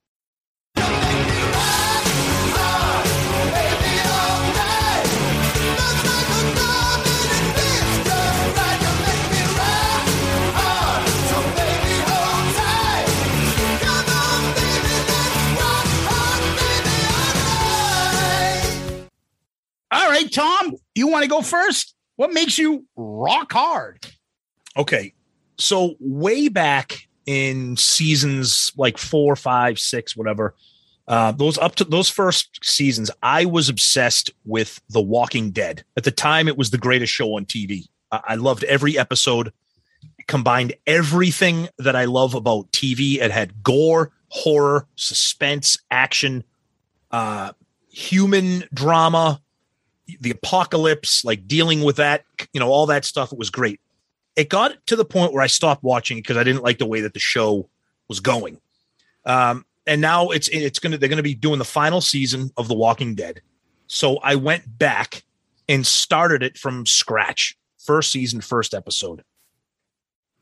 All 19.91 20.09
right, 20.09 20.31
Tom, 20.31 20.75
you 20.95 21.09
want 21.09 21.23
to 21.23 21.29
go 21.31 21.43
first? 21.43 21.95
What 22.17 22.33
makes 22.33 22.59
you 22.59 22.87
rock 22.97 23.53
hard? 23.53 24.07
Okay. 24.77 25.15
So 25.59 25.95
way 26.01 26.49
back 26.49 27.09
in 27.27 27.77
seasons 27.77 28.73
like 28.77 28.99
four, 28.99 29.37
five, 29.37 29.79
six, 29.79 30.17
whatever, 30.17 30.55
uh, 31.09 31.33
those 31.33 31.57
up 31.59 31.77
to 31.77 31.85
those 31.85 32.09
first 32.09 32.65
seasons, 32.65 33.11
I 33.23 33.45
was 33.45 33.69
obsessed 33.69 34.31
with 34.45 34.81
The 34.91 35.01
Walking 35.01 35.51
Dead. 35.51 35.85
At 35.97 36.05
the 36.05 36.11
time, 36.11 36.49
it 36.49 36.59
was 36.59 36.71
the 36.71 36.79
greatest 36.79 37.13
show 37.13 37.37
on 37.37 37.47
TV. 37.47 37.85
I, 38.11 38.37
loved 38.37 38.65
every 38.65 38.99
episode. 38.99 39.53
Combined 40.27 40.75
everything 40.87 41.69
that 41.79 41.97
I 41.97 42.07
love 42.07 42.35
about 42.35 42.71
TV. 42.73 43.21
It 43.21 43.31
had 43.31 43.63
gore, 43.63 44.13
horror, 44.29 44.87
suspense, 44.97 45.79
action, 45.91 46.45
uh, 47.11 47.53
human 47.89 48.65
drama, 48.75 49.41
the 50.21 50.31
apocalypse, 50.31 51.25
like 51.25 51.49
dealing 51.49 51.83
with 51.83 51.97
that, 51.97 52.25
you 52.53 52.61
know, 52.61 52.69
all 52.69 52.87
that 52.87 53.05
stuff. 53.05 53.33
It 53.33 53.39
was 53.39 53.51
great 53.51 53.81
it 54.37 54.51
got 54.51 54.87
to 54.87 54.97
the 54.97 55.05
point 55.05 55.33
where 55.33 55.43
I 55.43 55.47
stopped 55.47 55.83
watching 55.83 56.19
because 56.19 56.37
I 56.37 56.45
didn't 56.45 56.63
like 56.63 56.79
the 56.79 56.87
way 56.87 57.01
that 57.01 57.15
the 57.15 57.21
show 57.21 57.69
was 58.07 58.21
going. 58.21 58.61
Um, 59.25 59.65
and 59.87 60.01
now 60.01 60.29
it's 60.29 60.49
it's 60.49 60.79
gonna 60.79 60.99
they're 60.99 61.09
gonna 61.09 61.23
be 61.23 61.35
doing 61.35 61.59
the 61.59 61.65
final 61.65 62.01
season 62.01 62.51
of 62.57 62.69
The 62.69 62.75
Walking 62.75 63.15
Dead. 63.15 63.41
So 63.87 64.19
I 64.19 64.35
went 64.35 64.79
back 64.79 65.25
and 65.69 65.87
started 65.87 66.43
it 66.43 66.59
from 66.59 66.87
scratch, 66.87 67.57
first 67.79 68.11
season, 68.11 68.41
first 68.41 68.75
episode. 68.75 69.25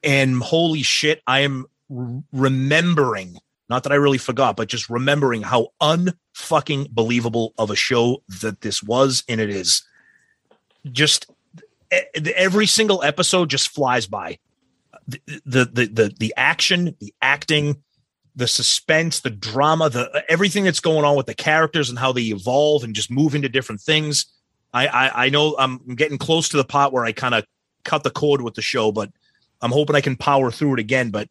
And 0.03 0.43
holy 0.43 0.83
shit, 0.83 1.23
I 1.27 1.41
am 1.41 1.67
remembering, 2.33 3.39
not 3.69 3.83
that 3.85 3.93
I 3.93 3.97
really 3.97 4.19
forgot, 4.19 4.57
but 4.57 4.69
just 4.69 4.91
remembering 4.91 5.43
how 5.43 5.69
unfucking 5.81 6.91
believable 6.91 7.55
of 7.57 7.71
a 7.71 7.77
show 7.77 8.23
that 8.41 8.61
this 8.61 8.83
was, 8.83 9.25
and 9.29 9.41
it 9.41 9.51
is. 9.51 9.83
Just 10.91 11.31
every 11.91 12.67
single 12.67 13.03
episode 13.03 13.49
just 13.51 13.69
flies 13.69 14.07
by. 14.07 14.39
The, 15.07 15.21
the 15.45 15.65
the 15.65 15.87
the 15.87 16.15
the 16.19 16.35
action, 16.37 16.97
the 16.99 17.15
acting, 17.21 17.83
the 18.37 18.49
suspense, 18.49 19.21
the 19.21 19.31
drama, 19.31 19.91
the 19.91 20.25
everything 20.29 20.65
that's 20.65 20.81
going 20.81 21.05
on 21.05 21.17
with 21.17 21.27
the 21.27 21.35
characters 21.35 21.91
and 21.91 21.99
how 21.99 22.13
they 22.13 22.23
evolve 22.23 22.85
and 22.85 22.95
just 22.95 23.11
move 23.11 23.35
into 23.35 23.49
different 23.49 23.81
things. 23.81 24.27
I 24.73 24.87
I, 24.87 25.27
I 25.27 25.29
know 25.29 25.57
I'm 25.59 25.79
getting 25.95 26.19
close 26.19 26.49
to 26.51 26.57
the 26.57 26.65
pot 26.65 26.93
where 26.93 27.05
I 27.05 27.13
kind 27.13 27.35
of 27.35 27.45
cut 27.85 28.03
the 28.03 28.11
cord 28.11 28.41
with 28.41 28.55
the 28.55 28.63
show, 28.63 28.93
but 28.93 29.11
I'm 29.61 29.73
hoping 29.73 29.97
I 29.97 30.01
can 30.01 30.17
power 30.17 30.51
through 30.51 30.75
it 30.75 30.81
again. 30.81 31.11
But 31.11 31.29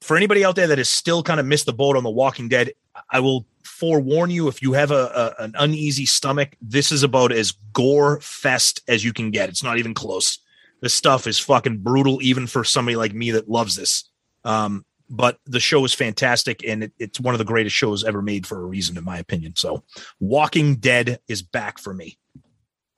for 0.00 0.16
anybody 0.16 0.44
out 0.44 0.56
there 0.56 0.66
that 0.66 0.78
has 0.78 0.88
still 0.88 1.22
kind 1.22 1.40
of 1.40 1.46
missed 1.46 1.66
the 1.66 1.72
boat 1.72 1.96
on 1.96 2.02
The 2.02 2.10
Walking 2.10 2.48
Dead, 2.48 2.72
I 3.10 3.20
will 3.20 3.46
forewarn 3.64 4.30
you 4.30 4.48
if 4.48 4.62
you 4.62 4.72
have 4.72 4.90
a, 4.90 5.34
a 5.38 5.42
an 5.42 5.54
uneasy 5.58 6.06
stomach, 6.06 6.56
this 6.62 6.90
is 6.90 7.02
about 7.02 7.32
as 7.32 7.52
gore 7.72 8.20
fest 8.20 8.80
as 8.88 9.04
you 9.04 9.12
can 9.12 9.30
get. 9.30 9.48
It's 9.48 9.62
not 9.62 9.78
even 9.78 9.94
close. 9.94 10.38
This 10.80 10.94
stuff 10.94 11.26
is 11.26 11.38
fucking 11.38 11.78
brutal, 11.78 12.20
even 12.22 12.46
for 12.46 12.64
somebody 12.64 12.96
like 12.96 13.14
me 13.14 13.30
that 13.32 13.48
loves 13.48 13.76
this. 13.76 14.10
Um, 14.44 14.84
but 15.08 15.38
the 15.46 15.60
show 15.60 15.84
is 15.84 15.94
fantastic, 15.94 16.64
and 16.66 16.84
it, 16.84 16.92
it's 16.98 17.20
one 17.20 17.34
of 17.34 17.38
the 17.38 17.44
greatest 17.44 17.76
shows 17.76 18.04
ever 18.04 18.22
made 18.22 18.46
for 18.46 18.60
a 18.60 18.64
reason, 18.64 18.96
in 18.96 19.04
my 19.04 19.18
opinion. 19.18 19.54
So, 19.56 19.84
Walking 20.20 20.76
Dead 20.76 21.20
is 21.28 21.42
back 21.42 21.78
for 21.78 21.94
me. 21.94 22.18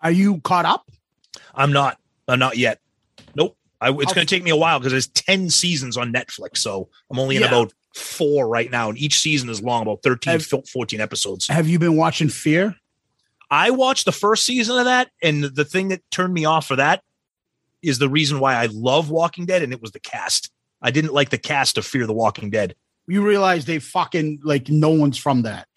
Are 0.00 0.10
you 0.10 0.40
caught 0.40 0.64
up? 0.64 0.90
I'm 1.54 1.72
not. 1.72 1.98
I'm 2.26 2.38
not 2.38 2.56
yet. 2.56 2.80
Nope. 3.34 3.56
I, 3.80 3.90
it's 3.90 4.12
going 4.12 4.26
to 4.26 4.34
take 4.34 4.42
me 4.42 4.50
a 4.50 4.56
while 4.56 4.78
because 4.80 4.92
there's 4.92 5.06
10 5.08 5.50
seasons 5.50 5.96
on 5.96 6.12
Netflix. 6.12 6.58
So 6.58 6.88
I'm 7.10 7.18
only 7.18 7.36
in 7.36 7.42
Yeah. 7.42 7.48
about 7.48 7.72
four 7.94 8.48
right 8.48 8.70
now. 8.70 8.88
And 8.88 8.98
each 8.98 9.18
season 9.20 9.48
is 9.48 9.62
long, 9.62 9.82
about 9.82 10.02
13, 10.02 10.32
Have- 10.32 10.68
14 10.72 11.00
episodes. 11.00 11.46
Have 11.48 11.68
you 11.68 11.78
been 11.78 11.96
watching 11.96 12.28
Fear? 12.28 12.74
I 13.50 13.70
watched 13.70 14.04
the 14.04 14.12
first 14.12 14.44
season 14.44 14.78
of 14.78 14.84
that, 14.86 15.10
and 15.22 15.42
the 15.44 15.64
thing 15.64 15.88
that 15.88 16.02
turned 16.10 16.34
me 16.34 16.44
off 16.44 16.66
for 16.66 16.76
that 16.76 17.02
is 17.80 17.98
the 17.98 18.08
reason 18.08 18.40
why 18.40 18.54
I 18.54 18.66
love 18.72 19.08
Walking 19.10 19.46
Dead, 19.46 19.62
and 19.62 19.72
it 19.72 19.80
was 19.80 19.92
the 19.92 20.00
cast. 20.00 20.50
I 20.82 20.90
didn't 20.90 21.14
like 21.14 21.30
the 21.30 21.38
cast 21.38 21.78
of 21.78 21.86
Fear 21.86 22.06
the 22.06 22.12
Walking 22.12 22.50
Dead. 22.50 22.74
You 23.06 23.24
realize 23.24 23.64
they 23.64 23.78
fucking 23.78 24.40
like 24.42 24.68
no 24.68 24.90
one's 24.90 25.16
from 25.16 25.42
that. 25.42 25.67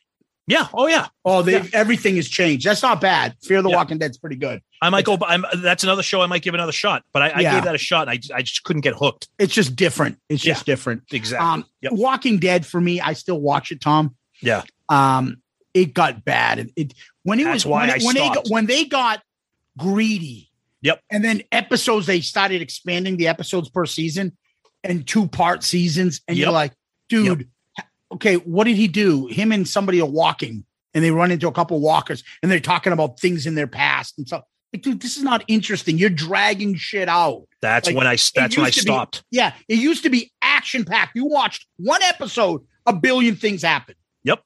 Yeah. 0.47 0.67
Oh 0.73 0.87
yeah. 0.87 1.07
Oh, 1.23 1.41
they 1.43 1.53
have 1.53 1.73
everything 1.73 2.15
has 2.17 2.27
changed. 2.27 2.65
That's 2.65 2.81
not 2.81 2.99
bad. 2.99 3.35
Fear 3.43 3.61
the 3.61 3.69
Yeah. 3.69 3.75
Walking 3.77 3.97
Dead's 3.99 4.17
pretty 4.17 4.35
good. 4.35 4.61
I 4.81 4.89
might 4.89 5.05
go. 5.05 5.17
I'm, 5.25 5.45
that's 5.61 5.83
another 5.83 6.03
show 6.03 6.21
I 6.21 6.25
might 6.25 6.41
give 6.41 6.53
another 6.55 6.71
shot, 6.71 7.03
but 7.13 7.21
I, 7.21 7.29
I 7.29 7.39
Yeah. 7.41 7.53
gave 7.55 7.63
that 7.65 7.75
a 7.75 7.77
shot. 7.77 8.01
And 8.01 8.09
I 8.09 8.17
just- 8.17 8.31
I 8.33 8.41
just 8.41 8.63
couldn't 8.63 8.81
get 8.81 8.95
hooked. 8.95 9.29
It's 9.37 9.53
just 9.53 9.75
different. 9.75 10.17
It's 10.29 10.41
just 10.41 10.65
different. 10.65 11.03
Exactly. 11.11 11.47
Um, 11.47 11.65
Yep. 11.81 11.93
Walking 11.93 12.39
Dead 12.39 12.65
for 12.65 12.81
me, 12.81 12.99
I 12.99 13.13
still 13.13 13.39
watch 13.39 13.71
it, 13.71 13.79
Tom. 13.81 14.15
Yeah. 14.41 14.63
Um, 14.89 15.37
it 15.73 15.93
got 15.93 16.25
bad. 16.25 16.59
It, 16.59 16.71
it 16.75 16.93
when 17.23 17.39
it 17.39 17.43
That's 17.45 17.53
was 17.63 17.65
why 17.67 17.81
when, 17.81 17.89
I 17.91 17.95
it- 17.97 18.03
when 18.03 18.15
they 18.15 18.27
got, 18.29 18.47
when 18.49 18.65
they 18.65 18.85
got 18.85 19.21
greedy. 19.77 20.49
Yep. 20.81 21.01
And 21.11 21.23
then 21.23 21.43
episodes 21.51 22.07
they 22.07 22.21
started 22.21 22.61
expanding 22.61 23.17
the 23.17 23.27
episodes 23.27 23.69
per 23.69 23.85
season 23.85 24.35
and 24.83 25.05
two 25.05 25.27
part 25.27 25.63
seasons, 25.63 26.21
and 26.27 26.35
you're 26.37 26.51
like, 26.51 26.73
dude, 27.07 27.49
okay, 28.13 28.35
what 28.35 28.65
did 28.65 28.75
he 28.77 28.87
do? 28.87 29.27
Him 29.27 29.51
and 29.51 29.67
somebody 29.67 30.01
are 30.01 30.09
walking, 30.09 30.65
and 30.93 31.03
they 31.03 31.11
run 31.11 31.31
into 31.31 31.47
a 31.47 31.51
couple 31.51 31.79
walkers, 31.79 32.23
and 32.41 32.51
they're 32.51 32.59
talking 32.59 32.93
about 32.93 33.19
things 33.19 33.45
in 33.45 33.55
their 33.55 33.67
past 33.67 34.17
and 34.17 34.27
stuff. 34.27 34.43
Like, 34.73 34.83
dude, 34.83 35.01
this 35.01 35.17
is 35.17 35.23
not 35.23 35.43
interesting. 35.47 35.97
You're 35.97 36.09
dragging 36.09 36.75
shit 36.75 37.09
out. 37.09 37.43
That's 37.61 37.87
Like, 37.87 37.97
when 37.97 38.07
I. 38.07 38.15
That's 38.35 38.55
when 38.55 38.65
I 38.65 38.69
to 38.69 38.79
be- 38.79 38.81
stopped. 38.81 39.23
Yeah, 39.29 39.53
it 39.67 39.75
used 39.75 40.03
to 40.03 40.09
be 40.09 40.31
action 40.41 40.85
packed. 40.85 41.15
You 41.15 41.25
watched 41.25 41.65
one 41.77 42.01
episode, 42.03 42.65
a 42.85 42.93
billion 42.93 43.35
things 43.35 43.63
happen. 43.63 43.95
Yep. 44.23 44.41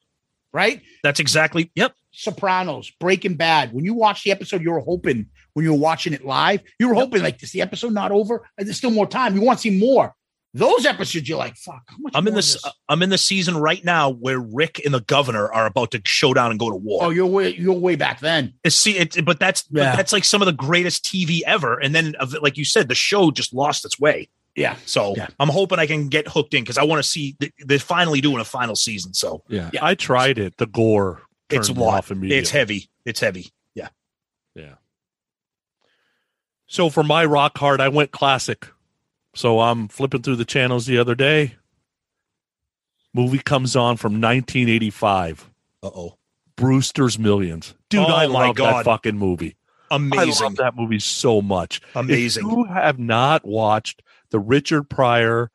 Right? 0.52 0.82
That's 1.02 1.20
exactly. 1.20 1.70
Yep. 1.74 1.94
Sopranos, 2.12 2.90
Breaking 2.98 3.34
Bad. 3.34 3.72
When 3.72 3.84
you 3.84 3.94
watch 3.94 4.24
the 4.24 4.30
episode, 4.32 4.62
you 4.62 4.72
were 4.72 4.80
hoping 4.80 5.26
when 5.52 5.64
you 5.64 5.72
were 5.72 5.78
watching 5.78 6.12
it 6.12 6.24
live, 6.24 6.62
you 6.78 6.88
were 6.88 6.94
hoping 6.94 7.22
like, 7.22 7.42
is 7.42 7.52
the 7.52 7.62
episode 7.62 7.92
not 7.92 8.10
over? 8.10 8.46
There's 8.58 8.76
still 8.76 8.90
more 8.90 9.06
time. 9.06 9.34
You 9.34 9.42
want 9.42 9.58
to 9.58 9.62
see 9.62 9.78
more. 9.78 10.14
Those 10.58 10.86
episodes, 10.86 11.28
you're 11.28 11.38
like, 11.38 11.56
fuck. 11.56 11.82
How 11.86 11.96
much 11.98 12.12
I'm 12.14 12.26
in 12.26 12.32
more 12.32 12.38
this. 12.38 12.64
Uh, 12.64 12.70
I'm 12.88 13.02
in 13.02 13.10
the 13.10 13.18
season 13.18 13.56
right 13.58 13.84
now 13.84 14.10
where 14.10 14.38
Rick 14.38 14.80
and 14.84 14.94
the 14.94 15.00
governor 15.00 15.52
are 15.52 15.66
about 15.66 15.90
to 15.90 16.00
show 16.06 16.32
down 16.32 16.50
and 16.50 16.58
go 16.58 16.70
to 16.70 16.76
war. 16.76 17.04
Oh, 17.04 17.10
you're 17.10 17.26
way 17.26 17.54
you're 17.54 17.74
way 17.74 17.94
back 17.96 18.20
then. 18.20 18.54
See, 18.68 18.96
it, 18.96 19.22
but 19.24 19.38
that's 19.38 19.62
but 19.64 19.96
that's 19.96 20.12
like 20.12 20.24
some 20.24 20.40
of 20.40 20.46
the 20.46 20.52
greatest 20.52 21.04
TV 21.04 21.40
ever. 21.46 21.78
And 21.78 21.94
then, 21.94 22.14
like 22.40 22.56
you 22.56 22.64
said, 22.64 22.88
the 22.88 22.94
show 22.94 23.30
just 23.30 23.52
lost 23.52 23.84
its 23.84 24.00
way. 24.00 24.28
Yeah. 24.54 24.76
So 24.86 25.14
Yeah. 25.14 25.28
I'm 25.38 25.50
hoping 25.50 25.78
I 25.78 25.86
can 25.86 26.08
get 26.08 26.26
hooked 26.26 26.54
in 26.54 26.62
because 26.62 26.78
I 26.78 26.84
want 26.84 27.02
to 27.02 27.08
see 27.08 27.36
th- 27.38 27.52
they're 27.58 27.78
finally 27.78 28.22
doing 28.22 28.38
a 28.40 28.44
final 28.44 28.74
season. 28.74 29.12
So 29.12 29.42
Yeah. 29.48 29.68
Yeah. 29.74 29.84
I 29.84 29.94
tried 29.94 30.38
it. 30.38 30.56
The 30.56 30.66
gore. 30.66 31.20
it's 31.50 31.68
a 31.68 31.72
turned 31.72 31.78
me 31.78 31.84
lot. 31.84 31.98
off 31.98 32.10
immediately. 32.10 32.38
It's 32.38 32.50
heavy. 32.50 32.88
It's 33.04 33.20
heavy. 33.20 33.52
Yeah. 33.74 33.88
Yeah. 34.54 34.76
So 36.66 36.88
for 36.90 37.02
my 37.04 37.24
rock 37.24 37.58
hard, 37.58 37.80
I 37.80 37.88
went 37.88 38.10
classic. 38.10 38.66
So 39.36 39.60
I'm 39.60 39.88
flipping 39.88 40.22
through 40.22 40.36
the 40.36 40.46
channels 40.46 40.86
the 40.86 40.96
other 40.96 41.14
day. 41.14 41.56
Movie 43.12 43.38
comes 43.38 43.76
on 43.76 43.98
from 43.98 44.14
1985. 44.14 45.50
Uh 45.82 45.90
oh. 45.94 46.18
Brewster's 46.56 47.18
Millions. 47.18 47.74
Dude, 47.90 48.00
Oh 48.00 48.14
I 48.14 48.24
love 48.24 48.56
that 48.56 48.84
fucking 48.86 49.18
movie. 49.18 49.56
Amazing. 49.90 50.42
I 50.42 50.46
love 50.46 50.56
that 50.56 50.74
movie 50.74 50.98
so 50.98 51.42
much. 51.42 51.82
Amazing. 51.94 52.46
If 52.46 52.50
you 52.50 52.64
have 52.64 52.98
not 52.98 53.44
watched 53.44 54.02
the 54.30 54.40
Richard 54.40 54.88
Pryor, 54.88 55.50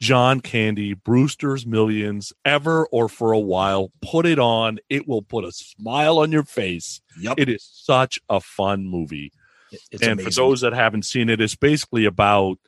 John 0.00 0.40
Candy, 0.40 0.94
Brewster's 0.94 1.66
Millions 1.66 2.32
ever 2.44 2.86
or 2.86 3.08
for 3.08 3.32
a 3.32 3.40
while, 3.40 3.90
put 4.02 4.24
it 4.24 4.38
on. 4.38 4.78
It 4.88 5.08
will 5.08 5.22
put 5.22 5.44
a 5.44 5.50
smile 5.50 6.20
on 6.20 6.30
your 6.30 6.44
face. 6.44 7.00
Yep. 7.20 7.34
It 7.38 7.48
is 7.48 7.64
such 7.64 8.20
a 8.28 8.40
fun 8.40 8.86
movie. 8.86 9.32
It's 9.72 10.02
and 10.02 10.12
amazing. 10.12 10.30
for 10.30 10.34
those 10.36 10.60
that 10.60 10.74
haven't 10.74 11.04
seen 11.04 11.28
it, 11.28 11.40
it's 11.40 11.56
basically 11.56 12.04
about, 12.04 12.58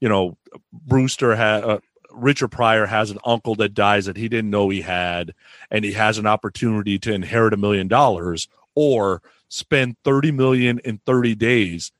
you 0.00 0.08
know, 0.08 0.36
Brewster 0.72 1.34
had 1.34 1.64
uh, 1.64 1.78
Richard 2.10 2.48
Pryor 2.48 2.86
has 2.86 3.10
an 3.10 3.18
uncle 3.24 3.54
that 3.56 3.74
dies 3.74 4.06
that 4.06 4.16
he 4.16 4.28
didn't 4.28 4.50
know 4.50 4.68
he 4.68 4.82
had, 4.82 5.34
and 5.70 5.84
he 5.84 5.92
has 5.92 6.18
an 6.18 6.26
opportunity 6.26 6.98
to 7.00 7.12
inherit 7.12 7.54
a 7.54 7.58
million 7.58 7.88
dollars 7.88 8.48
or 8.74 9.22
spend 9.48 9.96
30 10.04 10.32
million 10.32 10.78
in 10.80 10.98
30 11.06 11.34
days 11.34 11.92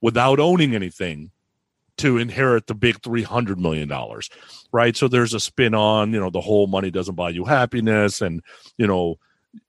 without 0.00 0.38
owning 0.38 0.74
anything 0.74 1.30
to 1.96 2.18
inherit 2.18 2.66
the 2.66 2.74
big 2.74 3.02
300 3.02 3.58
million 3.58 3.88
dollars 3.88 4.30
right? 4.72 4.96
So 4.96 5.08
there's 5.08 5.34
a 5.34 5.40
spin 5.40 5.74
on 5.74 6.12
you 6.12 6.20
know 6.20 6.30
the 6.30 6.40
whole 6.40 6.66
money 6.66 6.90
doesn't 6.90 7.14
buy 7.14 7.30
you 7.30 7.44
happiness 7.44 8.20
and 8.20 8.42
you 8.76 8.86
know 8.86 9.18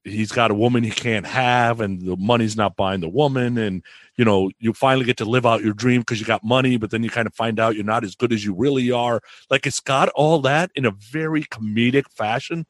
he's 0.03 0.31
got 0.31 0.51
a 0.51 0.53
woman 0.53 0.83
he 0.83 0.91
can't 0.91 1.25
have 1.25 1.79
and 1.81 2.01
the 2.01 2.15
money's 2.17 2.55
not 2.55 2.75
buying 2.75 3.01
the 3.01 3.09
woman 3.09 3.57
and 3.57 3.83
you 4.15 4.23
know 4.25 4.49
you 4.59 4.73
finally 4.73 5.05
get 5.05 5.17
to 5.17 5.25
live 5.25 5.45
out 5.45 5.63
your 5.63 5.73
dream 5.73 6.01
because 6.01 6.19
you 6.19 6.25
got 6.25 6.43
money 6.43 6.77
but 6.77 6.91
then 6.91 7.01
you 7.03 7.09
kind 7.09 7.25
of 7.27 7.33
find 7.33 7.59
out 7.59 7.75
you're 7.75 7.83
not 7.83 8.03
as 8.03 8.15
good 8.15 8.31
as 8.31 8.45
you 8.45 8.53
really 8.53 8.91
are 8.91 9.21
like 9.49 9.65
it's 9.65 9.79
got 9.79 10.09
all 10.09 10.39
that 10.39 10.69
in 10.75 10.85
a 10.85 10.91
very 10.91 11.43
comedic 11.45 12.03
fashion 12.11 12.65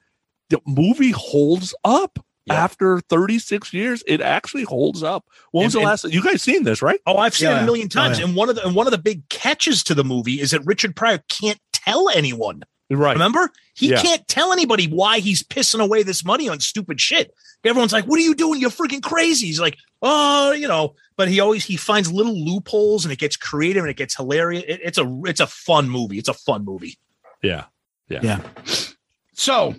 the 0.50 0.60
movie 0.66 1.12
holds 1.12 1.74
up 1.84 2.18
Yeah. 2.46 2.54
after 2.64 3.00
36 3.02 3.74
years 3.74 4.04
it 4.08 4.22
actually 4.22 4.64
holds 4.64 5.04
up 5.04 5.26
when 5.52 5.66
was 5.66 5.76
And- 5.76 5.80
the 5.84 5.84
and- 5.84 5.90
last 5.90 6.14
you 6.14 6.24
guys 6.24 6.42
seen 6.42 6.64
this 6.64 6.82
right 6.82 7.00
Oh, 7.06 7.18
I've 7.18 7.36
seen 7.36 7.50
it 7.52 7.62
a 7.62 7.66
million 7.66 7.88
oh, 7.88 7.90
times. 7.90 8.20
yeah. 8.20 8.26
And 8.26 8.36
one 8.38 8.48
of 8.50 8.56
the 8.56 8.66
and 8.66 8.74
one 8.76 8.88
of 8.88 8.92
the 8.92 8.98
big 8.98 9.28
catches 9.30 9.84
to 9.86 9.94
the 9.96 10.04
movie 10.06 10.40
is 10.40 10.52
that 10.52 10.66
Richard 10.66 10.96
Pryor 10.96 11.20
can't 11.30 11.60
tell 11.74 12.08
anyone. 12.10 12.64
Right 12.98 13.14
Remember? 13.14 13.50
He 13.74 13.90
Yeah. 13.90 14.02
can't 14.02 14.28
tell 14.28 14.52
anybody 14.52 14.88
why 14.88 15.20
he's 15.20 15.44
pissing 15.44 15.80
away 15.82 16.04
this 16.04 16.26
money 16.26 16.50
on 16.50 16.60
stupid 16.60 17.00
shit. 17.00 17.34
Everyone's 17.64 17.94
like, 17.94 18.06
"What 18.06 18.20
are 18.20 18.24
you 18.24 18.36
doing? 18.36 18.60
You're 18.60 18.70
freaking 18.72 19.02
crazy." 19.04 19.48
He's 19.48 19.60
like, 19.60 19.78
"Oh, 20.02 20.52
you 20.52 20.68
know." 20.68 20.96
But 21.16 21.28
he 21.30 21.40
always 21.40 21.64
he 21.64 21.78
finds 21.78 22.12
little 22.12 22.36
loopholes 22.38 23.06
and 23.06 23.12
it 23.12 23.20
gets 23.20 23.38
creative 23.38 23.84
and 23.84 23.90
it 23.92 23.98
gets 23.98 24.16
hilarious. 24.16 24.64
It- 24.68 24.82
it's 24.84 24.98
a 24.98 25.22
it's 25.26 25.40
a 25.40 25.48
fun 25.48 25.90
movie. 25.90 26.18
It's 26.18 26.30
a 26.30 26.34
fun 26.34 26.66
movie. 26.66 26.98
yeah 27.44 27.66
Yeah. 28.10 28.20
Yeah. 28.24 28.40
So 29.34 29.76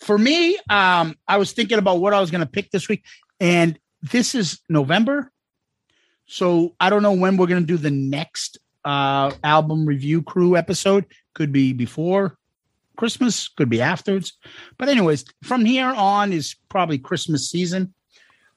for 0.00 0.16
me, 0.18 0.58
um, 0.70 1.16
I 1.28 1.36
was 1.38 1.52
thinking 1.52 1.78
about 1.78 2.00
what 2.00 2.14
I 2.14 2.20
was 2.20 2.30
going 2.30 2.40
to 2.40 2.46
pick 2.46 2.70
this 2.70 2.88
week, 2.88 3.04
and 3.40 3.78
this 4.02 4.34
is 4.34 4.60
November. 4.68 5.30
So 6.26 6.74
I 6.80 6.90
don't 6.90 7.02
know 7.02 7.12
when 7.12 7.36
we're 7.36 7.46
going 7.46 7.62
to 7.62 7.66
do 7.66 7.76
the 7.76 7.90
next 7.90 8.58
uh, 8.84 9.32
album 9.42 9.86
review 9.86 10.22
crew 10.22 10.56
episode. 10.56 11.04
Could 11.34 11.52
be 11.52 11.72
before 11.72 12.38
Christmas, 12.96 13.48
could 13.48 13.68
be 13.68 13.80
afterwards. 13.80 14.34
But 14.78 14.88
anyways, 14.88 15.24
from 15.42 15.64
here 15.64 15.86
on 15.86 16.32
is 16.32 16.56
probably 16.68 16.98
Christmas 16.98 17.50
season. 17.50 17.94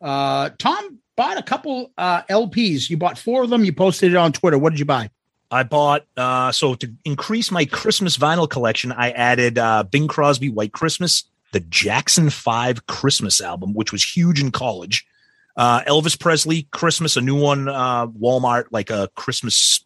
Uh, 0.02 0.50
Tom 0.60 1.00
bought 1.16 1.38
a 1.38 1.44
couple 1.44 1.92
uh, 1.98 2.24
LPs. 2.24 2.90
You 2.90 2.98
bought 2.98 3.18
four 3.18 3.44
of 3.44 3.50
them. 3.50 3.66
You 3.66 3.74
posted 3.74 4.14
it 4.14 4.18
on 4.18 4.32
Twitter. 4.32 4.58
What 4.58 4.72
did 4.72 4.80
you 4.80 4.86
buy? 4.86 5.10
I 5.50 5.64
bought 5.64 6.06
uh 6.18 6.52
so 6.52 6.76
to 6.76 6.92
increase 7.06 7.52
my 7.52 7.66
Christmas 7.66 8.18
vinyl 8.18 8.50
collection, 8.50 8.92
I 8.92 9.12
added 9.12 9.58
uh 9.58 9.84
Bing 9.84 10.08
Crosby 10.08 10.50
White 10.50 10.74
Christmas, 10.74 11.24
the 11.54 11.62
Jackson 11.62 12.30
5 12.30 12.88
Christmas 12.88 13.40
album, 13.40 13.74
which 13.74 13.92
was 13.92 14.04
huge 14.04 14.42
in 14.42 14.52
college. 14.52 15.08
Uh 15.56 15.82
Elvis 15.82 16.20
Presley 16.20 16.68
Christmas, 16.72 17.16
a 17.16 17.22
new 17.22 17.40
one, 17.40 17.70
uh 17.70 18.08
Walmart, 18.08 18.66
like 18.72 18.90
a 18.90 19.10
Christmas 19.16 19.86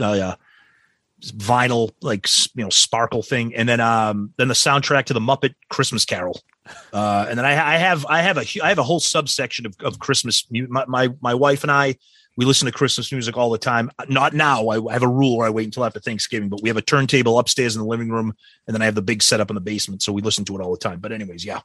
uh 0.00 0.12
yeah, 0.12 0.34
vinyl, 1.30 1.90
like 2.00 2.26
you 2.54 2.64
know, 2.64 2.70
sparkle 2.70 3.22
thing, 3.22 3.54
and 3.54 3.68
then 3.68 3.80
um 3.80 4.32
then 4.38 4.48
the 4.48 4.54
soundtrack 4.54 5.04
to 5.06 5.14
the 5.14 5.20
Muppet 5.20 5.54
Christmas 5.68 6.04
Carol. 6.04 6.40
Uh, 6.92 7.26
and 7.28 7.38
then 7.38 7.44
I, 7.44 7.74
I 7.74 7.76
have 7.78 8.06
I 8.06 8.22
have 8.22 8.38
a 8.38 8.44
I 8.62 8.68
have 8.68 8.78
a 8.78 8.82
whole 8.82 9.00
subsection 9.00 9.66
of, 9.66 9.74
of 9.80 9.98
Christmas. 9.98 10.46
My, 10.50 10.84
my 10.86 11.08
my 11.20 11.34
wife 11.34 11.62
and 11.62 11.72
I 11.72 11.96
we 12.36 12.44
listen 12.46 12.66
to 12.66 12.72
Christmas 12.72 13.12
music 13.12 13.36
all 13.36 13.50
the 13.50 13.58
time. 13.58 13.90
Not 14.08 14.32
now. 14.32 14.68
I 14.68 14.82
I 14.88 14.92
have 14.92 15.02
a 15.02 15.08
rule 15.08 15.38
where 15.38 15.46
I 15.46 15.50
wait 15.50 15.64
until 15.64 15.84
after 15.84 16.00
Thanksgiving, 16.00 16.48
but 16.48 16.62
we 16.62 16.68
have 16.68 16.76
a 16.76 16.82
turntable 16.82 17.38
upstairs 17.38 17.76
in 17.76 17.82
the 17.82 17.88
living 17.88 18.08
room, 18.08 18.32
and 18.66 18.74
then 18.74 18.82
I 18.82 18.86
have 18.86 18.94
the 18.94 19.02
big 19.02 19.22
setup 19.22 19.50
in 19.50 19.54
the 19.54 19.60
basement, 19.60 20.02
so 20.02 20.12
we 20.12 20.22
listen 20.22 20.44
to 20.46 20.56
it 20.56 20.62
all 20.62 20.70
the 20.70 20.78
time. 20.78 21.00
But 21.00 21.12
anyways, 21.12 21.44
yeah, 21.44 21.60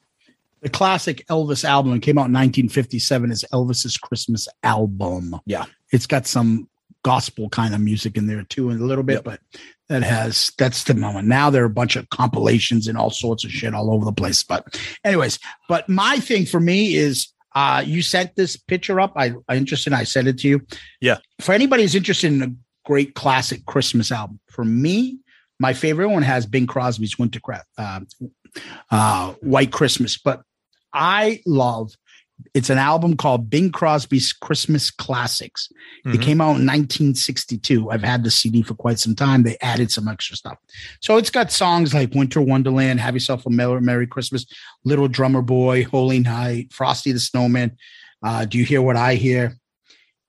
The 0.61 0.69
classic 0.69 1.25
Elvis 1.29 1.63
album 1.63 1.99
came 2.01 2.17
out 2.17 2.27
in 2.27 2.33
1957 2.33 3.31
is 3.31 3.45
Elvis's 3.53 3.97
Christmas 3.97 4.47
album. 4.63 5.39
Yeah. 5.45 5.65
It's 5.91 6.07
got 6.07 6.25
some 6.25 6.67
gospel 7.07 7.47
kind 7.47 7.73
of 7.73 7.79
music 7.79 8.17
in 8.17 8.27
there 8.27 8.43
too, 8.43 8.69
and 8.69 8.81
a 8.81 8.83
little 8.83 9.03
bit, 9.03 9.23
but 9.23 9.39
that 9.87 10.03
has 10.03 10.51
that's 10.57 10.83
the 10.83 10.93
moment. 10.93 11.25
Now 11.25 11.49
there 11.49 11.63
are 11.63 11.67
a 11.67 11.69
bunch 11.69 11.95
of 11.95 12.09
compilations 12.09 12.85
and 12.85 12.97
all 12.97 13.11
sorts 13.11 13.45
of 13.45 13.51
shit 13.51 13.73
all 13.73 13.93
over 13.93 14.03
the 14.03 14.11
place. 14.11 14.43
But 14.43 14.77
anyways, 15.05 15.39
but 15.69 15.87
my 15.87 16.17
thing 16.17 16.45
for 16.45 16.59
me 16.59 16.95
is 16.95 17.29
uh 17.55 17.81
you 17.85 18.01
sent 18.01 18.35
this 18.35 18.57
picture 18.57 18.99
up. 18.99 19.13
I 19.15 19.27
I'm 19.47 19.57
interested, 19.57 19.93
I 19.93 20.03
sent 20.03 20.27
it 20.27 20.37
to 20.39 20.49
you. 20.49 20.61
Yeah. 20.99 21.19
For 21.39 21.53
anybody 21.53 21.83
who's 21.83 21.95
interested 21.95 22.33
in 22.33 22.41
a 22.41 22.53
great 22.83 23.15
classic 23.15 23.65
Christmas 23.65 24.11
album, 24.11 24.41
for 24.49 24.65
me, 24.65 25.19
my 25.61 25.73
favorite 25.73 26.09
one 26.09 26.23
has 26.23 26.45
Bing 26.45 26.67
Crosby's 26.67 27.17
Winter 27.17 27.39
uh, 27.77 28.01
uh, 28.91 29.33
White 29.39 29.71
Christmas, 29.71 30.17
but 30.17 30.41
I 30.93 31.41
love 31.45 31.93
it's 32.53 32.69
an 32.69 32.77
album 32.77 33.17
called 33.17 33.49
Bing 33.49 33.71
Crosby's 33.71 34.31
Christmas 34.31 34.91
Classics. 34.91 35.69
It 36.05 36.09
Mhm. 36.09 36.21
came 36.21 36.41
out 36.41 36.57
in 36.57 36.65
1962. 36.65 37.89
I've 37.89 38.03
had 38.03 38.23
the 38.23 38.31
CD 38.31 38.61
for 38.61 38.73
quite 38.75 38.99
some 38.99 39.15
time. 39.15 39.43
They 39.43 39.57
added 39.61 39.91
some 39.91 40.07
extra 40.07 40.35
stuff. 40.37 40.57
So 41.01 41.17
it's 41.17 41.29
got 41.31 41.51
songs 41.51 41.93
like 41.93 42.13
Winter 42.13 42.41
Wonderland, 42.41 42.99
Have 42.99 43.15
Yourself 43.15 43.45
a 43.45 43.49
Merry, 43.49 43.81
Merry 43.81 44.07
Christmas, 44.07 44.45
Little 44.85 45.07
Drummer 45.07 45.41
Boy, 45.41 45.83
Holy 45.85 46.19
Night, 46.19 46.71
Frosty 46.73 47.11
the 47.11 47.19
Snowman. 47.19 47.75
Uh, 48.23 48.45
Do 48.45 48.57
you 48.57 48.65
hear 48.65 48.81
what 48.81 48.95
I 48.95 49.15
hear? 49.15 49.57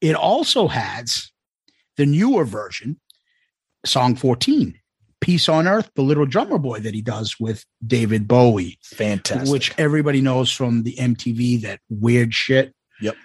It 0.01 0.15
also 0.15 0.69
has 0.69 1.31
the 1.97 2.07
newer 2.07 2.45
version, 2.45 3.01
song 3.85 4.15
14, 4.17 4.79
Peace 5.21 5.49
on 5.49 5.67
Earth, 5.67 5.91
the 5.95 6.03
little 6.03 6.27
drummer 6.27 6.59
boy 6.59 6.81
that 6.81 6.95
he 6.95 7.03
does 7.03 7.37
with 7.41 7.65
David 7.87 8.29
Bowie, 8.29 8.79
Fantastic. 8.85 9.53
which 9.53 9.75
everybody 9.79 10.21
knows 10.21 10.51
from 10.51 10.83
the 10.85 10.95
MTV, 10.95 11.63
that 11.63 11.81
weird 11.91 12.33
shit. 12.33 12.75
Yep. 13.01 13.17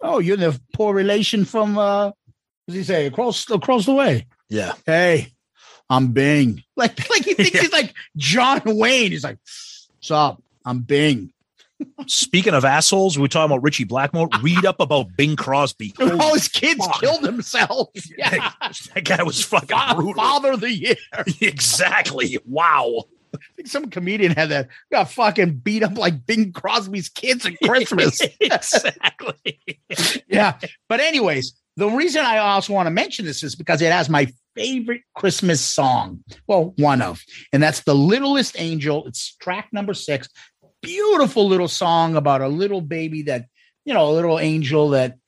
Oh, 0.00 0.18
you're 0.18 0.36
the 0.36 0.60
poor 0.74 0.94
relation 0.94 1.44
from, 1.44 1.78
uh, 1.78 2.06
what 2.06 2.14
does 2.66 2.74
he 2.76 2.82
say? 2.84 3.06
Across, 3.06 3.50
across 3.50 3.86
the 3.86 3.94
way. 3.94 4.26
yeah. 4.48 4.74
Hey, 4.86 5.32
I'm 5.90 6.12
Bing. 6.12 6.62
Like, 6.76 7.08
like 7.10 7.24
he 7.24 7.34
thinks 7.34 7.58
he's 7.60 7.72
like 7.72 7.94
John 8.16 8.60
Wayne. 8.64 9.10
He's 9.10 9.24
like, 9.24 9.38
what's 9.96 10.10
up? 10.10 10.42
I'm 10.64 10.80
Bing. 10.80 11.32
Speaking 12.06 12.54
of 12.54 12.64
assholes, 12.64 13.16
we 13.16 13.22
were 13.22 13.28
talking 13.28 13.52
about 13.52 13.62
Ritchie 13.62 13.84
Blackmore. 13.84 14.28
Read 14.42 14.64
up 14.64 14.80
about 14.80 15.16
Bing 15.16 15.36
Crosby. 15.36 15.94
All 16.00 16.34
his 16.34 16.48
kids 16.48 16.84
fuck. 16.84 17.00
killed 17.00 17.22
themselves. 17.22 18.12
Yeah. 18.18 18.52
that 18.94 19.04
guy 19.04 19.22
was 19.22 19.44
fucking 19.44 19.68
Fa- 19.68 19.94
brutal. 19.94 20.14
Father 20.14 20.52
of 20.52 20.60
the 20.60 20.72
year. 20.72 20.96
exactly. 21.40 22.38
Wow. 22.44 23.04
I 23.34 23.38
think 23.56 23.68
some 23.68 23.90
comedian 23.90 24.32
had 24.32 24.48
that. 24.48 24.68
Got 24.90 25.10
fucking 25.10 25.56
beat 25.58 25.82
up 25.82 25.96
like 25.96 26.26
Bing 26.26 26.52
Crosby's 26.52 27.08
kids 27.08 27.46
at 27.46 27.52
Christmas. 27.62 28.20
exactly. 28.40 29.60
yeah. 30.28 30.58
But 30.88 31.00
anyways, 31.00 31.52
the 31.76 31.88
reason 31.88 32.24
I 32.24 32.38
also 32.38 32.72
want 32.72 32.86
to 32.86 32.90
mention 32.90 33.24
this 33.24 33.42
is 33.42 33.54
because 33.54 33.82
it 33.82 33.92
has 33.92 34.08
my 34.08 34.32
favorite 34.56 35.02
Christmas 35.14 35.60
song. 35.60 36.24
Well, 36.48 36.74
one 36.78 37.02
of, 37.02 37.22
and 37.52 37.62
that's 37.62 37.82
The 37.82 37.94
Littlest 37.94 38.58
Angel. 38.58 39.06
It's 39.06 39.36
track 39.36 39.68
number 39.72 39.94
six. 39.94 40.28
Beautiful 40.82 41.48
little 41.48 41.68
song 41.68 42.16
about 42.16 42.40
a 42.40 42.48
little 42.48 42.80
baby 42.80 43.22
that, 43.22 43.46
you 43.84 43.94
know, 43.94 44.08
a 44.08 44.12
little 44.12 44.38
angel 44.38 44.90
that, 44.90 45.18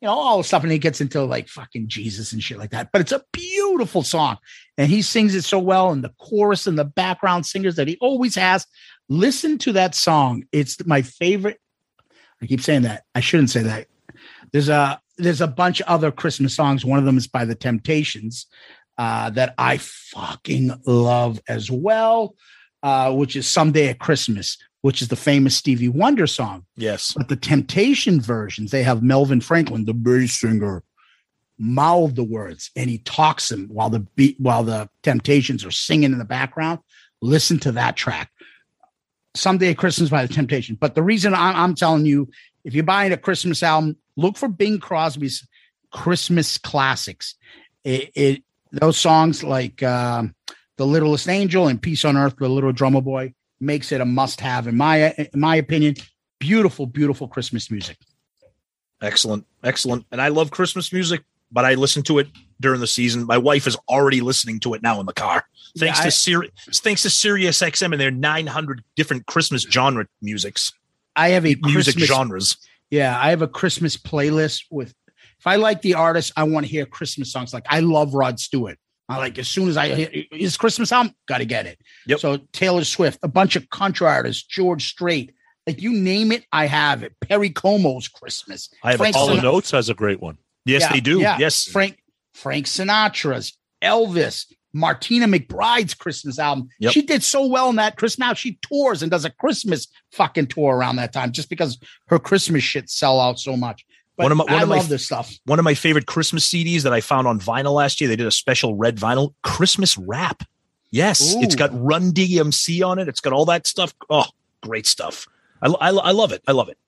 you 0.00 0.06
know, 0.06 0.14
all 0.14 0.38
the 0.38 0.44
stuff. 0.44 0.62
And 0.62 0.72
he 0.72 0.78
gets 0.78 1.00
into 1.00 1.22
like 1.24 1.48
fucking 1.48 1.88
Jesus 1.88 2.32
and 2.32 2.42
shit 2.42 2.58
like 2.58 2.70
that. 2.70 2.90
But 2.92 3.00
it's 3.02 3.12
a 3.12 3.24
beautiful 3.32 4.02
song. 4.02 4.38
And 4.78 4.90
he 4.90 5.02
sings 5.02 5.34
it 5.34 5.42
so 5.42 5.58
well. 5.58 5.90
And 5.90 6.02
the 6.02 6.14
chorus 6.18 6.66
and 6.66 6.78
the 6.78 6.84
background 6.84 7.46
singers 7.46 7.76
that 7.76 7.88
he 7.88 7.96
always 8.00 8.34
has. 8.34 8.66
Listen 9.08 9.58
to 9.58 9.72
that 9.72 9.94
song. 9.94 10.44
It's 10.52 10.84
my 10.86 11.02
favorite. 11.02 11.60
I 12.42 12.46
keep 12.46 12.60
saying 12.60 12.82
that. 12.82 13.04
I 13.14 13.20
shouldn't 13.20 13.50
say 13.50 13.62
that. 13.62 13.86
There's 14.52 14.68
a 14.68 15.00
there's 15.18 15.40
a 15.40 15.46
bunch 15.46 15.80
of 15.80 15.86
other 15.86 16.12
Christmas 16.12 16.54
songs. 16.54 16.84
One 16.84 16.98
of 16.98 17.04
them 17.04 17.16
is 17.16 17.26
by 17.26 17.44
the 17.44 17.54
Temptations 17.54 18.46
uh, 18.98 19.30
that 19.30 19.54
I 19.58 19.78
fucking 19.78 20.82
love 20.86 21.40
as 21.48 21.70
well, 21.70 22.34
uh, 22.82 23.12
which 23.12 23.36
is 23.36 23.48
"Someday 23.48 23.88
at 23.88 23.98
Christmas," 23.98 24.58
which 24.86 25.02
is 25.02 25.08
the 25.08 25.16
famous 25.16 25.56
Stevie 25.56 25.88
Wonder 25.88 26.28
song. 26.28 26.64
Yes. 26.76 27.12
But 27.16 27.28
the 27.28 27.34
Temptation 27.34 28.20
versions, 28.20 28.70
they 28.70 28.84
have 28.84 29.02
Melvin 29.02 29.40
Franklin, 29.40 29.84
the 29.84 29.92
bass 29.92 30.38
singer, 30.38 30.84
mouth 31.58 32.14
the 32.14 32.22
words 32.22 32.70
and 32.76 32.88
he 32.88 32.98
talks 32.98 33.48
them 33.48 33.66
while 33.66 33.90
the 33.90 33.98
beat 33.98 34.38
while 34.38 34.62
the 34.62 34.88
Temptations 35.02 35.64
are 35.64 35.72
singing 35.72 36.12
in 36.12 36.18
the 36.18 36.24
background. 36.24 36.78
Listen 37.20 37.58
to 37.58 37.72
that 37.72 37.96
track. 37.96 38.30
Someday 39.34 39.74
Christmas 39.74 40.08
by 40.08 40.24
the 40.24 40.32
Temptation. 40.32 40.76
But 40.76 40.94
the 40.94 41.02
reason 41.02 41.34
I'm, 41.34 41.56
I'm 41.56 41.74
telling 41.74 42.06
you, 42.06 42.30
if 42.62 42.72
you're 42.72 42.84
buying 42.84 43.10
a 43.10 43.16
Christmas 43.16 43.64
album, 43.64 43.96
look 44.14 44.36
for 44.36 44.46
Bing 44.46 44.78
Crosby's 44.78 45.48
Christmas 45.90 46.58
classics. 46.58 47.34
It, 47.82 48.12
it 48.14 48.42
those 48.70 48.98
songs 48.98 49.42
like 49.42 49.82
um, 49.82 50.36
"The 50.76 50.86
Littlest 50.86 51.28
Angel" 51.28 51.66
and 51.66 51.82
"Peace 51.82 52.04
on 52.04 52.16
Earth" 52.16 52.38
with 52.38 52.48
a 52.48 52.54
Little 52.54 52.70
Drummer 52.70 53.00
Boy 53.00 53.34
makes 53.60 53.92
it 53.92 54.00
a 54.00 54.04
must-have 54.04 54.66
in 54.68 54.76
my 54.76 55.12
in 55.32 55.40
my 55.40 55.56
opinion. 55.56 55.94
Beautiful, 56.38 56.86
beautiful 56.86 57.28
Christmas 57.28 57.70
music. 57.70 57.96
Excellent. 59.02 59.46
Excellent. 59.62 60.06
And 60.12 60.20
I 60.20 60.28
love 60.28 60.50
Christmas 60.50 60.92
music, 60.92 61.22
but 61.52 61.64
I 61.64 61.74
listen 61.74 62.02
to 62.04 62.18
it 62.18 62.28
during 62.60 62.80
the 62.80 62.86
season. 62.86 63.26
My 63.26 63.38
wife 63.38 63.66
is 63.66 63.76
already 63.88 64.20
listening 64.20 64.60
to 64.60 64.74
it 64.74 64.82
now 64.82 65.00
in 65.00 65.06
the 65.06 65.12
car. 65.12 65.44
Thanks 65.78 65.98
Yeah, 65.98 66.02
I- 66.02 66.06
to 66.06 66.10
Siri- 66.10 66.50
thanks 66.72 67.02
to 67.02 67.10
Sirius 67.10 67.60
XM 67.60 67.92
and 67.92 68.00
their 68.00 68.10
900 68.10 68.82
different 68.96 69.26
Christmas 69.26 69.62
genre 69.70 70.06
musics, 70.22 70.72
I 71.14 71.30
have 71.30 71.44
a 71.46 71.54
music 71.62 71.94
Christmas, 71.96 72.08
genres. 72.08 72.56
Yeah, 72.90 73.18
I 73.20 73.30
have 73.30 73.42
a 73.42 73.48
Christmas 73.48 73.96
playlist 73.96 74.64
with. 74.70 74.94
If 75.38 75.46
I 75.46 75.56
like 75.56 75.82
the 75.82 75.94
artist, 75.94 76.32
I 76.36 76.44
want 76.44 76.64
to 76.64 76.72
hear 76.72 76.86
Christmas 76.86 77.30
songs. 77.30 77.52
Like 77.52 77.66
I 77.68 77.80
love 77.80 78.14
Rod 78.14 78.40
Stewart. 78.40 78.78
I 79.08 79.18
like 79.18 79.38
as 79.38 79.46
soon 79.48 79.68
as 79.68 79.76
I 79.76 79.94
hear 79.94 80.24
his 80.32 80.56
Christmas 80.56 80.90
album, 80.90 81.14
got 81.28 81.38
to 81.38 81.44
get 81.44 81.66
it. 81.66 81.78
Yep. 82.06 82.18
So 82.18 82.38
Taylor 82.52 82.84
Swift, 82.84 83.20
a 83.22 83.28
bunch 83.28 83.54
of 83.54 83.70
country 83.70 84.06
artists, 84.06 84.42
George 84.42 84.88
Strait, 84.88 85.32
like 85.66 85.80
you 85.80 85.92
name 85.92 86.32
it, 86.32 86.44
I 86.52 86.66
have 86.66 87.02
it. 87.02 87.14
Perry 87.20 87.50
Como's 87.50 88.08
Christmas. 88.08 88.68
I 88.82 88.90
have 88.92 88.98
Frank 88.98 89.16
All 89.16 89.28
the 89.28 89.40
Notes 89.40 89.70
has 89.70 89.88
a 89.88 89.94
great 89.94 90.20
one. 90.20 90.38
Yes, 90.64 90.82
Yeah, 90.82 90.92
they 90.92 91.00
do. 91.00 91.20
yeah. 91.20 91.38
Yes. 91.38 91.64
Frank 91.64 91.98
Frank 92.34 92.66
Sinatra's, 92.66 93.56
Elvis, 93.82 94.46
Martina 94.74 95.26
McBride's 95.26 95.94
Christmas 95.94 96.38
album. 96.38 96.68
Yep. 96.80 96.92
She 96.92 97.02
did 97.02 97.22
so 97.22 97.46
well 97.46 97.70
in 97.70 97.76
that 97.76 97.96
Christmas. 97.96 98.18
Now 98.18 98.34
she 98.34 98.58
tours 98.60 99.02
and 99.02 99.10
does 99.10 99.24
a 99.24 99.30
Christmas 99.30 99.86
fucking 100.12 100.48
tour 100.48 100.76
around 100.76 100.96
that 100.96 101.12
time 101.14 101.32
just 101.32 101.48
because 101.48 101.78
her 102.08 102.18
Christmas 102.18 102.62
shit 102.62 102.90
sell 102.90 103.18
out 103.20 103.38
so 103.38 103.56
much. 103.56 103.85
But 104.16 104.24
One 104.24 104.32
of 104.32 104.38
my- 104.38 104.44
one 104.44 104.54
I 104.54 104.62
of 104.62 104.68
my 104.68 104.76
love 104.76 104.88
this 104.88 105.04
stuff. 105.06 105.34
One 105.44 105.58
of 105.58 105.64
my 105.64 105.74
favorite 105.74 106.06
Christmas 106.06 106.46
CDs 106.48 106.82
that 106.82 106.92
I 106.92 107.00
found 107.02 107.26
on 107.26 107.38
vinyl 107.38 107.74
last 107.74 108.00
year, 108.00 108.08
they 108.08 108.16
did 108.16 108.26
a 108.26 108.30
special 108.30 108.74
red 108.74 108.96
vinyl 108.96 109.34
Christmas 109.42 109.98
rap. 109.98 110.42
Yes, 110.90 111.34
Ooh. 111.34 111.42
it's 111.42 111.54
got 111.54 111.70
Run 111.74 112.12
DMC 112.12 112.86
on 112.86 112.98
it. 112.98 113.08
It's 113.08 113.20
got 113.20 113.32
all 113.34 113.44
that 113.46 113.66
stuff. 113.66 113.92
Oh, 114.08 114.24
great 114.62 114.86
stuff. 114.86 115.26
I, 115.60 115.68
I, 115.68 115.90
I 115.90 116.10
love 116.12 116.32
it. 116.32 116.42
I 116.46 116.52
love 116.52 116.68
it. 116.70 116.78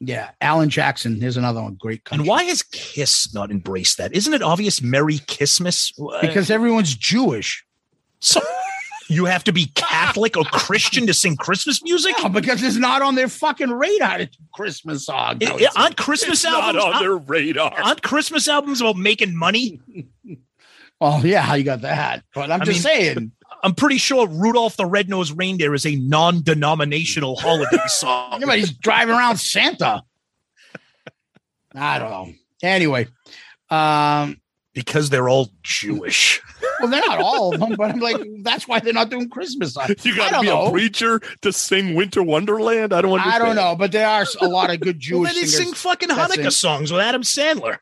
Yeah, 0.00 0.30
Alan 0.40 0.68
Jackson. 0.68 1.20
Here's 1.20 1.36
another 1.36 1.62
one. 1.62 1.74
Great 1.74 2.04
country. 2.04 2.22
And 2.22 2.28
why 2.28 2.42
has 2.44 2.62
Kiss 2.62 3.32
not 3.32 3.50
embraced 3.50 3.96
that? 3.98 4.12
Isn't 4.14 4.34
it 4.34 4.42
obvious 4.42 4.82
Merry 4.82 5.20
Christmas? 5.20 5.92
Because 6.20 6.50
everyone's 6.50 6.94
Jewish. 6.94 7.64
So 8.20 8.40
you 9.08 9.24
have 9.26 9.44
to 9.44 9.52
be 9.52 9.66
Catholic 9.74 10.36
or 10.36 10.44
Christian 10.44 11.06
to 11.06 11.14
sing 11.14 11.36
Christmas 11.36 11.82
music? 11.82 12.14
Yeah, 12.20 12.28
because 12.28 12.62
it's 12.62 12.76
not 12.76 13.02
on 13.02 13.14
their 13.14 13.28
fucking 13.28 13.70
radar 13.70 14.18
to 14.18 14.28
Christmas 14.54 15.06
songs. 15.06 15.38
I- 15.44 15.52
I- 15.76 15.82
aren't 15.82 15.96
Christmas 15.96 16.44
Not 16.44 16.62
albums 16.62 16.84
on 16.84 16.88
aren't- 16.92 17.00
their 17.00 17.16
radar. 17.16 17.72
aren't 17.82 18.02
Christmas 18.02 18.48
albums 18.48 18.80
about 18.80 18.96
making 18.96 19.36
money? 19.36 19.80
Oh 20.98 21.22
yeah, 21.22 21.42
how 21.42 21.52
you 21.56 21.64
got 21.64 21.82
that. 21.82 22.24
But 22.34 22.50
I'm 22.50 22.62
I 22.62 22.64
just 22.64 22.82
mean- 22.82 22.94
saying. 23.14 23.32
I'm 23.62 23.74
pretty 23.74 23.98
sure 23.98 24.26
Rudolph 24.26 24.78
the 24.78 24.86
Red-Nosed 24.86 25.36
Reindeer 25.36 25.74
is 25.74 25.84
a 25.84 25.94
non-denominational 25.96 27.36
holiday 27.40 27.76
song. 27.86 28.32
Anybody's 28.36 28.70
driving 28.72 29.14
around 29.14 29.36
Santa. 29.38 30.02
I 31.74 31.98
don't 31.98 32.10
know. 32.10 32.32
Anyway, 32.62 33.08
um, 33.70 34.40
because 34.76 35.08
they're 35.08 35.26
all 35.26 35.48
Jewish. 35.62 36.42
well, 36.80 36.90
they're 36.90 37.00
not 37.06 37.18
all 37.18 37.54
of 37.54 37.58
them, 37.58 37.76
but 37.78 37.92
I'm 37.92 37.98
like, 37.98 38.20
that's 38.42 38.68
why 38.68 38.78
they're 38.78 38.92
not 38.92 39.08
doing 39.08 39.30
Christmas 39.30 39.72
songs. 39.72 40.04
You 40.04 40.14
got 40.14 40.34
to 40.34 40.40
be 40.42 40.48
know. 40.48 40.66
a 40.66 40.70
preacher 40.70 41.18
to 41.40 41.50
sing 41.50 41.94
Winter 41.94 42.22
Wonderland. 42.22 42.92
I 42.92 43.00
don't 43.00 43.10
want 43.10 43.22
to. 43.22 43.28
I 43.30 43.38
don't 43.38 43.56
know, 43.56 43.74
but 43.74 43.90
there 43.90 44.06
are 44.06 44.26
a 44.42 44.46
lot 44.46 44.68
of 44.68 44.80
good 44.80 44.96
Well, 45.10 45.22
Jewish 45.24 45.32
then 45.32 45.40
they 45.40 45.46
singers. 45.46 45.66
sing 45.68 45.74
fucking 45.74 46.10
Hanukkah 46.10 46.42
sing- 46.42 46.50
songs 46.50 46.92
with 46.92 47.00
Adam 47.00 47.22
Sandler. 47.22 47.78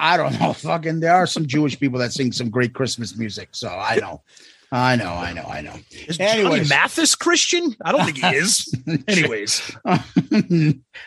I 0.00 0.16
don't 0.16 0.40
know. 0.40 0.52
Fucking, 0.54 1.00
there 1.00 1.14
are 1.14 1.26
some 1.26 1.46
Jewish 1.46 1.78
people 1.78 2.00
that 2.00 2.12
sing 2.12 2.32
some 2.32 2.48
great 2.50 2.72
Christmas 2.72 3.16
music. 3.16 3.50
So 3.52 3.68
I 3.68 3.96
know, 3.96 4.22
I 4.74 4.96
know, 4.96 5.12
I 5.12 5.32
know, 5.32 5.44
I 5.44 5.60
know. 5.60 5.74
Is 6.08 6.18
Johnny 6.18 6.64
Mathis 6.68 7.14
Christian? 7.14 7.76
I 7.84 7.92
don't 7.92 8.04
think 8.04 8.18
he 8.18 8.26
is. 8.26 8.74
Anyways, 9.06 9.70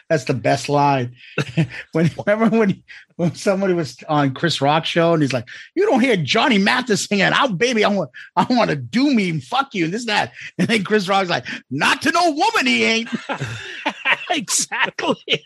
That's 0.10 0.24
the 0.24 0.34
best 0.34 0.70
line. 0.70 1.14
when 1.92 2.10
remember 2.26 2.58
when 2.58 2.82
when 3.18 3.36
somebody 3.36 3.74
was 3.74 3.98
on 4.08 4.34
Chris 4.34 4.62
Rock 4.62 4.86
show 4.86 5.12
and 5.12 5.22
he's 5.22 5.34
like, 5.34 5.50
"You 5.76 5.86
don't 5.86 6.00
hear 6.00 6.16
Johnny 6.16 6.58
Mathis 6.58 7.04
singing, 7.04 7.30
"Oh 7.38 7.50
baby, 7.50 7.84
I 7.84 7.90
want 7.90 8.10
I 8.38 8.46
want 8.50 8.70
to 8.70 8.78
do 8.78 9.14
me 9.14 9.30
and 9.30 9.44
fuck 9.44 9.74
you 9.74 9.84
and 9.84 9.94
this 9.94 10.04
and 10.04 10.10
that," 10.10 10.32
and 10.58 10.70
then 10.70 10.86
Chris 10.86 11.10
Rock's 11.10 11.30
like, 11.30 11.46
"Not 11.70 12.02
to 12.04 12.12
no 12.12 12.32
woman, 12.32 12.68
he 12.68 12.86
ain't." 12.86 13.10
exactly. 14.30 15.46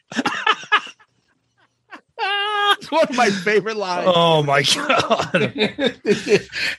It's 2.77 2.91
one 2.91 3.07
of 3.09 3.17
my 3.17 3.31
favorite 3.31 3.77
lines. 3.77 4.11
Oh 4.13 4.43
my 4.43 4.61
god. 4.61 5.53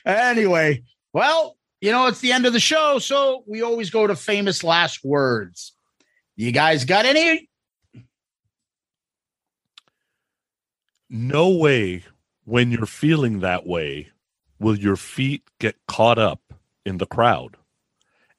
anyway, 0.05 0.81
well, 1.13 1.57
you 1.79 1.91
know, 1.91 2.07
it's 2.07 2.19
the 2.19 2.31
end 2.31 2.45
of 2.45 2.53
the 2.53 2.59
show, 2.59 2.99
so 2.99 3.43
we 3.47 3.61
always 3.61 3.89
go 3.89 4.07
to 4.07 4.15
famous 4.15 4.63
last 4.63 5.03
words. 5.03 5.73
You 6.35 6.51
guys 6.51 6.85
got 6.85 7.05
any? 7.05 7.49
No 11.09 11.49
way 11.49 12.03
when 12.45 12.71
you're 12.71 12.85
feeling 12.85 13.41
that 13.41 13.67
way 13.67 14.09
will 14.59 14.77
your 14.77 14.95
feet 14.95 15.43
get 15.59 15.75
caught 15.87 16.17
up 16.17 16.41
in 16.85 16.97
the 16.97 17.05
crowd. 17.05 17.57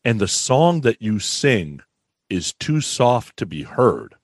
And 0.05 0.21
the 0.21 0.29
song 0.29 0.81
that 0.81 1.01
you 1.01 1.19
sing 1.19 1.81
is 2.29 2.53
too 2.55 2.81
soft 2.81 3.37
to 3.37 3.47
be 3.47 3.63
heard, 3.63 4.15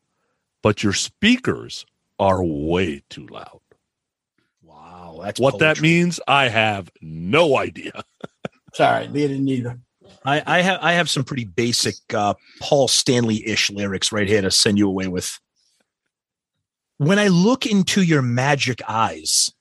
but 0.63 0.83
your 0.83 0.93
speakers 0.93 1.87
are 2.19 2.43
way 2.43 3.03
too 3.09 3.27
loud. 3.27 3.61
Wow, 4.63 5.21
that's 5.23 5.39
What 5.41 5.59
that 5.61 5.81
means, 5.81 6.21
I 6.27 6.49
have 6.49 6.91
no 7.01 7.57
idea. 7.57 8.03
Sorry, 8.75 9.07
they 9.07 9.29
didn't 9.29 9.49
either. 9.49 9.79
I, 10.25 10.43
I 10.47 10.61
have 10.63 10.79
I 10.83 10.93
have 10.93 11.09
some 11.09 11.25
pretty 11.25 11.45
basic 11.45 11.95
uh, 12.13 12.35
Paul 12.61 12.89
Stanley 12.89 13.47
ish 13.47 13.71
lyrics 13.71 14.13
right 14.13 14.29
here 14.29 14.43
to 14.43 14.51
send 14.51 14.79
you 14.79 14.89
away 14.89 15.09
with. 15.09 15.39
when 16.99 17.19
I 17.19 17.29
look 17.29 17.65
into 17.65 18.03
your 18.03 18.23
magic 18.23 18.83
eyes, 18.89 19.53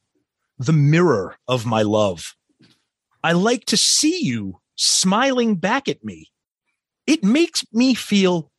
the 0.57 0.73
mirror 0.73 1.37
of 1.47 1.65
my 1.65 1.83
love, 1.83 2.35
I 3.23 3.31
like 3.31 3.65
to 3.65 3.77
see 3.77 4.19
you 4.23 4.59
smiling 4.75 5.55
back 5.55 5.87
at 5.87 6.03
me. 6.03 6.31
It 7.07 7.23
makes 7.23 7.63
me 7.71 7.93
feel 7.93 8.51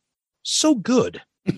so 0.43 0.75
good. 0.75 1.21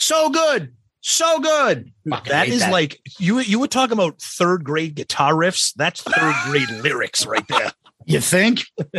So 0.00 0.30
good. 0.30 0.74
So 1.00 1.38
good. 1.40 1.92
Fucking 2.08 2.30
That 2.30 2.72
like 2.72 3.00
you 3.18 3.38
you 3.40 3.60
were 3.60 3.68
talking 3.68 3.92
about 3.92 4.20
third 4.20 4.64
grade 4.64 4.94
guitar 4.94 5.32
riffs. 5.34 5.72
That's 5.74 6.02
third 6.02 6.34
grade 6.44 6.70
lyrics 6.82 7.24
right 7.24 7.46
there. 7.48 7.72
You 8.04 8.20
think? 8.20 8.64
all 8.94 8.96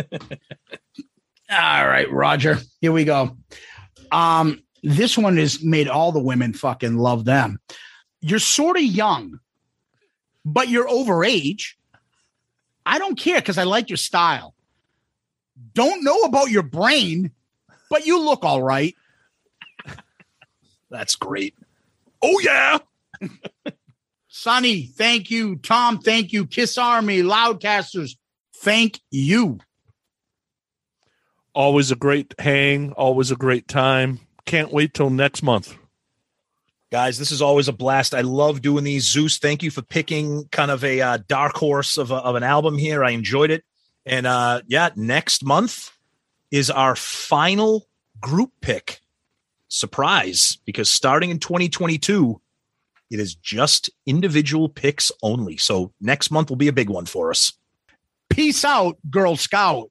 right, 1.50 2.10
Roger. 2.10 2.58
Here 2.80 2.92
we 2.92 3.04
go. 3.04 3.36
Um, 4.12 4.62
this 4.82 5.18
one 5.18 5.36
has 5.36 5.62
made 5.62 5.88
all 5.88 6.12
the 6.12 6.22
women 6.22 6.54
fucking 6.54 6.96
love 6.96 7.24
them. 7.24 7.60
You're 8.20 8.38
sort 8.38 8.76
of 8.76 8.82
young, 8.82 9.40
but 10.44 10.68
you're 10.68 10.88
over 10.88 11.24
age. 11.24 11.76
I 12.86 12.98
don't 12.98 13.18
care 13.18 13.40
because 13.40 13.58
I 13.58 13.64
like 13.64 13.90
your 13.90 13.96
style. 13.98 14.54
Don't 15.74 16.02
know 16.02 16.22
about 16.22 16.50
your 16.50 16.62
brain, 16.62 17.32
but 17.90 18.06
you 18.06 18.20
look 18.20 18.44
all 18.44 18.62
right. 18.62 18.94
That's 20.90 21.14
great. 21.14 21.54
Oh 22.22 22.38
yeah. 22.40 22.78
Sonny, 24.28 24.84
thank 24.84 25.30
you. 25.30 25.56
Tom, 25.56 25.98
thank 25.98 26.32
you. 26.32 26.46
Kiss 26.46 26.78
Army, 26.78 27.22
Loudcasters, 27.22 28.16
thank 28.56 29.00
you. 29.10 29.58
Always 31.54 31.90
a 31.90 31.96
great 31.96 32.34
hang. 32.38 32.92
Always 32.92 33.30
a 33.30 33.36
great 33.36 33.68
time. 33.68 34.20
Can't 34.46 34.72
wait 34.72 34.94
till 34.94 35.10
next 35.10 35.42
month. 35.42 35.76
Guys, 36.92 37.18
this 37.18 37.30
is 37.30 37.42
always 37.42 37.68
a 37.68 37.72
blast. 37.72 38.14
I 38.14 38.22
love 38.22 38.62
doing 38.62 38.84
these. 38.84 39.04
Zeus, 39.04 39.38
thank 39.38 39.62
you 39.62 39.70
for 39.70 39.82
picking 39.82 40.48
kind 40.50 40.70
of 40.70 40.84
a 40.84 41.00
uh, 41.00 41.18
dark 41.28 41.54
horse 41.54 41.96
of, 41.96 42.10
a, 42.10 42.16
of 42.16 42.34
an 42.34 42.42
album 42.42 42.78
here. 42.78 43.04
I 43.04 43.10
enjoyed 43.10 43.50
it. 43.50 43.64
And 44.06 44.26
uh, 44.26 44.62
yeah, 44.66 44.90
next 44.96 45.44
month 45.44 45.90
is 46.50 46.70
our 46.70 46.96
final 46.96 47.86
group 48.20 48.50
pick 48.60 49.00
surprise 49.70 50.58
because 50.66 50.90
starting 50.90 51.30
in 51.30 51.38
2022, 51.38 52.40
it 53.10 53.18
is 53.18 53.34
just 53.34 53.90
individual 54.06 54.68
picks 54.68 55.10
only. 55.22 55.56
So 55.56 55.92
next 56.00 56.30
month 56.30 56.50
will 56.50 56.56
be 56.56 56.68
a 56.68 56.72
big 56.72 56.90
one 56.90 57.06
for 57.06 57.30
us. 57.30 57.52
Peace 58.28 58.64
out, 58.64 58.98
Girl 59.10 59.36
Scout. 59.36 59.90